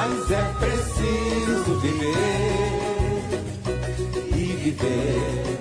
Mas 0.00 0.30
é 0.30 0.42
preciso 0.58 1.78
viver 1.80 3.20
e 4.34 4.44
viver 4.64 5.58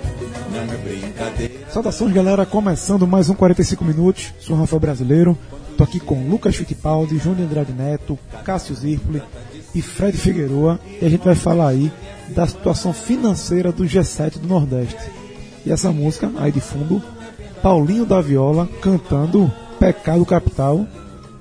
brincadeira. 0.81 1.69
Saudações, 1.69 2.13
galera. 2.13 2.45
Começando 2.45 3.05
mais 3.05 3.29
um 3.29 3.33
45 3.33 3.83
minutos. 3.83 4.33
Sou 4.39 4.55
Rafael 4.55 4.79
Brasileiro. 4.79 5.37
Tô 5.75 5.83
aqui 5.83 5.99
com 5.99 6.29
Lucas 6.29 6.55
Fittipaldi, 6.55 7.17
Júnior 7.17 7.49
Andrade 7.49 7.73
Neto, 7.73 8.17
Cássio 8.45 8.73
Zirpoli 8.75 9.21
e 9.75 9.81
Fred 9.81 10.17
Figueroa. 10.17 10.79
E 11.01 11.05
a 11.05 11.09
gente 11.09 11.25
vai 11.25 11.35
falar 11.35 11.67
aí 11.67 11.91
da 12.29 12.47
situação 12.47 12.93
financeira 12.93 13.73
do 13.73 13.83
G7 13.83 14.39
do 14.39 14.47
Nordeste. 14.47 15.11
E 15.65 15.71
essa 15.71 15.91
música 15.91 16.31
aí 16.37 16.53
de 16.53 16.61
fundo, 16.61 17.03
Paulinho 17.61 18.05
da 18.05 18.21
Viola 18.21 18.69
cantando 18.81 19.51
Pecado 19.77 20.25
Capital, 20.25 20.87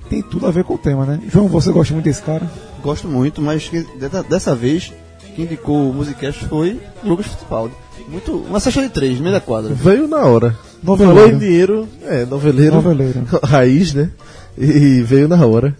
tem 0.09 0.21
tudo 0.21 0.47
a 0.47 0.51
ver 0.51 0.65
com 0.65 0.73
o 0.73 0.77
tema, 0.77 1.05
né? 1.05 1.21
João, 1.29 1.47
você 1.47 1.71
gosta 1.71 1.93
muito 1.93 2.03
desse 2.03 2.21
cara? 2.21 2.68
Gosto 2.81 3.07
muito, 3.07 3.41
mas 3.41 3.67
que- 3.67 3.85
dessa- 3.99 4.23
dessa 4.23 4.55
vez 4.55 4.91
quem 5.35 5.45
indicou 5.45 5.89
o 5.89 5.93
Musicast 5.93 6.45
foi 6.45 6.79
Lucas 7.03 7.27
Fittipaldi. 7.27 7.73
Muito, 8.07 8.31
uma 8.37 8.59
sessão 8.59 8.81
de 8.81 8.89
três, 8.89 9.17
no 9.17 9.23
meio 9.23 9.35
da 9.35 9.41
quadra. 9.41 9.73
Veio 9.73 10.07
na 10.07 10.19
hora. 10.25 10.57
Noveleiro. 10.81 11.19
Falou 11.19 11.31
em 11.33 11.37
dinheiro, 11.37 11.87
é, 12.05 12.25
noveleiro. 12.25 12.75
Noveleiro. 12.75 13.21
Raiz, 13.43 13.93
né? 13.93 14.09
E 14.57 15.01
veio 15.03 15.27
na 15.27 15.45
hora. 15.45 15.75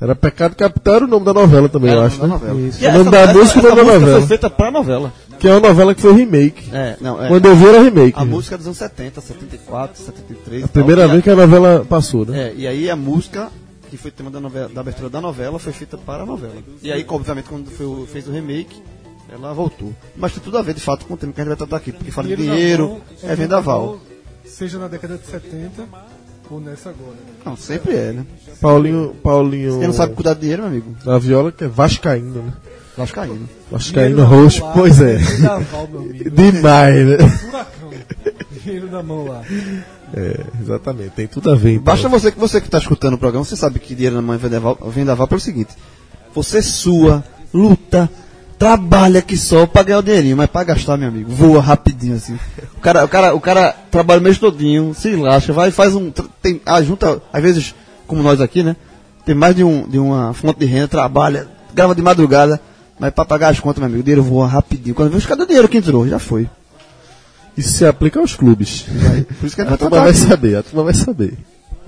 Era 0.00 0.14
Pecado 0.14 0.56
Capital 0.56 0.94
era 0.96 1.04
o 1.04 1.08
nome 1.08 1.24
da 1.24 1.32
novela 1.34 1.68
também, 1.68 1.92
eu 1.92 2.00
acho, 2.02 2.18
da 2.20 2.26
né? 2.26 2.38
E 2.80 2.86
O 2.86 2.92
nome 2.98 3.10
da 3.10 3.32
música 3.32 3.58
e 3.58 3.60
o 3.60 3.62
nome 3.62 3.76
da 3.76 3.84
novela. 3.84 4.18
foi 4.18 4.26
feita 4.28 4.50
pra 4.50 4.70
novela. 4.70 5.12
Que 5.38 5.48
é 5.48 5.52
uma 5.52 5.60
novela 5.68 5.94
que 5.94 6.00
foi 6.00 6.12
remake. 6.14 6.68
É, 6.72 6.96
não, 7.00 7.22
é. 7.22 7.28
Quando 7.28 7.46
eu 7.46 7.56
vi 7.56 7.66
era 7.66 7.82
remake. 7.82 8.18
A 8.18 8.24
música 8.24 8.54
é 8.54 8.58
dos 8.58 8.66
anos 8.66 8.78
70, 8.78 9.20
74, 9.20 10.02
73. 10.02 10.64
A 10.64 10.68
primeira 10.68 11.02
tal, 11.02 11.10
vez 11.10 11.22
que 11.22 11.30
a 11.30 11.36
novela 11.36 11.86
passou, 11.88 12.24
né? 12.26 12.48
É, 12.48 12.54
e 12.56 12.66
aí 12.66 12.88
a 12.90 12.96
música, 12.96 13.48
que 13.94 14.02
foi 14.02 14.10
tema 14.10 14.28
da, 14.28 14.40
novela, 14.40 14.68
da 14.68 14.80
abertura 14.80 15.08
da 15.08 15.20
novela, 15.20 15.56
foi 15.58 15.72
feita 15.72 15.96
para 15.96 16.24
a 16.24 16.26
novela. 16.26 16.56
E 16.82 16.90
aí, 16.90 17.04
obviamente, 17.08 17.48
quando 17.48 17.70
foi 17.70 18.06
fez 18.06 18.26
o 18.26 18.32
remake, 18.32 18.82
ela 19.32 19.54
voltou. 19.54 19.94
Mas 20.16 20.32
tem 20.32 20.42
tudo 20.42 20.58
a 20.58 20.62
ver, 20.62 20.74
de 20.74 20.80
fato, 20.80 21.06
com 21.06 21.14
o 21.14 21.16
tema 21.16 21.32
que 21.32 21.40
a 21.40 21.44
gente 21.44 21.48
vai 21.50 21.56
tratar 21.56 21.76
aqui, 21.76 21.92
porque 21.92 22.10
fala 22.10 22.26
de 22.26 22.36
dinheiro, 22.36 22.88
mão 22.88 23.02
é 23.22 23.36
vendaval. 23.36 24.00
Seja 24.44 24.78
na 24.78 24.88
década 24.88 25.16
de 25.16 25.26
70 25.26 25.84
ou 26.50 26.60
nessa 26.60 26.90
agora. 26.90 27.12
né? 27.12 27.34
Não, 27.44 27.56
sempre 27.56 27.94
é, 27.94 28.12
né? 28.12 28.26
Paulinho, 28.60 29.14
Paulinho 29.22 29.78
Quem 29.78 29.86
não 29.86 29.94
sabe 29.94 30.14
cuidar 30.14 30.34
de 30.34 30.40
dinheiro, 30.40 30.62
meu 30.62 30.72
amigo, 30.72 30.96
da 31.04 31.16
Viola, 31.18 31.52
que 31.52 31.62
é 31.62 31.68
Vascaíno, 31.68 32.42
né? 32.42 32.52
vascaíno. 32.96 33.48
Vascaíno 33.70 34.24
roxo, 34.24 34.62
pois 34.74 35.00
é. 35.00 35.16
Vendaval, 35.16 35.88
meu 35.88 36.00
amigo. 36.00 36.30
Demais, 36.30 37.06
né? 37.06 37.18
Furacão. 37.28 37.90
Dinheiro 38.64 38.90
na 38.90 39.02
mão 39.02 39.26
lá. 39.26 39.42
É, 40.14 40.40
exatamente, 40.60 41.10
tem 41.10 41.26
tudo 41.26 41.50
a 41.50 41.54
ver. 41.54 41.72
Então. 41.72 41.84
Basta 41.84 42.08
você 42.08 42.32
que 42.32 42.38
você 42.38 42.60
que 42.60 42.66
está 42.66 42.78
escutando 42.78 43.14
o 43.14 43.18
programa, 43.18 43.44
você 43.44 43.56
sabe 43.56 43.78
que 43.78 43.94
dinheiro 43.94 44.16
na 44.16 44.22
mão 44.22 44.34
é 44.34 44.38
vendaval, 44.38 44.78
vendaval 44.86 45.28
pelo 45.28 45.40
seguinte: 45.40 45.74
você 46.34 46.62
sua, 46.62 47.22
luta, 47.52 48.10
trabalha 48.58 49.20
que 49.20 49.36
só 49.36 49.66
pra 49.66 49.82
ganhar 49.82 49.98
o 49.98 50.02
dinheirinho, 50.02 50.36
mas 50.36 50.48
pra 50.48 50.64
gastar, 50.64 50.96
meu 50.96 51.08
amigo, 51.08 51.30
voa 51.30 51.60
rapidinho 51.60 52.16
assim. 52.16 52.38
O 52.76 52.80
cara, 52.80 53.04
o 53.04 53.08
cara, 53.08 53.34
o 53.34 53.40
cara 53.40 53.74
trabalha 53.90 54.20
o 54.20 54.24
mês 54.24 54.38
todinho, 54.38 54.94
se 54.94 55.14
lasca, 55.14 55.52
vai 55.52 55.68
e 55.68 55.72
faz 55.72 55.94
um. 55.94 56.10
Tem, 56.40 56.60
ah, 56.64 56.82
junta, 56.82 57.20
às 57.32 57.42
vezes, 57.42 57.74
como 58.06 58.22
nós 58.22 58.40
aqui, 58.40 58.62
né? 58.62 58.76
Tem 59.24 59.34
mais 59.34 59.54
de, 59.54 59.64
um, 59.64 59.86
de 59.88 59.98
uma 59.98 60.32
fonte 60.32 60.60
de 60.60 60.66
renda, 60.66 60.88
trabalha, 60.88 61.48
grava 61.74 61.94
de 61.94 62.02
madrugada, 62.02 62.60
mas 62.98 63.12
pra 63.12 63.24
pagar 63.24 63.48
as 63.48 63.60
contas, 63.60 63.78
meu 63.78 63.86
amigo, 63.86 64.00
o 64.00 64.04
dinheiro 64.04 64.22
voa 64.22 64.46
rapidinho. 64.46 64.94
Quando 64.94 65.10
vê 65.10 65.16
os 65.16 65.26
cadê 65.26 65.42
o 65.42 65.46
dinheiro 65.46 65.68
que 65.68 65.78
entrou? 65.78 66.06
Já 66.06 66.18
foi. 66.18 66.48
Isso 67.56 67.72
se 67.72 67.86
aplica 67.86 68.20
aos 68.20 68.34
clubes. 68.34 68.86
Por 69.40 69.46
isso 69.46 69.54
que 69.54 69.62
a 69.62 69.72
A 69.72 69.76
turma 69.76 70.00
vai 70.00 70.14
saber, 70.14 70.56
a 70.56 70.62
turma 70.62 70.84
vai 70.84 70.94
saber. 70.94 71.36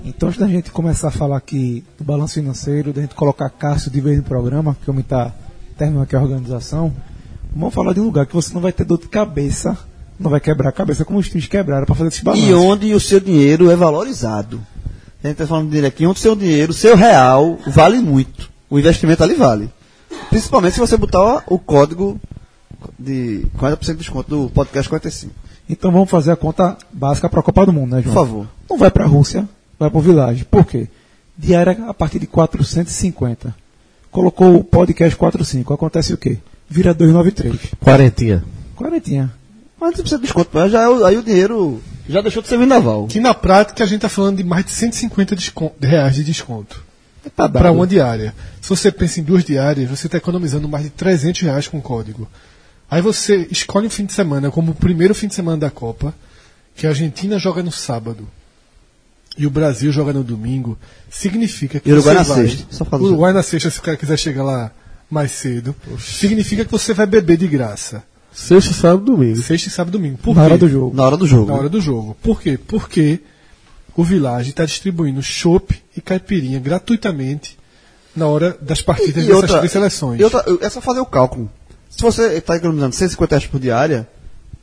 Então, 0.05 0.29
antes 0.29 0.39
da 0.39 0.47
gente 0.47 0.71
começar 0.71 1.09
a 1.09 1.11
falar 1.11 1.37
aqui 1.37 1.83
do 1.97 2.03
balanço 2.03 2.35
financeiro, 2.35 2.93
da 2.93 3.01
gente 3.01 3.15
colocar 3.15 3.49
Cássio 3.49 3.91
de 3.91 3.99
vez 3.99 4.17
no 4.17 4.23
programa, 4.23 4.77
que 4.81 4.89
o 4.89 4.93
homem 4.93 5.01
está 5.01 5.33
terminando 5.77 6.03
aqui 6.03 6.15
a 6.15 6.21
organização, 6.21 6.93
vamos 7.53 7.73
falar 7.73 7.93
de 7.93 7.99
um 7.99 8.05
lugar 8.05 8.25
que 8.25 8.33
você 8.33 8.53
não 8.53 8.61
vai 8.61 8.71
ter 8.71 8.85
dor 8.85 8.99
de 8.99 9.07
cabeça, 9.07 9.77
não 10.19 10.31
vai 10.31 10.39
quebrar 10.39 10.69
a 10.69 10.71
cabeça 10.71 11.03
como 11.03 11.19
os 11.19 11.27
times 11.27 11.47
quebraram 11.47 11.85
para 11.85 11.95
fazer 11.95 12.09
esse 12.09 12.23
balanço. 12.23 12.43
E 12.43 12.53
onde 12.53 12.93
o 12.93 12.99
seu 12.99 13.19
dinheiro 13.19 13.69
é 13.69 13.75
valorizado. 13.75 14.61
A 15.23 15.27
gente 15.27 15.33
está 15.33 15.47
falando 15.47 15.65
de 15.65 15.71
dinheiro 15.71 15.87
aqui, 15.87 16.05
onde 16.05 16.19
o 16.19 16.21
seu 16.21 16.35
dinheiro, 16.35 16.71
o 16.71 16.75
seu 16.75 16.95
real, 16.95 17.57
vale 17.67 17.99
muito. 17.99 18.49
O 18.69 18.79
investimento 18.79 19.23
ali 19.23 19.35
vale. 19.35 19.69
Principalmente 20.29 20.73
se 20.73 20.79
você 20.79 20.95
botar 20.95 21.43
o 21.47 21.59
código 21.59 22.19
de 22.97 23.45
40% 23.57 23.85
de 23.85 23.95
desconto 23.95 24.29
do 24.29 24.49
podcast 24.49 24.87
45. 24.87 25.33
Então 25.69 25.91
vamos 25.91 26.09
fazer 26.09 26.31
a 26.31 26.35
conta 26.35 26.77
básica 26.91 27.27
para 27.29 27.39
a 27.39 27.43
Copa 27.43 27.65
do 27.65 27.73
Mundo, 27.73 27.95
né, 27.95 28.01
Por 28.01 28.11
João? 28.13 28.15
favor. 28.25 28.47
Não 28.69 28.77
vai 28.77 28.89
para 28.91 29.03
a 29.03 29.07
Rússia, 29.07 29.47
vai 29.79 29.89
para 29.89 29.97
o 29.99 30.01
Village. 30.01 30.45
Por 30.45 30.65
quê? 30.65 30.87
Diária 31.37 31.77
a 31.87 31.93
partir 31.93 32.19
de 32.19 32.27
450. 32.27 33.53
Colocou 34.11 34.55
o 34.55 34.63
podcast 34.63 35.15
45. 35.15 35.73
Acontece 35.73 36.13
o 36.13 36.17
quê? 36.17 36.37
Vira 36.69 36.93
293. 36.93 37.73
Quarentinha. 37.81 38.43
Quarentinha. 38.75 39.31
40% 39.79 40.03
de 40.15 40.21
desconto, 40.23 40.49
mas 40.53 40.71
já 40.71 40.83
é 40.83 40.89
o- 40.89 41.05
aí 41.05 41.17
o 41.17 41.21
dinheiro 41.23 41.79
já 42.09 42.21
deixou 42.21 42.41
de 42.41 42.47
ser 42.47 42.57
vendaval. 42.57 43.05
Que 43.07 43.19
na 43.19 43.33
prática 43.33 43.83
a 43.83 43.87
gente 43.87 43.97
está 43.97 44.09
falando 44.09 44.37
de 44.37 44.43
mais 44.43 44.65
de 44.65 44.71
150 44.71 45.35
descon- 45.35 45.71
de 45.79 45.87
reais 45.87 46.15
de 46.15 46.23
desconto. 46.23 46.83
Tá 47.35 47.47
Para 47.47 47.63
dado. 47.65 47.75
uma 47.75 47.85
diária. 47.85 48.33
Se 48.61 48.69
você 48.69 48.91
pensa 48.91 49.19
em 49.19 49.23
duas 49.23 49.43
diárias, 49.43 49.87
você 49.89 50.07
está 50.07 50.17
economizando 50.17 50.67
mais 50.67 50.85
de 50.85 50.89
300 50.89 51.41
reais 51.41 51.67
com 51.67 51.77
o 51.77 51.81
código. 51.81 52.27
Aí 52.89 53.01
você 53.01 53.47
escolhe 53.51 53.87
um 53.87 53.89
fim 53.89 54.05
de 54.05 54.13
semana 54.13 54.49
como 54.49 54.71
o 54.71 54.75
primeiro 54.75 55.13
fim 55.13 55.27
de 55.27 55.35
semana 55.35 55.57
da 55.57 55.69
Copa, 55.69 56.13
que 56.75 56.85
a 56.87 56.89
Argentina 56.89 57.37
joga 57.37 57.61
no 57.61 57.71
sábado 57.71 58.27
e 59.37 59.45
o 59.45 59.49
Brasil 59.49 59.91
joga 59.91 60.13
no 60.13 60.23
domingo. 60.23 60.77
Significa 61.09 61.79
que 61.79 61.89
E 61.89 61.91
o 61.93 61.95
Uruguai 61.95 62.15
você 62.15 62.29
na 62.29 62.35
vai... 62.35 62.47
sexta. 62.47 62.65
Só 62.71 62.85
Uruguai 62.95 63.33
na 63.33 63.43
sexta, 63.43 63.69
se 63.69 63.79
o 63.79 63.81
cara 63.81 63.97
quiser 63.97 64.17
chegar 64.17 64.43
lá 64.43 64.71
mais 65.09 65.31
cedo. 65.31 65.75
Significa 65.99 66.63
que 66.65 66.71
você 66.71 66.93
vai 66.93 67.05
beber 67.05 67.37
de 67.37 67.47
graça. 67.47 68.03
Sexta, 68.33 68.73
sábado, 68.73 69.03
domingo. 69.05 69.37
Sexta, 69.41 69.67
e 69.67 69.71
sábado 69.71 69.95
e 69.95 69.99
domingo. 69.99 70.17
Por 70.19 70.35
Na 70.35 70.41
quê? 70.41 70.45
hora 70.51 70.57
do 70.57 70.69
jogo. 70.69 70.95
Na 70.95 71.03
hora 71.03 71.17
do 71.17 71.27
jogo. 71.27 71.47
Na 71.51 71.57
hora 71.57 71.69
do 71.69 71.81
jogo. 71.81 72.15
Por 72.21 72.39
quê? 72.41 72.57
Porque 72.57 73.19
o 73.95 74.03
Village 74.03 74.51
está 74.51 74.63
distribuindo 74.63 75.21
chopp 75.23 75.75
e 75.95 75.99
caipirinha 76.01 76.59
gratuitamente 76.59 77.57
na 78.15 78.27
hora 78.27 78.55
das 78.61 78.81
partidas 78.81 79.23
E 79.23 79.27
dessas 79.27 79.41
outra- 79.41 79.57
três 79.57 79.71
seleções. 79.71 80.19
E 80.19 80.23
outra, 80.23 80.43
é 80.61 80.69
só 80.69 80.79
fazer 80.81 80.99
o 80.99 81.05
cálculo. 81.05 81.49
Se 81.89 82.01
você 82.01 82.37
está 82.37 82.55
economizando 82.55 82.95
150 82.95 83.35
reais 83.35 83.47
por 83.49 83.59
diária, 83.59 84.07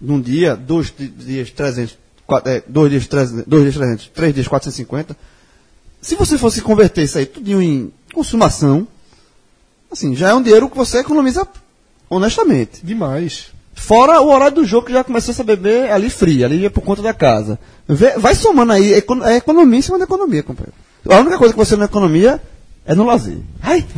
num 0.01 0.21
dia, 0.21 0.55
dois 0.57 0.93
di- 0.97 1.09
dias 1.09 1.51
300, 1.51 1.97
quatro, 2.27 2.51
é, 2.51 2.63
dois 2.67 2.91
dias 2.91 3.07
300, 3.07 3.45
dois 3.47 3.63
dias 3.65 3.75
300, 3.77 4.07
três 4.09 4.35
dias 4.35 4.47
450, 4.49 5.17
se 6.01 6.15
você 6.15 6.37
fosse 6.37 6.61
converter 6.61 7.05
isso 7.05 7.17
aí 7.19 7.27
tudo 7.27 7.63
em 7.63 7.93
consumação, 8.13 8.87
assim, 9.91 10.15
já 10.15 10.29
é 10.31 10.35
um 10.35 10.43
dinheiro 10.43 10.69
que 10.69 10.77
você 10.77 10.99
economiza 10.99 11.47
honestamente. 12.11 12.81
Demais. 12.85 13.47
Fora 13.75 14.21
o 14.21 14.29
horário 14.29 14.57
do 14.57 14.65
jogo 14.65 14.87
que 14.87 14.93
já 14.93 15.03
começou 15.03 15.35
a 15.37 15.43
beber 15.43 15.91
ali 15.91 16.09
frio, 16.09 16.45
ali 16.45 16.65
é 16.65 16.69
por 16.71 16.83
conta 16.83 17.03
da 17.03 17.13
casa. 17.13 17.59
Vai 18.19 18.35
somando 18.35 18.73
aí, 18.73 18.93
é 18.93 18.99
é 18.99 19.37
economia 19.37 19.79
em 19.79 19.83
cima 19.83 19.99
da 19.99 20.05
economia, 20.05 20.43
companheiro. 20.43 20.75
A 21.09 21.19
única 21.19 21.39
coisa 21.39 21.53
que 21.53 21.59
você 21.59 21.75
não 21.75 21.85
economia 21.85 22.41
é 22.87 22.95
no 22.95 23.05
lazer. 23.05 23.39
Ai! 23.63 23.85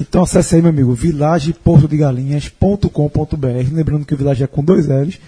Então 0.00 0.22
acesse 0.22 0.54
aí, 0.54 0.62
meu 0.62 0.70
amigo, 0.70 0.94
vilageportodegalinhas.com.br. 0.94 3.72
Lembrando 3.72 4.04
que 4.04 4.14
o 4.14 4.16
Village 4.16 4.44
é 4.44 4.46
com 4.46 4.62
dois 4.62 4.86
L's. 4.86 5.18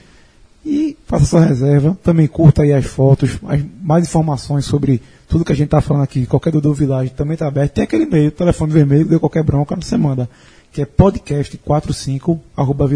E 0.65 0.97
faça 1.07 1.25
sua 1.25 1.45
reserva. 1.45 1.97
Também 2.03 2.27
curta 2.27 2.63
aí 2.63 2.73
as 2.73 2.85
fotos, 2.85 3.39
as, 3.47 3.61
mais 3.83 4.07
informações 4.07 4.65
sobre 4.65 5.01
tudo 5.29 5.45
que 5.45 5.53
a 5.53 5.57
gente 5.57 5.67
está 5.67 5.81
falando 5.81 6.03
aqui. 6.03 6.27
Qualquer 6.27 6.51
dúvida 6.51 6.69
do 6.69 6.75
Village 6.75 7.11
também 7.11 7.35
está 7.35 7.47
aberto. 7.47 7.73
Tem 7.73 7.85
aquele 7.85 8.05
e-mail, 8.05 8.31
telefone 8.31 8.73
vermelho, 8.73 9.07
deu 9.07 9.21
qualquer 9.21 9.43
bronca, 9.43 9.77
você 9.77 9.97
manda. 9.97 10.29
Que 10.71 10.83
é 10.83 10.87
podcast45 10.87 12.39
arroba. 12.57 12.89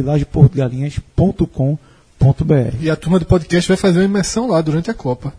E 2.80 2.90
a 2.90 2.94
turma 2.94 3.18
do 3.18 3.26
podcast 3.26 3.66
vai 3.66 3.76
fazer 3.76 3.98
uma 3.98 4.04
imersão 4.04 4.46
lá 4.46 4.60
durante 4.60 4.90
a 4.90 4.94
Copa. 4.94 5.32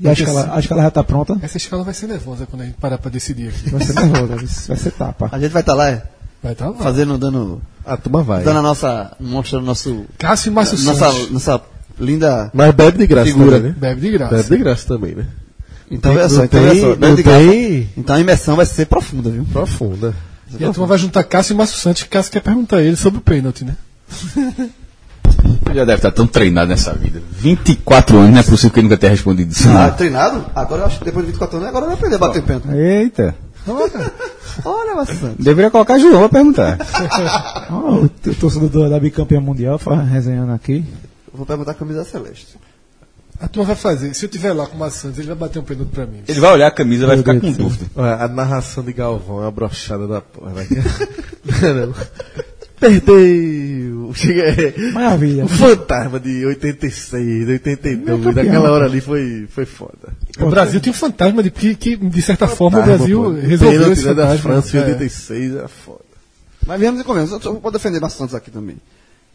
E 0.00 0.08
acho 0.08 0.24
que, 0.24 0.30
ela, 0.30 0.54
acho 0.54 0.66
que 0.68 0.72
ela 0.72 0.82
já 0.82 0.88
está 0.88 1.02
pronta. 1.04 1.38
Essa 1.42 1.56
escala 1.56 1.82
vai 1.84 1.94
ser 1.94 2.06
nervosa 2.06 2.46
quando 2.46 2.62
a 2.62 2.64
gente 2.66 2.74
parar 2.76 2.98
para 2.98 3.10
decidir 3.10 3.48
aqui. 3.48 3.70
Vai 3.70 3.82
ser 3.84 3.94
nervosa, 3.94 4.36
vai 4.68 4.76
ser 4.76 4.90
tapa. 4.92 5.28
A 5.32 5.38
gente 5.38 5.50
vai 5.52 5.62
estar 5.62 5.74
lá, 5.74 5.90
é, 5.90 6.02
Vai 6.42 6.52
estar 6.52 6.68
lá. 6.68 6.74
fazendo, 6.78 7.18
dando, 7.18 7.60
A 7.84 7.96
turma 7.96 8.22
vai. 8.22 8.42
dando 8.44 8.58
a 8.58 8.62
nossa, 8.62 9.12
mostrando 9.20 9.64
nosso, 9.66 10.04
Cássio 10.18 10.50
e 10.50 10.54
Márcio 10.54 10.78
nossa, 10.84 11.10
Santos. 11.12 11.30
nossa 11.30 11.60
linda 12.00 12.50
Mas 12.54 12.72
bebe 12.74 12.98
de 12.98 13.06
graça 13.06 13.26
Figura. 13.30 13.56
também, 13.56 13.70
né? 13.72 13.76
Bebe 13.78 14.00
de 14.00 14.10
graça. 14.10 14.36
Bebe 14.36 14.48
de 14.48 14.56
graça 14.58 14.86
também, 14.88 15.14
né? 15.14 15.26
Então, 15.90 16.18
é 16.18 16.28
só, 16.28 16.44
então, 16.44 16.60
tem- 16.68 16.80
só. 16.80 16.86
não 16.96 17.14
garfo. 17.16 17.22
tem- 17.22 17.90
Então 17.96 18.16
a 18.16 18.20
imersão 18.20 18.56
vai 18.56 18.66
ser 18.66 18.86
profunda, 18.86 19.30
viu? 19.30 19.44
Profunda. 19.52 20.14
E 20.58 20.64
a 20.64 20.72
turma 20.72 20.86
vai 20.86 20.98
juntar 20.98 21.22
Cássio 21.24 21.54
e 21.54 21.56
Márcio 21.56 21.78
Santos, 21.78 22.02
que 22.02 22.08
Cássio 22.08 22.32
quer 22.32 22.40
perguntar 22.40 22.76
a 22.78 22.82
ele 22.82 22.96
sobre 22.96 23.18
o 23.18 23.22
pênalti, 23.22 23.64
né? 23.64 23.76
Ele 25.72 25.78
já 25.80 25.84
deve 25.84 25.98
estar 25.98 26.10
tão 26.10 26.26
treinado 26.26 26.68
nessa 26.68 26.92
vida. 26.92 27.20
24 27.32 28.18
anos, 28.18 28.30
não 28.32 28.38
é 28.38 28.42
possível 28.42 28.70
que 28.70 28.78
ele 28.80 28.84
nunca 28.88 28.98
tenha 28.98 29.10
respondido 29.10 29.50
isso. 29.52 29.68
Ah, 29.68 29.88
não. 29.88 29.94
treinado? 29.94 30.44
Agora 30.54 30.82
eu 30.82 30.86
acho 30.86 30.98
que 30.98 31.04
depois 31.04 31.24
de 31.26 31.32
24 31.32 31.56
anos, 31.56 31.68
agora 31.68 31.86
vai 31.86 31.94
aprender 31.94 32.14
a 32.16 32.18
bater 32.18 32.42
pênalti. 32.42 32.68
Eita. 32.72 33.34
Olha, 34.64 34.94
bastante. 34.96 35.40
Deveria 35.42 35.70
colocar 35.70 35.98
João 35.98 36.20
pra 36.28 36.40
perguntar. 36.40 36.78
Ó, 37.70 37.94
o 38.02 38.08
torcedor 38.08 38.68
do- 38.68 38.90
da 38.90 38.98
bicampeã 39.00 39.40
mundial 39.40 39.78
fala, 39.78 40.02
resenhando 40.02 40.52
aqui. 40.52 40.84
Vou 41.32 41.46
perguntar 41.46 41.70
a 41.70 41.74
camisa 41.74 42.04
celeste. 42.04 42.56
A 43.40 43.48
turma 43.48 43.66
vai 43.68 43.76
fazer. 43.76 44.14
Se 44.14 44.26
eu 44.26 44.28
tiver 44.28 44.52
lá 44.52 44.66
com 44.66 44.76
o 44.78 44.90
Santos, 44.90 45.18
ele 45.18 45.28
vai 45.28 45.36
bater 45.36 45.58
um 45.58 45.62
pênalti 45.64 45.88
pra 45.88 46.06
mim. 46.06 46.22
Ele 46.28 46.40
vai 46.40 46.52
olhar 46.52 46.66
a 46.66 46.70
camisa 46.70 47.04
e 47.04 47.06
vai 47.06 47.16
ficar 47.16 47.32
Deus 47.34 47.56
com 47.56 47.62
dúvida. 47.62 47.86
Olha, 47.96 48.14
a 48.24 48.28
narração 48.28 48.84
de 48.84 48.92
Galvão 48.92 49.38
é 49.38 49.42
uma 49.42 49.50
brochada 49.50 50.06
da 50.06 50.20
porra. 50.20 50.52
né? 50.52 50.66
Não. 51.86 51.94
Perdeu! 52.82 54.12
Maravilha. 54.92 55.44
O 55.44 55.48
fantasma 55.48 56.18
de 56.20 56.44
86, 56.44 57.46
de 57.46 57.52
82, 57.52 58.06
campeão. 58.24 58.32
daquela 58.34 58.70
hora 58.72 58.86
ali 58.86 59.00
foi, 59.00 59.46
foi 59.48 59.64
foda. 59.64 60.14
O 60.40 60.46
Brasil 60.50 60.80
tem 60.80 60.90
um 60.90 60.94
fantasma 60.94 61.42
de 61.42 61.50
que, 61.50 61.74
que, 61.76 61.96
de 61.96 62.22
certa 62.22 62.46
forma, 62.48 62.78
o 62.78 62.80
Fantasma, 62.82 62.98
Brasil 62.98 63.22
pô. 63.22 63.30
resolveu 63.30 63.78
Pênalti, 63.80 63.92
esse 63.92 64.06
né, 64.08 64.14
da 64.14 64.22
fantasma. 64.26 64.50
França 64.50 64.76
em 64.76 64.80
É. 64.80 64.84
86 64.84 65.54
é 65.56 65.68
foda. 65.68 66.00
Mas 66.66 66.80
viemos 66.80 67.00
e 67.00 67.04
comemos. 67.04 67.30
Eu 67.44 67.60
vou 67.60 67.70
defender 67.72 68.00
Santos 68.10 68.34
aqui 68.34 68.50
também. 68.50 68.76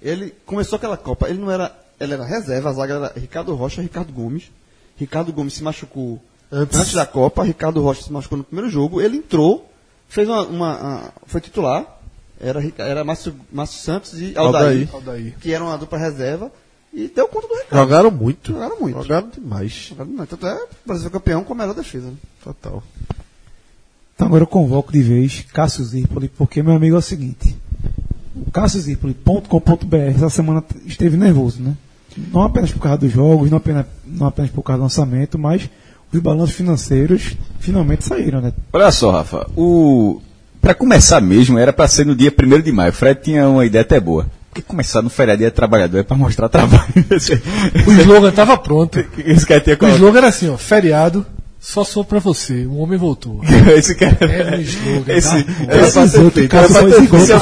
Ele 0.02 0.34
começou 0.46 0.76
aquela 0.78 0.98
Copa, 0.98 1.28
ele 1.30 1.40
não 1.40 1.50
era. 1.50 1.74
Ele 2.00 2.14
era 2.14 2.24
reserva, 2.26 2.70
a 2.70 2.74
zaga 2.74 2.94
era 2.94 3.14
Ricardo 3.18 3.56
Rocha 3.56 3.82
e 3.82 3.86
Ricardo 3.86 4.14
Gomes. 4.14 4.52
Ricardo 4.98 5.34
Gomes 5.34 5.54
se 5.56 5.64
machucou 5.64 6.22
Antes. 6.52 6.78
antes, 6.80 6.94
da 6.94 7.06
Copa, 7.08 7.44
Ricardo 7.44 7.82
Rocha 7.82 8.04
se 8.04 8.12
machucou 8.14 8.38
no 8.38 8.44
primeiro 8.44 8.70
jogo. 8.70 9.02
Ele 9.02 9.18
entrou, 9.18 9.68
fez 10.08 10.28
uma. 10.28 10.42
uma- 10.46 10.78
uma- 10.80 11.04
foi 11.26 11.42
titular. 11.42 11.97
Era, 12.39 12.62
era 12.78 13.04
Márcio, 13.04 13.36
Márcio 13.51 13.80
Santos 13.80 14.13
e 14.19 14.38
Aldair, 14.38 14.66
Aldair. 14.66 14.89
Aldair. 14.94 15.36
que 15.39 15.54
era 15.54 15.63
uma 15.63 15.78
dupla 15.78 15.98
reserva. 15.98 16.51
E 16.94 17.07
deu 17.13 17.28
conta 17.28 17.48
do 17.48 17.54
Ricardo. 17.54 17.84
Jogaram 17.84 18.12
muito. 18.12 18.51
Jogaram 18.54 18.80
muito. 18.80 19.01
Jogaram 19.04 19.30
demais. 19.30 19.72
Jogaram 19.89 20.10
muito. 20.12 20.30
Tanto 20.30 20.48
é 20.48 20.56
o 20.56 20.68
Brasil 20.86 21.12
campeão 21.12 21.44
com 21.44 21.54
a 21.54 21.56
melhor 21.56 21.75
defesa. 21.75 22.07
né? 22.07 22.16
Total. 22.44 22.81
Então 24.16 24.28
agora 24.28 24.44
eu 24.44 24.48
convoco 24.48 24.92
de 24.92 25.01
vez 25.01 25.45
Cássio 25.54 25.84
Zirpoli, 25.84 26.28
porque 26.28 26.63
meu 26.63 26.74
amigo 26.74 26.95
é 26.95 27.00
o 27.00 27.01
seguinte. 27.01 27.56
CássioZirpoli.com.br 28.51 29.95
essa 30.16 30.30
semana 30.30 30.63
esteve 30.86 31.18
nervoso, 31.18 31.62
né? 31.62 31.75
Não 32.34 32.42
apenas 32.42 32.72
por 32.72 32.80
causa 32.80 32.98
dos 32.98 33.12
jogos, 33.12 33.51
não 33.51 33.57
apenas, 33.57 33.86
não 34.06 34.25
apenas 34.28 34.50
por 34.50 34.63
causa 34.63 34.80
do 34.80 34.84
lançamento, 34.84 35.38
mas 35.38 35.69
os 36.12 36.19
balanços 36.19 36.56
financeiros 36.56 37.36
finalmente 37.60 38.04
saíram, 38.06 38.42
né? 38.42 38.54
Olha 38.74 38.92
só, 38.92 39.12
Rafa. 39.12 39.48
O... 39.56 40.19
Pra 40.62 40.74
começar 40.74 41.21
mesmo, 41.21 41.57
era 41.57 41.71
pra 41.71 41.88
ser 41.88 42.06
no 42.06 42.15
dia 42.15 42.31
1 42.31 42.62
de 42.62 42.71
maio. 42.71 42.92
O 42.92 42.94
Fred 42.94 43.19
tinha 43.21 43.48
uma 43.48 43.65
ideia 43.65 43.81
até 43.83 44.00
boa. 44.00 44.25
Porque 44.50 44.62
começar 44.62 45.01
no 45.01 45.09
feriado 45.09 45.39
dia 45.39 45.51
trabalhador 45.51 46.00
é 46.00 46.04
pra 46.04 46.18
mostrar 46.18 46.50
trabalho. 46.50 46.83
O 47.86 47.92
slogan 47.92 48.31
tava 48.31 48.57
pronto. 48.57 49.04
Esse 49.18 49.45
cara 49.45 49.62
tinha 49.62 49.77
O 49.80 49.88
slogan 49.89 50.18
era 50.18 50.27
assim, 50.27 50.50
ó, 50.50 50.57
feriado, 50.57 51.25
só 51.59 51.83
sou 51.83 52.04
pra 52.04 52.18
você, 52.19 52.65
o 52.65 52.77
homem 52.77 52.98
voltou. 52.98 53.42
Esse 53.75 53.94
cara. 53.95 54.18
É 54.21 54.56
um 54.57 54.62
slogan, 54.62 55.13
Esse, 55.13 55.44
tá? 55.44 55.54
pra 56.48 56.68
são 56.68 56.89
ter- 56.89 57.03
esgoto, 57.03 57.24
Isso 57.24 57.33
é 57.33 57.36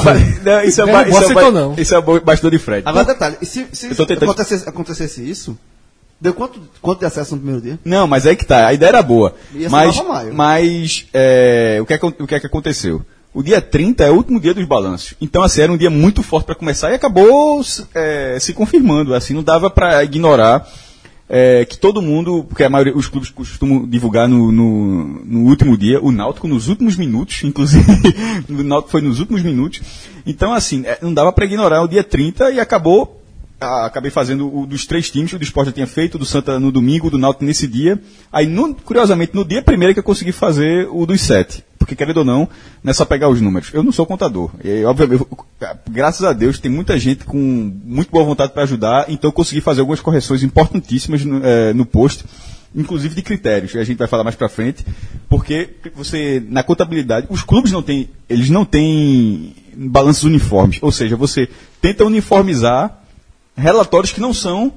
não, 0.44 0.62
isso 0.64 0.80
é 0.80 0.84
É, 0.84 0.92
não 0.92 1.08
isso 1.08 1.38
é 1.38 1.50
não. 1.50 1.74
Isso 1.78 1.94
é 1.94 2.20
bastidor 2.20 2.50
de 2.50 2.58
Fred. 2.58 2.82
Agora, 2.86 3.04
detalhe: 3.06 3.36
e 3.40 3.46
se, 3.46 3.66
se 3.72 3.86
acontecesse, 3.86 4.68
acontecesse 4.68 5.28
isso, 5.30 5.56
deu 6.20 6.32
quanto, 6.34 6.60
quanto 6.80 7.00
de 7.00 7.06
acesso 7.06 7.34
no 7.34 7.40
primeiro 7.42 7.62
dia? 7.62 7.78
Não, 7.84 8.06
mas 8.06 8.26
aí 8.26 8.36
que 8.36 8.44
tá. 8.44 8.66
A 8.66 8.72
ideia 8.74 8.88
era 8.90 9.02
boa. 9.02 9.34
Ia 9.54 9.68
Mas, 9.68 9.96
mas 10.34 11.06
é, 11.12 11.78
o, 11.80 11.86
que 11.86 11.92
é, 11.94 11.98
que- 11.98 12.06
o 12.06 12.26
que 12.26 12.34
é 12.34 12.40
que 12.40 12.46
aconteceu? 12.46 13.02
O 13.34 13.42
dia 13.42 13.60
30 13.60 14.02
é 14.04 14.10
o 14.10 14.14
último 14.14 14.40
dia 14.40 14.54
dos 14.54 14.64
balanços. 14.64 15.12
Então, 15.20 15.42
assim, 15.42 15.60
era 15.60 15.70
um 15.70 15.76
dia 15.76 15.90
muito 15.90 16.22
forte 16.22 16.46
para 16.46 16.54
começar 16.54 16.90
e 16.90 16.94
acabou 16.94 17.60
é, 17.94 18.38
se 18.40 18.54
confirmando. 18.54 19.14
Assim, 19.14 19.34
não 19.34 19.42
dava 19.42 19.68
para 19.68 20.02
ignorar 20.04 20.66
é, 21.28 21.66
que 21.66 21.76
todo 21.76 22.00
mundo, 22.00 22.44
porque 22.48 22.64
a 22.64 22.70
maioria, 22.70 22.96
os 22.96 23.08
clubes 23.08 23.28
costumam 23.28 23.86
divulgar 23.86 24.26
no, 24.26 24.50
no, 24.50 25.04
no 25.24 25.40
último 25.50 25.76
dia, 25.76 26.02
o 26.02 26.10
Náutico 26.10 26.48
nos 26.48 26.68
últimos 26.68 26.96
minutos, 26.96 27.42
inclusive, 27.44 27.84
o 28.48 28.62
Náutico 28.62 28.92
foi 28.92 29.02
nos 29.02 29.20
últimos 29.20 29.42
minutos. 29.42 29.82
Então, 30.24 30.54
assim, 30.54 30.84
é, 30.86 30.98
não 31.02 31.12
dava 31.12 31.30
para 31.30 31.44
ignorar 31.44 31.82
o 31.82 31.88
dia 31.88 32.02
30 32.02 32.52
e 32.52 32.60
acabou 32.60 33.20
ah, 33.60 33.86
acabei 33.86 34.10
fazendo 34.10 34.54
o 34.54 34.66
dos 34.66 34.84
três 34.86 35.10
times, 35.10 35.32
o 35.32 35.38
do 35.38 35.44
Sport 35.44 35.68
eu 35.68 35.72
tinha 35.72 35.86
feito, 35.86 36.16
o 36.16 36.18
do 36.18 36.24
Santa 36.26 36.60
no 36.60 36.70
domingo, 36.70 37.06
o 37.06 37.10
do 37.10 37.18
Náutico 37.18 37.44
nesse 37.44 37.66
dia. 37.66 38.00
Aí, 38.32 38.46
no- 38.46 38.74
curiosamente, 38.74 39.34
no 39.34 39.44
dia 39.44 39.62
primeiro 39.62 39.90
é 39.92 39.94
que 39.94 40.00
eu 40.00 40.04
consegui 40.04 40.32
fazer 40.32 40.88
o 40.90 41.06
dos 41.06 41.20
sete. 41.22 41.64
Porque, 41.78 41.94
querendo 41.94 42.18
ou 42.18 42.24
não, 42.24 42.48
não 42.82 42.90
é 42.90 42.92
só 42.92 43.04
pegar 43.04 43.28
os 43.28 43.40
números. 43.40 43.70
Eu 43.72 43.82
não 43.82 43.92
sou 43.92 44.04
contador. 44.04 44.50
E, 44.64 44.84
obviamente, 44.84 45.20
eu- 45.20 45.38
graças 45.90 46.22
a 46.24 46.32
Deus, 46.32 46.58
tem 46.58 46.70
muita 46.70 46.98
gente 46.98 47.24
com 47.24 47.38
muito 47.84 48.10
boa 48.10 48.24
vontade 48.24 48.52
para 48.52 48.62
ajudar, 48.64 49.06
então 49.08 49.28
eu 49.28 49.32
consegui 49.32 49.60
fazer 49.60 49.80
algumas 49.80 50.00
correções 50.00 50.42
importantíssimas 50.42 51.24
no, 51.24 51.40
eh, 51.44 51.72
no 51.72 51.86
post, 51.86 52.24
inclusive 52.74 53.14
de 53.14 53.22
critérios. 53.22 53.74
A 53.76 53.84
gente 53.84 53.96
vai 53.98 54.08
falar 54.08 54.24
mais 54.24 54.36
para 54.36 54.48
frente, 54.50 54.84
porque 55.30 55.70
você, 55.94 56.42
na 56.48 56.62
contabilidade, 56.62 57.26
os 57.30 57.42
clubes 57.42 57.72
não 57.72 57.82
têm, 57.82 58.10
eles 58.28 58.50
não 58.50 58.64
têm 58.66 59.54
balanços 59.74 60.24
uniformes. 60.24 60.78
Ou 60.82 60.90
seja, 60.92 61.16
você 61.16 61.48
tenta 61.80 62.04
uniformizar 62.04 63.02
relatórios 63.56 64.12
que 64.12 64.20
não 64.20 64.34
são 64.34 64.72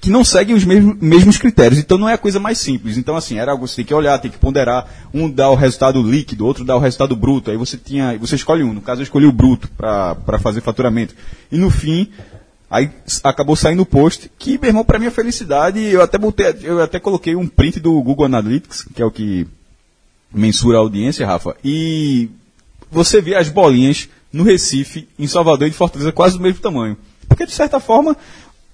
que 0.00 0.10
não 0.10 0.24
seguem 0.24 0.54
os 0.54 0.64
mesmos, 0.64 0.96
mesmos 1.00 1.36
critérios. 1.36 1.80
Então 1.80 1.98
não 1.98 2.08
é 2.08 2.14
a 2.14 2.18
coisa 2.18 2.38
mais 2.38 2.58
simples. 2.58 2.96
Então, 2.96 3.16
assim, 3.16 3.38
era 3.38 3.52
algo 3.52 3.64
que 3.64 3.70
você 3.70 3.76
tem 3.76 3.84
que 3.84 3.94
olhar, 3.94 4.18
tem 4.18 4.30
que 4.30 4.38
ponderar. 4.38 4.86
Um 5.12 5.28
dá 5.28 5.50
o 5.50 5.56
resultado 5.56 6.00
líquido, 6.00 6.46
outro 6.46 6.64
dá 6.64 6.76
o 6.76 6.78
resultado 6.78 7.16
bruto. 7.16 7.50
Aí 7.50 7.56
você 7.56 7.76
tinha. 7.76 8.16
Você 8.18 8.36
escolhe 8.36 8.62
um. 8.62 8.72
No 8.72 8.80
caso, 8.80 9.00
eu 9.00 9.04
escolhi 9.04 9.26
o 9.26 9.32
bruto 9.32 9.68
para 9.76 10.38
fazer 10.38 10.60
faturamento. 10.60 11.14
E 11.50 11.58
no 11.58 11.70
fim, 11.70 12.08
aí 12.70 12.90
acabou 13.24 13.56
saindo 13.56 13.82
o 13.82 13.86
post, 13.86 14.30
que, 14.38 14.58
meu 14.58 14.68
irmão, 14.68 14.84
para 14.84 14.98
minha 14.98 15.10
felicidade, 15.10 15.80
eu 15.80 16.02
até 16.02 16.18
botei, 16.18 16.54
eu 16.62 16.80
até 16.80 17.00
coloquei 17.00 17.34
um 17.34 17.48
print 17.48 17.80
do 17.80 18.00
Google 18.00 18.26
Analytics, 18.26 18.86
que 18.94 19.02
é 19.02 19.04
o 19.04 19.10
que 19.10 19.46
mensura 20.32 20.78
a 20.78 20.80
audiência, 20.80 21.26
Rafa. 21.26 21.56
E 21.64 22.30
você 22.90 23.20
vê 23.20 23.34
as 23.34 23.48
bolinhas 23.48 24.08
no 24.32 24.44
Recife, 24.44 25.08
em 25.18 25.26
Salvador 25.26 25.66
e 25.66 25.70
de 25.70 25.76
Fortaleza 25.76 26.12
quase 26.12 26.36
do 26.36 26.42
mesmo 26.42 26.60
tamanho. 26.60 26.96
Porque, 27.30 27.46
de 27.46 27.52
certa 27.52 27.78
forma, 27.78 28.16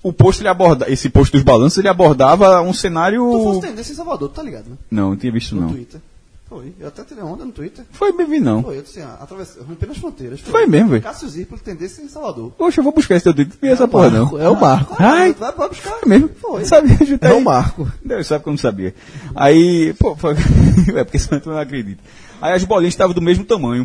o 0.03 0.13
post 0.13 0.41
ele 0.41 0.49
aborda, 0.49 0.91
esse 0.91 1.11
post 1.11 1.31
dos 1.31 1.43
balanços, 1.43 1.79
ele 1.79 1.89
abordava 1.89 2.61
um 2.63 2.73
cenário. 2.73 3.21
Tu 3.31 3.43
fosse 3.45 3.61
tendência 3.61 3.93
em 3.93 3.97
Salvador, 3.97 4.31
tu 4.31 4.35
tá 4.35 4.43
ligado, 4.43 4.71
né? 4.71 4.77
Não, 4.91 5.11
não 5.11 5.17
tinha 5.17 5.31
visto 5.31 5.55
No 5.55 5.61
não. 5.63 5.69
Twitter. 5.69 6.01
Foi. 6.49 6.73
Eu 6.79 6.87
até 6.87 7.03
tirei 7.03 7.25
onda 7.25 7.45
no 7.45 7.51
Twitter. 7.51 7.85
Foi 7.91 8.17
bem 8.17 8.25
vi 8.25 8.39
não. 8.39 8.63
Foi, 8.63 8.79
eu 8.79 8.83
disse, 8.83 9.01
ah, 9.01 9.19
atravessei, 9.21 9.61
rompendo 9.63 9.93
as 9.93 9.99
fronteiras. 9.99 10.41
Foi 10.41 10.65
mesmo, 10.65 10.91
velho. 10.91 11.03
Cássio 11.03 11.29
Zirpoli, 11.29 11.61
tendência 11.61 12.01
em 12.01 12.09
Salvador. 12.09 12.53
Poxa, 12.57 12.79
eu 12.81 12.85
vou 12.85 12.93
buscar 12.93 13.17
esse 13.17 13.25
teu 13.25 13.33
dedo. 13.33 13.51
Não 13.51 13.59
vi 13.61 13.69
essa 13.69 13.87
porra 13.89 14.11
não. 14.11 14.41
É 14.41 14.49
o 14.49 14.59
Marco. 14.59 14.95
Ai, 14.97 15.33
Vai, 15.33 15.53
vai 15.53 15.69
buscar. 15.69 15.91
foi 15.99 16.09
mesmo. 16.09 16.31
Foi. 16.41 16.65
Sabia, 16.65 16.97
É 17.21 17.33
o 17.33 17.41
Marco. 17.43 17.91
Deus 18.05 18.29
sabe 18.29 18.45
que 18.45 18.49
eu 18.49 18.53
não 18.53 18.59
sabia. 18.59 18.95
Aí, 19.35 19.93
pô, 19.99 20.15
foi... 20.15 20.35
é 20.95 21.03
porque 21.03 21.19
senão 21.19 21.41
tu 21.41 21.51
não 21.51 21.59
acredita. 21.59 22.01
Aí 22.41 22.53
as 22.55 22.63
bolinhas 22.63 22.95
estavam 22.95 23.13
do 23.13 23.21
mesmo 23.21 23.45
tamanho. 23.45 23.85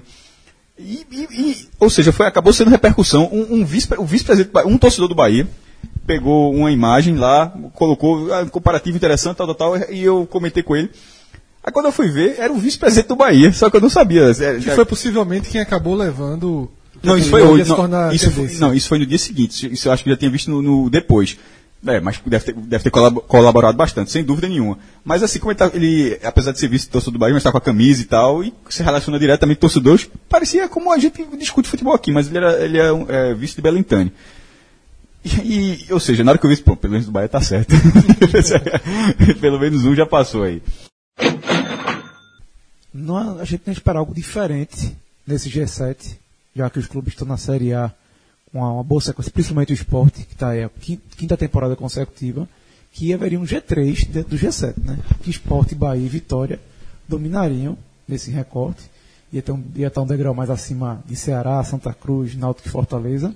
E, 0.83 1.05
e- 1.11 1.27
e- 1.51 1.67
ou 1.79 1.89
seja, 1.89 2.11
foi, 2.11 2.25
acabou 2.25 2.51
sendo 2.53 2.69
repercussão. 2.69 3.29
Um, 3.31 3.55
um 3.61 3.65
vice, 3.65 3.88
o 3.97 4.05
vice-presidente, 4.05 4.51
um 4.65 4.77
torcedor 4.77 5.07
do 5.07 5.15
Bahia, 5.15 5.47
pegou 6.05 6.53
uma 6.53 6.71
imagem 6.71 7.15
lá, 7.15 7.53
colocou 7.73 8.33
ah, 8.33 8.41
um 8.41 8.47
comparativo 8.50 8.97
interessante, 8.97 9.38
tal, 9.38 9.53
tal, 9.53 9.55
tal, 9.77 9.91
e 9.91 10.03
eu 10.03 10.25
comentei 10.25 10.63
com 10.63 10.75
ele. 10.75 10.89
Aí 11.63 11.71
quando 11.71 11.85
eu 11.85 11.91
fui 11.91 12.09
ver, 12.09 12.35
era 12.39 12.51
o 12.51 12.57
vice-presidente 12.57 13.07
do 13.07 13.15
Bahia, 13.15 13.53
só 13.53 13.69
que 13.69 13.77
eu 13.77 13.81
não 13.81 13.89
sabia. 13.89 14.23
É, 14.31 14.55
Que 14.59 14.71
foi 14.71 14.85
possivelmente 14.85 15.50
quem 15.50 15.61
acabou 15.61 15.93
levando. 15.95 16.69
não, 17.03 17.17
isso 17.17 17.29
foi 17.29 17.41
hoje. 17.43 17.63
Não, 17.69 18.11
isso, 18.11 18.31
foi, 18.31 18.47
não, 18.59 18.73
isso 18.73 18.89
foi 18.89 19.00
no 19.00 19.05
dia 19.05 19.17
seguinte. 19.19 19.51
Isso- 19.51 19.67
Isso 19.67 19.88
eu 19.88 19.91
acho 19.91 20.03
que 20.03 20.09
eu 20.09 20.13
já 20.13 20.17
tinha 20.19 20.31
visto 20.31 20.50
no, 20.50 20.61
no 20.61 20.89
depois. 20.89 21.38
É, 21.85 22.00
mas 22.00 22.21
deve 22.23 22.45
ter, 22.45 22.53
deve 22.53 22.83
ter 22.83 22.91
colab- 22.91 23.21
colaborado 23.27 23.75
bastante, 23.75 24.11
sem 24.11 24.23
dúvida 24.23 24.47
nenhuma. 24.47 24.77
Mas 25.03 25.23
assim, 25.23 25.39
como 25.39 25.51
ele, 25.51 25.57
tá, 25.57 25.71
ele 25.73 26.19
apesar 26.23 26.51
de 26.51 26.59
ser 26.59 26.67
vice-torcedor 26.67 27.13
do 27.13 27.19
Bahia, 27.19 27.33
mas 27.33 27.41
está 27.41 27.51
com 27.51 27.57
a 27.57 27.61
camisa 27.61 28.01
e 28.03 28.05
tal, 28.05 28.43
e 28.43 28.53
se 28.69 28.83
relaciona 28.83 29.17
diretamente 29.17 29.57
com 29.57 29.61
torcedores, 29.61 30.07
parecia 30.29 30.69
como 30.69 30.91
a 30.93 31.00
gente 31.00 31.25
discute 31.38 31.67
futebol 31.67 31.93
aqui, 31.95 32.11
mas 32.11 32.27
ele, 32.27 32.38
era, 32.38 32.63
ele 32.63 32.77
é, 32.77 32.93
um, 32.93 33.09
é 33.09 33.33
vice 33.33 33.55
de 33.55 33.63
Belintani. 33.63 34.13
E, 35.23 35.85
e, 35.88 35.93
ou 35.93 36.00
seja, 36.00 36.23
na 36.23 36.31
hora 36.31 36.38
que 36.38 36.45
eu 36.45 36.50
vi 36.50 36.53
isso, 36.53 36.63
pelo 36.63 36.91
menos 36.91 37.05
do 37.07 37.11
Bahia 37.11 37.29
tá 37.29 37.41
certo. 37.41 37.73
pelo 39.41 39.59
menos 39.59 39.83
um 39.83 39.95
já 39.95 40.05
passou 40.05 40.43
aí. 40.43 40.61
Não, 42.93 43.39
a 43.39 43.43
gente 43.43 43.61
tem 43.61 43.73
que 43.73 43.79
esperar 43.79 44.00
algo 44.00 44.13
diferente 44.13 44.95
nesse 45.25 45.50
G7, 45.50 46.17
já 46.55 46.69
que 46.69 46.77
os 46.77 46.88
clubes 46.88 47.13
estão 47.13 47.27
na 47.27 47.38
Série 47.38 47.73
A 47.73 47.91
uma, 48.53 48.74
uma 48.74 48.84
boa 48.84 49.01
sequência, 49.01 49.31
principalmente 49.31 49.72
o 49.72 49.74
esporte, 49.74 50.24
que 50.25 50.34
está 50.34 50.50
aí 50.50 50.63
a 50.63 50.70
quin- 50.70 51.00
quinta 51.17 51.36
temporada 51.38 51.75
consecutiva, 51.75 52.48
que 52.91 53.13
haveria 53.13 53.39
um 53.39 53.43
G3 53.46 54.08
dentro 54.08 54.31
do 54.31 54.38
G7, 54.38 54.74
né? 54.84 55.00
Que 55.24 55.29
esporte, 55.29 55.74
Bahia 55.74 56.05
e 56.05 56.10
Vitória 56.10 56.60
dominariam 57.08 57.77
nesse 58.08 58.29
recorte. 58.31 58.84
Ia, 59.31 59.41
ter 59.41 59.51
um, 59.53 59.63
ia 59.75 59.88
estar 59.88 60.01
um 60.01 60.05
degrau 60.05 60.34
mais 60.34 60.50
acima 60.50 61.01
de 61.05 61.15
Ceará, 61.15 61.63
Santa 61.63 61.93
Cruz, 61.93 62.36
Náutico 62.36 62.67
e 62.67 62.72
Fortaleza. 62.72 63.34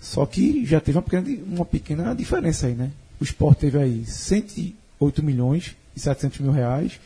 Só 0.00 0.26
que 0.26 0.64
já 0.66 0.80
teve 0.80 0.98
uma 0.98 1.02
pequena, 1.02 1.38
uma 1.46 1.64
pequena 1.64 2.14
diferença 2.14 2.66
aí, 2.66 2.74
né? 2.74 2.90
O 3.20 3.24
esporte 3.24 3.60
teve 3.60 3.78
aí 3.78 4.04
108 4.04 5.22
milhões 5.22 5.76
e 5.94 6.00
700 6.00 6.40
mil 6.40 6.50
reais. 6.52 6.98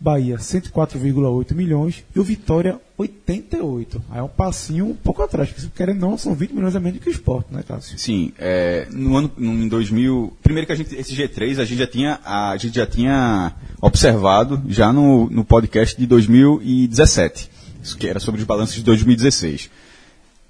Bahia 0.00 0.36
104,8 0.36 1.54
milhões 1.54 2.04
e 2.14 2.20
o 2.20 2.24
Vitória 2.24 2.78
88. 2.96 4.02
Aí 4.10 4.18
é 4.18 4.22
um 4.22 4.28
passinho 4.28 4.86
um 4.86 4.94
pouco 4.94 5.22
atrás, 5.22 5.48
porque 5.48 5.62
se 5.62 5.68
querem 5.68 5.94
não, 5.94 6.16
são 6.18 6.34
20 6.34 6.52
milhões 6.52 6.76
a 6.76 6.80
menos 6.80 7.00
que 7.00 7.08
o 7.08 7.12
esporte, 7.12 7.52
né, 7.52 7.62
Cássio? 7.66 7.98
Sim, 7.98 8.32
é, 8.38 8.86
no 8.90 9.16
ano 9.16 9.30
no, 9.36 9.52
em 9.52 9.68
2000, 9.68 10.36
primeiro 10.42 10.66
que 10.66 10.72
a 10.72 10.76
gente 10.76 10.94
esse 10.94 11.14
G3 11.14 11.58
a 11.58 11.64
gente 11.64 11.78
já 11.78 11.86
tinha 11.86 12.20
a 12.24 12.56
gente 12.56 12.74
já 12.74 12.86
tinha 12.86 13.54
observado 13.80 14.62
já 14.68 14.92
no, 14.92 15.28
no 15.30 15.44
podcast 15.44 15.98
de 15.98 16.06
2017, 16.06 17.50
isso 17.82 17.96
que 17.96 18.08
era 18.08 18.20
sobre 18.20 18.40
os 18.40 18.46
balanços 18.46 18.76
de 18.76 18.82
2016. 18.82 19.70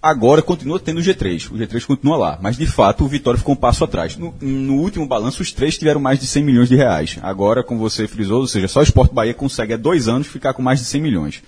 Agora 0.07 0.43
continua 0.43 0.79
tendo 0.79 0.99
o 0.99 1.03
G3, 1.03 1.51
o 1.51 1.55
G3 1.55 1.87
continua 1.87 2.19
lá, 2.19 2.39
mas 2.43 2.59
de 2.59 2.67
fato 2.67 3.05
o 3.05 3.09
Vitória 3.09 3.39
ficou 3.39 3.55
um 3.55 3.57
passo 3.57 3.83
atrás. 3.85 4.19
No, 4.19 4.35
no 4.39 4.75
último 4.75 5.07
balanço, 5.07 5.41
os 5.41 5.51
três 5.51 5.79
tiveram 5.79 5.99
mais 5.99 6.21
de 6.21 6.27
100 6.27 6.45
milhões 6.45 6.69
de 6.69 6.77
reais. 6.77 7.17
Agora, 7.23 7.63
como 7.63 7.81
você 7.81 8.07
frisou, 8.07 8.41
ou 8.41 8.47
seja, 8.47 8.69
só 8.69 8.81
o 8.81 8.83
Sport 8.83 9.13
Bahia 9.15 9.33
consegue 9.33 9.73
há 9.73 9.77
dois 9.79 10.07
anos 10.07 10.27
ficar 10.27 10.53
com 10.53 10.61
mais 10.61 10.79
de 10.81 10.85
100 10.85 11.01
milhões. 11.01 11.43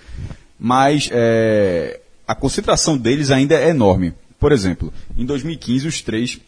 Mas 0.59 1.07
é, 1.11 1.99
a 2.27 2.33
concentração 2.33 2.97
deles 2.97 3.29
ainda 3.29 3.53
é 3.53 3.69
enorme. 3.69 4.11
Por 4.39 4.51
exemplo, 4.51 4.91
em 5.15 5.23
2015, 5.23 5.87
os 5.87 6.01
três, 6.01 6.39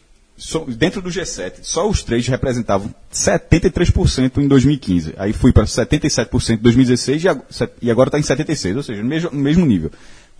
dentro 0.76 1.00
do 1.00 1.10
G7, 1.10 1.60
só 1.62 1.88
os 1.88 2.02
três 2.02 2.26
representavam 2.26 2.92
73% 3.12 4.38
em 4.38 4.48
2015. 4.48 5.14
Aí 5.16 5.32
fui 5.32 5.52
para 5.52 5.64
77% 5.64 6.54
em 6.54 6.56
2016 6.56 7.24
e 7.24 7.28
ag- 7.28 7.42
e 7.80 7.90
agora 7.90 8.08
está 8.08 8.18
em 8.18 8.22
76%, 8.22 8.76
ou 8.76 8.82
seja, 8.82 9.02
no 9.02 9.08
mesmo, 9.08 9.30
no 9.32 9.38
mesmo 9.40 9.64
nível. 9.64 9.90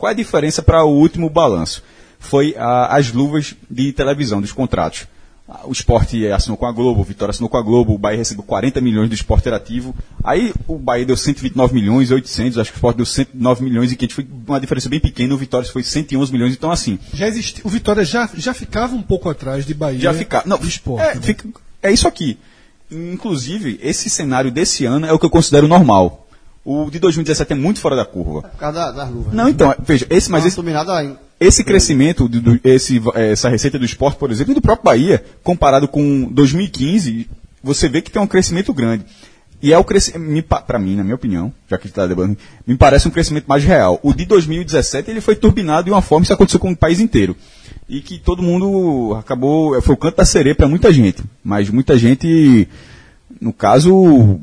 Qual 0.00 0.08
é 0.08 0.12
a 0.12 0.16
diferença 0.16 0.62
para 0.62 0.82
o 0.84 0.90
último 0.90 1.28
balanço? 1.30 1.82
Foi 2.18 2.54
a- 2.58 2.96
as 2.96 3.12
luvas 3.12 3.54
de 3.70 3.92
televisão, 3.92 4.40
dos 4.40 4.50
contratos. 4.52 5.06
Ah, 5.48 5.62
O 5.66 5.72
esporte 5.72 6.26
assinou 6.28 6.56
com 6.56 6.64
a 6.64 6.70
Globo, 6.72 7.00
o 7.00 7.04
Vitória 7.04 7.30
assinou 7.30 7.48
com 7.48 7.56
a 7.56 7.62
Globo, 7.62 7.92
o 7.94 7.98
Bahia 7.98 8.18
recebeu 8.18 8.42
40 8.44 8.80
milhões 8.80 9.08
do 9.08 9.14
esporte 9.14 9.40
interativo. 9.42 9.94
Aí 10.22 10.52
o 10.68 10.78
Bahia 10.78 11.04
deu 11.04 11.16
129 11.16 11.74
milhões 11.74 12.08
e 12.10 12.14
800, 12.14 12.56
acho 12.58 12.70
que 12.70 12.76
o 12.76 12.78
esporte 12.78 12.96
deu 12.98 13.06
109 13.06 13.64
milhões 13.64 13.90
e 13.90 13.96
500, 13.96 14.14
foi 14.14 14.26
uma 14.46 14.60
diferença 14.60 14.88
bem 14.88 15.00
pequena, 15.00 15.34
o 15.34 15.36
Vitória 15.38 15.68
foi 15.68 15.82
111 15.82 16.30
milhões, 16.32 16.52
então 16.52 16.70
assim, 16.70 16.98
Já 17.12 17.26
existia, 17.26 17.62
o 17.66 17.68
Vitória 17.68 18.04
já, 18.04 18.30
já 18.36 18.54
ficava 18.54 18.94
um 18.94 19.02
pouco 19.02 19.28
atrás 19.28 19.66
de 19.66 19.74
Bahia. 19.74 19.98
já 20.00 20.14
fica. 20.14 20.42
Não, 20.46 20.56
do 20.56 20.68
esporte. 20.68 21.02
é, 21.04 21.14
né? 21.16 21.20
fica- 21.20 21.48
é 21.82 21.90
isso 21.92 22.06
aqui. 22.06 22.38
Inclusive, 22.90 23.78
esse 23.82 24.10
cenário 24.10 24.50
desse 24.50 24.84
ano 24.84 25.06
é 25.06 25.12
o 25.12 25.18
que 25.18 25.24
eu 25.26 25.30
considero 25.30 25.66
normal. 25.68 26.28
O 26.64 26.90
de 26.90 26.98
2017 26.98 27.52
é 27.52 27.56
muito 27.56 27.80
fora 27.80 27.96
da 27.96 28.04
curva. 28.04 28.42
Por 28.42 28.58
causa 28.58 28.78
da- 28.78 28.92
das 28.92 29.10
luvas. 29.10 29.32
Não, 29.32 29.48
então, 29.48 29.74
veja, 29.82 30.06
esse, 30.10 30.30
mas 30.30 30.44
esse, 30.48 30.56
esse 31.40 31.64
crescimento, 31.64 32.28
do, 32.28 32.40
do- 32.40 32.60
esse, 32.62 33.00
essa 33.14 33.48
receita 33.48 33.78
do 33.78 33.84
esporte, 33.84 34.18
por 34.18 34.30
exemplo, 34.30 34.52
e 34.52 34.54
do 34.54 34.60
próprio 34.60 34.84
Bahia, 34.84 35.24
comparado 35.42 35.88
com 35.88 36.24
2015, 36.30 37.26
você 37.62 37.88
vê 37.88 38.02
que 38.02 38.10
tem 38.10 38.20
um 38.20 38.26
crescimento 38.26 38.72
grande. 38.74 39.04
E 39.62 39.72
é 39.74 39.78
o 39.78 39.84
crescimento, 39.84 40.46
para 40.66 40.78
mim, 40.78 40.96
na 40.96 41.02
minha 41.02 41.14
opinião, 41.14 41.52
já 41.68 41.76
que 41.76 41.86
está 41.86 42.06
debatendo, 42.06 42.36
me 42.66 42.76
parece 42.76 43.06
um 43.08 43.10
crescimento 43.10 43.44
mais 43.46 43.62
real. 43.64 43.98
O 44.02 44.12
de 44.14 44.24
2017 44.24 45.10
ele 45.10 45.20
foi 45.20 45.36
turbinado 45.36 45.84
de 45.84 45.90
uma 45.90 46.00
forma, 46.00 46.24
isso 46.24 46.32
aconteceu 46.32 46.58
com 46.60 46.72
o 46.72 46.76
país 46.76 46.98
inteiro. 47.00 47.36
E 47.88 48.00
que 48.00 48.18
todo 48.18 48.42
mundo 48.42 49.14
acabou, 49.18 49.80
foi 49.82 49.94
o 49.94 49.98
canto 49.98 50.16
da 50.16 50.24
sereia 50.24 50.54
para 50.54 50.68
muita 50.68 50.90
gente. 50.92 51.22
Mas 51.44 51.68
muita 51.68 51.98
gente, 51.98 52.68
no 53.38 53.52
caso, 53.52 54.40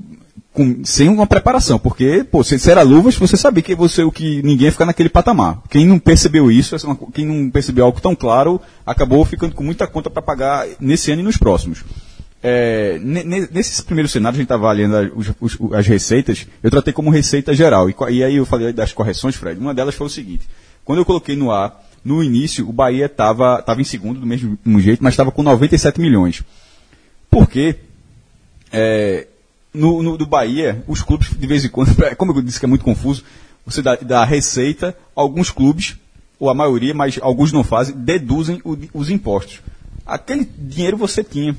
com- 0.58 0.84
sem 0.84 1.08
uma 1.08 1.28
preparação, 1.28 1.78
porque, 1.78 2.24
pô, 2.24 2.44
se 2.44 2.70
era 2.72 2.82
luvas, 2.82 3.16
você 3.16 3.38
sabia 3.38 3.62
que 3.62 3.76
você 3.76 4.02
o 4.02 4.12
que 4.12 4.42
ninguém 4.42 4.66
ia 4.66 4.72
ficar 4.72 4.88
naquele 4.88 5.08
patamar. 5.08 5.62
Quem 5.70 5.86
não 5.86 6.00
percebeu 6.00 6.52
isso, 6.52 6.76
é 6.76 6.80
quem 7.14 7.28
não 7.28 7.48
percebeu 7.52 7.86
algo 7.86 8.02
tão 8.02 8.16
claro, 8.16 8.60
acabou 8.84 9.24
ficando 9.24 9.54
com 9.54 9.64
muita 9.64 9.86
conta 9.86 10.10
para 10.10 10.20
pagar 10.22 10.66
nesse 10.80 11.12
ano 11.12 11.22
e 11.22 11.24
nos 11.24 11.38
próximos. 11.38 11.84
É, 12.42 12.98
ne- 13.04 13.24
ne- 13.24 13.48
nesse 13.52 13.84
primeiro 13.84 14.10
cenário, 14.10 14.36
a 14.36 14.40
gente 14.40 14.46
estava 14.46 14.64
avaliando 14.64 14.96
a- 14.98 15.12
os- 15.16 15.32
os- 15.40 15.74
as 15.74 15.86
receitas, 15.86 16.48
eu 16.64 16.72
tratei 16.72 16.92
como 16.92 17.12
receita 17.12 17.54
geral. 17.54 17.88
E, 17.88 17.96
e 18.10 18.24
aí 18.24 18.36
eu 18.38 18.46
falei 18.46 18.74
das 18.74 18.92
correções, 18.92 19.36
Fred. 19.36 19.60
Uma 19.60 19.76
delas 19.76 19.94
foi 19.94 20.08
o 20.08 20.10
seguinte: 20.10 20.48
quando 20.84 20.98
eu 21.00 21.06
coloquei 21.06 21.36
no 21.36 21.52
ar, 21.52 21.84
no 22.04 22.24
início, 22.24 22.68
o 22.68 22.74
Bahia 22.74 23.06
estava 23.06 23.62
tava 23.62 23.82
em 23.82 23.84
segundo, 23.84 24.20
do 24.20 24.26
mesmo 24.26 24.58
jeito, 24.80 25.04
mas 25.04 25.14
estava 25.14 25.32
com 25.32 25.44
97 25.44 26.00
milhões. 26.02 26.44
Por 27.30 27.48
quê? 27.48 27.76
É, 28.72 29.28
no, 29.78 30.02
no- 30.04 30.18
do 30.18 30.26
Bahia, 30.26 30.84
os 30.88 31.02
clubes, 31.02 31.30
de 31.38 31.48
vez 31.48 31.64
em 31.64 31.70
quando, 31.70 31.96
como 32.18 32.32
eu 32.34 32.42
disse 32.42 32.60
que 32.60 32.66
é 32.66 32.70
muito 32.70 32.84
confuso, 32.86 33.24
você 33.66 33.82
dá, 33.82 33.96
dá 33.96 34.24
receita, 34.26 34.96
alguns 35.16 35.52
clubes, 35.52 35.96
ou 36.40 36.50
a 36.50 36.54
maioria, 36.54 36.94
mas 36.94 37.18
alguns 37.22 37.52
não 37.52 37.64
fazem, 37.64 37.96
deduzem 37.96 38.62
o- 38.64 38.78
os 38.94 39.10
impostos. 39.10 39.60
Aquele 40.06 40.46
dinheiro 40.58 40.96
você 40.98 41.24
tinha. 41.24 41.56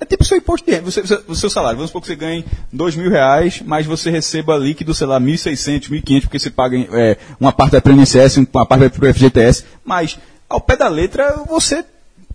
É 0.00 0.04
tipo 0.04 0.24
seu 0.24 0.36
imposto 0.36 0.66
de 0.66 0.72
renda, 0.72 0.90
você- 0.90 1.02
você- 1.02 1.20
o 1.28 1.34
seu 1.36 1.48
salário. 1.48 1.76
Vamos 1.76 1.90
supor 1.90 2.02
que 2.02 2.08
você 2.08 2.16
ganhe 2.16 2.44
dois 2.72 2.96
mil 2.96 3.08
reais, 3.08 3.62
mas 3.64 3.86
você 3.86 4.10
receba 4.10 4.56
líquido, 4.56 4.92
sei 4.92 5.06
lá, 5.06 5.20
1.600, 5.20 5.88
1.500, 5.88 6.22
porque 6.22 6.38
você 6.40 6.50
paga 6.50 6.76
é, 6.92 7.16
uma 7.38 7.52
parte 7.52 7.80
para 7.80 7.92
o 7.92 7.96
INSS, 7.96 8.38
uma 8.52 8.66
parte 8.66 8.88
para 8.90 9.08
o 9.08 9.14
FGTS. 9.14 9.64
Mas, 9.84 10.18
ao 10.48 10.60
pé 10.60 10.76
da 10.76 10.88
letra, 10.88 11.44
você 11.48 11.84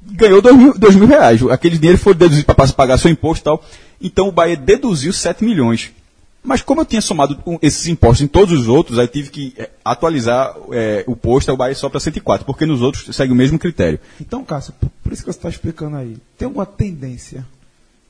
ganhou 0.01 0.41
dois 0.41 0.55
mil, 0.55 0.73
dois 0.77 0.95
mil 0.95 1.07
reais. 1.07 1.41
Aquele 1.49 1.77
dinheiro 1.77 1.97
foi 1.99 2.13
deduzido 2.13 2.45
para 2.45 2.67
pagar 2.71 2.97
seu 2.97 3.11
imposto 3.11 3.41
e 3.41 3.43
tal. 3.43 3.61
Então 4.01 4.27
o 4.27 4.31
Bahia 4.31 4.55
deduziu 4.55 5.11
7 5.11 5.43
milhões. 5.43 5.91
Mas 6.43 6.61
como 6.61 6.79
eu 6.79 6.85
tinha 6.85 7.01
somado 7.01 7.37
esses 7.61 7.87
impostos 7.87 8.21
em 8.21 8.27
todos 8.27 8.57
os 8.57 8.67
outros, 8.69 8.97
aí 8.97 9.07
tive 9.07 9.29
que 9.29 9.53
eh, 9.57 9.69
atualizar 9.83 10.55
eh, 10.71 11.03
o 11.05 11.13
posto, 11.13 11.49
aí 11.49 11.53
o 11.53 11.57
Bahia 11.57 11.75
só 11.75 11.89
para 11.89 11.99
104, 11.99 12.45
porque 12.45 12.65
nos 12.65 12.81
outros 12.81 13.13
segue 13.13 13.33
o 13.33 13.35
mesmo 13.35 13.59
critério. 13.59 13.99
Então, 14.21 14.45
Cássio, 14.45 14.73
por, 15.03 15.11
isso 15.11 15.23
que 15.23 15.31
você 15.31 15.37
está 15.37 15.49
explicando 15.49 15.97
aí, 15.97 16.15
tem 16.37 16.45
alguma 16.45 16.65
tendência 16.65 17.45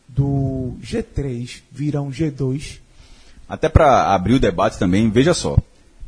do 0.07 0.73
G3 0.83 1.61
virar 1.71 2.03
um 2.03 2.11
G2? 2.11 2.77
Até 3.49 3.69
para 3.69 4.13
abrir 4.13 4.35
o 4.35 4.39
debate 4.39 4.77
também, 4.77 5.09
veja 5.09 5.33
só. 5.33 5.57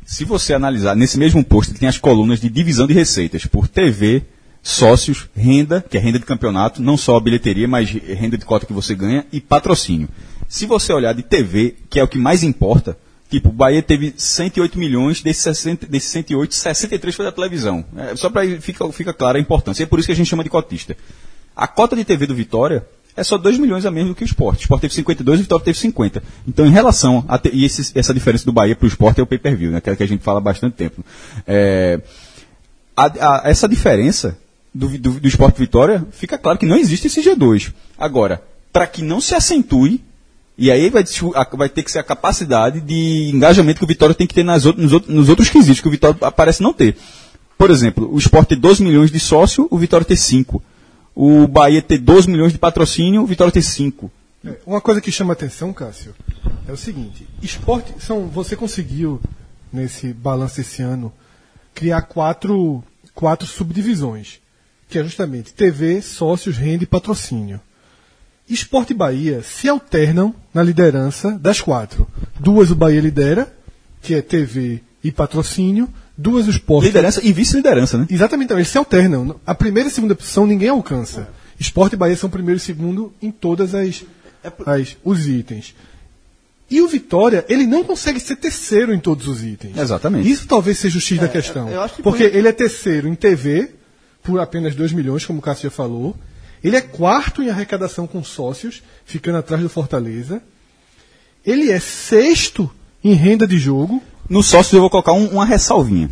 Se 0.04 0.24
você 0.24 0.54
analisar, 0.54 0.94
nesse 0.94 1.18
mesmo 1.18 1.44
posto 1.44 1.74
tem 1.74 1.88
as 1.88 1.98
colunas 1.98 2.40
de 2.40 2.48
divisão 2.48 2.86
de 2.86 2.94
receitas 2.94 3.44
por 3.44 3.66
TV, 3.66 4.22
sócios, 4.62 5.28
renda, 5.34 5.84
que 5.88 5.96
é 5.96 6.00
renda 6.00 6.18
de 6.18 6.24
campeonato, 6.26 6.82
não 6.82 6.96
só 6.96 7.16
a 7.16 7.20
bilheteria, 7.20 7.66
mas 7.66 7.90
renda 7.90 8.36
de 8.36 8.44
cota 8.44 8.66
que 8.66 8.72
você 8.72 8.94
ganha, 8.94 9.24
e 9.32 9.40
patrocínio. 9.40 10.08
Se 10.48 10.66
você 10.66 10.92
olhar 10.92 11.14
de 11.14 11.22
TV, 11.22 11.76
que 11.88 11.98
é 11.98 12.02
o 12.02 12.08
que 12.08 12.18
mais 12.18 12.42
importa, 12.42 12.96
tipo, 13.30 13.48
o 13.50 13.52
Bahia 13.52 13.80
teve 13.82 14.12
108 14.16 14.78
milhões, 14.78 15.22
desses, 15.22 15.42
60, 15.42 15.86
desses 15.86 16.10
108, 16.10 16.54
63 16.54 17.14
foi 17.14 17.24
da 17.24 17.32
televisão. 17.32 17.84
É, 17.96 18.16
só 18.16 18.28
para 18.28 18.44
fica, 18.60 18.90
fica 18.92 19.12
clara 19.14 19.38
a 19.38 19.40
importância. 19.40 19.82
É 19.82 19.86
por 19.86 19.98
isso 19.98 20.06
que 20.06 20.12
a 20.12 20.16
gente 20.16 20.26
chama 20.28 20.42
de 20.44 20.50
cotista. 20.50 20.96
A 21.54 21.66
cota 21.68 21.94
de 21.96 22.04
TV 22.04 22.26
do 22.26 22.34
Vitória 22.34 22.84
é 23.16 23.22
só 23.24 23.38
2 23.38 23.58
milhões 23.58 23.86
a 23.86 23.90
menos 23.90 24.08
do 24.10 24.14
que 24.14 24.24
o 24.24 24.26
esporte. 24.26 24.60
O 24.60 24.62
esporte 24.62 24.82
teve 24.82 24.94
52 24.94 25.38
e 25.38 25.40
o 25.40 25.44
Vitória 25.44 25.64
teve 25.64 25.78
50. 25.78 26.22
Então, 26.46 26.66
em 26.66 26.70
relação 26.70 27.24
a. 27.28 27.38
te- 27.38 27.50
E 27.52 27.64
esse- 27.64 27.92
essa 27.98 28.12
diferença 28.14 28.44
do 28.44 28.52
Bahia 28.52 28.74
para 28.76 28.84
o 28.84 28.88
esporte 28.88 29.20
é 29.20 29.22
o 29.22 29.26
pay 29.26 29.38
per 29.38 29.56
view, 29.56 29.70
né? 29.70 29.80
Que 29.80 29.90
é 29.90 29.96
que 29.96 30.02
a 30.02 30.08
gente 30.08 30.22
fala 30.24 30.38
há 30.38 30.40
bastante 30.42 30.74
tempo. 30.74 31.04
É, 31.46 32.00
a- 32.96 33.04
a- 33.04 33.42
essa 33.44 33.68
diferença 33.68 34.36
do, 34.74 34.88
do, 34.98 35.20
do 35.20 35.28
esporte 35.28 35.58
Vitória, 35.58 36.06
fica 36.12 36.38
claro 36.38 36.58
que 36.58 36.66
não 36.66 36.76
existe 36.76 37.06
esse 37.06 37.20
G2. 37.20 37.72
Agora, 37.98 38.42
para 38.72 38.86
que 38.86 39.02
não 39.02 39.20
se 39.20 39.34
acentue, 39.34 40.02
e 40.56 40.70
aí 40.70 40.90
vai, 40.90 41.04
vai 41.56 41.68
ter 41.68 41.82
que 41.82 41.90
ser 41.90 41.98
a 41.98 42.04
capacidade 42.04 42.80
de 42.80 43.30
engajamento 43.34 43.78
que 43.78 43.84
o 43.84 43.88
Vitória 43.88 44.14
tem 44.14 44.26
que 44.26 44.34
ter 44.34 44.44
nas 44.44 44.64
nos, 44.64 45.06
nos 45.06 45.28
outros 45.28 45.48
quesitos, 45.48 45.80
que 45.80 45.88
o 45.88 45.90
Vitória 45.90 46.16
parece 46.30 46.62
não 46.62 46.72
ter. 46.72 46.96
Por 47.56 47.70
exemplo, 47.70 48.10
o 48.12 48.18
esporte 48.18 48.50
tem 48.50 48.58
12 48.58 48.82
milhões 48.82 49.10
de 49.10 49.20
sócio, 49.20 49.66
o 49.70 49.78
Vitória 49.78 50.04
tem 50.04 50.16
5. 50.16 50.62
O 51.14 51.46
Bahia 51.46 51.82
tem 51.82 51.98
12 51.98 52.30
milhões 52.30 52.52
de 52.52 52.58
patrocínio, 52.58 53.22
o 53.22 53.26
Vitória 53.26 53.52
tem 53.52 53.62
5. 53.62 54.10
É, 54.44 54.56
Uma 54.64 54.80
coisa 54.80 55.00
que 55.00 55.12
chama 55.12 55.32
atenção, 55.32 55.72
Cássio, 55.72 56.14
é 56.66 56.72
o 56.72 56.76
seguinte: 56.76 57.26
esporte, 57.42 57.92
são, 57.98 58.28
você 58.28 58.56
conseguiu, 58.56 59.20
nesse 59.72 60.12
balanço 60.12 60.60
esse 60.60 60.80
ano, 60.80 61.12
criar 61.74 62.02
quatro, 62.02 62.82
quatro 63.14 63.46
subdivisões, 63.46 64.39
que 64.90 64.98
é 64.98 65.04
justamente 65.04 65.52
TV, 65.54 66.02
sócios, 66.02 66.56
renda 66.56 66.84
e 66.84 66.86
patrocínio. 66.86 67.60
Esporte 68.48 68.90
e 68.92 68.96
Bahia 68.96 69.42
se 69.42 69.68
alternam 69.68 70.34
na 70.52 70.62
liderança 70.62 71.30
das 71.40 71.60
quatro. 71.60 72.06
Duas 72.38 72.70
o 72.70 72.74
Bahia 72.74 73.00
lidera, 73.00 73.52
que 74.02 74.12
é 74.14 74.20
TV 74.20 74.80
e 75.04 75.12
patrocínio, 75.12 75.88
duas 76.18 76.46
o 76.48 76.50
esporte. 76.50 76.86
Liderança 76.86 77.20
e 77.24 77.32
vice-liderança, 77.32 77.96
né? 77.96 78.06
Exatamente, 78.10 78.52
eles 78.52 78.68
se 78.68 78.76
alternam. 78.76 79.38
A 79.46 79.54
primeira 79.54 79.88
e 79.88 79.92
segunda 79.92 80.14
posição 80.16 80.46
ninguém 80.46 80.68
alcança. 80.68 81.28
Esporte 81.60 81.92
e 81.92 81.96
Bahia 81.96 82.16
são 82.16 82.28
primeiro 82.28 82.56
e 82.56 82.60
segundo 82.60 83.12
em 83.22 83.30
todas 83.30 83.74
as, 83.74 84.02
as- 84.66 84.96
os 85.04 85.28
itens. 85.28 85.74
E 86.68 86.80
o 86.80 86.88
Vitória, 86.88 87.44
ele 87.48 87.66
não 87.66 87.84
consegue 87.84 88.18
ser 88.20 88.36
terceiro 88.36 88.92
em 88.94 88.98
todos 88.98 89.28
os 89.28 89.44
itens. 89.44 89.76
Exatamente. 89.76 90.28
Isso 90.30 90.46
talvez 90.46 90.78
seja 90.78 90.98
o 90.98 91.00
X 91.00 91.18
da 91.20 91.28
questão. 91.28 91.68
eu 91.68 91.80
acho 91.82 91.96
que 91.96 92.02
Porque 92.02 92.28
por- 92.28 92.36
ele 92.36 92.48
é 92.48 92.52
terceiro 92.52 93.06
em 93.08 93.14
TV, 93.14 93.70
por 94.22 94.40
apenas 94.40 94.74
2 94.74 94.92
milhões, 94.92 95.24
como 95.24 95.38
o 95.38 95.42
Cássio 95.42 95.64
já 95.64 95.70
falou. 95.70 96.16
Ele 96.62 96.76
é 96.76 96.80
quarto 96.80 97.42
em 97.42 97.48
arrecadação 97.48 98.06
com 98.06 98.22
sócios, 98.22 98.82
ficando 99.04 99.38
atrás 99.38 99.62
do 99.62 99.68
Fortaleza. 99.68 100.42
Ele 101.44 101.70
é 101.70 101.80
sexto 101.80 102.70
em 103.02 103.14
renda 103.14 103.46
de 103.46 103.58
jogo. 103.58 104.02
No 104.28 104.42
sócio 104.42 104.76
eu 104.76 104.80
vou 104.80 104.90
colocar 104.90 105.12
um- 105.14 105.28
uma 105.28 105.44
ressalvinha. 105.46 106.10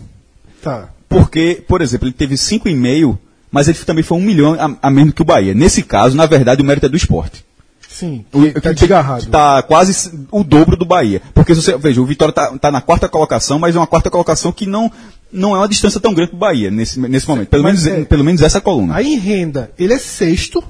Tá. 0.63 0.89
Porque, 1.09 1.63
por 1.69 1.81
exemplo, 1.83 2.07
ele 2.09 2.15
teve 2.15 2.37
5,5, 2.37 3.19
mas 3.51 3.69
ele 3.69 3.79
também 3.79 4.03
foi 4.03 4.17
um 4.19 4.23
milhão 4.23 4.55
a, 4.55 4.89
a 4.89 4.91
menos 4.91 5.13
que 5.15 5.23
o 5.23 5.25
Bahia. 5.25 5.55
Nesse 5.55 5.83
caso, 5.83 6.17
na 6.17 6.27
verdade, 6.27 6.63
o 6.63 6.65
mérito 6.65 6.87
é 6.87 6.89
do 6.89 6.97
esporte. 6.97 7.45
Sim, 7.91 8.25
O, 8.33 8.43
que 8.43 8.61
tá 8.61 8.73
desgarrado. 8.73 9.25
que 9.25 9.31
tá 9.31 9.63
quase 9.63 10.13
o 10.31 10.45
dobro 10.45 10.77
do 10.77 10.85
Bahia. 10.85 11.23
Porque 11.33 11.55
você, 11.55 11.77
veja, 11.79 12.01
o 12.03 12.05
Vitória 12.07 12.35
tá, 12.35 12.57
tá 12.59 12.71
na 12.71 12.83
quarta 12.83 13.09
colocação, 13.09 13.59
mas 13.59 13.75
é 13.75 13.79
uma 13.79 13.87
quarta 13.87 14.11
colocação 14.11 14.53
que 14.53 14.67
não, 14.67 14.93
não 15.33 15.55
é 15.57 15.59
uma 15.59 15.69
distância 15.69 15.99
tão 15.99 16.13
grande 16.13 16.31
pro 16.31 16.39
Bahia 16.39 16.71
nesse, 16.71 17.01
nesse 17.01 17.27
momento. 17.27 17.49
Pelo 17.49 17.63
mas 17.63 17.85
menos, 17.85 18.01
é- 18.01 18.05
pelo 18.05 18.23
menos 18.23 18.43
essa 18.43 18.61
coluna. 18.61 18.95
Aí 18.95 19.07
em 19.15 19.19
renda, 19.19 19.73
ele 19.79 19.95
é 19.95 19.99
sexto, 19.99 20.63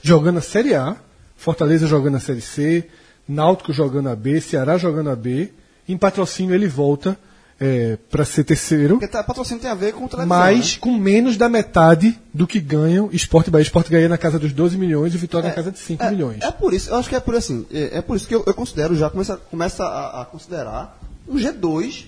jogando 0.00 0.38
a 0.38 0.42
Série 0.42 0.74
A, 0.74 0.96
Fortaleza 1.36 1.86
jogando 1.86 2.16
a 2.16 2.20
Série 2.20 2.40
C, 2.40 2.88
Náutico 3.28 3.72
jogando 3.72 4.08
a 4.10 4.16
B, 4.16 4.40
Ceará 4.40 4.78
jogando 4.78 5.10
a 5.10 5.16
B. 5.16 5.50
Em 5.88 5.96
patrocínio 5.96 6.54
ele 6.54 6.68
volta 6.68 7.18
é, 7.60 7.96
para 8.10 8.24
ser 8.24 8.44
terceiro, 8.44 8.94
Porque 8.94 9.08
tá, 9.08 9.22
patrocínio 9.22 9.60
tem 9.60 9.70
a 9.70 9.74
ver 9.74 9.92
com 9.92 10.08
televisão. 10.08 10.26
mas 10.26 10.72
né? 10.72 10.78
com 10.80 10.92
menos 10.92 11.36
da 11.36 11.48
metade 11.48 12.18
do 12.32 12.46
que 12.46 12.60
ganham 12.60 13.08
Esporte 13.12 13.50
Bahia. 13.50 13.62
Esporte 13.62 13.90
ganha 13.90 14.08
na 14.08 14.18
casa 14.18 14.38
dos 14.38 14.52
12 14.52 14.76
milhões 14.76 15.14
e 15.14 15.18
Vitória 15.18 15.48
na 15.48 15.54
casa 15.54 15.70
de 15.70 15.78
5 15.78 16.02
é, 16.02 16.10
milhões. 16.10 16.42
É 16.42 16.50
por 16.50 16.74
isso, 16.74 16.90
eu 16.90 16.96
acho 16.96 17.08
que 17.08 17.14
é 17.14 17.20
por 17.20 17.34
assim. 17.34 17.64
É, 17.72 17.98
é 17.98 18.02
por 18.02 18.16
isso 18.16 18.26
que 18.26 18.34
eu, 18.34 18.42
eu 18.46 18.54
considero, 18.54 18.96
já 18.96 19.08
começa, 19.08 19.36
começa 19.36 19.84
a, 19.84 20.22
a 20.22 20.24
considerar 20.24 20.98
um 21.28 21.36
G2, 21.36 22.06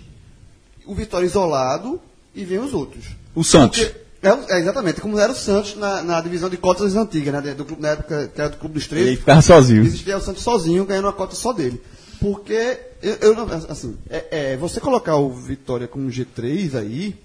o 0.84 0.94
Vitória 0.94 1.26
isolado 1.26 2.00
e 2.34 2.44
vem 2.44 2.58
os 2.58 2.74
outros. 2.74 3.04
O 3.34 3.42
Santos. 3.44 3.84
Porque- 3.84 4.06
é, 4.22 4.56
é, 4.56 4.60
exatamente, 4.60 5.00
como 5.00 5.18
era 5.18 5.30
o 5.30 5.34
Santos 5.36 5.76
na, 5.76 6.02
na 6.02 6.20
divisão 6.20 6.48
de 6.48 6.56
cotas 6.56 6.96
antiga, 6.96 7.30
né? 7.30 7.54
Do, 7.54 7.66
na 7.78 7.90
época 7.90 8.28
que 8.34 8.40
era 8.40 8.50
do 8.50 8.56
Clube 8.56 8.74
dos 8.74 8.86
Três. 8.88 9.06
Ele 9.06 9.16
ficava 9.16 9.40
sozinho. 9.40 9.84
Existia 9.84 10.16
o 10.16 10.20
Santos 10.20 10.42
sozinho, 10.42 10.84
ganhando 10.84 11.04
uma 11.04 11.12
cota 11.12 11.36
só 11.36 11.52
dele. 11.52 11.80
Porque, 12.20 12.78
eu, 13.02 13.14
eu 13.34 13.42
assim, 13.70 13.96
é, 14.08 14.52
é, 14.52 14.56
você 14.56 14.80
colocar 14.80 15.16
o 15.16 15.30
Vitória 15.30 15.86
como 15.86 16.08
G3 16.08 16.74
aí, 16.78 17.16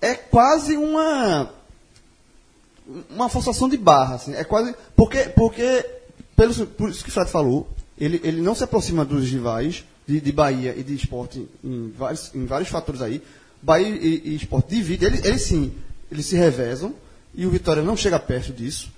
é 0.00 0.14
quase 0.14 0.76
uma 0.76 1.50
uma 3.10 3.28
forçação 3.28 3.68
de 3.68 3.76
barra, 3.76 4.16
assim, 4.16 4.34
é 4.34 4.44
quase, 4.44 4.74
porque, 4.96 5.20
porque 5.36 5.84
pelo, 6.36 6.66
por 6.66 6.90
isso 6.90 7.04
que 7.04 7.10
o 7.10 7.12
Fred 7.12 7.30
falou, 7.30 7.68
ele, 7.96 8.20
ele 8.24 8.40
não 8.40 8.54
se 8.54 8.64
aproxima 8.64 9.04
dos 9.04 9.28
rivais 9.30 9.84
de, 10.06 10.20
de 10.20 10.32
Bahia 10.32 10.74
e 10.76 10.82
de 10.82 10.94
esporte 10.94 11.46
em 11.62 11.92
vários, 11.96 12.34
em 12.34 12.44
vários 12.44 12.68
fatores 12.68 13.00
aí, 13.00 13.22
Bahia 13.62 13.88
e, 13.88 14.22
e 14.30 14.34
esporte 14.34 14.70
dividem, 14.74 15.08
eles, 15.08 15.24
eles 15.24 15.42
sim, 15.42 15.72
eles 16.10 16.26
se 16.26 16.36
revezam, 16.36 16.94
e 17.34 17.46
o 17.46 17.50
Vitória 17.50 17.82
não 17.82 17.96
chega 17.96 18.18
perto 18.18 18.52
disso, 18.52 18.90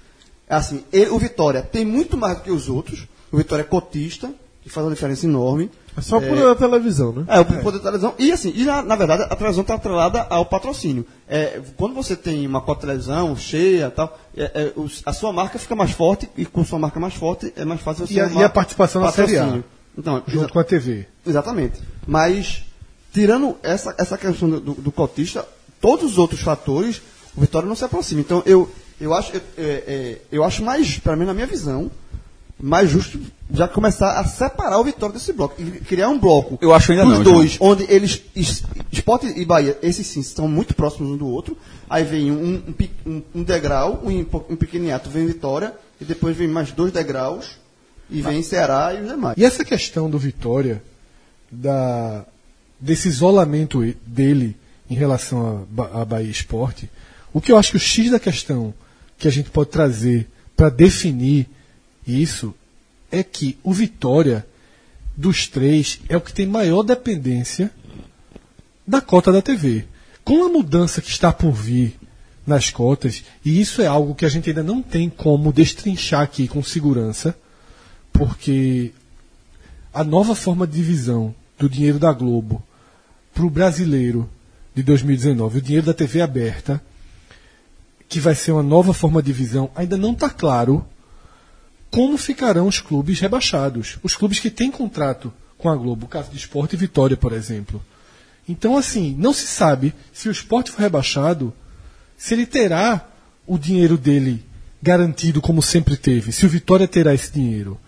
assim, 0.48 0.82
ele- 0.92 1.10
o 1.10 1.18
Vitória 1.18 1.62
tem 1.62 1.84
muito 1.84 2.16
mais 2.16 2.38
do 2.38 2.42
que 2.42 2.50
os 2.50 2.68
outros, 2.68 3.06
o 3.34 3.38
Vitória 3.38 3.62
é 3.62 3.64
cotista, 3.64 4.32
que 4.62 4.70
faz 4.70 4.86
uma 4.86 4.94
diferença 4.94 5.26
enorme, 5.26 5.70
É 5.96 6.00
só 6.00 6.18
por 6.20 6.36
da 6.36 6.54
televisão, 6.54 7.12
né? 7.12 7.24
é, 7.28 7.40
o 7.40 7.44
poder 7.44 7.78
da 7.78 7.84
televisão. 7.84 8.14
E 8.18 8.32
assim, 8.32 8.52
e 8.56 8.64
na, 8.64 8.80
na 8.82 8.96
verdade, 8.96 9.24
a 9.24 9.36
televisão 9.36 9.62
está 9.62 9.74
atrelada 9.74 10.22
ao 10.30 10.46
patrocínio. 10.46 11.04
É, 11.28 11.60
quando 11.76 11.94
você 11.94 12.16
tem 12.16 12.46
uma 12.46 12.60
cota 12.62 12.80
de 12.80 12.86
televisão 12.86 13.36
cheia 13.36 13.90
tal, 13.90 14.18
é, 14.36 14.44
é, 14.54 14.72
os- 14.74 15.02
a 15.04 15.12
sua 15.12 15.32
marca 15.32 15.58
fica 15.58 15.74
mais 15.76 15.90
forte, 15.90 16.30
e 16.36 16.46
com 16.46 16.64
sua 16.64 16.78
marca 16.78 16.98
mais 16.98 17.14
forte, 17.14 17.52
é 17.56 17.64
mais 17.64 17.80
fácil 17.82 18.06
você 18.06 18.14
E 18.14 18.20
a- 18.20 18.28
e 18.28 18.42
a 18.44 18.48
participação 18.48 19.02
na 19.02 19.12
Série 19.12 19.36
A? 19.38 19.58
Então, 19.96 20.22
junto 20.26 20.52
com 20.52 20.58
a 20.58 20.64
TV. 20.64 21.06
Exatamente. 21.26 21.80
Mas, 22.06 22.64
tirando 23.12 23.56
essa, 23.62 23.94
essa 23.98 24.16
questão 24.16 24.48
do, 24.48 24.60
do, 24.60 24.74
do 24.74 24.90
cotista, 24.92 25.46
todos 25.80 26.12
os 26.12 26.18
outros 26.18 26.40
fatores, 26.40 27.02
o 27.36 27.40
Vitória 27.42 27.68
não 27.68 27.76
se 27.76 27.84
aproxima. 27.84 28.20
Então, 28.20 28.42
eu, 28.46 28.68
eu, 29.00 29.12
acho, 29.12 29.36
é, 29.36 29.40
é, 29.58 30.18
eu 30.32 30.42
acho 30.42 30.64
mais, 30.64 30.98
para 30.98 31.14
mim, 31.16 31.24
na 31.26 31.34
minha 31.34 31.46
visão, 31.46 31.90
mais 32.60 32.88
justo 32.88 33.20
já 33.52 33.66
começar 33.68 34.18
a 34.18 34.24
separar 34.24 34.78
o 34.80 34.84
Vitória 34.84 35.14
desse 35.14 35.32
bloco. 35.32 35.60
E 35.60 35.64
criar 35.80 36.08
um 36.08 36.18
bloco. 36.18 36.58
Eu 36.62 36.72
acho 36.72 36.92
ainda 36.92 37.04
dos 37.04 37.18
não, 37.18 37.22
dois, 37.24 37.56
onde 37.60 37.84
eles, 37.92 38.22
es- 38.34 38.62
Esporte 38.90 39.26
e 39.26 39.44
Bahia, 39.44 39.76
esses 39.82 40.06
sim, 40.06 40.20
estão 40.20 40.46
muito 40.48 40.74
próximos 40.74 41.10
um 41.10 41.16
do 41.16 41.26
outro. 41.26 41.56
Aí 41.90 42.04
vem 42.04 42.30
um, 42.30 42.62
um, 43.06 43.22
um- 43.34 43.42
degrau, 43.42 44.00
um, 44.04 44.10
um 44.50 44.56
vem 45.10 45.26
Vitória, 45.26 45.74
e 46.00 46.04
depois 46.04 46.36
vem 46.36 46.48
mais 46.48 46.72
dois 46.72 46.92
degraus, 46.92 47.58
e 48.10 48.22
vem 48.22 48.42
Ceará 48.42 48.94
e 48.94 49.02
os 49.02 49.08
demais. 49.10 49.36
E 49.36 49.44
essa 49.44 49.64
questão 49.64 50.08
do 50.08 50.18
Vitória, 50.18 50.82
da, 51.50 52.24
desse 52.80 53.08
isolamento 53.08 53.82
dele 54.06 54.56
em 54.88 54.94
relação 54.94 55.66
Ba- 55.70 55.90
à 55.92 56.04
Bahia 56.04 56.30
Esporte, 56.30 56.88
o 57.32 57.40
que 57.40 57.52
eu 57.52 57.58
acho 57.58 57.72
que 57.72 57.76
o 57.76 57.80
X 57.80 58.10
da 58.10 58.20
questão 58.20 58.72
que 59.18 59.26
a 59.28 59.30
gente 59.30 59.50
pode 59.50 59.70
trazer 59.70 60.28
para 60.56 60.68
definir 60.68 61.48
isso 62.06 62.54
é 63.10 63.22
que 63.22 63.58
o 63.62 63.72
Vitória, 63.72 64.46
dos 65.16 65.46
três, 65.46 66.00
é 66.08 66.16
o 66.16 66.20
que 66.20 66.32
tem 66.32 66.46
maior 66.46 66.82
dependência 66.82 67.70
da 68.86 69.00
cota 69.00 69.32
da 69.32 69.40
TV. 69.40 69.86
Com 70.24 70.44
a 70.44 70.48
mudança 70.48 71.00
que 71.00 71.10
está 71.10 71.32
por 71.32 71.52
vir 71.52 71.98
nas 72.46 72.70
cotas, 72.70 73.24
e 73.44 73.60
isso 73.60 73.80
é 73.80 73.86
algo 73.86 74.14
que 74.14 74.26
a 74.26 74.28
gente 74.28 74.50
ainda 74.50 74.62
não 74.62 74.82
tem 74.82 75.08
como 75.08 75.52
destrinchar 75.52 76.22
aqui 76.22 76.46
com 76.46 76.62
segurança, 76.62 77.36
porque 78.12 78.92
a 79.92 80.04
nova 80.04 80.34
forma 80.34 80.66
de 80.66 80.74
divisão 80.74 81.34
do 81.58 81.68
dinheiro 81.68 81.98
da 81.98 82.12
Globo 82.12 82.62
para 83.32 83.44
o 83.44 83.50
brasileiro 83.50 84.28
de 84.74 84.82
2019, 84.82 85.58
o 85.58 85.62
dinheiro 85.62 85.86
da 85.86 85.94
TV 85.94 86.20
aberta, 86.20 86.82
que 88.08 88.20
vai 88.20 88.34
ser 88.34 88.52
uma 88.52 88.62
nova 88.62 88.92
forma 88.92 89.22
de 89.22 89.26
divisão, 89.26 89.70
ainda 89.74 89.96
não 89.96 90.12
está 90.12 90.28
claro 90.28 90.84
como 91.94 92.18
ficarão 92.18 92.66
os 92.66 92.80
clubes 92.80 93.20
rebaixados. 93.20 93.98
Os 94.02 94.16
clubes 94.16 94.40
que 94.40 94.50
têm 94.50 94.68
contrato 94.68 95.32
com 95.56 95.68
a 95.68 95.76
Globo, 95.76 96.06
o 96.06 96.08
caso 96.08 96.28
de 96.28 96.36
Esporte 96.36 96.74
e 96.74 96.76
Vitória, 96.76 97.16
por 97.16 97.32
exemplo. 97.32 97.80
Então, 98.48 98.76
assim, 98.76 99.14
não 99.16 99.32
se 99.32 99.46
sabe 99.46 99.94
se 100.12 100.28
o 100.28 100.32
esporte 100.32 100.72
for 100.72 100.80
rebaixado, 100.80 101.54
se 102.18 102.34
ele 102.34 102.46
terá 102.46 103.08
o 103.46 103.56
dinheiro 103.56 103.96
dele 103.96 104.44
garantido 104.82 105.40
como 105.40 105.62
sempre 105.62 105.96
teve, 105.96 106.32
se 106.32 106.44
o 106.44 106.48
Vitória 106.48 106.88
terá 106.88 107.14
esse 107.14 107.32
dinheiro. 107.32 107.78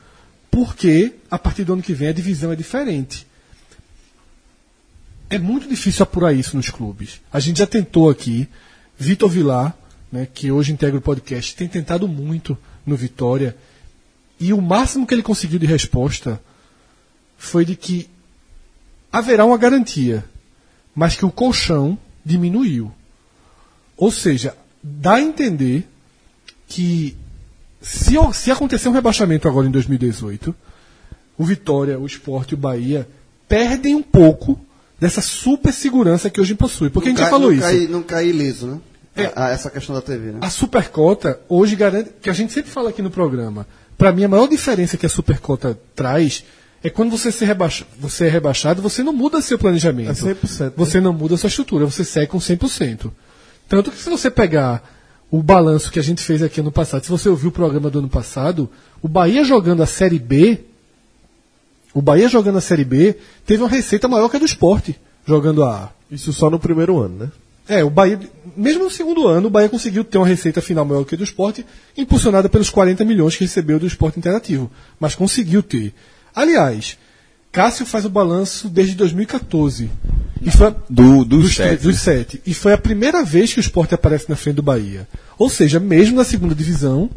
Porque, 0.52 1.14
a 1.28 1.36
partir 1.36 1.64
do 1.64 1.72
ano 1.72 1.82
que 1.82 1.92
vem, 1.92 2.06
a 2.06 2.12
divisão 2.12 2.52
é 2.52 2.56
diferente. 2.56 3.26
É 5.28 5.36
muito 5.36 5.68
difícil 5.68 6.04
apurar 6.04 6.32
isso 6.32 6.56
nos 6.56 6.70
clubes. 6.70 7.20
A 7.32 7.40
gente 7.40 7.58
já 7.58 7.66
tentou 7.66 8.08
aqui, 8.08 8.48
Vitor 8.96 9.28
Vilar, 9.28 9.76
né, 10.12 10.28
que 10.32 10.52
hoje 10.52 10.72
integra 10.72 10.96
o 10.96 11.02
podcast, 11.02 11.56
tem 11.56 11.66
tentado 11.66 12.06
muito 12.06 12.56
no 12.86 12.96
Vitória, 12.96 13.56
e 14.38 14.52
o 14.52 14.60
máximo 14.60 15.06
que 15.06 15.14
ele 15.14 15.22
conseguiu 15.22 15.58
de 15.58 15.66
resposta 15.66 16.40
foi 17.38 17.64
de 17.64 17.76
que 17.76 18.08
haverá 19.12 19.44
uma 19.44 19.56
garantia, 19.58 20.24
mas 20.94 21.14
que 21.16 21.24
o 21.24 21.30
colchão 21.30 21.98
diminuiu. 22.24 22.92
Ou 23.96 24.10
seja, 24.10 24.54
dá 24.82 25.14
a 25.14 25.20
entender 25.20 25.86
que 26.68 27.16
se, 27.80 28.14
se 28.34 28.50
acontecer 28.50 28.88
um 28.88 28.92
rebaixamento 28.92 29.48
agora 29.48 29.66
em 29.66 29.70
2018, 29.70 30.54
o 31.38 31.44
Vitória, 31.44 31.98
o 31.98 32.06
Sport 32.06 32.50
e 32.52 32.54
o 32.54 32.58
Bahia 32.58 33.08
perdem 33.48 33.94
um 33.94 34.02
pouco 34.02 34.58
dessa 34.98 35.20
super 35.20 35.72
segurança 35.72 36.28
que 36.30 36.40
hoje 36.40 36.54
possui. 36.54 36.90
Porque 36.90 37.08
a 37.08 37.10
gente 37.10 37.18
já 37.18 37.24
cai- 37.24 37.30
falou 37.30 37.48
não 37.50 37.56
isso. 37.56 37.66
Cai, 37.66 37.86
não 37.86 38.02
cai 38.02 38.28
ileso, 38.28 38.66
né? 38.66 38.80
É. 39.14 39.26
A- 39.34 39.46
a 39.46 39.50
essa 39.50 39.70
questão 39.70 39.94
da 39.94 40.02
TV, 40.02 40.32
né? 40.32 40.38
A 40.42 40.50
supercota 40.50 41.40
hoje 41.48 41.76
garante, 41.76 42.10
que 42.20 42.28
a 42.28 42.32
gente 42.32 42.52
sempre 42.52 42.70
fala 42.70 42.90
aqui 42.90 43.00
no 43.02 43.10
programa, 43.10 43.66
para 43.96 44.12
mim 44.12 44.24
a 44.24 44.28
maior 44.28 44.46
diferença 44.46 44.96
que 44.96 45.06
a 45.06 45.08
supercota 45.08 45.78
traz 45.94 46.44
é 46.82 46.90
quando 46.90 47.10
você, 47.10 47.32
se 47.32 47.44
rebaixa, 47.44 47.86
você 47.98 48.26
é 48.26 48.28
rebaixado, 48.28 48.82
você 48.82 49.02
não 49.02 49.12
muda 49.12 49.40
seu 49.40 49.58
planejamento. 49.58 50.10
É 50.10 50.34
100%, 50.34 50.60
né? 50.60 50.72
Você 50.76 51.00
não 51.00 51.12
muda 51.12 51.36
sua 51.36 51.48
estrutura, 51.48 51.84
você 51.84 52.04
segue 52.04 52.28
com 52.28 52.38
100%. 52.38 53.10
Tanto 53.68 53.90
que 53.90 53.98
se 53.98 54.08
você 54.08 54.30
pegar 54.30 54.82
o 55.30 55.42
balanço 55.42 55.90
que 55.90 55.98
a 55.98 56.02
gente 56.02 56.22
fez 56.22 56.42
aqui 56.42 56.60
ano 56.60 56.70
passado, 56.70 57.02
se 57.02 57.10
você 57.10 57.28
ouviu 57.28 57.48
o 57.48 57.52
programa 57.52 57.90
do 57.90 57.98
ano 57.98 58.08
passado, 58.08 58.70
o 59.02 59.08
Bahia 59.08 59.42
jogando 59.42 59.82
a 59.82 59.86
Série 59.86 60.18
B, 60.18 60.60
o 61.92 62.00
Bahia 62.00 62.28
jogando 62.28 62.58
a 62.58 62.60
Série 62.60 62.84
B, 62.84 63.16
teve 63.44 63.62
uma 63.62 63.68
receita 63.68 64.06
maior 64.06 64.28
que 64.28 64.36
a 64.36 64.38
do 64.38 64.44
esporte 64.44 64.96
jogando 65.26 65.64
a 65.64 65.84
A. 65.84 65.88
Isso 66.10 66.32
só 66.32 66.48
no 66.48 66.58
primeiro 66.58 67.00
ano, 67.00 67.16
né? 67.18 67.30
É, 67.68 67.82
o 67.82 67.90
Bahia, 67.90 68.18
mesmo 68.56 68.84
no 68.84 68.90
segundo 68.90 69.26
ano, 69.26 69.48
o 69.48 69.50
Bahia 69.50 69.68
conseguiu 69.68 70.04
ter 70.04 70.18
uma 70.18 70.26
receita 70.26 70.60
final 70.62 70.84
maior 70.84 71.04
que 71.04 71.14
a 71.14 71.18
do 71.18 71.24
esporte, 71.24 71.66
impulsionada 71.96 72.48
pelos 72.48 72.70
40 72.70 73.04
milhões 73.04 73.34
que 73.36 73.44
recebeu 73.44 73.78
do 73.78 73.86
esporte 73.86 74.18
interativo. 74.18 74.70
Mas 75.00 75.14
conseguiu 75.16 75.62
ter. 75.62 75.92
Aliás, 76.34 76.96
Cássio 77.50 77.84
faz 77.86 78.04
o 78.04 78.10
balanço 78.10 78.68
desde 78.68 78.94
2014. 78.94 79.90
E 80.42 80.50
foi 80.50 80.66
a- 80.68 80.74
Do, 80.88 81.24
dos 81.24 81.44
dos, 81.44 81.56
sete. 81.56 81.82
dos 81.82 81.98
sete. 81.98 82.40
E 82.46 82.52
foi 82.54 82.72
a 82.72 82.78
primeira 82.78 83.24
vez 83.24 83.52
que 83.52 83.58
o 83.58 83.62
esporte 83.62 83.94
aparece 83.94 84.28
na 84.28 84.36
frente 84.36 84.56
do 84.56 84.62
Bahia. 84.62 85.08
Ou 85.38 85.48
seja, 85.50 85.80
mesmo 85.80 86.16
na 86.16 86.24
segunda 86.24 86.54
divisão, 86.54 87.10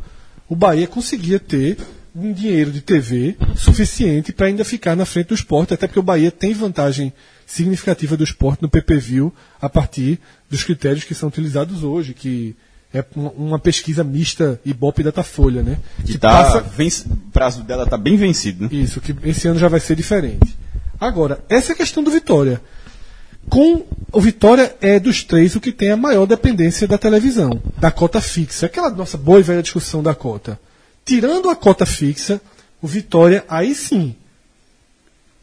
o 0.47 0.55
Bahia 0.55 0.87
conseguia 0.87 1.39
ter 1.39 1.77
um 2.15 2.33
dinheiro 2.33 2.71
de 2.71 2.81
TV 2.81 3.35
suficiente 3.55 4.31
para 4.33 4.47
ainda 4.47 4.65
ficar 4.65 4.95
na 4.95 5.05
frente 5.05 5.27
do 5.27 5.35
esporte, 5.35 5.73
até 5.73 5.85
porque 5.85 5.99
o 5.99 6.03
Bahia 6.03 6.31
tem 6.31 6.53
vantagem 6.53 7.13
significativa 7.49 8.15
do 8.15 8.23
esporte 8.23 8.61
no 8.61 8.69
PPV 8.69 9.31
a 9.59 9.67
partir 9.67 10.19
dos 10.49 10.63
critérios 10.63 11.03
que 11.03 11.15
são 11.15 11.29
utilizados 11.29 11.83
hoje, 11.83 12.13
que 12.13 12.55
é 12.93 13.03
uma- 13.15 13.59
pesquisa 13.59 14.03
mista 14.03 14.59
Ibope 14.63 15.01
e 15.01 15.03
Datafolha, 15.03 15.63
né? 15.63 15.77
Que 16.05 16.17
tá, 16.17 16.59
vence- 16.59 17.07
o 17.07 17.15
prazo 17.31 17.63
dela 17.63 17.85
tá 17.87 17.97
bem 17.97 18.15
vencido, 18.17 18.63
né? 18.65 18.69
Isso, 18.71 19.01
que 19.01 19.15
esse 19.23 19.47
ano 19.47 19.59
já 19.59 19.67
vai 19.67 19.79
ser 19.79 19.95
diferente. 19.95 20.57
Agora, 20.99 21.43
essa 21.49 21.71
é 21.71 21.73
a 21.73 21.77
questão 21.77 22.03
do 22.03 22.11
Vitória. 22.11 22.61
Com 23.49 23.83
o 24.11 24.21
Vitória 24.21 24.75
é 24.81 24.99
dos 24.99 25.23
três 25.23 25.55
o 25.55 25.59
que 25.61 25.71
tem 25.71 25.91
a 25.91 25.97
maior 25.97 26.25
dependência 26.27 26.87
da 26.87 26.97
televisão, 26.97 27.61
da 27.77 27.89
cota 27.89 28.21
fixa. 28.21 28.67
Aquela 28.67 28.89
nossa 28.91 29.17
boa 29.17 29.39
e 29.39 29.43
velha 29.43 29.63
discussão 29.63 30.03
da 30.03 30.13
cota. 30.13 30.59
tirando 31.05 31.49
a 31.49 31.55
cota 31.55 31.87
fixa, 31.87 32.39
o 32.79 32.87
Vitória, 32.87 33.43
aí 33.49 33.73
sim, 33.73 34.15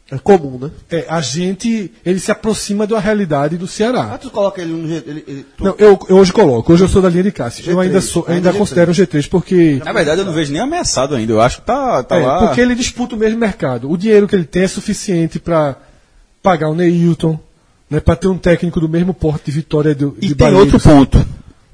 É 0.09 0.17
comum, 0.17 0.57
né? 0.57 0.71
é, 0.89 1.05
a 1.09 1.19
gente, 1.19 1.91
ele 2.05 2.17
se 2.19 2.31
aproxima 2.31 2.87
da 2.87 2.97
realidade 2.97 3.57
do 3.57 3.65
Ah, 3.65 3.67
Ceará. 3.67 4.17
tu 4.17 4.29
coloca 4.31 4.61
ele 4.61 4.71
no 4.71 4.87
jeito. 4.87 5.09
Ele, 5.09 5.23
ele, 5.27 5.45
tu- 5.57 5.63
Não, 5.65 5.75
eu, 5.77 5.99
eu 6.07 6.15
hoje 6.15 6.31
coloco, 6.31 6.71
hoje 6.71 6.83
eu 6.85 6.87
sou 6.87 7.01
da 7.01 7.09
linha 7.09 7.23
de 7.23 7.31
Cássio. 7.33 7.69
Eu 7.69 7.75
G3, 7.75 7.81
ainda, 7.81 7.99
sou, 8.01 8.25
ainda 8.25 8.53
G3. 8.53 8.57
considero 8.57 8.91
o 8.91 8.93
G3, 8.95 9.27
porque, 9.29 9.81
Na 9.83 9.91
verdade, 9.91 10.21
eu 10.21 10.25
não 10.25 10.31
vejo 10.31 10.53
nem 10.53 10.61
ameaçado 10.61 11.13
ainda. 11.13 11.33
Eu 11.33 11.41
acho 11.41 11.59
que 11.59 11.65
tá, 11.67 12.01
tá 12.03 12.15
é, 12.15 12.25
lá. 12.25 12.47
porque 12.47 12.61
ele 12.61 12.73
disputa 12.73 13.15
o 13.15 13.17
mesmo 13.17 13.37
mercado. 13.37 13.91
O 13.91 13.97
dinheiro 13.97 14.29
que 14.29 14.35
ele 14.35 14.45
tem 14.45 14.63
é 14.63 14.67
suficiente 14.69 15.39
para 15.39 15.75
pagar 16.41 16.69
o 16.69 16.75
Neilton, 16.75 17.37
né, 17.89 17.99
para 17.99 18.15
ter 18.15 18.27
um 18.29 18.37
técnico 18.37 18.79
do 18.79 18.87
mesmo 18.87 19.13
porte 19.13 19.47
de 19.47 19.51
Vitória 19.51 19.93
do, 19.93 20.15
E 20.21 20.27
de 20.27 20.35
tem 20.35 20.47
Barreiros. 20.47 20.73
outro 20.73 20.89
ponto. 20.89 21.27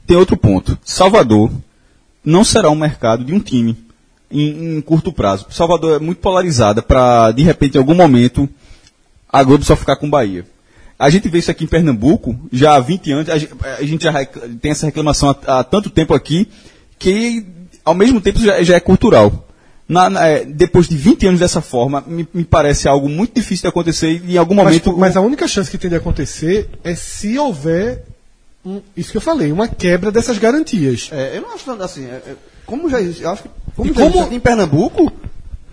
Tem 0.08 0.18
outro 0.18 0.36
ponto. 0.38 0.76
Salvador 0.84 1.52
não 2.26 2.44
será 2.44 2.72
um 2.72 2.76
mercado 2.76 3.24
de 3.24 3.32
um 3.32 3.40
time 3.40 3.78
em, 4.34 4.78
em 4.78 4.82
curto 4.82 5.14
prazo. 5.14 5.46
Salvador 5.50 5.96
é 5.96 6.00
muito 6.00 6.20
polarizada 6.20 6.82
para, 6.82 7.32
de 7.32 7.44
repente, 7.44 7.76
em 7.76 7.78
algum 7.80 7.94
momento, 7.96 8.50
a 9.32 9.44
Globo 9.44 9.64
só 9.64 9.76
ficar 9.76 9.96
com 9.96 10.10
Bahia. 10.10 10.46
A 10.98 11.10
gente 11.10 11.28
vê 11.30 11.40
isso 11.40 11.52
aqui 11.52 11.64
em 11.64 11.68
Pernambuco 11.68 12.38
já 12.52 12.76
há 12.76 12.80
20 12.80 13.12
anos. 13.12 13.30
A 13.30 13.38
gente, 13.38 13.54
a 13.80 13.84
gente 13.84 14.04
já 14.04 14.14
tem 14.62 14.72
essa 14.72 14.86
reclamação 14.86 15.30
há, 15.46 15.60
há 15.60 15.64
tanto 15.64 15.90
tempo 15.90 16.14
aqui 16.14 16.48
que, 17.00 17.46
ao 17.84 17.94
mesmo 17.94 18.22
tempo, 18.22 18.40
já, 18.40 18.62
já 18.64 18.76
é 18.76 18.80
cultural. 18.80 19.48
Na- 19.90 20.10
na- 20.10 20.26
é, 20.28 20.46
depois 20.46 20.88
de 20.88 20.96
20 20.96 21.28
anos 21.28 21.40
dessa 21.42 21.60
forma, 21.62 22.02
me, 22.08 22.26
me 22.34 22.44
parece 22.46 22.88
algo 22.88 23.10
muito 23.10 23.36
difícil 23.36 23.64
de 23.64 23.68
acontecer 23.68 24.22
e 24.26 24.36
em 24.36 24.38
algum 24.38 24.56
Mas, 24.56 24.66
momento. 24.66 24.98
mas 24.98 25.18
a 25.18 25.22
única 25.22 25.46
chance 25.48 25.70
que 25.70 25.78
tem 25.78 25.90
de 25.90 25.96
acontecer 25.98 26.70
é 26.84 26.96
se 26.96 27.38
houver, 27.38 28.06
um- 28.66 28.82
isso 28.96 29.12
que 29.12 29.18
eu 29.18 29.22
falei, 29.22 29.52
uma 29.52 29.68
quebra 29.68 30.10
dessas 30.10 30.38
garantias. 30.38 31.10
É, 31.12 31.36
eu 31.38 31.42
não 31.42 31.54
acho 31.54 31.70
assim. 31.84 32.06
é, 32.06 32.22
é, 32.28 32.36
como 32.66 32.90
já 32.90 33.02
existe, 33.02 33.24
eu 33.24 33.30
acho 33.32 33.44
que. 33.44 33.50
Como, 33.76 33.90
E 33.90 33.94
já 33.94 34.12
como- 34.12 34.34
em 34.34 34.40
Pernambuco, 34.40 35.12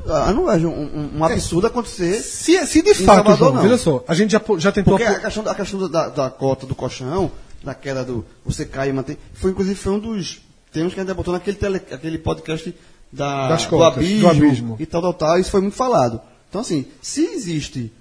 ah, 0.07 0.27
eu 0.29 0.35
não 0.35 0.47
vejo 0.47 0.69
um, 0.69 0.73
um- 0.83 1.19
um 1.19 1.25
absurdo 1.25 1.67
acontecer. 1.67 2.21
Se, 2.23 2.67
se 2.67 2.83
de 2.83 2.95
fato, 2.95 3.05
Salvador, 3.27 3.37
João, 3.39 3.53
não. 3.55 3.63
veja 3.63 3.79
só, 3.79 4.03
a 4.09 4.15
gente 4.15 4.31
já, 4.33 4.41
já 4.59 4.73
tentou... 4.73 4.97
Porque 4.97 5.05
a 5.05 5.21
questão, 5.21 5.47
a 5.49 5.55
questão 5.55 5.89
da, 5.89 6.09
da 6.09 6.31
cota 6.31 6.67
do 6.67 6.75
colchão, 6.75 7.31
da 7.63 7.75
queda 7.75 8.03
do. 8.05 8.25
Você 8.45 8.65
cai 8.65 8.89
e 8.89 8.93
mantém. 8.93 9.19
Foi, 9.35 9.51
inclusive, 9.51 9.75
foi 9.77 9.93
um 9.93 9.99
dos 9.99 10.41
temas 10.73 10.95
que 10.95 11.01
a 11.01 11.05
gente 11.05 11.15
botou 11.15 11.35
naquele 11.35 11.57
tele, 11.59 11.77
aquele 11.77 12.17
podcast 12.19 12.75
da, 13.13 13.49
Das 13.49 13.65
do, 13.65 13.71
cotas, 13.71 13.99
abismo, 13.99 14.21
do 14.21 14.29
abismo. 14.29 14.77
e 14.81 14.87
tal, 14.87 15.03
tal, 15.03 15.13
tal. 15.15 15.39
Isso 15.39 15.51
foi 15.51 15.61
muito 15.61 15.77
falado. 15.77 16.21
Então, 16.49 16.63
assim, 16.63 16.87
se 17.03 17.23
existe. 17.27 17.93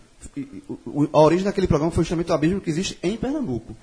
A 1.13 1.19
origem 1.19 1.43
daquele 1.43 1.67
programa 1.67 1.91
foi 1.91 2.03
justamente 2.03 2.31
o 2.31 2.33
abismo 2.33 2.61
que 2.61 2.69
existe 2.69 2.97
em 3.03 3.17
Pernambuco. 3.17 3.75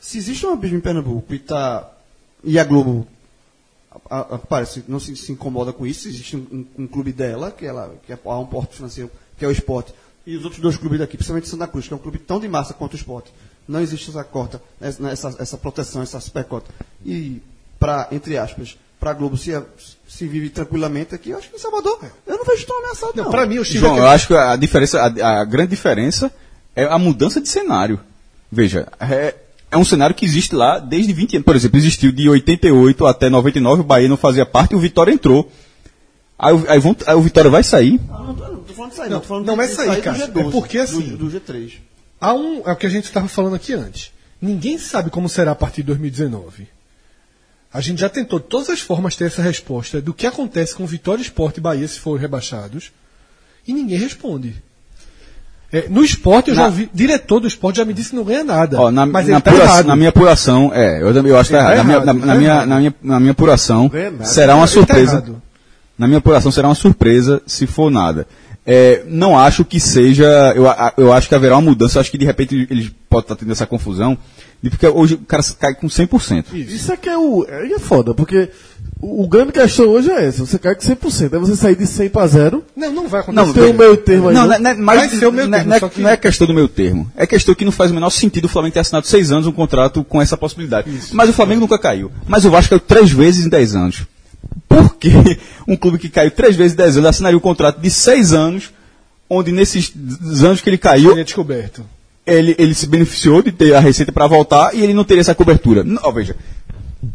Se 0.00 0.16
existe 0.16 0.46
um 0.46 0.52
abismo 0.52 0.78
em 0.78 0.80
Pernambuco 0.80 1.34
e, 1.34 1.38
tá, 1.38 1.90
e 2.44 2.58
a 2.58 2.64
Globo 2.64 3.06
a- 4.10 4.34
a- 4.34 4.38
parece 4.38 4.84
não 4.88 4.98
se, 5.00 5.14
se 5.16 5.32
incomoda 5.32 5.72
com 5.72 5.86
isso. 5.86 6.08
Existe 6.08 6.36
um, 6.36 6.40
um- 6.78 6.82
um 6.84 6.86
clube 6.86 7.12
dela, 7.12 7.50
que, 7.50 7.64
ela, 7.66 7.94
que 8.06 8.12
é, 8.12 8.18
há 8.24 8.38
um 8.38 8.46
porte 8.46 8.76
financeiro, 8.76 9.10
que 9.38 9.44
é 9.44 9.48
o 9.48 9.50
esporte. 9.52 9.92
E 10.26 10.36
os 10.36 10.44
outros 10.44 10.60
dois 10.60 10.76
clubes 10.76 10.98
daqui, 10.98 11.16
principalmente 11.16 11.48
Santa 11.48 11.66
Cruz, 11.66 11.86
que 11.88 11.92
é 11.92 11.96
um 11.96 12.00
clube 12.00 12.18
tão 12.18 12.38
de 12.38 12.48
massa 12.48 12.74
quanto 12.74 12.92
o 12.92 12.96
esporte. 12.96 13.32
Não 13.66 13.80
existe 13.80 14.10
essa 14.10 14.24
cota, 14.24 14.60
essa, 14.80 15.08
essa, 15.08 15.36
essa 15.38 15.56
proteção, 15.56 16.02
essa 16.02 16.20
supercota. 16.20 16.70
E, 17.04 17.40
para 17.78 18.08
entre 18.12 18.36
aspas, 18.36 18.76
para 19.00 19.10
a 19.12 19.14
Globo 19.14 19.36
se, 19.36 19.52
se 20.08 20.26
vive 20.26 20.50
tranquilamente 20.50 21.14
aqui, 21.14 21.30
eu 21.30 21.38
acho 21.38 21.48
que 21.48 21.56
em 21.56 21.58
Salvador 21.58 21.98
eu 22.26 22.36
não 22.36 22.44
vejo 22.44 22.66
tão 22.66 22.78
ameaçado. 22.78 23.12
Não, 23.14 23.24
Não, 23.24 23.30
pra 23.30 23.46
mim, 23.46 23.58
o 23.58 23.64
time 23.64 23.78
João, 23.78 23.96
é 23.96 24.00
eu 24.00 24.06
acho 24.08 24.26
que 24.26 24.34
a 24.34 24.56
diferença, 24.56 25.00
a, 25.00 25.40
a 25.40 25.44
grande 25.44 25.70
diferença 25.70 26.32
é 26.74 26.84
a 26.84 26.98
mudança 26.98 27.40
de 27.40 27.48
cenário. 27.48 28.00
Veja, 28.50 28.88
é, 29.00 29.34
é 29.70 29.76
um 29.76 29.84
cenário 29.84 30.14
que 30.14 30.24
existe 30.24 30.54
lá 30.54 30.78
desde 30.78 31.12
20 31.12 31.36
anos. 31.36 31.44
Por 31.44 31.56
exemplo, 31.56 31.78
existiu 31.78 32.10
de 32.12 32.28
88 32.28 33.06
até 33.06 33.28
99, 33.28 33.82
o 33.82 33.84
Bahia 33.84 34.08
não 34.08 34.16
fazia 34.16 34.46
parte 34.46 34.72
e 34.72 34.76
o 34.76 34.80
Vitória 34.80 35.12
entrou. 35.12 35.50
Aí, 36.38 36.54
o- 36.54 36.64
aí, 36.70 36.78
vão- 36.78 36.96
aí 37.06 37.14
o 37.14 37.20
Vitória 37.20 37.50
vai 37.50 37.62
sair. 37.64 38.00
Não, 38.08 38.26
não, 38.26 38.34
não 38.34 38.62
tô 38.62 38.72
falando 38.74 38.90
de 38.90 38.96
sair, 38.96 39.08
Não, 39.08 39.14
não. 39.16 39.20
Tô 39.20 39.26
falando 39.26 39.46
não 39.46 39.56
de, 39.56 39.62
é 39.62 39.66
sair, 39.68 39.96
do 39.96 40.02
Cássio, 40.02 40.26
G12, 40.28 40.48
é 40.48 40.50
porque, 40.50 40.78
assim, 40.78 41.00
Do, 41.16 41.28
do 41.28 41.30
G3. 41.40 41.72
Há 42.20 42.32
um, 42.34 42.62
é 42.66 42.72
o 42.72 42.76
que 42.76 42.86
a 42.86 42.90
gente 42.90 43.04
estava 43.04 43.28
falando 43.28 43.54
aqui 43.56 43.72
antes. 43.74 44.12
Ninguém 44.40 44.78
sabe 44.78 45.10
como 45.10 45.28
será 45.28 45.50
a 45.52 45.54
partir 45.54 45.82
de 45.82 45.88
2019. 45.88 46.68
A 47.72 47.80
gente 47.80 48.00
já 48.00 48.08
tentou 48.08 48.38
de 48.38 48.46
todas 48.46 48.70
as 48.70 48.80
formas 48.80 49.14
ter 49.16 49.24
essa 49.24 49.42
resposta 49.42 50.00
do 50.00 50.14
que 50.14 50.26
acontece 50.26 50.74
com 50.74 50.86
Vitória 50.86 51.20
Esporte 51.20 51.58
e 51.58 51.60
Bahia 51.60 51.86
se 51.86 51.98
forem 51.98 52.20
rebaixados 52.22 52.92
e 53.66 53.72
ninguém 53.74 53.98
responde. 53.98 54.54
É, 55.70 55.84
no 55.88 56.02
esporte, 56.02 56.48
eu 56.48 56.54
já 56.54 56.62
Na- 56.62 56.66
ouvi, 56.68 56.88
diretor 56.94 57.40
do 57.40 57.46
esporte 57.46 57.76
já 57.76 57.84
me 57.84 57.92
disse 57.92 58.10
que 58.10 58.16
não 58.16 58.24
ganha 58.24 58.42
nada. 58.42 58.80
Ó, 58.80 58.90
na, 58.90 59.04
mas 59.04 59.26
na 59.26 59.34
ele 59.34 59.40
tá 59.42 59.54
errado. 59.54 59.86
na 59.86 59.96
minha 59.96 60.08
apuração, 60.08 60.70
é, 60.74 61.02
eu, 61.02 61.08
eu 61.26 61.36
acho 61.38 61.50
que 61.50 61.56
tá 61.56 61.64
tá 61.64 61.74
errado. 61.74 61.76
Na 61.76 61.84
minha, 61.84 62.00
tá 62.00 62.26
na 62.26 62.34
minha, 62.34 62.66
na, 62.66 62.78
minha, 62.78 62.94
na 63.02 63.20
minha 63.20 63.32
apuração, 63.32 63.90
será 64.24 64.54
uma 64.54 64.66
tá 64.66 64.72
surpresa. 64.72 65.12
errado. 65.12 65.42
Na 65.98 66.06
minha 66.06 66.18
apuração 66.18 66.50
será 66.50 66.68
uma 66.68 66.74
surpresa 66.74 67.42
se 67.46 67.66
for 67.66 67.90
nada. 67.90 68.26
É, 68.64 69.02
não 69.08 69.38
acho 69.38 69.64
que 69.64 69.80
seja. 69.80 70.52
Eu, 70.54 70.68
a- 70.68 70.92
eu 70.96 71.12
acho 71.12 71.28
que 71.28 71.34
haverá 71.34 71.56
uma 71.56 71.62
mudança. 71.70 71.96
Eu 71.98 72.00
acho 72.00 72.10
que 72.10 72.18
de 72.18 72.24
repente 72.24 72.66
eles 72.70 72.90
podem 73.08 73.24
estar 73.24 73.36
tendo 73.36 73.50
essa 73.52 73.66
confusão. 73.66 74.16
de 74.62 74.70
Porque 74.70 74.86
hoje 74.86 75.14
o 75.14 75.18
cara 75.18 75.42
cai 75.58 75.74
com 75.74 75.86
100%. 75.86 76.52
Isso 76.54 76.92
é 76.92 76.96
que 76.96 77.08
é 77.08 77.16
o. 77.16 77.46
É, 77.48 77.66
é 77.66 77.78
foda, 77.78 78.12
porque 78.14 78.50
o, 79.00 79.28
grande 79.28 79.52
questão 79.52 79.86
hoje 79.88 80.10
é 80.10 80.24
essa: 80.26 80.44
você 80.44 80.58
cai 80.58 80.74
com 80.74 80.80
100%. 80.82 81.32
Aí 81.34 81.38
você 81.38 81.54
sair 81.56 81.76
de 81.76 81.86
100 81.86 82.08
para 82.08 82.26
0. 82.26 82.64
Não, 82.76 82.92
não 82.92 83.08
vai 83.08 83.20
acontecer. 83.20 83.46
Não, 83.46 83.52
tem 83.54 83.70
o 83.70 83.74
meio 83.74 83.96
termo 83.96 84.28
aí. 84.28 84.34
Não, 84.34 84.46
não? 84.46 84.58
não, 84.58 84.70
é- 84.70 84.74
não 84.74 84.84
mas 84.84 84.98
Vai 84.98 85.08
ser 85.10 85.26
o 85.26 85.32
meio 85.32 85.48
não 85.48 85.56
é- 85.56 85.60
termo, 85.60 85.70
não 85.70 85.76
é- 85.76 85.80
só 85.80 85.88
que- 85.88 86.00
não 86.00 86.10
é 86.10 86.16
questão 86.16 86.46
do 86.46 86.54
meu 86.54 86.68
termo. 86.68 87.10
É 87.16 87.26
questão 87.26 87.54
que 87.54 87.64
não 87.64 87.72
faz 87.72 87.90
o 87.90 87.94
menor 87.94 88.10
sentido 88.10 88.46
o 88.46 88.48
Flamengo 88.48 88.74
ter 88.74 88.80
assinado 88.80 89.06
seis 89.06 89.30
anos 89.30 89.46
um 89.46 89.52
contrato 89.52 90.02
com 90.04 90.20
essa 90.20 90.36
possibilidade. 90.36 90.90
Mas 91.12 91.28
o 91.30 91.32
Flamengo 91.32 91.60
nunca 91.60 91.78
caiu. 91.78 92.10
Mas 92.26 92.44
o 92.44 92.50
Vasco 92.50 92.70
caiu 92.70 92.80
três 92.80 93.10
vezes 93.10 93.46
em 93.46 93.48
dez 93.48 93.74
anos. 93.76 94.02
Por 94.68 94.96
que 94.96 95.10
um 95.66 95.76
clube 95.76 95.98
que 95.98 96.08
caiu 96.08 96.30
três 96.30 96.56
vezes 96.56 96.72
em 96.74 96.76
dez 96.76 96.96
anos 96.96 97.08
assinaria 97.10 97.36
um 97.36 97.40
contrato 97.40 97.80
de 97.80 97.90
seis 97.90 98.32
anos, 98.32 98.70
onde 99.30 99.52
nesses 99.52 99.92
anos 100.42 100.60
que 100.60 100.68
ele 100.70 100.78
caiu, 100.78 101.12
Ele 101.12 101.20
é 101.20 101.24
descoberto. 101.24 101.84
ele, 102.26 102.54
ele 102.58 102.74
se 102.74 102.86
beneficiou 102.86 103.42
de 103.42 103.52
ter 103.52 103.74
a 103.74 103.80
receita 103.80 104.10
para 104.12 104.26
voltar 104.26 104.74
e 104.74 104.82
ele 104.82 104.92
não 104.94 105.04
teria 105.04 105.20
essa 105.20 105.34
cobertura. 105.34 105.82
Não, 105.84 106.12
veja, 106.12 106.34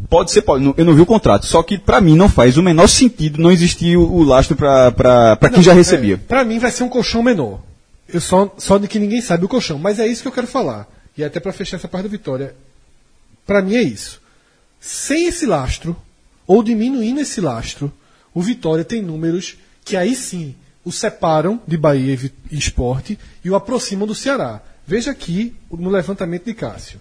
pode 0.08 0.30
ser, 0.30 0.42
pode. 0.42 0.64
Eu 0.76 0.84
não 0.84 0.94
vi 0.94 1.00
o 1.00 1.06
contrato. 1.06 1.46
Só 1.46 1.62
que 1.62 1.78
para 1.78 2.00
mim 2.00 2.16
não 2.16 2.28
faz 2.28 2.56
o 2.56 2.62
menor 2.62 2.86
sentido 2.86 3.40
não 3.40 3.50
existir 3.50 3.96
o, 3.96 4.02
o 4.02 4.22
lastro 4.22 4.56
para 4.56 5.50
quem 5.52 5.62
já 5.62 5.72
recebia. 5.72 6.14
É, 6.14 6.18
pra 6.18 6.44
mim 6.44 6.58
vai 6.58 6.70
ser 6.70 6.84
um 6.84 6.88
colchão 6.88 7.22
menor. 7.22 7.60
Eu 8.08 8.20
só, 8.20 8.54
só 8.58 8.78
de 8.78 8.86
que 8.86 8.98
ninguém 8.98 9.20
sabe 9.20 9.44
o 9.44 9.48
colchão. 9.48 9.78
Mas 9.78 9.98
é 9.98 10.06
isso 10.06 10.22
que 10.22 10.28
eu 10.28 10.32
quero 10.32 10.46
falar. 10.46 10.88
E 11.16 11.24
até 11.24 11.40
pra 11.40 11.52
fechar 11.52 11.76
essa 11.76 11.88
parte 11.88 12.04
da 12.04 12.10
vitória. 12.10 12.54
Pra 13.46 13.62
mim 13.62 13.76
é 13.76 13.82
isso. 13.82 14.20
Sem 14.80 15.26
esse 15.26 15.46
lastro, 15.46 15.96
ou 16.46 16.62
diminuindo 16.62 17.20
esse 17.20 17.40
lastro, 17.40 17.92
o 18.34 18.42
Vitória 18.42 18.84
tem 18.84 19.00
números 19.00 19.56
que 19.84 19.96
aí 19.96 20.14
sim 20.14 20.54
o 20.84 20.92
separam 20.92 21.60
de 21.66 21.76
Bahia 21.76 22.14
e 22.14 22.32
e 22.50 22.58
Esporte 22.58 23.18
e 23.42 23.50
o 23.50 23.54
aproximam 23.54 24.06
do 24.06 24.14
Ceará. 24.14 24.60
Veja 24.86 25.10
aqui 25.10 25.54
no 25.70 25.88
levantamento 25.88 26.44
de 26.44 26.54
Cássio. 26.54 27.00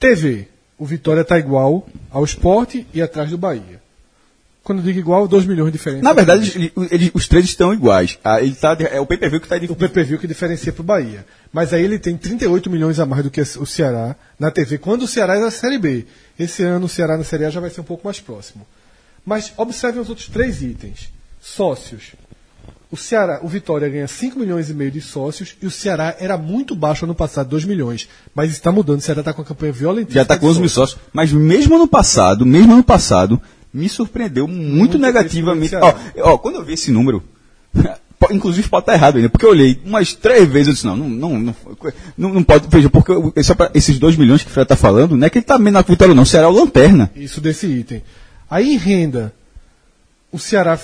TV, 0.00 0.48
o 0.78 0.84
Vitória 0.84 1.20
está 1.20 1.38
igual 1.38 1.86
ao 2.10 2.24
Esporte 2.24 2.86
e 2.92 3.00
atrás 3.00 3.30
do 3.30 3.38
Bahia. 3.38 3.82
Quando 4.64 4.78
eu 4.78 4.84
digo 4.84 4.98
igual, 4.98 5.28
2 5.28 5.44
milhões 5.44 5.70
de 5.70 5.78
diferença. 5.78 6.02
Na 6.02 6.14
verdade, 6.14 6.72
os 7.12 7.28
três 7.28 7.44
estão 7.44 7.72
iguais. 7.74 8.18
Ah, 8.24 8.40
ele 8.40 8.54
tá, 8.54 8.74
é 8.90 8.98
o 8.98 9.04
PPV 9.04 9.38
que 9.38 9.44
está 9.44 9.56
o 9.72 9.76
PPV 9.76 10.16
que 10.16 10.26
diferencia 10.26 10.72
para 10.72 10.80
o 10.80 10.84
Bahia. 10.84 11.26
Mas 11.52 11.74
aí 11.74 11.84
ele 11.84 11.98
tem 11.98 12.16
38 12.16 12.70
milhões 12.70 12.98
a 12.98 13.04
mais 13.04 13.22
do 13.22 13.30
que 13.30 13.42
o 13.42 13.66
Ceará 13.66 14.16
na 14.38 14.50
TV, 14.50 14.78
quando 14.78 15.02
o 15.02 15.06
Ceará 15.06 15.36
é 15.36 15.40
da 15.40 15.50
Série 15.50 15.76
B. 15.76 16.06
Esse 16.38 16.62
ano 16.62 16.86
o 16.86 16.88
Ceará 16.88 17.18
na 17.18 17.24
Série 17.24 17.44
A 17.44 17.50
já 17.50 17.60
vai 17.60 17.68
ser 17.68 17.82
um 17.82 17.84
pouco 17.84 18.06
mais 18.06 18.20
próximo. 18.20 18.66
Mas 19.24 19.52
observem 19.58 20.00
os 20.00 20.08
outros 20.08 20.28
três 20.28 20.62
itens. 20.62 21.12
Sócios. 21.42 22.14
O 22.94 22.96
Ceará, 22.96 23.40
o 23.42 23.48
Vitória 23.48 23.88
ganha 23.88 24.06
5 24.06 24.38
milhões 24.38 24.70
e 24.70 24.72
meio 24.72 24.88
de 24.88 25.00
sócios 25.00 25.56
e 25.60 25.66
o 25.66 25.70
Ceará 25.70 26.14
era 26.20 26.38
muito 26.38 26.76
baixo 26.76 27.04
ano 27.04 27.12
passado, 27.12 27.48
2 27.48 27.64
milhões. 27.64 28.08
Mas 28.32 28.52
está 28.52 28.70
mudando, 28.70 29.00
o 29.00 29.02
Ceará 29.02 29.20
está 29.20 29.32
com 29.32 29.42
a 29.42 29.44
campanha 29.44 29.72
violentíssima. 29.72 30.14
já 30.14 30.22
está 30.22 30.38
com 30.38 30.46
de 30.46 30.50
11 30.52 30.60
mil 30.60 30.68
sócios. 30.68 31.00
Mas 31.12 31.32
mesmo 31.32 31.74
ano 31.74 31.88
passado, 31.88 32.46
mesmo 32.46 32.72
ano 32.72 32.84
passado, 32.84 33.42
me 33.72 33.88
surpreendeu 33.88 34.46
muito, 34.46 34.76
Muito 34.76 34.98
negativamente. 34.98 35.74
Ó, 35.74 35.92
ó, 36.20 36.38
quando 36.38 36.54
eu 36.54 36.64
vi 36.64 36.74
esse 36.74 36.92
número, 36.92 37.20
inclusive 38.30 38.68
pode 38.68 38.82
estar 38.82 38.94
errado 38.94 39.16
ainda, 39.16 39.28
porque 39.28 39.44
eu 39.44 39.50
olhei 39.50 39.76
umas 39.84 40.14
três 40.14 40.48
vezes 40.48 40.68
eu 40.68 40.74
disse, 40.74 40.86
não, 40.86 40.96
não, 40.96 41.36
não, 41.36 41.54
não, 42.16 42.44
pode, 42.44 42.68
veja, 42.68 42.88
porque 42.88 43.10
é 43.10 43.70
esses 43.74 43.98
2 43.98 44.14
milhões 44.14 44.44
que 44.44 44.50
o 44.50 44.52
Fred 44.52 44.66
está 44.66 44.76
falando, 44.76 45.16
não 45.16 45.26
é 45.26 45.30
que 45.30 45.38
ele 45.38 45.42
está 45.42 45.58
meio 45.58 45.72
na 45.72 45.82
vitória 45.82 46.14
não, 46.14 46.22
o 46.22 46.26
Ceará 46.26 46.46
é 46.46 46.50
o 46.50 46.52
lanterna. 46.52 47.10
Isso 47.16 47.40
desse 47.40 47.66
item. 47.66 48.04
Aí 48.48 48.72
em 48.72 48.76
renda, 48.76 49.34
o 50.30 50.38
Ceará 50.38 50.78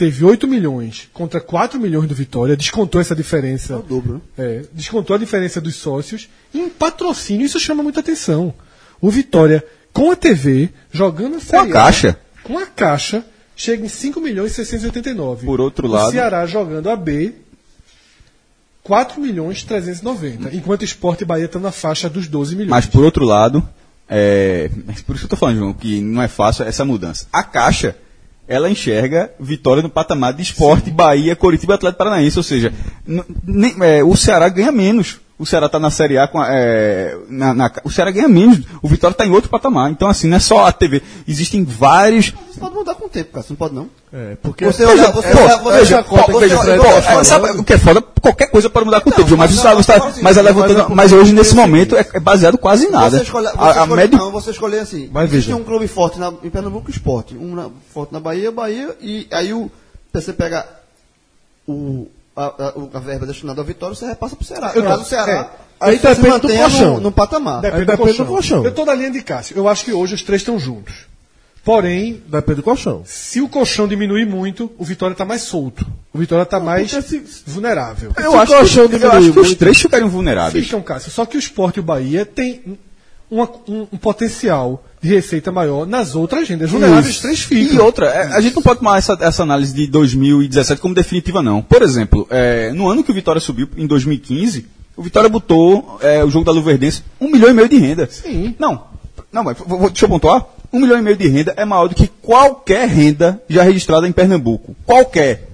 teve 0.00 0.24
8 0.24 0.48
milhões 0.48 1.10
contra 1.12 1.42
4 1.42 1.78
milhões 1.78 2.08
do 2.08 2.14
Vitória, 2.14 2.56
descontou 2.56 3.02
essa 3.02 3.14
diferença. 3.14 3.74
É 3.74 3.76
o 3.76 3.82
dobro. 3.82 4.22
É, 4.38 4.62
descontou 4.72 5.14
a 5.14 5.18
diferença 5.18 5.60
dos 5.60 5.76
sócios. 5.76 6.26
E 6.54 6.58
em 6.58 6.70
patrocínio, 6.70 7.44
isso 7.44 7.60
chama 7.60 7.82
muita 7.82 8.00
atenção. 8.00 8.54
O 8.98 9.10
Vitória, 9.10 9.62
com 9.92 10.10
a 10.10 10.16
TV, 10.16 10.70
jogando 10.90 11.36
a 11.36 11.36
Com 11.36 11.36
a 11.36 11.40
Série 11.40 11.70
A, 11.70 11.72
caixa. 11.74 12.18
Com 12.42 12.56
a 12.58 12.64
caixa, 12.64 13.22
chega 13.54 13.84
em 13.84 13.88
5 13.90 14.22
milhões 14.22 14.52
e 14.52 14.54
689. 14.54 15.44
Por 15.44 15.60
outro 15.60 15.86
o 15.86 15.90
lado- 15.90 16.12
Ceará 16.12 16.46
jogando 16.46 16.88
a 16.88 16.96
B, 16.96 17.34
4 18.82 19.20
milhões 19.20 19.60
e 19.60 19.66
390. 19.66 20.56
Enquanto 20.56 20.80
o 20.80 20.84
Sport 20.84 21.20
e 21.20 21.24
Bahia 21.26 21.44
estão 21.44 21.60
na 21.60 21.72
faixa 21.72 22.08
dos 22.08 22.26
12 22.26 22.54
milhões. 22.56 22.70
Mas 22.70 22.86
por 22.86 23.04
outro 23.04 23.26
lado, 23.26 23.62
é, 24.08 24.70
por 24.86 24.92
isso 24.94 25.04
que 25.04 25.10
eu 25.12 25.14
estou 25.26 25.38
falando, 25.38 25.58
João, 25.58 25.72
que 25.74 26.00
não 26.00 26.22
é 26.22 26.28
fácil 26.28 26.64
essa 26.64 26.86
mudança. 26.86 27.26
A 27.30 27.42
Caixa 27.42 27.94
ela 28.50 28.68
enxerga 28.68 29.30
Vitória 29.38 29.82
no 29.82 29.88
patamar 29.88 30.34
de 30.34 30.42
esporte, 30.42 30.90
Bahia, 30.90 31.36
Coritiba 31.36 31.72
e 31.72 31.76
Atlético 31.76 31.98
Paranaense. 31.98 32.36
Ou 32.38 32.42
seja, 32.42 32.72
nem- 33.46 33.76
é, 33.80 34.02
o 34.02 34.14
Ceará 34.16 34.48
ganha 34.48 34.72
menos. 34.72 35.20
O 35.40 35.46
Ceará 35.46 35.66
está 35.66 35.78
na 35.78 35.90
Série 35.90 36.18
A 36.18 36.28
com 36.28 36.38
a, 36.38 36.46
é, 36.50 37.16
na- 37.28 37.54
na- 37.54 37.72
o 37.82 37.90
Ceará 37.90 38.10
ganha 38.10 38.28
menos. 38.28 38.60
O 38.82 38.86
Vitória 38.88 39.14
está 39.14 39.26
em 39.26 39.30
outro 39.30 39.48
patamar. 39.48 39.90
Então, 39.90 40.06
assim, 40.08 40.28
não 40.28 40.36
é 40.36 40.40
só 40.40 40.66
a 40.66 40.72
TV. 40.72 41.02
Existem 41.26 41.64
vários. 41.64 42.32
Você 42.52 42.60
pode 42.60 42.74
mudar 42.74 42.94
com 42.94 43.06
o 43.06 43.08
tempo, 43.08 43.32
cara. 43.32 43.42
Você 43.42 43.52
não 43.52 43.56
pode, 43.56 43.74
não. 43.74 43.88
É, 44.12 44.36
porque 44.42 44.66
Você 44.66 44.84
você 44.84 45.02
olha, 45.02 45.10
veja, 45.78 46.02
conta 46.02 46.24
que 46.32 46.38
veja, 46.40 46.56
é, 46.56 47.24
sabe 47.24 47.50
o 47.52 47.64
que 47.64 47.72
é 47.72 47.78
foda? 47.78 48.02
Qualquer 48.02 48.48
coisa 48.48 48.68
pode 48.68 48.84
mudar 48.84 49.00
com 49.00 49.08
o 49.08 49.12
tempo, 49.12 49.36
mas, 49.36 49.54
não, 49.64 49.80
está, 49.80 49.98
mas 49.98 50.20
mas, 50.20 50.36
levantando, 50.36 50.80
é 50.80 50.94
mas 50.94 51.12
hoje, 51.12 51.30
é 51.30 51.34
nesse 51.34 51.54
momento, 51.54 51.96
é, 51.96 52.06
é 52.12 52.20
baseado 52.20 52.58
quase 52.58 52.86
em 52.86 52.90
nada. 52.90 53.16
Você 53.16 53.22
escolhe, 53.22 53.46
você 53.46 53.56
a, 53.58 53.70
escolhe- 53.70 53.94
médio, 53.96 54.18
não, 54.18 54.30
você 54.32 54.50
escolher 54.50 54.80
assim. 54.80 55.08
Mas 55.12 55.32
existe 55.32 55.54
um 55.54 55.64
clube 55.64 55.86
forte 55.88 56.18
na, 56.18 56.32
em 56.42 56.50
Pernambuco 56.50 56.90
Esporte. 56.90 57.34
Um 57.36 57.54
na- 57.54 57.70
forte 57.94 58.12
na 58.12 58.20
Bahia, 58.20 58.50
Bahia, 58.52 58.94
e 59.00 59.26
aí 59.30 59.54
o, 59.54 59.70
você 60.12 60.32
pega 60.32 60.66
o, 61.66 62.08
a, 62.36 62.44
a, 62.44 62.72
o- 62.78 62.90
a 62.94 62.98
verba 63.00 63.26
destinada 63.26 63.60
ao 63.60 63.66
Vitória, 63.66 63.94
você 63.94 64.06
repassa 64.06 64.36
pro 64.36 64.44
Ceará. 64.44 64.72
Eu 64.74 64.82
No 64.82 64.88
não- 64.88 64.90
caso, 64.96 65.02
o 65.02 65.06
Ceará. 65.08 65.32
é. 65.32 65.70
Aí 65.80 65.96
se 65.98 66.06
depende 66.06 66.38
do 66.40 66.48
colchão. 66.48 66.94
no, 66.94 67.00
no 67.00 67.12
patamar. 67.12 67.60
Depende, 67.62 67.84
do, 67.84 67.90
depende 67.92 68.18
do 68.18 68.26
colchão. 68.26 68.26
colchão. 68.26 68.64
Eu 68.64 68.72
tô 68.72 68.84
na 68.84 68.94
linha 68.94 69.10
de 69.10 69.22
Cássio. 69.22 69.56
Eu 69.56 69.66
acho 69.68 69.84
que 69.84 69.92
hoje 69.92 70.14
os 70.14 70.22
três 70.22 70.42
estão 70.42 70.58
juntos. 70.58 71.08
Porém, 71.64 72.22
Depende 72.26 72.56
do 72.56 72.62
colchão. 72.62 73.02
se 73.04 73.40
o 73.40 73.48
colchão 73.48 73.86
diminuir 73.86 74.24
muito, 74.26 74.72
o 74.78 74.84
Vitória 74.84 75.12
está 75.12 75.26
mais 75.26 75.42
solto. 75.42 75.86
O 76.12 76.18
Vitória 76.18 76.42
está 76.42 76.58
mais 76.58 76.90
se- 76.90 77.22
vulnerável. 77.46 78.12
eu 78.16 78.22
Se 78.30 78.36
o 78.36 78.40
acho, 78.40 78.52
colchão 78.56 78.88
que, 78.88 78.96
eu 78.96 79.12
acho 79.12 79.32
que 79.32 79.40
os 79.40 79.54
três 79.54 79.78
ficariam 79.80 80.08
vulneráveis. 80.08 80.64
Ficam, 80.64 80.80
Cássio. 80.82 81.10
Só 81.10 81.26
que 81.26 81.36
o 81.36 81.38
Sport 81.38 81.76
e 81.76 81.80
o 81.80 81.82
Bahia 81.82 82.24
têm 82.24 82.78
uma- 83.30 83.48
um, 83.68 83.86
um 83.92 83.96
potencial 83.96 84.84
de 85.02 85.08
receita 85.08 85.50
maior 85.50 85.86
nas 85.86 86.14
outras 86.14 86.48
rendas. 86.48 86.70
Vulneráveis, 86.70 87.16
os 87.16 87.20
três 87.20 87.40
ficam. 87.40 87.74
E 87.74 87.78
outra, 87.78 88.06
é, 88.06 88.22
a 88.34 88.40
gente 88.40 88.54
não 88.56 88.62
pode 88.62 88.80
tomar 88.80 88.98
essa, 88.98 89.16
essa 89.20 89.42
análise 89.42 89.72
de 89.72 89.86
2017 89.86 90.80
como 90.80 90.94
definitiva, 90.94 91.42
não. 91.42 91.62
Por 91.62 91.80
exemplo, 91.82 92.26
é, 92.30 92.72
no 92.72 92.88
ano 92.90 93.02
que 93.02 93.10
o 93.10 93.14
Vitória 93.14 93.40
subiu, 93.40 93.68
em 93.76 93.86
2015, 93.86 94.66
o 94.96 95.02
Vitória 95.02 95.28
botou 95.28 95.98
é, 96.02 96.22
o 96.22 96.28
jogo 96.30 96.44
da 96.44 96.52
Luverdense 96.52 97.02
um 97.20 97.30
milhão 97.30 97.48
e 97.48 97.54
meio 97.54 97.68
de 97.68 97.78
renda. 97.78 98.08
Sim. 98.10 98.54
Não, 98.58 98.82
não, 99.32 99.44
mas 99.44 99.56
deixa 99.90 100.04
eu 100.04 100.08
pontuar. 100.08 100.44
Um 100.72 100.80
milhão 100.80 100.98
e 100.98 101.02
meio 101.02 101.16
de 101.16 101.26
renda 101.26 101.54
é 101.56 101.64
maior 101.64 101.88
do 101.88 101.94
que 101.94 102.06
qualquer 102.22 102.86
renda 102.88 103.42
já 103.48 103.62
registrada 103.62 104.06
em 104.06 104.12
Pernambuco. 104.12 104.76
Qualquer. 104.84 105.48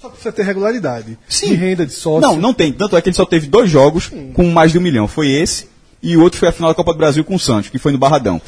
Só 0.00 0.08
precisa 0.08 0.30
ter 0.32 0.44
regularidade. 0.44 1.18
Sim. 1.28 1.48
De 1.48 1.54
renda, 1.54 1.84
de 1.84 1.92
sócio. 1.92 2.20
Não, 2.20 2.36
não 2.36 2.54
tem. 2.54 2.72
Tanto 2.72 2.96
é 2.96 3.02
que 3.02 3.08
ele 3.08 3.16
só 3.16 3.24
teve 3.26 3.48
dois 3.48 3.68
jogos 3.68 4.10
com 4.32 4.44
mais 4.44 4.70
de 4.70 4.78
um 4.78 4.80
milhão. 4.80 5.08
Foi 5.08 5.28
esse 5.28 5.66
e 6.02 6.16
o 6.16 6.22
outro 6.22 6.38
foi 6.38 6.48
a 6.48 6.52
final 6.52 6.70
da 6.70 6.74
Copa 6.74 6.92
do 6.92 6.98
Brasil 6.98 7.24
com 7.24 7.34
o 7.34 7.38
Santos, 7.38 7.70
que 7.70 7.78
foi 7.78 7.92
no 7.92 7.98
Barradão. 7.98 8.40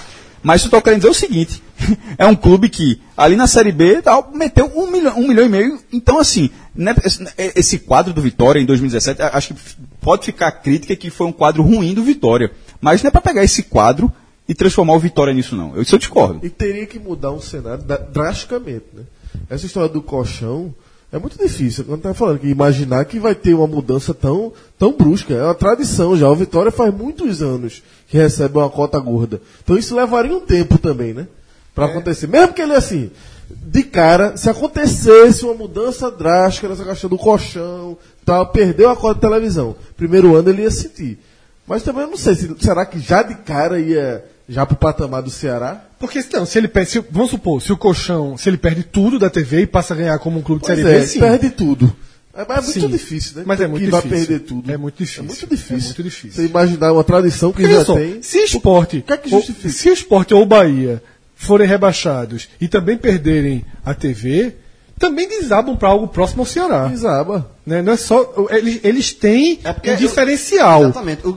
Mas 0.43 0.65
eu 0.65 0.71
tô 0.71 0.81
querendo 0.81 1.01
dizer 1.01 1.11
o 1.11 1.15
seguinte: 1.15 1.63
é 2.17 2.27
um 2.27 2.35
clube 2.35 2.69
que 2.71 3.01
ali 3.17 3.37
na 3.37 3.47
Série 3.47 3.73
B 3.73 4.01
tal, 4.01 4.31
meteu 4.35 4.71
um 4.75 4.91
milhão, 4.91 5.19
um 5.19 5.29
milhão 5.29 5.45
e 5.45 5.49
meio. 5.49 5.79
Então, 5.93 6.19
assim, 6.19 6.49
né, 6.75 6.95
esse, 7.05 7.27
esse 7.37 7.79
quadro 7.81 8.13
do 8.15 8.23
Vitória 8.23 8.59
em 8.61 8.65
2017, 8.65 9.21
a- 9.21 9.31
acho 9.37 9.53
que 9.53 9.61
pode 10.01 10.25
ficar 10.25 10.47
a 10.49 10.53
crítica 10.53 10.97
que 10.97 11.11
foi 11.11 11.27
um 11.27 11.33
quadro 11.33 11.63
ruim 11.63 11.93
do 11.93 12.03
Vitória. 12.03 12.51
Mas 12.81 13.03
não 13.03 13.09
é 13.09 13.11
para 13.11 13.21
pegar 13.21 13.45
esse 13.45 13.65
quadro 13.65 14.11
e 14.49 14.55
transformar 14.55 14.95
o 14.95 14.99
Vitória 14.99 15.35
nisso, 15.35 15.55
não. 15.55 15.77
Eu, 15.77 15.83
isso 15.83 15.95
eu 15.95 15.99
discordo. 15.99 16.41
E 16.43 16.49
teria 16.49 16.87
que 16.87 16.99
mudar 16.99 17.33
um 17.33 17.41
cenário 17.41 17.85
drasticamente, 18.11 18.87
né? 18.95 19.03
Essa 19.49 19.67
história 19.67 19.89
do 19.91 20.01
colchão 20.01 20.75
é 21.13 21.19
muito 21.19 21.37
difícil. 21.37 21.85
Quando 21.85 22.03
tá 22.03 22.15
falando 22.15 22.39
que 22.39 22.47
imaginar 22.47 23.05
que 23.05 23.19
vai 23.19 23.35
ter 23.35 23.55
uma 23.55 23.67
mudança 23.67 24.15
tão, 24.15 24.53
tão 24.79 24.93
brusca. 24.93 25.35
É 25.35 25.43
uma 25.43 25.55
tradição 25.55 26.17
já. 26.17 26.29
O 26.29 26.37
Vitória 26.37 26.71
faz 26.71 26.95
muitos 26.95 27.43
anos 27.43 27.83
que 28.09 28.17
recebe 28.17 28.59
uma 28.59 28.71
cota 28.71 28.99
gorda. 28.99 29.41
Então 29.63 29.77
isso 29.77 29.95
levaria 29.97 30.37
um 30.37 30.41
tempo 30.41 30.79
também, 30.79 31.13
né? 31.13 31.27
Pra 31.75 31.87
acontecer. 31.87 32.29
Mesmo 32.29 32.55
que 32.55 32.63
ele 32.63 32.75
assim, 32.75 33.11
de 33.51 33.83
cara, 33.83 34.37
se 34.37 34.49
acontecesse 34.49 35.45
uma 35.45 35.55
mudança 35.55 36.11
drástica 36.11 36.69
nessa 36.69 36.85
questão 36.85 37.11
do 37.11 37.19
colchão, 37.19 37.99
tal, 38.25 38.47
perdeu 38.47 38.89
a 38.89 38.97
cota 38.97 39.15
de 39.15 39.21
televisão. 39.21 39.75
Primeiro 39.97 40.37
ano 40.37 40.51
ele 40.51 40.63
ia 40.63 40.71
sentir. 40.71 41.19
Mas 41.67 41.83
também 41.83 42.03
eu 42.03 42.11
não 42.11 42.17
sei, 42.17 42.35
se, 42.35 42.55
será 42.61 42.87
que 42.87 43.01
já 43.01 43.23
de 43.23 43.35
cara 43.35 43.81
ia 43.81 44.25
já 44.49 44.65
pro 44.65 44.77
patamar 44.77 45.23
do 45.23 45.31
Ceará? 45.31 45.85
Porque 46.01 46.25
não, 46.33 46.45
se 46.47 46.59
ele 46.59 46.67
perde, 46.67 46.91
se- 46.91 47.05
vamos 47.11 47.31
supor, 47.31 47.61
se 47.63 47.71
o 47.73 47.77
colchão, 47.77 48.37
se 48.37 48.49
ele 48.49 48.57
perde 48.57 48.83
tudo 48.83 49.19
da 49.19 49.29
TV 49.31 49.61
e 49.63 49.67
passa 49.67 49.95
a 49.95 49.97
ganhar 49.97 50.19
como 50.19 50.39
um 50.39 50.43
clube 50.43 50.63
de 50.63 50.67
série 50.67 50.81
é, 50.81 50.85
B, 51.01 51.07
sim. 51.07 51.21
perde 51.21 51.51
tudo. 51.51 51.95
É, 52.35 52.45
mas 52.49 52.59
é 52.59 52.63
muito 52.63 52.81
Sim. 52.81 52.89
difícil, 52.89 53.37
né? 53.39 53.43
Mas 53.45 53.61
é 53.61 53.67
muito 53.67 53.91
vai 53.91 54.01
difícil. 54.03 54.27
perder 54.27 54.45
tudo. 54.47 54.73
É 54.73 54.77
muito 54.77 54.97
difícil. 54.97 55.23
É 55.25 55.27
muito 55.27 55.47
difícil. 55.47 55.77
É 55.77 55.83
muito 55.85 56.03
difícil. 56.03 56.33
Você 56.43 56.47
imaginar 56.49 56.93
uma 56.93 57.05
tradição 57.05 57.53
que 57.53 57.61
Porque, 57.63 57.75
já 57.75 57.85
só, 57.85 57.95
tem. 57.97 58.23
se 58.23 58.39
esporte, 58.39 58.99
O 58.99 59.03
que 59.03 59.13
é 59.13 59.17
que 59.17 59.35
ou- 59.35 59.41
justifica? 59.41 59.69
se 59.69 59.91
o 59.91 59.93
esporte 59.93 60.33
ou 60.33 60.43
o 60.43 60.47
Bahia 60.47 61.03
forem 61.35 61.67
rebaixados 61.69 62.49
e 62.61 62.69
também 62.69 62.97
perderem 62.97 63.65
a 63.85 63.93
TV, 63.95 64.55
também 64.99 65.29
desabam 65.29 65.77
para 65.77 65.89
algo 65.89 66.07
próximo 66.09 66.43
ao 66.43 66.47
Ceará. 66.47 66.87
Desaba. 66.87 67.51
Né? 67.67 67.83
Não 67.83 67.93
é 67.93 67.97
só, 67.97 68.33
eles, 68.51 68.81
eles 68.85 69.13
têm 69.13 69.59
É 69.65 69.71
um 69.71 69.75
eu- 69.93 69.97
diferencial. 69.97 70.83
Exatamente. 70.85 71.27
O 71.27 71.37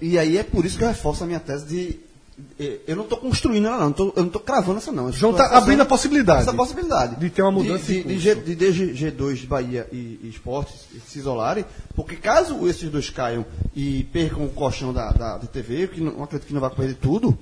E 0.00 0.18
aí 0.18 0.38
é 0.38 0.42
por 0.42 0.64
isso 0.64 0.78
que 0.78 0.82
eu 0.84 0.88
reforço 0.88 1.22
a 1.24 1.26
minha 1.26 1.40
tese 1.40 1.66
de. 1.66 2.05
Eu 2.58 2.96
não 2.96 3.04
estou 3.04 3.18
construindo 3.18 3.66
ela, 3.66 3.76
não. 3.78 3.92
tô- 3.92 4.12
eu 4.16 4.22
não 4.22 4.26
estou 4.28 4.40
cravando 4.40 4.78
essa, 4.78 4.90
não. 4.90 5.12
João 5.12 5.32
tô 5.32 5.38
tá 5.38 5.58
abrindo 5.58 5.82
a 5.82 5.84
possibilidade. 5.84 6.40
Essa 6.40 6.54
possibilidade. 6.54 7.16
De 7.20 7.28
ter 7.28 7.42
uma 7.42 7.50
mudança 7.52 7.84
De, 7.84 8.02
de, 8.02 8.14
de, 8.14 8.18
G, 8.18 8.34
de 8.92 9.12
G2 9.12 9.34
de 9.34 9.46
Bahia 9.46 9.86
e, 9.92 10.18
e 10.22 10.28
Esportes 10.30 10.74
se 11.06 11.18
isolarem, 11.18 11.66
porque 11.94 12.16
caso 12.16 12.66
esses 12.66 12.88
dois 12.90 13.10
caiam 13.10 13.44
e 13.74 14.04
percam 14.12 14.46
o 14.46 14.48
colchão 14.48 14.90
da, 14.92 15.10
da, 15.12 15.36
da 15.36 15.46
TV, 15.46 15.86
que 15.88 16.00
não, 16.00 16.12
não 16.12 16.24
acredito 16.24 16.48
que 16.48 16.54
não 16.54 16.60
vai 16.62 16.70
perder 16.70 16.94
tudo, 16.94 17.36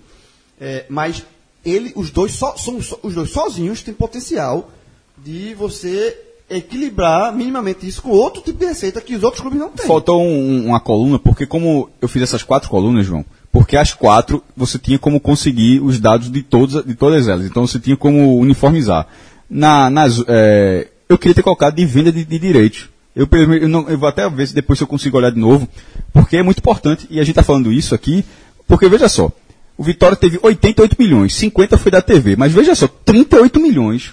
eh, 0.60 0.84
mas 0.88 1.22
ele, 1.64 1.92
os 1.94 2.10
dois 2.10 2.32
só, 2.32 2.56
são, 2.56 2.82
só- 2.82 2.98
os 3.02 3.14
dois 3.14 3.30
sozinhos 3.30 3.82
têm 3.82 3.94
potencial 3.94 4.68
de 5.16 5.54
você 5.54 6.20
equilibrar 6.50 7.32
minimamente 7.32 7.86
isso 7.86 8.02
com 8.02 8.10
outro 8.10 8.42
tipo 8.42 8.58
de 8.58 8.66
receita 8.66 9.00
que 9.00 9.14
os 9.14 9.22
outros 9.22 9.40
clubes 9.40 9.58
não 9.60 9.70
têm. 9.70 9.86
Faltou 9.86 10.20
um- 10.22 10.66
uma 10.66 10.80
coluna, 10.80 11.18
porque 11.20 11.46
como 11.46 11.88
eu 12.02 12.08
fiz 12.08 12.22
essas 12.22 12.42
quatro 12.42 12.68
colunas, 12.68 13.06
João, 13.06 13.24
porque 13.54 13.76
as 13.76 13.92
quatro 13.94 14.42
você 14.56 14.78
tinha 14.80 14.98
como 14.98 15.20
conseguir 15.20 15.80
os 15.80 16.00
dados 16.00 16.28
de, 16.28 16.42
todas 16.42 16.84
de 16.84 16.94
todas 16.96 17.28
elas. 17.28 17.46
Então 17.46 17.64
você 17.64 17.78
tinha 17.78 17.96
como 17.96 18.36
uniformizar. 18.40 19.06
Na, 19.48 19.88
nas, 19.88 20.20
é, 20.26 20.88
eu 21.08 21.16
queria 21.16 21.36
ter 21.36 21.42
colocado 21.44 21.76
de 21.76 21.86
venda 21.86 22.10
de, 22.10 22.24
de 22.24 22.36
direitos. 22.40 22.88
Eu, 23.14 23.28
eu, 23.30 23.68
não- 23.68 23.88
eu 23.88 23.96
vou 23.96 24.08
até 24.08 24.28
ver 24.28 24.48
se 24.48 24.54
depois 24.56 24.80
eu 24.80 24.88
consigo 24.88 25.16
olhar 25.16 25.30
de 25.30 25.38
novo, 25.38 25.68
porque 26.12 26.36
é 26.36 26.42
muito 26.42 26.58
importante, 26.58 27.06
e 27.08 27.20
a 27.20 27.22
gente 27.22 27.30
está 27.30 27.44
falando 27.44 27.70
isso 27.72 27.94
aqui, 27.94 28.24
porque 28.66 28.88
veja 28.88 29.08
só, 29.08 29.30
o 29.78 29.84
Vitória 29.84 30.16
teve 30.16 30.36
88 30.42 30.96
milhões, 30.98 31.32
50 31.34 31.78
foi 31.78 31.92
da 31.92 32.02
TV, 32.02 32.34
mas 32.34 32.52
veja 32.52 32.74
só, 32.74 32.88
38 32.88 33.60
milhões 33.60 34.12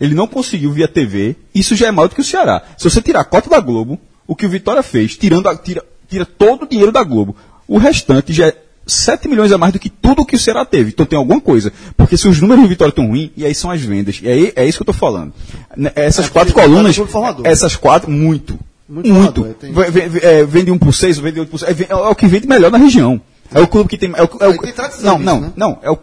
ele 0.00 0.14
não 0.14 0.26
conseguiu 0.26 0.72
via 0.72 0.88
TV, 0.88 1.36
isso 1.54 1.76
já 1.76 1.88
é 1.88 1.90
maior 1.90 2.08
do 2.08 2.14
que 2.14 2.22
o 2.22 2.24
Ceará. 2.24 2.62
Se 2.78 2.88
você 2.88 3.02
tirar 3.02 3.20
a 3.20 3.24
cota 3.24 3.50
da 3.50 3.60
Globo, 3.60 3.98
o 4.26 4.34
que 4.34 4.46
o 4.46 4.48
Vitória 4.48 4.82
fez, 4.82 5.14
tirando 5.14 5.46
a- 5.46 5.54
tira, 5.56 5.84
tira 6.08 6.24
todo 6.24 6.62
o 6.62 6.66
dinheiro 6.68 6.90
da 6.92 7.02
Globo, 7.04 7.36
o 7.66 7.76
restante 7.76 8.32
já 8.32 8.46
é 8.46 8.56
7 8.88 9.28
milhões 9.28 9.52
a 9.52 9.58
mais 9.58 9.72
do 9.72 9.78
que 9.78 9.88
tudo 9.90 10.24
que 10.24 10.34
o 10.34 10.38
Ceará 10.38 10.64
teve. 10.64 10.90
Então 10.90 11.06
tem 11.06 11.16
alguma 11.18 11.40
coisa. 11.40 11.72
Porque 11.96 12.16
se 12.16 12.26
os 12.26 12.40
números 12.40 12.62
do 12.64 12.68
Vitória 12.68 12.90
estão 12.90 13.06
ruins, 13.06 13.30
e 13.36 13.44
aí 13.44 13.54
são 13.54 13.70
as 13.70 13.80
vendas. 13.82 14.18
E 14.22 14.28
aí 14.28 14.52
é 14.56 14.64
isso 14.66 14.78
que 14.78 14.82
eu 14.88 14.92
estou 14.92 14.94
falando. 14.94 15.32
Né, 15.76 15.92
Essas 15.94 16.26
É, 16.26 16.28
quatro 16.30 16.52
colunas, 16.54 16.96
é 16.98 17.48
essas 17.50 17.76
quatro, 17.76 18.10
muito. 18.10 18.58
Muito 18.88 19.06
Muito. 19.12 19.34
formador, 19.42 19.54
tem- 19.60 19.70
Ve- 19.72 20.08
ve- 20.08 20.26
é, 20.26 20.44
vende 20.44 20.70
um 20.70 20.78
por 20.78 20.94
seis, 20.94 21.18
vende 21.18 21.38
outro 21.38 21.50
por 21.52 21.58
seis. 21.58 21.78
É, 21.78 21.86
é 21.90 21.94
o 21.94 22.14
que 22.14 22.26
vende 22.26 22.46
melhor 22.48 22.70
na 22.70 22.78
região. 22.78 23.20
É 23.52 23.60
o 23.60 23.66
clube 23.68 23.86
que 23.90 23.98
tem. 23.98 24.10
É 24.16 24.22
o, 24.22 24.28
é 24.40 24.48
o- 24.48 24.58
Tem 24.58 24.72
não, 25.02 25.18
não, 25.18 25.40
né? 25.42 25.52
não. 25.54 25.78
É 25.82 25.90
o, 25.90 25.98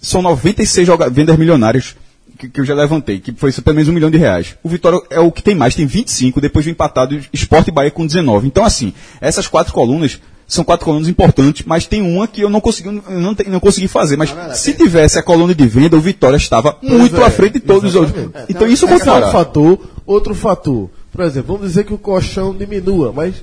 são 0.00 0.22
96 0.22 0.86
joga, 0.86 1.10
vendas 1.10 1.36
milionárias 1.36 1.96
que, 2.38 2.48
que 2.48 2.60
eu 2.60 2.64
já 2.64 2.72
levantei, 2.74 3.18
que 3.18 3.32
foi 3.32 3.52
pelo 3.52 3.74
menos 3.74 3.88
um 3.88 3.92
milhão 3.92 4.10
de 4.12 4.18
reais. 4.18 4.54
O 4.62 4.68
Vitória 4.68 5.00
é 5.10 5.18
o 5.18 5.32
que 5.32 5.42
tem 5.42 5.56
mais, 5.56 5.74
tem 5.74 5.86
25, 5.86 6.40
depois 6.40 6.64
vem 6.64 6.70
empatado 6.72 7.18
Esporte 7.32 7.68
e 7.68 7.72
Bahia 7.72 7.90
com 7.90 8.06
19. 8.06 8.46
Então, 8.46 8.64
assim, 8.64 8.92
essas 9.20 9.48
quatro 9.48 9.72
colunas 9.72 10.20
são 10.46 10.62
quatro 10.64 10.84
colunas 10.84 11.08
importantes, 11.08 11.64
mas 11.66 11.86
tem 11.86 12.02
uma 12.02 12.28
que 12.28 12.40
eu 12.42 12.50
não 12.50 12.60
consegui, 12.60 12.90
não, 12.90 13.34
não 13.48 13.60
consegui 13.60 13.88
fazer. 13.88 14.16
Mas 14.16 14.30
Não, 14.30 14.36
não, 14.36 14.48
não, 14.48 14.54
se 14.54 14.72
tem- 14.74 14.84
tivesse 14.86 15.18
a 15.18 15.22
coluna 15.22 15.54
de 15.54 15.66
venda, 15.66 15.96
o 15.96 16.00
Vitória 16.00 16.36
estava 16.36 16.76
muito 16.82 17.16
é, 17.20 17.24
à 17.24 17.30
frente 17.30 17.54
de 17.54 17.60
todos 17.60 17.90
os 17.90 17.96
outros. 17.96 18.16
exatamente. 18.18 18.50
Então, 18.52 18.66
isso 18.68 18.86
eu 18.86 18.96
Esse 18.96 19.08
é 19.08 19.12
um 19.12 19.30
fator. 19.32 19.78
Outro 20.06 20.34
fator. 20.34 20.90
Por 21.10 21.24
exemplo, 21.24 21.54
vamos 21.54 21.68
dizer 21.70 21.84
que 21.84 21.94
o 21.94 21.98
colchão 21.98 22.54
diminua, 22.54 23.12
mas 23.12 23.34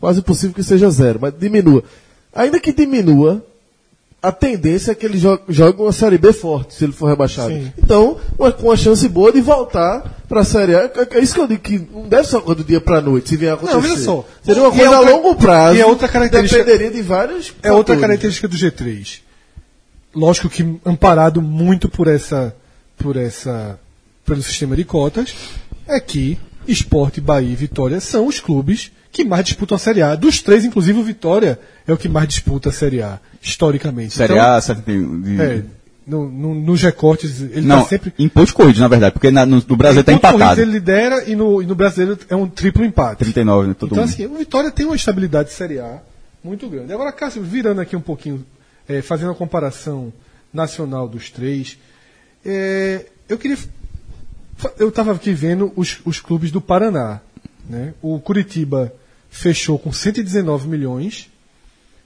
quase 0.00 0.18
impossível 0.20 0.54
que 0.54 0.62
seja 0.62 0.90
zero, 0.90 1.18
mas 1.22 1.32
diminua. 1.38 1.82
Ainda 2.34 2.58
que 2.60 2.72
diminua, 2.72 3.42
a 4.28 4.32
tendência 4.32 4.92
é 4.92 4.94
que 4.94 5.04
ele 5.06 5.18
jo- 5.18 5.38
jogue 5.48 5.80
uma 5.82 5.92
Série 5.92 6.18
B 6.18 6.32
forte, 6.32 6.74
se 6.74 6.84
ele 6.84 6.92
for 6.92 7.06
rebaixado. 7.06 7.50
Sim. 7.50 7.72
Então, 7.76 8.18
uma- 8.38 8.50
com 8.52 8.68
uma 8.68 8.76
chance 8.76 9.06
boa 9.08 9.30
de 9.32 9.40
voltar 9.40 10.22
para 10.28 10.40
a 10.40 10.44
Série 10.44 10.74
A. 10.74 10.80
É- 10.84 11.08
É 11.18 11.20
isso 11.20 11.34
que 11.34 11.40
eu 11.40 11.46
digo, 11.46 11.60
que 11.62 11.78
não 11.92 12.08
deve 12.08 12.26
ser 12.28 12.36
uma 12.36 12.42
coisa 12.42 12.62
do 12.62 12.66
dia 12.66 12.80
para 12.80 12.98
a 12.98 13.00
noite, 13.00 13.28
se 13.28 13.36
vier 13.36 13.50
a 13.52 13.54
acontecer. 13.54 13.74
Não, 13.74 13.82
veja 13.82 13.96
só. 13.98 14.24
Seria 14.42 14.62
uma 14.62 14.70
coisa 14.70 14.84
é 14.84 14.98
outra- 14.98 15.12
a 15.12 15.14
longo 15.16 15.34
prazo. 15.36 15.76
e 15.76 15.80
é 15.80 15.86
outra 15.86 16.08
característica- 16.08 16.64
Dependeria 16.64 16.90
de 16.90 17.02
vários 17.02 17.48
É 17.62 17.70
outra 17.72 17.94
fatores. 17.94 18.00
característica 18.00 18.48
do 18.48 18.56
G3. 18.56 19.20
Lógico 20.14 20.48
que 20.48 20.76
amparado 20.86 21.42
muito 21.42 21.88
por 21.88 22.06
essa, 22.06 22.54
por 22.96 23.16
essa, 23.16 23.78
pelo 24.24 24.42
sistema 24.42 24.76
de 24.76 24.84
cotas, 24.84 25.34
é 25.86 25.98
que 26.00 26.38
Esporte, 26.66 27.20
Bahia 27.20 27.52
e 27.52 27.56
Vitória 27.56 28.00
são 28.00 28.26
os 28.26 28.40
clubes 28.40 28.90
que 29.14 29.24
mais 29.24 29.44
disputam 29.44 29.76
a 29.76 29.78
Série 29.78 30.02
A. 30.02 30.14
Dos 30.16 30.42
três, 30.42 30.64
inclusive 30.64 30.98
o 30.98 31.02
Vitória 31.04 31.58
é 31.86 31.92
o 31.92 31.96
que 31.96 32.08
mais 32.08 32.26
disputa 32.28 32.68
a 32.68 32.72
Série 32.72 33.00
A, 33.00 33.20
historicamente. 33.40 34.14
Série 34.14 34.32
Então, 34.34 34.44
A, 34.54 34.60
71 34.60 35.20
de- 35.22 35.40
É, 35.40 35.62
no, 36.06 36.28
no- 36.28 36.54
nos 36.54 36.82
recortes, 36.82 37.40
ele 37.40 37.60
Não, 37.62 37.78
está 37.78 37.88
sempre. 37.90 38.12
em 38.18 38.28
pontos 38.28 38.52
corridos, 38.52 38.80
na 38.80 38.88
verdade, 38.88 39.12
porque 39.12 39.30
na- 39.30 39.46
no, 39.46 39.62
no 39.66 39.76
Brasil 39.76 40.00
está 40.00 40.12
empatado. 40.12 40.60
Ele 40.60 40.72
lidera 40.72 41.24
e 41.30 41.34
no, 41.36 41.62
e 41.62 41.66
no 41.66 41.74
brasileiro 41.76 42.18
é 42.28 42.34
um 42.36 42.46
triplo 42.48 42.84
empate. 42.84 43.18
39, 43.20 43.68
né? 43.68 43.74
Todo 43.78 43.92
então, 43.92 44.04
mundo. 44.04 44.12
assim, 44.12 44.26
o 44.26 44.36
Vitória 44.36 44.70
tem 44.70 44.84
uma 44.84 44.96
estabilidade 44.96 45.48
de 45.50 45.54
Série 45.54 45.78
A 45.78 46.00
muito 46.42 46.68
grande. 46.68 46.92
Agora, 46.92 47.12
Cássio, 47.12 47.40
virando 47.42 47.80
aqui 47.80 47.94
um 47.96 48.00
pouquinho, 48.00 48.44
eh, 48.88 49.00
fazendo 49.00 49.30
a 49.30 49.34
comparação 49.34 50.12
nacional 50.52 51.08
dos 51.08 51.30
três, 51.30 51.78
eh, 52.44 53.06
eu 53.28 53.38
queria. 53.38 53.56
Eu 54.78 54.88
estava 54.88 55.12
aqui 55.12 55.32
vendo 55.32 55.72
os, 55.76 56.00
os 56.04 56.20
clubes 56.20 56.50
do 56.50 56.60
Paraná. 56.60 57.20
Né? 57.68 57.94
O 58.02 58.20
Curitiba 58.20 58.92
fechou 59.34 59.76
com 59.80 59.92
119 59.92 60.68
milhões 60.68 61.28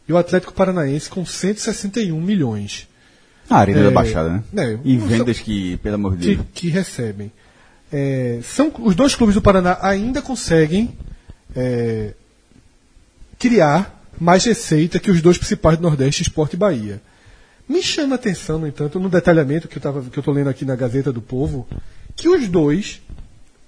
e 0.09 0.12
o 0.12 0.17
Atlético 0.17 0.55
Paranaense 0.55 1.11
com 1.11 1.27
161 1.27 2.19
milhões 2.19 2.88
A 3.51 3.59
Arena 3.59 3.81
É, 3.81 3.83
da 3.85 3.91
Baixada, 3.91 4.31
né? 4.31 4.43
né, 4.51 4.81
e 4.83 4.97
vendas 4.97 5.38
que, 5.38 5.77
pelo 5.77 5.97
amor 5.97 6.17
de 6.17 6.27
que, 6.27 6.35
Deus. 6.37 6.47
que 6.55 6.69
recebem. 6.71 7.31
É, 7.93 8.41
são, 8.43 8.73
os 8.79 8.95
dois 8.95 9.14
clubes 9.14 9.35
do 9.35 9.43
Paraná 9.43 9.79
ainda 9.83 10.23
conseguem 10.23 10.97
é, 11.55 12.14
criar 13.38 14.03
mais 14.19 14.47
receita 14.47 14.99
que 14.99 15.11
os 15.11 15.21
dois 15.21 15.37
principais 15.37 15.77
do 15.77 15.83
Nordeste, 15.83 16.23
Esporte 16.23 16.55
e 16.55 16.59
Bahia. 16.59 17.03
Me 17.69 17.83
chama 17.83 18.14
a 18.14 18.17
atenção, 18.17 18.59
no 18.59 18.67
entanto, 18.67 18.99
no 18.99 19.11
detalhamento 19.11 19.69
que 19.69 19.79
que 19.79 19.87
eu 19.87 20.09
estou 20.17 20.33
lendo 20.33 20.49
aqui 20.49 20.64
na 20.64 20.75
Gazeta 20.75 21.12
do 21.12 21.21
Povo, 21.21 21.69
que 22.17 22.27
os 22.27 22.49
dois, 22.49 23.03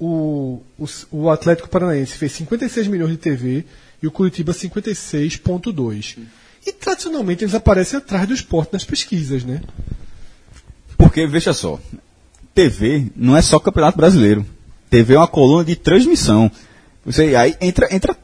o, 0.01 0.63
o, 0.79 0.87
o 1.13 1.31
Atlético 1.31 1.69
Paranaense 1.69 2.17
fez 2.17 2.33
56 2.33 2.89
milhões 2.89 3.13
de 3.13 3.19
TV 3.19 3.65
e 4.03 4.07
o 4.07 4.11
Curitiba 4.11 4.53
56,2. 4.53 6.19
E 6.67 6.73
tradicionalmente 6.73 7.45
eles 7.45 7.55
aparecem 7.55 7.99
atrás 7.99 8.27
do 8.27 8.35
esporte 8.35 8.73
nas 8.73 8.85
pesquisas, 8.85 9.45
né? 9.45 9.61
Porque, 10.97 11.27
veja 11.27 11.53
só, 11.53 11.79
TV 12.55 13.07
não 13.15 13.37
é 13.37 13.43
só 13.43 13.59
Campeonato 13.59 13.99
Brasileiro. 13.99 14.45
TV 14.89 15.15
é 15.15 15.19
uma 15.19 15.29
coluna 15.29 15.65
de 15.65 15.77
transmissão. 15.77 16.51
Você, 17.05 17.35
aí 17.37 17.57
entra, 17.61 17.95
entra 17.95 18.17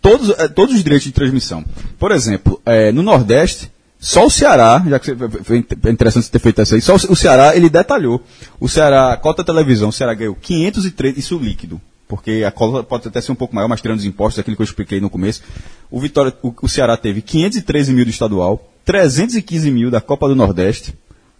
todos, 0.00 0.30
eh, 0.30 0.48
todos 0.48 0.74
os 0.74 0.84
direitos 0.84 1.06
de 1.06 1.12
transmissão. 1.12 1.64
Por 1.98 2.12
exemplo, 2.12 2.60
eh, 2.64 2.92
no 2.92 3.02
Nordeste, 3.02 3.70
só 4.04 4.26
o 4.26 4.30
Ceará, 4.30 4.84
já 4.84 4.98
que 4.98 5.14
foi 5.44 5.58
interessante 5.58 6.24
você 6.24 6.32
ter 6.32 6.40
feito 6.40 6.60
isso 6.60 6.74
aí, 6.74 6.80
só 6.80 6.96
o 6.96 7.14
Ceará, 7.14 7.54
ele 7.54 7.70
detalhou. 7.70 8.20
O 8.58 8.68
Ceará, 8.68 9.16
cota 9.16 9.44
televisão, 9.44 9.90
o 9.90 9.92
Ceará 9.92 10.12
ganhou 10.12 10.34
503, 10.34 11.16
isso 11.18 11.38
líquido. 11.38 11.80
Porque 12.08 12.42
a 12.44 12.50
cota 12.50 12.82
pode 12.82 13.06
até 13.06 13.20
ser 13.20 13.30
um 13.30 13.36
pouco 13.36 13.54
maior, 13.54 13.68
mas 13.68 13.80
tirando 13.80 14.00
os 14.00 14.04
impostos, 14.04 14.40
aquilo 14.40 14.56
que 14.56 14.62
eu 14.62 14.64
expliquei 14.64 15.00
no 15.00 15.08
começo. 15.08 15.40
O, 15.88 16.00
Vitória, 16.00 16.34
o, 16.42 16.52
o 16.62 16.68
Ceará 16.68 16.96
teve 16.96 17.22
513 17.22 17.92
mil 17.92 18.04
do 18.04 18.10
estadual, 18.10 18.68
315 18.84 19.70
mil 19.70 19.88
da 19.88 20.00
Copa 20.00 20.26
do 20.26 20.34
Nordeste, 20.34 20.92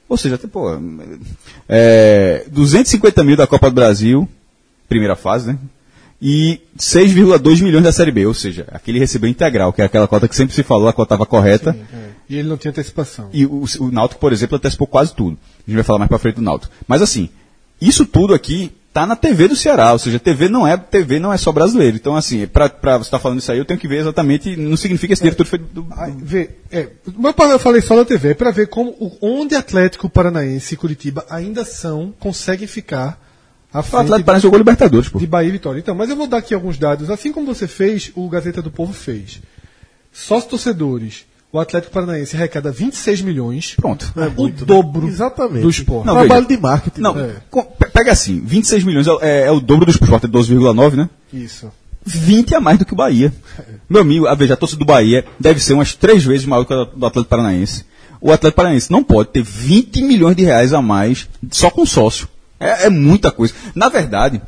ou 0.08 0.16
seja, 0.16 0.36
até, 0.36 0.46
pô, 0.46 0.68
é, 1.68 2.44
250 2.48 3.24
mil 3.24 3.36
da 3.36 3.48
Copa 3.48 3.70
do 3.70 3.74
Brasil, 3.74 4.28
primeira 4.88 5.16
fase, 5.16 5.48
né? 5.48 5.58
E 6.24 6.60
6,2 6.78 7.60
milhões 7.62 7.82
da 7.82 7.90
Série 7.90 8.12
B, 8.12 8.24
ou 8.26 8.32
seja, 8.34 8.64
aquele 8.70 8.98
recebeu 9.00 9.28
integral, 9.28 9.72
que 9.72 9.82
é 9.82 9.84
aquela 9.86 10.06
cota 10.06 10.28
que 10.28 10.36
sempre 10.36 10.54
se 10.54 10.62
falou, 10.62 10.86
a 10.86 10.92
cota 10.92 11.14
estava 11.14 11.26
correta. 11.26 11.76
E 12.30 12.36
ele 12.36 12.48
não 12.48 12.56
tinha 12.56 12.70
antecipação. 12.70 13.28
E 13.32 13.44
o, 13.44 13.64
o 13.80 13.90
Náutico, 13.90 14.20
por 14.20 14.32
exemplo, 14.32 14.56
antecipou 14.56 14.86
quase 14.86 15.12
tudo. 15.14 15.36
A 15.66 15.70
gente 15.70 15.74
vai 15.74 15.82
falar 15.84 15.98
mais 15.98 16.08
pra 16.08 16.18
frente 16.20 16.36
do 16.36 16.42
Náutico. 16.42 16.72
Mas 16.86 17.02
assim, 17.02 17.28
isso 17.80 18.06
tudo 18.06 18.34
aqui 18.34 18.70
tá 18.92 19.04
na 19.06 19.16
TV 19.16 19.48
do 19.48 19.56
Ceará, 19.56 19.92
ou 19.92 19.98
seja, 19.98 20.20
TV 20.20 20.48
não 20.48 20.68
é 20.68 20.76
TV 20.76 21.18
não 21.18 21.32
é 21.32 21.36
só 21.38 21.50
brasileiro. 21.50 21.96
Então 21.96 22.14
assim, 22.14 22.46
pra 22.46 22.68
você 22.68 23.06
estar 23.08 23.18
falando 23.18 23.38
isso 23.40 23.50
aí, 23.50 23.58
eu 23.58 23.64
tenho 23.64 23.80
que 23.80 23.88
ver 23.88 23.96
exatamente, 24.00 24.54
não 24.56 24.76
significa 24.76 25.08
que 25.08 25.12
esse 25.14 25.22
dinheiro 25.22 25.36
todo 25.36 25.46
foi 25.48 25.58
do, 25.58 25.82
do- 25.82 25.86
Aí, 25.96 26.14
vê, 26.22 26.50
é, 26.70 26.88
eu 27.50 27.58
falei 27.58 27.80
só 27.82 27.96
da 27.96 28.04
TV, 28.04 28.34
para 28.36 28.50
ver 28.52 28.68
como 28.68 28.94
onde 29.20 29.56
Atlético 29.56 30.08
Paranaense 30.08 30.74
e 30.74 30.76
Curitiba 30.76 31.24
ainda 31.28 31.64
são, 31.64 32.14
conseguem 32.20 32.68
ficar 32.68 33.18
O 33.74 33.78
Atlético 33.78 34.08
Paranaense 34.24 34.42
jogou 34.42 34.58
Libertadores, 34.58 35.08
pô. 35.08 35.18
de 35.18 35.26
Bahia 35.26 35.48
e 35.48 35.52
Vitória. 35.52 35.78
Então, 35.78 35.94
mas 35.94 36.10
eu 36.10 36.16
vou 36.16 36.26
dar 36.26 36.38
aqui 36.38 36.54
alguns 36.54 36.76
dados, 36.78 37.08
assim 37.10 37.32
como 37.32 37.46
você 37.46 37.66
fez, 37.66 38.10
o 38.14 38.28
Gazeta 38.28 38.60
do 38.60 38.70
Povo 38.70 38.92
fez. 38.92 39.40
Sócios 40.12 40.50
torcedores, 40.50 41.24
o 41.50 41.58
Atlético 41.58 41.92
Paranaense 41.92 42.36
arrecada 42.36 42.70
26 42.70 43.22
milhões, 43.22 43.74
Pronto. 43.76 44.12
o 44.36 44.48
dobro 44.50 45.06
Exatamente. 45.08 45.62
do 45.62 45.70
esporte. 45.70 46.06
Não, 46.06 46.14
Trabalho 46.14 46.46
veja. 46.46 46.56
de 46.56 46.62
marketing. 46.62 47.00
Não, 47.00 47.14
né? 47.14 47.36
com- 47.50 47.62
pe- 47.62 47.88
pega 47.88 48.12
assim, 48.12 48.40
26 48.44 48.84
milhões 48.84 49.06
é, 49.06 49.10
é- 49.22 49.46
é 49.46 49.50
o 49.50 49.60
dobro 49.60 49.86
do 49.86 49.90
esporte, 49.90 50.26
é 50.26 50.28
12,9, 50.28 50.96
né? 50.96 51.08
Isso. 51.32 51.70
20 52.04 52.54
a 52.54 52.60
mais 52.60 52.78
do 52.78 52.84
que 52.84 52.92
o 52.92 52.96
Bahia. 52.96 53.32
Meu 53.88 54.02
amigo, 54.02 54.26
a, 54.26 54.34
veja, 54.34 54.52
a 54.54 54.56
torcida 54.56 54.80
do 54.80 54.84
Bahia 54.84 55.24
deve 55.40 55.60
ser 55.62 55.72
umas 55.72 55.94
três 55.94 56.22
vezes 56.24 56.44
maior 56.44 56.64
que 56.64 56.74
a 56.74 56.84
do 56.84 57.06
Atlético 57.06 57.30
Paranaense. 57.30 57.84
O 58.20 58.30
Atlético 58.32 58.56
Paranaense 58.56 58.90
não 58.90 59.02
pode 59.02 59.30
ter 59.30 59.42
20 59.42 60.02
milhões 60.02 60.36
de 60.36 60.44
reais 60.44 60.72
a 60.72 60.82
mais 60.82 61.28
só 61.50 61.70
com 61.70 61.86
sócio. 61.86 62.28
É, 62.62 62.86
é 62.86 62.90
muita 62.90 63.30
coisa. 63.30 63.52
Na 63.74 63.88
verdade, 63.88 64.40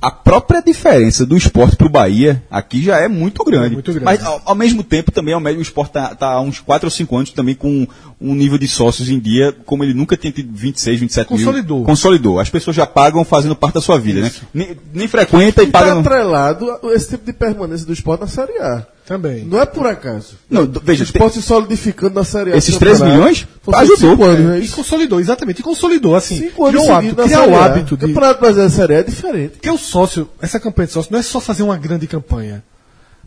a 0.00 0.10
própria 0.10 0.60
diferença 0.60 1.24
do 1.24 1.36
esporte 1.36 1.76
para 1.76 1.86
o 1.86 1.90
Bahia 1.90 2.42
aqui 2.50 2.82
já 2.82 2.98
é 2.98 3.06
muito 3.06 3.44
grande. 3.44 3.74
Muito 3.74 3.90
grande. 3.92 4.04
Mas 4.04 4.24
ao, 4.24 4.42
ao 4.44 4.54
mesmo 4.56 4.82
tempo 4.82 5.12
também 5.12 5.32
o 5.34 5.60
esporte 5.62 5.90
está 5.96 6.26
há 6.32 6.40
uns 6.40 6.58
4 6.58 6.86
ou 6.88 6.90
5 6.90 7.16
anos 7.16 7.30
também 7.30 7.54
com 7.54 7.86
um 8.20 8.34
nível 8.34 8.58
de 8.58 8.66
sócios 8.66 9.08
em 9.08 9.20
dia 9.20 9.54
como 9.64 9.84
ele 9.84 9.94
nunca 9.94 10.16
tinha 10.16 10.32
tido 10.32 10.50
26, 10.52 10.98
27 11.00 11.28
Consolidou. 11.28 11.76
mil. 11.78 11.86
Consolidou. 11.86 12.40
As 12.40 12.50
pessoas 12.50 12.74
já 12.74 12.84
pagam 12.84 13.24
fazendo 13.24 13.54
parte 13.54 13.74
da 13.74 13.80
sua 13.80 13.96
vida, 13.98 14.22
né? 14.22 14.32
Nem, 14.52 14.76
nem 14.92 15.06
frequenta 15.06 15.62
e 15.62 15.66
Está 15.66 15.78
paga. 15.78 15.94
no- 15.94 16.00
atrelado 16.00 16.80
esse 16.92 17.10
tipo 17.10 17.24
de 17.24 17.32
permanência 17.32 17.86
do 17.86 17.92
esporte 17.92 18.22
na 18.22 18.26
Série 18.26 18.58
A. 18.58 18.84
Também. 19.06 19.44
Não 19.44 19.60
é 19.60 19.66
por 19.66 19.86
acaso. 19.86 20.34
Não, 20.48 20.64
d- 20.64 20.78
O 20.78 20.80
veja, 20.80 21.02
esporte 21.02 21.34
se 21.34 21.42
solidificando 21.42 22.14
na 22.14 22.24
Série 22.24 22.52
A. 22.52 22.56
Esses 22.56 22.74
do 22.74 22.78
13 22.78 23.00
campeonato. 23.00 23.20
milhões 23.20 23.48
Foram 23.62 23.78
ajudou. 23.80 24.10
cinco 24.10 24.24
anos, 24.24 24.46
né? 24.46 24.58
E 24.60 24.68
consolidou, 24.68 25.20
exatamente. 25.20 25.60
E 25.60 25.62
consolidou, 25.62 26.14
assim. 26.14 26.38
Cinco 26.38 26.64
anos 26.66 26.80
criou 26.80 26.94
o 26.94 26.96
hábito, 26.96 27.16
criar 27.16 27.48
o 27.48 27.54
A. 27.56 27.64
hábito 27.64 27.96
de. 27.96 28.06
Campeonato 28.06 28.40
Brasileiro 28.40 28.70
da 28.70 28.76
Série 28.76 28.94
A 28.94 28.98
é 28.98 29.02
diferente. 29.02 29.50
Porque 29.52 29.70
o 29.70 29.76
sócio, 29.78 30.28
essa 30.40 30.60
campanha 30.60 30.86
de 30.86 30.92
sócio, 30.92 31.10
não 31.12 31.18
é 31.18 31.22
só 31.22 31.40
fazer 31.40 31.62
uma 31.64 31.76
grande 31.76 32.06
campanha. 32.06 32.62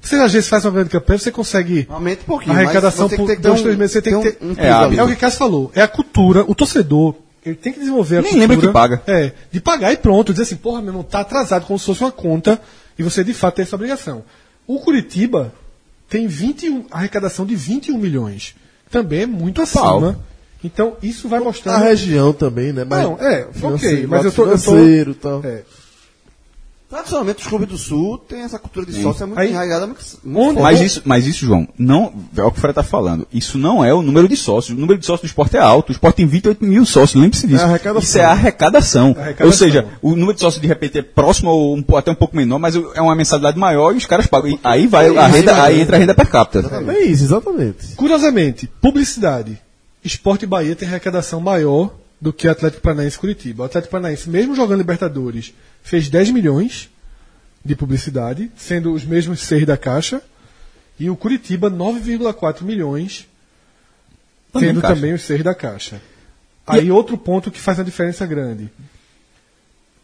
Você 0.02 0.16
às 0.16 0.32
vezes 0.32 0.48
faz 0.48 0.64
uma 0.64 0.72
grande 0.72 0.90
campanha, 0.90 1.20
você 1.20 1.32
consegue. 1.32 1.88
Aumente 1.90 2.22
um 2.22 2.26
pouquinho. 2.26 2.54
A 2.54 2.60
arrecadação 2.60 3.10
por 3.10 3.16
tem 3.18 3.26
que 3.26 3.36
ter 3.36 3.42
dois, 3.42 3.60
um- 3.60 3.64
três 3.64 3.78
meses, 3.78 3.92
você 3.94 4.02
tem 4.02 4.22
que 4.22 4.32
ter- 4.32 4.38
um- 4.46 4.52
um 4.52 4.56
É 4.58 4.70
hábito. 4.70 5.02
É 5.02 5.04
o 5.04 5.08
que 5.08 5.14
o 5.14 5.18
Cássio 5.18 5.40
falou. 5.40 5.72
É 5.76 5.82
a 5.82 5.88
cultura, 5.88 6.46
o 6.48 6.56
torcedor, 6.56 7.16
ele 7.46 7.56
tem 7.56 7.74
que 7.74 7.80
desenvolver 7.80 8.18
a 8.18 8.22
Nem 8.22 8.32
cultura. 8.32 8.48
lembra 8.54 8.68
que 8.68 8.74
paga. 8.74 9.02
É, 9.08 9.32
de 9.52 9.60
pagar 9.60 9.92
e 9.92 9.98
pronto. 9.98 10.32
Dizer 10.32 10.44
assim, 10.44 10.56
porra, 10.56 10.80
meu 10.82 10.90
irmão, 10.92 11.04
tá 11.04 11.20
atrasado 11.20 11.66
como 11.66 11.78
se 11.78 11.86
fosse 11.86 12.02
uma 12.02 12.12
conta 12.12 12.62
e 12.98 13.04
você 13.04 13.24
de 13.24 13.34
fato 13.34 13.56
tem 13.56 13.64
essa 13.64 13.76
obrigação. 13.76 14.24
O 14.68 14.80
Curitiba 14.80 15.54
tem 16.10 16.28
21, 16.28 16.86
arrecadação 16.92 17.46
de 17.46 17.56
21 17.56 17.98
milhões. 17.98 18.56
Também 18.90 19.22
é 19.22 19.26
muito 19.26 19.62
acima. 19.62 19.84
Pau. 19.84 20.16
Então, 20.64 20.98
isso 21.04 21.28
vai 21.28 21.40
A 21.40 21.44
mostrando. 21.44 21.84
região 21.84 22.34
também, 22.34 22.74
né? 22.74 22.84
Mas 22.84 23.04
Não, 23.04 23.14
é, 23.20 23.48
ok, 23.62 24.08
mas 24.08 24.26
eu 24.26 24.32
tô- 24.32 24.46
eu 24.48 24.58
tô-. 24.60 25.42
É. 25.48 25.64
Tradicionalmente, 26.96 27.42
os 27.42 27.48
clubes 27.48 27.68
do 27.68 27.78
Sul 27.78 28.18
têm 28.20 28.44
essa 28.44 28.58
cultura 28.58 28.86
de 28.86 29.04
sócio, 29.04 29.24
é 29.24 29.26
muito 29.26 29.38
Aí- 29.40 29.50
enraizada. 29.50 29.86
Muito, 29.86 30.00
muito 30.24 30.40
Onde- 30.52 30.60
forte. 30.60 30.64
Mas 30.64 30.82
isso, 30.82 31.02
mas 31.04 31.28
isso, 31.28 31.46
João, 31.46 31.68
não 31.78 32.14
é 32.38 32.42
o 32.42 32.50
que 32.52 32.58
o 32.58 32.62
Fred 32.62 32.72
está 32.72 32.84
falando. 32.84 33.28
Isso 33.34 33.58
não 33.58 33.84
é 33.84 33.94
o 33.94 34.02
número 34.02 34.30
de 34.30 34.38
sócios. 34.38 34.78
O 34.78 34.80
número 34.80 34.98
de 34.98 35.06
sócios 35.06 35.22
do 35.22 35.32
esporte 35.32 35.58
é 35.58 35.60
alto. 35.60 35.90
O 35.90 35.92
esporte 35.92 36.16
tem 36.16 36.26
28 36.26 36.64
mil 36.64 36.86
sócios, 36.86 37.22
lembre-se 37.22 37.48
disso. 37.48 37.66
É. 37.66 38.00
Isso 38.00 38.18
é 38.18 38.24
a 38.24 38.32
arrecadação. 38.32 39.10
Arrecadação. 39.18 39.46
Ou 39.46 39.52
seja, 39.52 39.86
o 40.02 40.12
número 40.12 40.36
de 40.36 40.40
sócios 40.40 40.62
de 40.62 40.68
repente 40.68 40.98
é 40.98 41.02
próximo 41.02 41.50
ou 41.50 41.76
um 41.76 41.84
até 41.98 42.12
um 42.12 42.16
pouco 42.16 42.34
menor, 42.34 42.60
mas 42.60 42.76
é 42.78 43.02
uma 43.02 43.14
mensalidade 43.14 43.60
maior 43.60 43.94
e 43.94 43.98
os 43.98 44.06
caras 44.06 44.26
pagam. 44.28 44.52
E 44.52 44.60
aí 44.64 44.88
vai 44.88 45.10
a 45.18 45.28
renda, 45.28 45.62
aí 45.64 45.82
entra 45.82 45.98
a 45.98 46.00
renda 46.00 46.16
per 46.16 46.30
capita. 46.30 46.82
É 46.94 47.04
isso, 47.04 47.26
exatamente. 47.26 47.88
Curiosamente, 47.98 48.70
publicidade. 48.82 49.60
Esporte 50.02 50.44
e 50.44 50.48
Bahia 50.48 50.78
tem 50.78 50.88
arrecadação 50.88 51.42
maior 51.42 51.92
do 52.20 52.32
que 52.34 52.48
Atlético 52.48 52.82
Paranaense 52.82 53.18
e 53.18 53.20
Curitiba. 53.20 53.64
O 53.64 53.66
Atlético 53.66 53.92
Paranaense, 53.92 54.30
mesmo 54.30 54.56
jogando 54.56 54.80
Libertadores, 54.80 55.54
fez 55.84 56.10
10 56.10 56.32
milhões 56.32 56.90
de 57.64 57.76
publicidade, 57.76 58.52
sendo 58.56 58.94
os 58.94 59.04
mesmos 59.04 59.42
seis 59.42 59.66
da 59.66 59.76
Caixa. 59.78 60.22
E 61.00 61.10
o 61.10 61.16
Curitiba, 61.16 61.70
9,4 61.70 62.62
milhões, 62.64 63.28
Também 64.54 64.74
Caixa. 64.76 64.96
também 64.96 65.14
os 65.14 65.22
seis 65.24 65.44
da 65.44 65.54
Caixa. 65.54 66.02
Aí 66.66 66.90
outro 66.92 67.18
ponto 67.18 67.52
que 67.52 67.60
faz 67.60 67.78
uma 67.78 67.84
diferença 67.84 68.26
grande. 68.26 68.70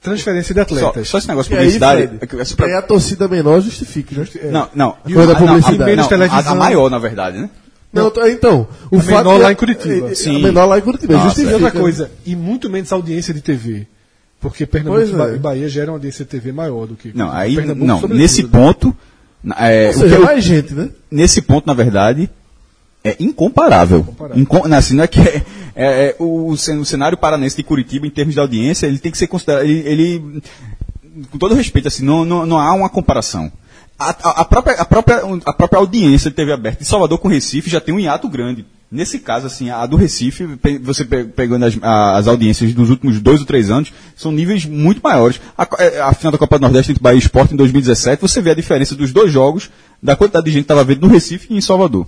Transferência 0.02 0.54
de 0.56 0.60
Só, 0.60 0.64
atletas. 0.64 1.08
só 1.08 1.18
esse 1.20 1.28
negócio 1.28 1.50
de 1.50 1.56
E 1.56 1.58
aí, 1.60 1.64
publicidade. 1.66 2.08
Fred, 2.08 2.18
é 2.24 2.28
que 2.28 2.36
essa 2.40 2.56
que 2.56 2.64
aí 2.64 2.74
a 2.74 2.82
torcida 2.82 3.28
menor 3.28 3.62
justifique, 3.62 4.16
né? 4.16 4.26
Não, 4.52 4.70
não. 4.74 4.98
E 5.06 5.14
Ah, 5.14 5.26
não, 5.28 5.36
publicidade. 5.36 5.92
a- 5.92 5.96
não, 5.96 6.04
a, 6.06 6.08
televisão. 6.08 6.52
a 6.52 6.56
maior, 6.56 6.90
na 6.90 6.98
verdade, 6.98 7.38
né? 7.38 7.50
Não, 7.94 8.10
t- 8.10 8.22
então, 8.32 8.68
o 8.89 8.98
A 8.98 9.02
fato 9.02 9.16
menor 9.18 9.39
é- 9.39 9.44
lá 9.44 9.52
em 9.52 9.56
Curitiba. 9.56 10.08
é- 10.10 10.12
é- 10.12 10.16
Sim. 10.16 10.36
A 10.38 10.39
menor 10.39 10.66
lá 10.66 10.78
em 10.78 10.82
Curitiba. 10.82 11.14
Nossa, 11.14 11.42
E 11.42 11.54
outra 11.54 11.72
coisa, 11.72 12.12
e 12.26 12.36
muito 12.36 12.70
menos 12.70 12.92
audiência 12.92 13.34
de 13.34 13.42
TV. 13.42 13.86
Porque 14.39 14.66
Pernambuco 14.66 15.02
e 15.06 15.32
é. 15.32 15.36
e 15.36 15.39
Bahia 15.39 15.70
geram 15.70 15.94
audiência 15.94 16.26
de 16.26 16.32
TV 16.32 16.52
maior 16.52 16.88
do 16.88 16.96
que. 16.96 17.12
Não, 17.16 17.30
aí, 17.32 17.56
Pernambuco, 17.56 17.86
não, 17.86 18.02
nesse 18.08 18.44
ponto, 18.44 18.96
na- 19.44 19.56
é, 19.70 19.84
Ou 19.86 19.89
o 19.89 19.94
que 19.94 20.00
seja, 20.00 20.16
eu- 20.16 20.24
mais 20.24 20.44
gente, 20.44 20.74
né? 20.74 20.89
nesse 21.12 21.42
ponto, 21.42 21.68
na 21.68 21.74
verdade, 21.74 22.28
é 23.04 23.16
incomparável. 23.20 24.00
Incomparável. 24.00 24.42
Incom- 24.42 24.68
não, 24.68 24.78
assim, 24.78 24.96
não 24.96 25.04
é 25.04 25.08
que 25.08 25.20
é, 25.20 25.44
é- 25.76 26.06
é 26.10 26.16
o, 26.18 26.48
o 26.48 26.58
cenário 26.86 27.18
paranense 27.18 27.56
de 27.58 27.64
Curitiba, 27.64 28.08
em 28.08 28.10
termos 28.10 28.34
de 28.34 28.39
audiência, 28.39 28.88
ele 28.88 28.98
tem 29.00 29.12
que 29.12 29.18
ser 29.18 29.28
considerado. 29.28 29.64
Ele, 29.66 29.80
ele- 29.88 30.44
com 31.30 31.38
todo 31.38 31.54
respeito, 31.54 31.88
assim, 31.88 32.04
não, 32.04 32.24
não, 32.26 32.46
não 32.46 32.58
há 32.60 32.74
uma 32.74 32.89
comparação. 32.89 33.52
A, 34.10 34.41
a- 34.41 34.45
própria, 34.45 34.76
a, 34.76 34.86
própria, 34.86 35.22
a 35.45 35.54
própria 35.54 35.80
audiência 35.80 36.30
de 36.30 36.36
TV 36.36 36.52
aberta 36.52 36.80
de 36.84 36.88
Salvador 36.88 37.18
com 37.20 37.28
Recife 37.28 37.70
já 37.70 37.80
tem 37.82 37.93
um 37.93 37.99
hiato 37.99 38.28
grande. 38.30 38.66
Nesse 38.91 39.20
caso, 39.20 39.47
assim, 39.47 39.70
a 39.70 39.86
do 39.86 39.95
Recife, 39.95 40.45
você 40.82 41.06
pe- 41.06 41.24
pegando 41.24 41.64
as, 41.66 41.78
as 41.82 42.28
audiências 42.28 42.74
dos 42.74 42.89
últimos 42.89 43.22
dois 43.22 43.39
ou 43.39 43.45
três 43.45 43.70
anos, 43.70 43.93
são 44.18 44.32
níveis 44.34 44.66
muito 44.66 45.02
maiores. 45.02 45.39
A, 45.58 45.66
é, 45.80 46.02
a 46.02 46.14
final 46.14 46.32
da 46.34 46.38
Copa 46.38 46.58
do 46.60 46.64
Nordeste 46.64 46.91
entre 46.91 47.02
Bahia 47.02 47.16
e 47.16 47.20
Sport 47.22 47.52
em 47.52 47.56
2017, 47.56 48.22
você 48.22 48.41
vê 48.41 48.49
a 48.52 48.54
diferença 48.56 48.93
dos 48.93 49.14
dois 49.14 49.32
jogos, 49.32 49.70
da 50.04 50.16
quantidade 50.16 50.45
de 50.45 50.52
gente 50.52 50.64
que 50.64 50.66
estava 50.66 50.84
vendo 50.84 51.02
no 51.02 51.08
Recife 51.14 51.47
e 51.49 51.56
em 51.56 51.62
Salvador. 51.62 52.06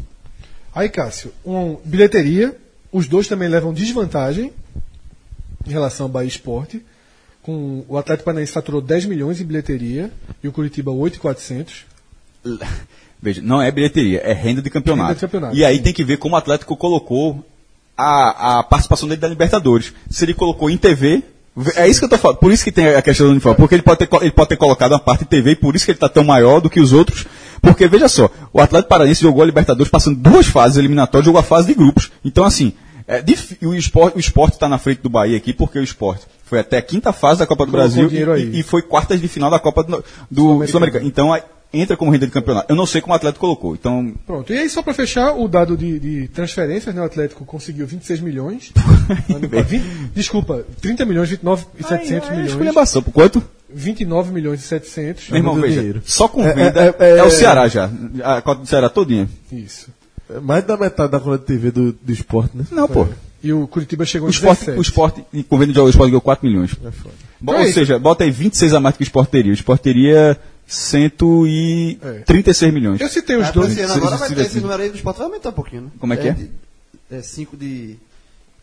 Aí, 0.75 0.89
Cássio, 0.89 1.31
um, 1.45 1.77
bilheteria, 1.85 2.57
os 2.91 3.07
dois 3.07 3.27
também 3.29 3.47
levam 3.47 3.71
desvantagem 3.73 4.51
em 5.65 5.69
relação 5.71 6.07
ao 6.07 6.11
Bahia 6.11 6.27
Esporte. 6.27 6.83
Com, 7.43 7.83
o 7.87 7.97
Atlético 7.97 8.25
Paranaense 8.25 8.53
faturou 8.53 8.81
10 8.81 9.05
milhões 9.05 9.39
em 9.39 9.45
bilheteria 9.45 10.09
e 10.41 10.47
o 10.47 10.51
Curitiba 10.51 10.91
8,400. 10.91 11.85
Veja, 13.21 13.41
não 13.41 13.61
é 13.61 13.69
bilheteria, 13.71 14.19
é 14.19 14.33
renda 14.33 14.61
de 14.61 14.69
campeonato. 14.69 15.09
Renda 15.09 15.15
de 15.15 15.21
campeonato, 15.21 15.55
e 15.55 15.63
aí 15.63 15.77
sim. 15.77 15.83
tem 15.83 15.93
que 15.93 16.03
ver 16.03 16.17
como 16.17 16.35
o 16.35 16.37
Atlético 16.37 16.75
colocou 16.75 17.45
a, 17.97 18.59
a 18.59 18.63
participação 18.63 19.07
dele 19.07 19.21
da 19.21 19.27
Libertadores. 19.27 19.93
Se 20.09 20.25
ele 20.25 20.33
colocou 20.33 20.69
em 20.69 20.77
TV, 20.77 21.23
é 21.75 21.87
isso 21.87 21.99
que 21.99 22.05
eu 22.05 22.09
tô 22.09 22.17
falando. 22.17 22.37
Por 22.37 22.51
isso 22.51 22.63
que 22.63 22.71
tem 22.71 22.87
a 22.87 23.01
questão 23.01 23.27
do 23.27 23.31
uniforme. 23.31 23.57
Porque 23.57 23.75
ele 23.75 23.83
pode 23.83 23.99
ter, 23.99 24.09
ele 24.21 24.31
pode 24.31 24.49
ter 24.49 24.57
colocado 24.57 24.91
uma 24.93 24.99
parte 24.99 25.23
em 25.23 25.27
TV 25.27 25.51
e 25.51 25.55
por 25.55 25.75
isso 25.75 25.85
que 25.85 25.91
ele 25.91 25.97
está 25.97 26.09
tão 26.09 26.23
maior 26.23 26.59
do 26.59 26.69
que 26.69 26.79
os 26.79 26.91
outros. 26.91 27.25
Porque, 27.61 27.87
veja 27.87 28.07
só, 28.07 28.29
o 28.51 28.59
Atlético 28.59 28.89
Paranaense 28.89 29.21
jogou 29.21 29.43
a 29.43 29.45
Libertadores 29.45 29.91
passando 29.91 30.17
duas 30.17 30.47
fases 30.47 30.77
eliminatórias, 30.77 31.25
jogou 31.25 31.39
a 31.39 31.43
fase 31.43 31.67
de 31.67 31.73
grupos. 31.75 32.11
Então, 32.25 32.43
assim, 32.43 32.73
é 33.07 33.21
difí- 33.21 33.65
o 33.65 33.73
esporte 33.73 34.17
o 34.17 34.19
esporte 34.19 34.53
está 34.53 34.67
na 34.67 34.77
frente 34.77 35.01
do 35.01 35.09
Bahia 35.09 35.37
aqui, 35.37 35.53
porque 35.53 35.79
o 35.79 35.83
esporte 35.83 36.25
foi 36.43 36.59
até 36.59 36.77
a 36.77 36.81
quinta 36.81 37.11
fase 37.13 37.39
da 37.39 37.45
Copa 37.47 37.65
do 37.65 37.71
Brasil 37.71 38.09
e, 38.11 38.59
e 38.59 38.63
foi 38.63 38.81
quartas 38.81 39.19
de 39.21 39.27
final 39.27 39.49
da 39.49 39.59
Copa 39.59 39.83
do, 39.83 40.03
do 40.29 40.67
Sul-Americano. 40.67 41.05
então, 41.07 41.35
entra 41.73 41.97
como 41.97 42.11
renda 42.11 42.27
de 42.27 42.31
campeonato. 42.31 42.71
Eu 42.71 42.75
não 42.75 42.85
sei 42.85 43.01
como 43.01 43.13
o 43.13 43.15
Atlético 43.15 43.39
colocou. 43.39 43.73
Então, 43.73 44.13
Pronto. 44.27 44.53
E 44.53 44.57
aí, 44.59 44.69
só 44.69 44.83
para 44.83 44.93
fechar, 44.93 45.33
o 45.33 45.47
dado 45.47 45.75
de, 45.75 45.97
de 45.99 46.27
transferências, 46.27 46.93
né? 46.93 47.01
O 47.01 47.05
Atlético 47.05 47.43
conseguiu 47.45 47.87
26 47.87 48.19
milhões. 48.19 48.71
Ano 49.33 49.49
pa- 49.49 49.61
20 49.61 49.83
desculpa, 50.13 50.63
30 50.81 51.03
milhões, 51.05 51.29
29 51.29 51.65
e 51.79 51.83
700 51.83 52.11
Aí, 52.11 52.19
aí, 52.23 52.29
milhões. 52.31 52.51
esculhambação. 52.51 53.01
Por 53.01 53.11
quanto? 53.11 53.41
29 53.73 54.31
milhões 54.31 54.59
e 54.59 54.67
700. 54.67 55.29
Meu 55.29 55.37
irmão, 55.39 55.55
do 55.55 55.61
veja, 55.61 55.79
dinheiro. 55.79 56.01
só 56.05 56.27
com 56.27 56.43
É, 56.43 56.53
venda 56.53 56.79
é, 56.79 56.95
é, 57.05 57.17
é, 57.17 57.23
o 57.23 57.27
é. 57.27 57.29
Ceará 57.31 57.67
já. 57.67 57.89
A 58.23 58.39
cota 58.43 58.61
do 58.61 58.67
Ceará 58.67 58.87
todinha. 58.89 59.27
Isso. 59.51 59.89
É 60.29 60.39
Mais 60.39 60.63
da 60.63 60.77
metade 60.77 61.11
da 61.11 61.19
conta 61.19 61.39
de 61.39 61.45
TV 61.45 61.71
do, 61.71 61.91
do 61.91 62.11
esporte, 62.11 62.55
né? 62.55 62.65
Não, 62.69 62.87
pô. 62.87 63.07
E 63.43 63.51
o 63.51 63.67
Curitiba 63.67 64.05
chegou 64.05 64.29
O 64.29 64.31
em 64.31 64.33
esporte, 64.33 64.59
17. 64.61 64.79
o 64.79 64.81
esporte, 64.81 65.25
com 65.49 65.57
venda 65.57 65.73
de 65.73 65.75
jogos, 65.75 65.89
o 65.89 65.91
esporte 65.91 66.11
ganhou 66.11 66.21
4 66.21 66.47
milhões. 66.47 66.73
Bo- 66.73 66.89
Então 67.41 67.55
é 67.55 67.57
Ou 67.59 67.63
isso. 67.65 67.73
seja, 67.73 67.99
bota 67.99 68.23
aí 68.23 68.31
26 68.31 68.73
a 68.73 68.79
mais 68.79 68.95
que 68.95 69.01
o 69.01 69.03
esporte 69.03 69.31
teria. 69.31 69.51
O 69.51 69.53
esporte 69.53 69.81
teria 69.81 70.39
136 70.65 72.73
milhões. 72.73 73.01
Eu 73.01 73.09
citei 73.09 73.35
os 73.35 73.49
pra 73.49 73.61
dois. 73.61 73.77
agora 73.91 74.15
vai 74.17 74.29
ter 74.29 74.39
esse 74.41 74.59
número 74.61 74.81
aí 74.81 74.89
do 74.89 74.95
esporte 74.95 75.17
vai 75.17 75.27
aumentar 75.27 75.49
um 75.49 75.53
pouquinho, 75.53 75.81
né? 75.83 75.89
Como 75.99 76.13
é 76.13 76.17
que 76.17 76.27
é? 76.29 76.37
É 77.11 77.21
5 77.21 77.57
de, 77.57 77.97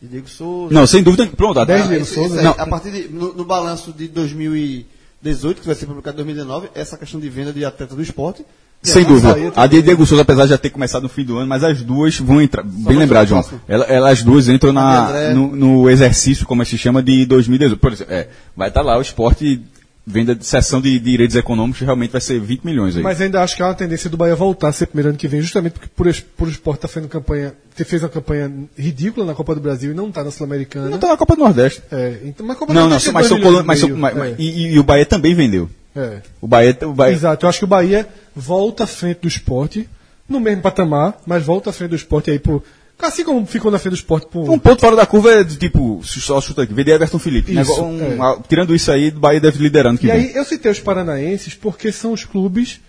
de 0.01 0.07
Diego 0.09 0.27
Souza. 0.27 0.73
Não, 0.73 0.85
sem 0.87 1.03
dúvida. 1.03 1.27
Pronto, 1.27 1.59
até. 1.59 1.73
Dez 1.75 1.85
Ah, 1.85 1.89
Diego 1.89 2.05
Souza. 2.05 2.41
Não. 2.41 2.51
A 2.57 2.65
partir 2.67 2.91
de, 2.91 3.07
no, 3.09 3.33
no 3.33 3.45
balanço 3.45 3.93
de 3.93 4.07
2018, 4.07 5.61
que 5.61 5.67
vai 5.67 5.75
ser 5.75 5.85
publicado 5.85 6.15
em 6.15 6.25
2019, 6.25 6.69
essa 6.73 6.97
questão 6.97 7.19
de 7.19 7.29
venda 7.29 7.53
de 7.53 7.63
atleta 7.63 7.95
do 7.95 8.01
esporte. 8.01 8.43
Sem 8.83 9.03
dúvida. 9.03 9.35
A 9.55 9.67
de 9.67 9.81
Diego 9.81 10.05
Souza, 10.05 10.23
apesar 10.23 10.43
de 10.45 10.49
já 10.49 10.57
ter 10.57 10.69
começado 10.71 11.03
no 11.03 11.09
fim 11.09 11.23
do 11.23 11.37
ano, 11.37 11.47
mas 11.47 11.63
as 11.63 11.81
duas 11.83 12.17
vão 12.19 12.41
entrar. 12.41 12.63
Bem 12.63 12.97
lembrado, 12.97 13.27
João. 13.27 13.41
próximo. 13.41 13.61
Ela- 13.67 13.85
Elas 13.85 14.23
duas 14.23 14.47
entram 14.49 14.73
na, 14.73 15.11
de 15.29 15.33
no, 15.35 15.55
no 15.55 15.89
exercício, 15.89 16.45
como 16.47 16.65
se 16.65 16.77
chama, 16.77 17.01
de 17.03 17.25
2018. 17.25 17.79
Por 17.79 17.93
exemplo, 17.93 18.13
é, 18.13 18.27
vai 18.55 18.69
estar 18.69 18.81
lá 18.81 18.97
o 18.97 19.01
esporte, 19.01 19.61
venda 20.03 20.33
de 20.33 20.43
sessão 20.43 20.81
de 20.81 20.97
direitos 20.97 21.35
econômicos, 21.35 21.79
realmente 21.81 22.09
vai 22.09 22.19
ser 22.21 22.39
20 22.39 22.63
milhões 22.65 22.97
aí. 22.97 23.03
Mas 23.03 23.21
ainda 23.21 23.43
acho 23.43 23.55
que 23.55 23.61
há 23.61 23.67
uma 23.67 23.75
tendência 23.75 24.09
do 24.09 24.17
Bahia 24.17 24.35
voltar 24.35 24.69
a 24.69 24.71
ser 24.73 24.87
primeiro 24.87 25.09
ano 25.09 25.17
que 25.17 25.27
vem, 25.27 25.41
justamente 25.41 25.73
porque 25.73 25.87
por, 25.95 26.11
por 26.35 26.47
o 26.47 26.51
esporte 26.51 26.77
estar 26.79 26.87
fazendo 26.87 27.07
campanha, 27.07 27.53
ter 27.75 27.83
fez 27.85 28.01
uma 28.01 28.09
campanha 28.09 28.51
ridícula 28.75 29.27
na 29.27 29.35
Copa 29.35 29.53
do 29.53 29.61
Brasil 29.61 29.91
e 29.91 29.93
não 29.93 30.09
está 30.09 30.23
na 30.23 30.31
Sul-Americana. 30.31 30.89
não 30.89 30.97
tá 30.97 31.07
na 31.07 31.17
Copa 31.17 31.35
do 31.35 31.41
Nordeste. 31.43 31.83
É, 31.91 32.17
então, 32.25 32.43
mas 32.47 32.57
Copa 32.57 32.73
do 32.73 32.75
Não, 32.75 32.81
não, 32.81 32.89
Nordeste 32.89 33.09
é 33.09 33.11
mas, 33.11 33.27
são 33.27 33.37
e 33.37 33.41
mas, 33.43 33.63
mas- 33.63 33.83
É. 33.83 34.19
mas- 34.19 34.35
e, 34.39 34.73
e 34.73 34.79
o 34.79 34.83
Bahia 34.83 35.05
também 35.05 35.35
vendeu. 35.35 35.69
É. 35.95 36.21
O 36.39 36.47
Bahia, 36.47 36.77
o 36.83 36.93
Bahia 36.93 37.13
Exato, 37.13 37.45
eu 37.45 37.49
acho 37.49 37.59
que 37.59 37.65
o 37.65 37.67
Bahia 37.67 38.07
volta 38.35 38.85
à 38.85 38.87
frente 38.87 39.19
do 39.21 39.27
esporte, 39.27 39.89
no 40.27 40.39
mesmo 40.39 40.61
patamar, 40.61 41.19
mas 41.25 41.43
volta 41.43 41.69
à 41.69 41.73
frente 41.73 41.89
do 41.91 41.95
esporte 41.95 42.31
aí 42.31 42.39
por. 42.39 42.63
Assim 43.01 43.23
como 43.23 43.43
ficou 43.47 43.71
na 43.71 43.79
frente 43.79 43.93
do 43.93 43.97
esporte 43.97 44.27
por. 44.27 44.47
um 44.49 44.59
ponto 44.59 44.79
fora 44.79 44.95
da 44.95 45.05
curva 45.07 45.31
é 45.31 45.43
de 45.43 45.57
tipo, 45.57 45.99
só 46.03 46.39
chuta 46.39 46.61
aqui, 46.61 46.73
vender 46.73 46.91
Everton 46.93 47.17
Felipe. 47.19 47.59
Isso, 47.59 47.83
um- 47.83 47.99
é. 47.99 48.19
a- 48.21 48.37
tirando 48.47 48.75
isso 48.75 48.91
aí, 48.91 49.09
o 49.09 49.19
Bahia 49.19 49.39
deve 49.39 49.57
liderando 49.61 49.99
que 49.99 50.05
E 50.07 50.11
vem. 50.11 50.19
aí 50.19 50.35
eu 50.35 50.45
citei 50.45 50.71
os 50.71 50.79
paranaenses 50.79 51.55
porque 51.55 51.91
são 51.91 52.13
os 52.13 52.23
clubes 52.25 52.79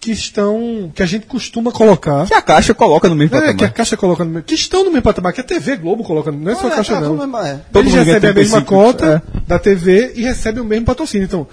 que 0.00 0.10
estão. 0.10 0.90
que 0.94 1.02
a 1.02 1.06
gente 1.06 1.26
costuma 1.26 1.70
colocar. 1.70 2.26
Que 2.26 2.32
a 2.34 2.40
Caixa 2.42 2.72
coloca 2.72 3.08
no 3.10 3.14
mesmo 3.14 3.36
É, 3.36 3.40
patamar. 3.40 3.56
que 3.58 3.64
a 3.64 3.68
Caixa 3.70 3.96
coloca 3.96 4.24
no 4.24 4.30
mesmo. 4.30 4.44
Que 4.44 4.54
estão 4.54 4.80
no 4.84 4.90
mesmo 4.90 5.02
patamar, 5.02 5.32
que 5.34 5.40
a 5.42 5.44
TV 5.44 5.76
Globo 5.76 6.02
coloca 6.02 6.32
no 6.32 6.38
Não 6.38 6.52
é 6.52 6.54
só 6.54 6.68
a 6.68 6.70
Caixa, 6.70 6.94
tá, 6.94 7.00
não. 7.02 7.38
é. 7.44 7.60
Todo 7.72 7.84
Eles 7.84 7.92
recebem 7.94 8.30
a 8.30 8.34
mesma 8.34 8.60
35, 8.62 8.64
cota 8.66 9.22
da 9.46 9.58
TV 9.58 10.12
e 10.16 10.22
recebem 10.22 10.62
o 10.62 10.66
mesmo 10.66 10.86
patrocínio. 10.86 11.24
Então, 11.26 11.46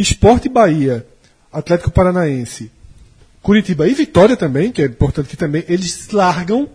Esporte 0.00 0.48
Bahia, 0.48 1.06
Atlético 1.52 1.90
Paranaense, 1.90 2.70
Curitiba 3.42 3.86
e 3.88 3.94
Vitória 3.94 4.36
também, 4.36 4.72
que 4.72 4.82
é 4.82 4.86
importante 4.86 5.28
que 5.28 5.36
também, 5.36 5.64
eles 5.68 6.08
largam 6.10 6.68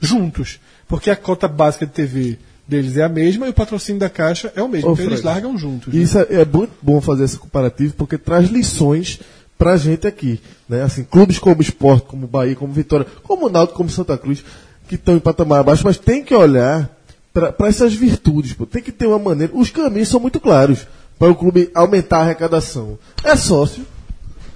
juntos. 0.00 0.58
Porque 0.86 1.10
a 1.10 1.16
cota 1.16 1.46
básica 1.46 1.86
de 1.86 1.92
TV 1.92 2.38
deles 2.66 2.96
é 2.96 3.02
a 3.02 3.08
mesma 3.08 3.46
e 3.46 3.50
o 3.50 3.54
patrocínio 3.54 4.00
da 4.00 4.10
Caixa 4.10 4.52
é 4.54 4.62
o 4.62 4.68
mesmo. 4.68 4.90
Ô, 4.90 4.92
então 4.92 5.04
eles 5.04 5.20
Fred, 5.20 5.26
largam 5.26 5.56
juntos. 5.56 5.92
Né? 5.92 6.00
isso 6.00 6.18
é, 6.18 6.26
é 6.30 6.44
muito 6.44 6.72
bom 6.82 7.00
fazer 7.00 7.24
esse 7.24 7.38
comparativo 7.38 7.94
porque 7.94 8.18
traz 8.18 8.48
lições 8.48 9.20
pra 9.56 9.76
gente 9.76 10.06
aqui. 10.06 10.40
Né? 10.68 10.82
Assim, 10.82 11.04
clubes 11.04 11.38
como 11.38 11.62
Sport, 11.62 12.04
como 12.04 12.26
Bahia, 12.26 12.54
como 12.54 12.72
Vitória, 12.72 13.06
como 13.22 13.48
Náutico, 13.48 13.76
como 13.76 13.90
Santa 13.90 14.16
Cruz, 14.16 14.44
que 14.86 14.94
estão 14.94 15.16
em 15.16 15.20
patamar 15.20 15.60
abaixo, 15.60 15.82
mas 15.84 15.98
tem 15.98 16.22
que 16.22 16.34
olhar 16.34 16.90
para 17.32 17.68
essas 17.68 17.94
virtudes. 17.94 18.52
Pô. 18.52 18.66
Tem 18.66 18.82
que 18.82 18.92
ter 18.92 19.06
uma 19.06 19.18
maneira. 19.18 19.52
Os 19.54 19.70
caminhos 19.70 20.08
são 20.08 20.20
muito 20.20 20.40
claros 20.40 20.86
para 21.18 21.30
o 21.30 21.34
clube 21.34 21.70
aumentar 21.74 22.18
a 22.18 22.22
arrecadação. 22.22 22.98
É 23.24 23.34
sócio, 23.36 23.84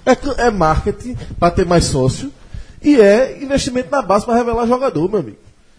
é, 0.06 0.46
é 0.46 0.50
marketing 0.50 1.16
para 1.38 1.50
ter 1.50 1.66
mais 1.66 1.84
sócio 1.84 2.32
e 2.82 3.00
é 3.00 3.42
investimento 3.42 3.90
na 3.90 4.02
base 4.02 4.24
para 4.24 4.34
revelar 4.36 4.66
jogador, 4.66 5.08
meu 5.08 5.20
amigo. 5.20 5.36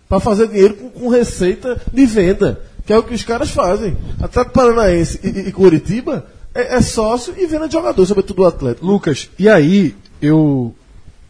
Para 0.08 0.20
fazer 0.20 0.48
dinheiro 0.48 0.76
com, 0.76 0.90
com 0.90 1.08
receita 1.10 1.82
de 1.92 2.06
venda, 2.06 2.62
que 2.86 2.94
é 2.94 2.98
o 2.98 3.04
que 3.04 3.14
os 3.14 3.24
caras 3.24 3.50
fazem. 3.50 3.98
Atlético 4.22 4.54
Paranaense 4.54 5.20
e, 5.24 5.48
e- 5.48 5.52
Curitiba 5.52 6.26
é, 6.54 6.76
é 6.76 6.82
sócio 6.82 7.34
e 7.38 7.46
venda 7.48 7.68
de 7.68 7.74
jogador, 7.74 8.06
sobretudo 8.06 8.44
o 8.44 8.46
Atlético. 8.46 8.86
Lucas, 8.86 9.30
e 9.40 9.50
aí 9.50 9.96
eu 10.22 10.74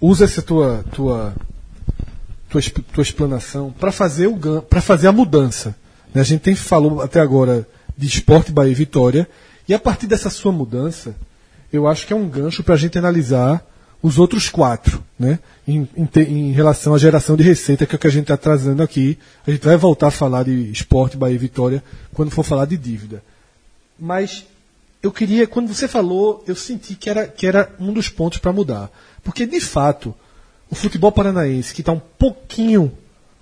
uso 0.01 0.23
essa 0.23 0.41
tua 0.41 0.83
tua 0.91 1.33
tua, 2.49 2.61
tua 2.93 3.01
explanação 3.01 3.73
para 3.79 3.91
fazer 3.91 4.27
o 4.27 4.61
para 4.61 4.81
fazer 4.81 5.07
a 5.07 5.11
mudança. 5.11 5.75
A 6.13 6.21
gente 6.21 6.41
tem 6.41 6.55
falou 6.55 7.01
até 7.01 7.19
agora 7.19 7.67
de 7.97 8.05
Esporte 8.07 8.51
Bahia 8.51 8.71
e 8.71 8.75
Vitória 8.75 9.27
e 9.67 9.73
a 9.73 9.79
partir 9.79 10.07
dessa 10.07 10.29
sua 10.29 10.51
mudança, 10.51 11.15
eu 11.71 11.87
acho 11.87 12.05
que 12.05 12.13
é 12.13 12.15
um 12.15 12.27
gancho 12.29 12.63
para 12.63 12.75
a 12.75 12.77
gente 12.77 12.97
analisar 12.97 13.65
os 14.01 14.19
outros 14.19 14.49
quatro, 14.49 15.01
né? 15.17 15.39
Em, 15.65 15.87
em 15.95 16.05
te- 16.05 16.19
em 16.21 16.51
relação 16.51 16.93
à 16.93 16.97
geração 16.97 17.37
de 17.37 17.43
receita, 17.43 17.85
que 17.85 17.95
é 17.95 17.97
o 17.97 17.99
que 17.99 18.07
a 18.07 18.11
gente 18.11 18.23
está 18.23 18.35
trazendo 18.35 18.83
aqui. 18.83 19.17
A 19.47 19.51
gente 19.51 19.63
vai 19.63 19.77
voltar 19.77 20.07
a 20.07 20.11
falar 20.11 20.43
de 20.43 20.69
Esporte 20.71 21.15
Bahia 21.15 21.35
e 21.35 21.37
Vitória 21.37 21.81
quando 22.13 22.29
for 22.29 22.43
falar 22.43 22.65
de 22.65 22.75
dívida. 22.75 23.23
Mas 23.97 24.45
eu 25.01 25.09
queria, 25.11 25.47
quando 25.47 25.73
você 25.73 25.87
falou, 25.87 26.43
eu 26.45 26.55
senti 26.55 26.95
que 26.95 27.09
era, 27.09 27.27
que 27.27 27.47
era 27.47 27.73
um 27.79 27.93
dos 27.93 28.09
pontos 28.09 28.39
para 28.39 28.51
mudar. 28.51 28.91
Porque, 29.23 29.45
de 29.45 29.61
fato, 29.61 30.13
o 30.69 30.75
futebol 30.75 31.11
paranaense, 31.11 31.73
que 31.73 31.81
está 31.81 31.93
um 31.93 32.01
pouquinho 32.19 32.91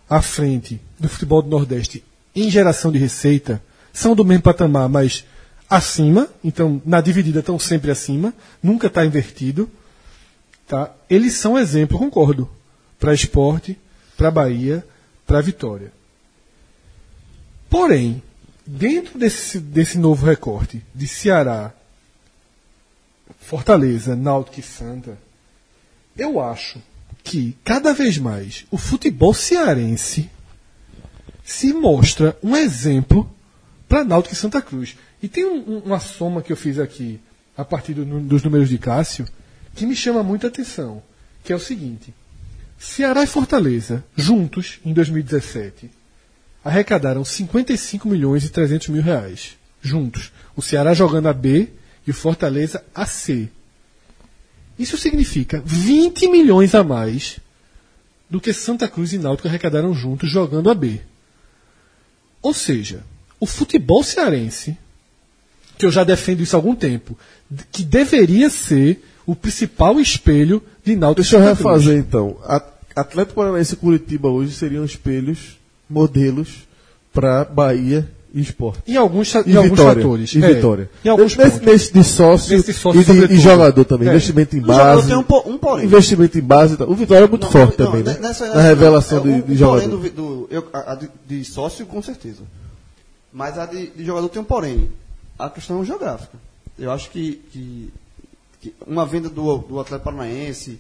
à 0.08 0.22
frente 0.22 0.80
do 1.00 1.10
futebol 1.10 1.42
do 1.42 1.50
Nordeste 1.50 2.04
em 2.36 2.52
geração 2.52 2.92
de 2.92 3.00
receita, 3.00 3.62
são 3.92 4.16
do 4.16 4.24
mesmo 4.24 4.44
patamar, 4.44 4.88
mas 4.88 5.26
acima, 5.72 6.28
então 6.44 6.82
na 6.86 7.00
dividida 7.00 7.40
estão 7.40 7.58
sempre 7.58 7.90
acima, 7.90 8.34
nunca 8.62 8.88
está 8.88 9.06
invertido. 9.06 9.72
Tá? 10.68 10.94
Eles 11.10 11.34
são 11.36 11.58
exemplo, 11.58 11.98
concordo, 11.98 12.50
para 13.00 13.14
esporte, 13.14 13.80
para 14.18 14.30
Bahia, 14.30 14.86
para 15.26 15.40
Vitória. 15.40 15.94
Porém, 17.70 18.22
dentro 18.68 19.18
desse, 19.18 19.60
desse 19.60 19.98
novo 19.98 20.26
recorte 20.26 20.84
de 20.94 21.08
Ceará, 21.08 21.72
Fortaleza, 23.40 24.14
Náutico 24.14 24.60
e 24.60 24.64
Santa, 24.64 25.18
eu 26.18 26.42
acho 26.42 26.82
que 27.24 27.56
cada 27.64 27.94
vez 27.94 28.18
mais 28.18 28.66
o 28.70 28.78
futebol 28.78 29.34
cearense 29.34 30.30
se 31.46 31.72
mostra 31.72 32.38
um 32.44 32.58
exemplo 32.58 33.30
para 33.88 34.04
Náutico 34.04 34.34
e 34.34 34.38
Santa 34.38 34.62
Cruz. 34.62 34.98
E 35.22 35.28
tem 35.28 35.46
um- 35.46 35.76
um- 35.76 35.80
uma 35.80 36.00
soma 36.00 36.42
que 36.42 36.52
eu 36.52 36.58
fiz 36.58 36.80
aqui 36.80 37.20
a 37.58 37.64
partir 37.64 37.94
do 37.94 38.06
dos 38.22 38.44
números 38.44 38.70
de 38.70 38.78
Cássio 38.78 39.28
que 39.76 39.86
me 39.86 39.96
chama 39.96 40.24
muita 40.24 40.48
atenção, 40.48 41.02
que 41.44 41.54
é 41.54 41.56
o 41.56 41.60
seguinte: 41.60 42.14
Ceará 42.80 43.24
e 43.24 43.28
Fortaleza 43.28 44.04
juntos 44.16 44.80
em 44.84 44.94
2017 44.94 45.90
arrecadaram 46.64 47.24
55 47.26 48.08
milhões 48.08 48.44
e 48.46 48.50
300 48.50 48.90
mil 48.90 49.02
reais 49.02 49.58
juntos. 49.82 50.32
O 50.56 50.62
Ceará 50.62 50.94
jogando 50.94 51.28
a 51.28 51.34
B 51.34 51.70
e 52.06 52.12
o 52.12 52.14
Fortaleza 52.14 52.84
a 52.94 53.06
C. 53.06 53.50
Isso 54.78 54.98
significa 54.98 55.62
20 55.66 56.28
milhões 56.28 56.74
a 56.74 56.84
mais 56.84 57.40
do 58.30 58.40
que 58.40 58.54
Santa 58.54 58.88
Cruz 58.88 59.14
e 59.14 59.18
Náutico 59.18 59.48
arrecadaram 59.48 59.94
juntos 59.94 60.30
jogando 60.30 60.70
a 60.70 60.74
B. 60.74 61.02
Ou 62.42 62.54
seja, 62.54 63.04
o 63.40 63.46
futebol 63.46 64.04
cearense, 64.04 64.78
que 65.82 65.86
eu 65.88 65.92
já 65.92 66.04
defendo 66.04 66.42
isso 66.42 66.56
há 66.56 66.60
algum 66.60 66.76
tempo, 66.76 67.18
que 67.72 67.84
deveria 67.84 68.50
ser 68.50 69.04
o 69.26 69.36
principal 69.36 70.00
espelho 70.00 70.62
de 70.86 70.96
Náutico 70.96 71.22
Deixa 71.24 71.38
eu 71.38 71.42
refazer 71.44 71.98
então. 71.98 72.38
Atlético 72.96 73.36
Paranaense 73.36 73.74
e 73.74 73.78
Curitiba 73.78 74.30
hoje 74.30 74.54
seriam 74.54 74.86
espelhos, 74.86 75.58
modelos 75.90 76.68
para 77.14 77.44
Bahia 77.46 78.08
e 78.34 78.42
Sport. 78.42 78.78
Em 78.88 78.96
alguns, 78.96 79.34
E 79.34 79.38
em 79.52 79.56
alguns 79.56 79.72
Vitória. 79.72 80.02
fatores. 80.04 80.34
E 80.36 80.44
É, 80.44 80.54
Vitória. 80.54 80.90
Em 81.04 81.10
alguns 81.10 81.36
nesse, 81.36 81.52
pontos. 81.60 81.66
nesse 81.68 81.94
de 81.94 82.04
sócio, 82.04 82.56
Nesse 82.58 82.74
sócio, 82.74 83.02
e, 83.02 83.28
de, 83.28 83.34
e 83.34 83.40
jogador 83.40 83.84
também. 83.86 84.08
É. 84.08 84.12
Investimento 84.12 84.56
em 84.56 84.62
base. 84.62 85.08
tem 85.08 85.16
um, 85.18 85.26
um 85.48 85.58
porém. 85.58 85.86
Investimento 85.86 86.38
em 86.38 86.42
base. 86.42 86.78
O 86.84 86.94
Vitória 86.96 87.26
é 87.26 87.28
muito 87.28 87.44
Não, 87.44 87.52
forte 87.52 87.78
não, 87.80 87.86
também, 87.88 88.04
ne- 88.04 88.14
né? 88.14 88.20
nessa- 88.22 88.54
Na 88.54 88.62
revelação 88.62 89.18
é, 89.18 89.22
de, 89.22 89.30
o- 89.30 89.42
de 89.44 89.56
jogador. 89.56 89.88
do, 89.90 90.10
do- 90.10 90.48
eu- 90.52 90.68
a, 90.72 90.92
a 90.92 90.96
de, 90.96 91.10
de 91.28 91.44
sócio, 91.44 91.86
com 91.88 92.02
certeza. 92.04 92.44
Mas 93.34 93.58
a 93.58 93.66
de, 93.66 93.88
de 93.88 94.06
jogador 94.06 94.30
tem 94.30 94.42
um 94.42 94.46
porém. 94.46 94.90
A 95.38 95.50
questão 95.50 95.84
geográfica. 95.84 96.38
Eu 96.78 96.92
acho 96.92 97.10
que, 97.10 97.42
que, 97.52 97.94
que 98.62 98.74
uma 98.88 99.06
venda 99.06 99.30
do, 99.30 99.58
do 99.60 99.80
Atlético 99.80 100.12
Paranaense 100.12 100.80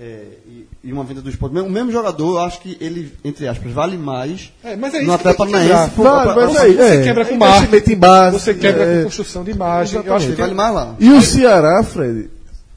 é, 0.00 0.24
e, 0.46 0.66
e 0.84 0.92
uma 0.92 1.04
venda 1.04 1.20
do 1.20 1.28
esporte, 1.28 1.58
o 1.58 1.68
mesmo 1.70 1.92
jogador, 1.92 2.36
eu 2.36 2.38
acho 2.40 2.60
que 2.60 2.76
ele, 2.80 3.12
entre 3.22 3.46
aspas, 3.46 3.70
vale 3.70 3.98
mais 3.98 4.50
É, 4.64 4.74
mas 4.74 4.94
é 4.94 5.02
no 5.02 5.02
isso 5.02 5.18
que 5.22 5.28
Atlético 5.28 5.46
tem 5.46 5.52
que 5.62 5.68
Paranaense. 5.68 5.96
Vale, 5.96 6.32
pra- 6.32 6.46
mas 6.46 6.56
aí, 6.56 6.74
Você 6.76 6.82
é, 6.82 7.02
quebra 7.02 7.24
com 7.26 7.34
é 7.34 7.36
marketing, 7.36 7.96
base. 7.96 8.38
Você 8.38 8.54
quebra 8.54 8.82
é, 8.84 8.96
com 8.98 9.04
construção 9.04 9.44
de 9.44 9.50
imagem. 9.50 10.02
Eu 10.04 10.14
acho 10.14 10.26
que 10.28 10.32
vale 10.40 10.54
mais 10.54 10.74
lá. 10.74 10.96
E 10.98 11.10
o 11.10 11.20
Ceará, 11.20 11.82
Fred, 11.82 12.30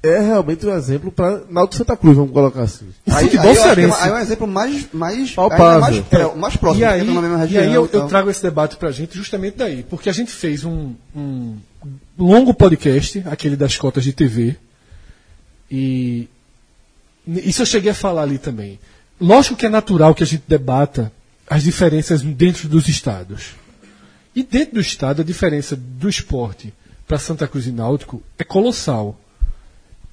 é 0.04 0.20
realmente 0.20 0.66
um 0.66 0.76
exemplo 0.76 1.10
para 1.10 1.44
Náutico 1.50 1.78
Santa 1.78 1.96
Cruz, 1.96 2.18
vamos 2.18 2.34
colocar 2.34 2.64
assim. 2.64 2.90
O 3.06 3.12
futebol 3.12 3.46
eu 3.46 3.52
acho 3.52 3.62
que 3.62 3.70
é 3.70 3.74
cearense. 3.74 3.98
Aí 4.02 4.10
é 4.10 4.14
um 4.14 4.18
exemplo 4.18 4.48
mais, 4.48 4.88
mais, 4.92 5.32
Palpável. 5.32 5.80
mais, 5.80 6.04
é, 6.12 6.26
o 6.26 6.38
mais 6.38 6.58
próximo, 6.58 6.84
E 6.84 6.86
aí, 6.86 7.06
tá 7.08 7.14
na 7.14 7.22
mesma 7.22 7.38
e 7.38 7.40
região. 7.40 7.64
aí 7.64 7.74
eu, 7.74 7.86
e 7.86 7.88
tal. 7.88 8.02
eu 8.02 8.08
trago 8.08 8.30
esse 8.30 8.44
debate 8.44 8.76
pra 8.76 8.92
gente 8.92 9.16
justamente 9.16 9.58
daí, 9.58 9.84
porque 9.84 10.10
a 10.10 10.14
gente 10.14 10.30
fez 10.30 10.66
um, 10.66 10.94
um 11.16 11.56
longo 12.20 12.54
podcast, 12.54 13.24
aquele 13.26 13.56
das 13.56 13.78
cotas 13.78 14.04
de 14.04 14.12
TV, 14.12 14.58
e 15.72 16.28
isso 17.26 17.62
eu 17.62 17.66
cheguei 17.66 17.92
a 17.92 17.96
falar 17.96 18.24
ali 18.24 18.38
também. 18.38 18.80
Lógico 19.22 19.56
que 19.56 19.66
é 19.66 19.70
natural 19.70 20.14
que 20.14 20.24
a 20.24 20.26
gente 20.26 20.44
debata 20.46 21.14
as 21.50 21.64
diferenças 21.64 22.22
dentro 22.22 22.68
dos 22.68 22.90
estados. 22.90 23.52
E 24.36 24.44
dentro 24.44 24.76
do 24.76 24.82
estado, 24.82 25.22
a 25.22 25.26
diferença 25.26 25.78
do 25.78 26.10
esporte 26.10 26.74
para 27.08 27.18
Santa 27.18 27.48
Cruz 27.48 27.68
e 27.68 27.72
Náutico 27.72 28.22
é 28.38 28.44
colossal. 28.44 29.18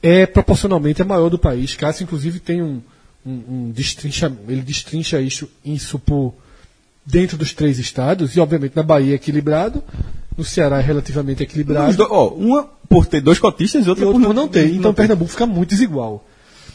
É 0.02 0.24
proporcionalmente 0.26 1.02
a 1.02 1.04
maior 1.04 1.28
do 1.28 1.38
país. 1.38 1.74
Cássio, 1.74 2.04
inclusive, 2.04 2.40
tem 2.40 2.62
um, 2.62 2.80
um, 3.26 3.42
um 3.48 3.70
destrincha, 3.70 4.32
ele 4.48 4.62
destrincha 4.62 5.20
isso, 5.20 5.48
isso 5.64 5.98
por 5.98 6.34
dentro 7.04 7.36
dos 7.36 7.52
três 7.52 7.78
estados, 7.78 8.34
e 8.36 8.40
obviamente 8.40 8.74
na 8.76 8.82
Bahia 8.82 9.12
é 9.12 9.16
equilibrado, 9.16 9.82
no 10.36 10.44
Ceará 10.44 10.78
é 10.78 10.82
relativamente 10.82 11.42
equilibrado, 11.42 11.96
do- 11.96 12.06
ó, 12.10 12.28
uma 12.28 12.62
por 12.88 13.04
ter 13.06 13.20
dois 13.20 13.38
cotistas 13.38 13.84
e 13.84 13.86
e 13.86 13.90
outra 13.90 14.06
por 14.06 14.20
por 14.20 14.34
não 14.34 14.48
ter. 14.48 14.72
Então 14.74 14.94
Pernambuco 14.94 15.30
fica 15.30 15.46
muito 15.46 15.70
desigual. 15.70 16.26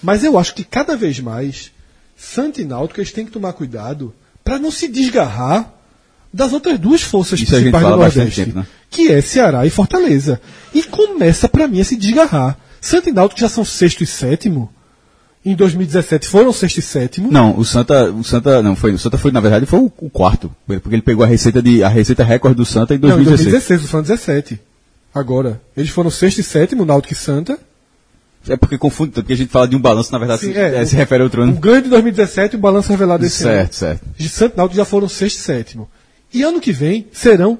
Mas 0.03 0.23
eu 0.23 0.37
acho 0.37 0.53
que 0.53 0.63
cada 0.63 0.95
vez 0.95 1.19
mais, 1.19 1.71
Santa 2.17 2.61
e 2.61 2.65
Náutico 2.65 2.99
eles 2.99 3.11
têm 3.11 3.25
que 3.25 3.31
tomar 3.31 3.53
cuidado 3.53 4.13
para 4.43 4.59
não 4.59 4.69
se 4.71 4.87
desgarrar 4.87 5.73
das 6.33 6.53
outras 6.53 6.77
duas 6.77 7.01
forças 7.01 7.39
Isso 7.39 7.51
principais 7.51 7.83
do 7.83 7.89
Nordeste, 7.97 8.45
tempo, 8.45 8.57
né? 8.59 8.67
que 8.91 9.11
é 9.11 9.21
Ceará 9.21 9.65
e 9.65 9.69
Fortaleza. 9.69 10.39
E 10.73 10.83
começa 10.83 11.47
para 11.49 11.67
mim 11.67 11.79
a 11.79 11.85
se 11.85 11.95
desgarrar. 11.95 12.57
Santa 12.85 13.09
e 13.09 13.13
Náutico 13.13 13.41
já 13.41 13.49
são 13.49 13.65
sexto 13.65 14.03
e 14.03 14.07
sétimo. 14.07 14.71
Em 15.43 15.55
2017 15.55 16.27
foram 16.27 16.51
sexto 16.51 16.77
e 16.77 16.81
sétimo. 16.81 17.31
Não, 17.31 17.57
o 17.57 17.63
Santa, 17.65 18.11
o 18.11 18.23
Santa 18.23 18.61
não 18.63 18.75
foi, 18.75 18.93
o 18.93 18.99
Santa 18.99 19.17
foi 19.17 19.31
na 19.31 19.39
verdade 19.39 19.65
foi 19.65 19.79
o, 19.79 19.91
o 19.99 20.09
quarto, 20.09 20.51
porque 20.67 20.95
ele 20.95 21.01
pegou 21.01 21.23
a 21.23 21.27
receita 21.27 21.61
de 21.61 21.83
a 21.83 21.87
receita 21.87 22.23
recorde 22.23 22.57
do 22.57 22.65
Santa 22.65 22.95
em 22.95 22.97
Não, 22.97 23.09
em 23.19 23.23
2016. 23.23 23.51
2016, 23.51 23.83
o 23.83 23.87
Santa 23.87 24.01
17. 24.15 24.59
Agora, 25.13 25.61
eles 25.77 25.89
foram 25.91 26.09
sexto 26.09 26.39
e 26.39 26.43
sétimo, 26.43 26.83
Náutico 26.85 27.13
e 27.13 27.17
Santa. 27.17 27.57
É 28.47 28.55
porque 28.55 28.77
confunde, 28.77 29.11
porque 29.11 29.33
a 29.33 29.37
gente 29.37 29.49
fala 29.51 29.67
de 29.67 29.75
um 29.75 29.79
balanço, 29.79 30.11
na 30.11 30.19
verdade 30.19 30.41
Sim, 30.41 30.53
se, 30.53 30.59
é, 30.59 30.75
é, 30.81 30.85
se 30.85 30.93
o- 30.93 30.97
refere 30.99 31.21
a 31.21 31.23
outro 31.23 31.41
O 31.41 31.43
ano. 31.43 31.53
ganho 31.53 31.81
de 31.81 31.89
2017 31.89 32.55
e 32.55 32.57
o 32.57 32.59
balanço 32.61 32.89
revelado 32.89 33.25
esse 33.25 33.43
ano. 33.43 33.53
Certo, 33.53 33.73
certo. 33.75 34.05
De 34.15 34.29
Santo 34.29 34.53
e 34.53 34.57
Náutico 34.57 34.77
já 34.77 34.85
foram 34.85 35.07
sexto 35.09 35.37
e 35.37 35.41
sétimo. 35.41 35.89
E 36.33 36.43
ano 36.43 36.59
que 36.61 36.71
vem 36.71 37.07
serão 37.11 37.57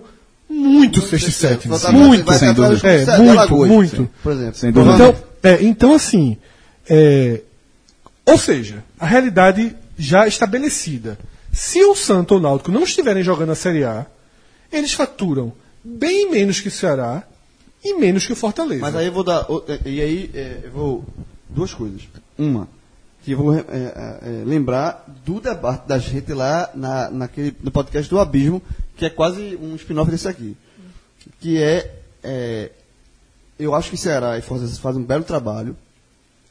muito 0.56 1.02
sexto 1.02 1.28
e 1.28 1.32
sétimo. 1.32 1.78
Vai- 1.78 1.92
Muito. 1.92 2.34
sem 2.34 2.54
dúvida. 2.54 2.88
É, 2.88 3.06
vai- 3.06 3.20
muito, 3.20 3.56
muito. 3.68 3.96
sim, 3.98 4.10
Por 4.24 4.32
exemplo. 4.32 4.56
Sem 4.56 4.72
dúvida. 4.72 4.94
Então, 4.96 5.16
é, 5.44 5.64
então 5.64 5.94
assim, 5.94 6.38
é, 6.90 7.42
ou 8.26 8.38
seja, 8.38 8.84
a 9.00 9.06
realidade 9.06 9.76
já 9.98 10.28
estabelecida. 10.28 11.18
Se 11.52 11.84
o 11.84 11.96
Santo 11.96 12.34
ou 12.34 12.40
o 12.40 12.42
Náutico 12.42 12.72
não 12.72 12.84
estiverem 12.84 13.24
jogando 13.24 13.52
a 13.52 13.56
Série 13.56 13.84
A, 13.84 14.06
eles 14.72 14.94
faturam 14.94 15.54
bem 15.84 16.30
menos 16.32 16.60
que 16.60 16.68
o 16.68 16.72
Ceará 16.72 17.24
e 17.84 17.94
menos 18.00 18.26
que 18.26 18.34
o 18.34 18.36
Fortaleza. 18.36 18.82
Mas 18.82 18.96
aí 18.96 19.06
eu 19.06 19.12
vou 19.12 19.24
dar. 19.24 19.46
é, 19.68 19.90
E 19.90 20.02
aí 20.02 20.32
é, 20.34 20.58
eu 20.66 20.72
vou. 20.72 21.06
Duas 21.50 21.74
coisas. 21.74 22.02
Uma, 22.38 22.68
que 23.24 23.32
eu 23.32 23.38
vou 23.38 23.56
é, 23.56 23.60
é, 23.60 23.62
é, 23.72 24.44
lembrar 24.46 25.06
do 25.26 25.40
debate 25.40 25.88
da 25.88 25.98
gente 25.98 26.34
lá 26.34 26.70
na, 26.76 27.10
naquele, 27.10 27.56
no 27.64 27.72
podcast 27.72 28.10
do 28.10 28.20
Abismo, 28.20 28.62
que 28.96 29.06
é 29.06 29.10
quase 29.10 29.56
um 29.58 29.76
spin-off 29.76 30.10
desse 30.10 30.28
aqui. 30.28 30.56
Que 31.40 31.62
é, 31.62 32.00
é, 32.24 32.72
Eu 33.58 33.74
acho 33.76 33.90
que 33.90 33.98
Ceará 33.98 34.38
e 34.38 34.42
Fortaleza 34.42 34.80
fazem 34.80 35.02
um 35.02 35.06
belo 35.06 35.24
trabalho. 35.24 35.76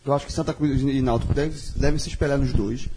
Eu 0.04 0.12
acho 0.12 0.26
que 0.26 0.32
Santa 0.32 0.52
Cruz 0.52 0.80
e 0.82 1.00
Náutico 1.00 1.32
devem, 1.32 1.98
se 1.98 2.08
espelhar 2.08 2.38
nos 2.38 2.52
dois. 2.52 2.88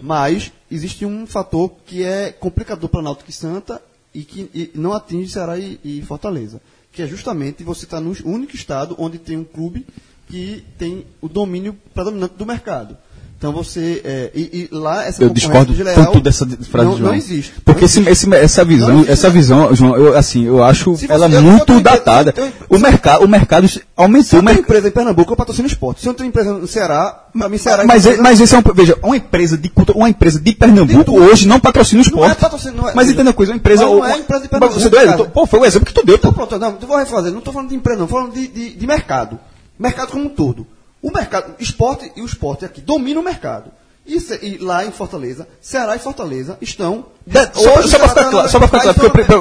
Mas 0.00 0.52
existe 0.70 1.06
um 1.06 1.26
fator 1.26 1.72
que 1.86 2.02
é 2.02 2.32
complicador 2.32 2.90
para 2.90 3.02
Náutico 3.02 3.30
e 3.30 3.32
Santa 3.32 3.80
e 4.12 4.24
que 4.24 4.50
e 4.54 4.70
não 4.74 4.92
atinge 4.92 5.32
Ceará 5.32 5.58
e, 5.58 5.80
e 5.82 6.02
Fortaleza. 6.02 6.60
Que 6.92 7.02
é 7.02 7.06
justamente 7.06 7.64
você 7.64 7.84
estar 7.84 8.00
no 8.00 8.14
único 8.24 8.54
estado 8.54 8.94
onde 8.98 9.18
tem 9.18 9.36
um 9.36 9.44
clube 9.44 9.86
que 10.28 10.64
tem 10.78 11.06
o 11.20 11.28
domínio 11.28 11.74
predominante 11.94 12.34
do 12.34 12.46
mercado. 12.46 12.96
Então 13.36 13.52
você. 13.52 14.00
é, 14.04 14.30
e, 14.34 14.68
e 14.72 14.74
lá 14.74 15.04
essa 15.04 15.22
Eu 15.22 15.28
discordo 15.28 15.72
desleal 15.74 15.94
tanto 15.96 16.20
dessa 16.20 16.46
frase 16.46 16.86
não, 16.86 16.94
de 16.94 17.00
João. 17.00 17.10
não 17.12 17.14
existe. 17.18 17.52
Porque 17.64 17.80
Não 17.82 17.86
existe. 17.88 18.08
esse- 18.10 18.34
essa 18.34 18.64
visão, 18.64 18.88
Não 18.98 19.04
essa 19.06 19.28
visão, 19.28 19.74
João, 19.74 19.96
eu, 19.96 20.16
assim, 20.16 20.44
eu 20.44 20.62
acho 20.64 20.96
Se 20.96 21.06
você- 21.06 21.12
ela 21.12 21.26
eu- 21.28 21.32
eu 21.34 21.42
muito 21.42 21.78
datada. 21.80 22.32
eu- 22.36 22.52
O 22.70 22.78
mercado, 22.78 23.24
o 23.24 23.28
mercado 23.28 23.68
Se 23.68 23.82
aumentou. 23.96 24.38
eu 24.38 24.42
o 24.42 24.46
tenho 24.46 24.60
empresa 24.60 24.88
em 24.88 24.90
Pernambuco, 24.90 25.32
eu 25.32 25.36
patrocino 25.36 25.66
esporte. 25.68 26.00
Se 26.00 26.08
eu 26.08 26.14
tenho 26.14 26.28
empresa 26.28 26.54
no 26.54 26.66
Ceará, 26.66 27.24
para 27.36 27.48
mim 27.48 27.58
Ceará 27.58 27.84
mas, 27.84 28.06
empresa- 28.06 28.22
mas 28.22 28.40
esse 28.40 28.54
é 28.54 28.58
um, 28.58 28.62
veja, 28.74 28.98
uma 29.02 29.16
empresa 29.16 29.58
de 29.58 29.70
uma 29.94 30.08
empresa 30.08 30.40
de 30.40 30.54
Pernambuco 30.54 31.04
tudo. 31.04 31.22
hoje 31.24 31.46
não 31.46 31.60
patrocina 31.60 32.00
o 32.00 32.04
Não 32.04 32.24
é 32.24 32.28
esporte. 32.28 32.40
patrocínio, 32.40 32.76
não 32.80 32.88
é- 32.88 32.94
mas 32.94 33.10
entenda 33.10 33.28
uma 33.30 33.34
coisa, 33.34 33.52
uma 33.52 33.56
empresa. 33.56 33.82
Não 33.82 33.96
uma- 33.98 34.10
é 34.12 34.16
empresa 34.18 34.42
de 34.42 34.48
Pernambuco, 34.48 34.80
Você 34.80 34.88
deu, 34.88 35.00
eu 35.00 35.16
tô- 35.18 35.24
pô, 35.26 35.46
foi 35.46 35.60
o 35.60 35.64
exemplo 35.66 35.86
que 35.86 35.92
tu 35.92 36.06
deu. 36.06 36.16
Então 36.16 36.32
pronto, 36.32 36.58
não, 36.58 36.78
eu 36.80 36.86
vou 36.88 36.96
refazer. 36.96 37.30
Não 37.30 37.40
estou 37.40 37.52
falando 37.52 37.68
de 37.68 37.74
empresa, 37.74 37.98
não. 37.98 38.06
Estou 38.06 38.18
falando 38.20 38.34
de, 38.34 38.46
de, 38.48 38.70
de 38.74 38.86
mercado. 38.86 39.38
Mercado 39.78 40.12
como 40.12 40.24
um 40.24 40.28
todo. 40.28 40.66
O 41.04 41.10
mercado, 41.12 41.54
esporte 41.58 42.10
e 42.16 42.22
o 42.22 42.24
esporte 42.24 42.64
aqui 42.64 42.80
dominam 42.80 43.20
o 43.20 43.24
mercado. 43.24 43.70
E, 44.06 44.18
ce- 44.20 44.38
e 44.42 44.56
lá 44.58 44.84
em 44.86 44.90
Fortaleza, 44.90 45.46
Ceará 45.60 45.96
e 45.96 45.98
Fortaleza 45.98 46.56
estão. 46.62 47.06
De- 47.26 47.38
só, 47.54 47.82
só 47.82 47.98
Ceará 47.98 48.08
ficar 48.08 48.30
claro, 48.30 48.48
só 48.48 48.58
pra 48.58 48.68
ficar 48.68 48.80
claro, 48.80 48.94
porque 48.94 49.06
eu, 49.06 49.10
pre- 49.26 49.36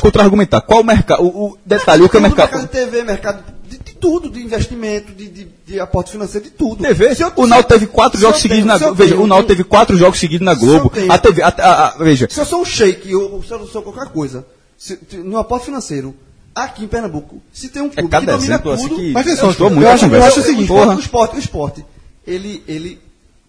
contra-argumentar. 0.00 0.60
Qual 0.62 0.80
o 0.80 0.84
mercado? 0.84 1.22
O, 1.22 1.50
o 1.52 1.58
detalhe, 1.64 2.02
o 2.02 2.08
que 2.08 2.16
é 2.16 2.20
o 2.20 2.22
mercado? 2.22 2.50
mercado 2.50 2.62
de 2.62 2.68
TV, 2.68 3.02
mercado 3.04 3.44
de, 3.68 3.78
de 3.78 3.94
tudo, 3.94 4.28
de 4.30 4.40
investimento, 4.42 5.12
de, 5.12 5.28
de, 5.28 5.48
de 5.66 5.80
aporte 5.80 6.10
financeiro, 6.10 6.46
de 6.46 6.52
tudo. 6.52 6.82
TV. 6.82 7.06
Eu- 7.18 7.32
o 7.36 7.46
eu- 7.58 7.64
teve 7.64 7.86
quatro 7.86 8.20
jogos 8.20 8.36
eu 8.38 8.42
seguidos 8.42 8.64
na 8.66 8.74
eu 8.74 8.78
Globo. 8.80 8.94
Veja, 8.94 9.16
o 9.16 9.22
um- 9.24 9.28
teve 9.44 9.62
quatro 9.64 9.96
jogos 9.96 10.18
seguidos 10.18 10.44
na 10.44 10.52
eu 10.52 10.58
Globo. 10.58 10.92
A 11.08 11.18
TV, 11.18 11.42
a- 11.42 11.48
a- 11.58 11.86
a- 11.88 11.96
veja, 11.98 12.28
Se 12.30 12.40
eu 12.40 12.44
sou 12.44 12.60
um 12.62 12.64
shake 12.64 13.14
ou, 13.14 13.40
se 13.42 13.52
eu 13.52 13.66
sou 13.68 13.82
qualquer 13.82 14.12
coisa, 14.12 14.44
se, 14.76 14.98
no 15.24 15.38
aporte 15.38 15.66
financeiro, 15.66 16.14
aqui 16.54 16.84
em 16.84 16.88
Pernambuco, 16.88 17.42
se 17.52 17.68
tem 17.68 17.82
um 17.82 17.88
clube 17.88 18.06
É 18.06 18.08
cada 18.10 18.26
que 18.32 18.38
domina 18.38 18.54
exemplo, 18.54 18.76
tudo... 18.76 18.96
que 18.96 19.12
Mas, 19.12 19.26
eu- 19.26 19.32
pessoal, 19.32 19.52
estou 19.52 19.66
eu 19.68 19.74
muito 19.74 19.88
a 19.88 19.92
acho- 19.92 20.06
eu 20.06 20.24
acho 20.24 20.40
o 20.40 20.42
seguinte, 20.42 20.70
o 20.72 20.98
esporte, 20.98 21.36
o 21.36 21.38
esporte, 21.38 21.84
ele, 22.26 22.62
ele, 22.68 23.00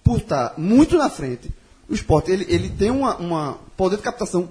por 0.03 0.17
estar 0.19 0.53
muito 0.57 0.97
na 0.97 1.09
frente, 1.09 1.49
o 1.89 1.93
esporte, 1.93 2.31
ele, 2.31 2.45
ele 2.49 2.69
tem 2.69 2.89
uma, 2.89 3.15
uma 3.17 3.57
poder 3.77 3.97
de 3.97 4.01
captação 4.01 4.49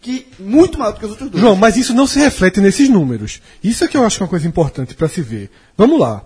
que 0.00 0.26
muito 0.38 0.78
maior 0.78 0.92
do 0.92 0.98
que 1.00 1.04
os 1.04 1.10
outros 1.12 1.30
dois. 1.30 1.40
João, 1.42 1.56
mas 1.56 1.76
isso 1.76 1.92
não 1.92 2.06
se 2.06 2.18
reflete 2.18 2.60
nesses 2.60 2.88
números. 2.88 3.40
Isso 3.62 3.84
é 3.84 3.88
que 3.88 3.96
eu 3.96 4.04
acho 4.04 4.16
que 4.16 4.22
é 4.22 4.24
uma 4.24 4.30
coisa 4.30 4.46
importante 4.46 4.94
para 4.94 5.08
se 5.08 5.20
ver. 5.20 5.50
Vamos 5.76 5.98
lá. 5.98 6.22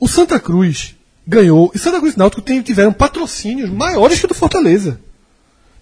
O 0.00 0.08
Santa 0.08 0.40
Cruz 0.40 0.94
ganhou, 1.26 1.70
e 1.74 1.78
Santa 1.78 2.00
Cruz 2.00 2.14
e 2.14 2.18
Náutico 2.18 2.42
tem- 2.42 2.60
tiveram 2.62 2.92
patrocínios 2.92 3.70
maiores 3.70 4.18
que 4.18 4.24
o 4.24 4.28
do 4.28 4.34
Fortaleza. 4.34 4.98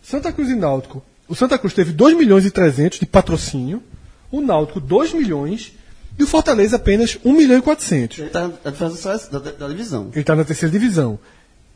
Santa 0.03 0.33
Cruz 0.33 0.51
e 0.51 0.55
Náutico. 0.57 1.03
O 1.29 1.35
Santa 1.35 1.57
Cruz 1.57 1.73
teve 1.73 1.93
2 1.93 2.17
milhões 2.17 2.45
e 2.45 2.51
300 2.51 2.99
de 2.99 3.07
patrocínio, 3.07 3.83
o 4.31 4.41
Náutico 4.41 4.81
2 4.81 5.13
milhões 5.15 5.73
e 6.19 6.23
o 6.23 6.27
Fortaleza 6.27 6.77
apenas 6.77 7.19
1 7.25 7.33
milhão 7.33 7.59
e 7.59 7.63
400. 7.63 8.19
Ele 8.19 8.31
tá, 8.31 8.51
a 8.65 8.71
diferença 8.71 9.13
é 9.13 9.19
só 9.19 9.39
da, 9.39 9.51
da 9.51 9.69
divisão. 9.69 10.09
Ele 10.13 10.21
está 10.21 10.37
na 10.37 10.45
terceira 10.45 10.73
divisão. 10.73 11.19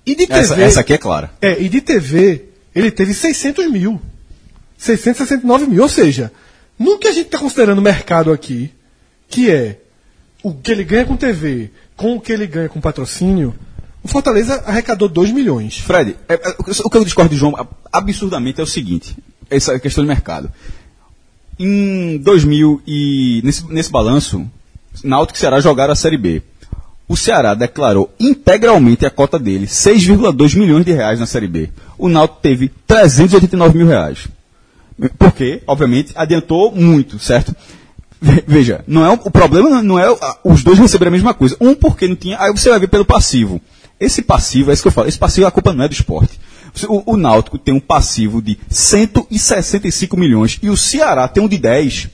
E 0.07 0.15
de 0.15 0.27
TV, 0.27 0.41
essa, 0.41 0.61
essa 0.61 0.81
aqui 0.81 0.93
é 0.93 0.99
clara. 0.99 1.31
é, 1.41 1.61
e 1.61 1.69
de 1.69 1.81
TV, 1.81 2.47
ele 2.75 2.91
teve 2.91 3.15
600 3.15 3.71
mil. 3.71 4.01
669 4.77 5.67
mil. 5.67 5.83
Ou 5.83 5.89
seja, 5.89 6.31
no 6.79 6.99
que 6.99 7.09
a 7.09 7.13
gente 7.13 7.27
está 7.27 7.39
considerando 7.39 7.81
mercado 7.81 8.31
aqui, 8.33 8.71
que 9.29 9.51
é 9.51 9.79
o 10.43 10.53
que 10.53 10.71
ele 10.71 10.85
ganha 10.85 11.07
com 11.07 11.17
TV 11.17 11.71
com 11.97 12.17
o 12.17 12.21
que 12.21 12.33
ele 12.33 12.47
ganha 12.47 12.69
com 12.69 12.81
patrocínio, 12.81 13.55
O 14.03 14.09
Fortaleza 14.09 14.63
arrecadou 14.67 15.09
2 15.09 15.33
milhões. 15.33 15.79
Fred, 15.79 16.15
é, 16.29 16.35
é, 16.35 16.57
o 16.59 16.91
que 16.91 16.97
eu 16.99 17.05
discordo 17.05 17.31
de 17.31 17.41
João 17.41 17.55
absurdamente 17.91 18.61
é 18.61 18.63
o 18.63 18.67
seguinte: 18.67 19.17
essa 19.49 19.79
questão 19.79 20.05
de 20.05 20.09
mercado. 20.09 20.53
Em 21.59 22.19
2000 22.19 22.83
e 22.87 23.41
nesse, 23.45 23.65
nesse 23.73 23.91
balanço, 23.91 24.45
Náutico 25.03 25.37
e 25.37 25.41
Ceará 25.41 25.61
jogaram 25.61 25.93
a 25.93 25.97
Série 25.97 26.17
B. 26.19 26.43
O 27.07 27.17
Ceará 27.17 27.55
declarou 27.55 28.13
integralmente 28.19 29.05
a 29.05 29.11
cota 29.11 29.39
dele, 29.39 29.67
6,2 29.67 30.57
milhões 30.57 30.85
de 30.85 30.93
reais 30.93 31.21
na 31.21 31.27
Série 31.27 31.47
B. 31.47 31.71
O 31.99 32.09
Náutico 32.09 32.41
teve 32.41 32.71
389 32.87 33.77
mil 33.79 33.87
reais. 33.87 34.27
Porque, 35.19 35.63
obviamente, 35.67 36.13
adiantou 36.15 36.73
muito, 36.73 37.19
certo? 37.19 37.55
Ve- 38.21 38.45
Veja, 38.47 38.83
não 38.87 39.05
é, 39.05 39.11
o 39.11 39.31
problema 39.31 39.83
não 39.83 39.99
é 39.99 40.07
os 40.45 40.63
dois 40.65 40.79
receberem 40.79 41.09
a 41.09 41.13
mesma 41.13 41.35
coisa. 41.35 41.57
Um 41.61 41.75
porque 41.75 42.09
não 42.09 42.17
tinha, 42.17 42.41
aí 42.41 42.51
você 42.53 42.71
vai 42.71 42.79
ver 42.79 42.89
pelo 42.89 43.05
passivo. 43.05 43.61
Esse 44.01 44.23
passivo, 44.23 44.71
é 44.71 44.75
isso 44.75 44.83
que 44.83 44.89
eu 44.89 44.93
falo, 44.93 45.09
esse 45.09 45.19
passivo 45.19 45.47
a 45.47 45.51
culpa 45.51 45.73
não 45.73 45.85
é 45.85 45.89
do 45.89 45.93
esporte. 45.93 46.39
O, 46.89 47.13
o 47.13 47.17
Náutico 47.17 47.59
tem 47.59 47.73
um 47.75 47.81
passivo 47.81 48.43
de 48.43 48.59
165 48.69 50.17
milhões 50.17 50.59
e 50.63 50.69
o 50.69 50.77
Ceará 50.77 51.29
tem 51.29 51.43
um 51.43 51.49
de 51.49 51.59
10. 51.59 52.09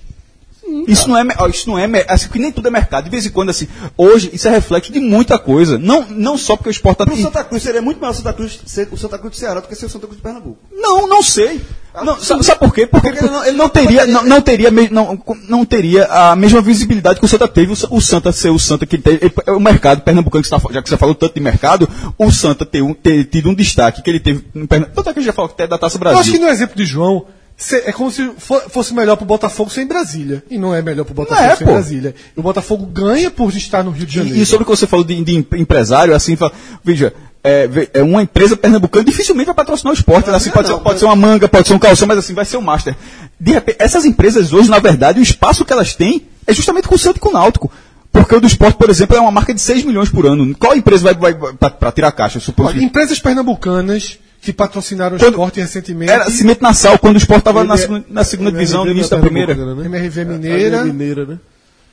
Isso 0.87 1.09
não 1.09 1.19
é, 1.19 1.25
isso 1.49 1.69
não 1.69 1.79
é, 1.79 2.07
assim, 2.09 2.29
que 2.29 2.39
nem 2.39 2.53
tudo 2.53 2.69
é 2.69 2.71
mercado. 2.71 3.05
De 3.05 3.11
vez 3.11 3.27
em 3.27 3.31
quando, 3.31 3.51
assim, 3.51 3.67
hoje, 3.97 4.31
isso 4.33 4.47
é 4.47 4.51
reflexo 4.51 4.93
de 4.93 5.01
muita 5.01 5.39
coisa. 5.39 5.79
Não, 5.79 6.07
não 6.09 6.39
só 6.39 6.57
porque 6.57 6.69
o 6.69 6.71
esporte 6.71 6.99
Pro 7.05 7.13
está. 7.13 7.29
Santa 7.29 7.45
Cruz 7.45 7.63
seria 7.63 7.83
muito 7.83 7.99
melhor 7.99 8.13
o 8.13 8.15
Santa 8.15 8.33
Cruz 8.33 8.61
ser 8.67 8.89
o 8.91 8.97
Santa 8.97 9.19
Cruz 9.19 9.35
do 9.35 9.39
Ceará 9.39 9.61
do 9.61 9.67
que 9.67 9.75
ser 9.75 9.87
o 9.87 9.91
Santa 9.91 10.07
Cruz 10.07 10.19
de 10.19 10.23
Pernambuco. 10.23 10.59
Não, 10.73 11.09
não 11.09 11.23
sei. 11.23 11.61
Não, 12.05 12.19
sabe, 12.21 12.45
sabe 12.45 12.61
por 12.61 12.73
quê? 12.73 12.87
Porque, 12.87 13.09
Porque 13.11 13.25
ele 13.25 13.33
não- 13.33 13.45
ele 13.47 13.57
não 13.57 13.69
teria, 13.69 14.07
não, 14.07 14.25
não 14.25 14.41
teria, 14.41 14.71
não, 14.91 15.19
não 15.49 15.65
teria 15.65 16.05
a 16.07 16.37
mesma 16.37 16.61
visibilidade 16.61 17.19
que 17.19 17.25
o 17.25 17.29
Santa 17.29 17.49
teve. 17.49 17.73
O, 17.73 17.77
Sa- 17.77 17.89
o 17.91 18.01
Santa 18.01 18.31
ser 18.33 18.51
o 18.51 18.59
Santa 18.59 18.87
que 18.87 18.97
tem 18.97 19.19
o 19.49 19.59
mercado 19.59 20.01
pernambucano, 20.03 20.43
que 20.43 20.49
você 20.49 20.57
tá- 20.57 20.73
já 20.73 20.83
que 20.83 20.89
você 20.89 20.97
falou 20.97 21.15
tanto 21.15 21.35
de 21.35 21.41
mercado, 21.41 21.89
o 22.17 22.31
Santa 22.31 22.65
ter, 22.65 22.81
um- 22.83 22.95
ter 22.95 23.25
tido 23.25 23.49
um 23.51 23.55
destaque 23.55 24.03
que 24.03 24.09
ele 24.11 24.21
teve 24.21 24.45
no 24.55 24.69
Pernambuco. 24.69 24.95
Tanto 24.97 25.11
é 25.11 25.13
que 25.13 25.19
a 25.19 25.23
gente 25.23 25.27
já 25.31 25.33
falou 25.35 25.51
até 25.53 25.67
da 25.67 25.77
Taça 25.79 25.99
Eu 25.99 26.09
acho 26.11 26.31
que 26.31 26.39
Brasil. 26.39 26.41
no 26.41 26.49
exemplo 26.49 26.77
de 26.77 26.85
João, 26.87 27.27
se- 27.57 27.83
é 27.85 27.93
como 27.93 28.11
se 28.11 28.31
fo- 28.39 28.61
fosse 28.71 28.95
melhor 28.95 29.17
pro 29.17 29.27
Botafogo 29.27 29.69
sem 29.69 29.85
Brasília. 29.87 30.45
E 30.49 30.57
não 30.59 30.73
é 30.75 30.81
melhor 30.81 31.05
pro 31.05 31.13
Botafogo 31.13 31.45
Não 31.45 31.53
é, 31.53 31.57
sem 31.57 31.67
pô. 31.67 31.73
Brasília. 31.73 32.15
O 32.37 32.43
Botafogo 32.43 32.87
ganha 32.87 33.31
por 33.31 33.51
estar 33.55 33.83
no 33.83 33.91
Rio 33.91 34.07
de 34.07 34.15
Janeiro. 34.15 34.39
E, 34.39 34.43
e 34.43 34.47
sobre 34.47 34.63
o 34.63 34.65
que 34.67 34.77
você 34.77 34.87
falou 34.87 35.05
de, 35.05 35.23
de 35.25 35.37
em- 35.37 35.47
empresário, 35.61 36.15
assim, 36.15 36.37
fala, 36.37 36.53
veja, 36.85 37.13
é, 37.43 37.69
é 37.95 38.03
uma 38.03 38.23
empresa 38.23 38.57
pernambucana 38.57 39.05
dificilmente 39.05 39.47
vai 39.47 39.55
patrocinar 39.55 39.93
o 39.93 39.97
esporte. 39.97 40.29
assim, 40.31 40.51
pode, 40.51 40.69
ser, 40.69 40.77
pode 40.79 40.99
ser 40.99 41.05
uma 41.07 41.17
manga, 41.17 41.49
pode 41.49 41.67
ser 41.69 41.75
um 41.75 41.79
calção, 41.79 42.07
mas 42.09 42.19
assim, 42.19 42.35
vai 42.35 42.45
ser 42.45 42.57
o 42.57 42.63
Master. 42.63 42.95
De 43.39 43.53
repente, 43.53 43.77
essas 43.81 44.05
empresas 44.05 44.53
hoje, 44.53 44.69
na 44.71 44.79
verdade, 44.79 45.19
o 45.21 45.23
espaço 45.23 45.65
que 45.65 45.73
elas 45.73 45.95
têm 45.95 46.27
é 46.47 46.53
justamente 46.53 46.87
com 46.89 46.95
o 46.95 46.99
Santo 46.99 47.17
e 47.17 47.21
com 47.21 47.31
o 47.31 47.33
Náutico. 47.33 47.71
Porque 48.13 48.35
o 48.35 48.41
do 48.41 48.47
esporte, 48.47 48.77
por 48.77 48.91
exemplo, 48.91 49.17
é 49.17 49.21
uma 49.21 49.31
marca 49.31 49.55
de 49.55 49.61
6 49.61 49.85
milhões 49.85 50.09
por 50.11 50.27
ano. 50.27 50.53
Qual 50.57 50.75
empresa 50.77 51.15
vai, 51.15 51.33
vai, 51.33 51.71
para 51.71 51.93
tirar 51.93 52.11
caixa? 52.13 52.39
Eu 52.39 52.43
suponho 52.43 52.69
Olha, 52.71 52.79
que- 52.79 52.85
empresas 52.85 53.19
pernambucanas 53.21 54.19
que 54.43 54.53
patrocinaram 54.53 55.17
o 55.17 55.19
Quando- 55.21 55.31
esporte 55.33 55.61
recentemente. 55.61 56.11
Era 56.11 56.29
Cimento 56.29 56.61
Nassau, 56.63 56.99
quando 56.99 57.15
o 57.15 57.19
esporte 57.19 57.41
estava 57.41 57.63
na, 57.63 57.75
é- 57.75 57.77
segunda- 57.77 58.05
na 58.11 58.25
segunda 58.25 58.51
MRV 58.51 58.59
divisão, 58.65 58.81
no 58.81 58.87
não 58.87 58.93
início 58.93 59.11
da 59.11 59.19
primeira. 59.19 59.55
né? 59.55 59.85
MRV 59.85 60.21
É, 60.21 60.25
Mineira. 60.25 60.81
a 60.81 60.85
Mineira, 60.85 61.25
né? 61.27 61.39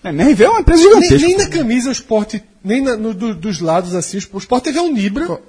É, 0.08 0.10
MRV 0.10 0.43
é 0.43 0.49
uma 0.49 0.60
empresa 0.62 0.84
Nem, 0.84 0.91
gigantesca. 1.01 1.28
nem 1.28 1.38
na 1.38 1.47
camisa 1.49 1.89
o 1.89 1.91
esporte, 1.91 2.43
nem 2.64 2.82
na- 2.82 2.95
no- 2.97 3.14
do- 3.14 3.34
dos 3.36 3.60
lados 3.62 3.93
assim, 3.95 4.18
o 4.18 4.38
esporte 4.38 4.64
teve 4.64 4.80
a 4.80 4.84
Unibra, 4.84 5.39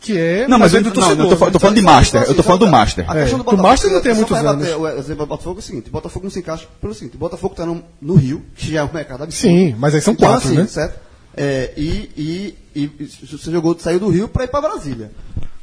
que 0.00 0.16
é. 0.16 0.46
Não, 0.48 0.58
mas 0.58 0.72
eu, 0.74 0.80
é 0.80 0.82
não, 0.82 0.90
do 0.90 1.00
não, 1.00 1.10
eu 1.10 1.16
tô, 1.16 1.50
tô 1.50 1.58
falando 1.58 1.76
de 1.76 1.82
Master. 1.82 2.20
assim, 2.22 2.30
Eu 2.30 2.36
tô 2.36 2.42
falando 2.42 2.60
do 2.60 2.68
Master. 2.68 3.10
A 3.10 3.14
questão 3.14 3.40
É, 3.40 3.42
do 3.42 3.50
o 3.50 3.56
Master 3.62 3.90
não 3.92 4.00
tem 4.00 4.12
só 4.12 4.16
muitos 4.18 4.36
anos. 4.38 4.68
O 4.68 4.88
exemplo 4.88 5.26
do 5.26 5.28
Botafogo 5.28 5.56
é 5.56 5.58
o 5.60 5.62
seguinte: 5.62 5.88
o 5.88 5.92
Botafogo 5.92 6.24
não 6.26 6.30
se 6.30 6.38
encaixa 6.38 6.66
pelo 6.80 6.94
seguinte: 6.94 7.16
o 7.16 7.18
Botafogo 7.18 7.54
está 7.54 7.64
no, 7.66 7.82
no 8.00 8.14
Rio, 8.14 8.42
que 8.54 8.70
já 8.72 8.80
é 8.80 8.84
um 8.84 8.92
mercado 8.92 9.22
absurdo. 9.24 9.54
Sim, 9.54 9.74
mas 9.78 9.94
aí 9.94 10.00
são 10.00 10.14
Então, 10.14 10.28
quatro, 10.28 10.48
assim, 10.48 10.56
né? 10.58 10.66
Certo? 10.66 11.06
É, 11.38 11.72
e, 11.76 12.10
e, 12.16 12.54
e 12.74 12.86
você 13.26 13.50
jogou, 13.50 13.76
saiu 13.78 14.00
do 14.00 14.08
Rio 14.08 14.26
para 14.28 14.44
ir 14.44 14.48
para 14.48 14.60
Brasília. 14.62 15.10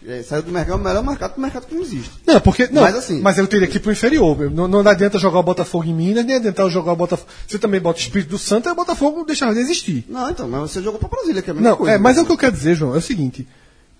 É, 0.07 0.21
saiu 0.23 0.43
do 0.43 0.51
mercado, 0.51 0.79
o 0.79 0.83
melhor 0.83 1.03
mercado 1.03 1.31
para 1.31 1.37
o 1.37 1.41
mercado 1.41 1.65
que 1.67 1.73
não 1.75 1.81
existe. 1.81 2.11
Não, 2.27 2.39
porque. 2.41 2.67
Não, 2.67 2.81
Mas 2.81 2.93
mas, 2.93 3.03
assim- 3.05 3.41
eu 3.41 3.47
teria 3.47 3.67
que 3.67 3.77
ir 3.77 3.79
pro 3.79 3.91
inferior. 3.91 4.51
Não, 4.51 4.67
não 4.67 4.79
adianta 4.87 5.17
jogar 5.17 5.39
o 5.39 5.43
Botafogo 5.43 5.85
em 5.85 5.93
Minas, 5.93 6.25
nem 6.25 6.35
adianta 6.35 6.61
eu 6.61 6.69
jogar 6.69 6.91
o 6.91 6.95
Botafogo. 6.95 7.29
Você 7.47 7.57
também 7.57 7.79
bota 7.79 7.99
o 7.99 8.01
espírito 8.01 8.29
do 8.29 8.37
Santo, 8.37 8.67
aí 8.67 8.73
o 8.73 8.75
Botafogo 8.75 9.23
deixava 9.23 9.53
de 9.53 9.59
existir. 9.61 10.05
Não, 10.09 10.29
então, 10.29 10.47
mas 10.47 10.71
você 10.71 10.81
jogou 10.81 10.99
para 10.99 11.09
Brasília, 11.09 11.41
que 11.41 11.49
é 11.49 11.51
a 11.51 11.53
mesma 11.53 11.69
Não, 11.69 11.77
coisa. 11.77 11.93
é, 11.93 11.97
mas 11.97 12.17
é 12.17 12.21
o 12.21 12.25
que 12.25 12.31
eu 12.31 12.37
quero 12.37 12.51
dizer, 12.51 12.75
João, 12.75 12.93
é 12.95 12.97
o 12.97 13.01
seguinte. 13.01 13.47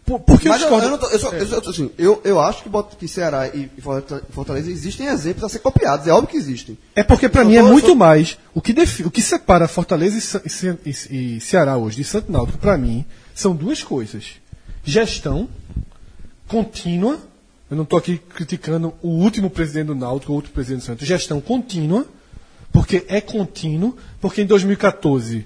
Por, 0.05 0.19
porque 0.19 0.49
Mas 0.49 0.61
eu 0.61 0.67
discordo. 0.67 0.95
eu, 0.95 0.97
tô, 0.97 1.07
eu, 1.07 1.19
só, 1.19 1.29
eu, 1.31 1.47
só- 1.47 1.69
assim, 1.69 1.89
eu, 1.97 2.19
eu 2.25 2.37
acho 2.41 2.61
que, 2.61 2.67
Bota- 2.67 2.93
que 2.97 3.07
Ceará 3.07 3.47
e 3.47 3.69
Fortaleza- 4.31 4.69
existem 4.69 5.07
exemplos 5.07 5.45
a 5.45 5.47
ser 5.47 5.59
copiados, 5.59 6.05
é 6.07 6.11
óbvio 6.11 6.27
que 6.27 6.35
existem. 6.35 6.77
É 6.93 7.01
porque 7.03 7.29
pra 7.29 7.43
Eu 7.43 7.47
mim 7.47 7.55
é 7.55 7.61
muito 7.61 7.87
tô- 7.87 7.95
mais. 7.95 8.37
O 8.53 8.59
que, 8.61 8.73
defi- 8.73 9.03
o 9.03 9.09
que 9.09 9.21
separa 9.21 9.65
Fortaleza 9.65 10.41
e, 10.45 10.89
e 10.89 11.35
e- 11.37 11.39
Ceará 11.39 11.77
hoje 11.77 11.95
de 11.95 12.03
Santo 12.03 12.29
Náutico, 12.29 12.57
pra 12.57 12.77
mim, 12.77 13.05
são 13.33 13.55
duas 13.55 13.81
coisas. 13.81 14.25
Gestão 14.83 15.47
contínua. 16.47 17.19
Eu 17.69 17.77
não 17.77 17.83
estou 17.83 17.97
aqui 17.97 18.17
criticando 18.17 18.93
o 19.01 19.07
último 19.09 19.49
presidente 19.49 19.87
do 19.87 19.95
Náutico, 19.95 20.31
o 20.31 20.35
outro 20.35 20.51
presidente 20.51 20.81
do 20.81 20.85
Santos. 20.85 21.07
Gestão 21.07 21.41
contínua, 21.41 22.05
porque 22.71 23.05
é 23.07 23.19
contínuo, 23.21 23.97
porque 24.21 24.41
em 24.41 24.45
2014. 24.45 25.45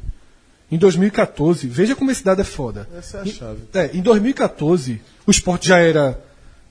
Em 0.70 0.78
2014, 0.78 1.68
veja 1.68 1.96
como 1.96 2.12
esse 2.12 2.24
dado 2.24 2.42
é 2.42 2.44
foda. 2.44 2.90
Essa 2.98 3.18
é 3.18 3.22
a 3.22 3.26
Em- 3.26 3.32
chave. 3.32 3.60
é, 3.74 3.92
em 3.94 4.02
2014, 4.02 5.00
o 5.26 5.32
esporte 5.32 5.68
já 5.70 5.80
era 5.80 6.20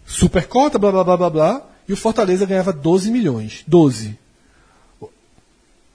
super 0.07 0.47
cota, 0.47 0.79
blá 0.79 0.93
blá 0.93 1.03
blá 1.05 1.17
blá 1.17 1.31
blá, 1.31 1.67
e 1.89 1.93
o 1.95 1.97
Fortaleza 1.97 2.45
ganhava 2.45 2.73
12 2.75 3.11
milhões. 3.11 3.65
12. 3.67 4.19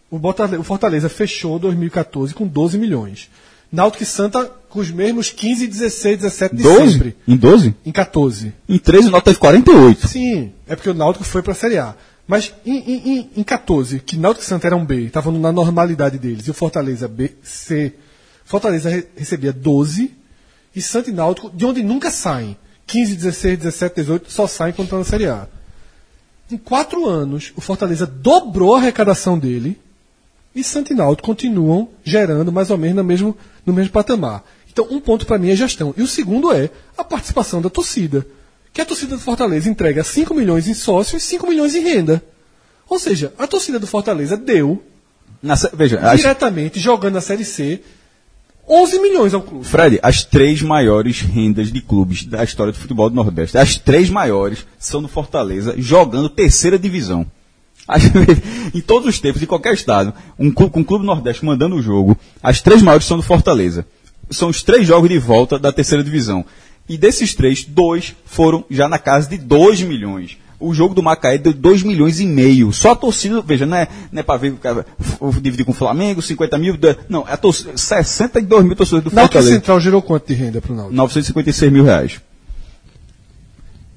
O, 0.09 0.17
Bota- 0.19 0.59
o 0.59 0.63
Fortaleza 0.63 1.07
fechou 1.09 1.59
2014 1.59 2.33
com 2.33 2.47
12 2.47 2.77
milhões. 2.77 3.29
Náutico 3.71 4.03
e 4.03 4.05
Santa 4.05 4.51
com 4.71 4.79
os 4.79 4.89
mesmos 4.89 5.29
15, 5.29 5.67
16, 5.67 6.17
17 6.21 6.55
de 6.55 6.63
12? 6.63 6.91
sempre. 6.93 7.15
Em 7.27 7.35
12? 7.35 7.75
Em 7.85 7.91
14. 7.91 8.53
Em 8.67 8.77
13 8.77 9.07
o 9.07 9.11
Náutico 9.11 9.25
teve 9.29 9.39
48. 9.39 10.07
Sim, 10.07 10.51
é 10.67 10.75
porque 10.75 10.89
o 10.89 10.93
Náutico 10.93 11.23
foi 11.25 11.41
para 11.41 11.51
a 11.51 11.55
Série 11.55 11.77
A. 11.77 11.93
Mas 12.27 12.53
em, 12.65 12.77
em, 12.77 13.17
em, 13.19 13.29
em 13.37 13.43
14, 13.43 13.99
que 13.99 14.15
Náutico 14.17 14.43
e 14.43 14.47
Santa 14.47 14.67
eram 14.67 14.85
B, 14.85 15.01
estavam 15.05 15.37
na 15.37 15.51
normalidade 15.51 16.17
deles, 16.17 16.47
e 16.47 16.51
o 16.51 16.53
Fortaleza 16.53 17.07
B, 17.07 17.31
C. 17.43 17.93
Fortaleza 18.45 18.89
re- 18.89 19.07
recebia 19.17 19.51
12, 19.51 20.11
e 20.75 20.81
Santa 20.81 21.09
e 21.09 21.13
Náutico, 21.13 21.49
de 21.53 21.65
onde 21.65 21.83
nunca 21.83 22.09
saem. 22.09 22.55
15, 22.87 23.15
16, 23.15 23.57
17, 23.59 23.95
18, 23.95 24.31
só 24.31 24.47
saem 24.47 24.73
quando 24.73 24.85
estão 24.85 24.99
na 24.99 25.05
Série 25.05 25.25
A. 25.27 25.47
Em 26.49 26.57
quatro 26.57 27.05
anos, 27.07 27.51
o 27.55 27.61
Fortaleza 27.61 28.05
dobrou 28.05 28.75
a 28.75 28.79
arrecadação 28.79 29.37
dele, 29.37 29.77
e 30.53 30.63
Santa 30.63 30.91
e 30.91 30.95
Náutico 30.95 31.25
continuam 31.27 31.89
gerando 32.03 32.51
mais 32.51 32.69
ou 32.69 32.77
menos 32.77 32.97
no 32.97 33.03
mesmo, 33.03 33.37
no 33.65 33.71
mesmo 33.73 33.91
patamar. 33.91 34.43
Então, 34.71 34.87
um 34.89 34.99
ponto 34.99 35.25
para 35.25 35.37
mim 35.37 35.49
é 35.49 35.55
gestão. 35.55 35.93
E 35.97 36.01
o 36.01 36.07
segundo 36.07 36.51
é 36.51 36.69
a 36.97 37.03
participação 37.03 37.61
da 37.61 37.69
torcida. 37.69 38.25
Que 38.73 38.79
a 38.81 38.85
torcida 38.85 39.15
do 39.17 39.21
Fortaleza 39.21 39.69
entrega 39.69 40.03
5 40.03 40.33
milhões 40.33 40.67
em 40.67 40.73
sócios 40.73 41.21
e 41.21 41.25
5 41.25 41.45
milhões 41.47 41.75
em 41.75 41.81
renda. 41.81 42.23
Ou 42.89 42.97
seja, 42.97 43.33
a 43.37 43.45
torcida 43.47 43.77
do 43.79 43.85
Fortaleza 43.87 44.37
deu, 44.37 44.81
Na 45.43 45.55
veja, 45.73 45.99
as, 45.99 46.21
diretamente, 46.21 46.79
jogando 46.79 47.15
na 47.15 47.21
Série 47.21 47.43
C, 47.43 47.81
11 48.67 48.99
milhões 49.01 49.33
ao 49.33 49.41
clube. 49.41 49.65
Fred, 49.65 49.99
as 50.01 50.23
três 50.23 50.61
maiores 50.61 51.19
rendas 51.19 51.71
de 51.71 51.81
clubes 51.81 52.23
da 52.25 52.43
história 52.43 52.71
do 52.71 52.79
futebol 52.79 53.09
do 53.09 53.15
Nordeste, 53.15 53.57
as 53.57 53.75
três 53.75 54.09
maiores 54.09 54.65
são 54.79 55.01
no 55.01 55.07
Fortaleza, 55.09 55.75
jogando 55.77 56.29
terceira 56.29 56.79
divisão. 56.79 57.25
As- 57.87 58.03
em 58.73 58.79
todos 58.79 59.09
os 59.09 59.19
tempos, 59.19 59.41
em 59.41 59.45
qualquer 59.45 59.73
estado, 59.73 60.13
um 60.39 60.49
clube, 60.51 60.71
com 60.71 60.79
um 60.79 60.83
clube 60.83 61.05
Nordeste 61.05 61.43
mandando 61.43 61.75
o 61.75 61.81
jogo, 61.81 62.17
as 62.41 62.61
três 62.61 62.81
maiores 62.81 63.05
são 63.05 63.17
do 63.17 63.23
Fortaleza. 63.23 63.85
São 64.31 64.49
os 64.49 64.63
três 64.63 64.87
jogos 64.87 65.09
de 65.09 65.19
volta 65.19 65.59
da 65.59 65.71
terceira 65.71 66.03
divisão. 66.03 66.43
E 66.89 66.97
desses 66.97 67.33
três, 67.35 67.63
dois 67.63 68.15
foram 68.25 68.65
já 68.69 68.87
na 68.89 68.97
casa 68.97 69.29
de 69.29 69.37
2 69.37 69.81
milhões. 69.81 70.37
O 70.59 70.73
jogo 70.73 70.93
do 70.93 71.01
Macaé 71.01 71.37
deu 71.37 71.53
2 71.53 71.83
milhões 71.83 72.19
e 72.19 72.25
meio. 72.25 72.71
Só 72.71 72.91
a 72.91 72.95
torcida, 72.95 73.41
veja, 73.41 73.65
não 73.65 73.77
é, 73.77 73.87
não 74.11 74.19
é 74.19 74.23
para 74.23 74.37
ver, 74.37 74.53
cara, 74.57 74.85
dividir 75.41 75.65
com 75.65 75.71
o 75.71 75.75
Flamengo, 75.75 76.21
50 76.21 76.57
mil. 76.57 76.77
Não, 77.09 77.27
é 77.27 77.33
a 77.33 77.37
torcida, 77.37 77.75
62 77.77 78.63
mil 78.65 78.75
torcedores 78.75 79.03
do 79.09 79.15
Náutico 79.15 79.33
Fortaleza. 79.33 79.55
Central 79.59 79.79
gerou 79.79 80.01
quanto 80.01 80.27
de 80.27 80.33
renda 80.33 80.61
pro 80.61 80.75
Náutico? 80.75 80.95
956 80.95 81.71
mil 81.71 81.83
reais. 81.83 82.21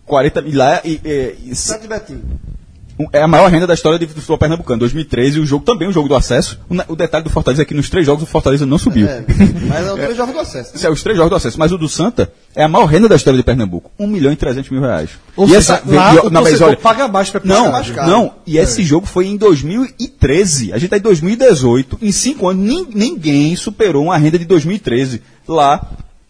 40 0.06 0.42
mil 0.42 0.56
lá 0.56 0.80
e, 0.84 1.00
e- 1.04 1.50
e- 1.50 1.88
Betinho. 1.88 2.18
um- 2.20 2.63
é 3.12 3.22
a 3.22 3.28
maior 3.28 3.50
renda 3.50 3.66
da 3.66 3.74
história 3.74 3.98
do 3.98 4.06
futebol 4.08 4.38
pernambucano. 4.38 4.78
2013, 4.80 5.40
o 5.40 5.46
jogo 5.46 5.64
também, 5.64 5.88
o 5.88 5.92
jogo 5.92 6.08
do 6.08 6.14
acesso. 6.14 6.58
O, 6.88 6.94
detalhe 6.94 7.24
do 7.24 7.30
Fortaleza 7.30 7.62
é 7.62 7.64
que 7.64 7.74
nos 7.74 7.88
três 7.90 8.06
jogos 8.06 8.22
o 8.22 8.26
Fortaleza 8.26 8.64
não 8.64 8.78
subiu. 8.78 9.06
É, 9.08 9.24
mas 9.68 9.86
é 9.86 9.92
o 9.92 9.96
três 9.96 10.16
jogos 10.16 10.34
do 10.34 10.40
acesso. 10.40 10.76
Isso 10.76 10.86
é 10.86 10.90
os 10.90 11.02
três 11.02 11.16
jogos 11.16 11.30
do 11.30 11.36
acesso. 11.36 11.58
Mas 11.58 11.72
o 11.72 11.78
do 11.78 11.88
Santa 11.88 12.32
é 12.54 12.62
a 12.62 12.68
maior 12.68 12.86
renda 12.86 13.08
da 13.08 13.16
história 13.16 13.36
de 13.36 13.42
Pernambuco. 13.42 13.90
1 13.98 14.06
milhão 14.06 14.32
e 14.32 14.36
300 14.36 14.70
mil 14.70 14.80
reais. 14.80 15.10
Ou 15.36 15.46
e 15.46 15.48
seja, 15.48 15.58
essa, 15.58 15.82
lá 15.86 16.14
e- 16.14 16.18
o 16.20 16.30
não, 16.30 16.42
mas 16.42 16.60
olha, 16.60 16.76
paga 16.76 17.08
mais 17.08 17.30
pra 17.30 17.40
não, 17.44 17.72
mais 17.72 17.90
caro. 17.90 18.08
não. 18.10 18.34
E 18.46 18.58
esse 18.58 18.82
jogo 18.82 19.06
foi 19.06 19.26
em 19.26 19.36
2013. 19.36 20.72
A 20.72 20.76
gente 20.76 20.84
está 20.86 20.96
em 20.96 21.00
2018. 21.00 21.98
Em 22.00 22.12
cinco 22.12 22.48
anos, 22.48 22.64
nin- 22.64 22.86
ninguém 22.94 23.56
superou 23.56 24.04
uma 24.04 24.16
renda 24.16 24.38
de 24.38 24.44
2013 24.44 25.20
lá 25.48 25.84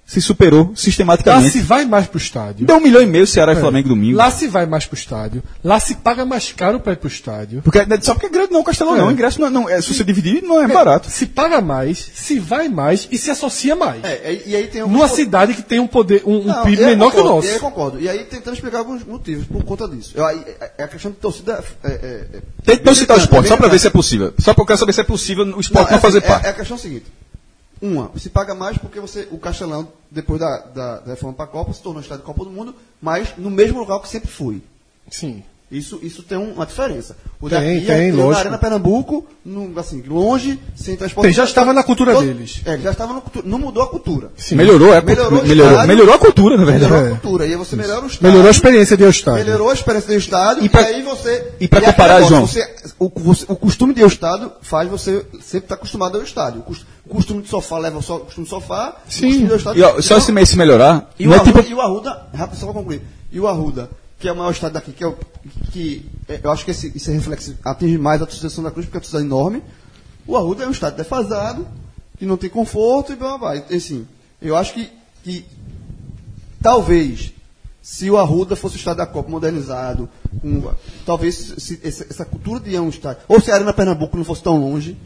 se 0.06 0.20
superou 0.20 0.64
Lá 0.68 0.76
sistematicamente. 0.76 1.50
se 1.50 1.60
vai 1.60 1.84
mais 1.86 2.06
pro 2.06 2.18
estádio. 2.18 2.66
Deu 2.66 2.76
um 2.76 2.80
milhão 2.80 3.00
e 3.00 3.06
meio 3.06 3.26
Ceará 3.26 3.52
e 3.54 3.56
É. 3.56 3.60
Flamengo 3.60 3.88
domingo. 3.88 4.16
Lá 4.18 4.30
se 4.30 4.46
vai 4.46 4.66
mais 4.66 4.84
pro 4.84 4.96
estádio. 4.96 5.42
Lá 5.62 5.80
se 5.80 5.94
paga 5.94 6.24
mais 6.26 6.52
caro 6.52 6.78
pra 6.78 6.92
ir 6.92 6.96
pro 6.96 7.08
estádio. 7.08 7.62
Porque, 7.62 7.78
só 8.02 8.12
porque 8.14 8.26
é 8.26 8.30
grande 8.30 8.52
não, 8.52 8.62
Castelão 8.62 8.94
É. 8.94 8.98
não. 8.98 9.08
O 9.08 9.10
ingresso 9.12 9.40
não, 9.40 9.48
não 9.50 9.68
é, 9.68 9.80
se 9.80 9.94
você 9.94 10.04
dividir, 10.04 10.42
não 10.42 10.62
é 10.62 10.68
barato. 10.68 11.08
Se 11.10 11.26
paga 11.26 11.60
mais, 11.60 12.10
se 12.14 12.38
vai 12.38 12.68
mais 12.68 13.08
e 13.10 13.16
se 13.16 13.30
associa 13.30 13.74
mais. 13.74 14.04
É, 14.04 14.32
e, 14.46 14.50
e 14.50 14.56
aí 14.56 14.66
tem 14.66 14.82
um 14.82 14.88
Numa 14.88 15.08
cidade 15.08 15.54
que 15.54 15.62
tem 15.62 15.78
um 15.80 15.86
poder, 15.86 16.22
um, 16.26 16.36
um 16.38 16.44
Não, 16.44 16.62
PIB 16.64 16.84
menor 16.84 17.10
que 17.10 17.16
o 17.16 17.22
concordo, 17.22 17.36
nosso. 17.36 17.48
E 17.48 17.50
aí 17.52 17.58
concordo. 17.58 18.00
E 18.00 18.08
aí 18.08 18.18
tentando 18.24 18.54
explicar 18.54 18.78
alguns 18.78 19.04
motivos 19.04 19.46
por 19.46 19.64
conta 19.64 19.88
disso. 19.88 20.12
Eu, 20.14 20.26
aí, 20.26 20.40
é- 20.60 20.70
é 20.78 20.84
a 20.84 20.88
questão 20.88 21.10
de 21.10 21.16
torcida. 21.16 21.64
É, 21.82 21.88
é, 21.88 21.92
é, 22.34 22.42
Tente 22.64 22.84
não 22.84 22.94
citar 22.94 23.16
o 23.16 23.20
esporte, 23.20 23.48
só 23.48 23.56
pra 23.56 23.68
ver 23.68 23.78
se 23.78 23.86
é 23.86 23.88
Não, 23.88 23.92
possível. 23.92 24.34
Só 24.38 24.52
porque 24.52 24.62
eu 24.62 24.66
quero 24.66 24.78
saber 24.78 24.92
se 24.92 25.00
é 25.00 25.04
possível 25.04 25.44
o 25.56 25.60
esporte 25.60 25.90
não, 25.90 25.98
é 25.98 26.00
fazer 26.00 26.18
assim, 26.18 26.26
parte. 26.28 26.44
É, 26.44 26.48
é 26.48 26.50
a 26.50 26.54
questão 26.54 26.76
seguinte. 26.76 27.06
Uma, 27.84 28.10
se 28.18 28.30
paga 28.30 28.54
mais 28.54 28.78
porque 28.78 28.98
você, 28.98 29.28
o 29.30 29.38
Castelão, 29.38 29.86
depois 30.10 30.40
da, 30.40 30.58
da, 30.60 30.98
da 31.00 31.10
reforma 31.10 31.36
para 31.36 31.44
a 31.44 31.48
Copa, 31.48 31.70
se 31.70 31.82
tornou 31.82 32.00
estádio 32.00 32.22
de 32.22 32.26
Copa 32.26 32.42
do 32.42 32.50
Mundo, 32.50 32.74
mas 32.98 33.36
no 33.36 33.50
mesmo 33.50 33.78
local 33.78 34.00
que 34.00 34.08
sempre 34.08 34.30
foi. 34.30 34.62
Sim. 35.10 35.44
Isso, 35.76 35.98
isso 36.02 36.22
tem 36.22 36.38
um- 36.38 36.52
uma 36.52 36.64
diferença. 36.64 37.16
O 37.40 37.48
Tem, 37.50 37.58
daqui 37.74 37.86
tem, 37.86 38.08
é 38.08 38.12
na 38.12 38.16
lógico. 38.22 38.40
Arena 38.40 38.58
Pernambuco, 38.58 39.26
num, 39.44 39.72
assim, 39.76 40.02
longe, 40.06 40.58
sem 40.76 40.96
transporte. 40.96 41.32
Já 41.32 41.42
estava 41.44 41.72
na 41.72 41.82
cultura 41.82 42.14
deles. 42.20 42.60
É, 42.64 42.78
já 42.78 42.92
estava 42.92 43.12
na 43.14 43.20
cultura. 43.20 43.44
Não 43.48 43.58
mudou 43.58 43.82
a 43.82 43.88
cultura. 43.88 44.30
Sim. 44.36 44.54
Melhorou, 44.54 44.94
é, 44.94 45.00
Melhorou 45.02 45.42
melhorou, 45.42 45.72
estádio. 45.72 45.88
melhorou 45.88 46.14
a 46.14 46.18
cultura, 46.18 46.56
na 46.56 46.64
verdade. 46.64 46.84
Melhorou 46.92 47.08
É. 47.08 47.12
a 47.12 47.18
cultura. 47.20 47.46
E 47.46 47.50
aí 47.50 47.56
você 47.56 47.74
melhora 47.76 48.02
o 48.04 48.06
estádio. 48.06 48.26
Melhorou 48.28 48.46
a 48.48 48.50
experiência 48.52 48.96
ao 49.04 49.10
estádio. 49.10 49.44
Melhorou 49.44 49.70
a 49.70 49.72
experiência 49.74 50.08
do 50.10 50.18
estádio 50.18 50.62
E 50.62 50.66
e, 50.66 50.68
pra- 50.68 50.80
aí 50.82 51.02
você. 51.02 51.52
e 51.60 51.66
pra 51.68 51.80
é 51.80 51.82
comparar, 51.86 52.14
negócio, 52.20 52.28
João? 52.36 52.46
você- 52.46 52.74
o, 52.98 53.12
você- 53.16 53.44
o 53.48 53.56
costume 53.56 53.92
de 53.94 54.00
ir 54.00 54.04
ao 54.04 54.08
estádio 54.08 54.52
faz 54.62 54.88
você 54.88 55.26
sempre 55.42 55.64
estar 55.66 55.74
acostumado 55.74 56.16
ao 56.18 56.22
estádio. 56.22 56.60
O 56.60 56.62
cos- 56.62 56.86
o 57.04 57.08
costume 57.14 57.42
de 57.42 57.48
sofá 57.48 57.78
leva 57.78 57.98
o 57.98 58.02
costume 58.20 58.44
de 58.44 58.50
sofá. 58.50 58.96
Sim. 59.08 59.26
Costume 59.46 59.56
estádio. 59.56 59.80
E, 59.80 59.82
ó, 59.82 60.00
só 60.00 60.18
Então, 60.18 60.34
mês 60.34 60.48
se 60.48 60.56
melhorar, 60.56 61.10
e, 61.18 61.24
não 61.24 61.32
o 61.32 61.34
é 61.34 61.38
Arruda, 61.40 61.52
tipo. 61.62 61.70
e 61.70 61.74
o 61.74 61.80
Arruda, 61.80 62.26
rápido 62.32 62.58
só 62.60 62.66
pra 62.66 62.74
concluir. 62.74 63.02
E 63.32 63.40
o 63.40 63.48
Arruda, 63.48 63.90
que 64.18 64.28
é 64.28 64.32
o 64.32 64.36
maior 64.36 64.50
estádio 64.50 64.74
daqui, 64.74 64.92
que 64.92 65.02
é 65.04 65.06
o. 65.06 65.16
Que, 65.72 66.08
é, 66.28 66.40
eu 66.42 66.50
acho 66.50 66.64
que 66.64 66.70
esse, 66.70 66.92
esse 66.94 67.10
reflexo 67.10 67.56
atinge 67.64 67.98
mais 67.98 68.22
a 68.22 68.26
torcida 68.26 68.48
Santa 68.50 68.70
Cruz, 68.70 68.86
porque 68.86 68.96
é 68.96 68.98
uma 68.98 69.02
torcida 69.02 69.22
enorme. 69.22 69.62
O 70.26 70.36
Arruda 70.36 70.64
é 70.64 70.66
um 70.68 70.70
estádio 70.70 70.98
defasado, 70.98 71.66
que 72.18 72.24
não 72.24 72.36
tem 72.36 72.48
conforto 72.48 73.12
e 73.12 73.16
blá 73.16 73.36
blá 73.36 73.54
blá. 73.54 73.64
E, 73.70 73.76
Assim, 73.76 74.06
eu 74.40 74.56
acho 74.56 74.72
que, 74.74 74.90
que 75.22 75.44
talvez 76.62 77.32
se 77.82 78.10
o 78.10 78.16
Arruda 78.16 78.56
fosse 78.56 78.76
o 78.76 78.78
estádio 78.78 78.98
da 78.98 79.06
Copa 79.06 79.30
modernizado, 79.30 80.08
com- 80.40 80.72
talvez 81.04 81.34
se, 81.58 81.78
essa, 81.82 82.06
essa 82.08 82.24
cultura 82.24 82.58
de 82.60 82.74
a 82.74 82.80
um 82.80 82.88
estádio, 82.88 83.22
ou 83.28 83.40
se 83.40 83.50
a 83.50 83.54
Arena 83.56 83.74
Pernambuco 83.74 84.16
não 84.16 84.24
fosse 84.24 84.42
tão 84.42 84.56
longe, 84.58 84.96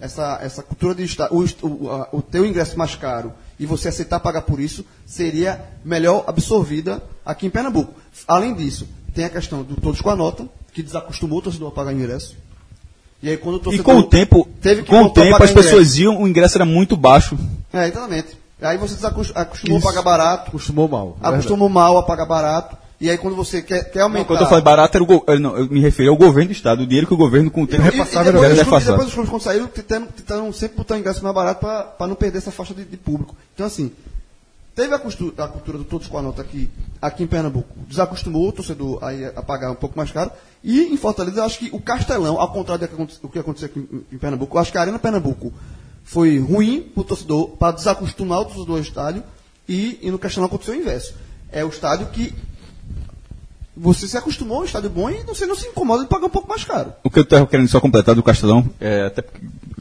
essa, 0.00 0.38
essa 0.42 0.62
cultura 0.62 0.94
de 0.94 1.04
estádio, 1.04 1.36
o, 1.62 1.66
o, 1.84 1.90
a- 1.92 2.08
o 2.12 2.20
teu 2.20 2.44
ingresso 2.44 2.76
mais 2.76 2.96
caro 2.96 3.32
e 3.58 3.66
você 3.66 3.88
aceitar 3.88 4.20
pagar 4.20 4.42
por 4.42 4.60
isso, 4.60 4.84
seria 5.04 5.64
melhor 5.84 6.24
absorvida 6.26 7.02
aqui 7.24 7.46
em 7.46 7.50
Pernambuco. 7.50 7.94
Além 8.28 8.54
disso, 8.54 8.86
tem 9.14 9.24
a 9.24 9.30
questão 9.30 9.62
do 9.62 9.76
todos 9.80 10.00
com 10.00 10.10
a 10.10 10.16
nota, 10.16 10.46
que 10.72 10.82
desacostumou 10.82 11.38
o 11.38 11.42
torcedor 11.42 11.68
a 11.68 11.72
pagar 11.72 11.92
ingresso. 11.92 12.36
E 13.22 13.30
aí 13.30 13.36
quando 13.36 13.66
o 13.66 13.74
E 13.74 13.78
com 13.78 13.96
o 13.96 14.02
tempo, 14.02 14.46
teve 14.60 14.82
que 14.82 14.90
com 14.90 15.04
o 15.04 15.10
tempo 15.10 15.42
as 15.42 15.50
ingresso. 15.50 15.54
pessoas 15.54 15.96
iam, 15.96 16.22
o 16.22 16.28
ingresso 16.28 16.58
era 16.58 16.66
muito 16.66 16.96
baixo. 16.96 17.38
É, 17.72 17.88
exatamente. 17.88 18.36
Aí 18.60 18.76
você 18.78 18.94
desacostumou 18.94 19.78
a 19.78 19.82
pagar 19.82 20.02
barato, 20.02 20.48
Acostumou 20.48 20.88
mal. 20.88 21.16
acostumou 21.20 21.68
mal 21.68 21.98
a 21.98 22.02
pagar 22.02 22.26
barato. 22.26 22.76
E 23.00 23.10
aí 23.10 23.18
quando 23.18 23.36
você 23.36 23.60
quer, 23.60 23.90
quer 23.90 24.00
aumentar. 24.00 24.24
Quando 24.26 24.40
eu 24.40 24.46
falei 24.46 24.64
barato, 24.64 24.96
era 24.96 25.04
o 25.04 25.06
go- 25.06 25.24
não, 25.38 25.56
eu 25.56 25.68
me 25.68 25.80
referi 25.80 26.08
ao 26.08 26.16
governo 26.16 26.48
do 26.48 26.52
estado, 26.52 26.82
o 26.82 26.86
dinheiro 26.86 27.06
que 27.06 27.12
o 27.12 27.16
governo 27.16 27.50
com 27.50 27.60
o 27.60 27.64
E, 27.64 27.66
tempo 27.68 27.82
e, 27.82 27.86
e 27.88 27.90
repassava 27.90 28.24
depois, 28.32 28.44
era 28.50 28.64
clubes, 28.64 28.86
depois 28.86 29.08
os 29.08 29.12
clubes 29.14 29.30
quando 29.30 29.42
saíram, 29.42 29.66
tentando, 29.66 30.06
tentando 30.12 30.52
sempre 30.54 30.78
botar 30.78 30.98
ingresso 30.98 31.22
mais 31.22 31.34
barato 31.34 31.60
para 31.60 32.06
não 32.06 32.14
perder 32.14 32.38
essa 32.38 32.50
faixa 32.50 32.72
de, 32.72 32.84
de 32.86 32.96
público. 32.96 33.36
Então 33.54 33.66
assim, 33.66 33.92
teve 34.74 34.94
a, 34.94 34.98
costu- 34.98 35.34
a 35.36 35.46
cultura 35.46 35.76
do 35.76 35.84
todos 35.84 36.06
com 36.06 36.16
a 36.16 36.22
nota 36.22 36.40
aqui, 36.40 36.70
aqui 37.02 37.22
em 37.22 37.26
Pernambuco. 37.26 37.68
Desacostumou 37.86 38.48
o 38.48 38.52
torcedor 38.52 38.98
a, 39.04 39.10
a 39.40 39.42
pagar 39.42 39.70
um 39.70 39.74
pouco 39.76 39.96
mais 39.96 40.10
caro. 40.10 40.30
E 40.64 40.84
em 40.84 40.96
Fortaleza, 40.96 41.40
eu 41.40 41.44
acho 41.44 41.58
que 41.58 41.68
o 41.72 41.80
Castelão, 41.80 42.40
ao 42.40 42.50
contrário 42.50 42.86
do 42.86 42.88
que 42.88 42.94
aconte- 42.94 43.20
do 43.20 43.28
que 43.28 43.38
aconteceu 43.38 43.66
aqui 43.66 43.78
em, 43.78 44.14
em 44.14 44.18
Pernambuco, 44.18 44.56
eu 44.56 44.60
acho 44.62 44.72
que 44.72 44.78
a 44.78 44.80
Arena 44.80 44.98
Pernambuco 44.98 45.52
foi 46.02 46.38
ruim 46.38 46.80
para 46.80 47.00
o 47.02 47.04
torcedor, 47.04 47.48
para 47.58 47.76
desacostumar 47.76 48.40
o 48.40 48.44
torcedor 48.46 48.76
ao 48.76 48.82
estádio. 48.82 49.22
E, 49.68 49.98
e 50.00 50.10
no 50.10 50.18
Castelão 50.18 50.46
aconteceu 50.46 50.72
o 50.74 50.76
inverso. 50.78 51.12
É 51.52 51.64
o 51.64 51.68
estádio 51.68 52.06
que 52.08 52.32
você 53.76 54.08
se 54.08 54.16
acostumou 54.16 54.58
a 54.58 54.60
um 54.62 54.64
estádio 54.64 54.88
bom 54.88 55.10
e 55.10 55.22
você 55.24 55.44
não 55.44 55.54
se 55.54 55.66
incomoda 55.66 56.02
de 56.02 56.08
pagar 56.08 56.26
um 56.26 56.30
pouco 56.30 56.48
mais 56.48 56.64
caro. 56.64 56.94
O 57.04 57.10
que 57.10 57.18
eu 57.18 57.24
estava 57.24 57.46
querendo 57.46 57.68
só 57.68 57.78
completar 57.78 58.14
do 58.14 58.22
Castelão, 58.22 58.68
é, 58.80 59.06
até 59.06 59.22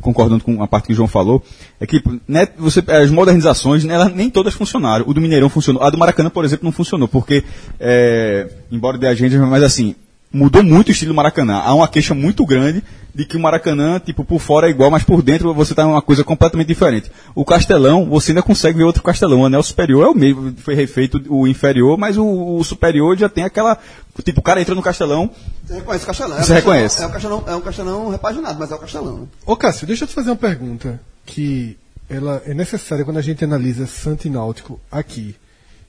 concordando 0.01 0.43
com 0.43 0.61
a 0.61 0.67
parte 0.67 0.87
que 0.87 0.93
o 0.93 0.95
João 0.95 1.07
falou, 1.07 1.41
é 1.79 1.87
que 1.87 2.03
né, 2.27 2.47
você, 2.57 2.83
as 2.87 3.09
modernizações, 3.09 3.85
né, 3.85 3.97
nem 4.13 4.29
todas 4.29 4.53
funcionaram. 4.53 5.05
O 5.07 5.13
do 5.13 5.21
Mineirão 5.21 5.49
funcionou. 5.49 5.81
A 5.81 5.89
do 5.89 5.97
Maracanã, 5.97 6.29
por 6.29 6.43
exemplo, 6.43 6.65
não 6.65 6.71
funcionou, 6.73 7.07
porque, 7.07 7.43
é, 7.79 8.49
embora 8.69 8.97
dê 8.97 9.07
agenda, 9.07 9.37
mas 9.45 9.63
assim, 9.63 9.95
mudou 10.31 10.61
muito 10.61 10.89
o 10.89 10.91
estilo 10.91 11.13
do 11.13 11.15
Maracanã. 11.15 11.61
Há 11.63 11.73
uma 11.73 11.87
queixa 11.87 12.13
muito 12.13 12.45
grande 12.45 12.83
de 13.16 13.24
que 13.26 13.38
o 13.38 13.39
Maracanã, 13.39 13.97
tipo, 13.97 14.26
por 14.26 14.39
fora 14.41 14.68
é 14.68 14.70
igual, 14.70 14.91
mas 14.91 15.01
por 15.03 15.22
dentro 15.22 15.53
você 15.53 15.74
tá 15.74 15.88
uma 15.88 16.01
coisa 16.01 16.22
completamente 16.22 16.68
diferente. 16.68 17.09
O 17.34 17.45
Castelão, 17.45 18.05
você 18.09 18.32
ainda 18.32 18.43
consegue 18.43 18.78
ver 18.78 18.84
outro 18.84 19.01
Castelão. 19.01 19.39
O 19.41 19.45
anel 19.45 19.63
superior 19.63 20.05
é 20.05 20.09
o 20.09 20.13
mesmo, 20.13 20.53
foi 20.57 20.76
refeito 20.76 21.22
o 21.30 21.47
inferior, 21.47 21.97
mas 21.97 22.18
o, 22.18 22.26
o 22.57 22.63
superior 22.63 23.18
já 23.18 23.30
tem 23.30 23.45
aquela. 23.45 23.78
Tipo, 24.24 24.41
o 24.41 24.43
cara 24.43 24.59
entra 24.59 24.76
no 24.76 24.82
Castelão, 24.82 25.30
Você 25.66 25.76
reconhece 25.76 26.03
o 26.03 26.07
Castelão. 26.07 26.36
Você 26.36 26.41
é 26.41 26.43
o 26.43 26.47
Castelão- 26.55 26.55
reconhece. 26.74 27.01
É 27.01 27.07
um 27.07 27.11
Castelão, 27.11 27.43
é 27.47 27.55
um 27.55 27.61
Castelão 27.61 28.09
repaginado, 28.09 28.59
mas 28.59 28.72
é 28.72 28.76
o 28.76 28.80
Castelão. 28.80 29.18
né? 29.20 29.28
Ô 29.45 29.55
Cássio, 29.55 29.88
deixa 29.88 30.03
eu 30.03 30.07
te 30.09 30.13
fazer 30.13 30.30
uma 30.32 30.36
pergunta 30.36 30.99
que 31.26 31.78
ela 32.09 32.41
é 32.45 32.53
necessária 32.53 33.05
quando 33.05 33.18
a 33.18 33.22
gente 33.22 33.43
analisa 33.45 33.88
Santo 33.88 34.26
e 34.28 34.30
Náutico 34.30 34.80
aqui. 34.91 35.36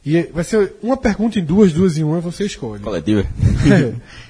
E 0.04 0.16
é- 0.16 0.30
vai 0.32 0.44
ser 0.44 0.74
uma 0.80 0.96
pergunta 0.96 1.38
em 1.40 1.44
duas, 1.44 1.72
duas 1.72 1.98
em 1.98 2.04
uma, 2.04 2.20
você 2.20 2.44
escolhe. 2.46 2.80
coletiva. 2.82 3.26
É. 3.68 3.92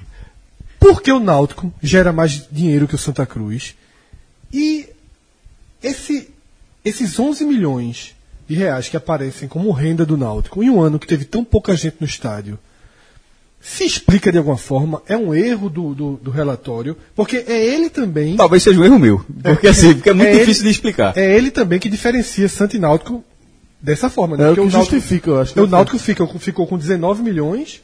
Por 0.87 1.03
que 1.03 1.11
o 1.13 1.19
Náutico 1.19 1.73
gera 1.83 2.13
mais 2.13 2.47
dinheiro 2.51 2.87
que 2.87 2.95
o 2.95 2.99
Santa 2.99 3.27
Cruz? 3.27 3.75
E 4.53 4.87
esse, 5.83 6.29
esses 6.85 7.19
11 7.19 7.45
milhões 7.45 8.15
de 8.49 8.55
reais 8.55 8.89
que 8.89 8.97
aparecem 8.97 9.49
como 9.49 9.73
renda 9.73 10.07
do 10.07 10.17
Náutico 10.17 10.63
em 10.63 10.71
um 10.71 10.81
ano 10.81 10.99
que 10.99 11.07
teve 11.07 11.25
tão 11.25 11.43
pouca 11.45 11.75
gente 11.77 11.97
no 11.99 12.07
estádio, 12.07 12.57
se 13.61 13.85
explica 13.85 14.31
de 14.31 14.39
alguma 14.39 14.57
forma? 14.57 15.03
É 15.09 15.17
um 15.17 15.35
erro 15.35 15.69
do, 15.69 15.93
do, 15.93 16.13
do 16.23 16.31
relatório? 16.31 16.97
Porque 17.17 17.39
é 17.49 17.65
ele 17.67 17.91
também. 17.91 18.37
Talvez 18.37 18.63
seja 18.63 18.79
um 18.79 18.85
erro 18.85 18.99
meu. 18.99 19.25
Porque 19.43 19.67
assim, 19.67 19.95
porque 19.95 20.11
é 20.11 20.15
muito 20.15 20.29
ele- 20.29 20.39
difícil 20.41 20.63
de 20.63 20.71
explicar. 20.71 21.17
É 21.19 21.37
ele 21.37 21.51
também 21.51 21.81
que 21.81 21.89
diferencia 21.89 22.49
Santo 22.49 22.77
e 22.77 22.79
Náutico 22.79 23.25
dessa 23.83 24.09
forma. 24.09 24.37
Né? 24.37 24.45
É 24.45 24.51
o 24.51 24.55
Porque 24.55 24.69
que 24.69 24.73
Náutico- 24.73 24.95
justifica, 24.97 25.31
eu 25.31 25.41
acho. 25.41 25.53
que 25.53 25.61
o 25.61 25.65
é 25.65 25.69
Náutico 25.69 25.99
ficou, 25.99 26.29
com- 26.29 26.39
ficou 26.39 26.67
com 26.69 26.79
19 26.79 27.25
milhões 27.25 27.83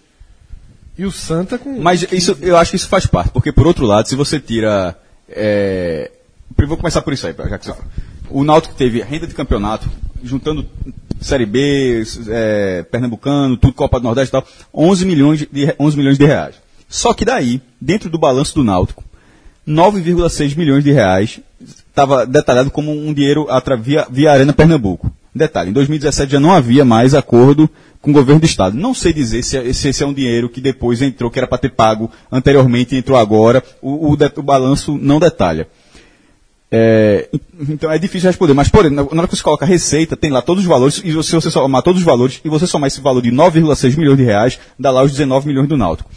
e 1.02 1.06
o 1.06 1.10
Santa 1.10 1.58
com. 1.58 1.80
Mas 1.80 2.06
isso, 2.12 2.36
eu 2.40 2.56
acho 2.56 2.70
que 2.70 2.76
isso 2.76 2.88
faz 2.88 3.06
parte, 3.06 3.30
porque 3.30 3.52
por 3.52 3.66
outro 3.66 3.84
lado, 3.84 4.08
se 4.08 4.14
você 4.14 4.38
tira. 4.38 4.96
É... 5.28 6.10
Vou 6.66 6.76
começar 6.76 7.02
por 7.02 7.12
isso 7.12 7.26
aí, 7.26 7.34
já 7.48 7.58
que 7.58 7.66
você... 7.66 7.74
O 8.30 8.44
Náutico 8.44 8.74
teve 8.74 9.02
renda 9.02 9.26
de 9.26 9.34
campeonato, 9.34 9.90
juntando 10.22 10.64
Série 11.20 11.44
B, 11.44 12.02
é, 12.28 12.84
Pernambucano, 12.84 13.56
tudo 13.56 13.72
Copa 13.72 13.98
do 13.98 14.04
Nordeste 14.04 14.28
e 14.28 14.32
tal, 14.32 14.46
11 14.72 15.04
milhões 15.04 15.40
de, 15.40 15.74
11 15.78 15.96
milhões 15.96 16.18
de 16.18 16.24
reais. 16.24 16.54
Só 16.88 17.12
que 17.12 17.24
daí, 17.24 17.60
dentro 17.80 18.08
do 18.08 18.18
balanço 18.18 18.54
do 18.54 18.62
Náutico, 18.62 19.02
9,6 19.66 20.56
milhões 20.56 20.84
de 20.84 20.92
reais 20.92 21.40
estava 21.60 22.24
detalhado 22.24 22.70
como 22.70 22.92
um 22.92 23.12
dinheiro 23.12 23.48
via, 23.80 24.06
via 24.08 24.32
Arena 24.32 24.52
Pernambuco. 24.52 25.12
Detalhe, 25.34 25.70
em 25.70 25.72
2017 25.72 26.32
já 26.32 26.40
não 26.40 26.52
havia 26.52 26.84
mais 26.84 27.14
acordo 27.14 27.68
com 28.02 28.10
o 28.10 28.14
governo 28.14 28.40
do 28.40 28.46
estado. 28.46 28.76
Não 28.76 28.92
sei 28.92 29.12
dizer 29.12 29.42
se, 29.42 29.56
é- 29.56 29.72
se 29.72 29.88
esse 29.88 30.02
é 30.02 30.06
um 30.06 30.12
dinheiro 30.12 30.48
que 30.48 30.60
depois 30.60 31.00
entrou, 31.00 31.30
que 31.30 31.38
era 31.38 31.46
para 31.46 31.58
ter 31.58 31.70
pago 31.70 32.10
anteriormente 32.30 32.94
e 32.94 32.98
entrou 32.98 33.16
agora. 33.16 33.62
O, 33.80 34.12
o 34.12 34.16
o 34.36 34.42
balanço 34.42 34.98
não 35.00 35.18
detalha. 35.18 35.66
É, 36.74 37.28
então 37.68 37.90
é 37.92 37.98
difícil 37.98 38.30
responder, 38.30 38.54
mas 38.54 38.68
porém, 38.68 38.90
na 38.90 39.02
hora 39.02 39.28
que 39.28 39.36
você 39.36 39.42
coloca 39.42 39.66
a 39.66 39.68
receita, 39.68 40.16
tem 40.16 40.30
lá 40.30 40.40
todos 40.40 40.62
os 40.62 40.68
valores, 40.68 41.02
e 41.04 41.10
se 41.22 41.34
você 41.34 41.50
somar 41.50 41.82
todos 41.82 42.00
os 42.00 42.06
valores, 42.06 42.40
e 42.42 42.48
você 42.48 42.66
somar 42.66 42.86
esse 42.88 42.98
valor 42.98 43.20
de 43.20 43.30
9,6 43.30 43.94
milhões 43.98 44.16
de 44.16 44.24
reais, 44.24 44.58
dá 44.78 44.90
lá 44.90 45.02
os 45.02 45.10
19 45.12 45.46
milhões 45.46 45.68
do 45.68 45.76
Náutico. 45.76 46.10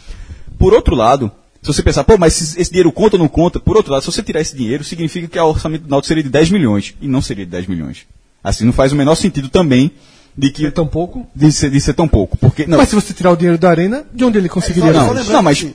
Por 0.58 0.72
outro 0.72 0.94
lado, 0.94 1.30
se 1.60 1.66
você 1.66 1.82
pensar, 1.82 2.04
pô, 2.04 2.16
mas 2.16 2.56
esse 2.56 2.70
dinheiro 2.70 2.90
conta 2.90 3.16
ou 3.16 3.20
não 3.20 3.28
conta? 3.28 3.60
Por 3.60 3.76
outro 3.76 3.92
lado, 3.92 4.00
se 4.00 4.10
você 4.10 4.22
tirar 4.22 4.40
esse 4.40 4.56
dinheiro, 4.56 4.82
significa 4.82 5.28
que 5.28 5.38
o 5.38 5.44
orçamento 5.46 5.82
do 5.82 5.90
Náutico 5.90 6.08
seria 6.08 6.22
de 6.22 6.30
10 6.30 6.50
milhões, 6.50 6.94
e 7.02 7.06
não 7.06 7.20
seria 7.20 7.44
de 7.44 7.50
10 7.50 7.66
milhões. 7.66 8.06
Assim, 8.48 8.64
não 8.64 8.72
faz 8.72 8.92
o 8.92 8.96
menor 8.96 9.16
sentido 9.16 9.48
também 9.48 9.90
de 10.38 10.50
que 10.50 10.66
É 10.66 10.70
tão 10.70 10.86
pouco? 10.86 11.26
de 11.34 11.50
ser, 11.50 11.68
de 11.70 11.80
ser 11.80 11.94
tão 11.94 12.06
pouco. 12.06 12.36
Porque, 12.36 12.64
não, 12.66 12.78
Mas 12.78 12.88
se 12.90 12.94
você 12.94 13.12
tirar 13.12 13.32
o 13.32 13.36
dinheiro 13.36 13.58
da 13.58 13.68
arena, 13.68 14.04
de 14.14 14.24
onde 14.24 14.38
ele 14.38 14.48
conseguiria? 14.48 14.92
Só- 14.94 15.12
não, 15.14 15.24
só 15.24 15.32
não, 15.32 15.42
mas- 15.42 15.66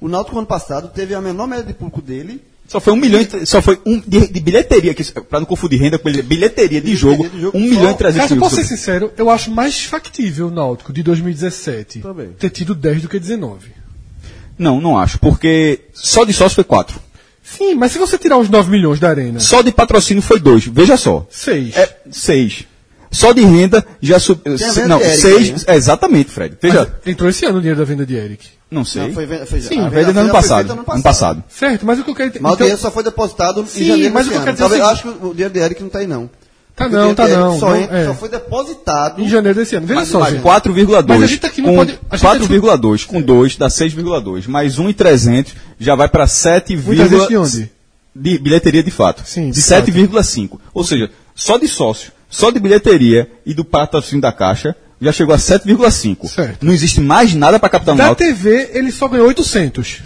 o 0.00 0.08
Náutico 0.08 0.36
ano 0.36 0.46
passado 0.46 0.88
teve 0.88 1.14
a 1.14 1.20
menor 1.20 1.46
média 1.46 1.64
de 1.64 1.72
público 1.72 2.02
dele. 2.02 2.42
Só 2.66 2.80
foi 2.80 2.92
um 2.92 2.96
milhão, 2.96 3.20
e- 3.20 3.46
só 3.46 3.62
foi 3.62 3.78
um 3.86 4.00
de, 4.00 4.26
de 4.26 4.40
bilheteria, 4.40 4.92
que, 4.92 5.04
para 5.22 5.38
não 5.38 5.46
confundir 5.46 5.78
renda 5.80 5.98
com 5.98 6.04
bilheteria, 6.04 6.28
bilheteria 6.28 6.80
de 6.80 6.96
jogo, 6.96 7.28
de 7.28 7.40
jogo 7.42 7.56
um 7.56 7.62
só. 7.62 7.68
milhão 7.76 7.90
e 7.92 7.94
trezentos 7.94 8.30
mil. 8.32 8.40
posso 8.40 8.56
ser 8.56 8.64
sincero, 8.64 9.12
eu 9.16 9.30
acho 9.30 9.52
mais 9.52 9.84
factível 9.84 10.48
o 10.48 10.50
Náutico 10.50 10.92
de 10.92 11.00
2017 11.04 12.00
Também. 12.00 12.30
ter 12.38 12.50
tido 12.50 12.74
10 12.74 13.02
do 13.02 13.08
que 13.08 13.20
19. 13.20 13.68
Não, 14.58 14.80
não 14.80 14.98
acho, 14.98 15.18
porque 15.20 15.82
só 15.92 16.24
de 16.24 16.32
sócio 16.32 16.56
foi 16.56 16.64
quatro. 16.64 16.98
Sim, 17.48 17.74
mas 17.76 17.92
se 17.92 17.98
você 17.98 18.18
tirar 18.18 18.36
os 18.38 18.48
9 18.48 18.70
milhões 18.70 18.98
da 18.98 19.08
arena, 19.08 19.38
Só 19.38 19.62
de 19.62 19.70
patrocínio 19.70 20.22
foi 20.22 20.40
dois. 20.40 20.64
Veja 20.66 20.96
só. 20.96 21.26
6. 21.30 21.76
É 21.76 21.96
seis. 22.10 22.64
Só 23.10 23.32
de 23.32 23.40
renda 23.42 23.86
já 24.02 24.18
venda 24.18 24.88
Não, 24.88 24.98
de 24.98 25.04
Eric 25.04 25.20
seis. 25.20 25.36
aí, 25.48 25.52
né? 25.52 25.58
é, 25.68 25.76
exatamente, 25.76 26.30
Fred. 26.30 26.56
Veja, 26.60 26.80
Mas 26.98 27.06
entrou 27.12 27.30
esse 27.30 27.46
ano 27.46 27.58
o 27.58 27.60
dinheiro 27.60 27.78
da 27.78 27.84
venda 27.86 28.04
de 28.04 28.14
Eric. 28.16 28.48
não 28.70 28.84
sei. 28.84 29.02
Não, 29.06 29.12
foi, 29.14 29.26
foi, 29.46 29.60
Sim, 29.60 29.80
a 29.80 29.88
venda 29.88 30.12
no 30.12 30.20
ano 30.20 30.28
foi 30.30 30.40
passado. 30.40 30.66
feita 30.66 30.92
Ano 30.92 31.02
passado. 31.02 31.44
Certo, 31.48 31.86
mas 31.86 32.00
o 32.00 32.04
que 32.04 32.10
eu 32.10 32.14
quero 32.14 32.28
entender. 32.30 32.42
Mas 32.42 32.52
o 32.52 32.54
então- 32.56 32.64
dinheiro 32.66 32.82
só 32.82 32.90
foi 32.90 33.02
depositado 33.04 33.64
Sim, 33.66 33.84
em 33.84 33.86
janeiro 33.86 34.12
mas 34.12 34.26
o 34.26 34.30
que 34.30 34.34
eu 34.34 34.38
ano. 34.38 34.44
quero 34.44 34.56
dizer 34.56 34.64
é 34.64 34.68
Talvez, 34.78 34.88
o 34.88 34.92
acho 34.92 35.02
que 35.20 35.26
o 35.26 35.30
dinheiro 35.32 35.54
de 35.54 35.60
Eric 35.60 35.82
não 35.82 35.88
tá 35.88 35.98
aí, 36.00 36.06
não. 36.06 36.28
Tá 36.76 36.88
não, 36.90 37.14
tá 37.14 37.26
não. 37.26 37.58
Só, 37.58 37.70
não, 37.70 37.76
entra- 37.80 37.98
é. 37.98 38.04
só 38.06 38.14
foi 38.14 38.28
depositado. 38.28 39.22
Em 39.22 39.28
janeiro 39.28 39.58
desse 39.58 39.74
ano. 39.76 39.86
Veja 39.86 40.00
Mas 40.00 40.08
só, 40.10 40.18
imagina. 40.18 40.36
gente. 40.38 40.44
4,2. 40.46 41.06
Mas 41.08 41.22
a 41.22 41.26
gente 41.26 41.46
aqui 41.46 41.62
não 41.62 41.70
com 41.70 41.76
pode- 41.76 41.98
a 42.10 42.16
gente 42.16 42.26
4,2 42.26 43.04
com 43.06 43.22
2 43.22 43.56
dá 43.56 43.68
6,2. 43.70 44.46
Mais 44.46 44.78
1,300 44.78 45.54
já 45.80 45.94
vai 45.94 46.06
para 46.08 46.26
7, 46.26 46.76
Muitas 46.76 47.08
vezes 47.08 47.28
de 47.28 47.36
onde? 47.38 47.70
de 48.14 48.38
bilheteria 48.38 48.82
de 48.82 48.90
fato. 48.90 49.22
Sim, 49.24 49.46
de 49.50 49.52
de 49.52 49.62
7,5. 49.62 50.60
Ou 50.74 50.84
seja, 50.84 51.10
só 51.34 51.56
de 51.56 51.66
sócio, 51.66 52.12
só 52.28 52.50
de 52.50 52.60
bilheteria 52.60 53.30
e 53.46 53.54
do 53.54 53.64
patrocínio 53.64 54.20
da 54.20 54.30
Caixa 54.32 54.76
já 55.00 55.12
chegou 55.12 55.34
a 55.34 55.38
7,5. 55.38 56.28
Certo. 56.28 56.64
Não 56.64 56.72
existe 56.74 57.00
mais 57.00 57.32
nada 57.34 57.58
para 57.58 57.68
captar 57.70 57.94
o 57.94 57.98
Da 57.98 58.04
Náutico. 58.04 58.28
TV, 58.28 58.70
ele 58.74 58.92
só 58.92 59.08
ganhou 59.08 59.28
800. 59.28 59.98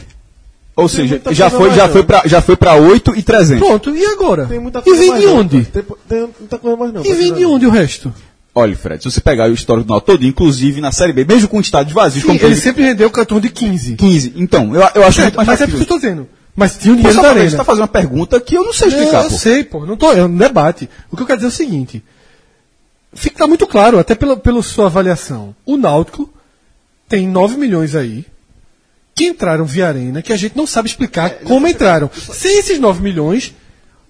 Ou 0.81 0.89
seja, 0.89 1.15
muita 1.15 1.35
já 1.35 1.51
foi, 1.51 1.71
já 1.73 1.87
não. 1.87 1.93
foi 1.93 2.03
para 2.03 2.23
já 2.27 2.41
foi 2.41 2.57
para 2.57 2.75
8 2.75 3.15
e 3.17 3.23
300. 3.23 3.67
Pronto, 3.67 3.91
e 3.97 4.05
agora? 4.07 4.47
Tem 4.47 4.59
muita 4.59 4.79
e 4.81 4.83
coisa 4.83 5.01
vem 5.01 5.11
mais 5.11 5.23
de 5.23 5.29
onde? 5.29 5.65
Tem, 5.65 5.83
tem 6.09 6.21
muita 6.39 6.59
coisa 6.59 6.77
mais 6.77 6.93
não. 6.93 7.05
E 7.05 7.15
vem 7.15 7.33
de 7.35 7.45
onde 7.45 7.67
o 7.67 7.71
resto? 7.71 8.13
Olha, 8.55 8.77
Fred, 8.77 9.03
se 9.03 9.11
você 9.11 9.21
pegar 9.21 9.49
o 9.49 9.55
histórico 9.55 9.87
do 9.87 9.91
Náutico 9.91 10.13
todo, 10.13 10.27
inclusive 10.27 10.81
na 10.81 10.91
Série 10.91 11.13
B, 11.13 11.25
mesmo 11.25 11.49
com 11.49 11.61
estádios 11.61 11.95
vazios, 11.95 12.25
Sim, 12.25 12.31
ele 12.31 12.39
teve 12.41 12.57
sempre 12.57 12.83
rendeu 12.83 13.09
cartão 13.11 13.39
de 13.41 13.49
15. 13.49 13.95
15. 13.95 14.33
Então, 14.37 14.75
eu, 14.75 14.81
eu 14.95 15.05
acho 15.05 15.21
Certo, 15.21 15.37
muito 15.37 15.37
mais 15.37 15.47
mas 15.49 15.61
é 15.61 15.67
que 15.67 15.75
eu 15.81 15.87
tô 15.87 15.97
dizendo. 15.97 16.29
Mas 16.57 16.77
tinha 16.77 16.93
o 16.93 16.97
Pô, 16.97 17.03
dinheiro 17.03 17.15
só 17.17 17.23
da 17.23 17.29
pra 17.29 17.39
arena. 17.39 17.51
Você 17.51 17.57
tá 17.57 17.65
fazendo 17.65 17.83
uma 17.83 17.89
pergunta 17.89 18.41
que 18.41 18.57
eu 18.57 18.65
não 18.65 18.73
sei 18.73 18.89
explicar, 18.89 19.23
É, 19.23 19.27
eu 19.27 19.31
pô. 19.31 19.39
sei, 19.39 19.65
pô. 19.65 19.87
Não 19.87 19.97
tô, 19.97 20.13
é 20.13 20.25
um 20.25 20.37
debate. 20.37 20.91
O 21.11 21.17
que 21.17 21.23
eu 21.23 21.27
quero 21.27 21.39
dizer 21.39 21.47
é 21.47 21.49
o 21.49 21.53
seguinte. 21.53 22.03
Fica 23.13 23.47
muito 23.47 23.67
claro, 23.67 23.99
até 23.99 24.15
pela, 24.15 24.37
pela 24.37 24.63
sua 24.63 24.87
avaliação. 24.87 25.55
O 25.65 25.77
Náutico 25.77 26.29
tem 27.09 27.27
9 27.29 27.57
milhões 27.57 27.95
aí 27.95 28.25
que 29.21 29.27
entraram 29.27 29.67
via 29.67 29.87
arena, 29.87 30.23
que 30.23 30.33
a 30.33 30.37
gente 30.37 30.57
não 30.57 30.67
sabe 30.67 30.89
explicar 30.89 31.31
como 31.45 31.69
entraram. 31.69 32.11
Sem 32.33 32.59
esses 32.59 32.79
9 32.81 33.03
milhões, 33.03 33.55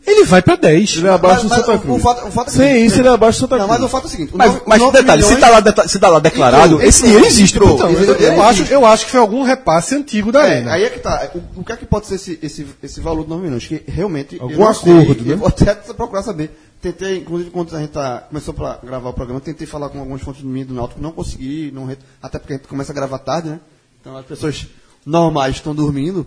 ele 0.07 0.25
vai 0.25 0.41
pra 0.41 0.55
10. 0.55 0.99
Ele 0.99 1.09
é 1.09 1.11
abaixo 1.11 1.43
do 1.43 1.49
Mas- 1.49 1.59
mas 1.59 1.67
Santa 1.67 1.79
Cruz. 1.81 1.99
o 1.99 2.03
fato- 2.03 2.29
o 2.29 2.31
fato 2.31 2.49
é 2.49 2.51
Sem 2.53 2.87
isso, 2.87 3.01
ele 3.01 3.09
é 3.09 3.11
abaixo 3.11 3.39
do 3.39 3.41
Santa 3.43 3.57
Não, 3.59 3.67
Cruz. 3.67 3.81
mas 3.81 3.89
o 3.89 3.91
fato 3.93 4.05
é 4.05 4.07
o 4.07 4.11
seguinte. 4.11 4.33
o 4.35 4.39
Mas, 4.39 4.61
mas 4.65 4.93
detalhe, 4.93 5.23
se 5.23 5.29
milhões- 5.31 5.41
tá 5.45 5.51
lá, 5.51 5.59
deta- 5.61 5.89
se 5.89 5.99
tá 5.99 6.09
lá 6.09 6.19
declarado, 6.21 6.75
Entrou, 6.75 6.83
esse 6.89 7.03
dinheiro 7.03 7.25
entrou, 7.25 7.33
existe, 7.37 7.57
entrou. 7.57 7.75
Então, 7.75 7.91
eu, 7.91 7.99
Ele- 8.03 8.11
eu 8.25 8.33
ele 8.33 8.41
acho, 8.41 8.63
eu 8.73 8.87
acho 8.87 9.05
que 9.05 9.11
foi 9.11 9.21
algum 9.21 9.43
repasse 9.43 9.97
antigo 9.97 10.31
da 10.31 10.47
É, 10.47 10.51
arena. 10.53 10.73
aí 10.75 10.85
é 10.85 10.91
que 10.91 11.01
tá. 11.01 11.29
O, 11.35 11.61
o 11.61 11.65
que 11.65 11.73
é 11.73 11.77
que 11.77 11.85
pode 11.87 12.07
ser 12.07 12.15
esse, 12.15 12.39
esse, 12.41 12.67
esse 12.83 13.01
valor 13.01 13.25
de 13.25 13.31
9 13.31 13.43
milhões? 13.43 13.67
Que 13.67 13.83
realmente. 13.89 14.37
eu 14.37 14.43
Algum 14.43 14.59
não 14.59 14.69
acordo, 14.69 15.15
sei, 15.15 15.25
né? 15.25 15.33
Eu 15.33 15.37
vou 15.39 15.49
até 15.49 15.75
procurar 15.75 16.23
saber. 16.23 16.51
Tentei, 16.81 17.19
inclusive, 17.19 17.51
quando 17.51 17.77
a 17.77 17.81
gente 17.81 17.91
tá, 17.91 18.25
começou 18.29 18.55
pra 18.55 18.79
gravar 18.83 19.11
o 19.11 19.13
programa, 19.13 19.39
tentei 19.41 19.67
falar 19.67 19.91
com 19.91 19.99
algumas 19.99 20.23
fontes 20.23 20.41
de 20.41 20.47
mim 20.47 20.65
do 20.65 20.73
Náutico, 20.73 21.03
não 21.03 21.13
consegui, 21.13 21.71
não 21.75 21.91
até 22.23 22.39
porque 22.39 22.55
a 22.55 22.57
gente 22.57 22.69
começa 22.69 22.93
a 22.93 22.95
gravar 22.95 23.19
tarde, 23.19 23.51
né? 23.51 23.61
Então 24.01 24.17
as 24.17 24.25
pessoas 24.25 24.67
normais 25.05 25.57
estão 25.57 25.75
dormindo. 25.75 26.27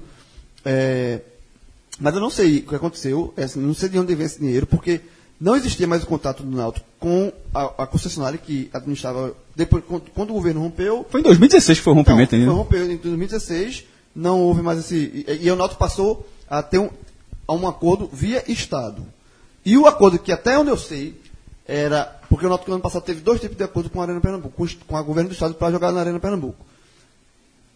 É, 0.66 1.22
mas 2.00 2.14
eu 2.14 2.22
não 2.22 2.30
sei 2.30 2.60
o 2.60 2.68
que 2.68 2.76
aconteceu, 2.76 3.34
é, 3.38 3.44
assim, 3.44 3.60
não 3.60 3.74
sei 3.74 3.90
de 3.90 4.00
onde 4.00 4.16
vem 4.16 4.26
esse 4.26 4.40
dinheiro, 4.40 4.66
porque 4.66 5.02
não 5.40 5.56
existia 5.56 5.88
mais 5.88 6.04
o 6.04 6.08
contato 6.08 6.44
do 6.44 6.56
Náutico 6.56 6.86
com 7.00 7.32
a, 7.54 7.84
a 7.84 7.88
concessionária 7.88 8.38
que 8.38 8.70
administrava. 8.74 9.36
Depois, 9.56 9.84
quando, 9.86 10.04
quando 10.14 10.30
o 10.32 10.34
governo 10.34 10.62
rompeu, 10.62 11.06
Foi 11.10 11.20
em 11.20 11.24
2016 11.24 11.78
que 11.78 11.84
foi 11.84 11.94
o 11.94 11.96
rompimento 11.96 12.36
não, 12.36 12.42
ainda. 12.42 12.52
foi 12.52 12.64
rompeu 12.64 12.92
em 12.92 12.98
2016, 12.98 13.86
não 14.16 14.40
houve 14.42 14.62
mais 14.62 14.80
esse. 14.80 14.96
E, 14.96 15.46
e 15.46 15.52
o 15.52 15.56
Náutico 15.56 15.80
passou 15.80 16.28
a 16.50 16.64
ter 16.64 16.80
um, 16.80 16.90
a 17.48 17.54
um 17.54 17.68
acordo 17.68 18.10
via 18.12 18.44
Estado. 18.52 19.06
E 19.66 19.78
o 19.78 19.86
acordo 19.86 20.20
que 20.20 20.32
até 20.32 20.58
onde 20.58 20.70
eu 20.70 20.78
sei 20.78 21.20
era. 21.68 22.20
Porque 22.30 22.46
o 22.46 22.50
Náutico 22.50 22.72
no 22.72 22.76
ano 22.76 22.84
passado 22.84 23.04
teve 23.04 23.22
dois 23.22 23.40
tipos 23.40 23.58
de 23.58 23.64
acordo 23.64 23.90
com 23.90 24.02
a 24.02 24.06
Arena 24.06 24.20
Pernambuco, 24.20 24.66
com 24.88 24.98
a 24.98 25.02
governo 25.02 25.30
do 25.30 25.34
Estado 25.34 25.54
para 25.54 25.72
jogar 25.72 25.92
na 25.92 26.00
Arena 26.00 26.20
Pernambuco. 26.20 26.66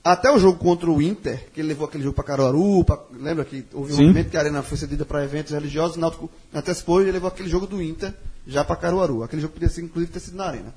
Até 0.09 0.31
o 0.31 0.39
jogo 0.39 0.57
contra 0.57 0.89
o 0.89 1.01
Inter, 1.01 1.49
que 1.53 1.59
ele 1.59 1.67
levou 1.67 1.85
aquele 1.85 2.03
jogo 2.03 2.15
para 2.15 2.23
Caruaru, 2.23 2.83
pra, 2.85 2.97
lembra 3.11 3.43
que 3.43 3.65
houve 3.73 3.91
um 3.91 3.95
Sim. 3.97 4.01
movimento 4.03 4.29
que 4.29 4.37
a 4.37 4.39
Arena 4.39 4.63
foi 4.63 4.77
cedida 4.77 5.03
para 5.05 5.23
eventos 5.23 5.51
religiosos, 5.51 5.97
o 5.97 5.99
Náutico 5.99 6.29
antecipou 6.53 6.99
e 7.01 7.03
ele 7.03 7.11
levou 7.11 7.27
aquele 7.27 7.49
jogo 7.49 7.67
do 7.67 7.81
Inter 7.81 8.13
já 8.47 8.63
para 8.63 8.77
Caruaru. 8.77 9.23
Aquele 9.23 9.41
jogo 9.41 9.53
podia 9.55 9.67
ser, 9.67 9.81
inclusive 9.81 10.11
ter 10.11 10.19
sido 10.21 10.37
na 10.37 10.45
Arena. 10.45 10.73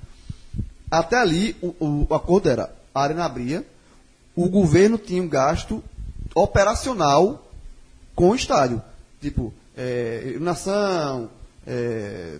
Até 0.90 1.16
ali, 1.16 1.54
o, 1.62 1.68
o- 1.78 2.06
o 2.10 2.14
acordo 2.14 2.48
era, 2.48 2.74
a 2.92 3.02
Arena 3.02 3.24
abria, 3.24 3.64
o 4.34 4.48
governo 4.48 4.98
tinha 4.98 5.22
um 5.22 5.28
gasto 5.28 5.80
operacional 6.34 7.46
com 8.14 8.30
o 8.30 8.34
estádio. 8.34 8.82
Tipo, 9.20 9.54
é, 9.76 10.22
iluminação, 10.26 11.30
é, 11.66 12.38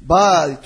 bar, 0.00 0.58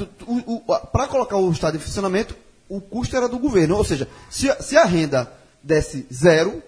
para 0.93 1.09
colocar 1.09 1.37
o 1.37 1.51
estádio 1.53 1.77
em 1.79 1.83
funcionamento, 1.83 2.35
o 2.69 2.81
custo 2.81 3.14
era 3.16 3.29
do 3.29 3.39
governo. 3.39 3.77
Ou 3.77 3.85
seja, 3.85 4.09
se, 4.31 4.51
se 4.62 4.75
a 4.77 4.85
renda 4.85 5.31
desse 5.62 6.06
zero, 6.12 6.62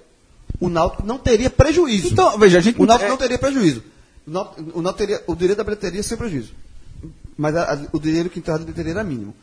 o 0.60 0.68
Náutico 0.68 1.06
não 1.06 1.18
teria 1.18 1.48
prejuízo. 1.50 2.08
Então, 2.08 2.38
veja, 2.38 2.58
a 2.58 2.60
gente 2.60 2.80
o 2.80 2.86
Náutico 2.86 3.06
é- 3.06 3.10
não 3.10 3.16
teria 3.16 3.38
prejuízo. 3.38 3.82
O 4.26 4.30
Náutico, 4.30 4.78
o 4.78 4.82
Náutico 4.82 4.98
teria 5.06 5.24
o 5.26 5.34
direito 5.34 5.58
da 5.58 5.64
bilheteria 5.64 6.02
sem 6.02 6.16
prejuízo. 6.16 6.52
Mas 7.36 7.56
a- 7.56 7.72
a- 7.74 7.86
o 7.92 7.98
dinheiro 7.98 8.28
que 8.28 8.38
entrava 8.38 8.58
da 8.58 8.64
bilheteria 8.64 8.92
era 8.92 9.04
mínimo. 9.04 9.34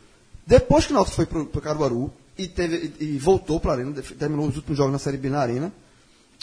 Depois 0.46 0.86
que 0.86 0.92
o 0.92 0.94
Náutico 0.94 1.16
foi 1.16 1.26
para 1.26 1.40
o 1.40 1.60
Caruaru 1.60 2.12
e, 2.36 2.46
teve, 2.46 2.92
e, 3.00 3.04
e 3.16 3.18
voltou 3.18 3.58
para 3.60 3.72
a 3.72 3.74
Arena, 3.74 3.92
terminou 4.18 4.46
os 4.46 4.56
últimos 4.56 4.78
jogos 4.78 4.92
na 4.92 4.98
Série 4.98 5.16
B 5.16 5.28
na 5.28 5.40
Arena, 5.40 5.72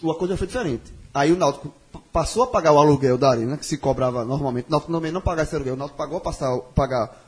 o 0.03 0.11
acordo 0.11 0.31
já 0.31 0.37
foi 0.37 0.47
diferente. 0.47 0.83
Aí 1.13 1.31
o 1.31 1.37
Náutico 1.37 1.73
passou 2.11 2.43
a 2.43 2.47
pagar 2.47 2.73
o 2.73 2.77
aluguel 2.77 3.17
da 3.17 3.29
Arena, 3.29 3.55
que 3.55 3.65
se 3.65 3.77
cobrava 3.77 4.25
normalmente. 4.25 4.67
O 4.67 4.71
Náutico 4.71 4.91
também 4.91 5.11
não 5.11 5.21
pagava 5.21 5.47
esse 5.47 5.55
aluguel. 5.55 5.75
O 5.75 5.77
Náutico 5.77 5.97
pagou 5.97 6.17
a 6.17 6.21
passar, 6.21 6.55
pagar 6.75 7.23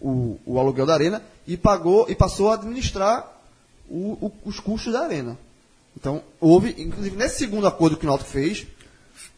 o, 0.00 0.38
o 0.46 0.58
aluguel 0.60 0.86
da 0.86 0.94
Arena 0.94 1.22
e, 1.46 1.56
pagou, 1.56 2.06
e 2.08 2.14
passou 2.14 2.50
a 2.50 2.54
administrar 2.54 3.31
o- 3.88 4.26
o- 4.26 4.32
os 4.44 4.58
custos 4.60 4.92
da 4.92 5.00
Arena. 5.00 5.36
Então, 5.98 6.22
houve, 6.40 6.74
inclusive, 6.78 7.16
nesse 7.16 7.38
segundo 7.38 7.66
acordo 7.66 7.96
que 7.96 8.04
o 8.06 8.08
Náutico 8.08 8.30
fez, 8.30 8.66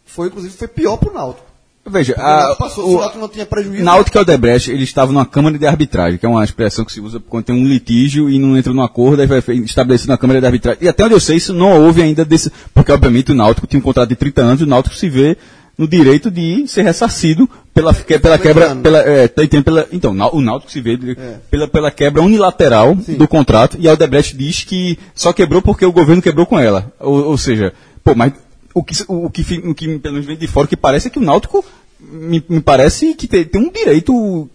foi, 0.06 0.28
inclusive, 0.28 0.54
foi 0.56 0.68
pior 0.68 0.96
para 0.96 1.10
o 1.10 1.14
Náutico. 1.14 1.46
Veja, 1.86 2.14
Porque 2.14 2.26
o 2.26 2.30
a, 2.32 2.36
Náutico 2.40 2.58
passou, 2.64 2.84
o 2.88 2.94
o, 2.94 2.98
Náutico 3.00 3.18
não 3.20 3.28
tinha 3.28 3.44
prejuízo. 3.44 3.84
Náutico 3.84 4.16
e 4.16 4.20
Odebrecht, 4.20 4.70
eles 4.70 4.84
estavam 4.88 5.12
numa 5.12 5.26
câmara 5.26 5.58
de 5.58 5.66
arbitragem, 5.66 6.18
que 6.18 6.24
é 6.24 6.28
uma 6.28 6.42
expressão 6.42 6.82
que 6.84 6.92
se 6.92 7.00
usa 7.00 7.20
quando 7.20 7.44
tem 7.44 7.54
um 7.54 7.66
litígio 7.66 8.30
e 8.30 8.38
não 8.38 8.56
entra 8.56 8.72
num 8.72 8.80
acordo, 8.82 9.20
aí 9.20 9.26
vai 9.26 9.40
estabelecer 9.64 10.08
na 10.08 10.16
câmara 10.16 10.40
de 10.40 10.46
arbitragem. 10.46 10.82
E 10.82 10.88
até 10.88 11.04
onde 11.04 11.12
eu 11.14 11.20
sei, 11.20 11.36
isso 11.36 11.52
não 11.52 11.82
houve 11.84 12.00
ainda 12.00 12.24
desse. 12.24 12.50
Porque, 12.72 12.90
obviamente, 12.92 13.32
o 13.32 13.34
Náutico 13.34 13.66
tinha 13.66 13.78
um 13.80 13.82
contrato 13.82 14.08
de 14.08 14.16
30 14.16 14.40
anos, 14.40 14.62
o 14.62 14.66
Náutico 14.66 14.94
se 14.96 15.10
vê 15.10 15.36
no 15.76 15.88
direito 15.88 16.30
de 16.30 16.66
ser 16.68 16.82
ressarcido 16.82 17.48
pela, 17.72 17.92
que- 17.92 18.18
pela 18.18 18.38
quebra. 18.38 18.76
Pela, 18.76 18.98
é, 19.00 19.26
tá? 19.28 19.42
Pela, 19.64 19.88
então, 19.92 20.12
o 20.32 20.40
Náutico 20.40 20.70
se 20.70 20.80
vê 20.80 20.94
É. 21.16 21.36
pela, 21.50 21.66
pela 21.68 21.90
quebra 21.90 22.22
unilateral 22.22 22.94
do 22.94 23.26
contrato, 23.26 23.76
e 23.80 23.88
a 23.88 23.92
Odebrecht 23.92 24.36
diz 24.36 24.62
que 24.62 24.98
só 25.14 25.32
quebrou 25.32 25.60
porque 25.60 25.84
o 25.84 25.92
governo 25.92 26.22
quebrou 26.22 26.46
com 26.46 26.58
ela. 26.58 26.92
Ou, 27.00 27.24
ou 27.30 27.38
seja, 27.38 27.72
pô, 28.04 28.14
mas 28.14 28.32
o 28.72 28.82
que, 28.82 28.94
o, 29.08 29.28
que, 29.30 29.42
o 29.64 29.74
que 29.74 29.98
pelo 29.98 30.14
menos 30.14 30.26
vem 30.26 30.36
de 30.36 30.46
fora, 30.46 30.66
que 30.68 30.76
parece 30.76 31.08
é 31.08 31.10
que 31.10 31.18
o 31.18 31.22
Náutico 31.22 31.64
me, 32.00 32.42
me 32.48 32.60
parece 32.60 33.14
que 33.14 33.26
tem, 33.26 33.44
tem 33.44 33.60
um 33.60 33.70
direito 33.72 34.48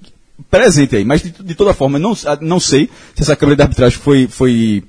presente 0.50 0.96
aí, 0.96 1.04
mas 1.04 1.22
de, 1.22 1.32
de 1.32 1.56
toda 1.56 1.74
forma, 1.74 2.00
não, 2.00 2.14
não 2.42 2.60
sei 2.62 2.90
se 3.14 3.24
essa 3.24 3.36
Câmara 3.36 3.58
de 3.58 3.62
Arbitragem 3.64 3.98
foi, 4.00 4.26
foi 4.28 4.84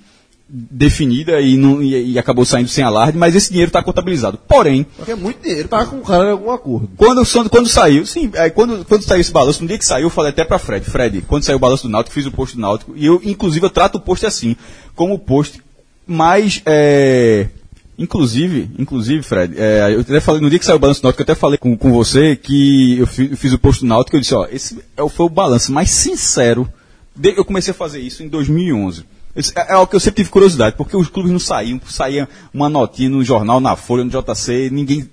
definida 0.53 1.41
e, 1.41 1.57
não, 1.57 1.81
e, 1.83 2.13
e 2.13 2.19
acabou 2.19 2.45
saindo 2.45 2.69
sem 2.69 2.83
alarde, 2.83 3.17
mas 3.17 3.35
esse 3.37 3.51
dinheiro 3.51 3.69
está 3.69 3.83
contabilizado. 3.83 4.39
Porém, 4.49 4.85
Porque 4.97 5.13
é 5.13 5.17
muito 5.17 5.41
dinheiro. 5.43 5.69
Tá 5.69 5.87
com 5.87 5.97
o 5.99 6.03
cara 6.03 6.25
em 6.29 6.33
algum 6.33 6.51
acordo. 6.51 6.91
quando, 6.97 7.23
quando 7.49 7.69
saiu, 7.69 8.05
sim, 8.05 8.31
aí 8.37 8.51
quando, 8.51 8.85
quando 8.85 9.03
saiu 9.03 9.21
esse 9.21 9.31
balanço, 9.33 9.63
no 9.63 9.69
dia 9.69 9.79
que 9.79 9.85
saiu, 9.87 10.07
eu 10.07 10.11
falei 10.11 10.31
até 10.31 10.45
pra 10.45 10.59
Fred, 10.59 10.85
Fred, 10.85 11.23
quando 11.23 11.45
saiu 11.45 11.57
o 11.57 11.61
balanço 11.61 11.85
do 11.85 11.89
Náutico, 11.91 12.15
fiz 12.15 12.27
o 12.27 12.33
post 12.33 12.57
do 12.57 12.61
Náutico, 12.63 12.93
e 12.97 13.07
eu, 13.07 13.21
inclusive, 13.25 13.65
eu 13.65 13.71
trato 13.71 13.97
o 13.97 14.01
post 14.01 14.27
assim, 14.27 14.57
como 14.97 15.15
o 15.15 15.19
post 15.19 15.61
mais, 16.07 16.61
é, 16.67 17.47
inclusive, 17.99 18.71
inclusive, 18.79 19.23
Fred, 19.23 19.55
é, 19.57 19.95
eu 19.95 20.01
até 20.01 20.21
falei, 20.21 20.41
no 20.41 20.51
dia 20.51 20.59
que 20.59 20.65
saiu 20.65 20.77
o 20.77 20.81
balanço 20.81 21.01
do 21.01 21.05
Náutico, 21.05 21.23
eu 21.23 21.25
até 21.25 21.35
falei 21.35 21.59
com, 21.59 21.77
com 21.77 21.93
você 21.93 22.35
que 22.35 22.99
eu 22.99 23.07
fi- 23.07 23.29
eu 23.31 23.37
fiz, 23.37 23.53
o 23.53 23.59
post 23.59 23.83
do 23.83 23.87
Náutico, 23.89 24.17
eu 24.17 24.21
disse, 24.21 24.35
ó, 24.35 24.47
esse 24.51 24.79
é 24.97 25.09
foi 25.09 25.27
o 25.27 25.29
balanço 25.29 25.71
mais 25.73 25.91
sincero, 25.91 26.69
de- 27.15 27.35
eu 27.37 27.45
comecei 27.45 27.71
a 27.73 27.75
fazer 27.75 28.01
isso 28.01 28.23
em 28.23 28.29
2011. 28.29 29.05
É, 29.35 29.73
é 29.73 29.73
algo 29.73 29.87
que 29.87 29.97
eu 29.97 30.01
sempre 30.01 30.23
tive 30.23 30.31
curiosidade, 30.31 30.77
porque 30.77 30.97
os 30.97 31.09
clubes 31.09 31.31
não 31.31 31.39
saíam, 31.39 31.81
saía 31.87 32.29
uma 32.53 32.69
notinha 32.69 33.09
no 33.09 33.25
jornal, 33.25 33.61
na 33.61 33.77
Folha, 33.77 34.05
no 34.05 34.11
JC, 34.11 34.71
ninguém, 34.71 35.09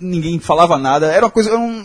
ninguém 0.00 0.38
falava 0.38 0.78
nada, 0.78 1.06
era 1.06 1.26
uma 1.26 1.30
coisa. 1.30 1.50
Era 1.50 1.58
um, 1.58 1.84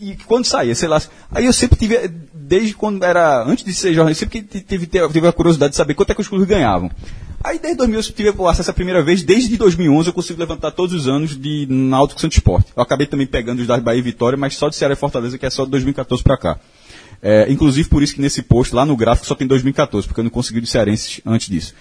e 0.00 0.16
quando 0.26 0.44
saía, 0.44 0.74
sei 0.74 0.88
lá. 0.88 1.00
Aí 1.30 1.46
eu 1.46 1.52
sempre 1.52 1.78
tive, 1.78 2.08
desde 2.32 2.74
quando 2.74 3.02
era. 3.04 3.44
Antes 3.44 3.64
de 3.64 3.74
ser 3.74 3.92
jornalista, 3.92 4.24
sempre 4.24 4.42
tive, 4.42 4.86
tive, 4.86 5.28
a 5.28 5.32
curiosidade 5.32 5.72
de 5.72 5.76
saber 5.76 5.94
quanto 5.94 6.10
é 6.10 6.14
que 6.14 6.20
os 6.20 6.28
clubes 6.28 6.46
ganhavam. 6.46 6.90
Aí 7.42 7.58
desde 7.58 7.78
2000 7.78 8.00
eu 8.00 8.04
tive 8.04 8.48
acesso 8.48 8.70
a 8.70 8.74
primeira 8.74 9.02
vez, 9.02 9.22
desde 9.22 9.56
2011 9.56 10.08
eu 10.08 10.12
consigo 10.12 10.38
levantar 10.38 10.72
todos 10.72 10.94
os 10.94 11.08
anos 11.08 11.40
de 11.40 11.66
Náutico 11.70 12.20
Santo 12.20 12.32
Esporte. 12.32 12.70
Eu 12.76 12.82
acabei 12.82 13.06
também 13.06 13.26
pegando 13.26 13.60
os 13.60 13.66
da 13.66 13.80
Bahia 13.80 13.98
e 13.98 14.02
Vitória, 14.02 14.36
mas 14.36 14.56
só 14.56 14.68
de 14.68 14.76
Ceará 14.76 14.92
e 14.92 14.96
Fortaleza, 14.96 15.38
que 15.38 15.46
é 15.46 15.50
só 15.50 15.64
de 15.64 15.70
2014 15.70 16.22
para 16.22 16.36
cá. 16.36 16.58
É, 17.22 17.46
inclusive 17.50 17.88
por 17.88 18.02
isso 18.02 18.14
que 18.14 18.20
nesse 18.20 18.42
post, 18.42 18.74
lá 18.74 18.84
no 18.86 18.96
gráfico, 18.96 19.26
só 19.26 19.34
tem 19.34 19.46
2014, 19.46 20.06
porque 20.06 20.20
eu 20.20 20.24
não 20.24 20.30
consegui 20.30 20.60
de 20.60 20.66
cearenses 20.70 21.20
antes 21.26 21.48
disso. 21.48 21.74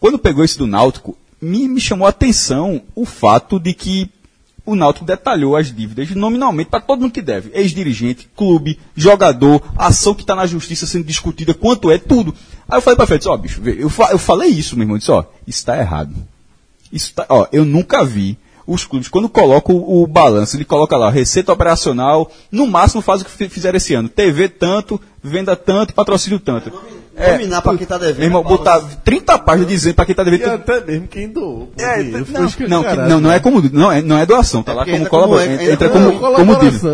Quando 0.00 0.18
pegou 0.18 0.44
esse 0.44 0.58
do 0.58 0.66
Náutico, 0.66 1.16
me, 1.40 1.68
me 1.68 1.80
chamou 1.80 2.06
a 2.06 2.10
atenção 2.10 2.82
o 2.94 3.04
fato 3.04 3.60
de 3.60 3.72
que 3.74 4.10
o 4.66 4.74
Náutico 4.76 5.04
detalhou 5.04 5.56
as 5.56 5.74
dívidas 5.74 6.10
nominalmente 6.10 6.70
para 6.70 6.80
todo 6.80 7.00
mundo 7.00 7.12
que 7.12 7.22
deve. 7.22 7.50
Ex-dirigente, 7.52 8.28
clube, 8.36 8.78
jogador, 8.96 9.62
ação 9.76 10.14
que 10.14 10.22
está 10.22 10.34
na 10.34 10.46
justiça 10.46 10.86
sendo 10.86 11.04
discutida, 11.04 11.54
quanto 11.54 11.90
é, 11.90 11.98
tudo. 11.98 12.34
Aí 12.68 12.78
eu 12.78 12.82
falei 12.82 12.96
para 12.96 13.06
frente, 13.06 13.28
ó, 13.28 13.36
bicho, 13.36 13.60
eu, 13.64 13.88
fa- 13.88 14.10
eu 14.12 14.18
falei 14.18 14.48
isso, 14.50 14.76
meu 14.76 14.84
irmão, 14.84 14.98
disse, 14.98 15.10
ó, 15.10 15.22
isso 15.46 15.58
está 15.58 15.78
errado. 15.78 16.14
Isso 16.92 17.12
tá, 17.14 17.26
ó, 17.28 17.46
eu 17.52 17.64
nunca 17.64 18.04
vi 18.04 18.36
os 18.66 18.84
clubes, 18.84 19.08
quando 19.08 19.28
colocam 19.28 19.74
o, 19.76 20.02
o 20.02 20.06
balanço, 20.06 20.56
ele 20.56 20.64
coloca 20.64 20.96
lá, 20.96 21.10
receita 21.10 21.52
operacional, 21.52 22.30
no 22.50 22.66
máximo 22.66 23.02
faz 23.02 23.20
o 23.22 23.24
que 23.24 23.30
fi- 23.30 23.48
fizeram 23.48 23.76
esse 23.76 23.94
ano. 23.94 24.08
TV 24.08 24.48
tanto, 24.48 25.00
venda 25.22 25.54
tanto, 25.56 25.94
patrocínio 25.94 26.38
tanto. 26.38 26.72
Nominar 27.14 27.60
pra 27.60 27.76
quem 27.76 27.86
tá 27.86 27.98
devendo. 27.98 28.16
Meu 28.20 28.26
irmão, 28.28 28.42
botar 28.42 28.80
30 29.04 29.38
páginas 29.40 29.68
dizendo 29.68 29.94
pra 29.94 30.06
quem 30.06 30.14
tá 30.14 30.24
devendo. 30.24 30.46
E 30.46 30.50
até 30.50 30.80
mesmo 30.80 31.06
quem 31.08 31.28
doou. 31.28 31.70
É, 31.76 32.02
não, 32.04 32.20
não, 32.20 32.48
que- 32.48 32.66
não, 32.66 33.20
não 33.20 33.30
é 33.30 33.34
né? 33.34 33.38
como, 33.40 33.60
não 33.70 33.92
é, 33.92 34.00
não 34.00 34.16
é 34.18 34.24
doação, 34.24 34.62
tá 34.62 34.72
É 34.72 34.74
lá 34.76 34.84
como 34.84 34.96
entra 34.96 35.10
como- 35.10 35.22
colaboração, 35.26 35.52
entra 35.52 35.72
entra 35.72 35.88
como 35.90 36.18
como, 36.18 36.34
como 36.36 36.56
dívida. 36.56 36.88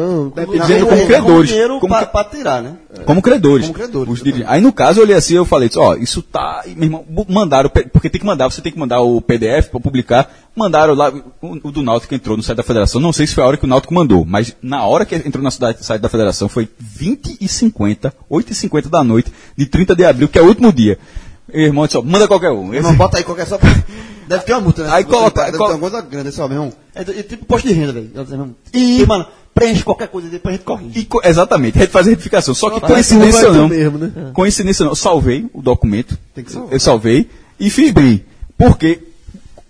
dizendo 0.61 0.87
como 0.87 1.01
é 1.01 1.07
credores, 1.07 1.53
como 1.81 2.07
pra 2.07 2.25
tirar, 2.25 2.61
né? 2.63 2.73
Como 3.07 3.23
credores. 3.23 3.67
Como 3.69 3.79
credores. 3.79 4.23
Aí 4.49 4.61
no 4.61 4.73
caso 4.73 4.99
eu 4.99 5.05
olhei 5.05 5.15
assim, 5.15 5.35
eu 5.35 5.45
falei, 5.45 5.69
disse, 5.69 5.79
ó, 5.79 5.95
isso 5.95 6.21
tá. 6.21 6.65
e, 6.67 6.71
Meu 6.75 6.85
irmão, 6.85 7.05
mandaram, 7.29 7.71
porque 7.71 8.11
tem 8.11 8.21
que 8.21 8.27
mandar, 8.27 8.51
você 8.51 8.61
tem 8.61 8.73
que 8.73 8.79
mandar 8.79 9.01
o 9.01 9.21
PDF 9.23 9.69
para 9.71 9.79
publicar. 9.81 10.29
Mandaram 10.59 10.95
lá, 10.95 11.11
o, 11.41 11.53
o 11.63 11.71
do 11.73 11.83
Náutico 11.83 12.15
entrou 12.15 12.37
no 12.37 12.43
site 12.43 12.57
da 12.57 12.63
federação. 12.63 13.01
Não 13.01 13.13
sei 13.13 13.27
se 13.27 13.35
foi 13.35 13.45
a 13.45 13.47
hora 13.47 13.57
que 13.57 13.65
o 13.65 13.69
Náutico 13.69 13.95
mandou, 13.95 14.25
mas 14.25 14.55
na 14.61 14.85
hora 14.85 15.07
que 15.07 15.15
entrou 15.15 15.43
no 15.43 15.51
site 15.51 15.85
site 15.85 16.01
da 16.03 16.09
federação 16.09 16.49
foi 16.49 16.69
20 16.79 17.39
e 17.41 17.49
50, 17.49 18.13
8 18.29 18.53
e 18.53 18.55
50 18.55 18.89
da 18.89 19.03
noite, 19.05 19.33
de 19.57 19.67
30 19.67 19.95
de 19.97 20.05
abril, 20.05 20.29
que 20.29 20.39
é 20.39 20.43
o 20.43 20.47
último 20.47 20.73
dia. 20.73 20.99
Meu 21.53 21.63
irmão 21.65 21.87
disse, 21.87 21.97
ó, 21.97 22.03
manda 22.03 22.29
qualquer 22.29 22.51
um. 22.51 22.75
Irmão, 22.75 22.95
bota 22.95 23.17
aí 23.19 23.25
qualquer 23.25 23.47
só. 23.47 23.59
Deve 24.29 24.45
ter 24.45 24.53
uma 24.53 24.61
multa, 24.61 24.83
né? 24.85 24.91
Aí 24.93 25.05
Você 25.05 25.09
coloca- 25.11 25.45
Deve 25.47 25.57
colo- 25.57 25.71
ter 25.71 25.75
uma 25.77 25.81
coisa 25.91 26.03
grande, 26.03 26.29
esse 26.29 26.41
ó, 26.41 26.47
meu 26.49 26.57
irmão. 26.59 26.73
É, 26.95 27.01
é 27.01 27.23
tipo 27.23 27.47
posto 27.47 27.67
de 27.67 27.73
renda, 27.73 27.93
velho. 27.95 28.11
Irmão, 28.15 28.55
E, 28.75 29.07
mano, 29.07 29.25
preenche 29.55 29.83
qualquer 29.83 30.09
coisa, 30.09 30.29
depois 30.29 30.55
a 30.55 30.57
gente 30.59 30.67
corrige. 30.67 30.99
E 30.99 31.05
co- 31.07 31.23
exatamente, 31.25 31.79
a 31.79 31.81
gente 31.81 31.91
faz 31.91 32.07
a 32.07 32.11
retificação. 32.11 32.53
Só 32.55 32.69
que 32.69 32.81
Parece 32.81 33.15
coincidência 33.15 33.49
ou 33.49 33.55
não, 33.55 33.69
mesmo, 33.69 33.97
né? 33.97 34.13
coincidência 34.35 34.83
ou 34.83 34.87
não, 34.89 34.93
eu 34.93 34.97
salvei 34.97 35.47
o 35.55 35.63
documento. 35.63 36.19
Tem 36.35 36.45
que 36.45 36.53
salvar. 36.53 36.73
Eu 36.75 36.79
salvei 36.81 37.31
e 37.59 37.71
fiz 37.71 37.91
bem. 37.91 38.23
Porque 38.59 39.01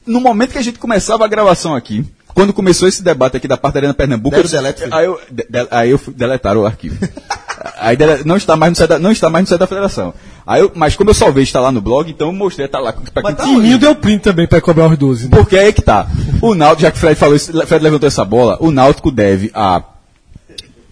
no 0.09 0.21
momento 0.21 0.53
que 0.53 0.59
a 0.59 0.63
gente 0.63 0.79
começava 0.79 1.25
a 1.25 1.29
gravação 1.29 1.75
aqui, 1.75 2.05
quando 2.35 2.53
começou 2.53 2.89
esse 2.89 3.03
debate 3.03 3.37
aqui 3.37 3.47
da 3.49 3.57
parte 3.57 3.75
da 3.75 3.81
Arena 3.81 3.95
Pernambuco, 3.95 4.37
eu, 4.37 4.47
delete, 4.47 4.85
aí 4.91 5.05
eu, 5.07 5.21
de- 5.31 5.47
de- 5.49 5.69
aí 5.71 5.91
eu 5.91 5.99
fui- 5.99 6.15
deletaram 6.15 6.61
o 6.63 6.67
arquivo. 6.67 6.97
aí 7.79 7.97
dele- 7.97 8.23
não 8.25 8.37
está 8.37 8.57
mais 8.57 8.71
no 8.73 8.77
site 8.77 8.89
da, 8.91 8.99
não 8.99 9.11
está 9.13 9.29
mais 9.31 9.43
no 9.45 9.49
site 9.49 9.59
da 9.61 9.67
federação. 9.67 10.15
Aí 10.47 10.61
eu, 10.61 10.73
mas 10.75 10.95
como 10.97 11.11
eu 11.11 11.15
salvei 11.15 11.43
está 11.43 11.61
lá 11.61 11.71
no 11.73 11.81
blog, 11.81 12.11
então 12.11 12.29
eu 12.29 12.33
mostrei, 12.33 12.67
tá 12.69 12.79
lá. 12.79 12.93
Pra 12.93 13.23
Mas 13.23 13.35
quem- 13.35 13.35
tá 13.35 13.45
Timinho 13.45 13.79
deu 13.79 13.95
print 13.95 14.23
também 14.23 14.47
pra 14.47 14.61
cobrar 14.61 14.89
os 14.89 14.97
12. 14.97 15.25
Né? 15.29 15.31
porque 15.37 15.57
aí 15.59 15.73
que 15.73 15.83
tá. 15.83 16.07
O 16.41 16.55
Náutico, 16.55 16.83
já 16.83 16.91
que 16.91 16.97
o 16.97 17.01
Fred 17.01 17.17
falou 17.17 17.37
isso, 17.37 17.53
Fred 17.67 17.83
levantou 17.83 18.07
essa 18.07 18.25
bola, 18.25 18.57
o 18.61 18.71
Náutico 18.71 19.11
deve 19.11 19.51
a 19.55 19.83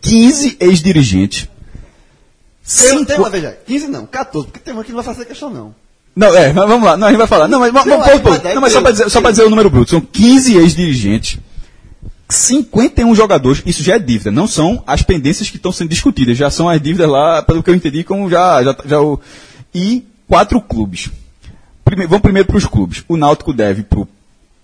15 0.03 0.57
ex-dirigentes. 0.61 1.49
Tem, 2.67 2.91
tem 2.91 2.99
cinco- 3.07 3.23
uma, 3.23 3.31
veja, 3.31 3.57
15 3.65 3.87
não, 3.87 4.07
14, 4.07 4.49
porque 4.49 4.59
tem 4.59 4.75
uma 4.75 4.83
que 4.83 4.91
não 4.91 4.97
vai 4.97 5.05
fazer 5.05 5.25
questão, 5.25 5.49
não. 5.51 5.75
Não, 6.17 6.35
é, 6.35 6.51
mas 6.51 6.67
vamos 6.67 6.87
lá. 6.87 6.97
Não, 6.97 7.07
a 7.07 7.11
gente 7.11 7.19
vai 7.19 7.27
falar. 7.27 7.47
Não, 7.47 7.61
mas, 7.61 7.71
mas, 7.71 7.85
Não, 7.85 8.01
pô, 8.01 8.19
pô, 8.21 8.55
não, 8.55 8.61
mas 8.63 8.73
só 8.73 8.81
para 8.81 8.91
dizer, 8.91 9.11
só 9.11 9.21
pra 9.21 9.31
dizer 9.31 9.45
o 9.45 9.51
número 9.51 9.69
bruto. 9.69 9.91
São 9.91 10.01
15 10.01 10.57
ex-dirigentes, 10.57 11.39
51 12.27 13.15
jogadores. 13.15 13.63
Isso 13.67 13.83
já 13.83 13.97
é 13.97 13.99
dívida. 13.99 14.31
Não 14.31 14.47
são 14.47 14.83
as 14.87 15.03
pendências 15.03 15.51
que 15.51 15.57
estão 15.57 15.71
sendo 15.71 15.91
discutidas. 15.91 16.39
Já 16.39 16.51
são 16.51 16.71
as 16.71 16.81
dívidas 16.81 17.09
lá, 17.09 17.43
pelo 17.43 17.63
que 17.63 17.69
eu 17.69 17.75
entendi, 17.75 18.03
como 18.03 18.31
já. 18.31 18.65
já, 18.65 18.75
já 18.87 19.01
o, 19.01 19.21
e 19.75 20.07
quatro 20.27 20.59
clubes. 20.59 21.11
Vamos 22.09 22.23
primeiro 22.23 22.49
para 22.49 22.57
os 22.57 22.67
clubes. 22.67 23.05
O 23.07 23.17
Náutico 23.17 23.53
deve 23.53 23.83
para 23.83 24.01
o 24.01 24.09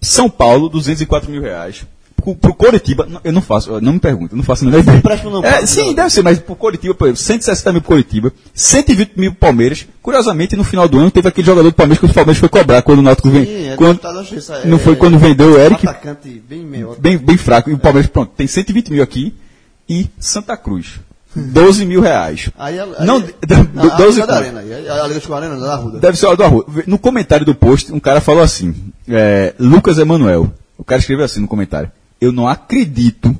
São 0.00 0.30
Paulo 0.30 0.70
204 0.70 1.30
mil 1.30 1.42
reais. 1.42 1.84
Pro, 2.22 2.54
Coritiba, 2.54 3.06
eu 3.24 3.32
não 3.32 3.42
faço, 3.42 3.80
não 3.80 3.94
me 3.94 3.98
pergunta, 4.00 4.32
eu 4.32 4.36
não 4.36 4.44
faço 4.44 4.64
a 4.64 4.66
menor 4.66 4.80
ideia. 4.80 4.96
empréstimo 4.98 5.30
não 5.30 5.44
É, 5.44 5.66
sim, 5.66 5.86
não. 5.88 5.94
deve 5.94 6.10
ser, 6.10 6.22
mas 6.22 6.38
pro 6.38 6.54
Coritiba, 6.56 6.94
por 6.94 7.06
exemplo, 7.06 7.20
160 7.22 7.72
mil 7.72 7.80
pro 7.82 7.88
Coritiba, 7.90 8.32
120 8.54 9.12
mil 9.16 9.30
pro 9.32 9.40
Palmeiras. 9.40 9.86
Curiosamente, 10.00 10.56
no 10.56 10.64
final 10.64 10.88
do 10.88 10.98
ano, 10.98 11.10
teve 11.10 11.28
aquele 11.28 11.46
jogador 11.46 11.68
do 11.70 11.74
Palmeiras 11.74 11.98
que 11.98 12.06
o 12.06 12.14
Palmeiras 12.14 12.38
foi 12.38 12.48
cobrar 12.48 12.82
quando 12.82 13.00
o 13.00 13.02
Náutico 13.02 13.28
vem. 13.30 13.44
Sim, 13.44 13.68
é 13.70 13.76
quando, 13.76 14.00
é- 14.04 14.66
não 14.66 14.78
foi 14.78 14.96
quando 14.96 15.18
vendeu 15.18 15.52
o 15.52 15.58
Eric, 15.58 15.86
Atacante 15.86 16.42
bem 16.48 16.64
meio. 16.64 16.96
bem, 16.98 17.18
bem 17.18 17.36
fraco. 17.36 17.70
E 17.70 17.74
o 17.74 17.78
Palmeiras, 17.78 18.10
pronto, 18.10 18.32
tem 18.36 18.46
120 18.46 18.90
mil 18.92 19.02
aqui. 19.02 19.34
E 19.88 20.08
Santa 20.18 20.56
Cruz, 20.56 21.00
12 21.34 21.84
mil 21.84 22.00
reais. 22.00 22.50
Aí, 22.58 22.78
aí, 22.78 23.06
não, 23.06 23.16
aí, 23.16 23.22
do- 23.46 23.70
não, 23.74 23.84
a 23.92 23.96
12 23.96 24.20
Liga 24.20 24.26
da 24.26 24.34
conto. 24.34 24.44
Arena, 24.44 24.60
a 24.60 25.06
Liga 25.08 25.20
de 25.20 25.32
Arena 25.32 25.58
da 25.58 25.72
Arruda. 25.72 25.98
Deve 25.98 26.16
ser 26.16 26.26
o 26.26 26.36
do 26.36 26.44
Arroio. 26.44 26.66
No 26.86 26.98
comentário 26.98 27.44
do 27.44 27.54
post, 27.54 27.92
um 27.92 27.98
cara 28.00 28.20
falou 28.20 28.42
assim: 28.42 28.74
é, 29.08 29.54
Lucas 29.58 29.98
Emanuel. 29.98 30.52
O 30.78 30.84
cara 30.84 30.98
escreveu 31.00 31.24
assim 31.24 31.40
no 31.40 31.46
comentário: 31.48 31.90
Eu 32.22 32.32
não 32.32 32.46
acredito 32.48 33.36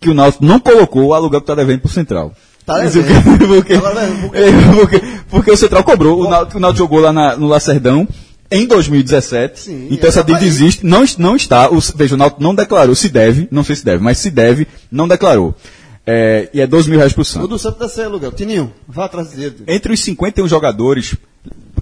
que 0.00 0.10
o 0.10 0.14
Náutico 0.14 0.44
não 0.44 0.58
colocou 0.58 1.06
o 1.06 1.14
aluguel 1.14 1.40
que 1.40 1.44
está 1.44 1.54
devendo 1.54 1.80
pro 1.80 1.90
Central. 1.90 2.34
Tá 2.64 2.74
Mas 2.74 2.94
devendo. 2.94 3.18
o 3.18 3.22
porque, 3.38 3.46
por 3.46 3.64
quê? 3.64 3.74
É, 4.32 4.74
porque, 4.74 5.02
porque 5.28 5.50
o 5.50 5.56
Central 5.56 5.84
cobrou. 5.84 6.20
O 6.20 6.28
Náutico, 6.30 6.58
o 6.58 6.60
Náutico 6.60 6.78
jogou 6.84 7.00
lá 7.00 7.12
na- 7.12 7.36
no 7.36 7.46
Lacerdão 7.46 8.06
em 8.50 8.66
2017. 8.66 9.60
Sim, 9.60 9.88
então 9.90 10.08
essa 10.08 10.22
dívida 10.24 10.44
existe. 10.46 10.84
Não, 10.86 11.04
não 11.18 11.36
está. 11.36 11.70
O, 11.70 11.78
veja, 11.94 12.14
o 12.14 12.18
Náutico 12.18 12.42
não 12.42 12.54
declarou. 12.54 12.94
Se 12.94 13.08
deve, 13.08 13.48
não 13.50 13.62
sei 13.64 13.76
se 13.76 13.84
deve, 13.84 14.02
mas 14.02 14.18
se 14.18 14.30
deve, 14.30 14.66
não 14.90 15.06
declarou. 15.06 15.54
É, 16.06 16.48
e 16.52 16.60
é 16.60 16.66
12 16.66 16.88
mil 16.90 16.98
reais 16.98 17.12
pro 17.12 17.22
O 17.22 17.24
Santos. 17.24 17.48
do 17.48 17.58
Santos 17.58 17.78
deve 17.78 17.92
ser 17.92 18.02
aluguel. 18.04 18.32
Tininho, 18.32 18.72
vá 18.88 19.04
atrás 19.04 19.28
dele. 19.30 19.56
Entre 19.68 19.92
os 19.92 20.00
51 20.00 20.48
jogadores, 20.48 21.14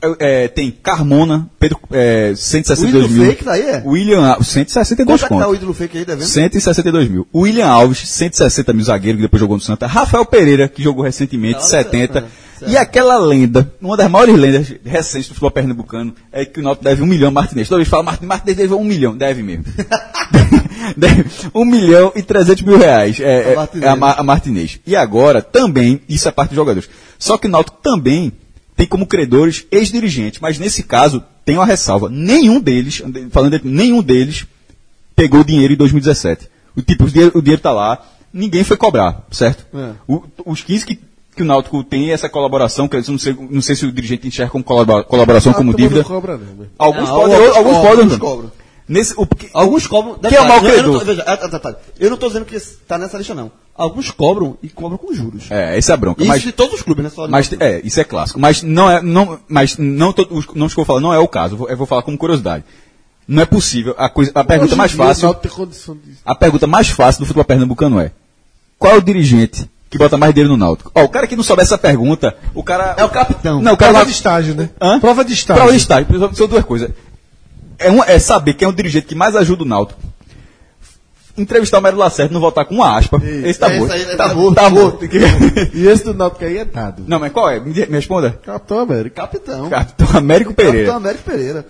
é, 0.02 0.44
é, 0.44 0.48
tem 0.48 0.70
Carmona, 0.70 1.48
Pedro, 1.58 1.78
é, 1.90 2.32
162 2.34 3.06
O 3.06 3.08
mil. 3.10 3.26
fake 3.26 3.48
é? 3.48 3.82
William 3.84 4.26
Alves, 4.26 4.48
162 4.48 5.20
Quanto 5.20 5.32
é 5.32 5.36
que 5.36 5.42
tá 5.42 5.48
o 5.48 5.54
ídolo 5.54 5.74
fake 5.74 5.98
aí 5.98 6.04
devendo? 6.04 6.26
162 6.26 7.08
mil. 7.08 7.26
William 7.34 7.66
Alves, 7.66 7.98
160 8.08 8.72
mil 8.72 8.84
zagueiro, 8.84 9.18
que 9.18 9.22
depois 9.22 9.40
jogou 9.40 9.56
no 9.56 9.62
Santa. 9.62 9.86
Rafael 9.86 10.24
Pereira, 10.24 10.68
que 10.68 10.82
jogou 10.82 11.04
recentemente, 11.04 11.60
Não, 11.60 11.66
70. 11.66 12.12
certo. 12.12 12.30
E 12.70 12.76
aquela 12.76 13.16
lenda, 13.16 13.72
uma 13.80 13.96
das 13.96 14.10
maiores 14.10 14.36
lendas 14.36 14.74
recentes 14.84 15.28
do 15.28 15.34
futebol 15.34 15.50
pernambucano, 15.50 16.14
é 16.30 16.44
que 16.44 16.60
o 16.60 16.62
Náutico 16.62 16.84
deve 16.84 17.02
um 17.02 17.06
milhão 17.06 17.28
a 17.28 17.32
Martinez. 17.32 17.68
Toda 17.68 17.78
vez 17.78 17.88
que 17.88 17.90
fala 17.90 18.02
Martinez, 18.02 18.28
Martinez 18.28 18.56
deve 18.58 18.74
um 18.74 18.84
milhão. 18.84 19.16
Deve 19.16 19.42
mesmo. 19.42 19.64
deve 20.96 21.24
um 21.54 21.64
milhão 21.64 22.12
e 22.14 22.22
300 22.22 22.62
mil 22.62 22.76
reais. 22.76 23.18
É, 23.18 23.52
A 23.52 23.56
Martinez. 23.56 23.84
é 23.86 23.88
a, 23.88 23.92
a 23.92 24.22
Martinez. 24.22 24.80
E 24.86 24.94
agora, 24.94 25.40
também, 25.40 26.02
isso 26.08 26.28
é 26.28 26.30
parte 26.30 26.50
dos 26.50 26.56
jogadores. 26.56 26.88
Só 27.18 27.38
que 27.38 27.46
o 27.46 27.50
Náutico 27.50 27.78
também 27.82 28.32
tem 28.80 28.86
como 28.88 29.06
credores 29.06 29.66
ex-dirigentes, 29.70 30.40
mas 30.40 30.58
nesse 30.58 30.82
caso 30.82 31.22
tem 31.44 31.56
uma 31.58 31.66
ressalva. 31.66 32.08
Nenhum 32.10 32.58
deles, 32.58 33.02
falando 33.30 33.58
de, 33.60 33.68
nenhum 33.68 34.02
deles 34.02 34.46
pegou 35.14 35.44
dinheiro 35.44 35.74
em 35.74 35.76
2017. 35.76 36.48
O 36.74 36.80
tipo, 36.80 37.04
o 37.04 37.10
dinheiro, 37.10 37.32
o 37.36 37.42
dinheiro 37.42 37.60
tá 37.60 37.72
lá, 37.72 37.98
ninguém 38.32 38.64
foi 38.64 38.78
cobrar, 38.78 39.26
certo? 39.30 39.66
É. 39.76 39.90
O- 40.08 40.22
os 40.46 40.62
15 40.62 40.86
que, 40.86 40.98
que 41.36 41.42
o 41.42 41.44
Náutico 41.44 41.84
tem 41.84 42.10
essa 42.10 42.26
colaboração, 42.26 42.88
que 42.88 42.96
eu 42.96 43.02
não 43.08 43.18
sei, 43.18 43.36
não 43.50 43.60
sei 43.60 43.76
se 43.76 43.84
o 43.84 43.92
dirigente 43.92 44.26
enxerga 44.26 44.50
como 44.50 44.64
colabora- 44.64 45.04
colaboração, 45.04 45.52
como 45.52 45.72
Ah, 45.72 45.74
turma 45.74 45.88
dívida. 45.88 46.04
Cobra. 46.04 46.40
Alguns 46.78 47.08
Não, 47.10 47.16
podem, 47.20 47.34
alguns 47.36 47.56
alguns 47.56 47.72
cobram, 47.74 47.82
podem. 47.82 48.02
alguns 48.04 48.18
cobram. 48.18 48.52
Nesse, 48.88 49.12
o, 49.16 49.28
Alguns 49.52 49.86
cobram. 49.86 50.14
Quem 50.18 50.36
é 50.38 50.40
o 50.40 50.48
mau 50.48 50.60
Detalhe, 50.60 50.78
eu 50.78 50.82
não 50.84 50.98
credor? 50.98 51.04
veja, 51.04 51.22
é, 51.26 51.48
detalhe, 51.48 51.76
eu 52.00 52.08
não 52.08 52.14
estou 52.14 52.28
dizendo 52.30 52.44
que 52.46 52.56
está 52.56 52.96
nessa 52.96 53.18
lista, 53.18 53.34
não. 53.34 53.52
Alguns 53.80 54.10
cobram 54.10 54.58
e 54.62 54.68
cobram 54.68 54.98
com 54.98 55.14
juros. 55.14 55.50
é, 55.50 55.78
essa 55.78 55.92
é 55.92 55.94
a 55.94 55.96
bronca. 55.96 56.20
Isso 56.22 56.28
mas, 56.28 56.42
de 56.42 56.52
todos 56.52 56.74
os 56.74 56.82
clubes, 56.82 57.02
né? 57.04 57.10
Só 57.10 57.26
Mas 57.26 57.50
é, 57.58 57.80
isso 57.82 57.98
é 57.98 58.04
clássico. 58.04 58.38
Mas 58.38 58.62
não 58.62 58.90
é, 58.90 59.00
não, 59.00 59.38
mas 59.48 59.78
não 59.78 60.12
todo, 60.12 60.36
os 60.36 60.46
nomes 60.54 60.74
que 60.74 60.80
eu 60.80 60.84
vou 60.84 60.94
falar 60.94 61.00
não 61.00 61.14
é 61.14 61.18
o 61.18 61.26
caso. 61.26 61.54
Eu 61.54 61.58
vou, 61.58 61.68
eu 61.70 61.76
vou 61.78 61.86
falar 61.86 62.02
como 62.02 62.18
curiosidade. 62.18 62.62
Não 63.26 63.42
é 63.42 63.46
possível. 63.46 63.94
A, 63.96 64.08
coisa, 64.10 64.32
a 64.34 64.44
pergunta 64.44 64.72
Hoje 64.72 64.76
mais 64.76 64.92
fácil, 64.92 65.30
a 66.24 66.34
pergunta 66.34 66.66
mais 66.66 66.88
fácil 66.88 67.20
do 67.20 67.26
futebol 67.26 67.44
pernambucano 67.44 67.98
é: 68.00 68.12
qual 68.78 68.94
é 68.94 68.96
o 68.98 69.00
dirigente 69.00 69.70
que 69.88 69.96
bota 69.96 70.16
mais 70.16 70.34
dinheiro 70.34 70.50
no 70.50 70.58
Náutico? 70.58 70.90
Ó, 70.94 71.02
o 71.04 71.08
cara 71.08 71.26
que 71.26 71.34
não 71.34 71.42
souber 71.42 71.64
essa 71.64 71.78
pergunta, 71.78 72.36
o 72.54 72.62
cara 72.62 72.94
É 72.98 73.04
o 73.04 73.08
capitão. 73.08 73.62
Não, 73.62 73.72
o 73.72 73.76
cara 73.76 73.92
Prova 73.92 74.04
vai- 74.04 74.06
de 74.06 74.12
estágio, 74.12 74.54
né? 74.54 74.70
Hã? 74.80 75.00
Prova 75.00 75.24
de 75.24 75.32
estágio. 75.32 75.60
Prova 75.62 75.72
de 75.72 75.78
estágio. 75.78 76.34
São 76.34 76.46
duas 76.48 76.64
coisas. 76.64 76.90
É, 77.78 77.90
um- 77.90 78.04
é 78.04 78.18
saber 78.18 78.54
quem 78.54 78.66
é 78.66 78.68
o 78.68 78.74
dirigente 78.74 79.06
que 79.06 79.14
mais 79.14 79.34
ajuda 79.34 79.62
o 79.62 79.66
Náutico. 79.66 80.00
Entrevistar 81.40 81.78
o 81.78 81.82
Mário 81.82 81.98
Lacerda 81.98 82.30
e 82.30 82.34
não 82.34 82.40
votar 82.40 82.64
com 82.64 82.74
uma 82.74 82.96
aspa. 82.98 83.20
Esse 83.44 83.58
tá 83.58 83.70
é, 83.72 83.78
bom. 83.78 83.84
isso 83.84 83.92
aí, 83.94 84.04
Tá 84.16 84.28
tá 84.28 84.34
bom, 84.34 84.52
tá 84.52 84.70
bom. 84.70 84.98
E 85.74 85.86
esse 85.86 86.04
do 86.04 86.14
Náutico 86.14 86.44
aí 86.44 86.58
é 86.58 86.64
dado. 86.64 87.04
Não, 87.06 87.18
mas 87.18 87.32
qual 87.32 87.48
é? 87.50 87.58
Me, 87.60 87.72
me 87.72 87.96
responda. 87.96 88.38
Capitão 88.44 88.78
América. 88.80 89.22
Capitão. 89.22 89.68
Capitão 89.70 90.08
Américo 90.16 90.50
Capitão 90.50 90.72
Pereira. 90.72 90.94
Américo 90.94 91.24
Pereira. 91.24 91.66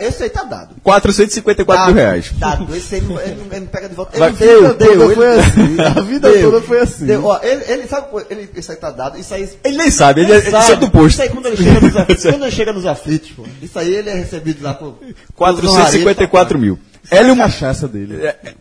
Esse 0.00 0.24
aí 0.24 0.30
tá 0.30 0.42
dado. 0.44 0.74
454 0.82 1.86
mil 1.86 1.94
reais. 1.94 2.32
Dado. 2.36 2.74
Esse 2.76 2.96
aí 2.96 3.00
não, 3.02 3.20
ele, 3.20 3.36
não, 3.60 3.66
pega 3.66 3.88
de 3.88 3.94
volta. 3.94 4.18
Vai- 4.18 4.30
Ele 4.30 4.38
deu, 4.38 4.66
A 4.72 4.72
vida 4.72 4.78
deu, 4.78 4.98
toda 4.98 5.04
ele- 5.04 5.14
foi 5.14 5.28
assim. 5.38 5.80
A 5.80 6.00
vida 6.02 6.30
deu, 6.32 6.50
toda 6.50 6.62
foi 6.66 6.80
assim. 6.80 7.06
deu. 7.06 7.24
Ó, 7.24 7.38
ele, 7.42 7.62
ele 7.68 7.86
sabe, 7.86 8.06
ele, 8.30 8.50
isso 8.56 8.70
aí 8.72 8.78
tá 8.78 8.90
dado. 8.90 9.18
Isso 9.18 9.34
aí. 9.34 9.48
Ele 9.64 9.76
nem 9.76 9.90
sabe, 9.90 10.20
ele, 10.22 10.32
Ele 10.32 10.40
ele 10.40 10.50
sabe. 10.50 10.64
sai 10.66 10.76
do 10.76 10.90
posto. 10.90 11.08
Isso 11.12 11.22
aí 11.22 11.28
quando 11.28 11.46
ele 11.46 11.56
chega 11.56 11.80
nos, 11.80 11.92
quando 12.22 12.42
ele 12.42 12.50
chega 12.50 12.72
nos 12.72 12.86
aflitos, 12.86 13.30
pô. 13.30 13.44
Isso 13.60 13.78
aí 13.78 13.94
ele 13.94 14.10
é 14.10 14.14
recebido 14.14 14.62
lá 14.62 14.74
por. 14.74 14.96
454 15.36 16.58
mil. 16.58 16.78
Hélio 17.10 17.32
a 17.34 17.36
cachaça 17.36 17.88
dele. 17.88 18.16
É, 18.24 18.28
é, 18.44 18.54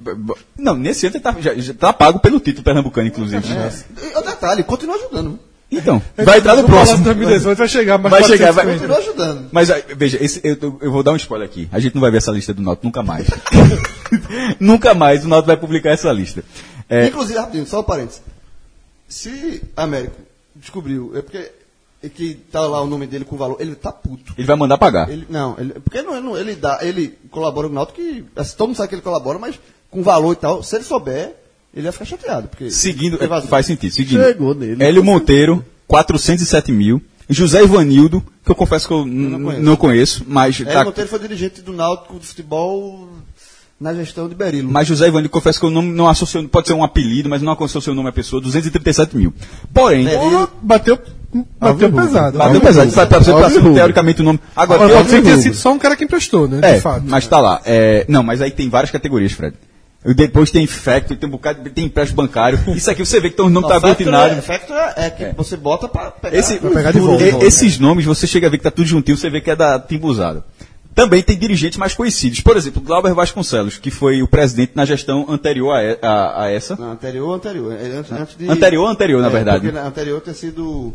Não, 0.57 0.75
nesse 0.75 1.05
ano 1.05 1.15
ele 1.15 1.23
tá, 1.23 1.35
já, 1.39 1.53
já 1.55 1.73
tá 1.73 1.93
pago 1.93 2.19
pelo 2.19 2.39
título 2.39 2.63
pernambucano, 2.63 3.07
inclusive. 3.07 3.43
E 3.47 4.17
o 4.17 4.21
detalhe, 4.21 4.63
continua 4.63 4.95
ajudando. 4.95 5.39
Então, 5.71 6.01
vai 6.17 6.39
entrar 6.39 6.57
no 6.57 6.65
próximo. 6.65 7.01
2018 7.03 7.57
vai 7.57 7.67
chegar, 7.69 7.97
mas 7.97 8.11
Vai 8.11 8.23
chegar, 8.25 8.51
vai- 8.51 8.65
diferente. 8.65 8.79
Continua 8.93 8.97
ajudando. 8.97 9.49
Mas 9.53 9.71
aí, 9.71 9.83
veja, 9.95 10.17
esse- 10.21 10.41
eu, 10.43 10.77
eu 10.81 10.91
vou 10.91 11.01
dar 11.01 11.13
um 11.13 11.15
spoiler 11.15 11.47
aqui. 11.47 11.69
A 11.71 11.79
gente 11.79 11.93
não 11.95 12.01
vai 12.01 12.11
ver 12.11 12.17
essa 12.17 12.31
lista 12.31 12.53
do 12.53 12.61
Náutico 12.61 12.85
nunca 12.87 13.01
mais. 13.01 13.27
nunca 14.59 14.93
mais 14.93 15.23
o 15.23 15.29
Náutico 15.29 15.47
vai 15.47 15.57
publicar 15.57 15.91
essa 15.91 16.11
lista. 16.11 16.43
É, 16.89 17.07
Inclusive, 17.07 17.39
rapidinho, 17.39 17.65
só 17.65 17.79
um 17.79 17.83
parênteses. 17.83 18.21
Se 19.07 19.63
Américo 19.77 20.15
descobriu, 20.55 21.11
é 21.15 21.21
porque 21.21 21.37
é 21.37 21.51
que 22.09 22.33
tá 22.51 22.61
lá 22.61 22.81
o 22.81 22.87
nome 22.87 23.05
dele 23.07 23.23
com 23.25 23.37
valor, 23.37 23.57
ele 23.59 23.75
tá 23.75 23.91
puto. 23.91 24.33
ele 24.37 24.47
vai 24.47 24.55
mandar 24.55 24.77
pagar. 24.77 25.09
Ele, 25.09 25.25
não, 25.29 25.55
ele, 25.59 25.73
porque 25.79 26.01
não, 26.01 26.19
não- 26.21 26.37
ele 26.37 26.55
dá, 26.55 26.79
ele 26.81 27.17
colabora 27.29 27.67
com 27.67 27.71
o 27.73 27.75
Náutico 27.75 27.97
que, 28.01 28.25
assim, 28.35 28.55
todo 28.57 28.67
mundo 28.69 28.77
sabe 28.77 28.89
que 28.89 28.95
ele 28.95 29.01
colabora, 29.01 29.37
mas 29.37 29.59
com 29.89 30.01
valor 30.01 30.33
e 30.33 30.35
tal, 30.35 30.63
se 30.63 30.75
ele 30.75 30.83
souber, 30.83 31.35
ele 31.73 31.83
vai 31.83 31.91
ficar 31.91 32.05
chateado, 32.05 32.47
porque 32.47 32.71
Seguindo, 32.71 33.17
faz 33.47 33.65
sentido. 33.65 33.91
Seguindo. 33.93 34.23
Chegou 34.23 34.53
nele. 34.55 34.83
Hélio 34.83 35.03
Monteiro, 35.03 35.63
407 35.87 36.71
mil. 36.71 37.01
José 37.29 37.63
Ivanildo, 37.63 38.21
que 38.43 38.51
eu 38.51 38.55
confesso 38.55 38.87
que 38.87 38.93
eu 38.93 39.05
n- 39.05 39.29
não 39.29 39.39
conheço. 39.43 39.61
não 39.63 39.75
conheço, 39.77 40.25
mas, 40.27 40.59
Hélio 40.59 40.73
tá- 40.73 40.83
Monteiro 40.83 41.09
foi 41.09 41.19
dirigente 41.19 41.61
do 41.61 41.71
Náutico 41.71 42.19
de 42.19 42.25
futebol 42.27 43.07
na 43.81 43.93
gestão 43.95 44.29
de 44.29 44.35
Berilo. 44.35 44.71
mas 44.71 44.87
José 44.87 45.07
Ivanildo, 45.07 45.29
confesso 45.29 45.59
que 45.59 45.65
eu 45.65 45.71
não, 45.71 45.81
não 45.81 46.07
associo, 46.07 46.47
pode 46.47 46.67
ser 46.67 46.73
um 46.73 46.83
apelido, 46.83 47.27
mas 47.27 47.41
não 47.41 47.51
associo 47.51 47.91
o 47.91 47.95
nome 47.95 48.09
à 48.09 48.11
pessoa, 48.11 48.39
237 48.41 49.17
mil. 49.17 49.33
Porém, 49.73 50.07
É, 50.07 50.17
Porra, 50.17 50.47
bateu, 50.61 50.97
bateu 50.97 51.45
Alvirrubro. 51.59 52.05
pesado. 52.05 52.37
bateu 52.37 52.61
pesado, 52.61 52.91
pra, 52.91 53.05
pra, 53.07 53.19
pra, 53.21 53.33
pra, 53.33 53.43
Alvirrubro. 53.45 53.73
teoricamente 53.73 54.21
o 54.21 54.23
nome. 54.23 54.39
Agora, 54.55 54.83
Agora, 54.83 54.97
pode 54.99 55.09
ser 55.09 55.17
que 55.17 55.23
tenha 55.23 55.37
sido 55.37 55.55
só 55.55 55.73
um 55.73 55.79
cara 55.79 55.95
que 55.95 56.03
emprestou, 56.03 56.47
né? 56.47 56.59
É, 56.61 56.75
de 56.75 56.81
fato. 56.81 57.03
mas 57.07 57.25
tá 57.27 57.39
lá. 57.39 57.59
É, 57.65 58.05
não, 58.07 58.21
mas 58.21 58.39
aí 58.41 58.51
tem 58.51 58.69
várias 58.69 58.91
categorias, 58.91 59.31
Fred. 59.31 59.55
E 60.03 60.15
Depois 60.15 60.49
tem 60.49 60.65
factory, 60.65 61.19
tem 61.19 61.27
um 61.29 61.31
bocado, 61.31 61.69
tem 61.69 61.85
empréstimo 61.85 62.17
bancário. 62.23 62.59
Isso 62.75 62.89
aqui 62.89 63.05
você 63.05 63.19
vê 63.19 63.29
que 63.29 63.39
o 63.39 63.49
nome 63.49 63.67
tá 63.67 63.75
Factor 63.75 63.89
aglutinado. 63.91 64.33
é, 64.33 64.41
Factor 64.41 64.75
é, 64.75 64.93
é 64.97 65.09
que 65.11 65.35
você 65.37 65.55
bota 65.55 65.87
pra 65.87 66.09
pegar, 66.09 66.35
Esse, 66.37 66.57
pra 66.57 66.71
pegar 66.71 66.91
de 66.91 66.99
volta. 66.99 67.23
e- 67.23 67.43
esses 67.45 67.77
nomes, 67.77 68.03
você 68.05 68.25
chega 68.25 68.47
a 68.47 68.49
ver 68.49 68.57
que 68.57 68.63
tá 68.63 68.71
tudo 68.71 68.87
juntinho, 68.87 69.15
você 69.15 69.29
vê 69.29 69.39
que 69.41 69.51
é 69.51 69.55
da 69.55 69.79
Timbuzada. 69.79 70.43
Também 70.93 71.21
tem 71.23 71.37
dirigentes 71.37 71.77
mais 71.77 71.93
conhecidos. 71.93 72.41
Por 72.41 72.57
exemplo, 72.57 72.81
Glauber 72.81 73.13
Vasconcelos, 73.13 73.77
que 73.77 73.89
foi 73.89 74.21
o 74.21 74.27
presidente 74.27 74.73
na 74.75 74.83
gestão 74.83 75.25
anterior 75.29 75.71
a, 75.73 76.07
a- 76.07 76.43
a 76.43 76.51
essa. 76.51 76.75
Não, 76.75 76.91
anterior, 76.91 77.33
anterior. 77.33 77.71
É, 77.73 77.97
Antes, 77.97 78.11
antes 78.11 78.37
de, 78.37 78.49
Anterior, 78.49 78.85
anterior, 78.87 79.21
na 79.21 79.27
É, 79.27 79.31
verdade. 79.31 79.69
anterior 79.69 80.19
ter 80.19 80.33
sido 80.33 80.93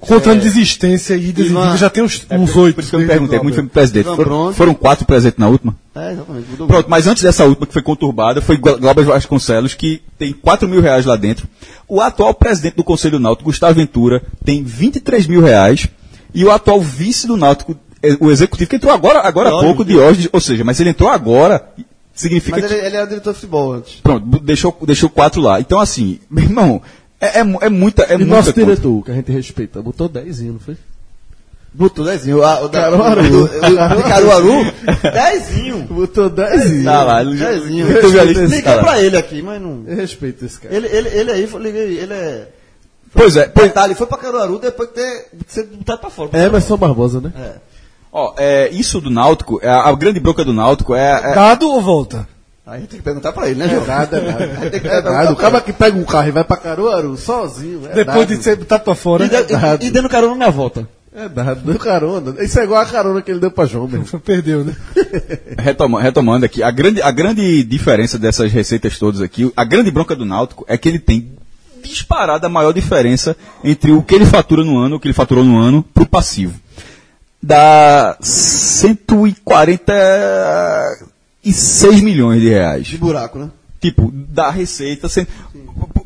Contando 0.00 0.40
desistência 0.40 1.14
e 1.14 1.28
e 1.28 1.32
vindas, 1.32 1.78
já 1.78 1.88
tem 1.88 2.02
uns, 2.02 2.26
É, 2.28 2.36
uns 2.36 2.50
por- 2.52 2.62
oito. 2.62 2.74
Por 2.74 2.80
isso 2.80 2.90
que 2.90 2.96
eu 2.96 3.00
me 3.00 3.06
perguntei, 3.06 3.38
o 3.38 3.42
muito 3.42 3.54
foi 3.54 3.66
presidente. 3.66 4.06
Ivan 4.06 4.16
Foram, 4.16 4.52
foram 4.52 4.74
quatro 4.74 5.04
presentes 5.06 5.38
na 5.38 5.48
última? 5.48 5.74
É, 5.94 6.12
exatamente. 6.12 6.48
Mudou 6.50 6.66
Pronto, 6.66 6.90
mas 6.90 7.06
antes 7.06 7.22
dessa 7.22 7.44
última 7.44 7.66
que 7.66 7.72
foi 7.72 7.82
conturbada, 7.82 8.40
foi 8.40 8.56
Gla- 8.56 8.76
Glauber 8.76 9.04
Vasconcelos, 9.04 9.74
que 9.74 10.02
tem 10.18 10.32
4 10.32 10.68
mil 10.68 10.80
reais 10.80 11.06
lá 11.06 11.14
dentro. 11.16 11.46
O 11.86 12.00
atual 12.00 12.34
presidente 12.34 12.74
do 12.74 12.84
Conselho 12.84 13.18
Náutico, 13.18 13.44
Gustavo 13.50 13.74
Ventura, 13.74 14.22
tem 14.44 14.62
23 14.64 15.26
mil 15.28 15.40
reais. 15.42 15.86
E 16.34 16.44
o 16.44 16.50
atual 16.50 16.80
vice 16.80 17.26
do 17.26 17.36
Náutico, 17.36 17.74
o 18.20 18.30
executivo, 18.30 18.70
que 18.70 18.76
entrou 18.76 18.92
agora, 18.92 19.20
agora 19.20 19.48
há 19.48 19.60
pouco, 19.60 19.84
Diógenes, 19.84 20.28
ou 20.32 20.40
seja, 20.40 20.64
mas 20.64 20.78
ele 20.80 20.90
entrou 20.90 21.08
agora, 21.10 21.68
significa 22.14 22.60
Mas 22.60 22.66
que. 22.70 22.74
ele, 22.74 22.86
ele 22.86 22.96
era 22.96 23.06
diretor 23.06 23.30
de 23.32 23.36
futebol 23.40 23.72
antes. 23.72 24.00
Pronto, 24.00 24.24
deixou, 24.40 24.76
deixou 24.86 25.08
quatro 25.10 25.40
lá. 25.40 25.60
Então, 25.60 25.78
assim, 25.80 26.20
meu 26.30 26.44
irmão, 26.44 26.80
é, 27.20 27.40
é, 27.40 27.44
é 27.62 27.68
muita. 27.68 28.02
É 28.04 28.14
E 28.14 28.18
muita 28.18 28.34
nosso 28.36 28.52
diretor, 28.52 29.04
que 29.04 29.10
a 29.10 29.14
gente 29.14 29.32
respeita, 29.32 29.82
botou 29.82 30.08
10, 30.08 30.40
não 30.42 30.58
foi? 30.60 30.76
Botou 31.74 32.04
dezinho. 32.04 32.42
Ah, 32.42 32.62
o 32.64 32.68
da- 32.68 32.80
Caruaru. 32.82 33.44
o- 33.44 33.48
de 33.48 34.02
Caruaru, 34.02 34.52
dezinho. 35.12 35.82
Botou 35.84 36.30
10. 36.30 36.82
Tá 36.84 37.04
lá, 37.04 37.20
ele 37.20 37.36
Dezinho. 37.36 37.86
Liguei 37.86 38.62
Tá 38.62 38.74
lá. 38.76 38.82
pra 38.82 39.02
ele 39.02 39.16
aqui, 39.16 39.42
mas 39.42 39.60
não. 39.60 39.84
Eu 39.86 39.96
respeito 39.96 40.44
esse 40.46 40.58
cara. 40.58 40.74
Ele, 40.74 40.86
ele, 40.88 41.08
ele 41.10 41.30
aí, 41.30 41.46
foi- 41.46 41.62
liguei, 41.62 41.98
ele 41.98 42.14
é. 42.14 42.48
Pois 43.12 43.36
é, 43.36 43.46
pois, 43.48 43.68
Detalhe, 43.68 43.94
foi 43.94 44.06
pra 44.06 44.18
Caruaru 44.18 44.58
depois 44.58 44.88
de 44.88 44.94
ter 44.94 45.26
sido 45.46 45.76
botado 45.76 46.00
pra 46.00 46.10
fora. 46.10 46.30
É 46.32 46.46
Emerson 46.46 46.76
Barbosa, 46.76 47.20
né? 47.20 47.32
É. 47.36 47.52
ó, 48.18 48.34
é, 48.36 48.68
isso 48.70 49.00
do 49.00 49.10
Náutico, 49.10 49.60
é, 49.62 49.68
a, 49.68 49.88
a 49.88 49.92
grande 49.94 50.20
bronca 50.20 50.44
do 50.44 50.52
Náutico 50.52 50.94
é. 50.94 51.10
é- 51.32 51.34
Dado 51.34 51.68
ou 51.70 51.80
volta? 51.80 52.26
Aí 52.66 52.80
tem 52.86 52.98
que 52.98 53.02
perguntar 53.04 53.32
pra 53.32 53.48
ele, 53.48 53.58
né, 53.58 53.66
João? 53.68 53.86
Nada. 53.86 54.18
Aí 54.60 54.68
tem 54.70 54.80
que 54.80 54.86
É 54.88 55.00
nada. 55.00 55.32
O 55.32 55.36
cara 55.36 55.58
que 55.60 55.72
pega 55.72 55.96
um 55.96 56.04
carro 56.04 56.28
e 56.28 56.32
vai 56.32 56.44
pra 56.44 56.56
Caruaru 56.58 57.16
sozinho. 57.16 57.80
É 57.90 57.94
Depois 57.94 58.18
dado. 58.28 58.36
de 58.36 58.42
ser 58.42 58.56
botado 58.56 58.84
pra 58.84 58.94
fora. 58.94 59.24
E, 59.24 59.28
de- 59.30 59.42
dado. 59.44 59.82
e, 59.82 59.86
e 59.86 59.90
dando 59.90 60.08
carona 60.08 60.34
na 60.34 60.50
volta. 60.50 60.86
É 61.16 61.26
dado. 61.30 61.60
Deu 61.62 61.78
carona. 61.78 62.34
Isso 62.44 62.60
é 62.60 62.64
igual 62.64 62.82
a 62.82 62.84
carona 62.84 63.22
que 63.22 63.30
ele 63.30 63.40
deu 63.40 63.50
pra 63.50 63.64
João, 63.64 63.88
meu. 63.88 64.02
Perdeu, 64.20 64.64
né? 64.66 64.76
Retoma- 65.58 66.02
retomando 66.02 66.44
aqui, 66.44 66.62
a 66.62 66.70
grande, 66.70 67.00
a 67.00 67.10
grande 67.10 67.62
diferença 67.64 68.18
dessas 68.18 68.52
receitas 68.52 68.98
todas 68.98 69.22
aqui, 69.22 69.50
a 69.56 69.64
grande 69.64 69.90
bronca 69.90 70.14
do 70.14 70.26
Náutico 70.26 70.66
é 70.68 70.76
que 70.76 70.88
ele 70.90 70.98
tem 70.98 71.32
disparada 71.82 72.48
a 72.48 72.50
maior 72.50 72.72
diferença 72.72 73.34
entre 73.64 73.92
o 73.92 74.02
que 74.02 74.14
ele 74.14 74.26
fatura 74.26 74.62
no 74.62 74.76
ano, 74.76 74.96
o 74.96 75.00
que 75.00 75.06
ele 75.06 75.14
faturou 75.14 75.42
no 75.42 75.56
ano, 75.58 75.82
pro 75.94 76.04
passivo. 76.04 76.54
Dá 77.42 78.16
146 81.42 82.00
milhões 82.02 82.40
de 82.40 82.48
reais. 82.48 82.86
De 82.86 82.98
buraco, 82.98 83.38
né? 83.38 83.50
Tipo, 83.80 84.10
da 84.12 84.50
receita. 84.50 85.08
Sem... 85.08 85.26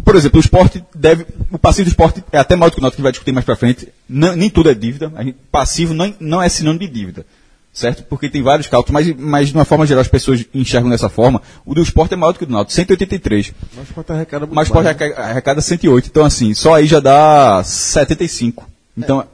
Por 0.04 0.14
exemplo, 0.14 0.38
o 0.38 0.40
esporte 0.42 0.84
deve. 0.94 1.24
O 1.50 1.58
passivo 1.58 1.86
do 1.86 1.88
esporte 1.88 2.22
é 2.30 2.38
até 2.38 2.54
maior 2.54 2.68
do 2.70 2.74
que 2.74 2.80
o 2.80 2.82
Náutico, 2.82 2.96
que 2.98 3.02
vai 3.02 3.12
discutir 3.12 3.32
mais 3.32 3.46
pra 3.46 3.56
frente. 3.56 3.88
Não- 4.08 4.36
nem 4.36 4.50
tudo 4.50 4.68
é 4.70 4.74
dívida. 4.74 5.10
A 5.16 5.22
gente- 5.24 5.38
passivo 5.50 5.94
não, 5.94 6.14
não 6.20 6.42
é 6.42 6.48
sinônimo 6.50 6.80
de 6.80 6.88
dívida. 6.92 7.24
Certo? 7.72 8.02
Porque 8.04 8.28
tem 8.28 8.42
vários 8.42 8.66
cálculos, 8.66 8.92
mas, 8.92 9.16
mas 9.18 9.48
de 9.48 9.54
uma 9.54 9.64
forma 9.64 9.86
geral 9.86 10.02
as 10.02 10.08
pessoas 10.08 10.44
enxergam 10.52 10.90
dessa 10.90 11.08
forma. 11.08 11.40
O 11.64 11.74
do 11.74 11.80
esporte 11.80 12.12
é 12.12 12.16
maior 12.18 12.32
do 12.32 12.38
que 12.38 12.44
o 12.44 12.46
do 12.46 12.52
Náutico, 12.52 12.74
183. 12.74 13.54
Mas 13.74 13.88
pode 13.88 14.12
arrecada 14.12 14.44
muito 14.44 14.54
Mas 14.54 14.68
o 14.68 14.68
esporte 14.68 14.84
né? 14.84 14.90
arreca- 14.90 15.22
arrecada 15.22 15.62
108. 15.62 16.08
Então, 16.10 16.22
assim, 16.26 16.52
só 16.52 16.74
aí 16.74 16.84
já 16.86 17.00
dá 17.00 17.62
75. 17.64 18.68
Então, 18.94 19.24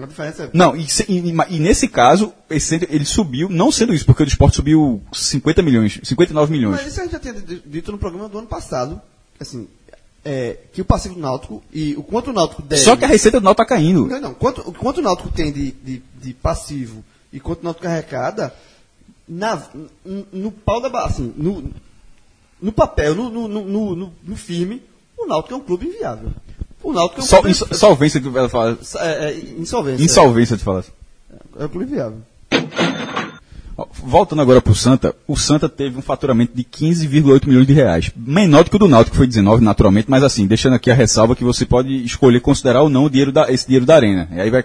A 0.00 0.06
diferença 0.06 0.44
é. 0.44 0.50
não, 0.52 0.76
e, 0.76 0.86
e- 1.08 1.34
e 1.50 1.58
nesse 1.58 1.88
caso, 1.88 2.32
esse, 2.48 2.76
ele 2.88 3.04
subiu, 3.04 3.48
não 3.48 3.72
sendo 3.72 3.92
isso, 3.92 4.06
porque 4.06 4.22
o 4.22 4.26
esporte 4.26 4.56
subiu 4.56 5.02
50 5.12 5.60
milhões, 5.62 5.98
59 6.04 6.52
milhões. 6.52 6.76
Mas 6.76 6.86
isso 6.86 7.00
a 7.00 7.04
gente 7.04 7.12
já 7.12 7.18
tinha 7.18 7.34
di- 7.34 7.62
dito 7.66 7.90
no 7.90 7.98
programa 7.98 8.28
do 8.28 8.38
ano 8.38 8.46
passado. 8.46 9.00
Assim, 9.40 9.66
é, 10.24 10.56
que 10.72 10.80
o 10.80 10.84
passivo 10.84 11.14
do 11.14 11.20
Náutico 11.20 11.62
e 11.72 11.94
o 11.96 12.02
quanto 12.02 12.30
o 12.30 12.32
Náutico 12.32 12.62
deve. 12.62 12.82
Só 12.82 12.96
que 12.96 13.04
a 13.04 13.08
receita 13.08 13.40
do 13.40 13.44
Náutico 13.44 13.64
tá 13.64 13.68
caindo. 13.68 14.06
Não, 14.06 14.20
não. 14.20 14.34
Quanto, 14.34 14.60
o 14.68 14.72
quanto 14.72 14.98
o 14.98 15.02
Náutico 15.02 15.30
tem 15.30 15.52
de, 15.52 15.72
de, 15.72 16.02
de 16.22 16.34
passivo 16.34 17.04
e 17.32 17.40
quanto 17.40 17.60
o 17.60 17.64
Náutico 17.64 17.86
arrecada, 17.86 18.54
na, 19.28 19.62
no 20.32 20.50
pau 20.52 20.80
da 20.80 21.04
assim, 21.04 21.32
no, 21.36 21.70
no 22.60 22.72
papel, 22.72 23.14
no, 23.14 23.30
no, 23.30 23.48
no, 23.48 23.94
no- 23.96 24.12
no 24.24 24.36
firme, 24.36 24.82
o 25.16 25.26
Náutico 25.26 25.54
é 25.54 25.56
um 25.56 25.60
clube 25.60 25.86
inviável. 25.86 26.30
O 26.82 26.92
Náutico 26.92 27.20
é 27.20 27.24
um 27.24 27.26
Sol, 27.26 27.40
clube 27.42 27.50
ins- 27.50 27.78
solvência 27.78 28.20
que 28.20 28.28
ela 28.28 28.48
fala. 28.48 28.78
é, 29.00 29.30
é, 29.30 29.36
insolvência. 29.58 30.04
Insolvência 30.04 30.56
de 30.56 30.62
falar. 30.64 30.84
É 31.58 31.64
um 31.64 31.68
clube 31.68 31.86
inviável. 31.86 32.18
Ó, 33.76 33.86
Voltando 34.02 34.42
agora 34.42 34.60
pro 34.60 34.74
Santa, 34.74 35.14
o 35.26 35.36
Santa 35.36 35.68
teve 35.68 35.96
um 35.96 36.02
faturamento 36.02 36.52
de 36.54 36.64
15,8 36.64 37.46
milhões 37.46 37.66
de 37.66 37.72
reais. 37.72 38.10
Menor 38.16 38.64
do 38.64 38.70
que 38.70 38.76
o 38.76 38.78
do 38.78 38.88
Náutico, 38.88 39.12
que 39.12 39.16
foi 39.18 39.26
19 39.26 39.62
naturalmente, 39.62 40.10
mas 40.10 40.24
assim, 40.24 40.46
deixando 40.48 40.74
aqui 40.74 40.90
a 40.90 40.94
ressalva 40.94 41.36
que 41.36 41.44
você 41.44 41.64
pode 41.64 42.04
escolher 42.04 42.40
considerar 42.40 42.82
ou 42.82 42.88
não 42.88 43.04
o 43.04 43.10
dinheiro 43.10 43.30
da, 43.30 43.50
esse 43.52 43.66
dinheiro 43.66 43.86
da 43.86 43.94
arena. 43.94 44.28
E 44.32 44.40
aí 44.40 44.50
vai 44.50 44.64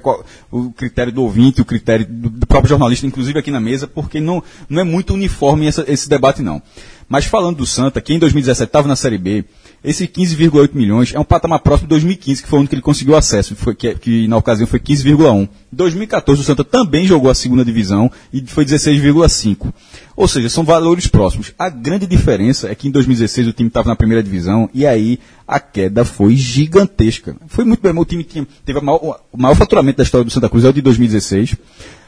o 0.51 0.72
critério 0.72 1.11
do 1.14 1.22
ouvinte, 1.24 1.61
o 1.61 1.66
critério 1.66 2.05
do, 2.07 2.30
do 2.30 2.47
próprio 2.47 2.70
jornalista, 2.70 3.05
inclusive 3.05 3.38
aqui 3.38 3.51
na 3.51 3.59
mesa, 3.59 3.88
porque 3.88 4.20
não, 4.20 4.41
não 4.68 4.82
é 4.82 4.84
muito 4.84 5.14
uniforme 5.14 5.68
essa- 5.68 5.86
esse 5.88 6.09
debate 6.09 6.41
não. 6.41 6.59
Mas 7.07 7.26
falando 7.26 7.57
do 7.57 7.66
Santa, 7.68 8.01
que 8.01 8.14
em 8.14 8.20
2017 8.20 8.68
estava 8.70 8.88
na 8.88 8.95
Série 8.95 9.18
B, 9.20 9.45
esse 9.84 10.08
15,8 10.08 10.70
milhões 10.74 11.14
é 11.14 11.20
um 11.20 11.24
patamar 11.26 11.60
próximo 11.60 11.88
de 11.88 11.90
2015, 11.90 12.42
que 12.44 12.48
foi 12.48 12.60
onde 12.60 12.70
que 12.70 12.76
ele 12.76 12.82
conseguiu 12.82 13.16
acesso, 13.16 13.56
foi, 13.56 13.76
que, 13.76 13.94
que 13.95 14.28
na 14.28 14.38
ocasião 14.38 14.66
foi 14.66 14.80
15,1. 14.80 15.44
Em 15.44 15.49
2014 15.76 16.40
o 16.41 16.44
Santa 16.44 16.64
também 16.64 17.06
jogou 17.06 17.30
a 17.30 17.36
segunda 17.36 17.66
divisão 17.66 18.10
e 18.32 18.41
foi 18.48 18.64
16,5. 18.66 19.74
Ou 20.16 20.28
seja, 20.28 20.48
são 20.49 20.64
valores 20.64 21.07
próximos. 21.07 21.52
A 21.57 21.70
grande 21.70 22.06
diferença 22.07 22.70
é 22.70 22.76
que 22.76 22.88
em 22.88 22.91
2016 22.91 23.48
o 23.48 23.53
time 23.53 23.68
estava 23.68 23.90
na 23.90 23.95
primeira 23.95 24.24
divisão 24.24 24.70
e 24.74 24.86
aí 24.86 25.20
a 25.48 25.60
queda 25.60 26.06
foi 26.06 26.36
gigantesca. 26.36 27.36
Foi 27.48 27.66
muito 27.66 27.82
bem, 27.82 27.91
o 27.99 28.06
time 28.06 28.24
tinha, 28.24 28.48
teve 28.64 28.80
maior- 28.80 29.20
o 29.32 29.38
maior 29.38 29.56
faturamento 29.56 29.98
da 29.98 30.03
história 30.03 30.24
do 30.24 30.32
Santa 30.32 30.48
Cruz, 30.49 30.64
é 30.64 30.70
o 30.70 30.74
de 30.74 30.82
2016. 30.82 31.56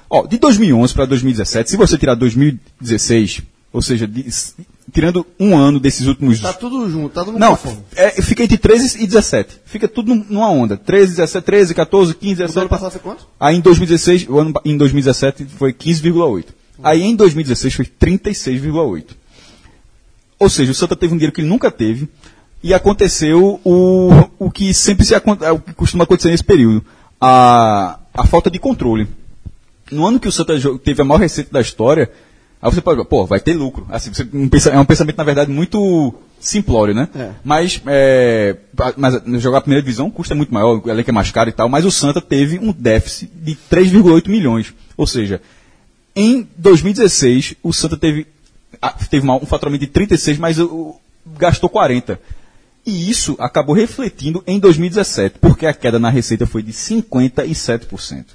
Ó, 0.09 0.25
de 0.27 0.37
2011 0.37 0.93
para 0.93 1.05
2017, 1.05 1.71
se 1.71 1.75
você 1.77 1.97
tirar 1.97 2.13
2016, 2.15 3.41
ou 3.73 3.81
seja, 3.81 4.07
de- 4.07 4.25
tirando 4.91 5.25
um 5.39 5.57
ano 5.57 5.79
desses 5.79 6.07
últimos 6.07 6.39
Tá 6.39 6.53
tudo 6.53 6.89
junto, 6.89 7.09
tá 7.13 7.23
tudo 7.23 7.33
no 7.33 7.39
não, 7.39 7.57
é, 7.95 8.21
fica 8.21 8.43
entre 8.43 8.57
13 8.57 9.03
e 9.03 9.07
17. 9.07 9.57
Fica 9.65 9.87
tudo 9.87 10.13
num- 10.13 10.25
numa 10.29 10.49
onda. 10.49 10.77
13, 10.77 11.15
17, 11.15 11.45
13, 11.45 11.73
14, 11.73 12.13
15, 12.15 12.33
O 12.33 12.35
do 12.35 12.41
ano 12.41 12.47
17. 12.47 12.69
passado 12.69 12.91
foi 12.91 13.01
quanto? 13.01 13.27
Aí 13.39 13.55
em 13.55 13.61
2016, 13.61 14.27
o 14.29 14.39
ano, 14.39 14.53
em 14.63 14.77
2017 14.77 15.45
foi 15.45 15.73
15,8. 15.73 16.45
Aí 16.83 17.01
em 17.01 17.15
2016 17.15 17.73
foi 17.73 17.85
36,8. 17.85 19.15
Ou 20.39 20.49
seja, 20.49 20.71
o 20.71 20.75
Santa 20.75 20.95
teve 20.95 21.13
um 21.13 21.17
dinheiro 21.17 21.33
que 21.33 21.41
ele 21.41 21.47
nunca 21.47 21.71
teve 21.71 22.07
e 22.61 22.73
aconteceu 22.73 23.59
o, 23.63 24.09
o 24.37 24.51
que 24.51 24.73
sempre 24.73 25.05
se, 25.05 25.13
é 25.15 25.51
o 25.51 25.59
que 25.59 25.73
costuma 25.73 26.03
acontecer 26.03 26.29
nesse 26.29 26.43
período. 26.43 26.83
A, 27.19 27.99
a 28.13 28.25
falta 28.27 28.51
de 28.51 28.59
controle. 28.59 29.07
No 29.91 30.05
ano 30.05 30.19
que 30.19 30.27
o 30.27 30.31
Santa 30.31 30.53
teve 30.83 31.01
a 31.01 31.05
maior 31.05 31.19
receita 31.19 31.51
da 31.53 31.61
história, 31.61 32.11
Aí 32.65 32.71
você 32.73 32.81
pode, 32.81 33.05
pô, 33.05 33.27
vai 33.27 33.39
ter 33.39 33.53
lucro. 33.53 33.85
Assim, 33.91 34.11
você, 34.11 34.23
um 34.33 34.49
é 34.75 34.79
um 34.79 34.85
pensamento, 34.85 35.17
na 35.17 35.23
verdade, 35.23 35.51
muito 35.51 36.15
simplório, 36.39 36.95
né? 36.95 37.07
É. 37.13 37.29
Mas, 37.43 37.79
é, 37.85 38.57
mas 38.97 39.21
jogar 39.39 39.59
a 39.59 39.61
primeira 39.61 39.83
divisão 39.83 40.09
custa 40.09 40.33
muito 40.33 40.51
maior, 40.51 40.81
o 40.83 40.89
elenco 40.89 41.07
é 41.07 41.13
mais 41.13 41.29
caro 41.29 41.47
e 41.47 41.53
tal, 41.53 41.69
mas 41.69 41.85
o 41.85 41.91
Santa 41.91 42.19
teve 42.19 42.57
um 42.57 42.71
déficit 42.71 43.29
de 43.35 43.55
3,8 43.71 44.27
milhões. 44.29 44.73
Ou 44.97 45.05
seja, 45.05 45.43
em 46.15 46.47
2016, 46.57 47.53
o 47.61 47.71
Santa 47.71 47.97
teve, 47.97 48.25
teve 49.11 49.29
um 49.29 49.45
faturamento 49.45 49.85
de 49.85 49.91
36, 49.91 50.39
mas 50.39 50.57
gastou 51.37 51.69
40. 51.69 52.19
E 52.83 53.11
isso 53.11 53.35
acabou 53.37 53.75
refletindo 53.75 54.43
em 54.47 54.59
2017, 54.59 55.37
porque 55.39 55.67
a 55.67 55.73
queda 55.73 55.99
na 55.99 56.09
receita 56.09 56.47
foi 56.47 56.63
de 56.63 56.71
57%. 56.71 58.25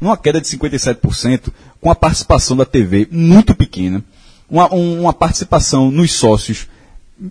Numa 0.00 0.16
queda 0.16 0.40
de 0.40 0.46
57%, 0.46 1.52
com 1.80 1.90
a 1.90 1.94
participação 1.94 2.56
da 2.56 2.64
TV 2.64 3.08
muito 3.10 3.54
pequena, 3.54 4.02
uma, 4.50 4.72
um- 4.74 5.00
uma 5.02 5.12
participação 5.12 5.90
nos 5.90 6.12
sócios 6.12 6.66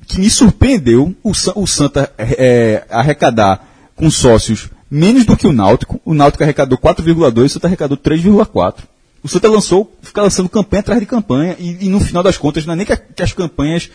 que 0.07 0.19
me 0.19 0.29
surpreendeu 0.29 1.13
o, 1.23 1.31
o 1.55 1.67
Santa 1.67 2.11
é, 2.17 2.83
arrecadar 2.89 3.67
com 3.95 4.09
sócios 4.09 4.69
menos 4.89 5.25
do 5.25 5.35
que 5.35 5.45
o 5.47 5.51
Náutico. 5.51 5.99
O 6.05 6.13
Náutico 6.13 6.43
arrecadou 6.43 6.77
4,2, 6.77 7.45
o 7.45 7.49
Santa 7.49 7.67
arrecadou 7.67 7.97
3,4. 7.97 8.75
O 9.21 9.27
Santa 9.27 9.49
lançou, 9.49 9.95
fica 10.01 10.21
lançando 10.21 10.49
campanha 10.49 10.81
atrás 10.81 10.99
de 10.99 11.05
campanha, 11.05 11.55
e, 11.59 11.85
e 11.85 11.89
no 11.89 11.99
final 11.99 12.21
das 12.23 12.37
contas, 12.37 12.65
não 12.65 12.73
é 12.73 12.77
nem 12.77 12.85
que, 12.85 12.93
a- 12.93 12.97
que 12.97 13.23
as 13.23 13.33
campanhas 13.33 13.89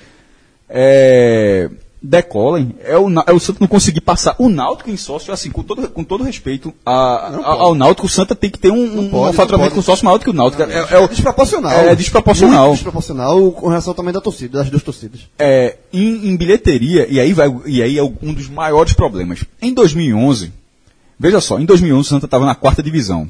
é, 0.68 1.70
decolem, 2.02 2.74
é 2.84 2.96
o, 2.96 3.08
é 3.26 3.32
o 3.32 3.40
Santa 3.40 3.58
não 3.60 3.66
conseguir 3.68 4.00
passar 4.00 4.36
o 4.38 4.48
Náutico 4.48 4.88
em 4.90 4.96
sócio, 4.96 5.32
assim, 5.32 5.50
com 5.50 5.62
todo, 5.62 5.88
com 5.88 6.04
todo 6.04 6.22
respeito 6.24 6.72
a- 6.86 6.92
a- 6.92 7.46
ao 7.46 7.74
Náutico, 7.74 8.06
o 8.06 8.10
Santa 8.10 8.34
tem 8.34 8.48
que 8.50 8.58
ter 8.58 8.70
um, 8.70 9.00
um, 9.00 9.08
pode, 9.10 9.30
um 9.30 9.32
faturamento 9.32 9.70
não 9.70 9.76
com 9.76 9.82
sócio 9.82 10.04
maior 10.04 10.18
do 10.18 10.24
que 10.24 10.30
o 10.30 10.32
Náutico. 10.34 10.62
É, 10.62 10.86
é 10.94 10.98
o- 10.98 11.08
desproporcional. 11.08 11.72
É 11.72 11.94
desproporcional. 11.96 12.72
Desproporcional 12.72 13.52
com 13.52 13.68
relação 13.68 13.92
tamanho 13.94 14.14
da 14.14 14.20
torcida, 14.20 14.58
das 14.58 14.70
duas 14.70 14.82
torcidas. 14.82 15.20
é, 15.38 15.76
em, 15.92 16.28
em 16.28 16.36
bilheteria, 16.36 17.06
e 17.10 17.18
aí, 17.18 17.32
vai, 17.32 17.48
e 17.66 17.82
aí 17.82 17.98
é 17.98 18.02
um 18.02 18.32
dos 18.32 18.48
maiores 18.48 18.92
problemas. 18.92 19.44
Em 19.60 19.74
2011, 19.74 20.52
veja 21.18 21.40
só, 21.40 21.58
em 21.58 21.64
2011 21.64 22.06
o 22.06 22.10
Santa 22.10 22.26
estava 22.26 22.46
na 22.46 22.54
quarta 22.54 22.82
divisão. 22.82 23.28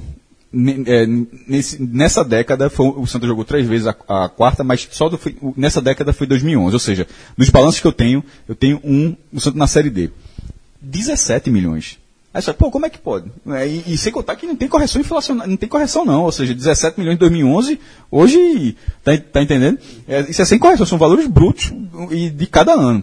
É, 0.87 1.07
nesse- 1.47 1.81
nessa 1.83 2.25
década, 2.25 2.71
foi- 2.71 2.89
o 2.97 3.07
Santa 3.07 3.27
jogou 3.27 3.45
três 3.45 3.67
vezes 3.67 3.87
a, 3.87 3.91
a 4.09 4.29
quarta, 4.31 4.65
mas 4.65 4.89
só 4.91 5.09
do- 5.09 5.21
nessa 5.57 5.81
década 5.81 6.13
foi 6.13 6.27
2011. 6.27 6.75
Ou 6.75 6.81
seja, 6.81 7.07
nos 7.37 7.51
balanços 7.51 7.81
que 7.81 7.87
eu 7.87 7.93
tenho, 7.93 8.25
eu 8.49 8.55
tenho 8.55 8.81
um, 8.83 9.15
o 9.33 9.41
Santa 9.41 9.59
na 9.59 9.67
Série 9.67 9.91
D. 9.91 10.11
17 10.81 11.51
milhões. 11.51 11.99
Aí 12.33 12.43
você, 12.43 12.53
pô, 12.53 12.71
como 12.71 12.87
é 12.87 12.91
que 12.91 12.99
pode? 12.99 13.31
É, 13.49 13.67
e, 13.67 13.83
e 13.89 13.99
sem 13.99 14.13
contar 14.13 14.37
que 14.37 14.47
não 14.47 14.55
tem 14.55 14.69
correção 14.69 15.01
inflacional, 15.01 15.47
não 15.47 15.57
tem 15.57 15.69
correção 15.69 16.05
não, 16.05 16.23
ou 16.25 16.33
seja, 16.33 16.55
17 16.55 16.99
milhões 17.01 17.17
em 17.17 17.19
2011, 17.19 17.81
hoje, 18.11 18.77
tá, 19.03 19.17
tá 19.17 19.43
entendendo? 19.43 19.79
É, 20.07 20.21
isso 20.31 20.41
é 20.41 20.45
sem 20.45 20.59
correção, 20.59 20.87
são 20.87 20.99
valores 20.99 21.27
brutos 21.27 21.73
e 22.11 22.31
de 22.31 22.47
cada 22.47 22.73
ano. 22.75 23.03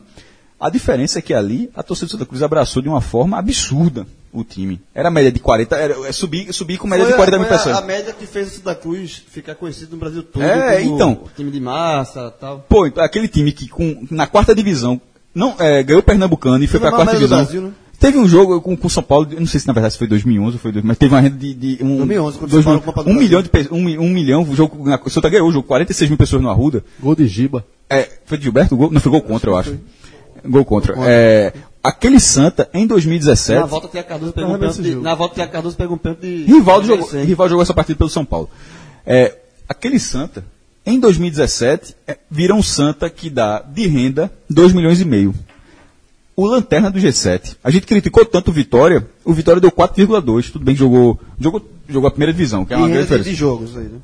A 0.59 0.69
diferença 0.69 1.19
é 1.19 1.21
que 1.21 1.33
ali 1.33 1.69
a 1.75 1.83
torcida 1.83 2.07
do 2.07 2.11
Santa 2.13 2.25
Cruz 2.25 2.41
abraçou 2.43 2.81
de 2.81 2.87
uma 2.87 3.01
forma 3.01 3.37
absurda 3.37 4.07
o 4.35 4.43
time. 4.43 4.79
Era 4.93 5.09
média 5.09 5.31
de 5.31 5.39
40, 5.39 5.75
era, 5.75 6.07
é 6.07 6.11
subir, 6.11 6.51
subir 6.53 6.77
com 6.77 6.87
média 6.87 7.05
de 7.05 7.13
40 7.13 7.37
mil 7.39 7.47
foi 7.47 7.55
a- 7.55 7.57
pessoas. 7.59 7.77
A, 7.77 7.81
média 7.81 8.13
que 8.13 8.25
fez 8.25 8.47
o 8.47 8.51
Santa 8.55 8.75
Cruz 8.75 9.23
ficar 9.29 9.55
conhecido 9.55 9.91
no 9.93 9.97
Brasil 9.97 10.23
todo. 10.23 10.43
É, 10.43 10.81
como 10.81 10.95
então. 10.95 11.19
Time 11.35 11.51
de 11.51 11.59
massa 11.59 12.31
tal. 12.39 12.65
Pô, 12.69 12.85
então, 12.87 13.03
aquele 13.03 13.27
time 13.27 13.51
que 13.51 13.67
com, 13.67 14.05
na 14.11 14.27
quarta 14.27 14.53
divisão 14.53 14.99
não, 15.33 15.55
é, 15.59 15.81
ganhou 15.83 15.99
o 16.01 16.03
Pernambucano 16.03 16.63
e 16.63 16.67
foi 16.67 16.79
para 16.79 16.89
a 16.89 16.91
a 16.91 16.95
quarta 16.95 17.13
divisão. 17.13 17.37
Brasil, 17.43 17.61
né? 17.61 17.71
Teve 17.97 18.17
um 18.17 18.27
jogo 18.27 18.59
com 18.61 18.77
o 18.81 18.89
São 18.89 19.01
Paulo, 19.01 19.25
não 19.39 19.47
sei 19.47 19.57
se 19.59 19.65
na 19.67 19.73
verdade 19.73 19.93
se 19.93 19.97
foi 19.97 20.05
2011 20.07 20.55
ou 20.57 20.59
foi 20.59 20.71
2000, 20.73 20.87
mas 20.87 20.97
teve 20.97 21.13
uma 21.13 21.21
renda 21.21 21.37
de, 21.37 21.53
de 21.53 21.77
um, 21.83 21.95
2011, 21.97 22.37
quando 22.37 22.51
dois 22.51 22.63
São 22.63 22.73
Paulo 22.73 22.79
mil- 22.79 22.85
Copa 22.85 23.03
do 23.03 23.09
um 23.09 23.13
Brasil. 23.13 23.27
milhão 23.29 23.41
de 23.41 23.49
pe- 23.49 23.67
um, 23.71 24.05
um 24.05 24.09
milhão, 24.09 24.43
o 24.43 24.53
jogo 24.55 24.87
na, 24.87 24.99
o 25.03 25.09
Santa 25.09 25.29
ganhou 25.29 25.47
o 25.47 25.51
jogo, 25.51 25.65
46 25.65 26.09
mil 26.09 26.17
pessoas 26.17 26.41
no 26.41 26.49
Arruda. 26.49 26.83
Gol 26.99 27.15
de 27.15 27.25
Giba. 27.25 27.65
É, 27.89 28.07
foi 28.25 28.37
de 28.37 28.43
Gilberto? 28.43 28.75
Gol? 28.75 28.91
Não 28.91 28.99
foi 28.99 29.11
gol 29.11 29.21
contra, 29.21 29.49
eu 29.49 29.57
acho. 29.57 29.77
Gol 30.45 30.65
contra. 30.65 30.93
É, 31.07 31.53
aquele 31.85 32.19
Santa 32.19 32.67
em 32.73 32.87
2017, 32.87 33.59
Na 33.59 33.65
volta 33.65 33.87
tem 33.87 34.01
a 34.01 34.03
Cardoso 34.03 34.33
pegou 34.33 34.55
um 34.55 34.59
pênalti. 34.59 34.81
de-. 34.81 34.95
Na 34.95 35.15
volta 35.15 35.35
tem 35.35 35.43
a 35.43 35.47
Cardoso 35.47 35.75
pegou 35.75 35.95
um 35.95 35.99
pênalti 35.99 36.21
de. 36.21 36.45
Rivaldo 36.45 36.87
jogou. 36.87 37.07
Rivaldo 37.09 37.49
jogou 37.49 37.63
essa 37.63 37.73
partida 37.73 37.97
pelo 37.97 38.09
São 38.09 38.25
Paulo. 38.25 38.49
É, 39.05 39.37
aquele 39.69 39.99
Santa, 39.99 40.43
em 40.85 40.99
2017, 40.99 41.95
é, 42.07 42.17
vira 42.29 42.53
um 42.53 42.63
Santa 42.63 43.09
que 43.09 43.29
dá 43.29 43.59
de 43.61 43.87
renda 43.87 44.31
2 44.49 44.73
milhões 44.73 44.99
e 44.99 45.05
meio. 45.05 45.33
O 46.35 46.45
Lanterna 46.45 46.91
do 46.91 46.99
G7. 46.99 47.55
A 47.63 47.69
gente 47.71 47.87
criticou 47.87 48.25
tanto 48.25 48.51
o 48.51 48.53
Vitória, 48.53 49.07
o 49.23 49.33
Vitória 49.33 49.61
deu 49.61 49.71
4,2. 49.71 50.51
Tudo 50.51 50.65
bem 50.65 50.75
que 50.75 50.79
jogou, 50.79 51.17
jogou, 51.39 51.65
jogou 51.87 52.07
a 52.07 52.11
primeira 52.11 52.33
divisão, 52.33 52.65
que 52.65 52.73
é 52.73 52.77
uma 52.77 52.87
grande 52.87 53.03
de, 53.03 53.05
diferença. 53.05 53.29
de 53.29 53.35
jogos 53.35 53.77
aí, 53.77 53.85
né? 53.85 53.99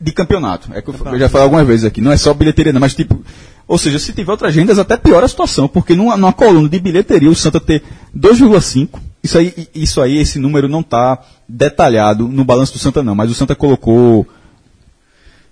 De 0.00 0.12
campeonato. 0.12 0.70
É 0.72 0.80
que 0.80 0.88
eu, 0.88 0.94
eu 0.94 1.18
já 1.18 1.28
falei 1.28 1.44
algumas 1.44 1.66
vezes 1.66 1.84
aqui. 1.84 2.00
Não 2.00 2.10
é 2.10 2.16
só 2.16 2.32
bilheteria, 2.32 2.72
não, 2.72 2.80
mas 2.80 2.94
tipo. 2.94 3.22
Ou 3.66 3.78
seja, 3.78 3.98
se 3.98 4.12
tiver 4.12 4.30
outras 4.30 4.54
rendas, 4.54 4.78
até 4.78 4.96
piora 4.96 5.24
a 5.24 5.28
situação, 5.28 5.66
porque 5.66 5.94
numa, 5.94 6.16
numa 6.16 6.32
coluna 6.32 6.68
de 6.68 6.78
bilheteria 6.78 7.30
o 7.30 7.34
Santa 7.34 7.58
ter 7.60 7.82
2,5. 8.16 9.00
Isso 9.22 9.38
aí, 9.38 9.68
isso 9.74 10.02
aí, 10.02 10.18
esse 10.18 10.38
número 10.38 10.68
não 10.68 10.80
está 10.80 11.18
detalhado 11.48 12.28
no 12.28 12.44
balanço 12.44 12.74
do 12.74 12.78
Santa, 12.78 13.02
não, 13.02 13.14
mas 13.14 13.30
o 13.30 13.34
Santa 13.34 13.54
colocou. 13.54 14.26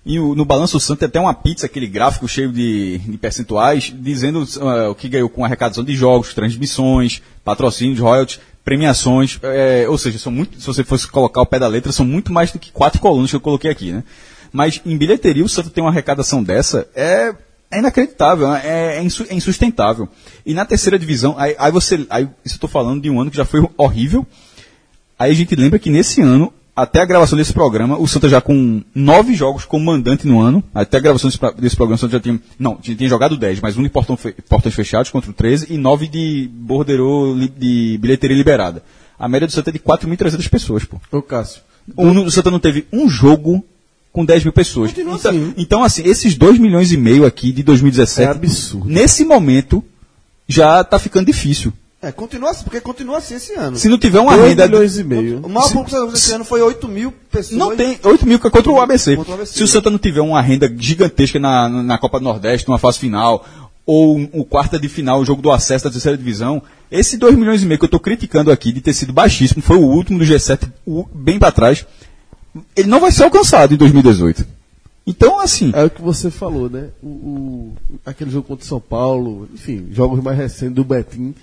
E 0.04 0.18
o- 0.18 0.34
no 0.34 0.44
balanço 0.44 0.76
do 0.76 0.80
Santa 0.80 1.06
até 1.06 1.18
uma 1.18 1.32
pizza, 1.32 1.64
aquele 1.64 1.86
gráfico 1.86 2.26
cheio 2.28 2.52
de, 2.52 2.98
de 2.98 3.16
percentuais, 3.16 3.92
dizendo 3.96 4.46
ah, 4.60 4.90
o 4.90 4.94
que 4.94 5.08
ganhou 5.08 5.28
com 5.30 5.44
arrecadação 5.44 5.82
de 5.84 5.94
jogos, 5.94 6.34
transmissões, 6.34 7.22
patrocínios, 7.44 7.98
royalties, 8.00 8.40
premiações. 8.64 9.38
é, 9.42 9.86
ou 9.88 9.96
seja, 9.96 10.18
são 10.18 10.30
muito, 10.32 10.60
se 10.60 10.66
você 10.66 10.84
fosse 10.84 11.06
colocar 11.08 11.40
o 11.40 11.46
pé 11.46 11.58
da 11.58 11.68
letra, 11.68 11.92
são 11.92 12.04
muito 12.04 12.30
mais 12.32 12.50
do 12.52 12.58
que 12.58 12.70
quatro 12.72 13.00
colunas 13.00 13.30
que 13.30 13.36
eu 13.36 13.40
coloquei 13.40 13.70
aqui, 13.70 13.90
né? 13.92 14.04
Mas 14.52 14.82
em 14.84 14.98
bilheteria, 14.98 15.44
o 15.44 15.48
Santa 15.48 15.70
tem 15.70 15.82
uma 15.82 15.90
arrecadação 15.90 16.42
dessa, 16.42 16.86
é, 16.94 17.32
é 17.72 17.78
inacreditável, 17.78 18.54
é, 18.54 18.98
é 18.98 19.02
insu- 19.02 19.26
é 19.28 19.34
insustentável. 19.34 20.08
E 20.46 20.54
na 20.54 20.64
terceira 20.64 20.98
divisão, 20.98 21.34
aí, 21.38 21.54
aí 21.58 21.72
você. 21.72 22.06
Aí, 22.10 22.24
isso 22.44 22.54
eu 22.54 22.56
estou 22.56 22.68
falando 22.70 23.02
de 23.02 23.10
um 23.10 23.20
ano 23.20 23.30
que 23.30 23.36
já 23.36 23.44
foi 23.44 23.66
horrível. 23.76 24.26
Aí 25.18 25.30
a 25.30 25.34
gente 25.34 25.54
lembra 25.56 25.78
que 25.78 25.88
nesse 25.90 26.20
ano, 26.20 26.52
até 26.74 27.00
a 27.00 27.04
gravação 27.04 27.36
desse 27.36 27.52
programa, 27.52 27.98
o 27.98 28.06
Santa 28.08 28.28
já 28.28 28.40
com 28.40 28.82
nove 28.94 29.34
jogos 29.34 29.64
como 29.64 29.84
mandante 29.84 30.26
no 30.26 30.40
ano, 30.40 30.62
até 30.74 30.96
a 30.96 31.00
gravação 31.00 31.28
desse, 31.30 31.60
desse 31.60 31.76
programa, 31.76 31.96
o 31.96 31.98
Santa 31.98 32.12
já 32.14 32.20
tinha. 32.20 32.40
Não, 32.58 32.76
tinha, 32.76 32.96
tinha 32.96 33.08
jogado 33.08 33.36
dez, 33.36 33.60
mas 33.60 33.76
um 33.76 33.82
de 33.82 33.88
portão 33.88 34.16
fe- 34.16 34.34
portões 34.48 34.74
fechados 34.74 35.10
contra 35.10 35.30
o 35.30 35.34
13 35.34 35.66
e 35.72 35.76
nove 35.78 36.08
de 36.08 36.48
borderô 36.52 37.36
de 37.56 37.98
bilheteria 38.00 38.36
liberada. 38.36 38.82
A 39.18 39.28
média 39.28 39.46
do 39.46 39.52
Santa 39.52 39.70
é 39.70 39.72
de 39.74 39.78
4.300 39.78 40.48
pessoas, 40.48 40.84
pô. 40.84 40.98
Ô, 41.12 41.22
Cássio. 41.22 41.62
O, 41.96 42.06
o 42.08 42.30
Santa 42.30 42.50
não 42.50 42.58
teve 42.58 42.86
um 42.92 43.08
jogo 43.08 43.64
com 44.12 44.24
10 44.24 44.44
mil 44.44 44.52
pessoas. 44.52 44.90
Continua 44.90 45.16
então, 45.16 45.30
assim. 45.30 45.54
então, 45.56 45.84
assim, 45.84 46.02
esses 46.04 46.34
2 46.36 46.58
milhões 46.58 46.92
e 46.92 46.96
meio 46.96 47.24
aqui 47.24 47.50
de 47.52 47.62
2017, 47.62 48.28
É 48.28 48.30
absurdo. 48.30 48.86
nesse 48.88 49.24
momento, 49.24 49.82
já 50.46 50.82
tá 50.84 50.98
ficando 50.98 51.26
difícil. 51.26 51.72
É, 52.00 52.10
continua 52.10 52.50
assim, 52.50 52.64
porque 52.64 52.80
continua 52.80 53.18
assim 53.18 53.36
esse 53.36 53.54
ano. 53.54 53.76
Se 53.76 53.88
não 53.88 53.96
tiver 53.96 54.18
uma 54.18 54.36
2 54.36 54.48
renda. 54.50 54.66
milhões 54.66 54.98
e 54.98 55.04
meio. 55.04 55.40
O 55.44 55.48
maior 55.48 55.70
público 55.72 56.10
desse 56.10 56.32
ano 56.32 56.44
foi 56.44 56.60
8 56.60 56.88
mil 56.88 57.12
pessoas. 57.30 57.56
Não 57.56 57.76
tem 57.76 57.96
8 58.02 58.26
mil 58.26 58.40
que 58.40 58.46
é 58.48 58.50
contra 58.50 58.72
o 58.72 58.80
ABC. 58.80 59.14
Contra 59.16 59.30
o 59.30 59.34
ABC. 59.36 59.54
Se 59.54 59.62
o 59.62 59.68
Santa 59.68 59.88
não 59.88 59.98
tiver 59.98 60.20
uma 60.20 60.42
renda 60.42 60.68
gigantesca 60.76 61.38
na, 61.38 61.68
na 61.68 61.98
Copa 61.98 62.18
do 62.18 62.24
Nordeste, 62.24 62.66
numa 62.68 62.78
fase 62.78 62.98
final, 62.98 63.46
ou 63.86 64.18
um, 64.18 64.28
o 64.32 64.44
quarta 64.44 64.80
de 64.80 64.88
final, 64.88 65.20
o 65.20 65.24
jogo 65.24 65.40
do 65.40 65.52
acesso 65.52 65.84
da 65.84 65.92
terceira 65.92 66.18
divisão, 66.18 66.60
esse 66.90 67.16
2 67.16 67.36
milhões 67.36 67.62
e 67.62 67.66
meio 67.66 67.78
que 67.78 67.84
eu 67.84 67.86
estou 67.86 68.00
criticando 68.00 68.50
aqui 68.50 68.72
de 68.72 68.80
ter 68.80 68.94
sido 68.94 69.12
baixíssimo, 69.12 69.62
foi 69.62 69.76
o 69.76 69.82
último 69.86 70.18
do 70.18 70.24
G7, 70.24 70.68
o- 70.84 71.06
bem 71.14 71.38
para 71.38 71.52
trás, 71.52 71.86
ele 72.76 72.88
não 72.88 73.00
vai 73.00 73.10
ser 73.12 73.24
alcançado 73.24 73.74
em 73.74 73.76
2018. 73.76 74.46
Então, 75.06 75.40
assim, 75.40 75.72
É 75.74 75.84
o 75.84 75.90
que 75.90 76.00
você 76.00 76.30
falou, 76.30 76.70
né? 76.70 76.88
O, 77.02 77.06
o- 77.08 77.74
aquele 78.06 78.30
jogo 78.30 78.46
contra 78.46 78.64
o 78.64 78.68
São 78.68 78.80
Paulo, 78.80 79.48
enfim, 79.52 79.88
jogos 79.90 80.22
mais 80.22 80.38
recentes 80.38 80.74
do 80.76 80.84
Betim. 80.84 81.34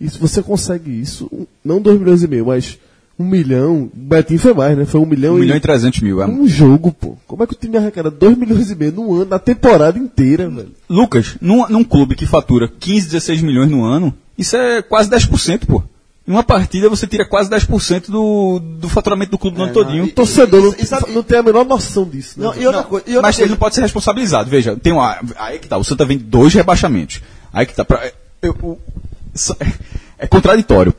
E 0.00 0.08
se 0.08 0.16
você 0.18 0.42
consegue 0.42 0.90
isso, 1.00 1.28
um- 1.32 1.46
não 1.64 1.80
2 1.80 1.98
milhões 1.98 2.22
e 2.22 2.28
meio, 2.28 2.46
mas 2.46 2.78
um 3.18 3.24
milhão. 3.24 3.82
O 3.84 3.90
Betim 3.94 4.38
foi 4.38 4.54
mais, 4.54 4.78
né? 4.78 4.84
Foi 4.84 5.00
um 5.00 5.04
milhão 5.06 5.34
1 5.34 5.38
e. 5.38 5.40
milhão 5.40 5.56
e 5.56 5.60
300 5.60 6.00
mil. 6.00 6.22
é. 6.22 6.26
Um 6.26 6.46
jogo, 6.46 6.92
pô. 6.92 7.16
Como 7.26 7.42
é 7.42 7.46
que 7.48 7.52
o 7.54 7.56
time 7.58 7.76
arrecada 7.76 8.10
2 8.10 8.38
milhões 8.38 8.70
e 8.70 8.74
meio 8.76 8.92
no 8.92 9.12
ano, 9.14 9.26
na 9.30 9.38
temporada 9.40 9.98
inteira, 9.98 10.48
velho? 10.48 10.70
Lucas, 10.88 11.36
num, 11.40 11.68
num 11.68 11.82
clube 11.84 12.14
que 12.14 12.26
fatura 12.26 12.68
15, 12.68 13.06
16 13.08 13.42
milhões 13.42 13.68
no 13.70 13.82
ano, 13.84 14.14
isso 14.38 14.56
é 14.56 14.80
quase 14.82 15.10
10%, 15.10 15.66
pô. 15.66 15.82
Em 16.30 16.32
uma 16.32 16.44
partida 16.44 16.88
você 16.88 17.08
tira 17.08 17.24
quase 17.24 17.50
10% 17.50 18.08
do, 18.08 18.60
do 18.60 18.88
faturamento 18.88 19.32
do 19.32 19.38
clube 19.38 19.58
no 19.58 19.64
ano 19.64 19.72
todinho. 19.72 20.04
e- 20.04 20.10
O 20.10 20.12
torcedor 20.12 20.62
não, 20.62 20.74
e 20.78 20.86
sabe- 20.86 21.10
não 21.10 21.24
tem 21.24 21.38
a 21.38 21.42
menor 21.42 21.64
noção 21.64 22.04
disso, 22.08 22.38
né? 22.38 22.46
Não, 22.46 22.54
e 22.54 22.64
outra 22.68 22.84
coisa. 22.84 23.04
E 23.08 23.10
outra 23.16 23.22
Mas 23.22 23.34
coisa. 23.34 23.42
ele 23.46 23.50
não 23.50 23.56
pode 23.58 23.74
ser 23.74 23.80
responsabilizado. 23.80 24.48
Veja, 24.48 24.76
tem 24.76 24.92
uma. 24.92 25.18
Aí 25.36 25.58
que 25.58 25.66
tá, 25.66 25.76
o 25.76 25.82
Santa 25.82 26.04
vem 26.04 26.16
de 26.18 26.22
dois 26.22 26.54
rebaixamentos. 26.54 27.20
Aí 27.52 27.66
que 27.66 27.74
tá. 27.74 27.84
Pra, 27.84 28.12
eu- 28.42 28.56
o- 28.62 28.78
so- 29.34 29.56
é 30.16 30.26
contraditório. 30.28 30.94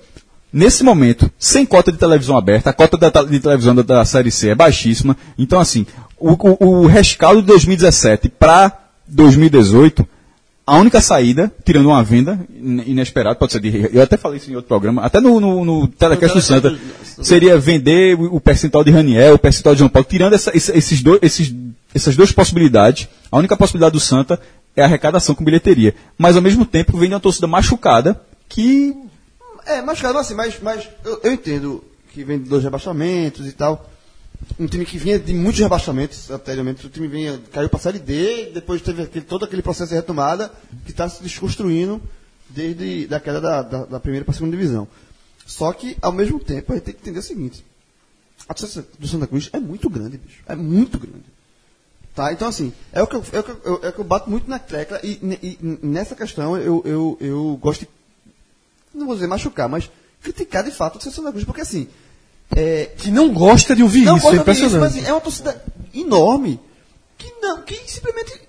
Nesse 0.52 0.84
momento, 0.84 1.32
sem 1.40 1.66
cota 1.66 1.94
de 1.94 1.98
televisão 1.98 2.38
aberta, 2.38 2.70
a 2.70 2.74
cota 2.74 2.98
da 2.98 3.24
de 3.24 3.40
televisão 3.40 3.74
da, 3.74 3.84
da 3.84 4.04
Série 4.04 4.30
C 4.32 4.50
é 4.50 4.56
baixíssima. 4.56 5.16
Então, 5.38 5.62
assim, 5.62 5.86
o, 6.20 6.32
o, 6.34 6.82
o 6.82 6.88
rescaldo 6.88 7.40
de 7.40 7.48
2017 7.48 8.28
para 8.28 8.78
2018 9.08 10.06
a 10.66 10.78
única 10.78 11.02
saída, 11.02 11.52
tirando 11.66 11.88
uma 11.88 12.04
venda 12.04 12.40
in- 12.56 12.84
inesperada, 12.92 13.36
pode 13.36 13.52
ser 13.54 13.60
de. 13.60 13.90
Eu 13.92 14.02
até 14.02 14.16
falei 14.18 14.38
isso 14.38 14.50
em 14.52 14.56
outro 14.56 14.68
programa, 14.70 15.02
até 15.02 15.20
no, 15.20 15.40
no, 15.40 15.66
no 15.66 15.88
Telecast 15.88 16.36
do 16.38 16.42
Santa, 16.42 16.78
seria 17.22 17.58
vender 17.58 18.16
o, 18.18 18.36
o 18.36 18.40
percentual 18.42 18.84
de 18.84 18.92
Raniel, 18.92 19.36
o 19.36 19.40
percentual 19.40 19.74
de 19.76 19.80
João 19.80 19.90
Paulo, 19.90 20.08
tirando 20.10 20.34
essa- 20.34 20.56
esse- 20.56 20.72
esses 20.78 21.02
dois, 21.02 21.20
esses, 21.22 21.54
essas 21.94 22.16
duas 22.16 22.32
possibilidades, 22.32 23.08
a 23.32 23.38
única 23.38 23.58
possibilidade 23.58 23.94
do 23.94 24.00
Santa 24.00 24.40
é 24.76 24.82
a 24.82 24.86
arrecadação 24.86 25.36
com 25.36 25.44
bilheteria. 25.44 25.94
Mas 26.18 26.36
ao 26.36 26.42
mesmo 26.42 26.66
tempo 26.66 26.98
vem 26.98 27.10
uma 27.10 27.20
torcida 27.20 27.48
machucada 27.48 28.22
que. 28.48 28.94
É, 29.66 29.82
mas 29.82 30.00
cara, 30.02 30.20
assim, 30.20 30.34
mas, 30.36 30.56
mas 30.62 30.88
eu, 31.04 31.20
eu 31.24 31.34
entendo 31.34 31.84
que 32.14 32.24
vem 32.24 32.40
de 32.40 32.48
dois 32.50 32.64
rebaixamentos 32.64 33.48
e 33.48 33.52
tal. 33.52 33.90
Um 34.60 34.68
time 34.68 34.86
que 34.86 34.98
vinha 34.98 35.18
de 35.20 35.34
muitos 35.34 35.60
rebaixamentos 35.60 36.30
anteriormente, 36.30 36.86
o 36.86 36.90
time 36.90 37.08
vinha, 37.08 37.40
caiu 37.52 37.70
para 37.70 37.80
a 37.80 37.82
Série 37.82 38.00
D, 38.00 38.52
depois 38.54 38.82
teve 38.82 39.04
aquele- 39.04 39.26
todo 39.26 39.46
aquele 39.46 39.62
processo 39.62 39.90
de 39.90 39.96
retomada 39.96 40.52
que 40.86 40.92
está 40.92 41.08
se 41.10 41.24
desconstruindo 41.24 42.02
desde 42.50 43.08
a 43.14 43.20
queda 43.20 43.42
da, 43.42 43.62
da, 43.62 43.86
da 43.86 44.00
primeira 44.00 44.24
para 44.26 44.34
a 44.34 44.36
segunda 44.36 44.56
divisão. 44.56 44.88
Só 45.46 45.72
que, 45.74 45.98
ao 46.02 46.12
mesmo 46.12 46.40
tempo, 46.40 46.72
a 46.72 46.76
gente 46.76 46.84
tem 46.86 46.94
que 46.94 47.02
entender 47.02 47.20
o 47.20 47.24
seguinte: 47.24 47.66
a 48.48 48.54
torcida 48.54 48.86
do 49.00 49.08
Santa 49.08 49.26
Cruz 49.28 49.50
é 49.54 49.60
muito 49.60 49.90
grande, 49.90 50.18
bicho. 50.18 50.42
É 50.46 50.56
muito 50.56 50.98
grande. 51.00 51.26
Tá? 52.14 52.32
Então, 52.34 52.48
assim, 52.48 52.74
é 52.92 53.02
o 53.02 53.08
que 53.08 53.16
eu, 53.16 53.24
é 53.32 53.40
o 53.40 53.44
que 53.44 53.52
eu, 53.52 53.80
é 53.84 53.88
o 53.90 53.94
que 53.94 54.00
eu 54.00 54.04
bato 54.06 54.30
muito 54.30 54.50
na 54.50 54.60
tecla 54.60 55.00
e, 55.02 55.12
e- 55.42 55.58
e 55.62 55.86
nessa 55.86 56.14
questão 56.14 56.58
eu, 56.58 56.82
eu, 56.86 57.18
eu 57.22 57.58
gosto 57.62 57.82
de 57.82 57.88
não 58.94 59.06
vou 59.06 59.16
dizer 59.16 59.28
machucar, 59.28 59.70
mas 59.70 59.90
criticar 60.22 60.62
de 60.64 60.72
fato 60.72 60.98
do 61.00 61.10
Santa 61.10 61.32
Cruz, 61.32 61.46
porque 61.46 61.62
assim, 61.62 61.88
é, 62.56 62.90
Que 62.98 63.10
não 63.12 63.34
gosta 63.34 63.76
de 63.76 63.84
ouvir 63.84 64.06
não 64.06 64.18
isso, 64.18 64.26
é 64.26 64.30
ouvir 64.30 64.36
isso, 64.36 64.42
impressionante. 64.42 64.80
mas 64.80 64.96
assim, 64.96 65.06
é 65.08 65.12
uma 65.14 65.22
torcida 65.22 65.64
enorme 65.94 66.60
que 67.18 67.32
não, 67.42 67.62
que 67.62 67.76
simplesmente 67.88 68.42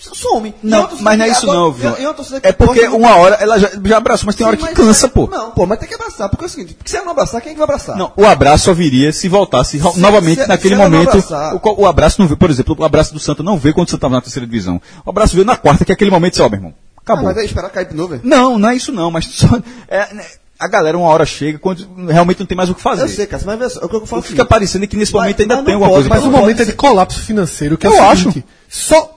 some. 0.00 0.50
É 0.50 0.54
Não, 0.62 0.82
torcida 0.82 1.02
mas 1.02 1.18
não 1.18 1.24
é 1.24 1.28
isso 1.28 1.42
agora- 1.42 1.58
não, 1.58 1.70
é 1.96 2.14
torcida 2.14 2.40
que 2.40 2.46
É 2.48 2.52
porque 2.52 2.80
gosta 2.86 2.96
uma 2.96 3.16
hora 3.16 3.34
ela 3.36 3.58
já, 3.58 3.70
já 3.84 3.96
abraçou, 3.96 4.26
mas 4.26 4.36
tem 4.36 4.46
hora 4.46 4.56
Sim, 4.56 4.62
que 4.62 4.68
mas- 4.68 4.74
cansa, 4.76 5.08
pô. 5.08 5.26
Não, 5.26 5.50
pô, 5.50 5.66
mas 5.66 5.78
tem 5.80 5.88
que 5.88 5.94
abraçar, 5.94 6.28
porque 6.28 6.44
é 6.44 6.46
o 6.46 6.50
seguinte, 6.50 6.74
porque 6.74 6.88
se 6.90 6.96
ela 6.96 7.04
não 7.04 7.12
abraçar, 7.12 7.40
quem 7.40 7.50
é 7.50 7.52
que 7.54 7.58
vai 7.58 7.64
abraçar? 7.64 7.96
Não, 7.96 8.12
o 8.16 8.24
abraço 8.24 8.66
só 8.66 8.72
viria 8.74 9.12
se 9.12 9.28
voltasse 9.28 9.78
Se- 9.80 9.98
novamente 10.00 10.42
se- 10.42 10.46
naquele 10.46 10.76
se 10.76 10.80
momento. 10.80 11.18
O, 11.62 11.82
o 11.82 11.86
abraço 11.86 12.20
não 12.20 12.28
veio, 12.28 12.38
por 12.38 12.48
exemplo, 12.48 12.76
o 12.78 12.84
abraço 12.84 13.12
do 13.12 13.18
Santa 13.20 13.42
não 13.42 13.58
veio 13.58 13.74
quando 13.74 13.88
o 13.88 13.90
Santa 13.90 13.98
estava 13.98 14.14
na 14.14 14.20
terceira 14.20 14.46
divisão. 14.46 14.80
O 15.04 15.10
abraço 15.10 15.34
veio 15.34 15.44
na 15.44 15.56
quarta, 15.56 15.84
que 15.84 15.90
é 15.92 15.94
aquele 15.94 16.10
momento 16.12 16.36
só, 16.36 16.48
meu 16.48 16.58
irmão. 16.58 16.74
Ah, 16.96 17.00
Acabou. 17.00 17.24
mas 17.24 17.36
é 17.38 17.44
esperar 17.44 17.70
cair 17.70 17.88
de 17.88 17.94
novo. 17.96 18.20
Não, 18.22 18.58
não 18.58 18.68
é 18.68 18.76
isso 18.76 18.92
não, 18.92 19.10
mas 19.10 19.24
só, 19.26 19.48
é, 19.88 20.14
né, 20.14 20.24
a 20.58 20.66
galera 20.68 20.98
uma 20.98 21.08
hora 21.08 21.24
chega 21.24 21.58
quando 21.58 21.86
realmente 22.06 22.40
não 22.40 22.46
tem 22.46 22.56
mais 22.56 22.68
o 22.70 22.74
que 22.74 22.80
fazer. 22.82 23.02
Eu 23.02 23.08
sei, 23.08 23.26
Cássio, 23.26 23.46
mas 23.46 23.72
só, 23.74 23.84
o 23.84 23.88
que 23.88 23.94
eu 23.96 24.02
O 24.02 24.06
falo 24.06 24.22
que 24.22 24.26
é 24.26 24.28
o 24.28 24.30
fica 24.30 24.36
seguinte, 24.42 24.48
parecendo 24.48 24.84
é 24.84 24.88
que 24.88 24.96
nesse 24.96 25.12
Mas- 25.12 25.22
momento 25.22 25.42
ainda 25.42 25.56
mas 25.56 25.64
tem 25.64 25.74
não 25.74 25.82
alguma 25.84 25.96
pode, 26.02 26.08
coisa. 26.08 26.26
Mas 26.26 26.34
o 26.34 26.40
momento 26.40 26.62
é 26.62 26.64
de 26.64 26.72
colapso 26.72 27.20
financeiro, 27.20 27.78
que 27.78 27.86
é 27.86 27.90
Eu 27.90 27.94
o 27.94 28.02
acho. 28.02 28.28
seguinte, 28.32 28.44
Só. 28.68 29.14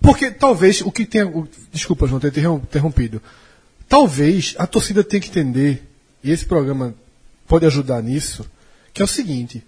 Porque 0.00 0.30
talvez 0.30 0.80
o 0.80 0.92
que 0.92 1.04
tenha. 1.04 1.26
o- 1.26 1.48
Desculpa, 1.72 2.06
João, 2.06 2.20
ter 2.20 2.28
interrom- 2.28 2.58
interrompido. 2.58 3.20
Talvez 3.88 4.54
a 4.58 4.66
torcida 4.66 5.02
tenha 5.02 5.20
que 5.20 5.28
entender, 5.28 5.82
e 6.22 6.30
esse 6.30 6.44
programa 6.44 6.94
pode 7.46 7.66
ajudar 7.66 8.02
nisso, 8.02 8.46
que 8.94 9.02
é 9.02 9.04
o 9.04 9.08
seguinte. 9.08 9.64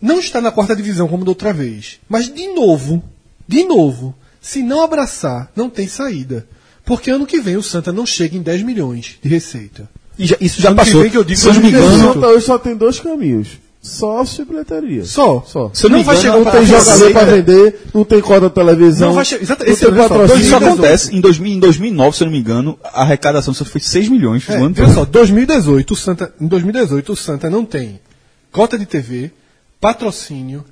Não 0.00 0.18
está 0.20 0.40
na 0.40 0.50
quarta 0.50 0.74
divisão 0.76 1.08
como 1.08 1.24
da 1.24 1.30
outra 1.30 1.52
vez. 1.52 1.98
Mas 2.08 2.32
de 2.32 2.48
novo, 2.54 3.02
de 3.46 3.64
novo, 3.64 4.14
se 4.40 4.62
não 4.62 4.82
abraçar, 4.82 5.50
não 5.56 5.68
tem 5.68 5.86
saída. 5.88 6.46
Porque 6.84 7.10
ano 7.10 7.26
que 7.26 7.40
vem 7.40 7.56
o 7.56 7.62
Santa 7.62 7.92
não 7.92 8.06
chega 8.06 8.36
em 8.36 8.42
10 8.42 8.62
milhões 8.62 9.18
de 9.22 9.28
receita. 9.28 9.88
E 10.18 10.26
já- 10.26 10.36
isso 10.40 10.60
já 10.62 10.68
Ano 10.68 10.76
passou. 10.76 11.08
que 11.10 11.16
eu 11.16 11.24
digo 11.24 11.38
Se 11.38 11.48
eu 11.48 11.54
não 11.54 11.60
me 11.62 11.68
engano, 11.68 12.26
hoje 12.26 12.46
só 12.46 12.58
tem 12.58 12.74
dois 12.76 12.98
caminhos. 13.00 13.48
Sócio 13.82 14.42
e 14.42 14.44
bilheteria. 14.44 15.04
Só. 15.04 15.44
Só. 15.46 15.70
Eu 15.84 15.90
não 15.90 15.98
não 15.98 16.04
vai 16.04 16.16
chegar 16.16 16.32
Não 16.34 16.40
um 16.42 16.44
tem 16.50 16.66
jogador 16.66 17.12
pra 17.12 17.24
vender, 17.24 17.80
não 17.94 18.04
tem 18.04 18.20
cota 18.20 18.50
televisão. 18.50 19.08
Não 19.08 19.14
vai 19.14 19.22
exato, 19.22 19.62
esse 19.64 19.84
é 19.86 19.90
patrocínio. 19.92 20.24
isso 20.40 20.50
2018. 20.50 20.64
acontece. 20.64 21.14
Em, 21.16 21.20
2000, 21.20 21.52
em 21.52 21.60
2009, 21.60 22.16
se 22.16 22.22
eu 22.24 22.26
não 22.26 22.32
me 22.32 22.40
engano, 22.40 22.76
a 22.82 23.02
arrecadação 23.02 23.54
só 23.54 23.64
foi 23.64 23.80
6 23.80 24.08
milhões. 24.08 24.48
É, 24.48 24.58
no 24.58 24.64
ano 24.64 24.74
veja 24.74 24.92
só, 24.92 25.04
2018, 25.04 25.92
o 25.92 25.96
Santa, 25.96 26.32
em 26.40 26.48
2018, 26.48 27.12
o 27.12 27.16
Santa 27.16 27.48
não 27.48 27.64
tem 27.64 28.00
cota 28.50 28.76
de 28.76 28.86
TV, 28.86 29.30
patrocínio, 29.80 30.64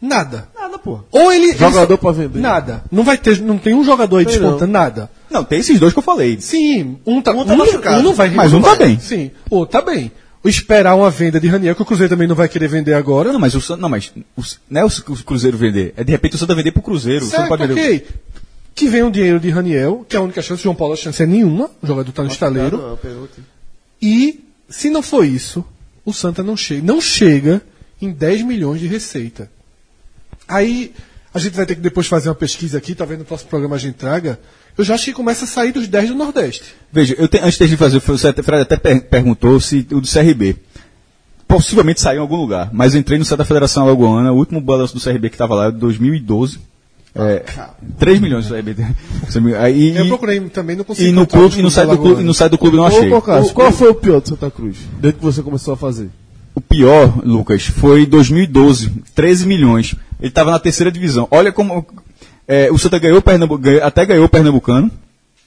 nada. 0.00 0.48
Nada, 0.54 0.78
pô. 0.78 1.00
Ou 1.10 1.32
ele. 1.32 1.52
Jogador 1.56 1.94
ele 1.94 1.98
pra 1.98 2.12
vender. 2.12 2.38
Nada. 2.40 2.84
Não 2.90 3.04
vai 3.04 3.18
ter, 3.18 3.40
não 3.40 3.58
tem 3.58 3.74
um 3.74 3.84
jogador 3.84 4.18
aí 4.18 4.24
Tem 4.24 4.34
despontando 4.34 4.72
nada. 4.72 5.10
Não, 5.30 5.44
tem 5.44 5.60
esses 5.60 5.78
dois 5.78 5.92
que 5.92 5.98
eu 5.98 6.02
falei. 6.02 6.40
Sim, 6.40 6.98
um 7.06 7.20
tá, 7.22 7.32
Um 7.32 7.44
tá 7.44 7.56
machucado. 7.56 8.00
um 8.00 8.02
não 8.02 8.14
vai 8.14 8.30
Mas 8.30 8.52
um 8.52 8.60
tá 8.60 8.74
bem. 8.74 8.98
Sim, 8.98 9.30
o 9.48 9.56
outro 9.56 9.80
tá 9.80 9.82
bem. 9.84 10.10
O 10.42 10.48
esperar 10.48 10.94
uma 10.96 11.10
venda 11.10 11.38
de 11.38 11.46
Raniel, 11.48 11.74
que 11.74 11.82
o 11.82 11.84
Cruzeiro 11.84 12.08
também 12.08 12.26
não 12.26 12.34
vai 12.34 12.48
querer 12.48 12.66
vender 12.66 12.94
agora. 12.94 13.30
Não, 13.30 13.38
mas 13.38 13.54
o 13.54 13.60
Santa, 13.60 13.82
não, 13.82 13.90
mas 13.90 14.10
o, 14.36 14.42
não 14.70 14.80
é 14.80 14.84
o 14.84 14.90
Cruzeiro 15.24 15.56
vender. 15.56 15.92
É 15.96 16.02
de 16.02 16.10
repente 16.10 16.34
o 16.34 16.38
Santa 16.38 16.54
vender 16.54 16.72
pro 16.72 16.82
Cruzeiro. 16.82 17.26
Você 17.26 17.32
não 17.32 17.46
Certo, 17.46 17.48
pode 17.48 17.66
vender. 17.66 17.80
ok. 17.80 18.06
Que 18.74 18.88
vem 18.88 19.02
o 19.02 19.10
dinheiro 19.10 19.38
de 19.38 19.50
Raniel, 19.50 20.06
que 20.08 20.16
é 20.16 20.18
a 20.18 20.22
única 20.22 20.40
chance. 20.40 20.62
João 20.62 20.74
Paulo, 20.74 20.94
a 20.94 20.96
chance 20.96 21.22
é 21.22 21.26
nenhuma. 21.26 21.70
O 21.82 21.86
jogador 21.86 22.10
tá 22.12 22.22
no 22.22 22.30
estaleiro. 22.30 22.98
E, 24.00 24.40
se 24.68 24.88
não 24.88 25.02
for 25.02 25.24
isso, 25.26 25.62
o 26.04 26.12
Santa 26.12 26.42
não 26.42 26.56
chega, 26.56 26.86
não 26.86 27.00
chega 27.00 27.60
em 28.00 28.10
10 28.10 28.42
milhões 28.42 28.80
de 28.80 28.86
receita. 28.86 29.50
Aí, 30.50 30.92
a 31.32 31.38
gente 31.38 31.54
vai 31.56 31.64
ter 31.66 31.74
que 31.76 31.80
depois 31.80 32.06
fazer 32.06 32.28
uma 32.28 32.34
pesquisa 32.34 32.76
aqui, 32.78 32.94
talvez 32.94 33.18
no 33.18 33.24
próximo 33.24 33.50
programa 33.50 33.76
a 33.76 33.78
gente 33.78 33.94
traga. 33.94 34.38
Eu 34.76 34.84
já 34.84 34.94
acho 34.94 35.04
que 35.06 35.12
começa 35.12 35.44
a 35.44 35.48
sair 35.48 35.72
dos 35.72 35.86
10 35.88 36.08
do 36.10 36.14
Nordeste. 36.14 36.64
Veja, 36.92 37.14
eu 37.18 37.28
te- 37.28 37.38
antes 37.38 37.58
de 37.58 37.76
fazer, 37.76 37.96
o 37.98 38.00
Fred 38.00 38.26
até 38.62 38.76
per- 38.76 39.02
perguntou 39.04 39.60
se 39.60 39.86
o 39.92 40.00
do 40.00 40.08
CRB 40.08 40.56
possivelmente 41.46 42.00
saiu 42.00 42.18
em 42.18 42.20
algum 42.20 42.36
lugar, 42.36 42.70
mas 42.72 42.94
eu 42.94 43.00
entrei 43.00 43.18
no 43.18 43.24
site 43.24 43.38
da 43.38 43.44
Federação 43.44 43.82
Alagoana, 43.84 44.32
o 44.32 44.36
último 44.36 44.60
balanço 44.60 44.94
do 44.94 45.00
CRB 45.00 45.28
que 45.28 45.34
estava 45.34 45.54
lá 45.54 45.66
é 45.66 45.70
de 45.72 45.78
2012. 45.78 46.58
É, 47.12 47.42
3 47.98 48.20
milhões 48.20 48.46
do 48.46 48.54
CRB. 48.54 48.76
Aí, 49.58 49.96
Eu 49.96 50.06
procurei 50.06 50.38
também, 50.48 50.76
não 50.76 50.84
consegui. 50.84 51.08
e 51.08 51.12
no, 51.12 51.26
clube, 51.26 51.46
e 51.58 51.62
no 51.62 51.62
clubes 51.62 51.74
site 51.74 51.88
do 51.90 51.98
clube, 51.98 52.20
e 52.20 52.24
no 52.24 52.32
site 52.34 52.50
do 52.52 52.58
clube 52.58 52.76
não 52.76 52.84
achei. 52.86 53.12
Ô, 53.12 53.20
Cássio, 53.20 53.52
qual 53.52 53.72
foi 53.72 53.88
o 53.90 53.94
pior 53.96 54.20
do 54.20 54.28
Santa 54.28 54.48
Cruz? 54.48 54.76
Desde 55.00 55.18
que 55.18 55.24
você 55.24 55.42
começou 55.42 55.74
a 55.74 55.76
fazer? 55.76 56.08
O 56.54 56.60
pior, 56.60 57.20
Lucas, 57.26 57.66
foi 57.66 58.06
2012, 58.06 58.90
13 59.12 59.44
milhões. 59.46 59.96
Ele 60.20 60.28
estava 60.28 60.50
na 60.50 60.58
terceira 60.58 60.90
divisão. 60.92 61.26
Olha 61.30 61.50
como. 61.52 61.86
é, 62.46 62.70
o 62.70 62.78
Santa 62.78 62.98
ganhou, 62.98 63.18
o 63.18 63.22
Pernambu- 63.22 63.58
ganhou- 63.58 63.82
até 63.84 64.04
ganhou 64.06 64.24
o 64.24 64.28
Pernambucano. 64.28 64.90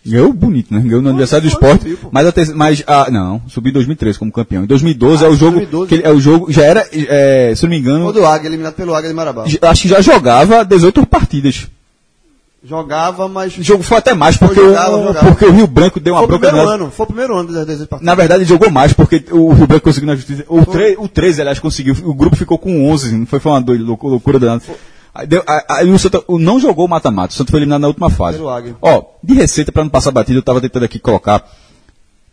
Ganhou 0.05 0.33
bonito, 0.33 0.73
né? 0.73 0.81
Ganhou 0.81 1.01
no 1.01 1.07
aniversário 1.09 1.47
do 1.47 1.53
esporte. 1.53 1.97
mas 2.11 2.27
a 2.27 2.31
terceira, 2.33 2.57
mas 2.57 2.83
a, 2.85 3.09
não, 3.09 3.41
subiu 3.47 3.69
em 3.69 3.73
2013 3.73 4.19
como 4.19 4.33
campeão. 4.33 4.63
Em 4.63 4.67
2012 4.67 5.23
Ah, 5.23 5.27
é 5.27 5.31
o 5.31 5.35
jogo. 5.35 5.51
2012. 5.57 5.87
Que 5.87 5.95
ele- 5.95 6.03
é 6.03 6.11
o 6.11 6.19
jogo. 6.19 6.51
Já 6.51 6.63
era, 6.63 6.85
é, 6.91 7.53
se 7.55 7.63
não 7.63 7.69
me 7.69 7.77
engano, 7.79 8.05
O 8.07 8.11
do 8.11 8.25
Águia, 8.25 8.49
eliminado 8.49 8.73
pelo 8.73 8.93
Águia 8.93 9.07
de 9.09 9.15
Marabá. 9.15 9.45
acho 9.61 9.81
que 9.81 9.87
já 9.87 10.01
jogava 10.01 10.65
18 10.65 11.05
partidas. 11.05 11.67
Jogava, 12.65 13.27
mas. 13.27 13.57
O 13.57 13.61
jogo 13.63 13.83
foi 13.83 13.97
até 13.97 14.13
mais, 14.13 14.37
porque, 14.37 14.55
jogava, 14.55 14.95
o, 14.97 15.03
jogava. 15.07 15.27
porque 15.27 15.45
o 15.45 15.51
Rio 15.51 15.67
Branco 15.67 15.99
deu 15.99 16.13
uma 16.13 16.19
Foi 16.19 16.25
o 16.25 16.27
bronca 16.29 16.45
primeiro 16.47 16.65
danada. 16.67 16.83
ano. 16.85 16.91
Foi 16.91 17.03
o 17.03 17.07
primeiro 17.07 17.35
ano 17.37 17.51
das 17.51 17.65
18 17.65 17.89
partidas. 17.89 18.05
Na 18.05 18.15
verdade, 18.15 18.45
jogou 18.45 18.69
mais, 18.71 18.93
porque 18.93 19.25
o 19.31 19.51
Rio 19.51 19.67
Branco 19.67 19.83
conseguiu 19.83 20.07
na 20.07 20.15
justiça. 20.15 20.45
O, 20.47 20.65
tre, 20.65 20.95
o 20.97 21.07
13, 21.09 21.41
aliás, 21.41 21.59
conseguiu. 21.59 21.93
O 22.05 22.13
grupo 22.13 22.37
ficou 22.37 22.57
com 22.57 22.89
11, 22.89 23.13
não 23.17 23.25
foi, 23.25 23.39
foi 23.41 23.51
uma 23.51 23.61
doida, 23.61 23.83
loucura, 23.83 24.39
danada. 24.39 24.63
Aí, 25.13 25.27
deu- 25.27 25.43
aí- 25.69 25.91
o 25.91 25.99
Santa 25.99 26.23
o- 26.25 26.39
não 26.39 26.57
jogou 26.59 26.85
o 26.85 26.89
mata-mata, 26.89 27.33
o 27.33 27.35
Santa 27.37 27.51
foi 27.51 27.59
eliminado 27.59 27.81
na 27.81 27.87
última 27.89 28.09
fase. 28.09 28.37
Ó, 28.81 29.03
de 29.21 29.33
receita, 29.33 29.71
para 29.71 29.83
não 29.83 29.89
passar 29.91 30.11
batido, 30.11 30.39
eu 30.39 30.43
tava 30.43 30.61
tentando 30.61 30.85
aqui 30.85 30.99
colocar. 30.99 31.43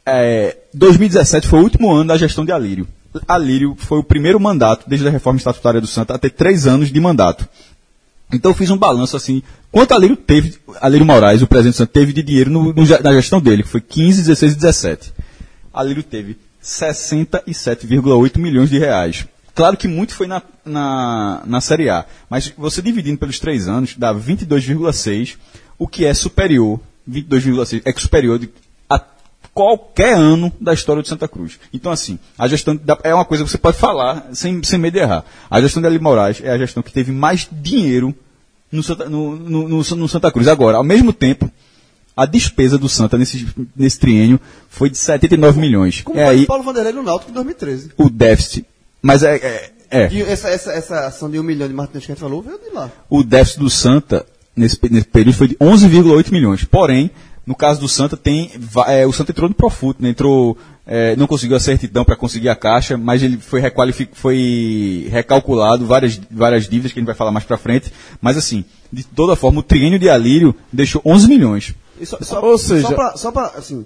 É, 0.07 0.57
2017 0.73 1.47
foi 1.47 1.59
o 1.59 1.63
último 1.63 1.93
ano 1.93 2.07
da 2.09 2.17
gestão 2.17 2.45
de 2.45 2.53
Alírio. 2.53 2.87
Alírio 3.27 3.75
foi 3.77 3.99
o 3.99 4.05
primeiro 4.05 4.39
mandato, 4.39 4.85
desde 4.87 5.07
a 5.07 5.11
reforma 5.11 5.37
estatutária 5.39 5.81
do 5.81 5.87
Santa, 5.87 6.15
a 6.15 6.19
ter 6.19 6.31
três 6.31 6.67
anos 6.67 6.91
de 6.93 7.01
mandato. 7.01 7.47
Então 8.33 8.51
eu 8.51 8.55
fiz 8.55 8.71
um 8.71 8.77
balanço 8.77 9.17
assim, 9.17 9.43
quanto 9.73 9.93
Alírio 9.93 10.17
teve, 10.17 10.57
Alírio 10.81 11.05
Moraes, 11.07 11.43
o 11.43 11.47
presidente 11.47 11.77
Santa, 11.77 11.93
teve 11.93 12.13
de 12.13 12.23
dinheiro 12.23 12.51
no- 12.51 12.73
no 12.73 12.87
na 13.03 13.13
gestão 13.15 13.41
dele, 13.41 13.63
que 13.63 13.69
foi 13.69 13.81
15, 13.81 14.23
16 14.23 14.53
e 14.53 14.57
17. 14.57 15.13
Alírio 15.73 16.03
teve 16.03 16.37
67,8 16.63 18.39
milhões 18.39 18.71
de 18.71 18.79
reais. 18.79 19.27
Claro 19.55 19.77
que 19.77 19.89
muito 19.89 20.15
foi 20.15 20.27
na, 20.27 20.43
na, 20.65 21.43
na 21.45 21.61
Série 21.61 21.89
A, 21.91 22.05
mas 22.29 22.53
você 22.57 22.81
dividindo 22.81 23.19
pelos 23.19 23.39
três 23.41 23.69
anos, 23.69 23.95
dá 23.97 24.15
22,6, 24.15 25.37
o 25.79 25.87
que 25.89 26.05
é 26.05 26.15
superior, 26.15 26.81
22,6, 27.11 27.83
é 27.85 27.93
superior 28.01 28.39
de, 28.39 28.49
qualquer 29.55 30.15
ano 30.15 30.53
da 30.61 30.73
história 30.73 31.03
de 31.03 31.09
Santa 31.09 31.27
Cruz. 31.29 31.59
Então, 31.73 31.91
assim, 31.93 32.19
a 32.39 32.47
gestão 32.49 32.77
da- 32.77 32.99
é 33.03 33.15
uma 33.15 33.25
coisa 33.25 33.45
que 33.45 33.51
você 33.51 33.59
pode 33.59 33.77
falar 33.77 34.29
sem, 34.33 34.63
sem 34.63 34.79
medo 34.79 34.95
de 34.95 35.01
errar. 35.01 35.25
A 35.51 35.61
gestão 35.61 35.81
de 35.83 35.89
Ali 35.89 35.99
Moraes 35.99 36.41
é 36.43 36.51
a 36.51 36.59
gestão 36.59 36.83
que 36.83 36.93
teve 36.93 37.13
mais 37.13 37.49
dinheiro 37.51 38.15
no 38.71 38.83
Santa, 38.83 39.09
no, 39.09 39.37
no, 39.37 39.69
no- 39.85 40.09
Santa 40.09 40.31
Cruz. 40.31 40.47
Agora, 40.49 40.77
ao 40.77 40.85
mesmo 40.85 41.13
tempo, 41.13 41.51
a 42.17 42.27
despesa 42.27 42.79
do 42.79 42.89
Santa 42.89 43.19
nesse, 43.19 43.47
nesse 43.77 43.99
triênio 43.99 44.39
foi 44.69 44.89
de 44.91 44.97
79 44.99 45.59
milhões. 45.61 46.01
Como 46.03 46.19
é 46.19 46.29
aí 46.29 46.45
o 46.45 46.47
Paulo 46.47 46.63
Vanderlei 46.65 46.93
no 46.93 47.03
Náutico 47.03 47.31
em 47.31 47.35
2013. 47.35 47.91
o 47.97 48.09
déficit. 48.09 48.65
Mas 49.03 49.23
é, 49.23 49.37
é, 49.37 49.71
é. 49.91 50.21
Essa, 50.31 50.49
essa, 50.49 50.73
essa 50.73 51.07
ação 51.07 51.31
de 51.31 51.39
um 51.39 51.43
milhão 51.43 51.67
de 51.67 51.75
Martins 51.75 52.05
que 52.07 52.13
a 52.13 52.15
gente 52.15 52.21
falou 52.23 52.43
veio 52.43 52.59
de 52.59 52.71
lá. 52.75 52.91
o 53.09 53.23
déficit 53.25 53.59
do 53.61 53.71
Santa 53.71 54.25
nesse, 54.55 54.79
nesse 54.91 55.07
período 55.07 55.35
foi 55.37 55.49
de 55.49 55.57
11,8 55.57 56.31
milhões. 56.31 56.65
Porém, 56.65 57.11
No 57.47 57.55
caso 57.55 57.81
do 57.81 57.89
Santa, 57.89 58.17
tem 58.17 58.51
é, 58.87 59.07
o 59.07 59.13
Santa 59.13 59.33
entrou 59.33 59.49
no 59.49 59.55
Profut, 59.55 60.01
né? 60.01 60.11
entrou, 60.11 60.57
é, 60.87 61.17
não 61.17 61.27
conseguiu 61.27 61.57
a 61.57 61.61
certidão 61.61 62.05
para 62.05 62.15
conseguir 62.15 62.49
a 62.49 62.55
caixa, 62.55 62.97
mas 62.97 63.23
ele 63.23 63.39
foi, 63.39 63.61
foi 64.13 65.09
recalculado, 65.11 65.87
várias, 65.87 66.21
várias 66.31 66.69
dívidas 66.69 66.93
que 66.93 66.99
a 66.99 67.01
gente 67.01 67.07
vai 67.07 67.15
falar 67.17 67.33
mais 67.33 67.45
para 67.45 67.57
frente. 67.57 67.93
Mas 68.21 68.37
assim, 68.37 68.65
de 68.93 69.03
toda 69.05 69.35
forma, 69.35 69.61
o 69.61 69.63
triênio 69.63 69.99
de 69.99 70.09
Alírio 70.09 70.55
deixou 70.73 71.01
11 71.05 71.27
milhões. 71.29 71.75
Só, 72.05 72.19
só, 72.21 72.41
Ou 72.43 72.57
seja- 72.59 72.89
só 73.17 73.31
pra, 73.33 73.47
assim, 73.57 73.85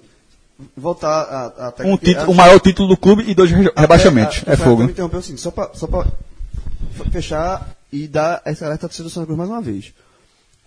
voltar 0.76 1.08
a, 1.08 1.64
a 1.64 1.68
até 1.68 1.84
Um 1.84 1.96
título, 1.96 2.26
a- 2.26 2.30
o 2.30 2.34
maior 2.34 2.60
título 2.60 2.88
do 2.88 2.96
clube 2.96 3.24
e 3.26 3.34
dois 3.34 3.52
até- 3.52 3.80
rebaixamentos. 3.80 4.42
a- 4.46 4.50
É 4.50 4.54
Rafael, 4.54 4.68
fogo. 4.70 4.80
Me 4.82 4.86
né? 4.86 4.92
interrompeu 4.92 5.18
assim, 5.20 5.36
só 5.36 5.50
pra, 5.50 5.70
só 5.74 5.86
pra 5.86 6.06
fechar 7.10 7.74
e 7.92 8.06
dar 8.06 8.42
essa 8.44 8.66
alerta 8.66 8.88
do 8.88 9.10
Santa 9.10 9.26
Cruz 9.26 9.38
mais 9.38 9.50
uma 9.50 9.60
vez. 9.62 9.92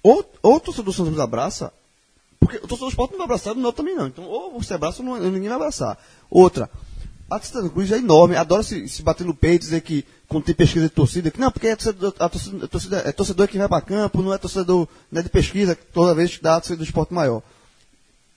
Ou, 0.04 0.24
ou 0.42 0.56
o 0.56 0.60
torcedor 0.60 0.86
do 0.86 0.94
Santa 0.94 1.10
Cruz 1.10 1.22
abraça, 1.22 1.72
porque 2.40 2.58
o 2.58 2.62
torcedor 2.62 2.88
do 2.88 2.92
esporte 2.92 3.12
não 3.12 3.18
vai 3.20 3.26
abraçar, 3.26 3.54
o 3.56 3.62
outro 3.64 3.84
também 3.84 3.96
não. 3.96 4.08
Então, 4.08 4.24
ou 4.26 4.60
você 4.62 4.74
abraça 4.74 5.02
ou 5.02 5.06
não- 5.08 5.20
ninguém 5.32 5.50
vai 5.50 5.58
abraçar. 5.58 5.98
Outra, 6.30 6.70
a 7.30 7.40
Santa 7.40 7.70
Cruz 7.70 7.92
é 7.92 7.98
enorme, 7.98 8.36
adora 8.36 8.64
se, 8.64 8.88
se 8.88 9.02
bater 9.02 9.26
no 9.26 9.34
peito, 9.34 9.62
dizer 9.64 9.82
que 9.82 10.06
quando 10.28 10.44
tem 10.44 10.56
pesquisa 10.56 10.86
de 10.86 10.92
torcida, 10.94 11.32
que 11.32 11.40
não, 11.40 11.52
porque 11.52 11.68
é 11.68 11.76
torcedor, 11.76 12.14
a 12.20 12.30
torcida, 12.30 12.66
a 12.66 12.68
torcida- 12.68 13.02
é 13.06 13.12
torcedor 13.12 13.48
que 13.48 13.58
vai 13.58 13.68
para 13.68 13.82
campo, 13.82 14.22
não 14.22 14.34
é 14.34 14.38
torcedor 14.38 14.88
não 15.12 15.20
é 15.20 15.24
de 15.24 15.30
pesquisa, 15.30 15.78
toda 15.94 16.14
vez 16.16 16.36
que 16.38 16.44
dá 16.44 16.56
a 16.56 16.60
torcida 16.60 16.78
do 16.78 16.84
esporte 16.84 17.14
maior. 17.14 17.42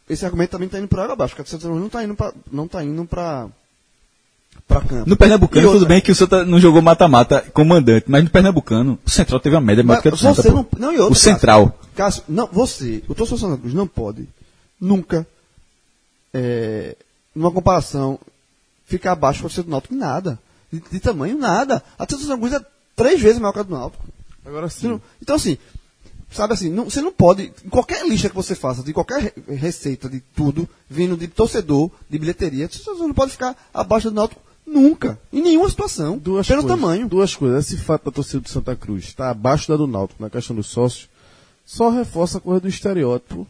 Esse 0.08 0.24
argumento 0.24 0.50
também 0.50 0.66
está 0.66 0.78
indo 0.78 0.88
para 0.88 1.02
água 1.02 1.12
abaixo, 1.12 1.34
porque 1.36 1.54
a 1.54 1.58
Cruz 1.58 1.64
não 1.78 1.86
está 1.86 2.02
indo 2.02 2.14
para 2.16 2.32
não 2.50 2.66
tá 2.66 2.82
indo 2.82 3.04
para 3.04 3.46
para 4.66 4.80
campo. 4.80 5.08
No 5.08 5.16
Pernambucano, 5.16 5.62
E 5.62 5.66
outra, 5.66 5.78
tudo 5.80 5.88
bem 5.88 6.00
que 6.00 6.10
o 6.10 6.14
Santa 6.14 6.44
não 6.44 6.58
jogou 6.58 6.82
mata-mata 6.82 7.40
comandante, 7.52 8.06
mas 8.08 8.22
no 8.24 8.30
Pernambucano, 8.30 8.98
o 9.04 9.10
Central 9.10 9.38
teve 9.40 9.54
uma 9.54 9.60
média 9.62 9.82
maior 9.84 9.98
do 9.98 10.02
que 10.02 10.08
a 10.08 10.10
do 10.10 10.16
Santa. 10.16 10.48
não, 10.50 10.66
não, 10.78 10.92
e 10.92 10.98
outra, 10.98 11.12
o 11.12 11.16
Central. 11.16 11.78
Cássio, 11.94 12.22
não, 12.28 12.46
você, 12.46 13.02
o 13.08 13.14
torcedor 13.14 13.38
do 13.38 13.40
Santa 13.50 13.60
Cruz 13.60 13.74
não 13.74 13.86
pode 13.86 14.28
nunca, 14.80 15.26
é, 16.32 16.96
numa 17.34 17.50
comparação, 17.50 18.18
ficar 18.86 19.12
abaixo 19.12 19.40
do 19.40 19.42
torcedor 19.42 19.64
do 19.64 19.70
Náutico 19.70 19.94
em 19.94 19.98
nada. 19.98 20.38
De, 20.72 20.80
de 20.80 21.00
tamanho, 21.00 21.36
nada. 21.36 21.82
A 21.98 22.06
torcida 22.06 22.28
do 22.36 22.40
Santa 22.40 22.40
Cruz 22.48 22.52
é 22.62 22.66
três 22.96 23.20
vezes 23.20 23.38
maior 23.40 23.52
que 23.52 23.58
a 23.58 23.62
do 23.62 23.74
Náutico. 23.74 24.04
Agora 24.44 24.68
sim. 24.68 24.88
não- 24.88 25.02
então, 25.20 25.36
assim, 25.36 25.58
sabe 26.30 26.54
assim, 26.54 26.70
não- 26.70 26.84
você 26.88 27.00
não 27.00 27.12
pode, 27.12 27.52
em 27.64 27.68
qualquer 27.68 28.06
lista 28.08 28.28
que 28.28 28.34
você 28.34 28.54
faça, 28.54 28.82
de 28.82 28.92
qualquer 28.92 29.20
re- 29.36 29.54
receita, 29.56 30.08
de 30.08 30.20
tudo, 30.34 30.68
vindo 30.88 31.16
de 31.16 31.28
torcedor, 31.28 31.90
de 32.08 32.18
bilheteria, 32.18 32.68
você 32.68 32.90
não 32.90 33.12
pode 33.14 33.32
ficar 33.32 33.56
abaixo 33.74 34.10
do 34.10 34.14
Náutico 34.14 34.40
nunca, 34.66 35.18
em 35.32 35.42
nenhuma 35.42 35.68
situação, 35.68 36.16
Duas 36.16 36.46
pelo 36.46 36.62
coisas, 36.62 36.80
tamanho. 36.80 37.08
Duas 37.08 37.34
coisas. 37.34 37.66
Esse 37.66 37.76
fato 37.82 38.04
da 38.04 38.10
torcida 38.12 38.40
do 38.40 38.48
Santa 38.48 38.76
Cruz 38.76 39.04
estar 39.04 39.28
abaixo 39.30 39.68
da 39.68 39.76
do 39.76 39.86
Náutico 39.86 40.22
na 40.22 40.30
questão 40.30 40.54
dos 40.54 40.68
sócios 40.68 41.08
só 41.72 41.88
reforça 41.88 42.38
a 42.38 42.40
coisa 42.40 42.60
do 42.60 42.68
estereótipo 42.68 43.46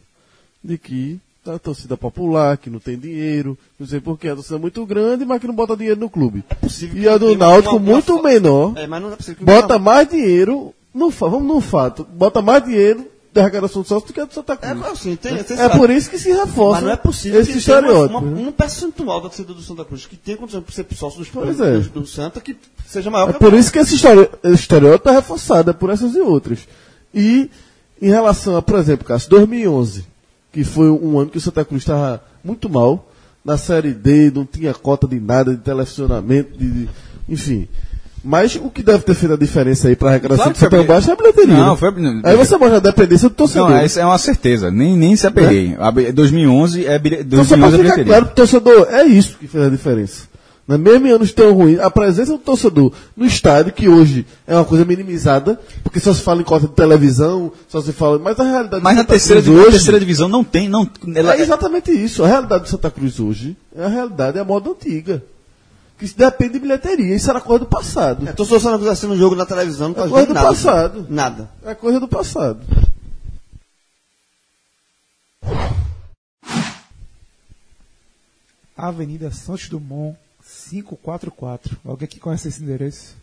de 0.63 0.77
que 0.77 1.19
a 1.45 1.57
torcida 1.57 1.97
popular, 1.97 2.55
que 2.55 2.69
não 2.69 2.79
tem 2.79 2.95
dinheiro, 2.99 3.57
não 3.79 3.87
sei 3.87 3.99
porquê, 3.99 4.27
a 4.27 4.35
torcida 4.35 4.57
é 4.57 4.59
muito 4.59 4.85
grande, 4.85 5.25
mas 5.25 5.41
que 5.41 5.47
não 5.47 5.55
bota 5.55 5.75
dinheiro 5.75 5.99
no 5.99 6.07
clube. 6.09 6.43
possível 6.61 7.01
e 7.01 7.07
a 7.07 7.17
do 7.17 7.29
uma- 7.29 7.35
Náutico 7.37 7.75
uma- 7.77 7.81
uma 7.81 7.91
muito 7.93 8.15
fa- 8.17 8.21
menor, 8.21 8.73
É, 8.77 8.83
é 8.83 9.33
bota 9.43 9.73
uma- 9.73 9.79
mais 9.79 10.07
dinheiro, 10.07 10.71
no, 10.93 11.09
vamos 11.09 11.43
num 11.43 11.59
fato, 11.59 12.05
bota 12.13 12.43
mais 12.43 12.63
dinheiro 12.63 13.07
da 13.33 13.41
arrecadação 13.41 13.81
do 13.81 13.87
sócio 13.87 14.05
do 14.07 14.13
que 14.13 14.19
a 14.19 14.25
do 14.25 14.33
Santa 14.35 14.55
Cruz. 14.55 14.85
É, 14.85 14.89
assim, 14.91 15.15
tem, 15.15 15.43
tem 15.43 15.57
É 15.59 15.69
por 15.69 15.89
isso 15.89 16.11
que 16.11 16.19
se 16.19 16.29
reforça 16.29 16.73
Mas 16.81 16.83
não 16.83 16.91
é 16.91 16.97
possível 16.97 17.41
esse 17.41 17.53
que 17.53 17.59
tenha 17.65 17.77
uma, 17.79 17.87
estereótipo. 17.87 18.19
uma, 18.19 18.29
né? 18.35 18.47
um 18.47 18.51
percentual 18.51 19.21
da 19.21 19.29
torcida 19.29 19.53
do 19.53 19.61
Santa 19.63 19.83
Cruz 19.85 20.05
que 20.05 20.17
tenha 20.17 20.37
condição 20.37 20.61
de 20.61 20.71
ser 20.71 20.85
sócio 20.95 21.17
dos 21.17 21.27
Pois 21.29 21.57
do, 21.57 21.63
é. 21.65 21.79
do, 21.79 22.05
Santa 22.05 22.39
que 22.39 22.55
seja 22.87 23.09
maior 23.09 23.29
É 23.29 23.33
que 23.33 23.39
por 23.39 23.53
isso 23.55 23.71
que 23.71 23.79
esse 23.79 23.95
estereótipo 23.95 25.09
é 25.09 25.11
reforçado, 25.13 25.71
é 25.71 25.73
por 25.73 25.89
essas 25.89 26.13
e 26.13 26.19
outras. 26.19 26.59
E 27.15 27.49
em 28.01 28.09
relação 28.09 28.55
a, 28.57 28.61
por 28.61 28.79
exemplo, 28.79 29.05
Cássio, 29.05 29.29
2011, 29.29 30.05
que 30.51 30.63
foi 30.63 30.89
um 30.89 31.19
ano 31.19 31.29
que 31.29 31.37
o 31.37 31.41
Santa 31.41 31.63
Cruz 31.63 31.81
estava 31.83 32.21
muito 32.43 32.69
mal, 32.69 33.07
na 33.43 33.57
Série 33.57 33.93
D, 33.93 34.31
não 34.33 34.45
tinha 34.45 34.73
cota 34.73 35.07
de 35.07 35.19
nada, 35.19 35.51
de 35.51 35.57
televisionamento, 35.61 36.57
de, 36.57 36.69
de- 36.69 36.89
enfim. 37.29 37.67
Mas 38.23 38.55
o 38.55 38.69
que 38.69 38.83
deve 38.83 38.99
ter 39.03 39.15
feito 39.15 39.33
a 39.33 39.37
diferença 39.37 39.87
aí 39.87 39.95
para 39.95 40.09
a 40.09 40.11
arrecadação 40.11 40.43
Claro 40.45 40.53
do 40.53 40.59
Santa 40.59 40.85
Cruz 40.85 41.07
é 41.07 41.11
a 41.11 41.15
bilheteria. 41.15 41.55
Não, 41.57 41.71
né? 41.71 41.75
foi- 41.77 41.91
Aí 42.23 42.37
você 42.37 42.55
mostra 42.55 42.77
a 42.77 42.79
dependência 42.79 43.29
do 43.29 43.33
torcedor. 43.35 43.71
Não, 43.71 43.77
essa 43.77 43.99
é 43.99 44.05
uma 44.05 44.17
certeza. 44.19 44.69
Nem, 44.69 44.95
nem 44.95 45.15
se 45.15 45.25
apeguei. 45.25 45.75
Bi- 45.93 46.11
2011 46.11 46.85
é 46.85 46.99
bilhe- 46.99 47.21
Então, 47.21 47.43
só 47.43 47.55
2011 47.55 47.59
para 47.59 47.67
é 47.67 47.81
bilheteria. 47.81 48.05
claro 48.05 48.35
torcedor, 48.35 48.87
é 48.91 49.03
isso 49.05 49.37
que 49.39 49.47
fez 49.47 49.63
a 49.65 49.69
diferença. 49.69 50.29
Não 50.71 50.75
é 50.75 50.77
mesmo 50.77 51.07
em 51.07 51.11
anos 51.11 51.33
tão 51.33 51.53
ruins, 51.53 51.79
a 51.79 51.91
presença 51.91 52.31
do 52.31 52.37
torcedor 52.37 52.93
no 53.13 53.25
estádio, 53.25 53.73
que 53.73 53.89
hoje 53.89 54.25
é 54.47 54.55
uma 54.55 54.63
coisa 54.63 54.85
minimizada, 54.85 55.59
porque 55.83 55.99
só 55.99 56.13
se 56.13 56.21
fala 56.21 56.39
em 56.39 56.45
cota 56.45 56.65
de 56.65 56.73
televisão, 56.73 57.51
só 57.67 57.81
se 57.81 57.91
fala. 57.91 58.17
Mas 58.17 58.39
a 58.39 58.43
realidade 58.43 58.81
Mas 58.81 58.93
do 58.93 58.97
na 58.97 59.01
Santa 59.01 59.09
terceira, 59.09 59.41
Cruz 59.41 59.69
terceira 59.71 59.99
divisão 59.99 60.29
não 60.29 60.45
tem. 60.45 60.69
Não, 60.69 60.89
ela, 61.13 61.35
É 61.35 61.41
exatamente 61.41 61.91
isso. 61.91 62.23
A 62.23 62.27
realidade 62.27 62.63
do 62.63 62.69
Santa 62.69 62.89
Cruz 62.89 63.19
hoje 63.19 63.57
é 63.75 63.83
a 63.83 63.89
realidade, 63.89 64.37
é 64.37 64.41
a 64.41 64.45
moda 64.45 64.69
antiga. 64.69 65.21
Que 65.99 66.05
isso 66.05 66.17
depende 66.17 66.53
de 66.53 66.59
bilheteria. 66.59 67.15
Isso 67.15 67.29
era 67.29 67.41
coisa 67.41 67.59
do 67.59 67.65
passado. 67.65 68.25
É, 68.27 68.31
tô 68.31 68.45
só 68.45 68.57
Santa 68.57 68.77
Cruz 68.77 68.89
assistindo 68.91 69.13
um 69.13 69.17
jogo 69.17 69.35
na 69.35 69.45
televisão, 69.45 69.89
não 69.89 69.95
tá 69.95 70.05
É 70.05 70.07
coisa 70.07 70.27
do 70.27 70.33
nada. 70.33 70.47
passado. 70.47 71.05
Nada. 71.09 71.49
É 71.65 71.75
coisa 71.75 71.99
do 71.99 72.07
passado. 72.07 72.59
Avenida 78.75 79.31
Santos 79.31 79.69
Dumont, 79.69 80.17
544. 80.71 81.77
Alguém 81.83 82.07
que 82.07 82.19
conhece 82.19 82.47
esse 82.47 82.63
endereço? 82.63 83.15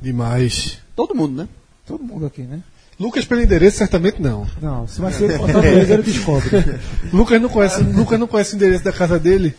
Demais. 0.00 0.78
Todo 0.96 1.14
mundo, 1.14 1.36
né? 1.36 1.48
Todo 1.86 2.02
mundo 2.02 2.24
aqui, 2.24 2.42
né? 2.42 2.62
Lucas 2.98 3.24
pelo 3.24 3.42
endereço, 3.42 3.78
certamente 3.78 4.22
não. 4.22 4.46
Não, 4.60 4.86
se 4.86 5.00
vai 5.00 5.12
ser 5.12 5.36
Fortaleza, 5.36 5.94
ele 5.94 6.02
descobre. 6.02 6.48
Lucas 7.12 7.40
não 7.42 7.48
conhece, 7.48 7.82
Lucas 7.82 8.18
não 8.18 8.26
conhece 8.26 8.54
o 8.54 8.56
endereço 8.56 8.84
da 8.84 8.92
casa 8.92 9.18
dele. 9.18 9.54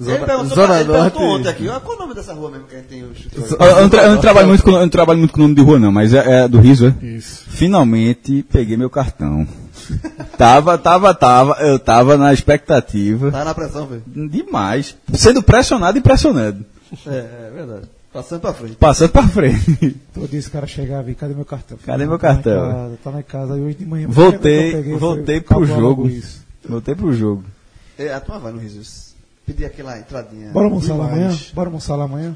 ele 0.00 0.18
perguntou, 0.24 0.56
Zona 0.56 0.80
ele 0.80 0.90
perguntou 0.90 1.22
Norte. 1.22 1.40
ontem 1.40 1.48
aqui, 1.48 1.66
qual 1.66 1.96
o 1.96 1.98
nome 1.98 2.14
dessa 2.14 2.32
rua 2.32 2.50
mesmo 2.50 2.66
que 2.66 2.74
a 2.74 2.78
gente 2.78 2.88
tem 2.88 3.02
o 3.02 3.12
escritório? 3.12 3.56
eu, 3.60 3.66
eu 3.66 4.02
eu 4.04 4.10
não 4.12 4.20
trabalho 4.20 4.48
muito 4.48 4.62
com, 4.62 4.70
eu 4.70 4.80
não 4.80 4.88
trabalho 4.88 5.18
muito 5.18 5.32
com 5.32 5.38
o 5.38 5.42
nome 5.42 5.54
de 5.54 5.60
rua, 5.60 5.78
não, 5.78 5.92
mas 5.92 6.14
é, 6.14 6.44
é 6.44 6.48
do 6.48 6.58
Riso, 6.60 6.86
é? 6.86 7.06
Isso. 7.06 7.44
Finalmente 7.48 8.44
peguei 8.50 8.76
meu 8.76 8.88
cartão. 8.88 9.46
Tava, 10.36 10.76
tava, 10.78 11.14
tava, 11.14 11.54
eu 11.60 11.78
tava 11.78 12.16
na 12.16 12.32
expectativa. 12.32 13.30
Tá 13.30 13.44
na 13.44 13.54
pressão, 13.54 13.86
velho. 13.86 14.02
Demais. 14.06 14.96
Sendo 15.14 15.42
pressionado 15.42 15.98
e 15.98 16.00
pressionado. 16.00 16.64
É, 17.06 17.16
é 17.48 17.50
verdade. 17.54 17.88
Passando 18.12 18.40
pra 18.40 18.54
frente. 18.54 18.74
Passando 18.76 19.10
pra 19.10 19.28
frente. 19.28 19.96
Todo 20.14 20.28
dia 20.28 20.38
esse 20.38 20.50
cara 20.50 20.66
chegava 20.66 21.10
e 21.10 21.14
cadê 21.14 21.34
meu 21.34 21.44
cartão? 21.44 21.76
Cadê 21.84 22.06
meu 22.06 22.18
Tá 22.18 22.28
na 22.28 22.34
cartão? 22.34 22.72
casa, 22.72 22.98
Tá 23.04 23.10
na 23.10 23.22
casa, 23.22 23.58
e 23.58 23.60
hoje 23.60 23.74
de 23.76 23.86
manhã. 23.86 24.08
Voltei, 24.08 24.72
peguei, 24.72 24.96
voltei 24.96 25.40
foi, 25.40 25.56
pro 25.56 25.66
jogo. 25.66 26.08
Isso. 26.08 26.42
Voltei 26.66 26.94
pro 26.94 27.12
jogo. 27.12 27.44
É, 27.98 28.12
a 28.12 28.20
turma 28.20 28.40
vai 28.40 28.52
no 28.52 28.58
Risos. 28.58 29.14
Pedir 29.44 29.64
aquela 29.66 29.98
entradinha. 29.98 30.50
Bora 30.50 30.66
almoçar 30.66 30.94
lá 30.94 31.04
Demais. 31.06 31.22
amanhã? 31.22 31.38
Bora 31.54 31.68
almoçar 31.68 31.96
lá 31.96 32.04
amanhã? 32.04 32.34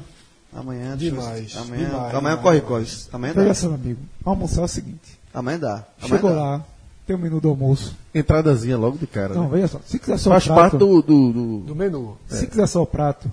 Amanhã, 0.55 0.95
deixa 0.95 1.15
eu- 1.15 1.19
Demais, 1.19 1.57
Amanhã, 1.57 1.85
demais, 1.85 1.93
amanhã 2.15 2.35
demais, 2.35 2.39
corre, 2.41 2.59
demais. 2.61 2.87
corre. 2.93 3.07
Amanhã 3.13 3.33
Veja 3.33 3.69
dá. 3.69 3.75
amigo. 3.75 3.99
Almoçar 4.23 4.61
é 4.61 4.65
o 4.65 4.67
seguinte. 4.67 5.19
Amanhã 5.33 5.57
dá. 5.59 5.69
Amanhã 5.71 6.07
Chegou 6.07 6.29
dá. 6.29 6.35
lá, 6.35 6.65
tem 7.05 7.15
o 7.15 7.19
menu 7.19 7.39
do 7.41 7.49
almoço. 7.49 7.95
Entradazinha 8.13 8.77
logo 8.77 8.97
de 8.97 9.07
cara. 9.07 9.33
Não, 9.33 9.43
né? 9.43 9.49
veja 9.51 9.67
só. 9.67 9.79
Se 9.85 9.99
quiser 9.99 10.17
só 10.17 10.29
Faz 10.31 10.43
o 10.43 10.47
prato, 10.47 10.59
parte 10.61 10.77
do. 10.77 11.01
do, 11.01 11.33
do- 11.33 11.59
Do 11.61 11.75
menu. 11.75 12.17
se 12.27 12.47
quiser 12.47 12.67
só 12.67 12.81
o 12.81 12.85
prato, 12.87 13.29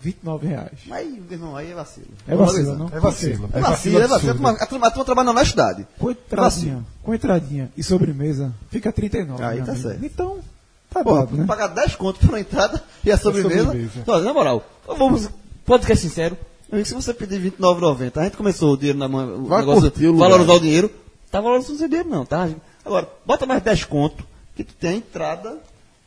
29 0.00 0.46
reais. 0.48 0.78
Mas, 0.86 1.06
irmão, 1.30 1.56
aí 1.56 1.70
é 1.70 1.74
vacilo. 1.74 2.06
É 2.26 2.34
vacilo, 2.34 2.76
não? 2.76 2.86
É 2.92 2.98
vacilo. 3.00 3.48
É 3.52 3.60
vacilo, 3.60 3.98
é 3.98 4.06
vacilo. 4.06 4.12
A 4.12 4.16
absurdo. 4.16 4.32
turma, 4.34 4.50
a 4.50 4.66
turma, 4.66 4.86
a 4.86 4.90
turma 4.90 5.04
trabalha 5.04 5.24
na 5.26 5.30
honestidade. 5.32 5.86
Com 5.98 6.10
entradinha, 6.10 6.84
com 7.02 7.14
entradinha 7.14 7.70
e 7.76 7.82
sobremesa, 7.82 8.52
fica 8.70 8.90
39. 8.92 9.42
Aí 9.44 9.62
tá 9.62 9.70
amigo. 9.72 9.88
certo. 9.88 10.04
Então, 10.04 10.38
tá 10.92 11.02
dado, 11.02 11.36
né? 11.36 11.44
pagar 11.46 11.68
10 11.68 11.94
conto 11.96 12.26
por 12.26 12.36
entrada 12.36 12.82
e 13.04 13.12
a 13.12 13.16
sobremesa. 13.16 13.64
sobremesa. 13.66 13.92
Olha, 14.06 14.24
na 14.24 14.32
moral, 14.34 14.64
vamos, 14.86 15.28
podcast 15.64 16.02
sincero. 16.04 16.36
Meu 16.68 16.78
amigo, 16.78 16.88
se 16.88 16.94
você 16.94 17.14
pedir 17.14 17.38
R$29,90, 17.38 18.16
a 18.16 18.24
gente 18.24 18.36
começou 18.36 18.72
o 18.72 18.76
dinheiro 18.76 18.98
na 18.98 19.06
mão, 19.06 19.36
o 19.44 19.46
Vai 19.46 19.60
negócio, 19.60 19.82
curtir 19.90 20.10
valorizar 20.10 20.54
o 20.54 20.60
dinheiro. 20.60 20.90
Tá 21.30 21.40
valorizando 21.40 21.74
o 21.74 21.78
seu 21.78 21.88
dinheiro, 21.88 22.08
não, 22.10 22.24
tá? 22.26 22.48
Agora, 22.84 23.08
bota 23.24 23.46
mais 23.46 23.62
10 23.62 23.84
conto, 23.84 24.26
que 24.56 24.64
tu 24.64 24.74
tem 24.74 24.90
a 24.90 24.96
entrada 24.96 25.58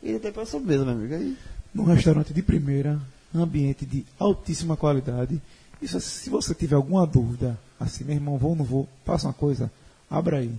e 0.02 0.18
tem 0.18 0.32
para 0.32 0.46
sobremesa, 0.46 0.84
meu 0.84 0.94
amigo. 0.94 1.14
Aí, 1.14 1.36
Num 1.74 1.84
restaurante 1.84 2.32
de 2.32 2.42
primeira, 2.42 2.98
ambiente 3.34 3.84
de 3.84 4.04
altíssima 4.18 4.76
qualidade. 4.76 5.40
Isso, 5.80 6.00
se 6.00 6.30
você 6.30 6.54
tiver 6.54 6.76
alguma 6.76 7.06
dúvida, 7.06 7.58
assim, 7.78 8.04
meu 8.04 8.14
irmão, 8.14 8.38
vou 8.38 8.50
ou 8.50 8.56
não 8.56 8.64
vou, 8.64 8.88
faça 9.04 9.26
uma 9.26 9.34
coisa, 9.34 9.70
abra 10.10 10.38
aí, 10.38 10.52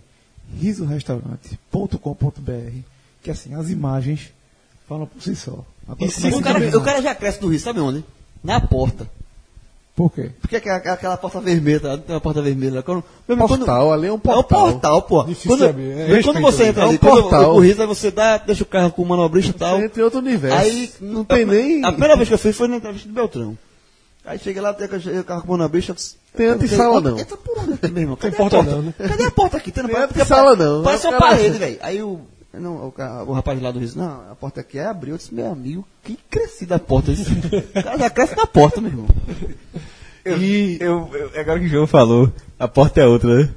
risorestaurante.com.br, 0.60 2.80
que 3.24 3.32
assim, 3.32 3.56
as 3.56 3.70
imagens 3.70 4.32
falam 4.88 5.08
por 5.08 5.22
si 5.22 5.36
só. 5.36 5.66
Agora, 5.88 6.06
E 6.06 6.12
se 6.12 6.28
o, 6.28 6.42
cara, 6.42 6.78
o 6.78 6.84
cara 6.84 7.02
já 7.02 7.16
cresce 7.16 7.40
do 7.40 7.48
Rio, 7.48 7.60
sabe 7.60 7.80
onde? 7.80 8.04
Na 8.44 8.62
porta. 8.62 9.10
Por 9.98 10.12
quê? 10.12 10.30
Porque 10.40 10.56
aquela, 10.58 10.78
aquela 10.78 11.18
porta 11.18 11.42
vermelha, 11.42 11.80
tá? 11.80 11.98
tem 11.98 12.14
uma 12.14 12.22
porta 12.22 12.40
vermelha. 12.40 12.84
Quando, 12.84 13.04
amigo, 13.28 13.48
quando- 13.48 13.66
Portal, 13.66 13.92
ali 13.92 14.06
é 14.06 14.12
um 14.12 14.14
É 14.14 14.16
um 14.16 14.20
portal. 14.20 14.44
portal, 14.72 15.02
pô. 15.02 15.24
Difícil 15.24 15.50
Quando, 15.50 15.66
abrir, 15.66 15.92
é 15.92 16.22
quando 16.22 16.40
você 16.40 16.66
entra 16.66 16.84
É 16.84 16.86
um 16.86 16.90
ali, 16.90 16.98
quando 17.00 17.22
portal. 17.24 17.56
o 17.56 17.60
Risa, 17.60 17.88
você 17.88 18.12
dá, 18.12 18.38
deixa 18.38 18.62
o 18.62 18.66
carro 18.68 18.92
com 18.92 19.02
o 19.02 19.06
manobrista 19.08 19.50
e 19.50 19.54
tal. 19.56 19.80
Você 19.80 19.86
entra 19.86 20.00
em 20.00 20.04
outro 20.04 20.20
universo. 20.20 20.56
Aí 20.56 20.92
não 21.02 21.24
tem 21.26 21.48
nem. 21.48 21.84
A 21.84 21.90
primeira 21.90 22.16
vez 22.16 22.28
que 22.28 22.36
eu 22.36 22.38
fui 22.38 22.54
foi 22.54 22.68
na 22.68 22.76
entrevista 22.76 23.08
do 23.10 23.14
Beltrão. 23.16 23.58
Aí 24.24 24.38
cheguei 24.38 24.62
lá, 24.62 24.72
tem 24.72 24.88
o 25.20 25.24
carro 25.24 25.42
com 25.42 25.48
o 25.48 25.52
manobrista. 25.58 25.96
Tem 26.36 26.46
antessala, 26.46 27.02
não. 27.02 27.18
Entra 27.18 27.36
por 27.36 27.58
onde 27.58 27.74
aqui, 27.74 27.92
meu 27.92 28.04
irmão? 28.04 28.18
Cadê 28.18 28.36
porta 28.38 28.56
a 28.60 28.64
porta? 28.64 28.76
não, 28.76 28.84
né? 28.84 28.94
Cadê 29.00 29.24
a 29.24 29.32
porta 29.32 29.58
aqui? 29.58 29.72
Tem 29.72 29.84
Tem 29.84 29.96
não. 30.58 30.84
Parece 30.84 31.08
o 31.08 31.10
uma 31.10 31.18
parede, 31.18 31.58
velho. 31.58 31.78
Aí 31.82 32.04
o 32.04 32.22
Não, 32.60 32.76
o, 32.76 32.94
o 33.28 33.34
rapaz 33.34 33.62
lá 33.62 33.72
do 33.72 33.80
Rio 33.80 33.88
disse, 33.88 33.98
não, 33.98 34.30
a 34.32 34.36
porta 34.36 34.62
aqui 34.62 34.78
é 34.80 34.86
abriu. 34.86 35.14
Eu 35.14 35.18
disse, 35.18 35.34
meu 35.34 35.52
amigo, 35.52 35.88
que 36.04 36.18
crescida 36.30 36.76
a 36.76 36.80
porta. 36.80 37.12
Eu 37.12 37.16
disse, 37.16 37.32
o 37.32 37.84
cara 37.84 37.98
já 37.98 38.10
cresce 38.10 38.36
na 38.36 38.46
porta, 38.48 38.82
meu 38.82 38.92
irmão. 38.92 39.08
E 40.26 40.78
eu, 40.82 41.10
eu- 41.14 41.40
agora 41.40 41.60
que 41.60 41.66
o 41.66 41.70
João 41.70 41.88
falou, 41.88 42.32
a 42.60 42.68
porta 42.68 43.00
é 43.02 43.06
outra, 43.06 43.34
né? 43.44 43.50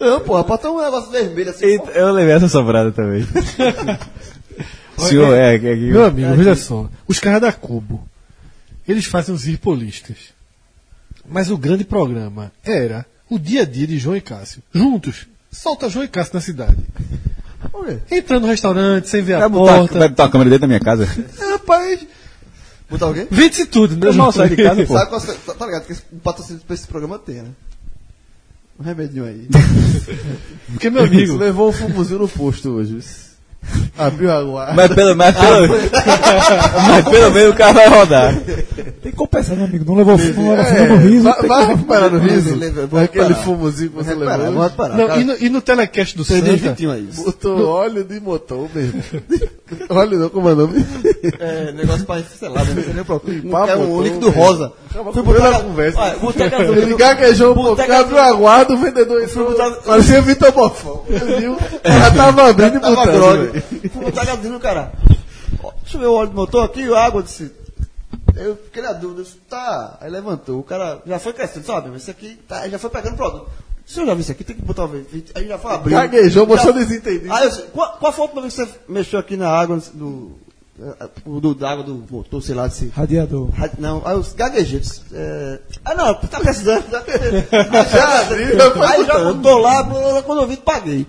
Não, 0.00 0.20
pô, 0.20 0.36
a 0.36 0.44
porta 0.44 0.66
é 0.68 0.70
um 0.70 0.82
negócio 0.82 1.10
vermelho 1.10 1.50
assim. 1.50 1.66
E 1.66 1.80
eu 1.94 2.12
levei 2.12 2.34
essa 2.34 2.48
sobrada 2.48 2.90
também. 2.92 3.24
Senhor, 4.98 5.34
é, 5.34 5.54
é, 5.54 5.72
é, 5.72 5.74
Meu 5.76 6.04
amigo, 6.04 6.34
veja 6.34 6.54
só. 6.56 6.88
Os 7.06 7.18
caras 7.18 7.40
da 7.40 7.52
Cubo, 7.52 8.06
eles 8.86 9.04
fazem 9.06 9.34
os 9.34 9.46
irpolistas. 9.46 10.32
Mas 11.28 11.50
o 11.50 11.56
grande 11.58 11.84
programa 11.84 12.52
era 12.62 13.04
o 13.28 13.38
dia 13.38 13.62
a 13.62 13.64
dia 13.64 13.86
de 13.86 13.98
João 13.98 14.16
e 14.16 14.20
Cássio. 14.20 14.62
Juntos. 14.72 15.26
Solta 15.50 15.88
João 15.88 16.04
e 16.04 16.08
Cássio 16.08 16.34
na 16.34 16.40
cidade. 16.40 16.76
Entrando 18.10 18.42
no 18.42 18.48
restaurante, 18.48 19.08
sem 19.08 19.22
ver 19.22 19.34
Vai 19.34 19.42
a 19.44 19.48
botar, 19.48 19.78
porta. 19.78 19.98
vai 19.98 20.08
botar 20.08 20.24
a 20.24 20.28
câmera 20.28 20.50
dentro 20.50 20.60
da 20.62 20.66
minha 20.66 20.80
casa? 20.80 21.06
Rapaz. 21.52 22.06
Botar 22.90 23.08
o 23.08 23.14
quê? 23.14 23.26
Vende-se 23.30 23.66
tudo, 23.66 23.94
né? 23.96 24.08
Eu 24.08 24.14
mal 24.14 24.30
João? 24.30 24.46
saio 24.46 24.56
de 24.56 24.62
casa, 24.62 24.84
pô. 24.86 24.94
Sabe 24.94 25.08
qual, 25.10 25.20
tá, 25.20 25.54
tá 25.54 25.66
ligado? 25.66 25.86
Que 25.86 25.92
esse 25.92 26.02
patrocínio 26.22 26.62
pra 26.66 26.74
esse 26.74 26.86
programa 26.86 27.18
tem, 27.18 27.36
né? 27.36 27.50
Um 28.78 28.82
remedinho 28.82 29.24
aí. 29.24 29.48
Porque, 30.72 30.90
meu 30.90 31.04
amigo, 31.04 31.36
Levou 31.36 31.68
um 31.68 31.72
fumozinho 31.72 32.18
no 32.20 32.28
posto 32.28 32.70
hoje. 32.70 32.98
Abriu 33.96 34.32
a 34.32 34.42
guarda. 34.42 34.74
Mas 34.74 34.92
pelo, 34.92 35.16
mas 35.16 35.36
pelo, 35.36 35.68
mas 36.88 37.04
pelo 37.08 37.30
menos 37.32 37.54
o 37.54 37.56
carro 37.56 37.74
vai 37.74 37.88
rodar. 37.88 38.36
Tem 39.02 39.12
que 39.12 39.12
compensar, 39.12 39.56
meu 39.56 39.66
amigo. 39.66 39.84
Não 39.84 39.94
levou, 39.94 40.16
não 40.16 40.24
levou 40.24 40.54
É, 40.54 40.64
fumo 40.64 40.88
no 40.88 40.96
riso. 40.96 41.22
vai, 41.24 41.34
tem 41.40 41.48
vai 41.48 41.66
recuperar 41.66 42.10
no 42.10 42.18
riso? 42.18 42.58
Aquele 43.02 43.34
fumozinho 43.34 43.90
que 43.90 43.96
você 43.96 44.14
levou. 44.14 44.70
não, 44.96 45.20
e, 45.20 45.24
no, 45.24 45.36
e 45.40 45.48
no 45.48 45.60
telecast 45.60 46.16
do 46.16 46.24
Perdi 46.24 46.58
Santa, 46.58 46.74
20 46.74 46.86
aí. 46.90 47.08
Botou 47.16 47.66
óleo 47.68 48.04
de 48.04 48.20
motor 48.20 48.68
mesmo. 48.74 49.02
óleo 49.90 50.18
não, 50.18 50.28
como 50.30 50.48
é 50.48 50.52
o 50.52 50.56
nome? 50.56 50.86
É, 51.38 51.72
negócio 51.72 52.04
pra 52.06 52.22
sei 52.22 52.48
lá, 52.48 52.64
não 52.64 52.82
sei 52.82 52.92
nem 52.94 53.04
pra 53.04 53.20
Limpar 53.24 53.68
É 53.68 53.76
um 53.76 54.02
líquido 54.02 54.30
rosa. 54.30 54.72
Fui 55.12 55.22
botar 55.22 55.50
na- 55.50 55.60
conversa. 55.60 55.98
Olha, 56.00 56.16
botar 56.18 56.48
gasolina 56.48 56.82
Ele 56.86 56.94
gaguejou 56.96 57.52
um 57.52 57.54
pouco, 57.54 57.76
Botar 57.76 57.98
abriu 58.00 58.18
a 58.18 58.32
guarda, 58.32 58.74
o 58.74 58.78
vendedor 58.78 59.22
entrou. 59.22 59.50
botar- 59.50 59.70
Parecia 59.82 60.20
Vitor 60.22 60.52
Bofão. 60.52 61.04
Viu? 61.08 61.56
Já 61.84 62.10
tava 62.10 62.48
abrindo 62.50 62.76
e 62.76 62.80
botando. 62.80 63.62
Fui 63.92 64.04
botar 64.04 64.24
gasolina 64.24 64.54
no 64.54 64.60
cara. 64.60 64.92
Deixa 65.82 65.96
eu 65.96 66.00
ver 66.00 66.06
o 66.06 66.14
óleo 66.14 66.30
do 66.30 66.36
motor 66.36 66.64
aqui, 66.64 66.92
a 66.92 67.04
água 67.04 67.22
disse. 67.22 67.50
Eu 68.36 68.56
fiquei 68.56 68.82
na 68.82 68.92
dúvida, 68.92 69.22
disse, 69.22 69.36
tá. 69.48 69.96
Aí 70.00 70.10
levantou, 70.10 70.58
o 70.58 70.62
cara 70.62 71.00
já 71.06 71.18
foi 71.20 71.32
crescendo, 71.32 71.64
sabe? 71.66 71.88
Mas 71.90 72.02
Esse 72.02 72.10
aqui 72.10 72.36
tá, 72.48 72.68
já 72.68 72.78
foi 72.78 72.90
pegando 72.90 73.16
produto. 73.16 73.46
Se 73.86 74.00
eu 74.00 74.06
já 74.06 74.14
vi 74.14 74.22
isso 74.22 74.32
aqui, 74.32 74.42
tem 74.44 74.56
que 74.56 74.62
botar 74.62 74.84
o 74.84 74.88
vídeo. 74.88 75.24
Aí 75.34 75.46
já 75.46 75.58
foi 75.58 75.72
abrindo. 75.74 75.96
Gaguejou, 75.98 76.46
mostrou 76.46 76.72
Já- 76.72 76.78
desentendido. 76.80 77.32
Aí 77.32 77.50
qual, 77.72 77.96
qual 77.98 78.12
foi 78.12 78.22
a 78.22 78.24
última 78.24 78.42
vez 78.42 78.54
que 78.54 78.64
você 78.64 78.70
mexeu 78.88 79.18
aqui 79.18 79.36
na 79.36 79.48
água 79.48 79.80
do. 79.92 80.32
eh, 80.80 81.08
do 81.26 81.54
da 81.54 81.70
água 81.70 81.84
do 81.84 82.04
motor, 82.10 82.42
sei 82.42 82.54
lá, 82.54 82.66
desse. 82.66 82.88
Radiador. 82.88 83.50
Ra- 83.50 83.70
Não, 83.78 84.00
aí 84.04 84.16
os 84.16 84.32
gaguejeiros. 84.32 85.02
É... 85.12 85.58
Ah, 85.84 85.94
não, 85.94 86.14
tá 86.14 86.40
precisando. 86.40 86.82
Tá. 86.90 87.04
Já 87.92 88.20
abriu, 88.22 88.82
aí 88.82 89.04
já 89.04 89.18
botou 89.32 89.58
lá, 89.58 89.84
quando 90.22 90.42
eu 90.42 90.46
vi, 90.48 90.56
paguei. 90.56 91.06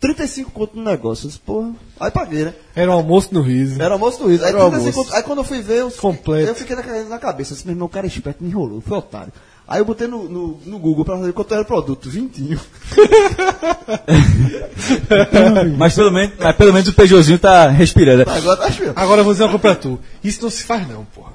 35 0.00 0.50
conto 0.50 0.76
no 0.76 0.84
negócio. 0.84 1.24
Eu 1.24 1.28
disse, 1.28 1.40
porra. 1.40 1.72
Aí 1.98 2.10
paguei, 2.10 2.44
né? 2.44 2.54
era 2.74 2.90
o 2.90 2.94
almoço 2.94 3.32
no 3.32 3.40
riso. 3.40 3.80
Era 3.80 3.94
almoço 3.94 4.18
do 4.18 4.28
Rio. 4.28 4.42
Aí, 4.44 4.48
Era 4.50 4.58
o 4.58 4.70
35 4.70 4.88
almoço. 4.90 5.04
conto. 5.04 5.14
aí 5.16 5.22
quando 5.22 5.38
eu 5.38 5.44
fui 5.44 5.62
ver, 5.62 5.78
eu, 5.78 5.90
Completo. 5.90 6.48
eu 6.48 6.54
fiquei 6.54 6.76
na, 6.76 6.82
na 7.04 7.18
cabeça. 7.18 7.52
Eu 7.52 7.54
disse, 7.54 7.66
meu 7.66 7.72
irmão, 7.74 7.86
o 7.86 7.90
cara 7.90 8.06
é 8.06 8.08
esperto, 8.08 8.44
me 8.44 8.50
enrolou. 8.50 8.80
Foi 8.82 8.98
otário. 8.98 9.32
Aí 9.68 9.80
eu 9.80 9.84
botei 9.84 10.06
no, 10.06 10.28
no, 10.28 10.60
no 10.64 10.78
Google 10.78 11.04
pra 11.04 11.18
saber 11.18 11.32
quanto 11.32 11.52
era 11.52 11.62
o 11.62 11.66
produto. 11.66 12.08
Vintinho. 12.08 12.60
Mas 15.76 15.94
pelo 15.94 16.12
menos, 16.12 16.34
mas 16.38 16.56
pelo 16.56 16.72
menos 16.72 16.88
o 16.88 16.92
Peugeotzinho 16.92 17.38
tá 17.38 17.68
respirando. 17.68 18.30
Agora 18.30 18.56
tá 18.56 18.66
achando. 18.66 18.92
Agora 18.94 19.20
eu 19.20 19.24
vou 19.24 19.32
dizer 19.32 19.44
uma 19.44 19.58
coisa 19.58 19.62
pra 19.62 19.74
tu. 19.74 19.98
Isso 20.22 20.42
não 20.42 20.50
se 20.50 20.62
faz 20.62 20.86
não, 20.88 21.04
porra. 21.06 21.32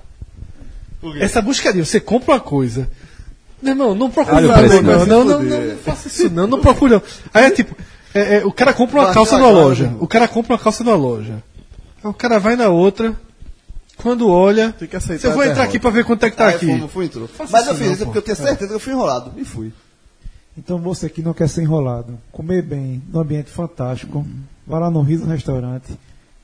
Essa 1.19 1.41
buscaria, 1.41 1.83
você 1.83 1.99
compra 1.99 2.35
uma 2.35 2.39
coisa. 2.39 2.87
Meu 3.61 3.73
irmão, 3.73 3.93
não 3.93 4.09
procura 4.09 4.37
o 4.37 4.47
não, 4.47 4.53
preço, 4.53 4.81
não, 4.81 5.05
não, 5.05 5.25
não, 5.25 5.43
não, 5.43 5.61
não 5.61 5.77
faça 5.77 6.07
isso 6.07 6.29
não, 6.29 6.47
não 6.47 6.59
procura 6.59 6.95
não. 6.95 7.01
Aí 7.33 7.45
é 7.45 7.51
tipo, 7.51 7.75
é, 8.13 8.37
é, 8.37 8.45
o 8.45 8.51
cara 8.51 8.73
compra 8.73 9.01
uma 9.01 9.13
calça 9.13 9.37
numa 9.37 9.51
loja. 9.51 9.87
né? 9.87 9.95
O 9.99 10.07
cara 10.07 10.27
compra 10.27 10.53
uma 10.53 10.59
calça 10.59 10.83
numa 10.83 10.95
loja. 10.95 11.43
Aí 12.03 12.09
o 12.09 12.13
cara 12.13 12.39
vai 12.39 12.55
na 12.55 12.69
outra, 12.69 13.15
quando 14.01 14.27
olha, 14.27 14.73
Tem 14.73 14.87
que 14.87 14.95
aceitar 14.95 15.31
vou 15.31 15.41
a 15.41 15.47
entrar 15.47 15.63
aqui 15.63 15.79
pra 15.79 15.89
ver 15.89 16.03
quanto 16.05 16.25
é 16.25 16.31
que 16.31 16.37
tá 16.37 16.47
Aí 16.47 16.55
aqui. 16.55 16.79
fui, 16.79 16.87
fui 16.87 17.05
entrou. 17.05 17.27
Faça 17.27 17.51
Mas 17.51 17.67
eu 17.67 17.75
fiz 17.75 17.91
isso 17.91 18.05
porque 18.05 18.17
eu 18.17 18.21
tinha 18.21 18.35
certeza 18.35 18.67
que 18.67 18.75
eu 18.75 18.79
fui 18.79 18.93
enrolado. 18.93 19.31
E 19.37 19.45
fui. 19.45 19.71
Então 20.57 20.79
você 20.79 21.09
que 21.09 21.21
não 21.21 21.33
quer 21.33 21.47
ser 21.47 21.61
enrolado, 21.61 22.19
comer 22.31 22.61
bem, 22.61 23.01
num 23.11 23.21
ambiente 23.21 23.49
fantástico, 23.49 24.25
vá 24.67 24.79
lá 24.79 24.91
no 24.91 25.01
Riso 25.01 25.25
Restaurante. 25.25 25.97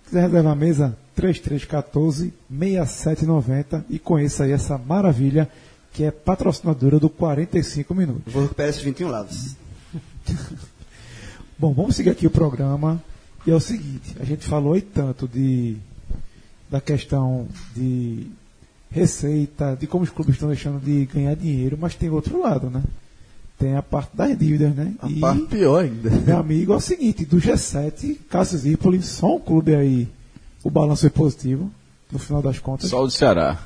Quiser 0.05 0.21
reservar 0.21 0.53
a 0.53 0.55
mesa, 0.55 0.97
3314 1.15 2.34
6790 2.49 3.85
e 3.89 3.99
conheça 3.99 4.45
aí 4.45 4.51
essa 4.53 4.77
maravilha 4.77 5.49
que 5.91 6.03
é 6.03 6.11
patrocinadora 6.11 6.99
do 6.99 7.09
45 7.09 7.93
Minutos. 7.93 8.31
Vou 8.31 8.43
recuperar 8.43 8.69
esses 8.69 8.81
21 8.81 9.09
lados. 9.09 9.55
Bom, 11.59 11.73
vamos 11.73 11.95
seguir 11.95 12.11
aqui 12.11 12.27
o 12.27 12.31
programa. 12.31 13.01
E 13.45 13.51
é 13.51 13.55
o 13.55 13.59
seguinte, 13.59 14.15
a 14.19 14.23
gente 14.23 14.45
falou 14.45 14.73
aí 14.73 14.81
tanto 14.81 15.27
de 15.27 15.77
da 16.69 16.81
questão 16.81 17.48
de 17.76 18.27
receita, 18.91 19.77
de 19.80 19.85
como 19.88 20.03
os 20.03 20.10
clubes 20.10 20.35
estão 20.35 20.48
deixando 20.49 20.80
de 20.84 21.06
ganhar 21.06 21.35
dinheiro, 21.35 21.77
mas 21.80 21.95
tem 21.95 22.10
outro 22.10 22.41
lado, 22.41 22.69
né? 22.69 22.81
Tem 23.60 23.76
a 23.76 23.81
parte 23.81 24.15
das 24.15 24.38
dívidas, 24.38 24.73
né? 24.76 24.94
A 25.02 25.10
e, 25.10 25.19
parte 25.19 25.41
pior 25.48 25.84
ainda. 25.84 26.10
meu 26.11 26.38
amigo, 26.38 26.73
é 26.73 26.76
o 26.76 26.80
seguinte, 26.80 27.26
do 27.26 27.38
G7, 27.38 28.18
Cássio 28.30 28.57
Zirpoli, 28.57 29.02
só 29.02 29.35
um 29.35 29.39
clube 29.39 29.76
aí, 29.76 30.07
o 30.64 30.69
balanço 30.69 31.06
é 31.06 31.10
positivo, 31.10 31.69
no 32.11 32.19
final 32.19 32.41
das 32.41 32.60
contas. 32.60 32.89
Só 32.89 33.02
o 33.02 33.07
do 33.07 33.11
Ceará. 33.11 33.57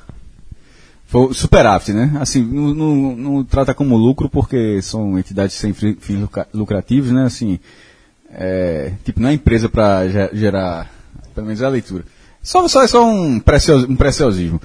Foi 1.06 1.34
superávit, 1.34 1.92
né? 1.92 2.16
Assim, 2.18 2.42
não, 2.42 2.72
não- 2.74 3.16
não 3.16 3.44
trata 3.44 3.74
como 3.74 3.96
lucro 3.98 4.30
porque 4.30 4.80
são 4.80 5.18
entidades 5.18 5.54
sem 5.56 5.74
fi- 5.74 5.96
fins 6.00 6.18
lucra- 6.20 6.48
lucrativos, 6.54 7.10
né? 7.12 7.24
Assim, 7.26 7.60
é, 8.30 8.94
tipo, 9.04 9.20
não 9.20 9.28
é 9.28 9.34
empresa 9.34 9.68
para 9.68 10.08
gerar, 10.32 10.90
pelo 11.34 11.46
menos 11.46 11.60
é 11.60 11.66
a 11.66 11.68
leitura. 11.68 12.04
Só, 12.42 12.66
só 12.68 12.82
é 12.82 12.86
só 12.88 13.04
um 13.06 13.38
precios- 13.38 13.84
um 13.84 13.96
preciosismo. 13.96 14.60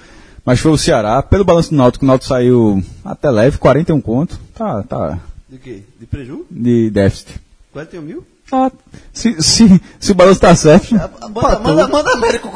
Mas 0.45 0.59
foi 0.59 0.71
o 0.71 0.77
Ceará, 0.77 1.21
pelo 1.21 1.43
balanço 1.43 1.69
do 1.71 1.75
Náutico, 1.75 2.05
o 2.05 2.07
Náutico 2.07 2.29
saiu 2.29 2.81
até 3.03 3.29
leve, 3.29 3.57
41 3.57 3.99
conto. 4.01 4.39
Tá, 4.55 4.81
tá, 4.83 5.19
De 5.49 5.57
quê? 5.57 5.83
De 5.99 6.05
preju? 6.05 6.45
de 6.49 6.89
déficit. 6.89 7.35
41 7.73 8.01
mil? 8.01 8.25
Tá, 8.49 8.71
se, 9.13 9.35
se, 9.43 9.81
se 9.99 10.11
o 10.11 10.15
balanço 10.15 10.39
tá 10.39 10.55
certo. 10.55 10.95
Manda, 10.95 11.59
manda, 11.59 11.87
manda 11.89 12.13
América. 12.13 12.49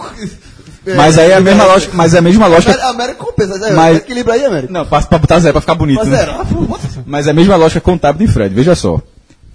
Mas 0.95 1.17
aí 1.17 1.31
é 1.31 1.35
a 1.35 1.41
mesma 1.41 1.65
lógica, 1.65 1.91
mas 1.95 2.13
é 2.13 2.17
a 2.19 2.21
mesma 2.21 2.47
lógica. 2.47 2.71
América, 2.71 2.89
América 2.89 3.17
compensa. 3.23 3.57
né? 3.59 3.71
Mas- 3.71 3.97
Equilibra 3.97 4.33
aí, 4.33 4.45
América. 4.45 4.71
Não, 4.73 4.85
pra, 4.85 5.01
pra 5.01 5.17
botar 5.19 5.39
zero, 5.39 5.53
pra 5.53 5.61
ficar 5.61 5.75
bonito. 5.75 5.97
Mas 5.99 6.07
né? 6.07 6.17
zero. 6.17 6.31
Ah, 6.39 6.43
bota- 6.45 6.87
Mas 7.05 7.27
é 7.27 7.31
a 7.31 7.33
mesma 7.33 7.55
lógica 7.57 7.81
contábil 7.81 8.25
de 8.25 8.33
Fred, 8.33 8.55
veja 8.55 8.73
só. 8.73 8.99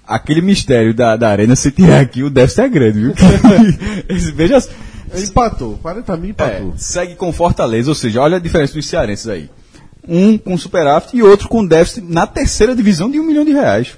Aquele 0.07 0.41
mistério 0.41 0.93
da, 0.93 1.17
da 1.17 1.27
arena, 1.29 1.53
se 1.55 1.69
tirar 1.71 1.99
aqui, 1.99 2.23
o 2.23 2.29
déficit 2.29 2.61
é 2.61 2.69
grande, 2.69 2.99
viu? 2.99 3.13
Veja 4.35 4.61
só. 4.61 4.69
Empatou. 5.15 5.77
40 5.81 6.17
mil 6.17 6.29
É, 6.29 6.31
empatou. 6.31 6.73
segue 6.77 7.15
com 7.15 7.31
Fortaleza, 7.31 7.89
ou 7.89 7.95
seja, 7.95 8.21
olha 8.21 8.37
a 8.37 8.39
diferença 8.39 8.73
dos 8.73 8.85
cearenses 8.87 9.27
aí. 9.27 9.49
Um 10.07 10.37
com 10.37 10.57
superávit 10.57 11.15
e 11.15 11.21
outro 11.21 11.47
com 11.49 11.65
déficit 11.65 12.01
na 12.07 12.25
terceira 12.25 12.75
divisão 12.75 13.09
de 13.11 13.19
um 13.19 13.23
milhão 13.23 13.43
de 13.45 13.51
reais. 13.51 13.97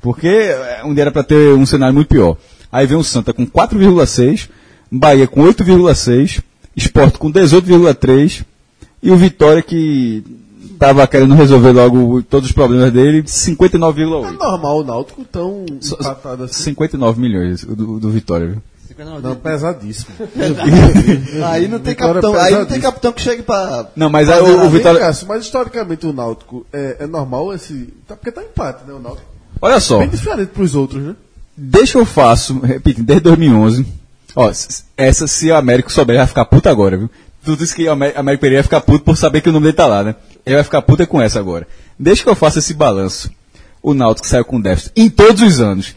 Porque 0.00 0.26
é, 0.28 0.82
dia 0.92 1.02
era 1.02 1.10
para 1.12 1.22
ter 1.22 1.54
um 1.54 1.66
cenário 1.66 1.94
muito 1.94 2.08
pior. 2.08 2.36
Aí 2.72 2.86
vem 2.86 2.96
o 2.96 3.04
Santa 3.04 3.32
com 3.32 3.46
4,6, 3.46 4.48
Bahia 4.90 5.26
com 5.26 5.42
8,6, 5.42 6.42
Sport 6.76 7.16
com 7.18 7.30
18,3 7.32 8.44
e 9.02 9.10
o 9.10 9.16
Vitória 9.16 9.62
que 9.62 10.24
estava 10.72 11.06
querendo 11.06 11.34
resolver 11.34 11.72
logo 11.72 12.22
todos 12.22 12.48
os 12.48 12.54
problemas 12.54 12.90
dele, 12.92 13.18
É 13.18 13.22
59,8. 13.22 14.38
normal 14.38 14.78
o 14.80 14.84
Náutico 14.84 15.24
tão 15.24 15.66
empatado 15.68 16.44
assim. 16.44 16.62
59 16.64 17.20
milhões 17.20 17.62
do, 17.64 18.00
do 18.00 18.10
Vitória. 18.10 18.46
viu? 18.48 18.62
Não, 19.22 19.34
pesadíssimo. 19.36 20.14
Aí 21.46 21.68
não 21.68 21.78
tem 21.78 21.94
Vitória 21.94 22.20
capitão, 22.20 22.34
aí 22.34 22.52
não 22.52 22.58
tem 22.58 22.66
pesadíssimo. 22.66 22.82
capitão 22.82 23.12
que 23.12 23.22
chegue 23.22 23.42
pra. 23.42 23.86
Não, 23.96 24.10
mas 24.10 24.28
aí 24.28 24.40
o, 24.40 24.64
o 24.66 24.70
Vitória. 24.70 25.00
Cássio, 25.00 25.26
mas 25.28 25.44
historicamente 25.44 26.06
o 26.06 26.12
Náutico 26.12 26.66
é, 26.72 26.96
é 27.00 27.06
normal 27.06 27.52
esse. 27.54 27.92
Tá, 28.06 28.16
porque 28.16 28.30
tá 28.32 28.42
empate, 28.42 28.84
né? 28.86 28.92
O 28.94 28.98
Náutico. 28.98 29.26
Olha 29.62 29.80
só. 29.80 29.98
Bem 29.98 30.08
diferente 30.08 30.48
pros 30.48 30.74
outros, 30.74 31.02
né? 31.02 31.14
Deixa 31.56 31.98
eu 31.98 32.06
faço, 32.06 32.58
repito, 32.60 33.02
desde 33.02 33.24
2011. 33.24 33.86
Ó, 34.34 34.48
s- 34.48 34.84
essa 34.96 35.26
se 35.26 35.50
o 35.50 35.56
Américo 35.56 35.92
souber, 35.92 36.14
ele 36.14 36.20
vai 36.20 36.26
ficar 36.28 36.44
puto 36.44 36.68
agora, 36.68 36.96
viu? 36.96 37.10
Tu 37.44 37.56
disse 37.56 37.74
que 37.74 37.86
o 37.88 37.92
Amé- 37.92 38.12
Américo 38.16 38.40
Pereira 38.42 38.60
ia 38.60 38.64
ficar 38.64 38.80
puto 38.80 39.04
por 39.04 39.16
saber 39.16 39.40
que 39.40 39.48
o 39.48 39.52
nome 39.52 39.64
dele 39.64 39.76
tá 39.76 39.86
lá, 39.86 40.02
né? 40.02 40.14
Ele 40.46 40.54
vai 40.56 40.64
ficar 40.64 40.80
puto 40.82 41.02
é 41.02 41.06
com 41.06 41.20
essa 41.20 41.38
agora. 41.38 41.66
Deixa 41.98 42.22
que 42.22 42.28
eu 42.28 42.34
faça 42.34 42.58
esse 42.58 42.72
balanço. 42.72 43.30
O 43.82 43.92
Náutico 43.94 44.26
saiu 44.28 44.44
com 44.44 44.60
déficit 44.60 44.92
em 44.96 45.08
todos 45.10 45.42
os 45.42 45.60
anos. 45.60 45.94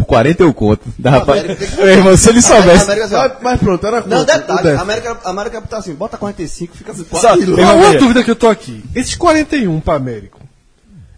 Por 0.00 0.06
41 0.06 0.52
conto. 0.52 0.82
Da 0.98 1.10
rapaz. 1.10 1.42
Meu 1.76 1.88
irmão, 1.88 2.16
se 2.16 2.28
ele 2.28 2.42
soubesse. 2.42 2.84
América, 2.84 3.06
assim, 3.06 3.14
Mas, 3.14 3.32
mas 3.42 3.60
pronto, 3.60 3.86
era 3.86 4.00
Não, 4.06 4.24
detalhe, 4.24 4.68
a 4.70 4.80
América, 4.80 5.16
a 5.24 5.30
América 5.30 5.60
tá 5.62 5.78
assim, 5.78 5.94
bota 5.94 6.16
45, 6.18 6.76
fica 6.76 6.94
Só- 6.94 7.04
4 7.04 7.56
Meu 7.56 7.66
Uma, 7.66 7.94
dúvida 7.98 8.22
que 8.22 8.30
eu 8.30 8.36
tô 8.36 8.48
aqui. 8.48 8.84
Esses 8.94 9.14
41 9.14 9.80
para 9.80 9.96
Américo 9.96 10.40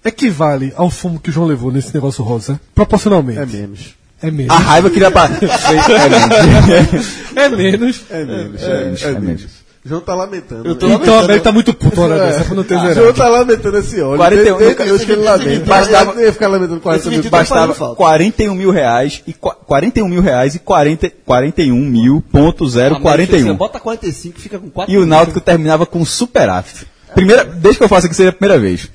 equivale 0.04 0.72
ao 0.76 0.90
fumo 0.90 1.18
que 1.20 1.30
o 1.30 1.32
João 1.32 1.46
levou 1.48 1.72
nesse 1.72 1.92
negócio 1.92 2.22
rosa? 2.24 2.60
Proporcionalmente. 2.74 3.40
É 3.40 3.46
menos. 3.46 3.94
É 4.22 4.30
menos. 4.30 4.54
A 4.54 4.58
raiva 4.58 4.90
que 4.90 4.98
ele 4.98 5.04
apa- 5.06 5.28
é 7.36 7.48
menos. 7.48 7.48
É 7.48 7.48
menos. 7.48 8.04
É 8.10 8.24
menos. 8.24 8.62
É 8.62 8.84
menos, 8.84 9.02
é 9.02 9.12
menos. 9.20 9.46
João 9.84 10.00
tá 10.00 10.14
lamentando. 10.14 10.68
Eu 10.68 10.74
tô 10.76 10.86
né? 10.88 10.94
Então 10.94 11.14
a 11.14 11.18
América 11.20 11.44
tá 11.44 11.52
muito 11.52 11.72
puto 11.72 12.00
hora 12.00 12.18
dessa, 12.18 12.44
por 12.44 12.54
não 12.56 12.64
ter 12.64 12.74
João 12.74 12.94
zerado. 12.94 13.12
tá 13.14 13.28
lamentando 13.28 13.78
esse 13.78 14.00
óleo. 14.00 14.16
41, 14.18 14.58
Desde 14.58 14.92
hoje 14.92 15.06
que 15.06 15.12
ele 15.12 15.22
lamenta. 15.22 15.64
Bastava- 15.66 16.10
Eu 16.10 16.14
não 16.16 16.22
ia 16.22 16.32
ficar 16.32 16.48
lamentando 16.48 16.80
40 16.80 17.10
mil. 17.10 17.22
Tá 17.22 17.30
Bastava 17.30 17.60
fazendo 17.60 17.74
falta. 17.74 17.96
41 17.96 18.54
mil 18.54 18.70
reais 18.70 19.22
e 19.26 19.32
qua- 19.32 19.54
41 19.54 20.08
mil 20.08 20.20
reais 20.20 20.54
e 20.54 20.58
40, 20.58 21.10
41 21.24 21.76
mil 21.84 22.22
ponto 22.30 22.64
Ah, 22.66 23.00
041. 23.00 23.54
Bota 23.56 23.80
45, 23.80 24.38
fica 24.40 24.58
com 24.58 24.68
4 24.68 24.92
E 24.92 24.98
o 24.98 25.06
Náutico 25.06 25.40
terminava 25.40 25.86
com 25.86 26.04
superávit. 26.04 26.86
Primeira, 27.14 27.44
desde 27.44 27.78
que 27.78 27.84
eu 27.84 27.88
faço 27.88 28.06
aqui 28.06 28.14
seria 28.16 28.30
a 28.30 28.34
primeira 28.34 28.60
vez. 28.60 28.90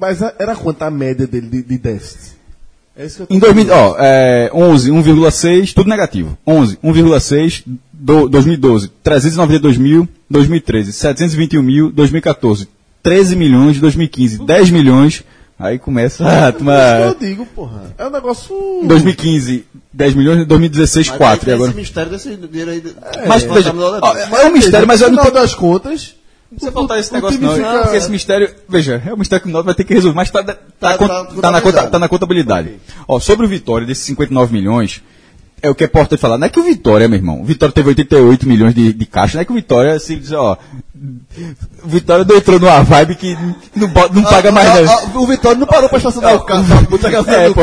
Mas 0.00 0.20
era 0.38 0.54
quanto 0.54 0.82
a 0.82 0.90
média 0.90 1.26
dele 1.26 1.48
de, 1.48 1.62
de 1.62 1.78
déficit? 1.78 2.38
É 2.96 3.04
isso 3.06 3.16
que 3.16 3.22
eu 3.22 3.26
tô 3.28 3.34
Em 3.34 3.38
2000, 3.38 3.72
ó, 3.72 3.96
é, 3.98 4.50
11, 4.54 4.90
1,6, 4.92 5.72
tudo 5.72 5.88
negativo. 5.88 6.36
11, 6.46 6.78
1,6, 6.82 7.64
do, 7.98 8.28
2012, 8.28 8.88
392 9.02 9.76
mil, 9.78 10.08
2013, 10.30 10.92
721 10.92 11.62
mil, 11.62 11.90
2014, 11.90 12.68
13 13.02 13.36
milhões, 13.36 13.80
2015, 13.80 14.44
10 14.44 14.70
milhões, 14.70 15.24
aí 15.58 15.78
começa 15.78 16.24
a 16.26 16.42
Isso 16.48 16.52
que 16.52 16.58
tomar... 16.58 17.00
eu 17.00 17.14
digo, 17.14 17.46
porra. 17.46 17.94
É 17.98 18.06
um 18.06 18.10
negócio. 18.10 18.54
2015, 18.84 19.64
10 19.92 20.14
milhões, 20.14 20.46
2016, 20.46 21.10
4, 21.10 21.48
e 21.50 21.52
agora... 21.52 21.70
Esse 21.70 21.78
mistério 21.80 22.10
desse 22.10 22.36
dinheiro 22.36 22.70
aí. 22.70 22.82
Mas, 23.26 23.44
É, 23.44 23.48
veja, 23.48 23.72
tá 23.72 23.98
ó, 24.02 24.12
a- 24.12 24.42
é 24.42 24.46
um 24.46 24.52
mistério, 24.52 24.86
mas 24.86 25.00
eu 25.00 25.10
no 25.10 25.16
não 25.16 25.22
final 25.24 25.32
tenho... 25.32 25.44
das 25.44 25.54
contas. 25.54 26.14
Não 26.50 26.56
precisa 26.56 26.72
faltar 26.72 26.98
esse 26.98 27.10
o 27.10 27.14
negócio 27.14 27.40
não, 27.40 27.54
fica- 27.56 27.78
porque 27.82 27.96
esse 27.96 28.10
mistério, 28.10 28.50
veja, 28.68 29.02
é 29.04 29.12
um 29.12 29.18
mistério 29.18 29.42
que 29.42 29.48
o 29.50 29.52
Náutico 29.52 29.66
vai 29.66 29.74
ter 29.74 29.84
que 29.84 29.92
resolver, 29.92 30.16
mas 30.16 30.30
tá, 30.30 30.42
tá, 30.42 30.54
Tá- 30.54 30.96
tá 30.96 30.96
tá 30.96 31.06
na, 31.06 31.26
conta, 31.26 31.30
contabilizado. 31.30 31.90
tá 31.90 31.98
na 31.98 32.08
contabilidade. 32.08 32.70
Ó, 33.06 33.20
sobre 33.20 33.44
o 33.44 33.48
Vitória, 33.48 33.86
desses 33.86 34.04
59 34.04 34.52
milhões, 34.52 35.02
é 35.62 35.68
o 35.70 35.74
que 35.74 35.84
é 35.84 35.86
importante 35.86 36.20
falar, 36.20 36.38
não 36.38 36.46
é 36.46 36.48
que 36.50 36.60
o 36.60 36.64
Vitória, 36.64 37.08
meu 37.08 37.18
irmão, 37.18 37.40
o 37.40 37.44
Vitória 37.44 37.72
teve 37.72 37.88
88 37.88 38.46
milhões 38.48 38.74
de, 38.74 38.92
de 38.92 39.06
caixa, 39.06 39.34
não 39.36 39.42
é 39.42 39.44
que 39.44 39.52
o 39.52 39.54
Vitória, 39.54 39.98
se 39.98 40.16
diz, 40.16 40.32
ó, 40.32 40.56
o 41.84 41.88
Vitória 41.88 42.24
não 42.24 42.36
entrou 42.36 42.58
numa 42.58 42.82
vibe 42.82 43.14
que 43.14 43.36
não, 43.74 43.88
não 44.12 44.22
paga 44.24 44.50
mais 44.50 44.68
Ah, 44.68 44.74
nada. 44.82 44.90
ah, 45.14 45.18
O 45.18 45.26
Vitória 45.26 45.58
não 45.58 45.66
parou 45.66 45.88
pra 45.88 45.98
estacionar 45.98 46.34
o 46.34 46.40
carro, 46.44 46.64
pra 46.66 46.80
botar 46.82 47.08
a 47.08 47.10
gasolina 47.12 47.42
É, 47.44 47.50
pô, 47.50 47.60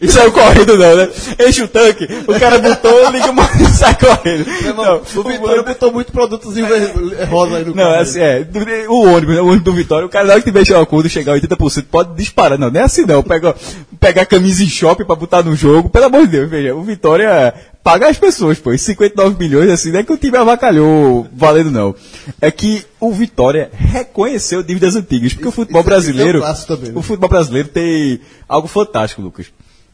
e 0.00 0.08
saiu 0.08 0.32
correndo 0.32 0.76
não, 0.76 0.96
né? 0.96 1.08
Enche 1.46 1.62
o 1.62 1.68
tanque, 1.68 2.08
o 2.26 2.38
cara 2.40 2.58
botou, 2.58 3.10
liga 3.10 3.30
o 3.30 3.34
motor 3.34 3.60
e 3.60 3.64
sai 3.70 3.96
correndo. 3.96 4.46
Não, 4.76 4.96
O 5.20 5.22
Vitória 5.28 5.62
botou 5.62 5.92
muito 5.92 6.10
produtozinho 6.12 6.66
ver- 6.66 7.24
rosa 7.28 7.58
aí 7.58 7.64
no 7.64 7.74
Não, 7.74 7.84
carro. 7.84 7.94
é 7.94 8.00
assim, 8.00 8.20
é. 8.20 8.46
O 8.88 9.04
ônibus, 9.14 9.34
né, 9.36 9.40
o 9.40 9.46
ônibus 9.46 9.64
do 9.64 9.72
Vitória, 9.72 10.06
o 10.06 10.10
cara 10.10 10.24
na 10.26 10.32
hora 10.32 10.42
que 10.42 10.50
tiver 10.52 10.76
o 10.76 10.80
acordo 10.82 11.08
chegar 11.08 11.34
a 11.34 11.40
80%, 11.40 11.84
pode 11.90 12.14
disparar. 12.16 12.58
Não, 12.58 12.68
não 12.70 12.80
é 12.80 12.84
assim 12.84 13.06
não. 13.06 13.22
Pega, 13.22 13.54
pega 14.00 14.22
a 14.22 14.26
camisa 14.26 14.62
em 14.64 14.68
shopping 14.68 15.04
pra 15.04 15.14
botar 15.14 15.42
no 15.42 15.54
jogo. 15.54 15.88
Pelo 15.88 16.06
amor 16.06 16.22
de 16.26 16.32
Deus, 16.32 16.50
veja, 16.50 16.74
o 16.74 16.82
Vitória 16.82 17.31
paga 17.82 18.08
as 18.08 18.16
pessoas, 18.18 18.58
pô. 18.58 18.72
E 18.72 18.78
59 18.78 19.36
milhões, 19.38 19.70
assim, 19.70 19.90
não 19.90 20.00
é 20.00 20.02
que 20.02 20.12
o 20.12 20.16
time 20.16 20.36
avacalhou 20.36 21.26
valendo, 21.32 21.70
não. 21.70 21.94
É 22.40 22.50
que 22.50 22.84
o 23.00 23.12
Vitória 23.12 23.70
reconheceu 23.72 24.62
dívidas 24.62 24.96
antigas. 24.96 25.32
Porque 25.32 25.48
o 25.48 25.52
futebol 25.52 25.80
isso 25.82 25.90
é- 25.90 25.98
isso 25.98 26.08
é 26.08 26.12
um 26.12 26.12
brasileiro. 26.14 26.66
também, 26.66 26.90
né? 26.92 26.98
O 26.98 27.02
futebol 27.02 27.28
brasileiro 27.28 27.68
tem 27.68 28.20
algo 28.48 28.68
fantástico, 28.68 29.20
Lucas. 29.22 29.46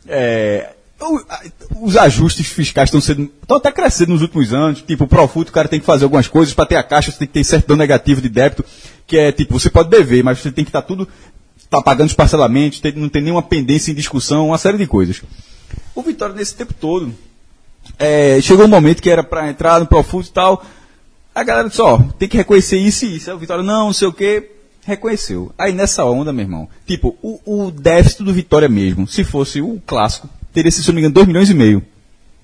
É, 0.07 0.71
o- 1.01 1.19
a- 1.29 1.43
os 1.81 1.97
ajustes 1.97 2.47
fiscais 2.47 2.89
estão 2.89 3.01
sendo. 3.01 3.31
estão 3.43 3.57
até 3.57 3.71
crescendo 3.73 4.13
nos 4.13 4.23
últimos 4.23 4.53
anos. 4.53 4.83
Tipo, 4.83 5.05
o 5.05 5.09
Profut, 5.09 5.49
o 5.51 5.53
cara 5.53 5.69
tem 5.69 5.81
que 5.81 5.87
fazer 5.87 6.05
algumas 6.05 6.27
coisas. 6.29 6.55
Para 6.55 6.67
ter 6.67 6.77
a 6.77 6.83
caixa, 6.83 7.11
você 7.11 7.19
tem 7.19 7.27
que 7.29 7.35
ter 7.35 7.45
certidão 7.45 7.77
negativa 7.77 8.21
de 8.21 8.29
débito. 8.29 8.65
Que 9.07 9.17
é 9.19 9.33
tipo, 9.33 9.59
você 9.59 9.71
pode 9.71 9.89
dever, 9.89 10.23
mas 10.23 10.39
você 10.39 10.51
tem 10.53 10.65
que 10.65 10.71
estar 10.71 10.83
tudo. 10.83 11.09
tá 11.71 11.83
pagando 11.83 12.07
os 12.09 12.15
parcelamentos, 12.15 12.81
tem- 12.81 12.93
não 12.93 13.11
tem 13.11 13.21
nenhuma 13.21 13.43
pendência 13.43 13.93
em 13.93 13.95
discussão, 13.95 14.47
uma 14.49 14.57
série 14.57 14.79
de 14.79 14.87
coisas. 14.87 15.21
O 15.95 16.01
Vitória, 16.01 16.35
nesse 16.35 16.55
tempo 16.55 16.73
todo, 16.73 17.13
é, 17.99 18.41
chegou 18.41 18.65
um 18.65 18.69
momento 18.69 19.01
que 19.03 19.11
era 19.11 19.23
para 19.23 19.49
entrar 19.49 19.79
no 19.81 19.87
Profut 19.87 20.29
e 20.29 20.33
tal. 20.33 20.65
A 21.35 21.45
galera 21.45 21.69
disse, 21.69 21.81
ó, 21.81 21.99
tem 22.19 22.29
que 22.29 22.37
reconhecer 22.37 22.79
isso 22.79 23.05
e 23.05 23.17
isso. 23.17 23.31
Aí 23.31 23.37
o 23.37 23.39
Vitória, 23.39 23.63
não, 23.63 23.87
não 23.87 23.93
sei 23.93 24.09
o 24.09 24.13
quê. 24.13 24.51
Reconheceu. 24.85 25.53
Aí 25.59 25.73
nessa 25.73 26.05
onda, 26.05 26.33
meu 26.33 26.45
irmão, 26.45 26.69
tipo, 26.87 27.15
o, 27.23 27.67
o 27.67 27.71
déficit 27.71 28.25
do 28.25 28.33
Vitória 28.33 28.69
mesmo, 28.69 29.07
se 29.07 29.23
fosse 29.23 29.61
o 29.61 29.81
clássico, 29.87 30.29
teria 30.53 30.71
sido, 30.71 30.83
se 30.83 30.89
não 30.89 30.95
me 30.95 31.01
engano, 31.03 31.15
2 31.15 31.27
milhões 31.27 31.51
e 31.51 31.55
meio. 31.55 31.83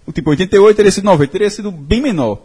O 0.07 0.13
tipo 0.13 0.29
88 0.31 0.77
teria 0.77 0.93
sido 0.93 1.05
90, 1.05 1.33
teria 1.33 1.49
sido 1.51 1.73
bem 1.73 2.03
menor. 2.03 2.39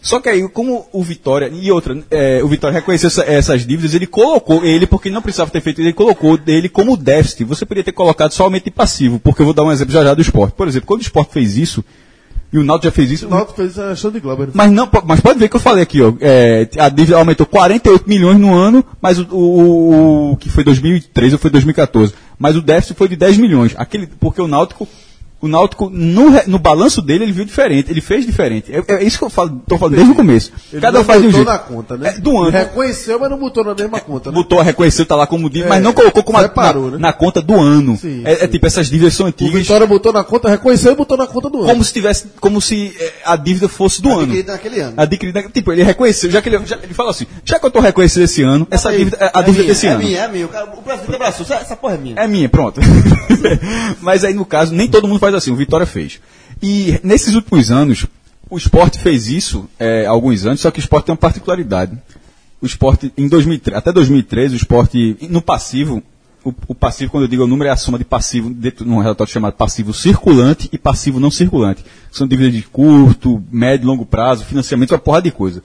Só 0.00 0.20
que 0.20 0.28
aí, 0.28 0.48
como 0.48 0.86
o 0.92 1.02
Vitória, 1.02 1.50
e 1.52 1.72
outra, 1.72 2.00
é, 2.08 2.40
o 2.42 2.46
Vitória 2.46 2.76
reconheceu 2.76 3.08
essa- 3.08 3.24
essas 3.24 3.66
dívidas, 3.66 3.94
ele 3.94 4.06
colocou 4.06 4.64
ele, 4.64 4.86
porque 4.86 5.10
não 5.10 5.20
precisava 5.20 5.50
ter 5.50 5.60
feito, 5.60 5.80
ele 5.80 5.92
colocou 5.92 6.38
ele 6.46 6.68
como 6.68 6.96
déficit. 6.96 7.42
Você 7.44 7.66
poderia 7.66 7.82
ter 7.82 7.90
colocado 7.92 8.30
somente 8.30 8.70
passivo, 8.70 9.18
porque 9.18 9.42
eu 9.42 9.46
vou 9.46 9.52
dar 9.54 9.64
um 9.64 9.72
exemplo 9.72 9.92
já 9.92 10.04
já 10.04 10.14
do 10.14 10.22
esporte. 10.22 10.54
Por 10.54 10.68
exemplo, 10.68 10.86
quando 10.86 11.00
o 11.00 11.02
esporte 11.02 11.32
fez 11.32 11.56
isso, 11.56 11.84
e 12.52 12.58
o 12.58 12.64
Náutico 12.64 12.86
já 12.86 12.92
fez 12.92 13.10
isso, 13.10 13.26
O 13.26 13.30
Náutico 13.30 13.56
fez 13.56 13.78
a 13.78 13.94
show 13.94 14.10
de 14.10 14.20
Globo. 14.20 14.48
mas 14.54 14.70
não, 14.70 14.88
mas 15.04 15.20
pode 15.20 15.38
ver 15.38 15.48
que 15.48 15.56
eu 15.56 15.60
falei 15.60 15.82
aqui, 15.82 16.00
ó. 16.02 16.12
é, 16.20 16.68
a 16.78 16.88
dívida 16.88 17.16
aumentou 17.18 17.44
48 17.46 18.08
milhões 18.08 18.38
no 18.38 18.54
ano, 18.54 18.84
mas 19.02 19.18
o, 19.18 19.26
o- 19.30 20.32
o- 20.32 20.36
que 20.36 20.48
foi 20.48 20.64
2013 20.64 21.34
ou 21.34 21.38
foi 21.38 21.50
2014, 21.50 22.14
mas 22.38 22.56
o 22.56 22.62
déficit 22.62 22.96
foi 22.96 23.08
de 23.08 23.16
10 23.16 23.36
milhões. 23.38 23.74
Aquele, 23.76 24.06
porque 24.06 24.40
o 24.40 24.48
Náutico, 24.48 24.88
o 25.40 25.46
Náutico 25.48 25.88
no, 25.90 26.30
no 26.48 26.58
balanço 26.58 27.00
dele 27.00 27.24
ele 27.24 27.32
viu 27.32 27.44
diferente, 27.44 27.90
ele 27.90 28.00
fez 28.00 28.26
diferente. 28.26 28.72
É, 28.74 28.94
é 28.94 29.04
isso 29.04 29.18
que 29.18 29.24
eu 29.24 29.30
falo, 29.30 29.62
tô 29.68 29.78
falando 29.78 29.94
desde 29.94 30.12
o 30.12 30.14
começo. 30.14 30.50
Ele 30.72 30.80
Cada 30.82 30.98
um 30.98 31.00
não 31.00 31.04
faz 31.06 31.20
de 31.22 31.28
um 31.28 31.30
botou 31.30 31.44
jeito. 31.44 31.52
na 31.52 31.58
conta, 31.58 31.96
né? 31.96 32.08
É, 32.16 32.20
do 32.20 32.38
ano. 32.38 32.50
Reconheceu, 32.50 33.18
mas 33.20 33.30
não 33.30 33.38
botou 33.38 33.64
na 33.64 33.74
mesma 33.74 34.00
conta, 34.00 34.30
né? 34.30 34.34
Botou, 34.34 34.60
reconheceu, 34.60 35.06
tá 35.06 35.14
lá 35.14 35.26
como 35.26 35.48
dívida, 35.48 35.66
É, 35.66 35.68
mas 35.70 35.82
não 35.82 35.92
colocou 35.92 36.22
como 36.24 36.38
a- 36.38 36.42
separou, 36.42 36.86
na, 36.86 36.90
né? 36.92 36.98
na 36.98 37.12
conta 37.12 37.40
do 37.40 37.54
ano. 37.54 37.96
Sim, 37.96 38.22
é, 38.24 38.44
é 38.44 38.48
tipo, 38.48 38.66
essas 38.66 38.88
dívidas 38.88 39.14
são 39.14 39.26
O 39.26 39.28
antigas, 39.28 39.52
Vitória 39.62 39.86
botou 39.86 40.12
na 40.12 40.24
conta, 40.24 40.48
reconheceu 40.48 40.92
e 40.92 40.96
botou 40.96 41.16
na 41.16 41.26
conta 41.26 41.48
do 41.48 41.58
ano. 41.58 41.68
como 41.68 41.84
se 41.84 41.92
tivesse, 41.92 42.26
como 42.40 42.60
se 42.60 42.92
é, 42.98 43.12
a 43.24 43.36
dívida 43.36 43.68
fosse 43.68 44.02
do 44.02 44.08
ano. 44.10 44.22
Adquirido 44.22 44.46
naquele 44.52 44.80
ano. 44.80 44.94
Adquirida, 44.96 45.42
tipo, 45.52 45.72
ele 45.72 45.82
reconheceu, 45.84 46.30
já 46.30 46.42
que 46.42 46.48
ele, 46.48 46.66
já, 46.66 46.76
ele 46.82 46.94
falou 46.94 47.10
assim, 47.10 47.26
já 47.44 47.60
que 47.60 47.64
eu 47.66 47.70
tô 47.70 47.78
reconhecendo 47.80 48.24
esse 48.24 48.42
ano, 48.42 48.66
essa 48.70 48.88
Aí, 48.88 48.98
dívida, 48.98 49.18
a 49.32 49.40
é 49.40 49.42
dívida 49.44 49.52
minha, 49.52 49.64
desse 49.72 49.86
é 49.86 49.90
ano. 49.90 49.98
minha, 50.04 50.18
é 50.20 50.28
minha. 50.28 50.46
O, 50.46 50.48
cara, 50.48 50.64
o 50.66 50.82
presidente 50.82 51.14
abraçou. 51.14 51.44
Essa, 51.46 51.54
essa 51.56 51.76
porra 51.76 51.94
é 51.94 51.98
minha. 51.98 52.14
É 52.18 52.26
minha, 52.26 52.48
pronto. 52.48 52.80
Mas 54.02 54.24
aí, 54.24 54.34
no 54.34 54.44
caso, 54.44 54.74
nem 54.74 54.88
todo 54.88 55.06
mundo 55.06 55.18
faz 55.20 55.27
assim, 55.36 55.50
o 55.50 55.56
Vitória 55.56 55.86
fez. 55.86 56.20
E 56.62 56.98
nesses 57.02 57.34
últimos 57.34 57.70
anos, 57.70 58.06
o 58.50 58.56
esporte 58.56 58.98
fez 58.98 59.28
isso 59.28 59.68
é, 59.78 60.06
alguns 60.06 60.46
anos, 60.46 60.60
só 60.60 60.70
que 60.70 60.78
o 60.78 60.80
esporte 60.80 61.06
tem 61.06 61.12
uma 61.12 61.18
particularidade. 61.18 61.96
O 62.60 62.66
esporte, 62.66 63.12
em 63.16 63.28
2013, 63.28 63.78
até 63.78 63.92
2013, 63.92 64.54
o 64.54 64.56
esporte, 64.56 65.16
no 65.28 65.40
passivo, 65.40 66.02
o, 66.44 66.52
o 66.68 66.74
passivo, 66.74 67.10
quando 67.10 67.24
eu 67.24 67.28
digo 67.28 67.44
o 67.44 67.46
número, 67.46 67.68
é 67.68 67.72
a 67.72 67.76
soma 67.76 67.98
de 67.98 68.04
passivo, 68.04 68.50
dentro 68.50 68.84
de 68.84 68.90
um 68.90 68.98
relatório 68.98 69.32
chamado 69.32 69.54
passivo 69.54 69.92
circulante 69.92 70.68
e 70.72 70.78
passivo 70.78 71.20
não 71.20 71.30
circulante. 71.30 71.84
São 72.10 72.26
dívidas 72.26 72.52
de 72.52 72.62
curto, 72.62 73.42
médio 73.52 73.86
longo 73.86 74.06
prazo, 74.06 74.44
financiamento, 74.44 74.92
uma 74.92 74.98
porrada 74.98 75.24
de 75.24 75.32
coisa. 75.32 75.62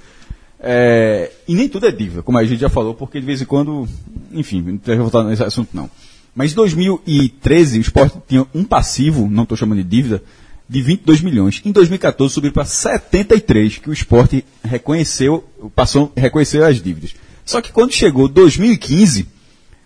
É, 0.60 1.32
e 1.48 1.56
nem 1.56 1.68
tudo 1.68 1.88
é 1.88 1.92
dívida, 1.92 2.22
como 2.22 2.38
a 2.38 2.46
gente 2.46 2.60
já 2.60 2.70
falou, 2.70 2.94
porque 2.94 3.20
de 3.20 3.26
vez 3.26 3.42
em 3.42 3.46
quando, 3.46 3.88
enfim, 4.32 4.62
não 4.62 4.78
quero 4.78 5.02
voltar 5.02 5.24
nesse 5.24 5.44
assunto 5.44 5.70
não. 5.74 5.90
Mas 6.36 6.52
em 6.52 6.56
2013 6.56 7.78
o 7.78 7.82
esporte 7.82 8.18
tinha 8.28 8.46
um 8.54 8.64
passivo, 8.64 9.28
não 9.30 9.44
estou 9.44 9.58
chamando 9.58 9.84
de 9.84 9.90
dívida, 9.90 10.24
de 10.68 10.82
22 10.82 11.22
milhões. 11.22 11.62
Em 11.64 11.72
2014 11.72 12.34
subiu 12.34 12.52
para 12.52 12.66
73, 12.66 13.78
que 13.78 13.90
o 13.90 13.94
esporte 13.94 14.44
reconheceu, 14.64 15.44
passou, 15.76 16.12
reconheceu 16.16 16.66
as 16.66 16.82
dívidas. 16.82 17.14
Só 17.46 17.62
que 17.62 17.72
quando 17.72 17.92
chegou 17.92 18.28
2015, 18.28 19.28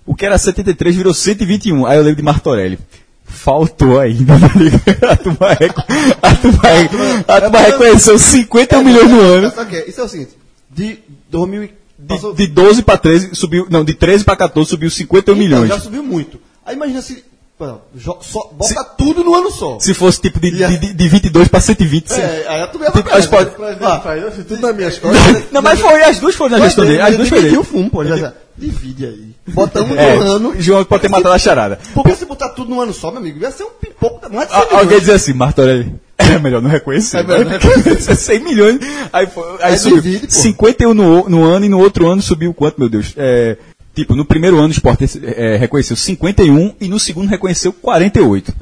o 0.06 0.15
que 0.15 0.26
era 0.26 0.38
73 0.38 0.95
virou 0.95 1.14
121. 1.14 1.86
Aí 1.86 1.98
eu 1.98 2.03
lembro 2.03 2.18
de 2.18 2.24
Martorelli. 2.24 2.80
Faltou 3.26 3.99
ainda, 3.99 4.40
tá 4.40 4.48
ligado? 4.57 5.03
A 5.11 5.15
turma, 5.18 5.53
reco- 5.53 5.84
a 6.22 6.36
turma, 6.36 6.61
a 7.28 7.41
turma 7.41 7.60
reconheceu 7.60 8.18
51 8.18 8.84
milhões 8.86 9.10
no 9.11 9.19
ano. 9.19 9.49
Sabe 9.52 9.61
o 9.64 9.65
que 9.69 9.76
é? 9.76 9.90
Isso 9.90 9.99
é 9.99 10.03
o 10.03 10.07
seguinte. 10.07 10.32
De 10.72 10.99
2000 11.30 11.69
e- 11.99 12.07
passou- 12.07 12.34
De, 12.34 12.48
de 12.48 12.53
12 12.53 12.82
para 12.84 12.98
13 12.98 13.30
subiu, 13.34 13.68
não, 13.69 13.84
de 13.84 13.94
13 13.94 14.24
para 14.24 14.36
14 14.36 14.69
subiu 14.69 14.90
51 14.90 15.34
Então, 15.36 15.36
milhões. 15.36 15.69
já 15.69 15.80
subiu 15.80 16.03
muito. 16.03 16.40
Aí 16.65 16.76
imagina 16.76 17.02
se... 17.02 17.24
pô, 17.57 17.65
só- 18.22 18.52
bota 18.53 18.84
tudo 18.98 19.24
no 19.24 19.34
ano 19.34 19.49
só. 19.52 19.80
Se 19.80 19.94
fosse 19.94 20.22
tipo 20.22 20.40
de, 20.40 20.52
de, 20.52 20.78
de, 20.78 20.94
de 20.94 21.07
22 21.07 21.48
para 21.48 21.60
120. 21.61 22.07
sim. 22.14 22.22
É, 22.22 22.45
aí 22.48 22.68
tu 22.68 22.80
ia 22.80 22.91
Tipo, 22.91 23.03
pode- 23.30 23.52
Ah, 23.82 24.28
assim, 24.28 24.44
tudo 24.44 24.61
nas 24.61 24.76
minhas 24.76 24.99
costas. 24.99 25.44
Não, 25.52 25.61
mas 25.61 25.80
foi, 25.80 26.03
as 26.03 26.19
duas 26.19 26.36
foram 26.36 26.57
na 26.57 26.65
gestão 26.65 26.86
dele. 26.86 27.02
As 27.02 27.15
duas 27.15 27.30
foi 27.30 27.41
dele. 27.41 27.57
o 27.57 27.64
fumo, 27.64 27.90
pô. 27.90 28.03
Já, 28.06 28.18
já. 28.18 28.34
Divide 28.57 29.06
aí. 29.06 29.36
Bota 29.53 29.82
um 29.84 29.95
É, 29.95 30.15
no 30.15 30.32
ano. 30.32 30.56
João 30.61 30.84
pode 30.84 31.03
ter 31.03 31.10
matado 31.10 31.34
a 31.34 31.38
charada. 31.40 31.80
Porque 31.94 32.15
se 32.15 32.26
botar 32.26 32.49
tudo 32.49 32.69
no 32.72 32.82
ano 32.82 32.91
só, 32.94 33.11
meu 33.11 33.19
amigo, 33.19 33.40
ia 33.40 33.52
ser 33.52 33.64
um 33.64 33.69
pipoco. 33.69 34.28
Não 34.30 34.41
é 34.41 34.45
de 34.45 34.52
A- 34.52 34.56
100 34.57 34.65
milhões. 34.65 34.82
Alguém 34.84 34.99
dizer 34.99 35.14
assim, 35.14 35.34
Martorelli, 35.34 35.95
é 36.18 36.39
melhor 36.39 36.61
não 36.61 36.69
reconhecer. 36.69 37.18
É 37.18 37.23
melhor 37.23 37.45
não 37.45 37.52
reconhecer. 37.52 38.15
100 38.15 38.39
milhões. 38.44 38.80
Aí, 39.14 39.27
aí 39.61 39.72
Aí 39.73 39.77
subiu 39.77 40.02
divide, 40.02 40.27
pô. 40.27 40.34
51 40.34 40.94
no, 40.94 41.30
no 41.30 41.44
ano 41.44 41.65
e 41.65 41.69
no 41.69 41.80
outro 41.80 42.07
ano 42.07 42.22
subiu 42.22 42.53
quanto, 42.53 42.80
meu 42.80 42.89
Deus? 42.89 43.14
É, 43.15 43.57
tipo, 43.95 44.15
no 44.15 44.26
primeiro 44.26 44.57
ano 44.57 44.69
o 44.69 44.72
Sport 44.72 45.02
é, 45.23 45.57
reconheceu 45.57 45.95
51 45.95 46.73
e 46.81 46.88
no 46.88 46.99
segundo 46.99 47.27
reconheceu 47.30 47.72
48. 47.72 48.53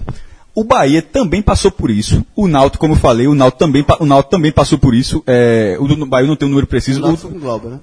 O 0.54 0.64
Bahia 0.64 1.02
também 1.02 1.42
passou 1.42 1.70
por 1.70 1.90
isso. 1.92 2.26
O 2.36 2.48
Náutico, 2.48 2.80
como 2.80 2.94
eu 2.94 2.98
falei, 2.98 3.28
o 3.28 3.36
Náutico 3.36 3.60
também, 3.60 3.86
o 4.00 4.06
Náutico 4.06 4.32
também 4.32 4.52
passou 4.54 4.78
por 4.78 4.94
isso. 4.96 5.22
É, 5.28 5.76
o 5.80 5.88
do 5.88 6.06
Bahia 6.06 6.28
não 6.28 6.36
tem 6.38 6.48
um 6.48 6.52
número 6.52 6.68
preciso. 6.68 7.06
O- 7.06 7.18
foi 7.18 7.32
com 7.32 7.38
o 7.38 7.42
Glauber, 7.42 7.72
né? 7.72 7.80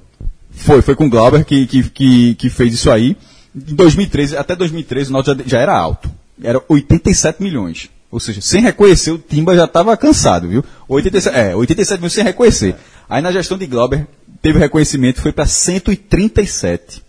foi, 0.51 0.81
foi 0.83 0.95
com 0.95 1.07
o 1.07 1.11
Glauber 1.11 1.45
que, 1.45 1.67
que, 1.67 1.83
que, 1.91 2.35
que 2.35 2.49
fez 2.51 2.73
isso 2.73 2.91
aí. 2.91 3.17
Em 3.55 3.75
2013, 3.75 4.37
até 4.39 4.57
2013 4.57 5.11
o 5.11 5.13
Náutico 5.13 5.37
já, 5.43 5.45
já 5.47 5.59
era 5.59 5.77
alto. 5.77 6.11
Era 6.43 6.63
87 6.67 7.43
milhões. 7.43 7.91
Ou 8.13 8.21
seja, 8.21 8.43
sem 8.43 8.61
reconhecer, 8.61 9.11
o 9.11 9.19
Timba 9.19 9.57
já 9.57 9.65
estava 9.65 9.97
cansado, 9.97 10.47
viu? 10.47 10.63
87, 10.87 11.35
é, 11.35 11.57
87 11.57 11.99
mil 12.01 12.11
sem 12.11 12.23
reconhecer. 12.23 12.77
Aí 13.09 13.23
na 13.23 13.33
gestão 13.33 13.57
de 13.57 13.67
Glauber, 13.67 14.07
teve 14.43 14.59
o 14.59 14.61
reconhecimento, 14.61 15.23
foi 15.23 15.33
para 15.33 15.47
137. 15.47 17.03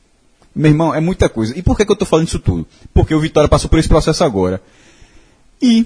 Meu 0.55 0.71
irmão, 0.71 0.95
é 0.95 1.01
muita 1.01 1.27
coisa. 1.27 1.53
E 1.57 1.61
por 1.61 1.75
que, 1.75 1.83
que 1.83 1.91
eu 1.91 1.95
estou 1.95 2.07
falando 2.07 2.27
isso 2.29 2.39
tudo? 2.39 2.65
Porque 2.93 3.13
o 3.13 3.19
Vitória 3.19 3.49
passou 3.49 3.69
por 3.69 3.77
esse 3.79 3.89
processo 3.89 4.23
agora. 4.23 4.61
E 5.61 5.85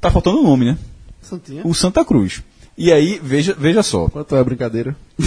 tá 0.00 0.10
faltando 0.10 0.40
o 0.40 0.42
nome, 0.42 0.64
né? 0.64 0.76
Santinha. 1.22 1.62
O 1.64 1.72
Santa 1.72 2.04
Cruz. 2.04 2.42
E 2.76 2.92
aí, 2.92 3.20
veja, 3.22 3.54
veja 3.56 3.84
só. 3.84 4.08
Quanto 4.08 4.34
é 4.34 4.40
a 4.40 4.44
brincadeira? 4.44 4.96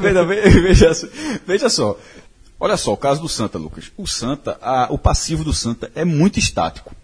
veja, 0.00 0.24
veja, 0.24 0.94
só- 0.94 1.06
veja 1.46 1.68
só. 1.68 1.98
Olha 2.60 2.76
só, 2.76 2.92
o 2.92 2.96
caso 2.96 3.22
do 3.22 3.28
Santa, 3.28 3.56
Lucas. 3.58 3.90
O 3.96 4.06
Santa, 4.06 4.58
a- 4.60 4.88
o 4.90 4.98
passivo 4.98 5.42
do 5.42 5.52
Santa 5.52 5.90
é 5.94 6.04
muito 6.04 6.38
estático. 6.38 6.94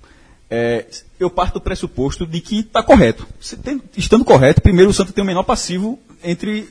É, 0.51 0.85
eu 1.19 1.29
parto 1.31 1.55
do 1.55 1.61
pressuposto 1.61 2.27
de 2.27 2.41
que 2.41 2.61
está 2.61 2.83
correto. 2.83 3.27
Tem- 3.65 3.83
estando 3.97 4.25
correto, 4.25 4.61
primeiro 4.61 4.91
o 4.91 4.95
Santa 4.95 5.13
tem 5.13 5.25
o 5.25 5.27
menor 5.27 5.43
passivo 5.45 5.99
entre 6.23 6.69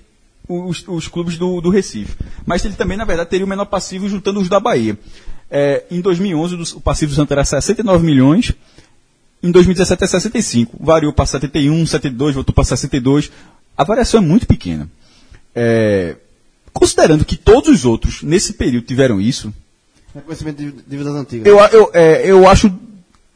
os, 0.48 0.84
os 0.88 1.08
clubes 1.08 1.38
do, 1.38 1.60
do 1.60 1.70
Recife. 1.70 2.16
Mas 2.46 2.64
ele 2.64 2.76
também, 2.76 2.96
na 2.96 3.06
verdade, 3.06 3.30
teria 3.32 3.46
o 3.46 3.50
menor 3.50 3.66
passivo 3.66 4.08
juntando 4.08 4.40
os 4.40 4.48
da 4.48 4.60
Bahia. 4.60 4.98
É, 5.50 5.84
em 5.92 6.00
2011, 6.00 6.76
o 6.76 6.80
passivo 6.82 7.12
do 7.12 7.16
Santa 7.16 7.34
era 7.34 7.44
69 7.44 8.06
milhões. 8.06 8.54
Em 9.44 9.52
2017 9.52 10.04
é 10.04 10.08
65. 10.08 10.78
Variou 10.80 11.12
para 11.12 11.26
71, 11.26 11.86
72, 11.86 12.36
voltou 12.36 12.54
para 12.54 12.64
62. 12.64 13.32
A 13.78 13.84
variação 13.84 14.20
é 14.20 14.24
muito 14.24 14.48
pequena. 14.48 14.90
É, 15.54 16.16
considerando 16.76 17.24
que 17.24 17.38
todos 17.38 17.70
os 17.70 17.86
outros, 17.86 18.22
nesse 18.22 18.54
período, 18.54 18.86
tiveram 18.86 19.20
isso, 19.20 19.54
Reconhecimento 20.14 20.58
de 20.58 20.72
dívidas 20.88 21.14
antigas. 21.14 21.46
eu, 21.46 21.60
eu, 21.60 21.92
é, 21.94 22.30
eu 22.30 22.48
acho 22.48 22.74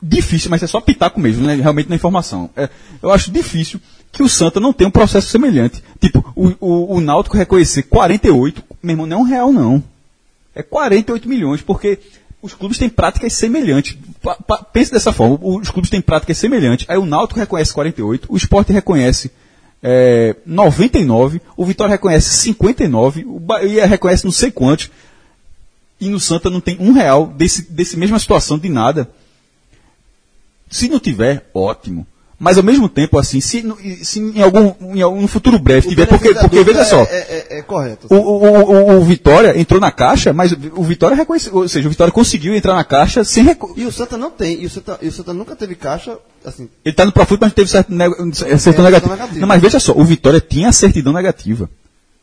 difícil, 0.01 0.49
mas 0.49 0.63
é 0.63 0.67
só 0.67 0.79
pitaco 0.79 1.19
mesmo, 1.19 1.45
né, 1.45 1.55
realmente 1.55 1.89
na 1.89 1.95
informação. 1.95 2.49
É, 2.55 2.69
eu 3.01 3.11
acho 3.11 3.31
difícil 3.31 3.81
que 4.11 4.23
o 4.23 4.29
Santa 4.29 4.59
não 4.59 4.71
tenha 4.71 4.87
um 4.87 4.91
processo 4.91 5.27
semelhante. 5.27 5.83
Tipo, 5.99 6.23
o, 6.35 6.53
o, 6.59 6.95
o 6.95 7.01
Náutico 7.01 7.35
reconhecer 7.35 7.83
48, 7.83 8.63
meu 8.81 8.93
irmão, 8.93 9.05
não 9.05 9.17
é 9.17 9.19
um 9.19 9.23
real, 9.23 9.51
não. 9.51 9.83
É 10.55 10.63
48 10.63 11.27
milhões, 11.27 11.61
porque 11.61 11.99
os 12.41 12.53
clubes 12.53 12.77
têm 12.77 12.87
práticas 12.87 13.33
semelhantes. 13.33 13.97
Pa, 14.21 14.35
pa, 14.35 14.63
pense 14.63 14.91
dessa 14.91 15.11
forma, 15.11 15.37
os 15.41 15.69
clubes 15.69 15.89
têm 15.89 16.01
práticas 16.01 16.37
semelhantes. 16.37 16.89
Aí 16.89 16.97
o 16.97 17.05
Náutico 17.05 17.39
reconhece 17.39 17.73
48, 17.73 18.27
o 18.29 18.37
Sport 18.37 18.69
reconhece 18.69 19.31
é, 19.81 20.35
99, 20.45 21.41
o 21.55 21.65
Vitória 21.65 21.93
reconhece 21.93 22.29
59, 22.29 23.25
o 23.25 23.39
Bahia 23.39 23.85
reconhece 23.85 24.25
não 24.25 24.31
sei 24.31 24.51
quantos. 24.51 24.91
E 25.99 26.07
no 26.07 26.19
Santa 26.19 26.49
não 26.49 26.61
tem 26.61 26.77
um 26.79 26.93
real 26.93 27.27
desse, 27.27 27.69
desse 27.71 27.97
mesma 27.97 28.19
situação 28.19 28.57
de 28.57 28.69
nada. 28.69 29.09
Se 30.69 30.87
não 30.87 30.99
tiver, 30.99 31.49
ótimo. 31.53 32.07
Mas 32.41 32.57
ao 32.57 32.63
mesmo 32.63 32.87
tempo, 32.87 33.19
assim, 33.19 33.41
se, 33.41 33.65
se 34.01 34.19
em 34.21 34.41
algum 34.41 34.73
em 34.95 35.01
algum 35.01 35.27
futuro 35.27 35.59
breve 35.59 35.89
tiver, 35.89 36.05
porque, 36.05 36.33
porque 36.33 36.63
veja 36.63 36.85
só, 36.85 37.01
É, 37.01 37.03
é- 37.03 37.47
é- 37.49 37.59
é 37.59 37.61
correto. 37.61 38.07
o, 38.09 38.15
o, 38.15 38.45
o, 38.47 38.97
o 39.01 39.03
Vitória 39.03 39.59
entrou 39.59 39.79
na 39.81 39.91
caixa, 39.91 40.31
mas 40.31 40.53
o 40.53 40.83
Vitória 40.83 41.17
reconheceu, 41.17 41.53
ou 41.53 41.67
seja, 41.67 41.87
o 41.87 41.91
Vitória 41.91 42.13
conseguiu 42.13 42.55
entrar 42.55 42.75
na 42.75 42.83
caixa 42.85 43.25
sem 43.25 43.43
reco- 43.43 43.73
E 43.75 43.83
o 43.85 43.91
Santa 43.91 44.17
não 44.17 44.31
tem. 44.31 44.61
E 44.61 44.65
o 44.65 44.69
Santa, 44.69 44.97
e 45.01 45.09
o 45.09 45.11
Santa 45.11 45.33
nunca 45.33 45.53
teve 45.53 45.75
caixa, 45.75 46.17
assim, 46.45 46.69
Ele 46.85 46.93
está 46.93 47.03
no 47.05 47.11
Profut, 47.11 47.39
mas 47.41 47.51
teve 47.51 47.69
certo 47.69 47.91
certidão 48.57 48.85
negativa. 48.85 49.13
negativa. 49.15 49.39
Não, 49.41 49.47
mas 49.47 49.61
veja 49.61 49.79
só, 49.79 49.91
o 49.91 50.03
Vitória 50.05 50.39
tinha 50.39 50.69
a 50.69 50.71
certidão 50.71 51.11
negativa. 51.11 51.69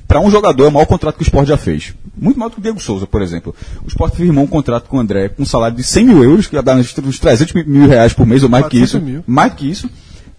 para 0.07 0.19
um 0.19 0.29
jogador 0.29 0.65
é 0.65 0.67
o 0.67 0.71
maior 0.71 0.85
contrato 0.85 1.15
que 1.15 1.21
o 1.21 1.23
Sport 1.23 1.47
já 1.47 1.57
fez. 1.57 1.93
Muito 2.17 2.37
maior 2.37 2.49
do 2.49 2.53
que 2.55 2.59
o 2.59 2.63
Diego 2.63 2.79
Souza, 2.81 3.07
por 3.07 3.21
exemplo. 3.21 3.55
O 3.83 3.87
Sport 3.87 4.15
firmou 4.15 4.43
um 4.43 4.47
contrato 4.47 4.87
com 4.89 4.97
o 4.97 4.99
André 4.99 5.29
com 5.29 5.43
um 5.43 5.45
salário 5.45 5.75
de 5.77 5.83
100 5.83 6.05
mil 6.05 6.23
euros, 6.23 6.47
que 6.47 6.61
dá 6.61 6.75
uns 6.75 6.93
uns 6.99 7.19
300 7.19 7.53
mil- 7.65 7.87
reais 7.87 8.13
por 8.13 8.25
mês, 8.25 8.43
ou 8.43 8.49
mais 8.49 8.65
que 8.65 8.77
400 8.79 8.93
isso. 8.93 9.01
mil. 9.01 9.23
Mais 9.25 9.53
que 9.53 9.69
isso. 9.69 9.89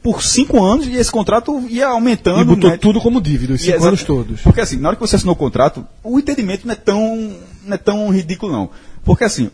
Por 0.03 0.23
cinco 0.23 0.63
anos, 0.63 0.87
e 0.87 0.97
esse 0.97 1.11
contrato 1.13 1.65
ia 1.71 1.87
aumentando. 1.87 2.41
E 2.41 2.45
botou 2.45 2.71
né? 2.71 2.77
tudo 2.77 3.01
como 3.01 3.21
dívida, 3.21 3.55
os 3.55 3.63
cinco 3.63 3.85
anos 3.85 4.03
todos. 4.03 4.41
Porque 4.41 4.61
assim, 4.61 4.77
na 4.77 4.89
hora 4.89 4.97
que 4.97 5.01
você 5.01 5.15
assinou 5.17 5.33
o 5.33 5.39
contrato, 5.39 5.87
o 6.03 6.19
entendimento 6.19 6.67
não 6.67 6.73
é 6.73 6.77
tão, 6.77 7.33
não 7.65 7.75
é 7.75 7.79
tão 7.79 8.11
ridículo, 8.11 8.51
não. 8.53 8.69
Porque 9.05 9.23
assim, 9.25 9.49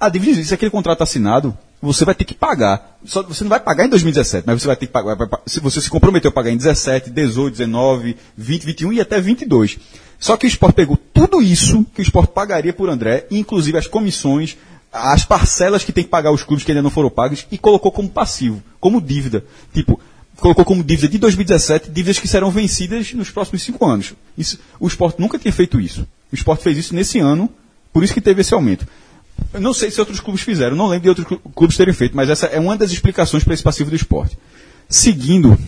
a 0.00 0.08
dívida 0.08 0.32
existe, 0.32 0.48
se 0.48 0.54
aquele 0.54 0.70
contrato 0.70 1.02
assinado, 1.02 1.56
você 1.82 2.06
vai 2.06 2.14
ter 2.14 2.24
que 2.24 2.34
pagar. 2.34 2.98
Só, 3.04 3.22
você 3.22 3.44
não 3.44 3.50
vai 3.50 3.60
pagar 3.60 3.84
em 3.84 3.90
2017, 3.90 4.44
mas 4.46 4.60
você 4.60 4.66
vai 4.66 4.76
ter 4.76 4.86
que 4.86 4.92
pagar. 4.92 5.16
se 5.46 5.60
você 5.60 5.80
se 5.80 5.90
comprometeu 5.90 6.30
a 6.30 6.32
pagar 6.32 6.50
em 6.50 6.56
17, 6.56 7.10
18, 7.10 7.52
19, 7.52 8.16
20, 8.36 8.64
21 8.64 8.92
e 8.94 9.00
até 9.00 9.20
22. 9.20 9.78
Só 10.18 10.36
que 10.36 10.46
o 10.46 10.48
esporte 10.48 10.74
pegou 10.74 10.96
tudo 10.96 11.42
isso 11.42 11.84
que 11.94 12.00
o 12.00 12.02
esporte 12.02 12.32
pagaria 12.32 12.72
por 12.72 12.88
André, 12.88 13.26
inclusive 13.30 13.76
as 13.76 13.86
comissões, 13.86 14.56
as 14.92 15.24
parcelas 15.24 15.84
que 15.84 15.92
tem 15.92 16.04
que 16.04 16.10
pagar 16.10 16.32
os 16.32 16.42
clubes 16.42 16.64
que 16.64 16.72
ainda 16.72 16.82
não 16.82 16.90
foram 16.90 17.10
pagos, 17.10 17.46
e 17.50 17.58
colocou 17.58 17.92
como 17.92 18.08
passivo, 18.08 18.62
como 18.80 19.00
dívida. 19.00 19.44
Tipo, 19.72 20.00
colocou 20.36 20.64
como 20.64 20.82
dívida 20.82 21.08
de 21.08 21.18
2017 21.18 21.90
dívidas 21.90 22.18
que 22.18 22.26
serão 22.26 22.50
vencidas 22.50 23.12
nos 23.12 23.30
próximos 23.30 23.62
cinco 23.62 23.86
anos. 23.86 24.14
Isso, 24.36 24.58
o 24.78 24.86
esporte 24.86 25.20
nunca 25.20 25.38
tinha 25.38 25.52
feito 25.52 25.78
isso. 25.78 26.06
O 26.32 26.34
esporte 26.34 26.64
fez 26.64 26.78
isso 26.78 26.94
nesse 26.94 27.18
ano, 27.18 27.50
por 27.92 28.02
isso 28.02 28.14
que 28.14 28.20
teve 28.20 28.40
esse 28.40 28.54
aumento. 28.54 28.86
Eu 29.52 29.60
não 29.60 29.72
sei 29.74 29.90
se 29.90 29.98
outros 30.00 30.20
clubes 30.20 30.42
fizeram, 30.42 30.76
não 30.76 30.86
lembro 30.88 31.02
de 31.02 31.08
outros 31.08 31.26
clu- 31.26 31.40
clubes 31.54 31.76
terem 31.76 31.92
feito, 31.94 32.16
mas 32.16 32.28
essa 32.30 32.46
é 32.46 32.58
uma 32.60 32.76
das 32.76 32.90
explicações 32.92 33.42
para 33.44 33.54
esse 33.54 33.62
passivo 33.62 33.90
do 33.90 33.96
esporte. 33.96 34.36
Seguindo, 34.88 35.58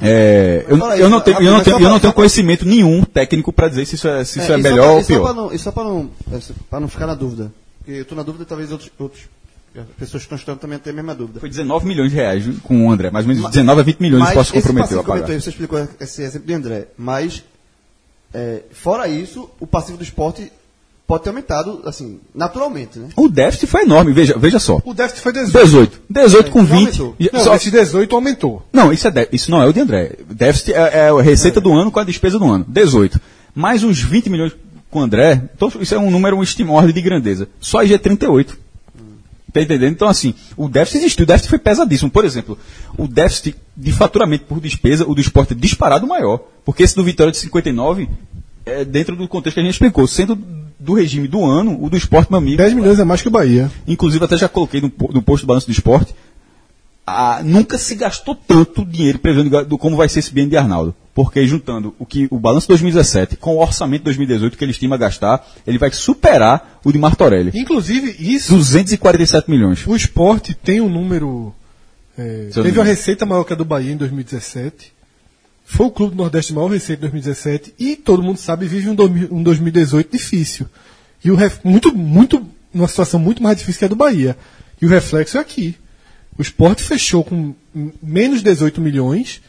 é, 0.00 0.64
eu, 0.68 0.76
fala 0.78 0.96
eu 0.98 1.08
não 1.08 1.20
tenho, 1.20 1.40
eu 1.42 1.52
não 1.52 1.62
tenho, 1.62 1.78
eu 1.80 1.88
não 1.88 1.98
tenho 2.00 2.12
conhecimento 2.12 2.66
nenhum 2.66 3.02
técnico 3.02 3.52
para 3.52 3.68
dizer 3.68 3.86
se 3.86 3.94
isso 3.94 4.06
é, 4.08 4.24
se 4.24 4.38
isso 4.38 4.52
é, 4.52 4.56
só 4.56 4.62
melhor 4.62 4.82
pra- 4.84 4.92
ou 4.92 5.00
e 5.00 5.04
só 5.04 5.08
pior. 5.08 5.34
não- 5.34 5.52
E 5.54 5.58
só 5.58 5.72
para 5.72 5.84
não, 5.84 6.10
é, 6.32 6.38
pra 6.68 6.80
não 6.80 6.88
ficar 6.88 7.06
na 7.06 7.14
dúvida. 7.14 7.52
Porque 7.78 7.92
eu 7.92 8.02
estou 8.02 8.16
na 8.16 8.22
dúvida 8.22 8.44
talvez 8.44 8.70
outros, 8.72 8.90
outros 8.98 9.22
as 9.74 9.84
pessoas 9.98 10.22
que 10.22 10.26
estão 10.26 10.36
estudando 10.36 10.58
também 10.60 10.78
tenham 10.78 10.94
a 10.94 10.96
mesma 10.96 11.14
dúvida. 11.14 11.38
Foi 11.40 11.48
19 11.50 11.86
milhões 11.86 12.10
de 12.10 12.16
reais 12.16 12.44
com 12.62 12.86
o 12.86 12.90
André, 12.90 13.10
mais 13.10 13.26
ou 13.26 13.34
menos 13.34 13.50
19 13.50 13.80
a 13.80 13.84
20 13.84 14.00
milhões 14.00 14.22
Mas 14.22 14.34
posso 14.34 14.52
comprometer 14.54 14.84
a 14.84 14.88
comentou 15.02 15.04
pagar. 15.20 15.30
aí, 15.34 15.40
Você 15.40 15.50
explicou 15.50 15.88
esse 16.00 16.22
exemplo 16.22 16.46
de 16.46 16.54
André. 16.54 16.88
Mas, 16.96 17.44
é, 18.34 18.62
fora 18.72 19.06
isso, 19.08 19.48
o 19.60 19.66
passivo 19.66 19.98
do 19.98 20.04
esporte 20.04 20.50
pode 21.06 21.22
ter 21.22 21.28
aumentado, 21.30 21.82
assim, 21.84 22.18
naturalmente, 22.34 22.98
né? 22.98 23.08
O 23.16 23.28
déficit 23.28 23.66
foi 23.68 23.82
enorme, 23.82 24.12
veja, 24.12 24.36
veja 24.38 24.58
só. 24.58 24.80
O 24.84 24.92
déficit 24.92 25.22
foi 25.22 25.32
18. 25.32 25.52
18. 25.62 26.00
18 26.10 26.50
com 26.50 26.58
não 26.58 26.66
20. 26.66 26.78
aumentou. 27.00 27.16
Já- 27.18 27.30
Não, 27.32 27.40
só- 27.44 27.54
esse 27.54 27.70
18 27.70 28.14
aumentou. 28.16 28.66
Não, 28.72 28.92
isso, 28.92 29.06
é 29.06 29.10
dé- 29.10 29.28
isso 29.32 29.50
não 29.50 29.62
é 29.62 29.66
o 29.66 29.72
de 29.72 29.80
André. 29.80 30.16
Déficit 30.28 30.72
é, 30.72 31.06
é 31.06 31.08
a 31.08 31.22
receita 31.22 31.60
do 31.60 31.72
ano 31.72 31.90
com 31.92 32.00
a 32.00 32.04
despesa 32.04 32.38
do 32.38 32.44
ano. 32.50 32.64
18. 32.68 33.20
Mais 33.54 33.84
uns 33.84 34.00
20 34.00 34.28
milhões 34.28 34.52
com 34.90 34.98
o 34.98 35.02
André. 35.02 35.42
Então, 35.54 35.70
isso 35.80 35.94
é 35.94 35.98
um 35.98 36.10
número, 36.10 36.36
um 36.38 36.70
ordem 36.72 36.92
de 36.94 37.00
grandeza. 37.02 37.48
Só 37.60 37.78
aí 37.78 37.88
já 37.88 37.94
é 37.94 37.98
38. 37.98 38.58
Tá 39.52 39.62
entendendo? 39.62 39.92
Então, 39.92 40.08
assim, 40.08 40.34
o 40.56 40.68
déficit 40.68 40.98
existiu. 40.98 41.22
O 41.22 41.26
déficit 41.26 41.48
foi 41.48 41.58
pesadíssimo. 41.58 42.10
Por 42.10 42.24
exemplo, 42.26 42.58
o 42.98 43.08
déficit 43.08 43.56
de 43.74 43.90
faturamento 43.92 44.44
por 44.44 44.60
despesa, 44.60 45.06
o 45.08 45.14
do 45.14 45.20
esporte 45.20 45.52
é 45.54 45.56
disparado 45.56 46.06
maior. 46.06 46.40
Porque 46.64 46.82
esse 46.82 46.94
do 46.94 47.02
Vitória 47.04 47.30
de 47.32 47.38
59 47.38 48.06
é 48.66 48.84
dentro 48.84 49.16
do 49.16 49.26
contexto 49.26 49.54
que 49.54 49.60
a 49.60 49.62
gente 49.62 49.72
explicou. 49.72 50.06
Sendo 50.06 50.36
do 50.78 50.94
regime 50.94 51.26
do 51.26 51.44
ano, 51.44 51.82
o 51.82 51.88
do 51.88 51.96
esporte, 51.96 52.30
meu 52.30 52.38
amigo. 52.38 52.58
10 52.58 52.74
milhões 52.74 52.98
é 52.98 53.04
mais 53.04 53.22
que 53.22 53.28
o 53.28 53.30
Bahia. 53.30 53.70
Inclusive, 53.86 54.24
até 54.24 54.36
já 54.36 54.48
coloquei 54.48 54.80
no, 54.80 54.92
no 55.10 55.22
post 55.22 55.44
do 55.44 55.48
balanço 55.48 55.66
do 55.66 55.72
esporte. 55.72 56.14
ah, 57.06 57.40
nunca 57.44 57.78
se 57.78 57.94
gastou 57.94 58.34
tanto 58.34 58.84
dinheiro 58.84 59.18
prevendo 59.18 59.64
do 59.64 59.78
como 59.78 59.96
vai 59.96 60.08
ser 60.08 60.18
esse 60.18 60.32
bem 60.32 60.48
de 60.48 60.56
Arnaldo. 60.56 60.94
Porque 61.14 61.46
juntando 61.46 61.94
o 61.98 62.04
que 62.04 62.28
o 62.30 62.38
balanço 62.38 62.68
2017 62.68 63.36
com 63.36 63.56
o 63.56 63.62
orçamento 63.62 64.02
2018 64.02 64.58
que 64.58 64.62
ele 64.62 64.72
estima 64.72 64.98
gastar, 64.98 65.46
ele 65.66 65.78
vai 65.78 65.90
superar 65.90 66.80
o 66.84 66.92
de 66.92 66.98
Martorelli. 66.98 67.52
Inclusive, 67.54 68.14
isso, 68.18 68.54
247 68.54 69.50
milhões. 69.50 69.86
o 69.86 69.96
esporte 69.96 70.52
tem 70.52 70.80
um 70.80 70.90
número. 70.90 71.54
é, 72.18 72.50
teve 72.52 72.78
uma 72.78 72.84
receita 72.84 73.24
maior 73.24 73.44
que 73.44 73.52
a 73.54 73.56
do 73.56 73.64
Bahia 73.64 73.92
em 73.92 73.96
2017. 73.96 74.95
Foi 75.68 75.86
o 75.86 75.90
clube 75.90 76.14
do 76.14 76.22
Nordeste 76.22 76.52
de 76.52 76.54
maior 76.54 76.68
receita 76.68 77.00
em 77.00 77.10
2017. 77.10 77.74
E 77.78 77.96
todo 77.96 78.22
mundo 78.22 78.38
sabe, 78.38 78.66
vive 78.68 78.88
um, 78.88 78.94
2000 78.94 79.28
um 79.32 79.42
2018 79.42 80.12
difícil. 80.12 80.66
E 81.24 81.30
o 81.30 81.36
muito, 81.64 81.92
muito, 81.94 82.46
numa 82.72 82.86
situação 82.86 83.18
muito 83.18 83.42
mais 83.42 83.58
difícil 83.58 83.80
que 83.80 83.84
a 83.84 83.88
do 83.88 83.96
Bahia. 83.96 84.36
E 84.80 84.86
o 84.86 84.88
reflexo 84.88 85.36
é 85.36 85.40
aqui. 85.40 85.74
O 86.38 86.42
esporte 86.42 86.82
fechou 86.82 87.24
com 87.24 87.52
menos 88.00 88.42
18 88.42 88.80
milhões. 88.80 89.40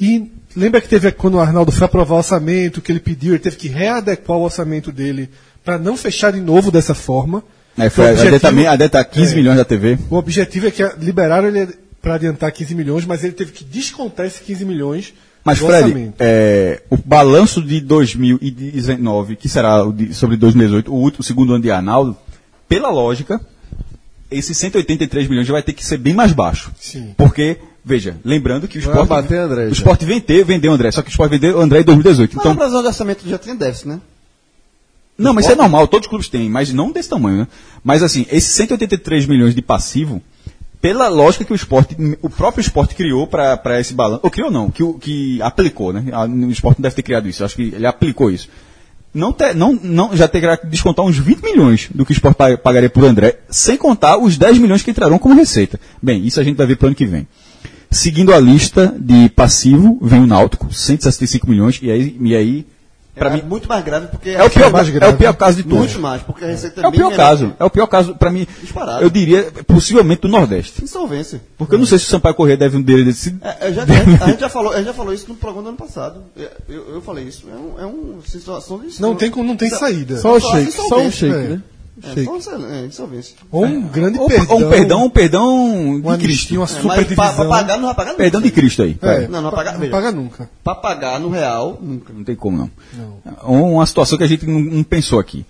E 0.00 0.28
lembra 0.56 0.80
que 0.80 0.88
teve 0.88 1.12
quando 1.12 1.34
o 1.34 1.40
Arnaldo 1.40 1.70
foi 1.70 1.84
aprovar 1.84 2.14
o 2.16 2.18
orçamento, 2.18 2.80
que 2.82 2.90
ele 2.90 2.98
pediu, 2.98 3.34
ele 3.34 3.38
teve 3.42 3.56
que 3.56 3.68
readequar 3.68 4.36
o 4.36 4.42
orçamento 4.42 4.90
dele 4.90 5.30
para 5.64 5.78
não 5.78 5.96
fechar 5.96 6.32
de 6.32 6.40
novo 6.40 6.72
dessa 6.72 6.94
forma. 6.94 7.44
É, 7.78 7.88
foi 7.88 8.06
a, 8.06 8.08
a, 8.08 8.12
objetivo- 8.12 8.40
deta, 8.56 8.70
a 8.70 8.76
deta 8.76 9.04
15 9.04 9.32
é. 9.32 9.36
milhões 9.36 9.56
da 9.56 9.64
TV. 9.64 9.96
O 10.10 10.16
objetivo 10.16 10.66
é 10.66 10.70
que 10.72 10.82
a- 10.82 10.94
liberaram 10.98 11.46
ele 11.48 11.68
para 12.02 12.14
adiantar 12.16 12.50
15 12.52 12.74
milhões, 12.74 13.06
mas 13.06 13.22
ele 13.24 13.32
teve 13.32 13.52
que 13.52 13.62
descontar 13.64 14.26
esses 14.26 14.40
15 14.40 14.64
milhões 14.64 15.14
Mas, 15.44 15.60
do 15.60 15.66
Fred, 15.66 16.12
é, 16.18 16.82
o 16.90 16.96
balanço 16.96 17.62
de 17.62 17.80
2019, 17.80 19.36
que 19.36 19.48
será 19.48 19.84
o 19.84 19.92
de- 19.92 20.12
sobre 20.12 20.36
2018, 20.36 20.92
o, 20.92 20.96
último, 20.96 21.20
o 21.20 21.24
segundo 21.24 21.54
ano 21.54 21.62
de 21.62 21.70
Arnaldo, 21.70 22.16
pela 22.68 22.90
lógica, 22.90 23.40
esses 24.30 24.56
183 24.56 25.28
milhões 25.28 25.46
já 25.46 25.52
vai 25.52 25.62
ter 25.62 25.72
que 25.72 25.84
ser 25.84 25.98
bem 25.98 26.14
mais 26.14 26.32
baixo. 26.32 26.72
Sim. 26.80 27.14
Porque, 27.16 27.58
veja, 27.84 28.16
lembrando 28.24 28.66
que 28.66 28.78
o 28.78 28.80
Vai 28.82 28.90
esporte. 28.90 29.08
bater 29.08 29.38
André 29.38 29.66
o 29.66 29.72
esporte 29.72 30.04
vendeu, 30.04 30.44
vendeu 30.44 30.72
André, 30.72 30.90
só 30.90 31.02
que 31.02 31.08
o 31.08 31.10
esporte 31.10 31.30
vendeu 31.32 31.60
André 31.60 31.80
em 31.80 31.84
2018. 31.84 32.34
Mas 32.34 32.40
Então, 32.42 32.52
a 32.52 32.56
previsão 32.56 32.80
de 32.82 32.88
orçamento 32.88 33.28
já 33.28 33.38
tinha 33.38 33.54
déficit, 33.54 33.88
né? 33.88 34.00
não, 35.18 35.32
mas 35.34 35.44
isso 35.44 35.52
é 35.52 35.56
normal, 35.56 35.86
todos 35.86 36.06
os 36.06 36.10
clubes 36.10 36.28
têm, 36.28 36.48
mas 36.48 36.72
não 36.72 36.90
desse 36.90 37.08
tamanho, 37.08 37.38
né? 37.40 37.48
Mas 37.84 38.02
assim, 38.02 38.26
esses 38.32 38.50
183 38.52 39.26
milhões 39.26 39.54
de 39.54 39.62
passivo, 39.62 40.20
pela 40.82 41.08
lógica 41.08 41.44
que 41.44 41.52
o 41.52 41.56
esporte, 41.56 41.96
o 42.20 42.28
próprio 42.28 42.60
esporte 42.60 42.94
criou 42.94 43.26
para 43.26 43.80
esse 43.80 43.94
balanço, 43.94 44.20
ou 44.24 44.30
criou 44.30 44.50
não, 44.50 44.68
que, 44.70 44.82
que 45.00 45.40
aplicou, 45.40 45.92
né? 45.92 46.04
O 46.28 46.50
esporte 46.50 46.78
não 46.80 46.82
deve 46.82 46.96
ter 46.96 47.02
criado 47.02 47.28
isso, 47.28 47.42
acho 47.44 47.54
que 47.56 47.72
ele 47.74 47.86
aplicou 47.86 48.30
isso. 48.30 48.48
Não, 49.14 49.32
te- 49.32 49.54
não, 49.54 49.78
não 49.82 50.16
já 50.16 50.26
terá 50.26 50.56
que 50.56 50.66
descontar 50.66 51.04
uns 51.04 51.16
20 51.18 51.40
milhões 51.42 51.88
do 51.94 52.04
que 52.04 52.12
o 52.12 52.14
esporte 52.14 52.34
pa- 52.36 52.56
pagaria 52.58 52.90
por 52.90 53.04
André, 53.04 53.38
sem 53.48 53.76
contar 53.76 54.18
os 54.18 54.36
10 54.36 54.58
milhões 54.58 54.82
que 54.82 54.90
entrarão 54.90 55.18
como 55.18 55.34
receita. 55.36 55.78
Bem, 56.02 56.26
isso 56.26 56.40
a 56.40 56.42
gente 56.44 56.56
vai 56.56 56.66
ver 56.66 56.76
para 56.76 56.86
o 56.86 56.88
ano 56.88 56.96
que 56.96 57.06
vem. 57.06 57.28
Seguindo 57.90 58.32
a 58.34 58.40
lista 58.40 58.92
de 58.98 59.28
passivo, 59.28 59.98
vem 60.02 60.20
o 60.20 60.26
Náutico, 60.26 60.72
165 60.74 61.48
milhões, 61.48 61.78
e 61.82 61.90
aí, 61.90 62.16
e 62.20 62.34
aí 62.34 62.66
para 63.14 63.30
é 63.30 63.32
mim, 63.34 63.42
muito 63.42 63.68
mais 63.68 63.84
grave 63.84 64.06
porque 64.06 64.30
é 64.30 64.42
o 64.42 64.48
pior, 64.48 64.72
mais 64.72 64.88
é 64.88 64.90
grave. 64.92 65.14
o 65.14 65.18
pior 65.18 65.34
caso 65.34 65.56
de 65.58 65.62
todos. 65.64 65.78
muito 65.78 66.00
mais, 66.00 66.22
porque 66.22 66.44
a 66.44 66.48
receita 66.48 66.80
É 66.80 66.86
o 66.86 66.90
bem 66.90 67.00
pior 67.00 67.14
caso. 67.14 67.52
É 67.60 67.64
o 67.64 67.68
pior 67.70 67.86
caso, 67.86 68.14
pra 68.14 68.30
mim, 68.30 68.46
Disparado. 68.62 69.02
eu 69.02 69.10
diria, 69.10 69.52
possivelmente 69.66 70.22
do 70.22 70.28
Nordeste. 70.28 70.82
Insolvência. 70.82 71.42
Porque 71.58 71.74
eu 71.74 71.78
não 71.78 71.84
sei 71.86 71.98
se 71.98 72.06
o 72.06 72.08
Sampaio 72.08 72.34
Corrêa 72.34 72.56
deve 72.56 72.76
um 72.78 72.82
dele 72.82 73.04
desse. 73.04 73.36
É, 73.42 73.68
eu 73.68 73.74
já- 73.74 73.82
a, 73.82 74.28
gente 74.30 74.40
já 74.40 74.48
falou, 74.48 74.72
a 74.72 74.76
gente 74.78 74.86
já 74.86 74.94
falou 74.94 75.12
isso 75.12 75.26
no 75.28 75.34
programa 75.34 75.62
do 75.64 75.68
ano 75.70 75.78
passado. 75.78 76.22
É, 76.38 76.50
Eu, 76.68 76.94
eu 76.94 77.02
falei 77.02 77.24
isso. 77.24 77.46
É, 77.50 77.54
um, 77.54 77.80
é 77.80 77.86
uma 77.86 78.22
situação 78.26 78.78
de. 78.78 79.00
Não 79.00 79.14
tem, 79.14 79.30
como- 79.30 79.46
não 79.46 79.56
tem 79.56 79.68
saída. 79.70 80.16
Só 80.18 80.36
o 80.36 80.40
Só 80.40 80.52
shake, 80.52 80.72
só 80.72 81.06
o 81.06 81.10
shake, 81.10 81.34
é. 81.34 81.48
né? 81.48 81.62
É, 82.04 82.24
só 82.24 82.36
insol- 82.36 82.66
é, 82.66 82.86
insolvência. 82.86 83.36
Ou 83.50 83.64
um 83.64 83.82
grande 83.82 84.18
Ou, 84.18 84.26
perdão. 84.28 84.56
ou 84.56 84.66
um 84.66 84.68
perdão, 84.70 85.04
um 85.06 85.10
perdão 85.10 85.64
uma 85.96 86.16
de 86.18 86.24
anistia, 86.24 86.26
Cristo. 86.26 86.54
uma 86.56 86.64
É, 86.64 86.68
mas 86.68 86.82
superdivisão. 86.82 87.24
pra, 87.24 87.32
pra 87.34 87.44
pagar 87.48 87.76
não 87.76 87.84
vai 87.86 87.94
pagar 87.94 88.10
nunca. 88.12 88.22
Perdão 88.22 88.40
de 88.40 88.50
Cristo 88.50 88.82
aí. 88.82 88.98
É, 89.00 89.28
Não, 89.28 89.40
não 89.42 89.50
pa- 89.50 89.56
paga- 89.56 89.78
não 89.78 89.88
paga 89.90 90.12
nunca. 90.12 90.50
Pra 90.64 90.74
pagar 90.74 91.20
no 91.20 91.28
real, 91.30 91.78
nunca. 91.80 92.12
Não 92.12 92.24
tem 92.24 92.34
como 92.34 92.56
não. 92.58 92.70
Uma 93.44 93.86
situação 93.86 94.18
que 94.18 94.24
a 94.24 94.26
gente 94.26 94.46
não, 94.46 94.58
não 94.60 94.82
pensou 94.82 95.18
aqui. 95.20 95.44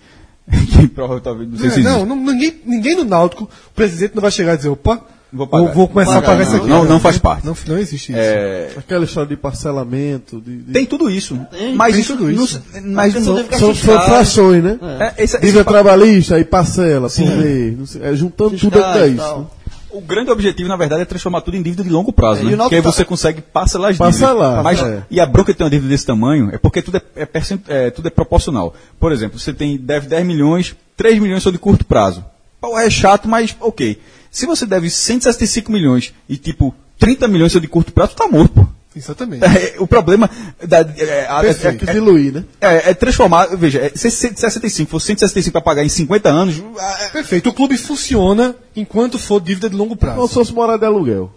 que 0.49 0.89
talvez 1.23 1.49
não 1.49 1.57
sei 1.57 1.69
se 1.69 1.79
É, 1.79 1.83
não, 1.83 1.91
existe. 2.01 2.05
não, 2.09 2.15
ninguém, 2.17 2.61
ninguém 2.65 2.95
no 2.97 3.05
Náutico, 3.05 3.45
o 3.45 3.73
presidente 3.73 4.13
não 4.13 4.21
vai 4.21 4.29
chegar 4.31 4.53
e 4.55 4.57
dizer, 4.57 4.69
opa, 4.69 5.01
Vou 5.33 5.47
pagar. 5.47 5.73
vou 5.73 5.87
começar 5.87 6.11
Vou 6.11 6.19
a 6.19 6.21
pagar 6.21 6.37
pagar, 6.37 6.43
isso 6.43 6.51
não, 6.51 6.59
aqui. 6.59 6.69
não- 6.69 6.85
não 6.85 6.99
faz 6.99 7.17
parte. 7.17 7.45
Não, 7.45 7.55
não 7.67 7.77
existe 7.77 8.11
isso. 8.11 8.21
É, 8.21 8.69
Aquela 8.77 9.03
história 9.05 9.29
de 9.29 9.35
parcelamento. 9.35 10.39
De, 10.39 10.57
de- 10.57 10.71
tem 10.73 10.85
tudo 10.85 11.09
isso. 11.09 11.37
Tem, 11.51 11.75
mas 11.75 11.93
tem 11.93 12.01
isso, 12.01 12.15
tudo 12.15 12.31
não- 12.31 12.43
isso. 12.43 12.61
mas 12.85 13.13
não- 13.15 13.21
você 13.35 13.43
fica 13.43 13.57
São, 13.57 13.73
são 13.75 14.01
frações, 14.01 14.63
né? 14.63 14.77
é, 14.99 15.23
esse- 15.23 15.35
esse 15.35 15.39
Dívida 15.45 15.63
pa- 15.65 15.71
trabalhista, 15.71 16.35
aí 16.35 16.45
parcela, 16.45 17.09
por 17.09 17.25
mês. 17.25 17.77
não 17.77 17.85
sei, 17.85 18.01
é, 18.03 18.15
juntando 18.15 18.57
tudo 18.57 18.79
até 18.83 19.07
e 19.07 19.15
isso. 19.15 19.37
né? 19.39 19.45
O 19.89 20.01
grande 20.01 20.31
objetivo, 20.31 20.67
na 20.67 20.75
verdade, 20.75 21.03
é 21.03 21.05
transformar 21.05 21.41
tudo 21.41 21.55
em 21.55 21.61
dívida 21.61 21.83
de 21.83 21.89
longo 21.89 22.11
prazo, 22.11 22.41
É, 22.41 22.43
né? 22.45 22.53
e 22.53 22.57
Porque 22.57 22.75
aí 22.75 22.81
tá- 22.81 22.91
você 22.91 23.05
consegue 23.05 23.41
parcelar 23.41 23.91
as 23.91 23.97
Parcelar, 23.97 24.63
dívidas. 24.63 24.81
Mas, 24.81 24.91
é. 24.99 25.03
E 25.11 25.19
a 25.19 25.25
bronca 25.25 25.51
de 25.51 25.57
ter 25.57 25.63
uma 25.63 25.69
dívida 25.69 25.89
desse 25.89 26.05
tamanho 26.05 26.49
é 26.51 26.57
porque 26.57 26.81
tudo 26.81 26.97
é, 26.97 27.01
é 27.15 27.25
percent- 27.27 27.61
é, 27.67 27.91
tudo 27.91 28.07
é 28.07 28.11
proporcional. 28.11 28.73
Por 28.99 29.11
exemplo, 29.11 29.37
você 29.37 29.53
tem, 29.53 29.77
deve 29.77 30.07
10 30.07 30.25
milhões, 30.25 30.75
3 30.97 31.19
milhões 31.19 31.43
são 31.43 31.51
de 31.51 31.59
curto 31.59 31.85
prazo. 31.85 32.25
Pô, 32.59 32.79
é 32.79 32.89
chato, 32.89 33.27
mas 33.27 33.55
ok. 33.59 33.99
Se 34.33 34.47
você 34.47 34.65
deve 34.65 34.89
165 34.89 35.71
milhões 35.71 36.11
e, 36.27 36.35
tipo, 36.37 36.73
30 36.97 37.27
milhões 37.27 37.51
são 37.51 37.61
de 37.61 37.67
curto 37.67 37.93
prazo, 37.93 38.15
tá 38.15 38.27
morto, 38.27 38.49
pô. 38.53 38.67
Exatamente. 38.95 39.43
É, 39.45 39.75
o 39.79 39.85
problema 39.87 40.29
da, 40.67 40.79
é, 40.81 41.25
a- 41.27 41.41
Tem 41.41 41.71
é- 41.71 41.75
que 41.75 41.85
diluir, 41.85 42.33
né? 42.33 42.43
é- 42.59 42.89
é 42.89 42.93
transformar, 42.95 43.47
veja, 43.55 43.79
é, 43.79 43.91
se 43.95 44.09
65 44.11 44.89
for 44.89 44.99
165 44.99 45.51
para 45.53 45.61
pagar 45.61 45.83
em 45.85 45.89
50 45.89 46.29
anos, 46.29 46.61
é, 46.79 47.09
Perfeito. 47.09 47.49
O 47.49 47.53
clube 47.53 47.77
funciona 47.77 48.55
enquanto 48.75 49.17
for 49.19 49.39
dívida 49.39 49.69
de 49.69 49.75
longo 49.75 49.95
prazo. 49.95 50.15
Como 50.17 50.27
se 50.27 50.33
fosse 50.33 50.53
morar 50.53 50.77
de 50.77 50.85
aluguel. 50.85 51.31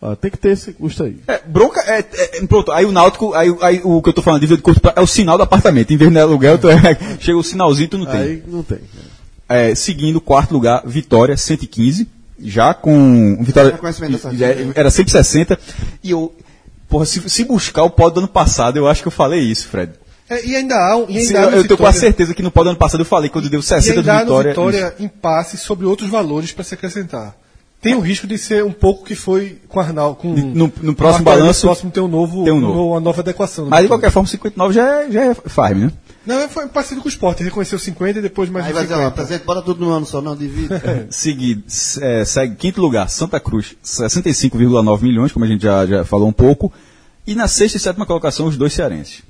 Ah, 0.00 0.16
tem 0.16 0.32
que 0.32 0.36
ter 0.36 0.50
esse 0.50 0.72
custo 0.72 1.04
aí. 1.04 1.16
É, 1.28 1.40
bronca 1.46 1.80
é, 1.86 2.00
é- 2.00 2.38
é- 2.38 2.46
Pronto, 2.46 2.72
aí 2.72 2.84
o 2.84 2.90
Náutico, 2.90 3.34
aí, 3.34 3.56
aí 3.62 3.80
o 3.84 4.02
que 4.02 4.08
eu 4.08 4.12
tô 4.12 4.20
falando, 4.22 4.40
dívida 4.40 4.56
de 4.56 4.62
curto 4.62 4.80
prazo, 4.80 4.98
é 4.98 5.00
o 5.00 5.06
sinal 5.06 5.36
do 5.36 5.44
apartamento. 5.44 5.92
Em 5.92 5.96
vez 5.96 6.10
de 6.10 6.18
aluguel, 6.18 6.58
tu 6.58 6.68
é- 6.68 6.76
chega 7.20 7.38
o 7.38 7.42
sinalzinho, 7.44 7.88
tu 7.88 7.98
não 7.98 8.06
tem. 8.06 8.20
Aí 8.20 8.42
não 8.48 8.62
tem. 8.64 8.78
É, 9.48 9.74
seguindo, 9.74 10.20
quarto 10.20 10.52
lugar, 10.52 10.82
Vitória, 10.86 11.36
115. 11.36 12.08
Já 12.42 12.74
com. 12.74 13.38
Vitória. 13.40 13.78
Era 14.74 14.90
160. 14.90 15.58
E 16.02 16.10
eu. 16.10 16.34
Porra, 16.88 17.06
se, 17.06 17.28
se 17.30 17.44
buscar 17.44 17.84
o 17.84 17.90
pódio 17.90 18.14
do 18.14 18.20
ano 18.20 18.28
passado, 18.28 18.76
eu 18.76 18.86
acho 18.86 19.00
que 19.02 19.08
eu 19.08 19.12
falei 19.12 19.40
isso, 19.40 19.66
Fred. 19.68 19.92
É, 20.28 20.44
e 20.44 20.56
ainda 20.56 20.74
há 20.76 20.96
um. 20.96 21.06
E 21.08 21.18
ainda 21.18 21.22
Se- 21.28 21.36
há 21.36 21.42
eu, 21.42 21.60
a 21.60 21.62
Vitória- 21.62 21.92
certeza 21.92 22.34
que 22.34 22.42
no 22.42 22.50
pódio 22.50 22.64
do 22.66 22.70
ano 22.70 22.78
passado 22.78 23.00
eu 23.00 23.04
falei, 23.06 23.30
quando 23.30 23.48
deu 23.48 23.60
E 23.60 23.62
60 23.62 23.94
do 24.02 24.10
ainda 24.10 24.12
há 24.12 24.24
no 24.24 24.36
Vitória. 24.38 24.50
Vitória 24.50 24.94
impasse 25.00 25.56
sobre 25.56 25.86
outros 25.86 26.10
valores 26.10 26.52
para 26.52 26.64
se 26.64 26.74
acrescentar. 26.74 27.34
Tem 27.82 27.94
o 27.96 28.00
risco 28.00 28.28
de 28.28 28.38
ser 28.38 28.64
um 28.64 28.70
pouco 28.72 29.04
que 29.04 29.16
foi 29.16 29.58
com 29.68 29.78
o 29.78 29.82
Arnaldo. 29.82 30.14
Com, 30.16 30.32
No- 30.32 30.72
no 30.80 30.94
próximo 30.94 31.24
balanço, 31.24 31.66
próximo 31.66 31.90
tem 31.90 32.00
um 32.02 32.06
novo, 32.08 32.44
tem 32.44 32.52
um 32.52 32.60
novo. 32.60 32.90
uma 32.92 33.00
nova 33.00 33.20
adequação. 33.20 33.64
no 33.64 33.70
Mas 33.70 33.82
de 33.82 33.88
qualquer 33.88 34.10
forma, 34.12 34.28
59 34.28 34.72
já 34.72 35.02
é, 35.02 35.10
já 35.10 35.24
é 35.24 35.34
farm, 35.34 35.78
né? 35.78 35.92
Não, 36.24 36.48
foi 36.48 36.68
parecido 36.68 37.00
com 37.00 37.08
o 37.08 37.10
Sport. 37.10 37.40
Reconheceu 37.40 37.80
50 37.80 38.20
e 38.20 38.22
depois 38.22 38.48
mais 38.48 38.66
Aí 38.66 38.72
vai 38.72 38.84
dizer, 38.84 38.94
ó, 38.94 39.10
50. 39.10 39.42
bota 39.44 39.62
tudo 39.62 39.84
no 39.84 39.90
ano 39.90 40.06
só, 40.06 40.22
não, 40.22 40.36
divide. 40.36 40.68
Seguido, 41.10 41.64
é, 42.00 42.24
segue 42.24 42.54
quinto 42.54 42.80
lugar, 42.80 43.10
Santa 43.10 43.40
Cruz, 43.40 43.74
65,9 43.84 45.02
milhões, 45.02 45.32
como 45.32 45.44
a 45.44 45.48
gente 45.48 45.62
já, 45.62 45.84
já 45.84 46.04
falou 46.04 46.28
um 46.28 46.32
pouco. 46.32 46.72
E 47.26 47.34
na 47.34 47.48
sexta 47.48 47.76
e 47.76 47.80
sétima 47.80 48.06
colocação, 48.06 48.46
os 48.46 48.56
dois 48.56 48.72
cearenses. 48.72 49.22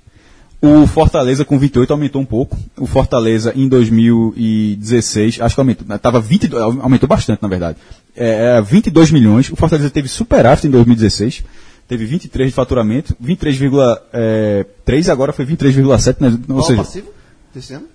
O 0.63 0.87
Fortaleza 0.87 1.45
com 1.45 1.59
28 1.59 1.93
aumentou 1.93 2.23
um 2.23 2.25
pouco. 2.25 2.57
O 2.79 2.87
Fortaleza 2.87 3.53
em 3.57 3.69
2016, 3.69 5.41
acho 5.41 5.57
que 5.57 5.61
aumentou, 5.61 5.99
tava 5.99 6.21
20, 6.21 6.55
aumentou 6.81 7.09
bastante 7.09 7.43
na 7.43 7.49
verdade. 7.49 7.79
É, 8.15 8.45
era 8.45 8.63
22 8.63 9.11
milhões. 9.11 9.51
O 9.51 9.57
Fortaleza 9.57 9.91
teve 9.91 10.07
superávit 10.07 10.69
em 10.69 10.71
2016. 10.71 11.43
Teve 11.89 12.07
23 12.07 12.49
de 12.49 12.55
faturamento, 12.55 13.17
23,3 13.23 15.11
agora 15.11 15.33
foi 15.33 15.45
23,7, 15.45 16.17
né? 16.21 16.39
ou 16.49 16.63
Qual 16.63 16.73
o 16.73 16.77
passivo 16.77 17.09
desse 17.53 17.75
ano? 17.75 17.87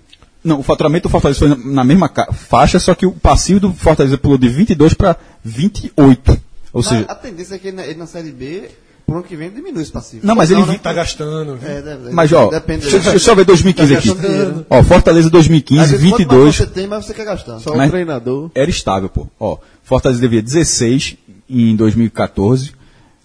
não, 0.44 0.60
o 0.60 0.62
faturamento 0.62 1.08
do 1.08 1.10
Fortaleza 1.10 1.38
foi 1.38 1.48
na, 1.48 1.82
mesma 1.82 2.10
faixa, 2.32 2.78
só 2.78 2.94
que 2.94 3.06
o 3.06 3.12
passivo 3.12 3.60
do 3.60 3.72
Fortaleza 3.72 4.16
pulou 4.18 4.38
de 4.38 4.48
22 4.48 4.94
para 4.94 5.16
28. 5.42 6.30
Ou 6.30 6.38
Mas 6.74 6.86
seja, 6.86 7.06
a 7.08 7.14
tendência 7.14 7.54
é 7.54 7.58
que 7.58 7.68
ele 7.68 7.76
na, 7.76 7.86
ele 7.86 7.98
na 7.98 8.06
Série 8.06 8.30
B 8.30 8.70
pro 9.08 9.16
ano 9.16 9.24
que 9.24 9.34
vem 9.34 9.50
diminui 9.50 9.82
esse 9.82 9.90
passivo. 9.90 10.26
Não, 10.26 10.34
mas 10.36 10.50
ele 10.50 10.62
vi- 10.64 10.78
Tá 10.78 10.92
gastando. 10.92 11.56
viu? 11.56 11.68
É, 11.68 11.80
deve- 11.80 12.10
Mas, 12.10 12.30
ó, 12.32 12.48
depende 12.48 12.82
deixa, 12.82 12.98
deixa 12.98 13.14
eu 13.14 13.18
só 13.18 13.34
ver 13.34 13.44
2015 13.46 13.92
Tá 13.94 13.98
aqui. 13.98 14.14
dinheiro. 14.14 14.66
Ó, 14.68 14.82
Fortaleza 14.82 15.26
Às 15.28 15.32
2015, 15.32 15.92
vezes, 15.92 16.10
quanto 16.10 16.10
mais 16.10 16.18
22. 16.28 16.56
você 16.56 16.66
tem, 16.66 16.86
mas 16.86 17.06
você 17.06 17.14
quer 17.14 17.24
gastar. 17.24 17.58
Só 17.60 17.74
Mas- 17.74 17.88
o 17.88 17.90
treinador. 17.90 18.50
Era 18.54 18.68
estável, 18.70 19.08
pô. 19.08 19.26
Ó, 19.40 19.56
Fortaleza 19.82 20.20
devia 20.20 20.42
16 20.42 21.16
em 21.48 21.74
2014, 21.74 22.72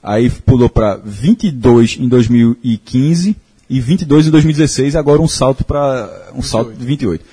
aí 0.02 0.30
pulou 0.30 0.70
para 0.70 0.96
22 1.04 1.98
em 2.00 2.08
2015 2.08 3.36
e 3.70 3.80
22 3.82 4.28
em 4.28 4.32
2016, 4.32 4.96
agora 4.96 5.22
um 5.22 5.28
salto 5.28 5.64
para 5.66 6.10
um 6.34 6.42
salto 6.42 6.72
de 6.74 6.86
28. 6.86 7.24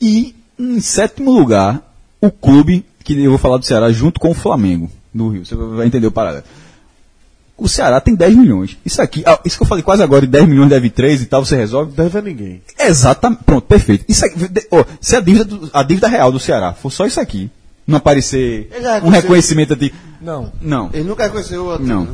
E 0.00 0.34
em 0.58 0.80
sétimo 0.80 1.32
lugar, 1.32 1.82
o 2.20 2.30
clube 2.30 2.84
que 3.02 3.14
eu 3.20 3.30
vou 3.30 3.38
falar 3.38 3.56
do 3.58 3.66
Ceará 3.66 3.90
junto 3.90 4.20
com 4.20 4.30
o 4.30 4.34
Flamengo 4.34 4.90
do 5.14 5.28
Rio. 5.28 5.44
Você 5.44 5.54
vai 5.54 5.86
entender 5.86 6.06
o 6.06 6.12
parada. 6.12 6.44
O 7.58 7.68
Ceará 7.68 8.00
tem 8.00 8.14
10 8.14 8.36
milhões. 8.36 8.78
Isso 8.86 9.02
aqui, 9.02 9.22
ah, 9.26 9.40
isso 9.44 9.56
que 9.56 9.62
eu 9.64 9.66
falei 9.66 9.82
quase 9.82 10.00
agora, 10.02 10.20
de 10.24 10.28
10 10.30 10.46
milhões 10.48 10.70
deve 10.70 10.88
3 10.90 11.22
e 11.22 11.26
tal, 11.26 11.44
você 11.44 11.56
resolve. 11.56 11.90
Deve 11.92 12.16
a 12.16 12.22
ninguém. 12.22 12.62
Exatamente. 12.78 13.42
Pronto, 13.44 13.66
perfeito. 13.66 14.04
Isso 14.08 14.24
aqui, 14.24 14.36
ó, 14.70 14.84
se 15.00 15.16
a 15.16 15.20
dívida, 15.20 15.44
do- 15.44 15.68
a 15.74 15.82
dívida 15.82 16.06
real 16.06 16.30
do 16.30 16.38
Ceará 16.38 16.72
for 16.72 16.90
só 16.92 17.04
isso 17.04 17.18
aqui, 17.20 17.50
não 17.84 17.98
aparecer 17.98 18.70
um 19.02 19.08
reconhecimento 19.08 19.74
de. 19.74 19.92
Não. 20.20 20.52
Não. 20.60 20.88
Ele 20.92 21.02
nunca 21.04 21.24
reconheceu 21.24 21.72
a 21.72 21.78
Não. 21.80 22.04
né? 22.04 22.12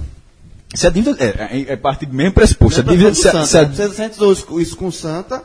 Se 0.75 0.87
a 0.87 0.91
dívida. 0.91 1.16
É, 1.23 1.59
é, 1.59 1.73
é 1.75 1.77
parte 1.77 2.07
do 2.07 2.15
mesmo 2.15 2.33
pressuposto. 2.33 2.77
Se 2.77 2.81
a 2.81 2.91
dívida. 2.91 3.15
Se 3.15 3.29
a, 3.29 3.45
se 3.45 3.59
a- 3.59 3.65
você 3.65 4.11
usou 4.23 4.61
isso- 4.61 4.77
com 4.77 4.87
o 4.87 4.93
Santa, 4.93 5.43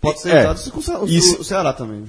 pode 0.00 0.20
ser 0.20 0.30
É. 0.34 0.40
usado 0.42 0.56
isso 0.58 0.70
com 0.72 0.80
o 0.80 1.04
o, 1.38 1.40
o 1.40 1.44
Ceará 1.44 1.72
também. 1.72 2.04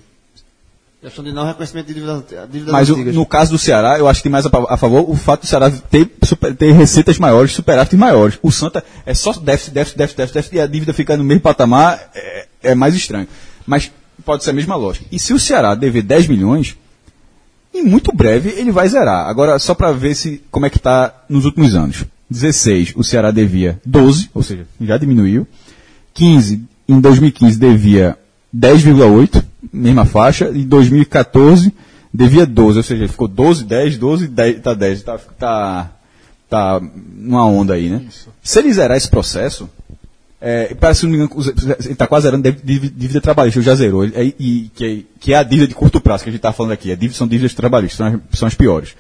Questão 1.02 1.24
de 1.24 1.32
não 1.32 1.48
reconhecimento 1.48 1.88
de 1.88 1.96
dívidas, 1.96 2.24
dívidas 2.52 2.72
mas 2.72 2.90
antigas. 2.90 3.16
no 3.16 3.26
caso 3.26 3.52
do 3.52 3.58
Ceará, 3.58 3.98
eu 3.98 4.08
acho 4.08 4.20
que 4.20 4.24
tem 4.24 4.32
mais 4.32 4.46
a, 4.46 4.78
favor 4.78 5.10
o 5.10 5.16
fato 5.16 5.42
do 5.42 5.48
Ceará 5.48 5.72
ter, 5.72 6.08
super- 6.24 6.56
ter 6.56 6.72
receitas 6.74 7.18
maiores, 7.18 7.54
superávites 7.54 7.98
maiores. 7.98 8.38
O 8.44 8.52
Santa 8.52 8.84
é 9.04 9.14
só 9.16 9.34
déficit, 9.34 9.74
déficit, 9.74 9.98
déficit, 9.98 10.18
déficit, 10.18 10.34
déficit, 10.36 10.56
e 10.58 10.60
a 10.60 10.68
dívida 10.68 10.94
fica 10.94 11.18
no 11.18 11.24
mesmo 11.24 11.42
patamar, 11.42 12.00
é, 12.14 12.46
é 12.62 12.76
mais 12.76 12.94
estranho. 12.94 13.28
Mas 13.66 13.92
pode 14.24 14.44
ser 14.44 14.52
a 14.52 14.54
mesma 14.54 14.76
lógica. 14.76 15.06
E 15.12 15.18
se 15.18 15.34
o 15.34 15.40
Ceará 15.40 15.74
dever 15.74 16.04
10 16.04 16.28
milhões, 16.28 16.78
em 17.74 17.84
muito 17.84 18.12
breve 18.16 18.50
ele 18.50 18.72
vai 18.72 18.88
zerar. 18.88 19.28
Agora, 19.28 19.58
só 19.58 19.74
para 19.74 19.92
ver 19.92 20.14
se 20.14 20.44
como 20.52 20.68
é 20.68 20.70
que 20.70 20.78
está 20.78 21.24
nos 21.28 21.46
últimos 21.46 21.74
anos. 21.74 22.06
16, 22.30 22.94
o 22.96 23.04
Ceará 23.04 23.32
devia 23.32 23.82
12, 23.84 24.30
ou 24.36 24.44
seja, 24.44 24.68
já 24.80 24.98
diminuiu. 25.00 25.48
15, 26.14 26.64
em 26.88 27.00
2015 27.02 27.58
devia 27.58 28.16
10,8, 28.56 29.44
mesma 29.72 30.06
faixa. 30.06 30.50
Em 30.50 30.64
2014 30.64 31.74
devia 32.14 32.46
12, 32.46 32.78
ou 32.78 32.84
seja, 32.84 33.08
ficou 33.08 33.28
12, 33.28 33.64
10, 33.64 33.98
12, 33.98 34.28
10, 34.28 34.60
tá 34.62 34.74
10, 34.74 35.04
tá, 35.04 35.18
tá, 35.40 35.92
tá 36.50 36.82
numa 37.16 37.46
onda 37.46 37.74
aí, 37.76 37.90
né? 37.90 38.06
Se 38.44 38.60
ele 38.60 38.74
zerar 38.74 38.98
esse 38.98 39.10
processo, 39.10 39.70
é, 40.42 40.74
parece 40.74 41.02
que 41.02 41.06
não 41.08 41.12
me 41.18 41.24
engano, 41.24 41.42
ele 41.80 41.92
está 41.94 42.08
quase 42.08 42.24
zerando 42.24 42.52
dívida, 42.64 42.94
dívida- 42.98 43.22
trabalhista, 43.22 43.60
ele 43.60 43.66
já 43.66 43.76
zerou, 43.76 44.04
ele- 44.04 44.14
é- 44.16 44.34
e, 44.40 44.70
que, 44.76 44.86
é- 44.86 45.04
que 45.20 45.34
é 45.34 45.38
a 45.38 45.44
dívida 45.44 45.68
de 45.68 45.76
curto 45.76 46.02
prazo 46.02 46.24
que 46.24 46.30
a 46.30 46.34
gente 46.34 46.40
está 46.40 46.52
falando 46.52 46.72
aqui, 46.74 46.92
a 46.92 46.96
dívida, 46.96 47.14
são 47.18 47.28
dívidas 47.28 47.54
trabalhistas, 47.54 47.98
são 47.98 48.08
as, 48.08 48.40
são 48.40 48.48
as 48.48 48.56
piores. 48.56 48.96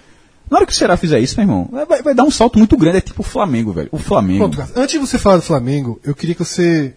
Na 0.49 0.57
hora 0.57 0.65
que 0.65 0.73
o 0.73 0.75
Ceará 0.75 0.95
fizer 0.97 1.19
isso, 1.19 1.35
meu 1.37 1.43
irmão, 1.45 1.69
vai, 1.87 2.01
vai 2.01 2.13
dar 2.13 2.23
um 2.23 2.31
salto 2.31 2.57
muito 2.57 2.75
grande, 2.77 2.97
é 2.97 3.01
tipo 3.01 3.21
o 3.21 3.25
Flamengo, 3.25 3.71
velho. 3.73 3.89
O 3.91 3.97
Flamengo. 3.97 4.45
Antes 4.75 4.93
de 4.93 4.99
você 4.99 5.17
falar 5.17 5.37
do 5.37 5.41
Flamengo, 5.41 5.99
eu 6.03 6.13
queria 6.13 6.35
que 6.35 6.43
você 6.43 6.93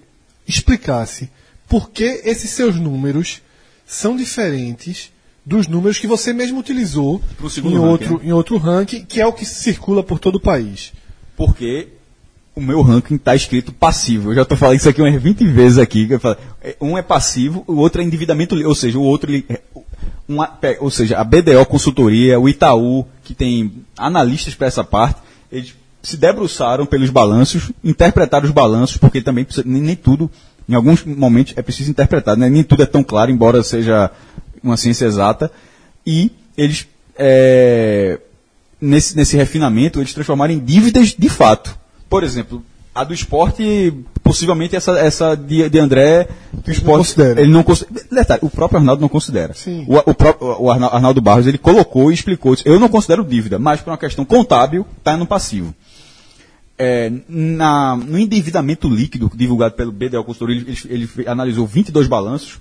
explicasse 0.46 1.30
por 1.68 1.90
que 1.90 2.20
esses 2.24 2.50
seus 2.50 2.76
números 2.76 3.40
são 3.86 4.16
diferentes 4.16 5.10
dos 5.44 5.66
números 5.68 5.98
que 5.98 6.06
você 6.06 6.32
mesmo 6.32 6.58
utilizou 6.58 7.20
em 7.40 7.74
ranking, 7.74 7.78
outro, 7.86 8.18
né? 8.18 8.24
em 8.24 8.32
outro 8.32 8.56
ranking, 8.56 9.04
que 9.04 9.20
é 9.20 9.26
o 9.26 9.32
que 9.32 9.44
circula 9.44 10.02
por 10.02 10.18
todo 10.18 10.36
o 10.36 10.40
país. 10.40 10.92
Porque 11.36 11.88
o 12.54 12.60
meu 12.60 12.80
ranking 12.82 13.16
está 13.16 13.34
escrito 13.34 13.72
passivo. 13.72 14.30
Eu 14.30 14.36
já 14.36 14.42
estou 14.42 14.56
falando 14.56 14.76
isso 14.76 14.88
aqui 14.88 15.02
umas 15.02 15.20
20 15.20 15.44
vezes 15.48 15.76
aqui. 15.78 16.08
é, 16.62 16.76
Um 16.80 16.96
é 16.96 17.02
passivo, 17.02 17.62
o 17.66 17.74
outro 17.76 18.00
é 18.00 18.04
endividamento, 18.04 18.54
ou 18.66 18.74
seja, 18.74 18.98
o 18.98 19.02
outro. 19.02 19.34
é, 19.34 19.60
uma- 20.26 20.58
ou 20.80 20.90
seja, 20.90 21.18
a 21.18 21.24
BDO 21.24 21.66
Consultoria, 21.66 22.40
o 22.40 22.48
Itaú, 22.48 23.04
que 23.22 23.34
tem 23.34 23.84
analistas 23.98 24.54
para 24.54 24.66
essa 24.68 24.82
parte, 24.84 25.20
eles 25.52 25.74
se 26.02 26.16
debruçaram 26.16 26.86
pelos 26.86 27.10
balanços, 27.10 27.70
interpretaram 27.82 28.46
os 28.46 28.52
balanços, 28.52 28.96
porque 28.98 29.20
também 29.20 29.46
nem 29.64 29.96
tudo, 29.96 30.30
em 30.68 30.74
alguns 30.74 31.04
momentos, 31.04 31.54
é 31.56 31.62
preciso 31.62 31.90
interpretar, 31.90 32.36
né? 32.36 32.48
nem 32.48 32.62
tudo 32.62 32.82
é 32.82 32.86
tão 32.86 33.02
claro, 33.04 33.30
embora 33.30 33.62
seja 33.62 34.10
uma 34.62 34.76
ciência 34.76 35.04
exata, 35.06 35.50
e 36.06 36.30
eles, 36.56 36.86
é, 37.18 38.18
nesse, 38.80 39.16
nesse 39.16 39.36
refinamento, 39.36 40.00
eles 40.00 40.14
transformaram 40.14 40.52
em 40.54 40.58
dívidas 40.58 41.14
de 41.18 41.28
fato. 41.28 41.76
Por 42.08 42.22
exemplo, 42.24 42.62
a 42.94 43.02
do 43.02 43.12
esporte, 43.12 43.92
possivelmente 44.22 44.76
essa, 44.76 44.92
essa 44.98 45.34
de, 45.34 45.68
de 45.68 45.78
André, 45.78 46.28
que 46.62 46.70
o 46.70 46.72
esporte, 46.72 46.98
considera. 46.98 47.40
ele 47.40 47.50
não 47.50 47.62
considera. 47.62 48.06
Detalhe, 48.10 48.40
o 48.42 48.48
próprio 48.48 48.78
Arnaldo 48.78 49.02
não 49.02 49.08
considera. 49.08 49.52
Sim. 49.52 49.84
O, 49.88 49.96
o 50.10 50.14
próprio 50.14 50.56
o 50.60 50.70
Arna- 50.70 50.86
Arnaldo 50.88 51.20
Barros, 51.20 51.46
ele 51.46 51.58
colocou 51.58 52.10
e 52.10 52.14
explicou, 52.14 52.54
disse, 52.54 52.68
eu 52.68 52.78
não 52.78 52.88
considero 52.88 53.24
dívida, 53.24 53.58
mas 53.58 53.80
por 53.80 53.90
uma 53.90 53.98
questão 53.98 54.24
contábil, 54.24 54.86
está 54.98 55.16
no 55.16 55.26
passivo. 55.26 55.74
É, 56.76 57.12
na, 57.28 57.96
no 57.96 58.18
endividamento 58.18 58.88
líquido 58.88 59.30
divulgado 59.34 59.74
pelo 59.74 59.92
BDO 59.92 60.24
Consultoria, 60.24 60.56
ele, 60.56 60.78
ele, 60.86 61.10
ele 61.16 61.28
analisou 61.28 61.66
22 61.66 62.08
balanços, 62.08 62.60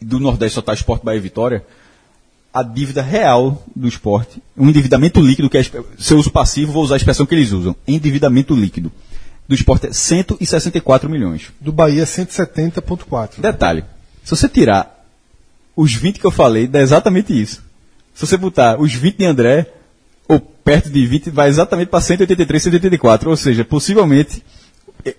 do 0.00 0.20
Nordeste 0.20 0.54
só 0.54 0.60
está 0.60 0.72
Esporte 0.72 1.04
Bahia 1.04 1.18
e 1.18 1.22
Vitória, 1.22 1.64
a 2.54 2.62
dívida 2.62 3.02
real 3.02 3.64
do 3.74 3.88
esporte, 3.88 4.42
um 4.56 4.68
endividamento 4.68 5.20
líquido, 5.20 5.48
que 5.48 5.58
é, 5.58 5.62
se 5.62 6.12
eu 6.12 6.18
uso 6.18 6.30
passivo, 6.30 6.72
vou 6.72 6.84
usar 6.84 6.94
a 6.94 6.96
expressão 6.98 7.26
que 7.26 7.34
eles 7.34 7.50
usam, 7.50 7.74
endividamento 7.88 8.54
líquido 8.54 8.92
do 9.48 9.54
esporte 9.54 9.86
é 9.86 9.92
164 9.92 11.10
milhões. 11.10 11.52
Do 11.60 11.72
Bahia 11.72 12.04
170.4. 12.04 13.40
Detalhe, 13.40 13.84
se 14.22 14.30
você 14.30 14.48
tirar 14.48 15.04
os 15.76 15.94
20 15.94 16.20
que 16.20 16.26
eu 16.26 16.30
falei, 16.30 16.66
dá 16.66 16.80
exatamente 16.80 17.38
isso. 17.38 17.62
Se 18.14 18.26
você 18.26 18.36
botar 18.36 18.80
os 18.80 18.92
20 18.94 19.18
de 19.18 19.24
André, 19.24 19.72
ou 20.32 20.40
perto 20.40 20.90
de 20.90 21.06
20, 21.06 21.30
vai 21.30 21.48
exatamente 21.48 21.88
para 21.88 22.00
183, 22.00 22.62
184. 22.62 23.30
Ou 23.30 23.36
seja, 23.36 23.64
possivelmente 23.64 24.42
eh, 25.04 25.14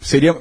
seria 0.00 0.36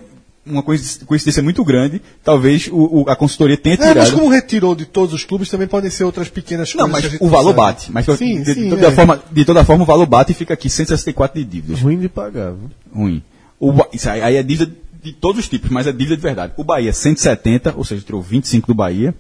uma 0.46 0.64
coinci- 0.64 1.06
coincidência 1.06 1.44
muito 1.44 1.64
grande. 1.64 2.02
Talvez 2.24 2.68
o, 2.72 3.02
o- 3.04 3.10
a 3.10 3.16
consultoria 3.16 3.56
tenha 3.58 3.76
É, 3.76 3.80
mas 3.80 3.92
tirado. 4.10 4.12
como 4.14 4.30
retirou 4.30 4.74
de 4.76 4.86
todos 4.86 5.14
os 5.14 5.24
clubes, 5.24 5.50
também 5.50 5.68
podem 5.68 5.90
ser 5.92 6.04
outras 6.04 6.28
pequenas 6.30 6.74
Não, 6.74 6.90
coisas. 6.90 6.92
mas 6.92 7.02
que 7.02 7.08
a 7.08 7.10
gente 7.12 7.22
o 7.22 7.26
não 7.26 7.32
valor 7.32 7.50
sabe. 7.56 7.58
bate. 7.58 7.92
Mas 7.92 8.06
sim, 8.18 8.42
de, 8.42 8.54
sim, 8.54 8.64
de 8.64 8.70
toda 8.72 8.88
é. 8.88 8.92
forma, 8.92 9.24
de 9.32 9.46
toda 9.46 9.64
forma, 9.66 9.84
o 9.84 9.88
valor 9.88 10.06
bate 10.08 10.32
e 10.32 10.36
fica 10.36 10.54
aqui 10.54 10.70
164 10.70 11.40
de 11.40 11.46
dívidas. 11.48 11.82
Ruim 11.82 12.00
de 12.00 12.10
pagar. 12.10 12.52
viu? 12.54 12.70
ruim. 12.94 13.22
O, 13.60 13.74
isso 13.94 14.10
aí, 14.10 14.22
aí 14.22 14.36
é 14.38 14.44
dívida 14.44 14.72
de 15.04 15.14
todos 15.14 15.40
os 15.40 15.48
tipos, 15.50 15.70
mas 15.70 15.86
é 15.88 15.92
dívida 15.92 16.16
de 16.16 16.22
verdade. 16.24 16.54
O 16.58 16.64
Bahia 16.64 16.92
170, 16.94 17.74
ou 17.78 17.84
seja, 17.86 18.02
tirou 18.04 18.22
25 18.22 18.68
do 18.68 18.74
Bahia, 18.74 19.14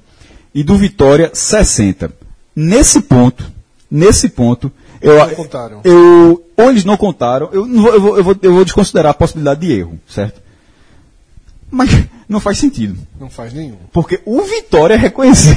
e 0.55 0.63
do 0.63 0.75
Vitória 0.77 1.29
60. 1.33 2.11
Nesse 2.55 3.01
ponto, 3.01 3.49
nesse 3.89 4.29
ponto, 4.29 4.71
eu, 5.01 5.15
Não 5.17 5.35
contaram. 5.35 5.81
eu 5.83 6.45
ou 6.57 6.69
eles 6.69 6.83
não 6.85 6.97
contaram, 6.97 7.49
eu, 7.53 7.65
não 7.65 7.83
vou, 7.83 7.93
eu, 7.93 8.01
vou, 8.01 8.17
eu, 8.17 8.23
vou, 8.23 8.35
eu 8.41 8.53
vou 8.53 8.65
desconsiderar 8.65 9.11
a 9.11 9.13
possibilidade 9.13 9.61
de 9.61 9.71
erro, 9.71 9.99
certo? 10.07 10.41
Mas 11.71 11.89
não 12.27 12.39
faz 12.39 12.57
sentido. 12.57 12.97
Não 13.19 13.29
faz 13.29 13.53
nenhum. 13.53 13.77
Porque 13.93 14.19
o 14.25 14.41
Vitória 14.43 14.97
reconheceu, 14.99 15.53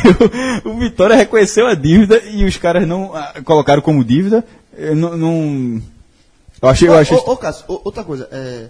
o 0.65 0.79
Vitória 0.79 1.17
reconheceu 1.17 1.67
a 1.67 1.75
dívida 1.75 2.19
e 2.25 2.45
os 2.45 2.57
caras 2.57 2.87
não 2.87 3.15
ah, 3.15 3.35
colocaram 3.45 3.83
como 3.83 4.05
dívida. 4.05 4.45
Eu 4.77 4.95
não, 4.97 5.17
não- 5.17 5.83
eu 6.61 6.69
achei, 6.69 6.89
eu 6.89 6.95
achei. 6.97 7.17
Ô, 7.17 7.21
ô, 7.27 7.33
ô, 7.33 7.37
Cássio, 7.37 7.65
ô, 7.67 7.81
outra 7.85 8.05
coisa, 8.05 8.29
é, 8.31 8.69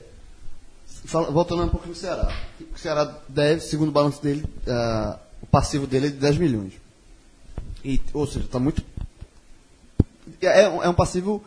fala- 1.05 1.31
voltando 1.31 1.63
um 1.65 1.69
pouco 1.69 1.87
no 1.89 1.95
Ceará. 1.95 2.33
O 2.75 2.79
Ceará 2.79 3.19
deve, 3.29 3.61
segundo 3.61 3.89
o 3.91 3.93
balanço 3.93 4.23
dele, 4.23 4.45
ah, 4.67 5.19
o 5.43 5.47
passivo 5.47 5.87
dele 5.87 6.07
é 6.07 6.11
de 6.11 6.17
10 6.17 6.39
milhões. 6.39 6.73
E, 7.85 8.01
ou 8.15 8.27
seja, 8.27 8.47
está 8.47 8.59
muito. 8.59 8.83
É, 10.47 10.69
um- 10.69 10.83
é 10.83 10.89
um 10.89 10.95
passivo 10.95 11.43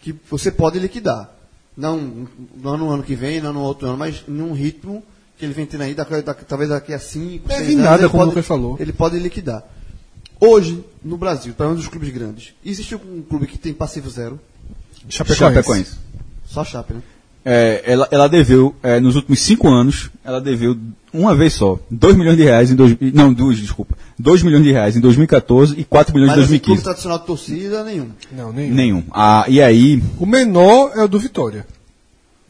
que 0.00 0.14
você 0.30 0.50
pode 0.50 0.78
liquidar. 0.78 1.30
Não, 1.76 2.26
não 2.56 2.76
no 2.76 2.90
ano 2.90 3.02
que 3.02 3.14
vem, 3.14 3.40
não 3.40 3.52
no 3.52 3.60
outro 3.60 3.86
ano, 3.88 3.96
mas 3.96 4.24
num 4.26 4.52
ritmo 4.52 5.02
que 5.38 5.44
ele 5.44 5.54
vem 5.54 5.66
tendo 5.66 5.82
aí, 5.82 5.94
daqui, 5.94 6.20
daqui- 6.22 6.44
talvez 6.44 6.70
daqui 6.70 6.92
a 6.92 6.98
5, 6.98 7.46
Deve 7.46 7.60
6 7.64 7.74
anos. 7.74 7.84
nada, 7.84 8.02
ele 8.02 8.08
como 8.10 8.24
o 8.24 8.32
pode- 8.32 8.42
falou. 8.46 8.76
Ele 8.80 8.92
pode 8.92 9.18
liquidar. 9.18 9.62
Hoje, 10.40 10.84
no 11.04 11.16
Brasil, 11.16 11.54
para 11.54 11.68
um 11.68 11.74
dos 11.74 11.86
clubes 11.88 12.10
grandes, 12.10 12.54
existe 12.64 12.94
um 12.96 13.22
clube 13.22 13.46
que 13.46 13.58
tem 13.58 13.72
passivo 13.72 14.08
zero? 14.10 14.40
Chapecoense. 15.08 15.38
Chapecoense. 15.38 15.96
Só 16.46 16.64
Chape, 16.64 16.94
né? 16.94 17.02
É, 17.44 17.82
ela, 17.86 18.06
ela 18.10 18.28
deveu, 18.28 18.74
é, 18.82 19.00
nos 19.00 19.16
últimos 19.16 19.40
cinco 19.40 19.68
anos, 19.68 20.10
ela 20.24 20.40
deveu 20.40 20.76
uma 21.12 21.34
vez 21.34 21.54
só, 21.54 21.78
2 21.90 22.14
milhões 22.16 22.36
de 22.36 22.42
reais 22.42 22.70
em 22.70 22.74
dois, 22.76 22.94
não, 23.14 23.32
duas, 23.32 23.56
desculpa, 23.56 23.96
2 24.18 24.42
milhões 24.42 24.62
de 24.64 24.70
reais 24.72 24.96
em 24.96 25.00
2014 25.00 25.74
e 25.78 25.84
4 25.84 26.12
milhões 26.12 26.30
Mas 26.30 26.38
em 26.38 26.42
assim, 26.42 26.58
clube 26.58 26.82
2015. 26.82 26.84
tradicional 26.84 27.18
de 27.20 27.24
torcida, 27.26 27.84
nenhum. 27.84 28.08
Não, 28.30 28.52
nenhum. 28.52 28.74
Nenhum. 28.74 29.02
Ah, 29.10 29.46
e 29.48 29.62
aí, 29.62 30.02
O 30.18 30.26
menor 30.26 30.92
é 30.94 31.02
o 31.02 31.08
do 31.08 31.18
Vitória. 31.18 31.64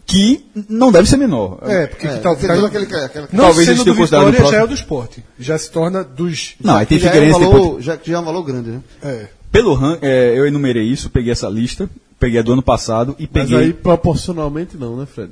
que 0.06 0.42
não 0.68 0.90
deve 0.90 1.08
ser 1.08 1.18
menor. 1.18 1.58
É, 1.62 1.86
porque 1.86 2.06
É, 2.06 2.14
que 2.16 2.20
tal, 2.20 2.32
aquele- 2.32 2.48
caiu- 2.48 2.64
aquele- 2.66 2.84
aquele- 3.04 3.26
não 3.30 3.44
talvez 3.44 3.68
sendo 3.68 3.84
do 3.84 3.94
Vitória 3.94 4.26
no 4.26 4.32
já 4.32 4.38
é 4.38 4.40
próximo. 4.40 4.64
o 4.64 4.68
do 4.68 4.74
esporte. 4.74 5.24
Já 5.38 5.58
se 5.58 5.70
torna 5.70 6.02
dos. 6.02 6.54
Não, 6.64 6.76
aí 6.76 6.86
tem 6.86 6.98
já, 6.98 7.08
é 7.08 7.10
um 7.10 7.12
Figueirense, 7.12 7.38
tem 7.40 7.48
valor, 7.50 7.70
Ponte- 7.74 7.82
já, 7.84 7.98
já 8.02 8.16
é 8.16 8.18
um 8.18 8.24
valor 8.24 8.42
grande, 8.42 8.70
né? 8.70 8.80
É. 9.02 9.26
Pelo 9.52 9.74
ran- 9.74 9.98
é, 10.00 10.32
eu 10.34 10.46
enumerei 10.46 10.84
isso, 10.84 11.10
peguei 11.10 11.30
essa 11.30 11.48
lista, 11.48 11.88
peguei 12.18 12.40
a 12.40 12.42
do 12.42 12.52
ano 12.52 12.62
passado 12.62 13.14
e 13.18 13.22
Mas 13.22 13.30
peguei. 13.48 13.56
aí 13.66 13.72
proporcionalmente 13.72 14.76
não, 14.76 14.96
né, 14.96 15.06
Fred? 15.06 15.30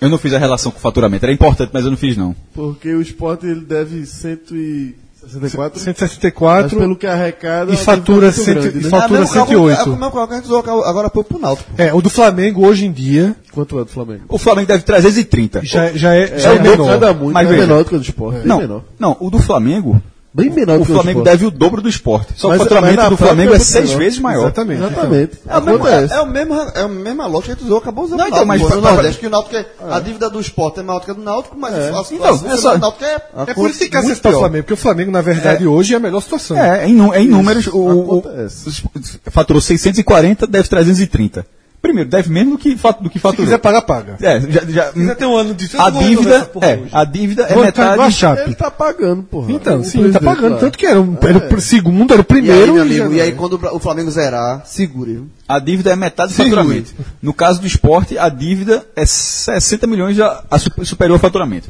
Eu 0.00 0.08
não 0.08 0.18
fiz 0.18 0.32
a 0.32 0.38
relação 0.38 0.70
com 0.70 0.78
o 0.78 0.80
faturamento. 0.80 1.24
Era 1.24 1.32
importante, 1.32 1.70
mas 1.72 1.84
eu 1.84 1.90
não 1.90 1.96
fiz 1.98 2.16
não. 2.16 2.34
Porque 2.54 2.94
o 2.94 3.00
esporte 3.02 3.46
ele 3.46 3.62
deve 3.62 4.06
164. 4.06 5.80
164 5.80 6.62
Mas 6.70 6.74
pelo 6.74 6.94
que 6.96 7.04
arrecada. 7.06 7.72
e 7.72 7.76
fatura, 7.76 8.28
é 8.28 8.32
cento, 8.32 8.60
grande, 8.60 8.78
e 8.78 8.82
né? 8.84 8.88
fatura 8.90 9.14
É 9.18 9.18
o 9.18 9.20
mesmo 9.22 9.34
cálculo- 9.34 9.58
108. 9.68 9.80
É 9.80 9.82
o 9.82 9.86
mesmo 10.28 10.62
cálculo 10.62 10.84
agora 10.84 11.10
pouco 11.10 11.30
pro 11.30 11.38
Náutico. 11.40 11.68
É, 11.76 11.92
o 11.92 12.00
do 12.00 12.08
Flamengo 12.08 12.64
hoje 12.64 12.86
em 12.86 12.92
dia 12.92 13.34
Quanto 13.52 13.76
é 13.80 13.84
do 13.84 13.90
Flamengo? 13.90 14.22
O 14.28 14.38
Flamengo 14.38 14.68
deve 14.68 14.84
330. 14.84 15.64
já, 15.64 15.90
já 15.92 16.14
é, 16.14 16.38
já 16.38 16.52
é 16.52 16.56
é, 16.56 16.60
o 16.60 16.62
dobro, 16.62 16.70
menor. 16.70 16.86
Nada 17.00 17.12
muito, 17.14 17.34
Mas 17.34 17.50
é 17.50 17.56
menor 17.56 17.78
do 17.82 17.88
que 17.90 17.94
o 17.96 17.98
do 17.98 18.04
esporte. 18.04 18.46
Não, 18.46 18.58
menor. 18.58 18.84
não, 18.98 19.16
o 19.18 19.28
do 19.30 19.40
Flamengo, 19.40 20.00
Bem 20.42 20.50
menor 20.50 20.76
do 20.78 20.82
o 20.82 20.86
que 20.86 20.92
Flamengo 20.92 21.20
do 21.20 21.28
esporte. 21.28 21.38
deve 21.38 21.46
o 21.46 21.50
dobro 21.50 21.82
do 21.82 21.88
esporte. 21.88 22.32
Só 22.36 22.48
Mas- 22.48 22.60
o 22.60 22.62
faturamento 22.64 22.96
mas 22.96 23.10
do 23.10 23.16
Flamengo 23.16 23.52
é 23.52 23.56
é 23.56 23.58
seis 23.58 23.86
menor. 23.90 23.98
vezes 23.98 24.18
maior. 24.18 24.42
Exatamente. 24.42 24.82
Exatamente. 24.82 25.32
É, 25.48 25.56
o 25.58 25.62
mesmo, 25.62 25.86
é, 25.88 26.06
é, 26.10 26.20
o 26.20 26.26
mesmo, 26.26 26.54
é 26.54 26.80
a 26.82 26.88
mesma 26.88 27.26
lógica 27.26 27.46
que 27.46 27.50
a 27.52 27.54
gente 27.56 27.64
usou, 27.64 27.78
acabou 27.78 28.04
usando 28.04 28.18
Não, 28.18 28.24
o 28.24 28.28
então, 28.28 28.44
Náutico, 28.44 28.64
mas 28.68 28.74
no 28.76 28.82
pra- 28.82 28.92
Nordeste, 28.92 29.20
que 29.20 29.26
o 29.26 29.30
Náutico 29.30 29.56
é, 29.56 29.66
a 29.90 30.00
dívida 30.00 30.30
do 30.30 30.40
esporte 30.40 30.80
é 30.80 30.82
maior 30.82 30.98
do 31.00 31.04
que 31.04 31.10
a 31.10 31.14
do 31.14 31.22
Náutico, 31.22 31.56
mas 31.58 31.74
a, 31.74 31.76
a, 31.76 31.88
Então, 31.88 32.04
situação 32.04 32.50
é 32.52 32.56
só- 32.56 32.74
do 32.74 32.78
Náutico 32.80 33.04
é... 33.04 33.22
É 33.48 33.54
por 33.54 33.70
isso 33.70 33.78
que 33.80 33.88
quer 33.88 33.98
Muito 34.02 34.12
acertar 34.12 34.30
o 34.30 34.34
pior. 34.34 34.40
Flamengo, 34.40 34.64
porque 34.64 34.74
o 34.74 34.76
Flamengo, 34.76 35.10
na 35.10 35.20
verdade, 35.22 35.66
hoje 35.66 35.94
é 35.94 35.96
a 35.96 36.00
melhor 36.00 36.20
situação. 36.20 36.56
É, 36.58 36.86
em, 36.88 36.94
números, 37.28 37.66
o, 37.66 37.76
o, 37.78 38.18
acontece. 38.18 38.82
o- 39.26 39.30
faturou 39.30 39.60
640, 39.60 40.46
deve 40.46 40.68
330. 40.68 41.44
Primeiro, 41.80 42.10
deve 42.10 42.28
menos 42.28 42.54
do 42.54 42.58
que, 42.58 42.74
do 42.74 43.08
que 43.08 43.18
Se 43.18 43.22
faturou. 43.22 43.44
quiser 43.46 43.58
pagar, 43.58 43.82
paga. 43.82 44.16
É, 44.20 44.40
já, 44.40 44.64
já, 44.68 44.86
Se 44.88 44.94
quiser 44.94 45.14
ter 45.14 45.26
um 45.26 45.36
ano 45.36 45.54
de 45.54 45.70
a 45.78 45.90
dívida, 45.90 46.50
é, 46.60 46.80
a 46.90 47.04
dívida 47.04 47.42
é 47.44 47.54
Vou 47.54 47.64
metade. 47.64 48.40
Ele 48.44 48.54
tá 48.56 48.68
pagando, 48.68 49.22
porra. 49.22 49.52
Então, 49.52 49.80
O 49.80 49.84
sim, 49.84 50.00
ele 50.00 50.12
tá 50.12 50.20
pagando. 50.20 50.54
lá. 50.54 50.58
Tanto 50.58 50.76
que 50.76 50.84
era, 50.84 51.00
um, 51.00 51.16
era 51.22 51.54
o 51.56 51.60
segundo, 51.60 52.12
era 52.12 52.20
o 52.20 52.26
E 52.28 52.34
aí, 52.34 52.42
primeiro. 52.42 52.72
meu 52.74 52.82
e 52.84 52.86
amigo, 53.00 53.08
já- 53.10 53.14
e 53.16 53.20
aí 53.20 53.32
quando 53.32 53.60
o 53.72 53.78
Flamengo 53.78 54.10
zerar, 54.10 54.62
segure. 54.66 55.22
A 55.48 55.60
dívida 55.60 55.92
é 55.92 55.96
metade 55.96 56.32
do 56.32 56.36
Sim, 56.36 56.42
faturamento. 56.44 56.92
No 57.22 57.32
caso 57.32 57.60
do 57.60 57.66
esporte, 57.66 58.18
a 58.18 58.28
dívida 58.28 58.84
é 58.96 59.06
60 59.06 59.86
milhões 59.86 60.16
já 60.16 60.42
superior 60.82 61.14
ao 61.14 61.20
faturamento. 61.20 61.68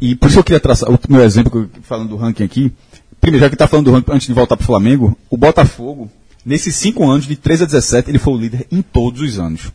E 0.00 0.16
por 0.16 0.26
isso 0.26 0.34
que 0.34 0.40
eu 0.40 0.44
queria 0.44 0.60
traçar 0.60 0.90
o 0.90 0.98
meu 1.08 1.22
exemplo, 1.22 1.70
falando 1.82 2.08
do 2.08 2.16
ranking 2.16 2.42
aqui. 2.44 2.72
Primeiro, 3.20 3.44
já 3.44 3.48
que 3.48 3.54
está 3.54 3.66
falando 3.68 3.86
do 3.86 3.92
ranking, 3.92 4.12
antes 4.12 4.26
de 4.26 4.32
voltar 4.34 4.56
para 4.56 4.64
o 4.64 4.66
Flamengo, 4.66 5.16
o 5.30 5.36
Botafogo, 5.36 6.10
nesses 6.44 6.74
cinco 6.76 7.08
anos, 7.08 7.26
de 7.26 7.36
13 7.36 7.64
a 7.64 7.66
17, 7.66 8.10
ele 8.10 8.18
foi 8.18 8.34
o 8.34 8.38
líder 8.38 8.66
em 8.70 8.82
todos 8.82 9.20
os 9.20 9.38
anos. 9.38 9.72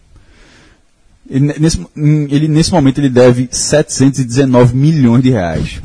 Ele, 1.30 1.46
ne- 1.48 1.56
nesse, 1.60 1.80
hum, 1.96 2.28
ele, 2.30 2.48
nesse 2.48 2.72
momento 2.72 3.00
ele 3.00 3.10
deve 3.10 3.48
719 3.52 4.76
milhões 4.76 5.24
de 5.24 5.30
reais. 5.30 5.82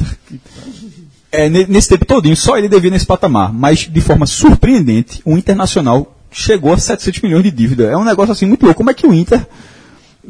É, 1.31 1.49
ne- 1.49 1.67
nesse 1.67 1.89
tempo 1.89 2.05
todinho, 2.05 2.37
só 2.37 2.57
ele 2.57 2.69
devia 2.69 2.91
nesse 2.91 3.07
patamar. 3.07 3.53
Mas, 3.53 3.81
de 3.81 4.01
forma 4.01 4.27
surpreendente, 4.27 5.21
o 5.25 5.37
Internacional 5.37 6.17
chegou 6.31 6.73
a 6.73 6.79
700 6.79 7.21
milhões 7.23 7.43
de 7.45 7.51
dívida. 7.51 7.85
É 7.85 7.97
um 7.97 8.05
negócio 8.05 8.33
assim 8.33 8.47
muito 8.47 8.65
louco. 8.65 8.79
Como 8.79 8.91
é 8.91 8.95
que 8.95 9.07
o 9.07 9.15
Inter... 9.15 9.47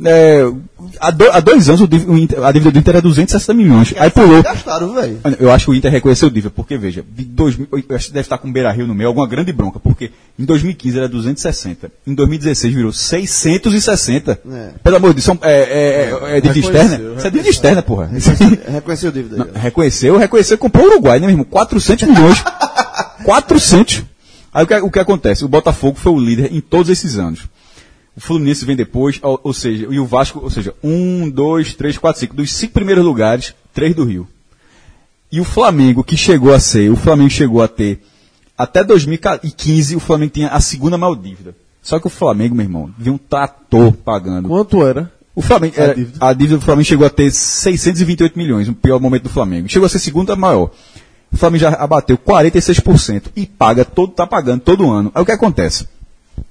é, 0.04 0.42
há, 1.00 1.10
do- 1.10 1.30
há 1.30 1.40
dois 1.40 1.68
anos 1.68 1.80
o 1.80 1.88
div- 1.88 2.08
o 2.08 2.16
Inter- 2.16 2.42
a 2.44 2.52
dívida 2.52 2.70
do 2.70 2.78
Inter 2.78 2.94
era 2.96 3.02
260 3.02 3.54
milhões. 3.54 3.94
Aí 3.98 4.10
pulou. 4.10 4.42
Gastaram, 4.42 4.92
velho. 4.94 5.18
Eu 5.40 5.50
acho 5.50 5.66
que 5.66 5.70
o 5.70 5.74
Inter 5.74 5.90
reconheceu 5.90 6.28
dívida, 6.30 6.50
porque, 6.50 6.76
veja, 6.78 7.04
de 7.16 7.24
2000, 7.24 7.68
eu 7.88 7.96
acho 7.96 8.06
que 8.06 8.12
deve 8.12 8.26
estar 8.26 8.38
com 8.38 8.48
o 8.48 8.52
Beira 8.52 8.70
Rio 8.72 8.86
no 8.86 8.94
meio, 8.94 9.08
alguma 9.08 9.26
grande 9.26 9.52
bronca, 9.52 9.78
porque 9.80 10.10
em 10.38 10.44
2015 10.44 10.96
era 10.98 11.08
260, 11.08 11.90
em 12.06 12.14
2016 12.14 12.74
virou 12.74 12.92
660. 12.92 14.40
É. 14.50 14.70
Pelo 14.82 14.96
amor 14.96 15.08
de 15.10 15.14
Deus, 15.16 15.24
são- 15.24 15.38
é, 15.42 15.52
é, 15.52 16.32
é, 16.32 16.38
é 16.38 16.40
dívida 16.40 16.58
externa? 16.60 17.14
Isso 17.16 17.26
é 17.26 17.30
dívida 17.30 17.50
externa, 17.50 17.82
porra. 17.82 18.10
Reconheceu 18.68 19.10
dívida. 19.12 19.36
Não, 19.36 19.48
reconheceu, 19.60 20.16
reconheceu, 20.16 20.58
comprou 20.58 20.86
o 20.86 20.90
Uruguai, 20.90 21.18
né, 21.20 21.26
meu 21.26 21.30
irmão? 21.34 21.44
400 21.48 22.08
milhões. 22.08 22.42
400. 23.24 24.02
Aí 24.52 24.64
o 24.64 24.66
que, 24.66 24.74
o 24.76 24.90
que 24.90 24.98
acontece? 24.98 25.44
O 25.44 25.48
Botafogo 25.48 25.98
foi 25.98 26.12
o 26.12 26.18
líder 26.18 26.52
em 26.52 26.60
todos 26.60 26.88
esses 26.90 27.18
anos. 27.18 27.40
O 28.18 28.20
Fluminense 28.20 28.64
vem 28.64 28.74
depois, 28.74 29.20
ou, 29.22 29.38
ou 29.44 29.52
seja, 29.54 29.86
e 29.88 30.00
o 30.00 30.04
Vasco, 30.04 30.40
ou 30.42 30.50
seja, 30.50 30.74
um, 30.82 31.30
dois, 31.30 31.72
três, 31.74 31.96
quatro, 31.96 32.18
cinco. 32.18 32.34
Dos 32.34 32.50
cinco 32.52 32.72
primeiros 32.72 33.04
lugares, 33.04 33.54
três 33.72 33.94
do 33.94 34.02
Rio. 34.02 34.26
E 35.30 35.40
o 35.40 35.44
Flamengo, 35.44 36.02
que 36.02 36.16
chegou 36.16 36.52
a 36.52 36.58
ser, 36.58 36.90
o 36.90 36.96
Flamengo 36.96 37.30
chegou 37.30 37.62
a 37.62 37.68
ter, 37.68 38.02
até 38.56 38.82
2015, 38.82 39.94
o 39.94 40.00
Flamengo 40.00 40.32
tinha 40.32 40.48
a 40.48 40.60
segunda 40.60 40.98
maior 40.98 41.14
dívida. 41.14 41.54
Só 41.80 42.00
que 42.00 42.08
o 42.08 42.10
Flamengo, 42.10 42.56
meu 42.56 42.64
irmão, 42.64 42.90
viu 42.98 43.12
um 43.12 43.18
trator 43.18 43.92
pagando. 43.92 44.48
Quanto 44.48 44.84
era? 44.84 45.12
O 45.32 45.40
Flamengo, 45.40 45.76
A 45.78 45.82
era- 45.84 45.94
dívida. 45.94 46.18
a 46.20 46.32
dívida 46.32 46.58
do 46.58 46.64
Flamengo 46.64 46.88
chegou 46.88 47.06
a 47.06 47.10
ter 47.10 47.30
628 47.30 48.36
milhões, 48.36 48.68
o 48.68 48.74
pior 48.74 48.98
momento 49.00 49.22
do 49.22 49.28
Flamengo. 49.28 49.68
Chegou 49.68 49.86
a 49.86 49.88
ser 49.88 50.00
segunda 50.00 50.34
maior. 50.34 50.72
O 51.32 51.36
Flamengo 51.36 51.60
já 51.60 51.68
abateu 51.68 52.18
46% 52.18 53.30
e 53.36 53.46
paga 53.46 53.84
todo, 53.84 54.12
tá 54.12 54.26
pagando 54.26 54.62
todo 54.62 54.90
ano. 54.90 55.12
Aí 55.14 55.22
o 55.22 55.24
que 55.24 55.30
acontece? 55.30 55.86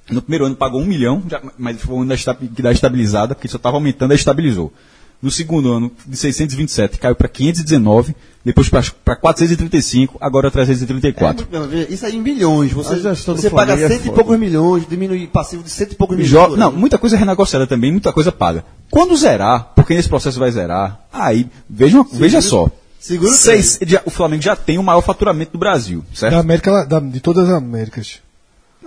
No 0.10 0.22
primeiro 0.22 0.46
ano 0.46 0.56
pagou 0.56 0.82
um 0.82 0.86
milhão, 0.86 1.24
já- 1.30 1.42
mas 1.58 1.82
foi 1.82 1.96
um 1.96 2.02
ano 2.02 2.10
da 2.16 2.34
que 2.34 2.62
dá 2.62 2.72
estabilizada, 2.72 3.36
porque 3.36 3.48
só 3.48 3.58
estava 3.58 3.78
aumentando, 3.78 4.12
aí 4.12 4.18
estabilizou. 4.18 4.72
No 5.20 5.32
segundo 5.32 5.74
ano, 5.74 5.92
de 6.06 6.16
627, 6.16 7.00
caiu 7.00 7.16
para 7.16 7.28
519, 7.28 8.16
depois 8.46 8.70
para 8.70 9.16
435, 9.16 10.16
agora 10.22 10.52
334. 10.52 11.48
É, 11.52 11.60
muito 11.60 11.92
Isso 11.92 12.06
aí 12.06 12.16
em 12.16 12.22
milhões. 12.22 12.72
Você, 12.72 12.96
você 13.00 13.50
paga 13.50 13.50
Flamengo 13.50 13.84
é 13.84 13.88
cento 13.88 14.08
e 14.08 14.12
poucos 14.12 14.40
milhões, 14.40 14.88
diminui 14.88 15.26
passivo 15.28 15.64
de 15.64 15.70
cento 15.72 15.94
e 15.94 15.96
poucos 15.96 16.16
milhões. 16.16 16.58
Não, 16.58 16.72
muita 16.72 16.98
coisa 17.00 17.16
é 17.16 17.20
renegociada 17.20 17.66
também, 17.66 17.92
muita 17.92 18.14
coisa 18.14 18.32
paga. 18.32 18.64
Quando 18.92 19.18
zerar, 19.18 19.72
porque 19.76 19.96
nesse 19.96 20.08
processo 20.08 20.40
vai 20.40 20.52
zerar, 20.52 21.02
aí, 21.12 21.48
veja, 21.70 21.98
uma- 21.98 22.08
veja 22.12 22.40
só. 22.42 22.70
segura 23.00 23.32
o 23.32 23.34
Seis- 23.34 23.80
já- 23.88 24.02
o 24.06 24.10
Flamengo 24.12 24.44
já 24.44 24.56
tem 24.56 24.78
o 24.78 24.84
maior 24.84 25.02
faturamento 25.02 25.52
do 25.54 25.58
Brasil, 25.58 26.06
Da 26.12 26.16
certo? 26.16 26.36
América, 26.36 26.86
da- 26.86 27.00
de 27.00 27.20
todas 27.20 27.50
as 27.50 27.56
Américas. 27.56 28.20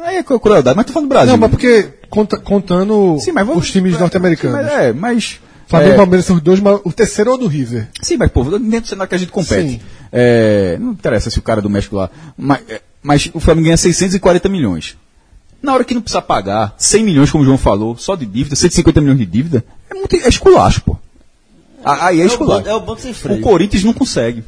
Aí 0.02 0.16
é 0.16 0.22
crueldade, 0.22 0.77
mas 0.77 0.86
tô 0.86 0.93
falando 0.93 1.09
do 1.09 1.12
Brasil. 1.12 1.32
Não, 1.32 1.39
mas 1.39 1.51
porque 1.51 1.89
conta- 2.09 2.39
contando 2.39 3.18
Sim, 3.20 3.32
mas 3.32 3.47
vamos- 3.47 3.64
os 3.64 3.70
times 3.70 3.94
é, 3.94 3.98
norte-americanos. 3.98 4.56
mas 4.64 4.72
É, 4.72 4.93
mas. 4.93 5.40
Flamengo 5.66 5.90
e 5.90 5.94
é, 5.94 5.97
Palmeiras 5.97 6.27
são 6.27 6.36
os 6.36 6.43
dois, 6.43 6.59
mas 6.59 6.81
o 6.85 6.93
terceiro 6.93 7.31
é 7.31 7.35
o 7.35 7.36
do 7.36 7.47
River. 7.47 7.89
Sim, 8.02 8.16
mas, 8.16 8.31
pô, 8.32 8.43
dentro 8.43 8.81
do 8.81 8.86
cenário 8.89 9.09
que 9.09 9.14
a 9.14 9.18
gente 9.18 9.31
compete. 9.31 9.81
É, 10.10 10.77
não 10.81 10.90
interessa 10.93 11.31
se 11.31 11.39
o 11.39 11.43
cara 11.43 11.60
é 11.60 11.62
do 11.62 11.70
México 11.70 11.94
lá. 11.94 12.10
Mas, 12.36 12.60
é, 12.68 12.81
mas 13.02 13.31
o 13.32 13.39
Flamengo 13.39 13.66
ganha 13.66 13.77
640 13.77 14.48
milhões. 14.48 14.97
Na 15.62 15.72
hora 15.74 15.85
que 15.85 15.94
não 15.94 16.01
precisa 16.01 16.20
pagar 16.22 16.74
100 16.78 17.05
milhões, 17.05 17.31
como 17.31 17.43
o 17.43 17.47
João 17.47 17.59
falou, 17.59 17.97
só 17.97 18.16
de 18.16 18.27
dívida, 18.27 18.56
150 18.56 19.01
milhões 19.01 19.18
de 19.18 19.27
dívida, 19.27 19.64
é 19.90 19.94
muito 19.94 20.16
é 20.16 20.28
esculacho, 20.28 20.82
pô. 20.82 20.97
Aí 21.85 22.18
é 22.18 22.22
É 22.22 22.24
o 22.24 22.27
esculacho. 22.27 22.59
bonde- 22.62 22.68
é 22.70 22.74
o 22.74 22.81
bonde 22.81 23.01
sem 23.02 23.12
freio. 23.12 23.39
O 23.39 23.43
Corinthians 23.43 23.85
não 23.85 23.93
consegue. 23.93 24.43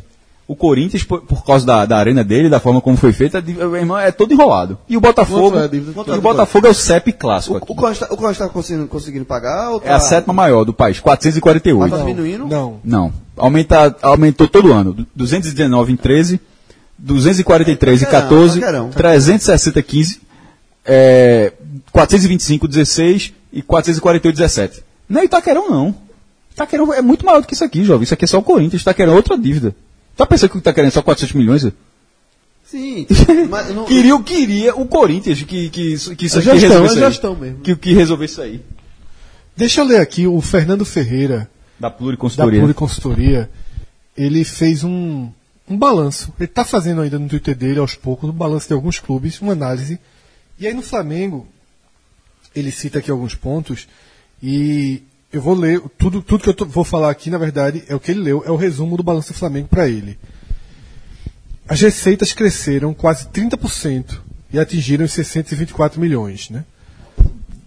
O 0.53 0.57
Corinthians, 0.57 1.03
por, 1.03 1.23
por 1.23 1.43
causa 1.47 1.65
da, 1.65 1.87
da 1.87 1.97
arena 1.97 2.23
dele, 2.23 2.51
da 2.51 2.61
forma 2.61 2.79
como 2.79 2.95
foi 2.95 3.11
feita, 3.11 3.43
irmão, 3.47 3.99
é 3.99 4.13
todo 4.13 4.35
enrolado. 4.35 4.77
E 4.87 4.99
o 4.99 5.01
Botafogo. 5.01 5.59
É 5.59 5.67
e 5.73 5.79
é 6.11 6.15
o 6.15 6.21
Botafogo 6.21 6.67
é 6.67 6.71
o 6.71 6.75
CEP 6.75 7.11
clássico. 7.13 7.55
O, 7.55 7.57
aqui. 7.57 7.73
o 7.73 7.75
Corinthians 7.75 7.99
tá- 8.07 8.15
o 8.15 8.19
Corinthians 8.19 8.39
tá 8.39 8.49
conseguindo, 8.51 8.87
conseguindo 8.87 9.25
pagar? 9.25 9.71
Ou 9.71 9.81
tá, 9.81 9.89
É 9.89 9.93
a 9.95 9.99
sétima 9.99 10.35
maior 10.35 10.65
do 10.65 10.75
país, 10.75 11.01
448. 11.01 11.79
Mas 11.79 11.91
tá 11.91 11.97
diminuindo? 12.07 12.47
Não. 12.47 12.81
Não. 12.85 13.13
Aumenta, 13.35 13.97
aumentou 14.03 14.47
todo 14.47 14.71
ano. 14.75 14.93
Du- 14.93 15.07
219 15.17 15.93
em 15.95 15.97
13, 15.97 16.39
243 16.99 18.03
em 18.03 18.05
É, 18.05 18.07
paquerão, 18.07 18.23
14, 18.29 18.61
paquerão. 18.61 18.91
360 18.91 19.81
em 19.81 19.83
15, 19.83 20.21
é, 20.85 21.53
425 21.91 22.69
16 22.69 23.33
e 23.53 23.63
448 23.63 24.37
17. 24.37 24.85
Não 25.09 25.21
é 25.21 25.25
Itaquerão, 25.25 25.71
não. 25.71 25.95
Itaquerão 26.53 26.93
é 26.93 27.01
muito 27.01 27.25
maior 27.25 27.41
do 27.41 27.47
que 27.47 27.55
isso 27.55 27.65
aqui, 27.65 27.83
jovem. 27.85 28.05
Isso 28.05 28.13
aqui 28.13 28.25
é 28.25 28.29
só 28.29 28.39
o 28.39 28.43
Corinthians. 28.43 28.83
Itaquerão 28.83 29.13
é 29.15 29.17
outra 29.17 29.39
dívida. 29.39 29.75
Tá 30.17 30.27
pensando 30.27 30.51
que 30.51 30.57
o 30.57 30.59
Itaquerão 30.59 30.89
é 30.89 30.91
só 30.91 31.03
400 31.03 31.35
milhões? 31.35 31.67
Sim. 32.65 33.07
mas 33.51 33.75
não- 33.75 33.85
Queria, 33.85 34.21
queria 34.23 34.75
o 34.77 34.87
Corinthians 34.87 35.43
que, 35.43 35.69
que, 35.71 35.93
isso- 35.93 36.15
que 36.17 36.27
isso 36.27 36.39
isso 36.41 36.51
aí. 36.51 36.59
gestão 36.99 37.35
mesmo. 37.37 37.59
Que, 37.61 37.75
que 37.77 37.93
resolvesse 37.93 38.33
isso 38.35 38.43
aí. 38.43 38.61
Deixa 39.57 39.81
eu 39.81 39.85
ler 39.85 40.01
aqui 40.01 40.27
o 40.27 40.41
Fernando 40.41 40.85
Ferreira, 40.85 41.51
Da 41.79 41.89
da 41.89 41.95
pluriconsultoria. 41.95 42.61
Pluriconsultoria. 42.61 43.51
Ele 44.17 44.45
fez 44.45 44.83
um, 44.85 45.31
um 45.69 45.77
balanço. 45.77 46.33
Ele 46.39 46.49
está 46.49 46.65
fazendo 46.65 47.01
ainda 47.03 47.19
no 47.19 47.29
Twitter 47.29 47.55
dele, 47.55 47.79
aos 47.79 47.95
poucos, 47.95 48.29
um 48.31 48.33
balanço 48.33 48.69
de 48.69 48.75
alguns 48.75 48.99
clubes, 48.99 49.41
uma 49.41 49.53
análise. 49.53 49.99
E 50.59 50.67
aí 50.67 50.73
no 50.75 50.83
Flamengo, 50.83 51.47
ele 52.55 52.71
cita 52.71 52.99
aqui 53.01 53.11
alguns 53.11 53.35
pontos. 53.35 53.87
E 54.43 55.03
eu 55.33 55.41
vou 55.41 55.55
ler, 55.55 55.81
tudo, 55.99 56.21
tudo 56.23 56.43
que 56.43 56.49
eu 56.49 56.55
tô- 56.55 56.67
vou 56.67 56.85
falar 56.85 57.11
aqui, 57.11 57.31
na 57.31 57.39
verdade, 57.39 57.83
é 57.89 57.95
o 57.95 58.01
que 58.01 58.11
ele 58.11 58.21
leu, 58.21 58.43
é 58.47 58.51
o 58.51 58.57
resumo 58.57 58.97
do 58.97 59.03
balanço 59.03 59.33
do 59.33 59.39
Flamengo 59.39 59.69
para 59.69 59.89
ele. 59.89 60.19
As 61.69 61.81
receitas 61.81 62.33
cresceram 62.33 62.93
quase 62.93 63.29
30% 63.29 64.21
e 64.53 64.59
atingiram 64.59 65.05
os 65.05 65.13
624 65.13 66.01
milhões, 66.01 66.51
né? 66.51 66.65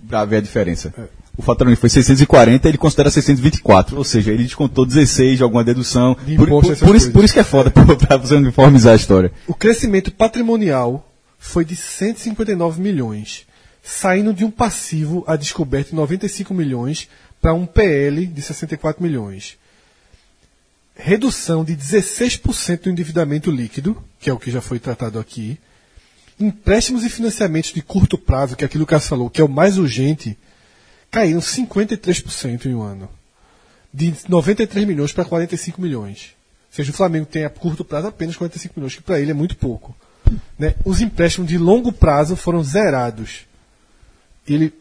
Pra 0.08 0.24
ver 0.26 0.38
a 0.38 0.42
diferença. 0.42 0.94
O 1.38 1.42
faturamento 1.42 1.82
foi 1.82 1.90
640, 1.90 2.70
ele 2.70 2.78
considera 2.78 3.10
624. 3.10 3.98
Ou 3.98 4.04
seja, 4.04 4.32
ele 4.32 4.44
descontou 4.44 4.86
16 4.86 5.38
de 5.38 5.44
alguma 5.44 5.64
dedução. 5.64 6.16
De 6.26 6.36
Por, 6.36 6.48
por- 6.48 6.78
por 6.78 6.96
isso, 6.96 7.12
por 7.12 7.24
isso 7.26 7.34
que 7.34 7.40
é 7.40 7.44
foda, 7.44 7.72
pô, 7.72 7.96
pra 7.98 8.16
você 8.18 8.36
uniformizar 8.36 8.94
a 8.94 8.96
história. 8.96 9.32
O 9.48 9.54
crescimento 9.54 10.12
patrimonial 10.12 11.12
foi 11.40 11.66
de 11.66 11.76
159 11.76 12.80
milhões, 12.82 13.46
saindo 13.84 14.34
de 14.34 14.46
um 14.46 14.52
passivo 14.52 15.24
a 15.28 15.36
descoberto 15.36 15.90
de 15.90 15.96
95 15.96 16.54
milhões 16.54 17.10
para 17.46 17.54
um 17.54 17.68
PL 17.68 18.26
de 18.26 18.42
64 18.42 19.04
milhões. 19.04 19.56
Redução 20.96 21.64
de 21.64 21.76
16% 21.76 22.82
do 22.82 22.90
endividamento 22.90 23.52
líquido, 23.52 24.04
que 24.20 24.32
é 24.32 24.34
o 24.34 24.40
que 24.40 24.50
já 24.50 24.62
foi 24.62 24.80
tratado 24.80 25.20
aqui, 25.20 25.60
Empréstimos 26.40 27.04
e 27.04 27.10
financiamentos 27.10 27.72
de 27.72 27.84
curto 27.84 28.18
prazo, 28.18 28.56
que 28.56 28.64
é 28.64 28.66
aquilo 28.66 28.84
que 28.84 28.94
o 28.94 28.96
Cássio 28.96 29.10
falou, 29.10 29.30
que 29.30 29.40
é 29.40 29.44
o 29.44 29.48
mais 29.48 29.78
urgente, 29.78 30.36
caíram 31.12 31.40
53% 31.40 32.66
em 32.66 32.74
um 32.74 32.82
ano. 32.82 33.08
De 33.94 34.12
93 34.28 34.88
milhões 34.88 35.14
para 35.14 35.24
45 35.24 35.80
milhões. 35.80 36.34
Ou 36.72 36.76
seja, 36.76 36.92
o 36.92 36.96
Flamengo 36.96 37.28
tem 37.28 37.46
a 37.46 37.50
curto 37.50 37.86
prazo 37.86 38.08
apenas 38.08 38.36
45 38.36 38.74
milhões, 38.76 38.96
que 38.96 39.04
para 39.04 39.20
ele 39.20 39.30
é 39.30 39.36
muito 39.36 39.56
pouco. 39.56 39.96
Né? 40.58 40.74
Os 40.84 41.00
empréstimos 41.00 41.48
de 41.48 41.60
longo 41.60 41.94
prazo 41.94 42.36
foram 42.36 42.64
zerados. 42.64 43.46
Ele 44.48 44.74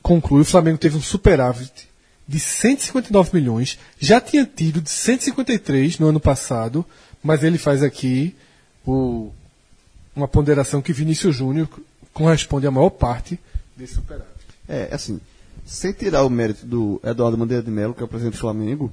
conclui, 0.00 0.42
o 0.42 0.46
Flamengo 0.46 0.78
teve 0.78 0.96
um 0.96 1.02
superávit 1.02 1.90
de 2.32 2.40
159 2.40 3.30
milhões, 3.34 3.78
já 4.00 4.18
tinha 4.18 4.46
tido 4.46 4.80
de 4.80 4.88
153 4.88 5.98
no 5.98 6.06
ano 6.06 6.18
passado, 6.18 6.82
mas 7.22 7.44
ele 7.44 7.58
faz 7.58 7.82
aqui 7.82 8.34
o, 8.86 9.30
uma 10.16 10.26
ponderação 10.26 10.80
que 10.80 10.94
Vinícius 10.94 11.36
Júnior 11.36 11.68
corresponde 12.10 12.66
à 12.66 12.70
maior 12.70 12.88
parte 12.88 13.38
desse 13.76 13.96
superávit. 13.96 14.32
É, 14.66 14.88
assim, 14.90 15.20
sem 15.66 15.92
tirar 15.92 16.24
o 16.24 16.30
mérito 16.30 16.64
do 16.64 16.98
Eduardo 17.04 17.36
Bandeira 17.36 17.62
de 17.62 17.70
Mello, 17.70 17.92
que 17.92 18.00
é 18.00 18.04
o 18.04 18.08
presidente 18.08 18.32
do 18.32 18.40
Flamengo, 18.40 18.90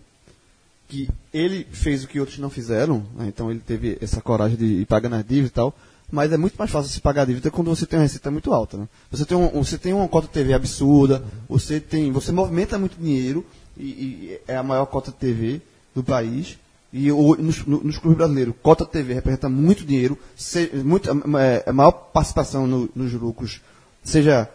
que 0.90 1.08
ele 1.34 1.66
fez 1.72 2.04
o 2.04 2.10
que 2.10 2.20
outros 2.20 2.40
não 2.40 2.50
fizeram, 2.50 3.06
né, 3.16 3.28
então 3.30 3.50
ele 3.50 3.62
teve 3.66 3.98
essa 4.02 4.20
coragem 4.20 4.58
de 4.58 4.66
ir 4.66 4.86
pagando 4.86 5.16
as 5.16 5.24
dívidas 5.24 5.52
e 5.52 5.54
tal, 5.54 5.74
mas 6.12 6.32
é 6.32 6.38
muito 6.38 6.56
mais 6.58 6.72
fácil 6.72 6.92
se 6.92 7.00
pagar 7.02 7.24
a 7.24 7.26
dívida 7.26 7.52
quando 7.52 7.74
você 7.74 7.86
tem 7.86 8.00
uma 8.00 8.04
receita 8.04 8.32
muito 8.32 8.54
alta. 8.54 8.78
Né? 8.78 8.88
Você, 9.12 9.26
tem 9.26 9.38
um, 9.38 9.48
você 9.64 9.78
tem 9.78 9.94
uma 9.94 10.08
cota 10.08 10.28
TV 10.28 10.54
absurda, 10.54 11.24
você, 11.48 11.80
tem, 11.80 12.12
você 12.12 12.32
movimenta 12.32 12.78
muito 12.80 12.98
dinheiro, 13.00 13.46
e, 13.78 13.84
e 13.84 14.40
é 14.48 14.58
a 14.58 14.64
maior 14.64 14.86
cota 14.88 15.12
de 15.12 15.18
TV 15.18 15.62
do 15.96 16.04
país, 16.04 16.58
e 16.92 17.12
o, 17.12 17.36
nos, 17.36 17.66
no- 17.66 17.84
nos 17.84 17.98
clubes 17.98 18.18
brasileiros, 18.18 18.56
cota 18.64 18.86
TV 18.86 19.14
representa 19.14 19.48
muito 19.48 19.86
dinheiro, 19.86 20.18
se, 20.36 20.72
muito, 20.84 21.10
é, 21.38 21.64
a 21.68 21.74
maior 21.74 21.92
participação 21.92 22.66
no- 22.66 22.90
nos 22.96 23.14
lucros, 23.14 23.62
seja 24.04 24.50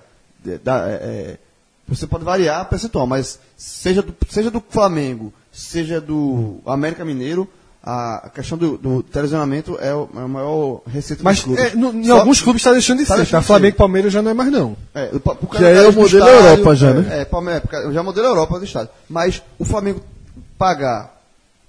é, 0.46 0.50
é, 0.50 0.60
é, 0.66 1.38
você 1.86 2.06
pode 2.06 2.24
variar 2.24 2.68
percentual, 2.68 3.06
mas 3.06 3.38
seja 3.56 4.02
do, 4.02 4.14
seja 4.28 4.50
do 4.50 4.62
Flamengo, 4.68 5.32
seja 5.52 6.00
do 6.00 6.58
América 6.66 7.04
Mineiro, 7.04 7.48
a, 7.86 8.30
questão 8.34 8.56
do, 8.56 8.78
do 8.78 9.02
televisionamento 9.02 9.76
é, 9.78 9.94
o, 9.94 10.08
é 10.16 10.20
a 10.20 10.26
maior 10.28 10.80
receita 10.86 11.22
Mas 11.22 11.36
dos 11.36 11.44
clubes. 11.44 11.64
é, 11.64 11.76
no- 11.76 11.92
em 11.92 12.04
Só- 12.04 12.18
alguns 12.18 12.40
clubes 12.40 12.60
está 12.60 12.72
deixando 12.72 12.98
de 13.00 13.04
Tá 13.06 13.16
ser. 13.18 13.26
Tá? 13.30 13.42
Flamengo 13.42 13.74
e 13.74 13.78
Palmeiras 13.78 14.12
já 14.12 14.22
não 14.22 14.30
é 14.30 14.34
mais 14.34 14.50
não. 14.50 14.74
É, 14.94 15.10
o, 15.12 15.46
Que 15.46 15.64
aí 15.64 15.76
é 15.84 15.88
o 15.88 15.92
modelo 15.92 16.26
Europa 16.26 16.74
já, 16.74 16.94
né? 16.94 17.20
É, 17.20 17.24
Palmeiras, 17.26 17.62
porque 17.62 17.76
já 17.92 17.98
é 17.98 18.00
o 18.00 18.04
modelo 18.04 18.26
Europa 18.26 18.58
do 18.58 18.64
estádio. 18.64 18.88
Mas 19.08 19.42
o 19.58 19.64
Flamengo 19.66 20.00
pagar 20.56 21.12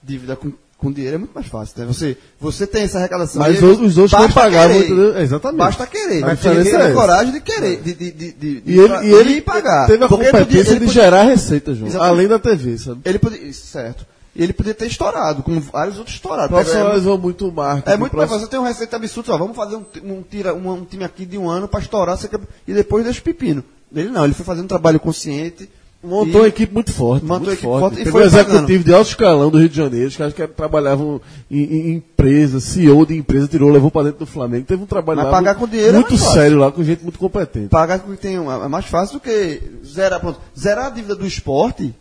dívida 0.02 0.36
com, 0.38 0.52
com 0.78 0.92
dinheiro 0.92 1.16
é 1.16 1.18
muito 1.18 1.34
mais 1.34 1.48
fácil, 1.48 1.74
né? 1.80 1.86
Você, 1.86 2.16
você 2.40 2.66
tem 2.66 2.84
essa 2.84 2.98
arrecadação. 3.00 3.42
Mas 3.42 3.62
os- 3.62 3.80
os 3.82 3.98
outros 3.98 4.12
não 4.20 4.32
pagavam, 4.32 4.76
querer. 4.76 4.86
entendeu? 4.86 5.18
Exatamente. 5.22 5.58
Basta 5.58 5.88
querer. 5.88 6.22
Mas 6.22 6.40
tem 6.40 6.52
que 6.62 6.70
é 6.70 6.78
ter 6.88 6.94
coragem 6.94 7.34
de 7.34 7.42
querer, 7.42 7.82
de, 7.82 7.94
de, 7.94 8.12
de, 8.12 8.32
de, 8.32 8.64
E 8.66 8.80
ele, 8.80 8.94
e 9.08 9.12
ele 9.14 9.42
pagar. 9.42 9.88
teve 9.88 10.04
a 10.04 10.08
Porque 10.08 10.24
ele 10.26 10.32
podia- 10.32 10.46
competência 10.46 10.74
de 10.80 10.86
podia- 10.86 11.04
gerar 11.04 11.24
receita, 11.24 11.74
João. 11.74 11.88
Exatamente. 11.90 12.14
Além 12.14 12.28
da 12.28 12.40
TV, 12.40 12.78
sabe? 12.78 13.02
Ele 13.04 13.20
podia, 13.20 13.52
certo. 13.54 14.06
E 14.36 14.44
ele 14.44 14.52
podia 14.52 14.74
ter 14.74 14.86
estourado, 14.88 15.42
como 15.44 15.62
vários 15.62 15.98
outros 15.98 16.16
estouraram. 16.16 16.50
Profissionalizou 16.50 17.18
muito 17.18 17.48
o 17.48 17.52
marketing. 17.54 17.90
É 17.90 17.98
muito 17.98 18.18
mais 18.18 18.30
fácil. 18.30 18.46
Você 18.46 18.52
tem 18.52 18.60
uma 18.60 18.68
receita 18.68 18.98
absurda, 18.98 19.34
ó, 19.34 19.38
vamos 19.38 19.56
fazer 19.56 19.78
um, 19.78 19.86
um, 20.04 20.22
tira, 20.22 20.54
um, 20.54 20.70
um 20.74 20.84
time 20.84 21.06
aqui 21.06 21.26
de 21.26 21.38
um 21.38 21.50
ano 21.50 21.68
para 21.70 21.80
estourar 21.80 22.18
quer- 22.18 22.40
e 22.68 22.74
depois 22.74 23.06
deixa 23.06 23.20
o 23.22 23.24
pepino. 23.24 23.64
Ele 23.96 24.10
não, 24.10 24.26
ele 24.26 24.34
foi 24.34 24.46
fazendo 24.46 24.66
um 24.66 24.68
trabalho 24.68 25.00
consciente. 25.00 25.70
Montou 26.04 26.42
uma 26.42 26.48
equipe 26.48 26.72
muito 26.72 26.92
forte. 26.92 27.24
Montou 27.24 27.40
muito 27.48 27.52
equipe 27.54 27.64
forte. 27.64 27.80
forte 27.96 28.02
e 28.08 28.12
foi 28.12 28.22
um 28.22 28.26
executivo 28.26 28.62
pagando. 28.68 28.84
de 28.84 28.94
alto 28.94 29.08
escalão 29.08 29.50
do 29.50 29.58
Rio 29.58 29.70
de 29.70 29.76
Janeiro, 29.78 30.08
os 30.08 30.16
caras 30.18 30.34
que 30.34 30.48
trabalhavam 30.48 31.20
em, 31.50 31.64
em 31.64 31.94
empresa, 31.96 32.60
CEO 32.60 33.06
de 33.06 33.18
empresa, 33.18 33.48
tirou, 33.48 33.72
levou 33.72 33.90
para 33.90 34.04
dentro 34.04 34.20
do 34.20 34.26
Flamengo. 34.28 34.66
Teve 34.66 34.84
um 34.84 34.86
trabalho 34.86 35.18
Mas 35.18 35.26
lá 35.28 35.32
pagar 35.32 35.52
muito, 35.56 35.62
com 35.66 35.72
dinheiro 35.72 35.96
é 35.96 36.00
muito 36.00 36.18
fácil. 36.18 36.34
sério 36.34 36.58
lá, 36.60 36.72
com 36.72 36.84
gente 36.84 37.02
muito 37.02 37.18
competente. 37.18 37.70
Pagar 37.70 38.00
com 38.00 38.12
que 38.12 38.18
tem 38.18 38.38
um, 38.38 38.52
é 38.52 38.68
mais 38.68 38.86
fácil 38.86 39.16
do 39.16 39.20
que 39.22 39.62
zerar. 39.84 40.20
Pronto. 40.20 40.40
Zerar 40.60 40.88
a 40.88 40.90
dívida 40.90 41.16
do 41.16 41.26
esporte, 41.26 41.96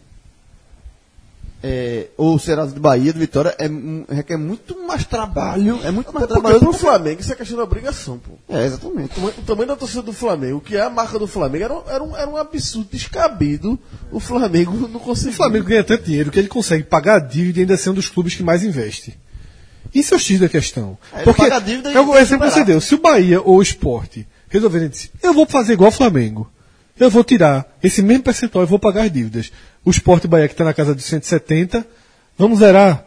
é, 1.66 2.08
ou 2.18 2.38
Serasa 2.38 2.74
de 2.74 2.78
Bahia, 2.80 3.10
do 3.10 3.18
Vitória, 3.18 3.56
é, 3.58 3.66
requer 4.14 4.36
muito 4.36 4.78
mais 4.86 5.04
trabalho. 5.06 5.80
É 5.82 5.90
muito 5.90 6.12
mais 6.12 6.26
Porque 6.26 6.40
trabalho. 6.40 6.60
pro 6.60 6.72
Flamengo 6.74 7.22
isso 7.22 7.32
é 7.32 7.34
questão 7.34 7.56
de 7.56 7.62
obrigação, 7.62 8.18
pô. 8.18 8.32
É, 8.54 8.66
exatamente. 8.66 9.12
O 9.12 9.14
tamanho- 9.14 9.34
O 9.38 9.42
tamanho 9.42 9.68
da 9.68 9.76
torcida 9.76 10.02
do 10.02 10.12
Flamengo, 10.12 10.60
que 10.60 10.76
é 10.76 10.82
a 10.82 10.90
marca 10.90 11.18
do 11.18 11.26
Flamengo, 11.26 11.64
era, 11.64 11.74
um- 11.74 11.82
era, 11.88 12.04
um, 12.04 12.16
era 12.18 12.28
um 12.30 12.36
absurdo 12.36 12.88
descabido. 12.92 13.78
O 14.12 14.20
Flamengo 14.20 14.76
não 14.88 15.00
conseguiu. 15.00 15.30
O 15.32 15.36
Flamengo 15.36 15.64
ganha 15.64 15.82
tanto 15.82 16.04
dinheiro 16.04 16.30
que 16.30 16.38
ele 16.38 16.48
consegue 16.48 16.84
pagar 16.84 17.16
a 17.16 17.20
dívida 17.20 17.60
e 17.60 17.62
ainda 17.62 17.76
ser 17.78 17.88
um 17.90 17.94
dos 17.94 18.10
clubes 18.10 18.34
que 18.34 18.42
mais 18.42 18.62
investe. 18.62 19.18
Isso 19.94 20.12
é 20.12 20.16
o 20.18 20.20
X 20.20 20.38
da 20.40 20.48
questão. 20.50 20.98
É, 21.12 21.16
ele 21.18 21.24
Porque 21.24 21.42
paga 21.42 21.56
a 21.56 21.60
dívida 21.60 21.90
e 21.92 21.96
é 21.96 22.00
o 22.00 22.14
exemplo 22.18 22.46
que 22.46 22.52
você 22.52 22.64
deu. 22.64 22.80
Se 22.80 22.94
o 22.94 22.98
Bahia 23.00 23.40
ou 23.40 23.56
o 23.56 23.62
Esporte 23.62 24.26
resolverem 24.50 24.88
dizer, 24.90 25.10
eu 25.22 25.32
vou 25.32 25.46
fazer 25.46 25.72
igual 25.72 25.88
o 25.88 25.92
Flamengo. 25.92 26.50
Eu 26.98 27.10
vou 27.10 27.24
tirar 27.24 27.66
esse 27.82 28.02
mesmo 28.02 28.22
percentual 28.22 28.64
e 28.64 28.66
vou 28.68 28.78
pagar 28.78 29.02
as 29.04 29.12
dívidas. 29.12 29.50
O 29.84 29.90
Esporte 29.90 30.26
o 30.26 30.28
Bahia 30.28 30.46
que 30.48 30.54
está 30.54 30.64
na 30.64 30.72
casa 30.74 30.94
de 30.94 31.02
170, 31.02 31.84
vamos 32.38 32.58
zerar. 32.60 33.04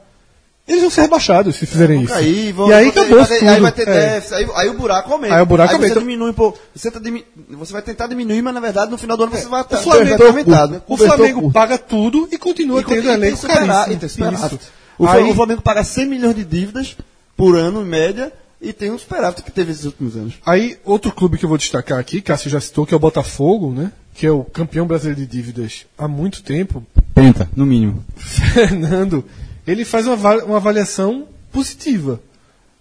Eles 0.68 0.82
vão 0.82 0.90
ser 0.92 1.02
rebaixados 1.04 1.56
se 1.56 1.66
fizerem 1.66 2.04
isso. 2.04 2.14
Aí, 2.14 2.52
vão- 2.52 2.70
e 2.70 2.74
aí 2.74 2.84
vão 2.86 2.94
ter- 2.94 3.00
acabou 3.00 3.20
vai 3.20 3.28
ter- 3.28 3.40
tudo. 3.40 3.50
Aí 3.50 3.60
vai 3.62 3.72
ter 3.72 3.88
É. 3.88 4.10
déficit, 4.16 4.34
aí, 4.36 4.48
aí 4.56 4.70
o 4.70 4.74
buraco 4.74 5.14
aumenta. 5.14 5.36
Aí 5.36 5.42
o 5.42 5.46
buraco 5.46 5.74
aumenta. 5.74 5.94
Você 5.94 6.00
diminui 6.02 6.34
pouco. 6.34 6.60
Você, 6.76 6.92
tá 6.92 7.00
dimi- 7.00 7.24
você 7.52 7.72
vai 7.72 7.82
tentar 7.82 8.08
diminuir, 8.08 8.42
mas 8.42 8.54
na 8.54 8.60
verdade 8.60 8.92
no 8.92 8.98
final 8.98 9.16
do 9.16 9.24
ano 9.24 9.32
você 9.32 9.48
vai 9.48 9.62
estar 9.62 9.78
É, 9.78 9.80
Flamengo- 9.82 10.06
vai 10.06 10.14
estar 10.18 10.26
aumentado. 10.28 10.84
O 10.86 10.98
Flamengo 10.98 11.52
paga 11.54 11.78
tudo 11.78 12.28
e 12.30 12.38
continua 12.38 12.82
E 12.82 12.84
tendo 12.84 13.10
elenco 13.10 13.38
superar- 13.38 13.90
e. 13.90 14.60
O, 15.00 15.08
Aí- 15.08 15.24
o 15.32 15.34
Flamengo 15.36 15.62
paga 15.62 15.84
100 15.86 16.06
milhões 16.06 16.36
de 16.36 16.44
dívidas 16.44 16.98
por 17.38 17.56
ano, 17.56 17.82
em 17.84 17.86
média, 17.86 18.34
e 18.62 18.74
tem 18.74 18.92
um 18.92 18.98
superávit 18.98 19.44
que 19.44 19.52
teve 19.52 19.72
esses 19.72 19.86
últimos 19.86 20.16
anos. 20.16 20.36
Aí, 20.46 20.78
outro 20.84 21.12
clube 21.12 21.38
que 21.38 21.46
eu 21.46 21.50
vou 21.50 21.58
destacar 21.58 22.00
aqui, 22.00 22.22
Cássio 22.22 22.50
já 22.50 22.60
citou, 22.60 22.86
que 22.86 22.94
é 22.94 22.98
o 22.98 23.00
Botafogo, 23.00 23.72
né? 23.72 23.92
Que 24.14 24.26
é 24.26 24.32
o 24.32 24.44
campeão 24.44 24.88
brasileiro 24.88 25.22
de 25.22 25.28
dívidas 25.28 25.86
há 25.98 26.08
muito 26.08 26.42
tempo. 26.42 26.86
Penta, 27.14 27.48
no 27.56 27.66
mínimo. 27.66 28.04
Fernando, 28.18 29.24
ele 29.66 29.86
faz 29.86 30.08
uma, 30.08 30.16
uma 30.44 30.58
avaliação 30.58 31.28
positiva 31.52 32.20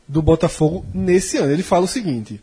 do 0.09 0.23
Botafogo 0.23 0.85
nesse 0.95 1.37
ano. 1.37 1.53
Ele 1.53 1.63
fala 1.63 1.85
o 1.85 1.89
seguinte: 1.89 2.41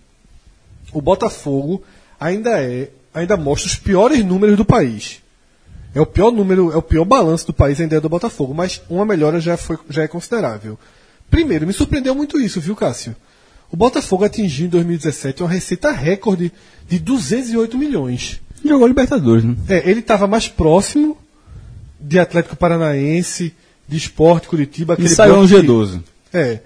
o 0.92 1.02
Botafogo 1.02 1.84
ainda 2.20 2.62
é, 2.62 2.90
ainda 3.14 3.36
mostra 3.36 3.68
os 3.68 3.76
piores 3.76 4.24
números 4.24 4.58
do 4.58 4.66
país. 4.66 5.22
É 5.96 6.02
o 6.02 6.06
pior 6.06 6.32
número, 6.32 6.72
é 6.72 6.76
o 6.76 6.82
pior 6.82 7.06
balanço 7.06 7.46
do 7.46 7.54
país 7.54 7.80
ainda 7.80 7.96
é 7.96 8.00
do 8.00 8.10
Botafogo, 8.10 8.54
mas 8.54 8.82
uma 8.90 9.06
melhora 9.06 9.40
já, 9.40 9.56
foi, 9.56 9.78
já 9.90 10.04
é 10.04 10.08
considerável. 10.08 10.78
Primeiro, 11.34 11.66
me 11.66 11.74
surpreendeu 11.74 12.14
muito 12.14 12.40
isso, 12.40 12.62
viu, 12.62 12.76
Cássio? 12.76 13.16
O 13.72 13.76
Botafogo 13.76 14.24
atingiu 14.24 14.68
em 14.68 14.70
2017 14.70 15.42
uma 15.42 15.50
receita 15.50 15.92
recorde 15.92 16.52
de 16.88 17.00
208 17.00 17.76
milhões. 17.76 18.40
Jogou 18.64 18.88
Libertadores, 18.88 19.44
né? 19.44 19.56
É, 19.68 19.90
ele 19.90 20.02
estava 20.02 20.28
mais 20.28 20.48
próximo 20.48 21.18
de 22.00 22.20
Atlético 22.20 22.56
Paranaense, 22.56 23.52
de 23.88 23.98
Esporte, 23.98 24.48
Curitiba. 24.48 24.94
aquele 24.94 25.08
Ensaiou 25.10 25.42
um 25.44 25.48
bloco 25.48 25.62
que- 25.62 25.68
G12. 25.68 26.02
É, 26.32 26.60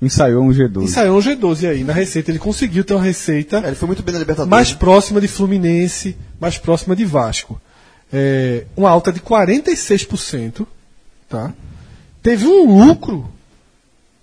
Ensaiou 0.00 0.44
um 0.44 0.50
G12. 0.52 0.84
ensaiou 0.84 1.18
um 1.18 1.20
G12 1.20 1.68
aí. 1.68 1.82
Na 1.82 1.92
receita, 1.92 2.30
ele 2.30 2.38
conseguiu 2.38 2.84
ter 2.84 2.94
uma 2.94 3.02
receita 3.02 3.58
É, 3.64 3.66
ele 3.68 3.76
foi 3.76 3.86
muito 3.88 4.02
bem 4.04 4.12
na 4.12 4.20
Libertadores. 4.20 4.50
mais 4.50 4.72
próxima 4.72 5.20
de 5.20 5.26
Fluminense, 5.26 6.16
mais 6.40 6.56
próxima 6.58 6.94
de 6.94 7.04
Vasco. 7.04 7.60
É, 8.12 8.66
uma 8.76 8.88
alta 8.90 9.12
de 9.12 9.18
46%. 9.20 10.64
Tá? 11.28 11.52
Teve 12.22 12.46
um 12.46 12.86
lucro 12.86 13.28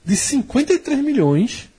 de 0.03 0.15
53 0.15 0.99
milhões 1.03 1.69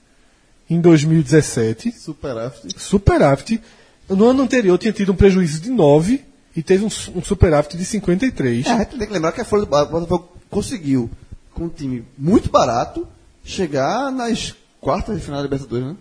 em 0.69 0.79
2017. 0.79 1.91
Superávit. 1.91 2.75
superávit. 2.79 3.61
No 4.09 4.29
ano 4.29 4.43
anterior 4.43 4.77
tinha 4.77 4.93
tido 4.93 5.11
um 5.11 5.15
prejuízo 5.15 5.59
de 5.61 5.69
9 5.69 6.23
e 6.55 6.61
teve 6.61 6.83
um, 6.83 6.87
um 7.15 7.23
superávit 7.23 7.77
de 7.77 7.85
53. 7.85 8.65
É, 8.65 8.69
a 8.71 8.77
gente 8.79 8.97
tem 8.97 9.07
que 9.07 9.13
lembrar 9.13 9.31
que 9.31 9.41
a 9.41 9.45
Folha 9.45 9.65
do 9.65 9.67
Botafogo 9.69 10.29
conseguiu, 10.49 11.09
com 11.53 11.65
um 11.65 11.69
time 11.69 12.05
muito 12.17 12.49
barato, 12.49 13.07
chegar 13.43 14.11
nas 14.11 14.53
quartas 14.79 15.17
de 15.17 15.21
final 15.23 15.39
da 15.39 15.43
Libertadores, 15.43 15.87
né? 15.87 15.95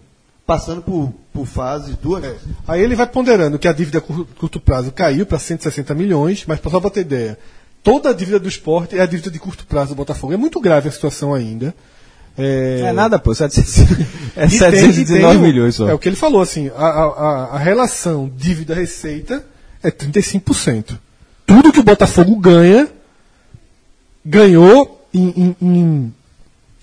Passando 0.44 0.82
por, 0.82 1.14
por 1.32 1.46
fases, 1.46 1.96
duas. 1.96 2.24
Aí 2.66 2.80
ele 2.82 2.96
vai 2.96 3.06
ponderando 3.06 3.58
que 3.58 3.68
a 3.68 3.72
dívida 3.72 3.98
a 3.98 4.00
cur- 4.00 4.26
curto 4.36 4.60
prazo 4.60 4.90
caiu 4.90 5.24
para 5.24 5.38
160 5.38 5.94
milhões, 5.94 6.44
mas 6.46 6.60
só 6.60 6.80
para 6.80 6.90
ter 6.90 7.00
ideia, 7.02 7.38
toda 7.82 8.10
a 8.10 8.12
dívida 8.12 8.40
do 8.40 8.48
esporte 8.48 8.98
é 8.98 9.00
a 9.00 9.06
dívida 9.06 9.30
de 9.30 9.38
curto 9.38 9.64
prazo 9.64 9.90
do 9.90 9.96
Botafogo. 9.96 10.32
É 10.32 10.36
muito 10.36 10.60
grave 10.60 10.88
a 10.88 10.92
situação 10.92 11.32
ainda. 11.32 11.72
É, 12.38 12.80
É 12.86 12.92
nada, 12.92 13.18
pô. 13.18 13.34
700, 13.34 13.80
é 14.36 14.46
E 14.46 14.48
tem- 14.48 14.58
719 14.58 15.02
e 15.02 15.06
tem 15.20 15.36
o- 15.36 15.40
milhões 15.40 15.74
só. 15.74 15.88
É 15.88 15.94
o 15.94 15.98
que 15.98 16.08
ele 16.08 16.16
falou, 16.16 16.40
assim, 16.40 16.70
a, 16.76 16.86
a, 16.86 17.48
a- 17.54 17.58
relação 17.58 18.30
dívida-receita 18.36 19.44
é 19.82 19.90
35%. 19.90 20.98
Tudo 21.46 21.72
que 21.72 21.80
o 21.80 21.82
Botafogo 21.84 22.36
ganha, 22.36 22.88
ganhou 24.24 25.06
em, 25.12 25.28
em, 25.36 25.56
em, 25.60 26.14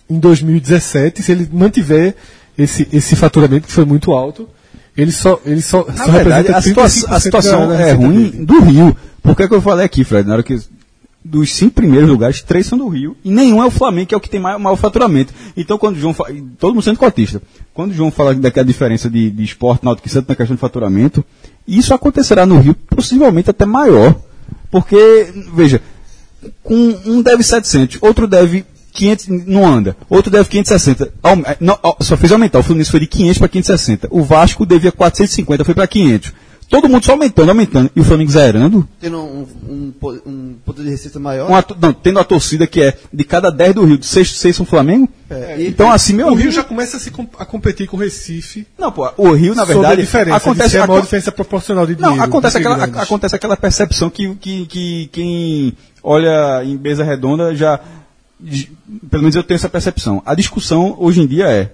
em 0.10 0.20
2017, 0.20 1.24
se 1.24 1.32
ele 1.32 1.50
mantiver 1.52 2.16
esse, 2.58 2.88
esse 2.92 3.16
faturamento 3.16 3.68
que 3.68 3.74
foi 3.74 3.86
muito 3.86 4.12
alto, 4.12 4.48
ele 4.98 5.12
só, 5.12 5.40
ele 5.46 5.62
só, 5.62 5.84
só 5.86 6.12
verdade, 6.12 6.48
representa 6.50 6.58
a 6.58 6.62
situação, 6.62 7.10
a 7.10 7.16
35% 7.18 7.22
situação 7.22 7.74
é 7.74 7.92
ruim 7.94 8.24
dele. 8.30 8.46
do 8.46 8.60
Rio. 8.62 8.98
Por 9.24 9.36
que, 9.36 9.48
que 9.48 9.54
eu 9.54 9.62
falei 9.62 9.86
aqui, 9.86 10.04
Fred? 10.04 10.28
Na 10.28 10.34
hora 10.36 10.44
que 10.44 10.60
dos 11.24 11.54
cinco 11.54 11.76
primeiros 11.76 12.10
lugares, 12.10 12.42
três 12.42 12.66
são 12.66 12.78
do 12.78 12.88
Rio, 12.88 13.16
e 13.24 13.30
nenhum 13.30 13.62
é 13.62 13.66
o 13.66 13.72
Flamengo, 13.72 14.08
que 14.08 14.16
é 14.16 14.18
o 14.18 14.22
que 14.22 14.30
tem 14.30 14.40
maior, 14.40 14.60
maior 14.60 14.76
faturamento. 14.76 15.34
Então, 15.56 15.78
quando 15.78 15.98
o 15.98 16.00
João 16.00 16.14
fala, 16.14 16.34
todo 16.58 16.74
mundo 16.74 16.84
sendo 16.84 16.98
cotista, 16.98 17.42
quando 17.74 17.92
o 17.92 17.94
João 17.94 18.10
fala 18.10 18.34
daquela 18.34 18.66
diferença 18.66 19.10
de, 19.10 19.30
de 19.30 19.44
esporte, 19.44 19.84
náutico 19.84 20.08
e 20.08 20.12
Santo 20.12 20.30
na 20.30 20.36
questão 20.36 20.56
de 20.56 20.62
faturamento, 20.62 21.24
isso 21.68 21.94
acontecerá 21.94 22.46
no 22.46 22.60
Rio, 22.60 22.74
possivelmente 22.74 23.50
até 23.50 23.66
maior. 23.66 24.16
Porque, 24.72 25.34
veja, 25.54 25.82
um 26.66 27.22
deve 27.22 27.44
700, 27.44 27.98
outro 28.02 28.28
deve 28.28 28.66
500, 28.94 29.28
não 29.46 29.66
anda, 29.66 29.96
outro 30.10 30.32
deve 30.32 30.50
560. 30.50 31.14
Aum- 31.24 31.44
eh, 31.46 31.58
não, 31.60 31.78
só 32.02 32.18
fez 32.18 32.32
aumentar, 32.32 32.60
o 32.60 32.64
Fluminense 32.64 32.92
foi 32.92 33.00
de 33.00 33.08
500 33.08 33.38
para 33.38 33.48
560. 33.48 34.08
O 34.12 34.24
Vasco 34.24 34.66
devia 34.66 34.92
450, 34.92 35.64
foi 35.64 35.74
para 35.74 35.88
500. 35.88 36.34
Todo 36.70 36.88
mundo 36.88 37.04
só 37.04 37.14
aumentando, 37.14 37.50
aumentando. 37.50 37.90
E 37.96 38.00
o 38.00 38.04
Flamengo 38.04 38.30
zerando, 38.32 38.88
Tendo 39.02 39.18
um, 39.18 39.48
um, 39.68 39.94
um 40.26 40.56
poder 40.64 40.84
de 40.84 40.90
receita 40.92 41.20
maior. 41.20 41.50
uma 41.50 41.66
não, 41.82 41.92
tendo 41.92 42.20
a 42.20 42.24
torcida 42.24 42.68
que 42.68 42.80
é 42.82 42.96
de 43.12 43.24
cada 43.24 43.50
10 43.50 43.74
do 43.74 43.86
Rio, 43.86 43.98
de 43.98 44.06
6, 44.06 44.38
6 44.38 44.56
são 44.56 44.66
Flamengo. 44.68 45.10
É, 45.32 45.60
e- 45.60 45.68
então, 45.68 45.92
assim, 45.92 46.14
meu 46.14 46.28
O. 46.28 46.36
Rio 46.36 46.52
já 46.52 46.64
começa 46.64 46.98
a, 46.98 47.00
se 47.00 47.12
a 47.40 47.46
competir 47.46 47.88
com 47.88 47.98
o 47.98 48.00
Recife 48.00 48.68
Não, 48.78 48.92
pô, 48.92 49.12
o 49.18 49.32
Rio, 49.34 49.56
na 49.56 49.62
sobre 49.64 49.74
verdade. 49.74 50.02
a 50.02 50.06
diferença. 50.06 50.38
acontece, 50.38 50.66
de 50.70 50.72
ser 50.74 50.82
a 50.82 50.88
maior 50.88 51.02
diferença 51.02 51.32
proporcional 51.32 51.88
de 51.88 51.96
dinheiro. 51.96 52.18
Não, 52.18 52.24
acontece 52.24 52.58
aquela, 52.60 52.76
grandes. 52.78 53.00
acontece 53.02 53.36
aquela 53.36 53.58
percepção 53.58 54.10
que, 54.12 54.36
que, 54.36 54.66
que 54.68 55.10
quem 55.12 55.74
olha 56.04 56.64
em 56.64 56.78
mesa 56.78 57.04
redonda 57.04 57.56
já. 57.56 57.80
Pelo 59.10 59.24
menos 59.24 59.36
eu 59.36 59.44
tenho 59.44 59.56
essa 59.58 59.68
percepção. 59.70 60.22
A 60.26 60.36
discussão 60.36 60.96
hoje 61.00 61.20
em 61.22 61.26
dia 61.28 61.48
é 61.50 61.72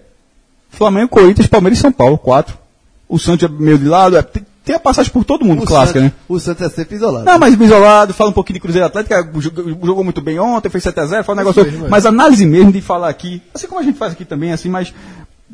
Flamengo, 0.70 1.10
Corinthians, 1.10 1.48
Palmeiras 1.48 1.80
e 1.80 1.82
São 1.82 1.92
Paulo, 1.92 2.18
quatro. 2.18 2.58
O 3.08 3.20
Santos 3.20 3.48
é 3.48 3.52
meio 3.52 3.78
de 3.78 3.86
lado, 3.86 4.18
é- 4.18 4.22
tem, 4.22 4.44
tem 4.66 4.76
a 4.76 4.80
passagem 4.80 5.12
por 5.12 5.24
todo 5.24 5.46
mundo, 5.46 5.62
o 5.64 5.66
clássica, 5.66 6.00
Santos, 6.00 6.16
né? 6.18 6.24
O 6.28 6.40
Santos 6.40 6.64
é 6.66 6.70
sempre 6.70 6.96
isolado. 6.96 7.24
Não, 7.26 7.38
mas 7.38 7.54
isolado, 7.60 8.14
fala 8.14 8.32
um 8.32 8.34
pouquinho 8.34 8.56
de 8.56 8.60
Cruzeiro 8.62 8.88
Atlético, 8.88 9.40
jogou, 9.40 10.04
muito 10.04 10.22
bem 10.22 10.40
ontem, 10.40 10.70
fez 10.70 10.84
7x0, 10.84 11.24
fala 11.24 11.36
um 11.36 11.44
negócio. 11.44 11.64
mesmo, 11.64 11.86
é. 11.86 11.90
mas 11.90 12.06
análise 12.06 12.46
mesmo 12.46 12.72
de 12.72 12.82
falar 12.82 13.10
aqui, 13.10 13.42
assim 13.54 13.68
como 13.68 13.80
a 13.80 13.84
gente 13.84 13.98
faz 13.98 14.14
aqui 14.14 14.26
também, 14.26 14.52
assim, 14.52 14.68
mas, 14.68 14.94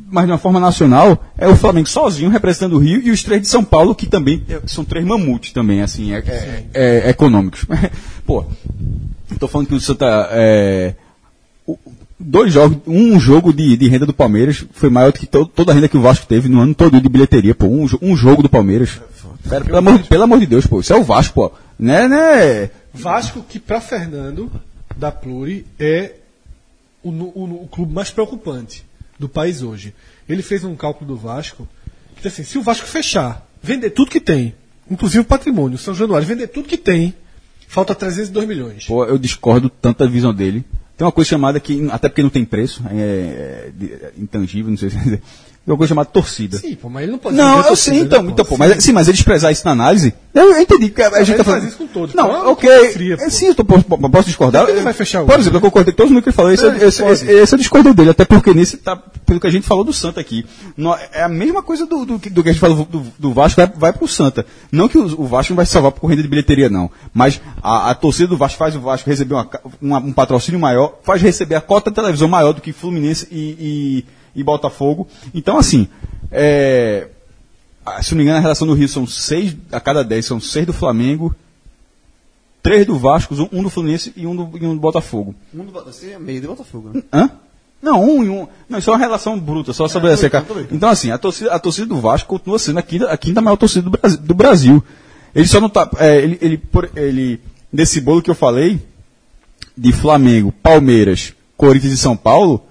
mas 0.09 0.25
de 0.25 0.31
uma 0.31 0.37
forma 0.37 0.59
nacional, 0.59 1.23
é 1.37 1.47
o 1.47 1.55
Flamengo 1.57 1.89
sozinho 1.89 2.29
representando 2.29 2.73
o 2.73 2.79
Rio 2.79 3.01
e 3.03 3.11
os 3.11 3.21
três 3.21 3.41
de 3.41 3.47
São 3.49 3.63
Paulo, 3.63 3.93
que 3.93 4.07
também 4.07 4.41
é- 4.49 4.61
são 4.65 4.85
três 4.85 5.05
mamutes 5.05 5.51
também, 5.51 5.81
assim, 5.81 6.13
é, 6.13 6.19
é- 6.19 6.63
é- 6.73 7.09
econômicos. 7.09 7.65
Pô, 8.25 8.45
tô 9.37 9.47
falando 9.47 9.67
que 9.67 9.75
o 9.75 9.79
Santa. 9.79 10.29
É, 10.31 10.95
o- 11.67 11.77
dois 12.23 12.53
jogos, 12.53 12.77
um 12.87 13.19
jogo 13.19 13.51
de, 13.53 13.75
de 13.75 13.87
renda 13.87 14.05
do 14.05 14.13
Palmeiras 14.13 14.65
foi 14.73 14.89
maior 14.89 15.11
do 15.11 15.19
que 15.19 15.25
to- 15.27 15.45
toda 15.45 15.71
a 15.71 15.75
renda 15.75 15.87
que 15.87 15.97
o 15.97 16.01
Vasco 16.01 16.25
teve 16.25 16.47
no 16.49 16.59
ano 16.61 16.73
todo 16.75 16.99
de 17.01 17.09
bilheteria, 17.09 17.53
pô. 17.55 17.65
Um, 17.67 17.87
um 18.01 18.15
jogo 18.15 18.41
do 18.43 18.49
Palmeiras. 18.49 19.01
Pera, 19.49 19.65
pelo, 19.65 19.77
amor, 19.77 19.99
pelo 20.07 20.23
amor 20.23 20.39
de 20.39 20.45
Deus, 20.45 20.65
pô. 20.65 20.79
Isso 20.79 20.93
é 20.93 20.95
o 20.95 21.03
Vasco, 21.03 21.33
pô. 21.33 21.51
Né, 21.79 22.07
né? 22.07 22.69
Vasco, 22.93 23.43
que 23.47 23.59
para 23.59 23.81
Fernando 23.81 24.51
da 24.95 25.11
Pluri 25.11 25.65
é 25.79 26.13
o, 27.03 27.09
o 27.09 27.63
o 27.63 27.67
clube 27.67 27.93
mais 27.93 28.11
preocupante 28.11 28.85
do 29.17 29.27
país 29.27 29.61
hoje. 29.61 29.93
Ele 30.29 30.41
fez 30.41 30.63
um 30.63 30.75
cálculo 30.75 31.07
do 31.13 31.17
Vasco 31.17 31.67
que 32.21 32.27
assim, 32.27 32.43
se 32.43 32.57
o 32.57 32.61
Vasco 32.61 32.85
fechar, 32.85 33.47
vender 33.63 33.89
tudo 33.91 34.11
que 34.11 34.19
tem, 34.19 34.53
inclusive 34.89 35.21
o 35.21 35.25
patrimônio, 35.25 35.77
São 35.77 35.95
Januário, 35.95 36.27
vender 36.27 36.47
tudo 36.47 36.67
que 36.67 36.77
tem, 36.77 37.15
falta 37.67 37.95
302 37.95 38.47
milhões. 38.47 38.85
Pô, 38.85 39.03
eu 39.05 39.17
discordo 39.17 39.69
tanto 39.69 39.99
da 40.03 40.05
visão 40.09 40.31
dele. 40.33 40.63
Tem 41.01 41.05
uma 41.07 41.11
coisa 41.11 41.31
chamada 41.31 41.59
que, 41.59 41.89
até 41.89 42.07
porque 42.07 42.21
não 42.21 42.29
tem 42.29 42.45
preço, 42.45 42.83
é, 42.91 42.95
é, 42.95 43.71
é 43.83 44.11
intangível, 44.19 44.69
não 44.69 44.77
sei 44.77 44.91
se 44.91 44.99
tem 45.03 45.19
uma 45.67 45.77
coisa 45.77 45.89
chamada 45.89 46.09
torcida. 46.09 46.57
Sim, 46.57 46.75
pô, 46.75 46.89
mas 46.89 47.03
ele 47.03 47.11
não 47.11 47.19
pode 47.19 47.35
Não, 47.37 47.57
eu 47.59 47.63
torcida, 47.65 47.95
sei, 47.95 48.03
então, 48.05 48.23
né, 48.23 48.31
então 48.31 48.43
pô, 48.43 48.55
Sim. 48.55 48.59
mas, 48.59 48.83
sim, 48.83 48.91
mas 48.91 49.07
ele 49.07 49.15
desprezar 49.15 49.51
isso 49.51 49.63
na 49.63 49.71
análise, 49.71 50.13
eu, 50.33 50.53
eu 50.55 50.61
entendi. 50.61 50.89
que 50.89 51.01
A, 51.01 51.09
a 51.09 51.23
gente 51.23 51.37
tá 51.37 51.43
falando, 51.43 51.67
isso 51.67 51.77
com 51.77 51.87
todos, 51.87 52.15
Não, 52.15 52.27
pô, 52.27 52.35
é 52.35 52.47
ok. 52.47 52.69
é, 53.19 53.29
sim, 53.29 53.47
eu 53.47 53.55
tô, 53.55 53.63
posso, 53.63 53.85
discordar. 54.25 54.65
Por 54.65 54.71
ele 54.71 54.81
vai 54.81 54.93
fechar 54.93 55.21
Por 55.23 55.31
hoje? 55.33 55.41
exemplo, 55.41 55.57
eu 55.57 55.61
concordei 55.61 55.93
com 55.93 55.97
todo 55.97 56.09
mundo 56.09 56.23
que 56.23 56.29
ele 56.29 56.35
falou. 56.35 56.51
Esse, 56.51 56.65
É, 56.65 56.77
esse, 56.87 57.03
esse, 57.03 57.25
esse 57.31 57.53
eu 57.53 57.57
discordei 57.59 57.93
dele, 57.93 58.09
até 58.09 58.25
porque 58.25 58.53
nesse 58.53 58.77
tá, 58.77 58.95
pelo 58.95 59.39
que 59.39 59.47
a 59.47 59.51
gente 59.51 59.67
falou 59.67 59.83
do 59.83 59.93
Santa 59.93 60.19
aqui. 60.19 60.45
Nó- 60.75 60.97
é 61.13 61.21
a 61.23 61.29
mesma 61.29 61.61
coisa 61.61 61.85
do, 61.85 62.05
do, 62.05 62.17
que- 62.19 62.29
do 62.29 62.41
que 62.41 62.49
a 62.49 62.51
gente 62.53 62.61
falou 62.61 62.83
do, 62.85 63.05
do 63.19 63.31
Vasco, 63.33 63.61
vai, 63.61 63.71
vai 63.75 63.93
pro 63.93 64.07
Santa. 64.07 64.45
Não 64.71 64.87
que 64.89 64.97
o, 64.97 65.21
o 65.21 65.25
Vasco 65.27 65.53
não 65.53 65.57
vai 65.57 65.65
salvar 65.67 65.91
por 65.91 66.01
corrida 66.01 66.23
de 66.23 66.27
bilheteria, 66.27 66.69
não. 66.69 66.89
Mas 67.13 67.39
a, 67.61 67.91
a 67.91 67.95
torcida 67.95 68.27
do 68.27 68.37
Vasco 68.37 68.57
faz 68.57 68.75
o 68.75 68.79
Vasco 68.81 69.07
receber 69.09 69.35
uma 69.35 69.47
uma- 69.81 69.99
um 69.99 70.11
patrocínio 70.11 70.59
maior, 70.59 70.95
faz 71.03 71.21
receber 71.21 71.55
a 71.55 71.61
cota 71.61 71.91
de 71.91 71.95
televisão 71.95 72.27
maior 72.27 72.51
do 72.53 72.61
que 72.61 72.73
Fluminense 72.73 73.27
e, 73.31 73.35
e, 73.59 74.05
e 74.35 74.43
Botafogo. 74.43 75.07
Então, 75.33 75.57
assim, 75.57 75.87
é, 76.31 77.07
se 78.01 78.11
não 78.11 78.17
me 78.17 78.23
engano, 78.23 78.37
a 78.37 78.41
relação 78.41 78.67
do 78.67 78.73
Rio 78.73 78.87
são 78.87 79.05
seis 79.07 79.55
a 79.71 79.79
cada 79.79 80.03
dez, 80.03 80.25
são 80.25 80.39
seis 80.39 80.65
do 80.65 80.73
Flamengo, 80.73 81.35
três 82.61 82.85
do 82.85 82.97
Vasco, 82.97 83.35
um, 83.51 83.63
do 83.63 83.69
Fluminense 83.69 84.13
e 84.15 84.25
um 84.27 84.35
do, 84.35 84.57
e 84.57 84.65
um 84.65 84.73
do 84.75 84.79
Botafogo. 84.79 85.35
Um 85.53 85.65
do 85.65 85.71
Botafogo, 85.71 86.11
é 86.11 86.19
meio 86.19 86.41
de 86.41 86.47
Botafogo, 86.47 86.91
né? 86.93 87.03
Hã? 87.11 87.29
Não, 87.81 88.03
um 88.03 88.23
e 88.23 88.29
um. 88.29 88.47
Não, 88.69 88.77
isso 88.77 88.91
é 88.91 88.93
uma 88.93 88.99
relação 88.99 89.39
bruta, 89.39 89.73
só 89.73 89.87
sobre 89.87 90.11
essa. 90.11 90.29
cara. 90.29 90.45
Então, 90.71 90.87
assim, 90.87 91.09
a 91.09 91.17
torcida, 91.17 91.51
a 91.51 91.57
torcida 91.57 91.87
do 91.87 91.99
Vasco 91.99 92.29
continua 92.29 92.59
sendo 92.59 92.77
a 92.77 92.83
quinta, 92.83 93.05
a 93.09 93.17
quinta 93.17 93.41
maior 93.41 93.55
torcida 93.57 93.81
do 93.81 93.89
Brasil. 93.89 94.17
Do 94.19 94.33
Brasil. 94.35 94.83
Ele 95.33 95.47
só 95.47 95.59
não 95.59 95.69
tá. 95.69 95.89
é, 95.97 96.17
ele, 96.21 96.37
ele, 96.41 96.57
por- 96.57 96.91
ele, 96.95 97.39
nesse 97.73 97.99
bolo 97.99 98.21
que 98.21 98.29
eu 98.29 98.35
falei, 98.35 98.79
de 99.75 99.91
Flamengo, 99.91 100.51
Palmeiras, 100.61 101.33
Corinthians 101.57 101.93
e 101.93 101.97
São 101.97 102.15
Paulo, 102.15 102.63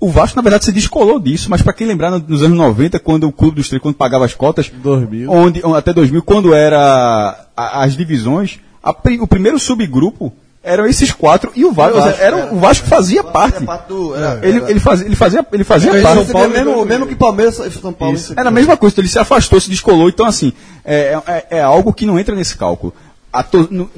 o 0.00 0.08
Vasco, 0.08 0.34
na 0.36 0.42
verdade, 0.42 0.64
se 0.64 0.72
descolou 0.72 1.20
disso, 1.20 1.48
mas 1.50 1.60
para 1.62 1.72
quem 1.74 1.86
lembrar, 1.86 2.10
no- 2.10 2.24
nos 2.26 2.42
anos 2.42 2.56
90, 2.56 2.98
quando 2.98 3.24
o 3.28 3.32
Clube 3.32 3.56
dos 3.56 3.68
Três, 3.68 3.82
quando 3.82 3.94
pagava 3.94 4.24
as 4.24 4.34
cotas, 4.34 4.70
2000. 4.82 5.30
onde, 5.30 5.62
até 5.76 5.92
2000, 5.92 6.22
quando 6.22 6.54
era 6.54 7.46
a- 7.56 7.82
as 7.84 7.94
divisões, 7.96 8.58
a 8.82 8.90
o 9.20 9.26
primeiro 9.26 9.58
subgrupo 9.58 10.32
eram 10.62 10.86
esses 10.86 11.10
quatro 11.12 11.52
e 11.54 11.64
o 11.64 11.72
Vasco, 11.72 11.98
Vasco, 11.98 12.20
era, 12.22 12.36
era. 12.38 12.54
o 12.54 12.58
Vasco 12.58 12.86
fazia 12.86 13.22
parte. 13.24 13.56
Era 13.56 13.66
parte 13.66 13.88
do- 13.88 14.14
era- 14.14 14.40
ele, 14.46 14.80
fazia, 14.80 15.06
ele 15.06 15.16
fazia, 15.16 15.46
ele 15.52 15.64
fazia 15.64 15.90
Ele 15.90 16.02
parte. 16.02 16.18
recebia 16.18 16.32
Paulo 16.42 16.52
mesmo, 16.52 16.84
mesmo 16.86 17.06
que 17.06 17.14
Palmeiras 17.14 17.58
e 17.58 17.70
São 17.70 17.92
Paulo. 17.92 18.14
Isso. 18.14 18.32
Era 18.36 18.48
a 18.48 18.52
mesma 18.52 18.76
coisa, 18.76 18.94
então 18.94 19.02
ele 19.02 19.08
se 19.10 19.18
afastou, 19.18 19.60
se 19.60 19.68
descolou. 19.70 20.08
Então, 20.08 20.24
assim, 20.26 20.52
é, 20.84 21.18
é, 21.26 21.46
é 21.58 21.62
algo 21.62 21.92
que 21.92 22.06
não 22.06 22.18
entra 22.18 22.34
nesse 22.34 22.56
cálculo. 22.56 22.92
A 23.32 23.42
to- 23.42 23.68
no- 23.70 23.90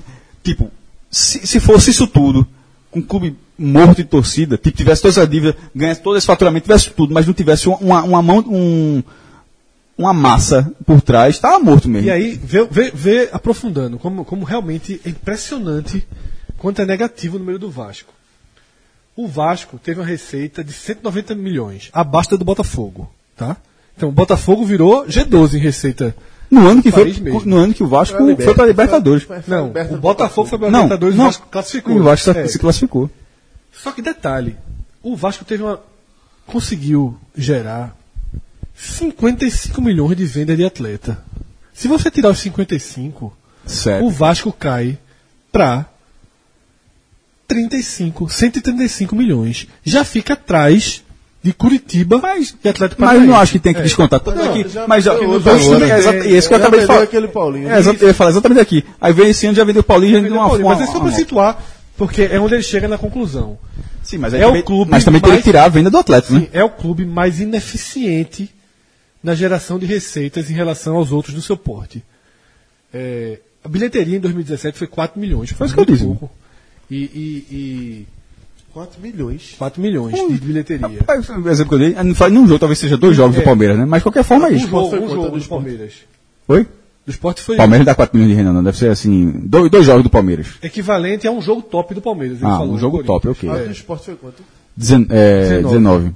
tipo, 0.43 0.71
se, 1.11 1.47
se 1.47 1.59
fosse 1.61 1.91
isso 1.91 2.07
tudo, 2.07 2.47
com 2.91 2.99
um 3.01 3.03
clube 3.03 3.37
morto 3.63 3.97
de 3.99 4.05
torcida, 4.05 4.57
tipo, 4.59 4.77
tivesse 4.77 5.03
toda 5.03 5.13
essa 5.13 5.27
dívida, 5.27 5.57
ganhasse 5.75 6.01
todo 6.03 6.17
esse 6.17 6.27
faturamento, 6.27 6.65
tivesse 6.65 6.91
tudo, 6.91 7.15
mas 7.15 7.27
não 7.27 7.33
tivesse 7.35 7.69
uma, 7.69 8.03
uma 8.03 8.23
mão, 8.23 8.39
um, 8.49 9.03
uma 9.97 10.13
massa 10.13 10.71
por 10.87 11.01
trás, 11.01 11.35
estava 11.37 11.59
morto 11.59 11.89
mesmo. 11.89 12.09
E 12.09 12.11
aí, 12.11 12.39
vê, 12.43 12.65
vê- 12.65 12.91
vê 12.95 13.29
aprofundando, 13.33 13.99
como, 13.99 14.25
como 14.25 14.45
realmente 14.45 15.01
é 15.05 15.09
impressionante 15.09 16.07
quanto 16.59 16.81
é 16.83 16.87
negativo 16.87 17.37
o 17.37 17.39
número 17.39 17.59
do 17.59 17.71
Vasco. 17.71 18.13
O 19.15 19.29
Vasco 19.29 19.79
teve 19.79 20.01
uma 20.01 20.07
receita 20.07 20.65
de 20.65 20.73
190 20.73 21.35
milhões, 21.35 21.91
abaixo 21.93 22.31
da 22.31 22.37
do 22.37 22.45
Botafogo. 22.45 23.11
Tá? 23.37 23.57
Então, 23.97 24.09
o 24.09 24.13
Botafogo 24.13 24.65
virou 24.65 25.05
G12 25.07 25.55
em 25.55 25.59
receita. 25.59 26.15
no, 26.51 26.67
ano 26.67 26.83
que 26.83 26.91
foi, 26.91 27.05
mesmo. 27.21 27.43
no 27.45 27.57
ano 27.57 27.75
que 27.75 27.83
o 27.83 27.87
Vasco 27.87 28.17
Foi 28.17 28.55
para 28.55 28.65
a 28.65 28.67
Libertadores. 28.67 29.23
Foi- 29.25 29.41
foi 29.43 29.55
a 29.57 29.61
Não, 29.61 29.73
o 29.93 29.97
Botafogo 29.99 30.49
foi 30.49 30.59
para 30.59 30.69
a 30.69 30.71
Não, 30.71 30.83
Libertadores 30.85 31.15
e 31.15 31.19
não. 31.19 31.25
o 31.25 31.29
Vasco 31.29 31.47
classificou. 31.51 31.97
O 31.97 32.03
Vasco 32.03 32.31
É. 32.31 32.47
se 32.47 32.59
classificou. 32.59 33.11
Só 33.73 33.91
que 33.93 34.03
detalhe, 34.03 34.57
o 35.03 35.17
Vasco 35.17 35.45
teve 35.45 35.63
uma 35.63 35.81
conseguiu 36.47 37.19
gerar 37.37 37.97
55 38.75 39.81
milhões 39.81 40.17
de 40.17 40.25
venda 40.25 40.57
de 40.57 40.65
atleta. 40.65 41.19
Se 41.73 41.89
você 41.89 42.11
tirar 42.11 42.31
os 42.31 42.39
55, 42.41 43.37
Certo. 43.65 44.05
o 44.05 44.11
Vasco 44.11 44.53
cai 44.53 44.99
para 45.51 45.87
35, 47.47 48.29
135 48.29 49.15
milhões. 49.15 49.67
Já 49.85 50.05
fica 50.05 50.35
atrás 50.35 51.03
de 51.43 51.53
Curitiba 51.53 52.19
Mas- 52.19 52.55
e 52.63 52.69
Atlético 52.69 53.01
Mas 53.01 53.09
Paranaense. 53.11 53.27
não 53.33 53.37
acho 53.41 53.53
que 53.53 53.59
tem 53.59 53.75
que 53.75 53.81
É. 53.81 53.83
descontar. 53.83 54.21
Tanto 54.21 54.39
Não, 54.39 54.55
é 54.55 54.63
que, 54.63 54.69
já 54.69 54.87
mas 54.87 55.05
já, 55.05 55.19
times- 55.19 55.47
agora, 55.47 55.89
é 55.89 55.99
exa- 55.99 56.13
né? 56.13 56.27
e 56.29 56.35
esse 56.35 56.49
que 56.49 56.55
eu 56.55 56.59
acabei 56.59 56.81
de 56.81 56.87
falar. 56.87 57.03
aquele 57.03 57.29
Paulinho. 57.29 57.69
É, 57.69 57.79
eu 57.81 58.09
ia 58.09 58.15
falar 58.15 58.31
exatamente 58.31 58.61
aqui. 58.61 58.85
Aí 59.01 59.13
veio 59.13 59.29
esse 59.29 59.47
ano, 59.47 59.57
já 59.57 59.65
vendeu 59.65 59.81
o 59.81 59.85
Paulinho, 59.85 60.13
já 60.15 60.21
vendeu 60.21 60.37
uma, 60.37 60.49
Mas 60.49 60.61
uma, 60.61 60.83
é 60.83 60.87
só 60.87 61.01
para 61.01 61.11
situar, 61.13 61.63
porque 62.07 62.23
é 62.23 62.41
onde 62.41 62.55
ele 62.55 62.63
chega 62.63 62.89
na 62.89 62.99
conclusão. 62.99 63.59
Sim, 64.03 64.19
mas, 64.19 64.35
É 64.35 64.39
aí 64.39 64.45
o 64.45 64.49
também, 64.49 64.63
clube 64.63 64.91
mas 64.91 65.05
também 65.05 65.21
teria 65.21 65.35
mais- 65.35 65.45
que 65.45 65.49
tirar 65.51 65.65
a 65.65 65.69
venda 65.69 65.89
do 65.91 65.97
Atlético, 65.99 66.35
Sim, 66.35 66.41
né? 66.41 66.49
é 66.53 66.65
o 66.65 66.71
clube 66.71 67.05
mais 67.07 67.41
ineficiente 67.41 68.51
na 69.23 69.35
geração 69.35 69.79
de 69.79 69.87
receitas 69.87 70.51
em 70.51 70.55
relação 70.55 70.97
aos 70.97 71.13
outros 71.13 71.35
do 71.35 71.41
seu 71.41 71.57
porte. 71.57 72.03
É, 72.93 73.39
a 73.65 73.69
bilheteria 73.69 74.17
em 74.17 74.21
2017 74.21 74.77
foi 74.79 74.87
4 74.89 75.21
milhões. 75.21 75.51
Foi 75.51 75.67
isso 75.67 75.75
que 75.75 75.81
eu 75.81 75.85
disse. 75.87 76.05
pouco. 76.05 76.31
E, 76.91 76.97
e, 76.97 77.47
e 77.51 78.07
4 78.75 79.01
milhões. 79.01 79.55
4 79.57 79.81
milhões 79.81 80.15
de 80.15 80.39
bilheteria. 80.41 80.99
Rapaz, 80.99 81.29
O 81.31 81.49
exemplo 81.49 81.79
que 81.79 81.85
eu 81.85 81.93
dei, 81.95 82.03
não 82.05 82.15
faz 82.15 82.33
nenhum 82.33 82.47
jogo, 82.47 82.59
talvez 82.59 82.79
seja 82.79 82.97
dois 82.97 83.17
jogos 83.17 83.37
do 83.37 83.43
Palmeiras, 83.43 83.79
né? 83.79 83.85
Mas 83.87 84.01
de 84.01 84.05
qualquer 84.05 84.25
forma 84.25 84.49
é 84.49 84.53
Um 84.53 84.57
isso. 84.57 84.67
jogo, 84.67 84.91
foi 84.91 85.01
um 85.01 85.09
jogo 85.09 85.39
do? 85.39 85.45
Palmeiras. 85.49 85.93
Oi? 86.49 86.67
Do 87.05 87.11
esporte 87.11 87.41
foi 87.43 87.57
Palmeiras 87.57 87.85
não 87.87 87.93
dá 87.93 87.95
4 87.97 88.17
milhões 88.17 88.31
de 88.37 88.41
renda, 88.41 88.53
não. 88.53 88.63
Deve 88.63 88.79
ser 88.79 88.91
assim, 88.91 89.31
dois, 89.45 89.71
dois 89.71 89.85
jogos 89.85 90.03
do 90.05 90.11
Palmeiras. 90.11 90.49
equivalente 90.63 91.27
a 91.27 91.31
um 91.33 91.43
jogo 91.43 91.61
top 91.63 91.95
do 91.95 92.01
Palmeiras. 92.01 92.39
ele 92.39 92.47
Ah, 92.47 92.59
falou, 92.59 92.75
um 92.75 92.79
jogo 92.79 93.03
top, 93.03 93.29
ok. 93.29 93.49
Ah, 93.49 93.57
do 93.65 93.73
esporte 93.73 94.05
foi 94.07 94.15
quanto? 94.17 94.43
Dezen, 94.77 95.07
é, 95.11 95.57
19. 95.63 95.69
19. 95.69 96.13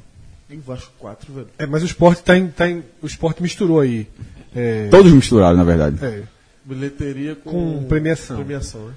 Em 0.48 0.60
Vasco 0.60 0.92
4, 0.98 1.32
velho. 1.32 1.48
É, 1.58 1.66
mas 1.66 1.82
o 1.82 1.86
esporte 1.86 2.22
tá 2.22 2.36
em, 2.38 2.46
tá 2.46 2.68
em- 2.70 2.84
o 3.02 3.06
esporte 3.06 3.42
misturou 3.42 3.80
aí. 3.80 4.06
É, 4.54 4.86
Todos 4.88 5.12
misturados, 5.12 5.58
na 5.58 5.64
verdade. 5.64 5.96
é. 6.04 6.22
Bilheteria 6.64 7.34
com, 7.36 7.50
Com 7.80 7.84
premiação. 7.84 8.36
premiação 8.36 8.86
né? 8.86 8.92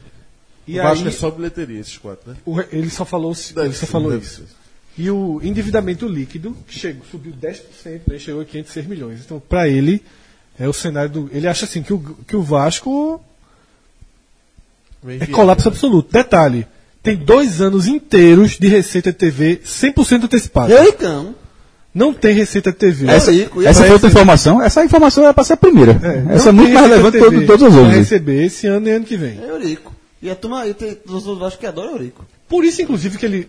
E 0.67 0.79
o 0.79 0.83
Vasco 0.83 1.03
aí, 1.03 1.09
é 1.09 1.11
só 1.11 1.31
bilheteria, 1.31 1.79
esses 1.79 1.97
quatro, 1.97 2.29
né? 2.31 2.37
o 2.45 2.59
ele 2.71 2.89
só 2.91 3.03
falou, 3.05 3.31
ele 3.33 3.53
Deve 3.55 3.73
só 3.73 3.85
ser, 3.85 3.91
falou 3.91 4.15
isso. 4.15 4.41
ser. 4.41 4.45
E 4.97 5.09
o 5.09 5.39
endividamento 5.43 6.07
líquido, 6.07 6.55
que 6.67 6.77
chegou, 6.77 7.03
subiu 7.09 7.31
10%, 7.33 8.01
né, 8.07 8.19
chegou 8.19 8.41
a 8.41 8.45
506 8.45 8.85
milhões. 8.87 9.21
Então, 9.25 9.39
para 9.39 9.67
ele, 9.67 10.03
é 10.59 10.67
o 10.67 10.73
cenário 10.73 11.09
do. 11.09 11.29
Ele 11.31 11.47
acha 11.47 11.65
assim 11.65 11.81
que 11.81 11.93
o, 11.93 11.99
que 12.27 12.35
o 12.35 12.43
Vasco 12.43 13.21
é 15.07 15.25
colapso 15.27 15.69
né? 15.69 15.73
absoluto. 15.73 16.11
Detalhe: 16.11 16.67
tem 17.01 17.15
dois 17.15 17.61
anos 17.61 17.87
inteiros 17.87 18.57
de 18.57 18.67
receita 18.67 19.11
de 19.11 19.17
TV 19.17 19.61
100% 19.65 20.25
antecipada. 20.25 20.87
Então, 20.87 21.33
Não 21.95 22.13
tem 22.13 22.35
receita 22.35 22.71
de 22.71 22.77
TV. 22.77 23.07
Essa, 23.07 23.31
rico, 23.31 23.61
essa 23.61 23.81
ia 23.81 23.85
foi 23.85 23.93
outra 23.93 24.09
informação. 24.09 24.61
Essa 24.61 24.83
informação 24.83 25.23
era 25.23 25.33
para 25.33 25.43
ser 25.43 25.53
a 25.53 25.57
primeira. 25.57 25.99
É, 26.03 26.35
essa 26.35 26.49
é 26.49 26.51
muito 26.51 26.73
mais 26.73 26.87
relevante 26.87 27.17
que 27.17 27.45
todas 27.45 27.63
as 27.63 27.75
outras. 27.75 27.95
receber 27.95 28.45
esse 28.45 28.67
ano 28.67 28.87
e 28.87 28.91
ano 28.91 29.05
que 29.05 29.15
vem. 29.15 29.39
é 29.41 29.49
Eurico. 29.49 29.95
E 30.21 30.29
a 30.29 30.35
turma 30.35 30.65
tem 30.73 30.97
os 31.05 31.25
outros 31.25 31.39
Vasco 31.39 31.59
que 31.59 31.65
adoram 31.65 31.91
Eurico. 31.91 32.25
Por 32.49 32.65
isso, 32.65 32.81
inclusive, 32.81 33.17
que 33.17 33.25
ele 33.25 33.47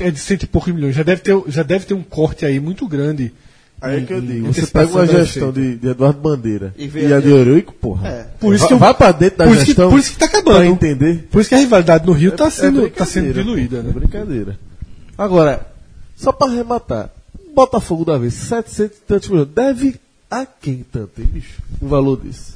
é 0.00 0.10
de 0.10 0.18
cento 0.18 0.44
e 0.44 0.46
poucos 0.46 0.72
milhões. 0.72 0.94
Já 0.94 1.02
deve 1.02 1.20
ter, 1.20 1.38
já 1.48 1.62
deve 1.62 1.84
ter 1.84 1.94
um 1.94 2.02
corte 2.02 2.46
aí 2.46 2.58
muito 2.58 2.88
grande. 2.88 3.32
Aí 3.80 3.98
é 4.02 4.06
que 4.06 4.12
eu 4.12 4.20
digo, 4.22 4.46
você 4.52 4.66
pega 4.66 4.90
uma 4.90 5.06
gestão 5.06 5.52
de, 5.52 5.76
de 5.76 5.88
Eduardo 5.88 6.18
Bandeira 6.18 6.72
E 6.78 6.86
e, 6.86 7.12
a 7.12 7.20
de 7.20 7.28
Eurico, 7.28 7.74
porra. 7.74 8.08
É. 8.08 8.26
Por 8.40 8.54
isso 8.54 8.60
Vai- 8.62 8.68
que 8.68 8.74
eu- 8.74 8.78
vai 8.78 8.94
pra 8.94 9.12
dentro 9.12 9.38
da 9.38 9.44
por 9.44 9.50
isso 9.52 9.60
que- 9.60 9.66
gestão 9.66 9.90
por 9.90 9.98
isso 9.98 10.12
que 10.12 10.18
tá 10.18 10.24
acabando. 10.26 10.56
pra 10.56 10.66
entender. 10.66 11.28
Por 11.30 11.40
isso 11.40 11.48
que 11.50 11.54
a 11.54 11.58
rivalidade 11.58 12.06
no 12.06 12.12
Rio 12.12 12.30
está 12.32 12.46
É 12.46 12.50
sendo, 12.50 12.88
tá 12.90 13.04
sendo 13.04 13.34
diluída, 13.34 13.82
né? 13.82 13.90
É 13.90 13.92
brincadeira. 13.92 14.58
Agora, 15.18 15.66
só 16.16 16.32
pra 16.32 16.46
arrematar, 16.48 17.10
Botafogo 17.54 18.04
da 18.04 18.16
vez, 18.18 18.34
700 18.34 18.96
e 18.96 19.00
tantos 19.06 19.28
milhões. 19.28 19.48
Deve 19.54 19.96
a 20.30 20.44
quem 20.46 20.84
tanto, 20.90 21.20
hein, 21.20 21.28
bicho? 21.32 21.60
Um 21.80 21.88
valor 21.88 22.16
desse. 22.16 22.52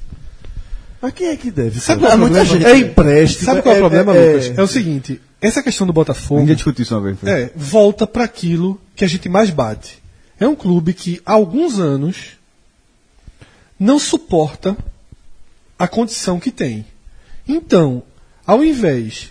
A 1.03 1.11
quem 1.11 1.29
é 1.29 1.37
que 1.37 1.51
deve? 1.51 1.81
Sabe 1.81 2.01
qual 2.01 2.13
é 2.13 2.15
o 2.15 2.19
muita 2.19 2.45
problema? 2.45 2.69
É 2.71 2.77
empréstimo. 2.79 3.45
Sabe 3.45 3.63
qual 3.63 3.75
é 3.75 3.79
o 3.79 3.81
problema, 3.81 4.15
é, 4.15 4.33
Lucas? 4.35 4.59
É 4.59 4.63
o 4.63 4.67
seguinte: 4.67 5.21
essa 5.41 5.63
questão 5.63 5.87
do 5.87 5.93
Botafogo 5.95 6.41
Ninguém 6.41 6.57
discutiu 6.57 6.83
isso 6.83 6.95
uma 6.95 7.01
vez. 7.01 7.19
foi? 7.19 7.31
é, 7.31 7.51
volta 7.57 8.07
para 8.07 8.25
aquilo 8.25 8.79
que 8.95 9.05
a 9.05 9.09
gente 9.09 9.27
mais 9.29 9.49
bate. 9.51 10.00
É 10.41 10.49
um 10.49 10.57
clube 10.57 10.95
que 10.95 11.21
há 11.25 11.35
alguns 11.35 11.79
anos 11.79 12.39
não 13.79 13.99
suporta 13.99 14.77
a 15.79 15.87
condição 15.87 16.41
que 16.41 16.51
tem. 16.51 16.85
Então, 17.47 18.03
ao 18.47 18.65
invés 18.65 19.31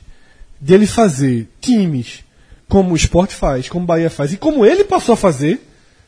de 0.61 0.73
ele 0.73 0.85
fazer 0.87 1.49
times 1.59 2.23
como 2.67 2.93
o 2.93 2.95
Sport 2.95 3.31
faz, 3.31 3.67
como 3.67 3.83
o 3.83 3.87
Bahia 3.87 4.09
faz, 4.09 4.31
e 4.31 4.37
como 4.37 4.63
ele 4.63 4.83
passou 4.83 5.13
a 5.13 5.17
fazer 5.17 5.59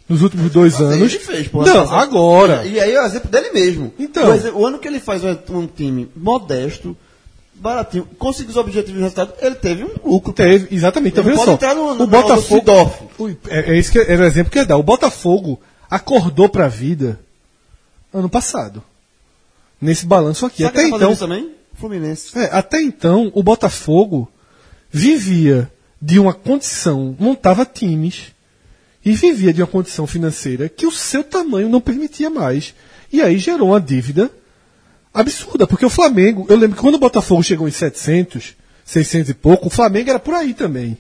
nos 0.08 0.22
últimos 0.22 0.52
dois 0.52 0.74
Mas 0.74 0.82
anos. 0.82 1.14
Ele 1.14 1.24
fez, 1.24 1.48
pô, 1.48 1.64
não, 1.64 1.92
agora. 1.92 2.66
E 2.66 2.80
aí 2.80 2.94
é 2.94 3.02
o 3.02 3.06
exemplo 3.06 3.30
dele 3.30 3.52
mesmo. 3.52 3.94
Então. 3.98 4.36
O, 4.36 4.60
o 4.60 4.66
ano 4.66 4.78
que 4.78 4.88
ele 4.88 5.00
faz 5.00 5.24
um, 5.24 5.36
um 5.50 5.68
time 5.68 6.10
modesto, 6.16 6.96
baratinho, 7.62 8.06
conseguiu 8.18 8.50
os 8.52 8.58
objetivos 8.58 8.96
de 8.98 9.02
resultado, 9.04 9.34
ele 9.40 9.56
teve 9.56 9.84
um 9.84 9.92
lucro. 10.04 10.34
Teve, 10.34 10.76
exatamente. 10.76 11.14
Então, 11.14 11.24
Ele 11.24 11.36
pode 11.36 11.46
só, 11.46 11.54
entrar 11.54 11.76
no- 11.76 11.94
no- 11.94 12.04
o 12.04 12.08
Botafogo. 12.08 12.98
é, 13.50 13.72
é 13.74 13.78
isso 13.78 13.92
que 13.92 14.00
era 14.00 14.24
o 14.24 14.26
exemplo 14.26 14.52
que 14.52 14.58
eu 14.58 14.64
ia 14.64 14.68
dar. 14.68 14.78
O 14.78 14.84
Botafogo 14.84 15.62
acordou 15.90 16.50
para 16.50 16.66
a 16.66 16.68
vida 16.70 17.20
ano 18.14 18.28
passado. 18.30 18.84
Nesse 19.80 20.06
balanço 20.06 20.46
aqui. 20.46 20.64
Sabe 20.64 20.80
até 20.80 20.90
tá 20.90 20.96
então, 20.96 21.16
também? 21.16 21.52
Fluminense. 21.76 22.38
é, 22.38 22.50
até 22.52 22.82
então, 22.82 23.32
o 23.34 23.42
Botafogo 23.44 24.28
vivia 24.92 25.72
de 26.02 26.20
uma 26.20 26.34
condição, 26.34 27.16
montava 27.20 27.66
times 27.66 28.28
e 29.06 29.14
vivia 29.14 29.54
de 29.54 29.62
uma 29.62 29.68
condição 29.68 30.06
financeira 30.06 30.68
que 30.68 30.86
o 30.86 30.92
seu 30.92 31.24
tamanho 31.24 31.70
não 31.70 31.80
permitia 31.82 32.30
mais. 32.30 32.74
E 33.12 33.22
aí 33.22 33.38
gerou 33.38 33.70
uma 33.70 33.82
dívida 33.82 34.30
absurda, 35.14 35.68
porque 35.68 35.86
o 35.86 35.90
Flamengo, 35.90 36.46
eu 36.50 36.58
lembro 36.58 36.76
que 36.76 36.82
quando 36.82 36.96
o 36.96 37.00
Botafogo 37.00 37.44
chegou 37.44 37.68
em 37.68 37.72
700, 37.72 38.56
600 38.86 39.30
e 39.30 39.34
pouco, 39.34 39.68
o 39.68 39.70
Flamengo 39.70 40.10
era 40.10 40.20
por 40.20 40.34
aí 40.34 40.54
também. 40.54 40.98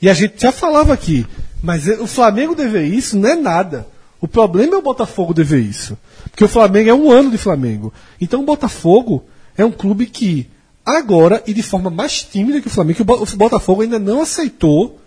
E 0.00 0.08
a 0.08 0.14
gente 0.14 0.40
já 0.40 0.52
falava 0.52 0.92
aqui, 0.92 1.26
mas 1.62 1.86
o 1.88 2.06
Flamengo 2.06 2.54
dever 2.54 2.84
isso 2.84 3.16
não 3.16 3.28
é 3.28 3.34
nada. 3.34 3.86
O 4.20 4.28
problema 4.28 4.74
é 4.74 4.78
o 4.78 4.82
Botafogo 4.82 5.32
dever 5.32 5.60
isso. 5.60 5.96
Porque 6.30 6.44
o 6.44 6.48
Flamengo 6.48 6.90
é 6.90 6.94
um 6.94 7.10
ano 7.10 7.30
de 7.30 7.38
Flamengo. 7.38 7.92
Então 8.20 8.40
o 8.42 8.44
Botafogo 8.44 9.24
é 9.56 9.64
um 9.64 9.72
clube 9.72 10.06
que, 10.06 10.48
agora, 10.84 11.42
e 11.46 11.54
de 11.54 11.62
forma 11.62 11.90
mais 11.90 12.22
tímida 12.22 12.60
que 12.60 12.66
o 12.66 12.70
Flamengo, 12.70 12.96
que 12.96 13.02
o 13.02 13.36
Botafogo 13.36 13.82
ainda 13.82 13.98
não 13.98 14.20
aceitou 14.20 15.00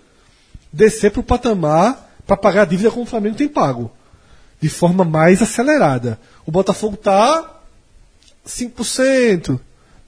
descer 0.72 1.12
para 1.12 1.22
o 1.22 1.24
patamar 1.24 2.10
para 2.26 2.38
pagar 2.38 2.62
a 2.62 2.66
dívida 2.66 2.92
como 2.92 3.04
o 3.04 3.08
Flamengo 3.08 3.36
tem 3.36 3.48
pago. 3.48 3.92
De 4.62 4.70
forma 4.70 5.04
mais 5.04 5.42
acelerada. 5.42 6.20
O 6.46 6.52
Botafogo 6.52 6.96
está 6.96 7.61
5%, 8.46 9.60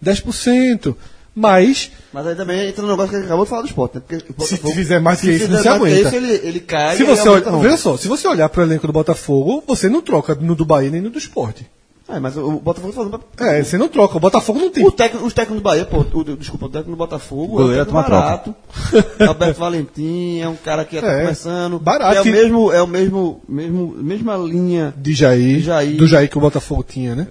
10%. 0.03 0.95
Mas 1.35 1.89
Mas 2.14 2.27
aí 2.27 2.35
também 2.35 2.68
entra 2.69 2.84
no 2.84 2.89
negócio 2.89 3.10
que 3.18 3.26
acabou 3.26 3.43
de 3.43 3.49
falar 3.49 3.64
do 3.64 3.68
esporte, 3.68 3.95
né? 3.95 4.01
Porque 4.07 4.18
o 4.18 4.45
Se 4.45 4.53
Botafogo- 4.53 4.76
fizer 4.76 4.99
mais 4.99 5.19
que 5.19 5.26
se 5.26 5.34
isso, 5.34 5.47
não 5.49 5.57
fizer 5.57 5.61
se 5.64 5.68
mais 5.80 5.81
que 5.81 5.88
aguenta. 5.88 6.07
isso, 6.10 6.15
ele, 6.15 6.47
ele 6.47 6.60
cai. 6.60 6.95
se 6.95 7.01
e 7.01 7.05
você 7.07 7.27
olha, 7.27 7.51
veja 7.57 7.77
só, 7.77 7.97
se 7.97 8.07
você 8.07 8.27
olhar 8.27 8.47
para 8.49 8.61
o 8.61 8.65
elenco 8.65 8.85
do 8.85 8.93
Botafogo, 8.93 9.64
você 9.65 9.89
não 9.89 9.99
troca 10.03 10.35
no 10.35 10.53
do 10.53 10.64
Bahia 10.64 10.91
nem 10.91 11.01
no 11.01 11.10
do 11.10 11.18
Esporte. 11.18 11.65
É, 12.07 12.19
mas 12.19 12.38
o 12.38 12.60
Botafogo 12.60 12.93
tá 12.93 12.97
falando 12.97 13.19
pra... 13.35 13.47
É, 13.55 13.64
você 13.64 13.77
não 13.80 13.88
troca. 13.88 14.18
O 14.18 14.19
Botafogo 14.19 14.60
não 14.60 14.69
tem. 14.69 14.85
O 14.85 14.91
técnico, 14.91 15.26
os 15.26 15.34
técnicos 15.34 15.61
do 15.61 15.64
Bahia, 15.64 15.85
pô, 15.85 16.01
o, 16.01 16.23
desculpa, 16.35 16.65
o 16.65 16.69
técnico 16.69 16.91
do 16.91 16.97
Botafogo 16.97 17.47
Goleiro 17.47 17.81
é 17.81 17.89
um 17.89 17.93
barato. 17.93 18.53
Alberto 19.27 19.60
Valentim 19.60 20.39
é 20.39 20.47
um 20.47 20.55
cara 20.57 20.85
que 20.85 20.97
está 20.97 21.11
É, 21.11 21.22
começando. 21.22 21.80
barato. 21.80 22.18
É 22.18 22.22
o 22.22 22.26
mesmo, 22.26 22.72
é 22.73 22.81
o 22.84 22.88
mesmo, 22.88 23.41
mesmo, 23.49 23.95
mesma 23.97 24.38
linha. 24.38 24.93
de 24.95 25.14
Jair, 25.14 25.57
De 25.57 25.64
Jair. 25.64 25.95
do 25.97 26.05
Jair 26.05 26.30
que 26.30 26.38
o 26.38 26.41
Botafogo 26.41 26.84
tinha, 26.88 27.15
né? 27.15 27.26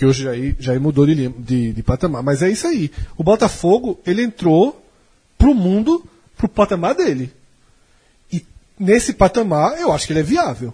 Porque 0.00 0.06
hoje 0.06 0.22
Jair, 0.22 0.56
Jair 0.58 0.80
mudou 0.80 1.04
de, 1.04 1.28
de, 1.28 1.74
de 1.74 1.82
patamar. 1.82 2.22
Mas 2.22 2.40
é 2.40 2.48
isso 2.48 2.66
aí. 2.66 2.90
O 3.18 3.22
Botafogo, 3.22 4.00
ele 4.06 4.22
entrou 4.22 4.82
pro 5.36 5.54
mundo, 5.54 6.02
pro 6.38 6.48
patamar 6.48 6.94
dele. 6.94 7.30
E 8.32 8.42
nesse 8.78 9.12
patamar, 9.12 9.78
eu 9.78 9.92
acho 9.92 10.06
que 10.06 10.14
ele 10.14 10.20
é 10.20 10.22
viável. 10.22 10.72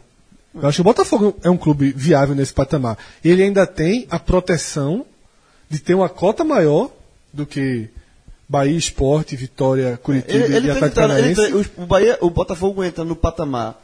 Eu 0.54 0.68
acho 0.68 0.76
que 0.76 0.80
o 0.80 0.84
Botafogo 0.84 1.36
é 1.42 1.50
um 1.50 1.56
clube 1.56 1.92
viável 1.96 2.36
nesse 2.36 2.52
patamar. 2.52 2.96
Ele 3.24 3.42
ainda 3.42 3.66
tem 3.66 4.06
a 4.10 4.18
proteção 4.20 5.04
de 5.68 5.80
ter 5.80 5.94
uma 5.94 6.08
cota 6.08 6.44
maior 6.44 6.92
do 7.32 7.44
que 7.44 7.88
Bahia, 8.48 8.78
Esporte, 8.78 9.34
Vitória, 9.34 9.98
Curitiba 10.00 10.44
Ele, 10.44 10.54
ele 10.54 10.68
e 10.68 10.70
que 10.70 10.70
Atlético 10.70 11.00
Paranaense. 11.00 11.52
o, 11.52 11.82
o 11.82 11.86
Bahia, 11.86 12.16
o 12.20 12.30
Botafogo 12.30 12.84
entra 12.84 13.02
no 13.04 13.16
patamar 13.16 13.74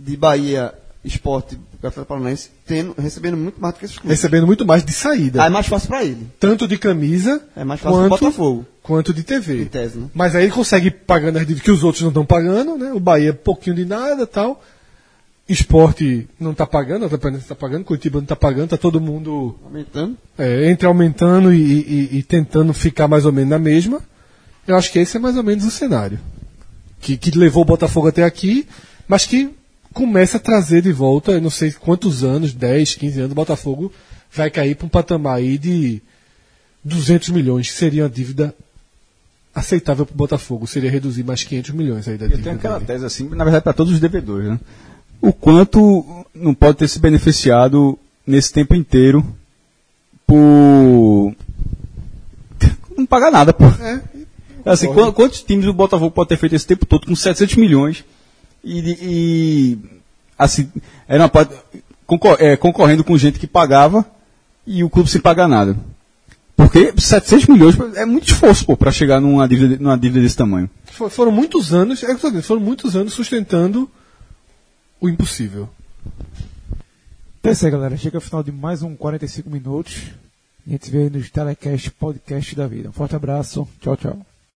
de 0.00 0.16
Bahia, 0.16 0.74
Esporte, 1.04 1.58
Atlético 1.76 2.06
Paranaense, 2.06 2.48
tendo, 2.66 2.94
recebendo 2.98 3.36
muito 3.36 3.60
mais 3.60 3.74
do 3.74 3.78
que 3.78 3.84
esses 3.84 3.98
clubes. 3.98 4.16
Recebendo 4.18 4.46
muito 4.46 4.64
mais 4.64 4.82
de 4.82 4.92
saída. 4.92 5.42
Aí 5.42 5.48
é 5.48 5.50
mais 5.50 5.66
fácil 5.66 5.88
pra 5.88 6.02
ele. 6.02 6.26
tanto 6.40 6.66
de 6.66 6.78
camisa 6.78 7.42
É 7.54 7.62
mais 7.62 7.78
fácil 7.80 7.98
quanto, 7.98 8.10
Botafogo. 8.10 8.66
quanto 8.82 9.12
de 9.12 9.22
TV. 9.22 9.66
Tese, 9.66 9.98
né? 9.98 10.08
Mas 10.14 10.34
aí 10.34 10.44
ele 10.44 10.52
consegue 10.52 10.90
pagando 10.90 11.36
as 11.36 11.42
dívidas 11.46 11.62
que 11.62 11.70
os 11.70 11.84
outros 11.84 12.00
não 12.02 12.08
estão 12.08 12.24
pagando, 12.24 12.78
né? 12.78 12.90
O 12.92 12.98
Bahia 13.00 13.34
pouquinho 13.34 13.76
de 13.76 13.84
nada 13.84 14.26
tal. 14.26 14.62
Esporte 15.46 16.26
não 16.40 16.52
está 16.52 16.66
pagando, 16.66 17.02
o 17.02 17.06
Atlético 17.06 17.36
está 17.36 17.54
pagando, 17.54 17.84
Curitiba 17.84 18.16
não 18.16 18.22
está 18.22 18.34
pagando, 18.34 18.70
tá 18.70 18.78
todo 18.78 18.98
mundo 18.98 19.54
Aumentando. 19.62 20.16
é, 20.38 20.70
entre 20.70 20.86
aumentando 20.86 21.52
e, 21.52 21.60
e- 21.60 22.08
e 22.18 22.22
tentando 22.22 22.72
ficar 22.72 23.06
mais 23.06 23.26
ou 23.26 23.32
menos 23.32 23.50
na 23.50 23.58
mesma. 23.58 24.00
Eu 24.66 24.74
acho 24.74 24.90
que 24.90 24.98
esse 24.98 25.18
é 25.18 25.20
mais 25.20 25.36
ou 25.36 25.42
menos 25.42 25.64
o 25.66 25.70
cenário. 25.70 26.18
Que, 26.98 27.18
que 27.18 27.30
levou 27.38 27.60
o 27.62 27.66
Botafogo 27.66 28.08
até 28.08 28.24
aqui, 28.24 28.66
mas 29.06 29.26
que 29.26 29.54
começa 29.94 30.36
a 30.36 30.40
trazer 30.40 30.82
de 30.82 30.92
volta, 30.92 31.32
eu 31.32 31.40
não 31.40 31.50
sei 31.50 31.72
quantos 31.72 32.22
anos, 32.24 32.52
10, 32.52 32.96
15 32.96 33.20
anos, 33.20 33.32
o 33.32 33.36
Botafogo 33.36 33.92
vai 34.32 34.50
cair 34.50 34.74
para 34.74 34.86
um 34.86 34.90
patamar 34.90 35.36
aí 35.36 35.56
de 35.56 36.02
200 36.84 37.28
milhões, 37.30 37.70
que 37.70 37.76
seria 37.76 38.02
uma 38.02 38.10
dívida 38.10 38.54
aceitável 39.54 40.04
para 40.04 40.12
o 40.12 40.16
Botafogo. 40.16 40.66
Seria 40.66 40.90
reduzir 40.90 41.22
mais 41.22 41.44
500 41.44 41.70
milhões 41.70 42.08
aí 42.08 42.18
da 42.18 42.24
Eu 42.24 42.30
dívida. 42.30 42.44
tenho 42.44 42.56
aquela 42.56 42.74
dele. 42.74 42.86
tese 42.86 43.04
assim, 43.06 43.28
na 43.28 43.44
verdade, 43.44 43.62
para 43.62 43.72
todos 43.72 43.92
os 43.92 44.00
devedores, 44.00 44.48
né? 44.48 44.60
O 45.20 45.32
quanto 45.32 46.26
não 46.34 46.52
pode 46.52 46.76
ter 46.78 46.88
se 46.88 46.98
beneficiado 46.98 47.96
nesse 48.26 48.52
tempo 48.52 48.74
inteiro 48.74 49.24
por 50.26 51.34
não 52.96 53.06
pagar 53.06 53.30
nada, 53.30 53.52
pô. 53.52 53.64
É, 53.66 54.00
Assim, 54.66 54.88
quantos 55.14 55.42
times 55.42 55.66
o 55.66 55.74
Botafogo 55.74 56.10
pode 56.10 56.30
ter 56.30 56.38
feito 56.38 56.54
esse 56.54 56.66
tempo 56.66 56.86
todo 56.86 57.06
com 57.06 57.14
700 57.14 57.56
milhões 57.56 58.02
e, 58.64 58.98
e, 59.02 59.78
assim, 60.38 60.70
era 61.06 61.22
uma 61.22 61.28
parte, 61.28 61.54
concor- 62.06 62.36
é, 62.40 62.56
concorrendo 62.56 63.04
com 63.04 63.16
gente 63.18 63.38
que 63.38 63.46
pagava 63.46 64.04
e 64.66 64.82
o 64.82 64.90
clube 64.90 65.10
sem 65.10 65.20
pagar 65.20 65.46
nada. 65.48 65.76
Porque 66.56 66.92
700 66.96 67.46
milhões 67.48 67.76
é 67.96 68.04
muito 68.06 68.28
esforço, 68.28 68.76
para 68.76 68.90
chegar 68.92 69.20
numa 69.20 69.46
dívida, 69.48 69.76
numa 69.82 69.98
dívida 69.98 70.22
desse 70.22 70.36
tamanho. 70.36 70.70
For- 70.86 71.10
Foram 71.10 71.32
muitos 71.32 71.74
anos, 71.74 72.02
é 72.02 72.06
que 72.06 72.12
eu 72.12 72.18
tô 72.18 72.28
dizendo, 72.28 72.44
foram 72.44 72.60
muitos 72.60 72.94
anos 72.96 73.12
sustentando 73.12 73.90
o 75.00 75.08
impossível. 75.08 75.68
Então 77.40 77.50
é 77.50 77.52
isso 77.52 77.64
aí, 77.66 77.70
galera. 77.72 77.96
Chega 77.96 78.16
ao 78.16 78.20
final 78.22 78.42
de 78.42 78.52
mais 78.52 78.82
um 78.82 78.94
45 78.94 79.50
minutos. 79.50 79.96
A 80.66 80.70
gente 80.70 80.86
se 80.86 80.90
vê 80.90 81.10
nos 81.10 81.28
telecast, 81.30 81.90
podcast 81.90 82.54
da 82.56 82.66
vida. 82.66 82.88
Um 82.88 82.92
forte 82.92 83.14
abraço. 83.16 83.68
Tchau, 83.80 83.96
tchau. 83.96 84.26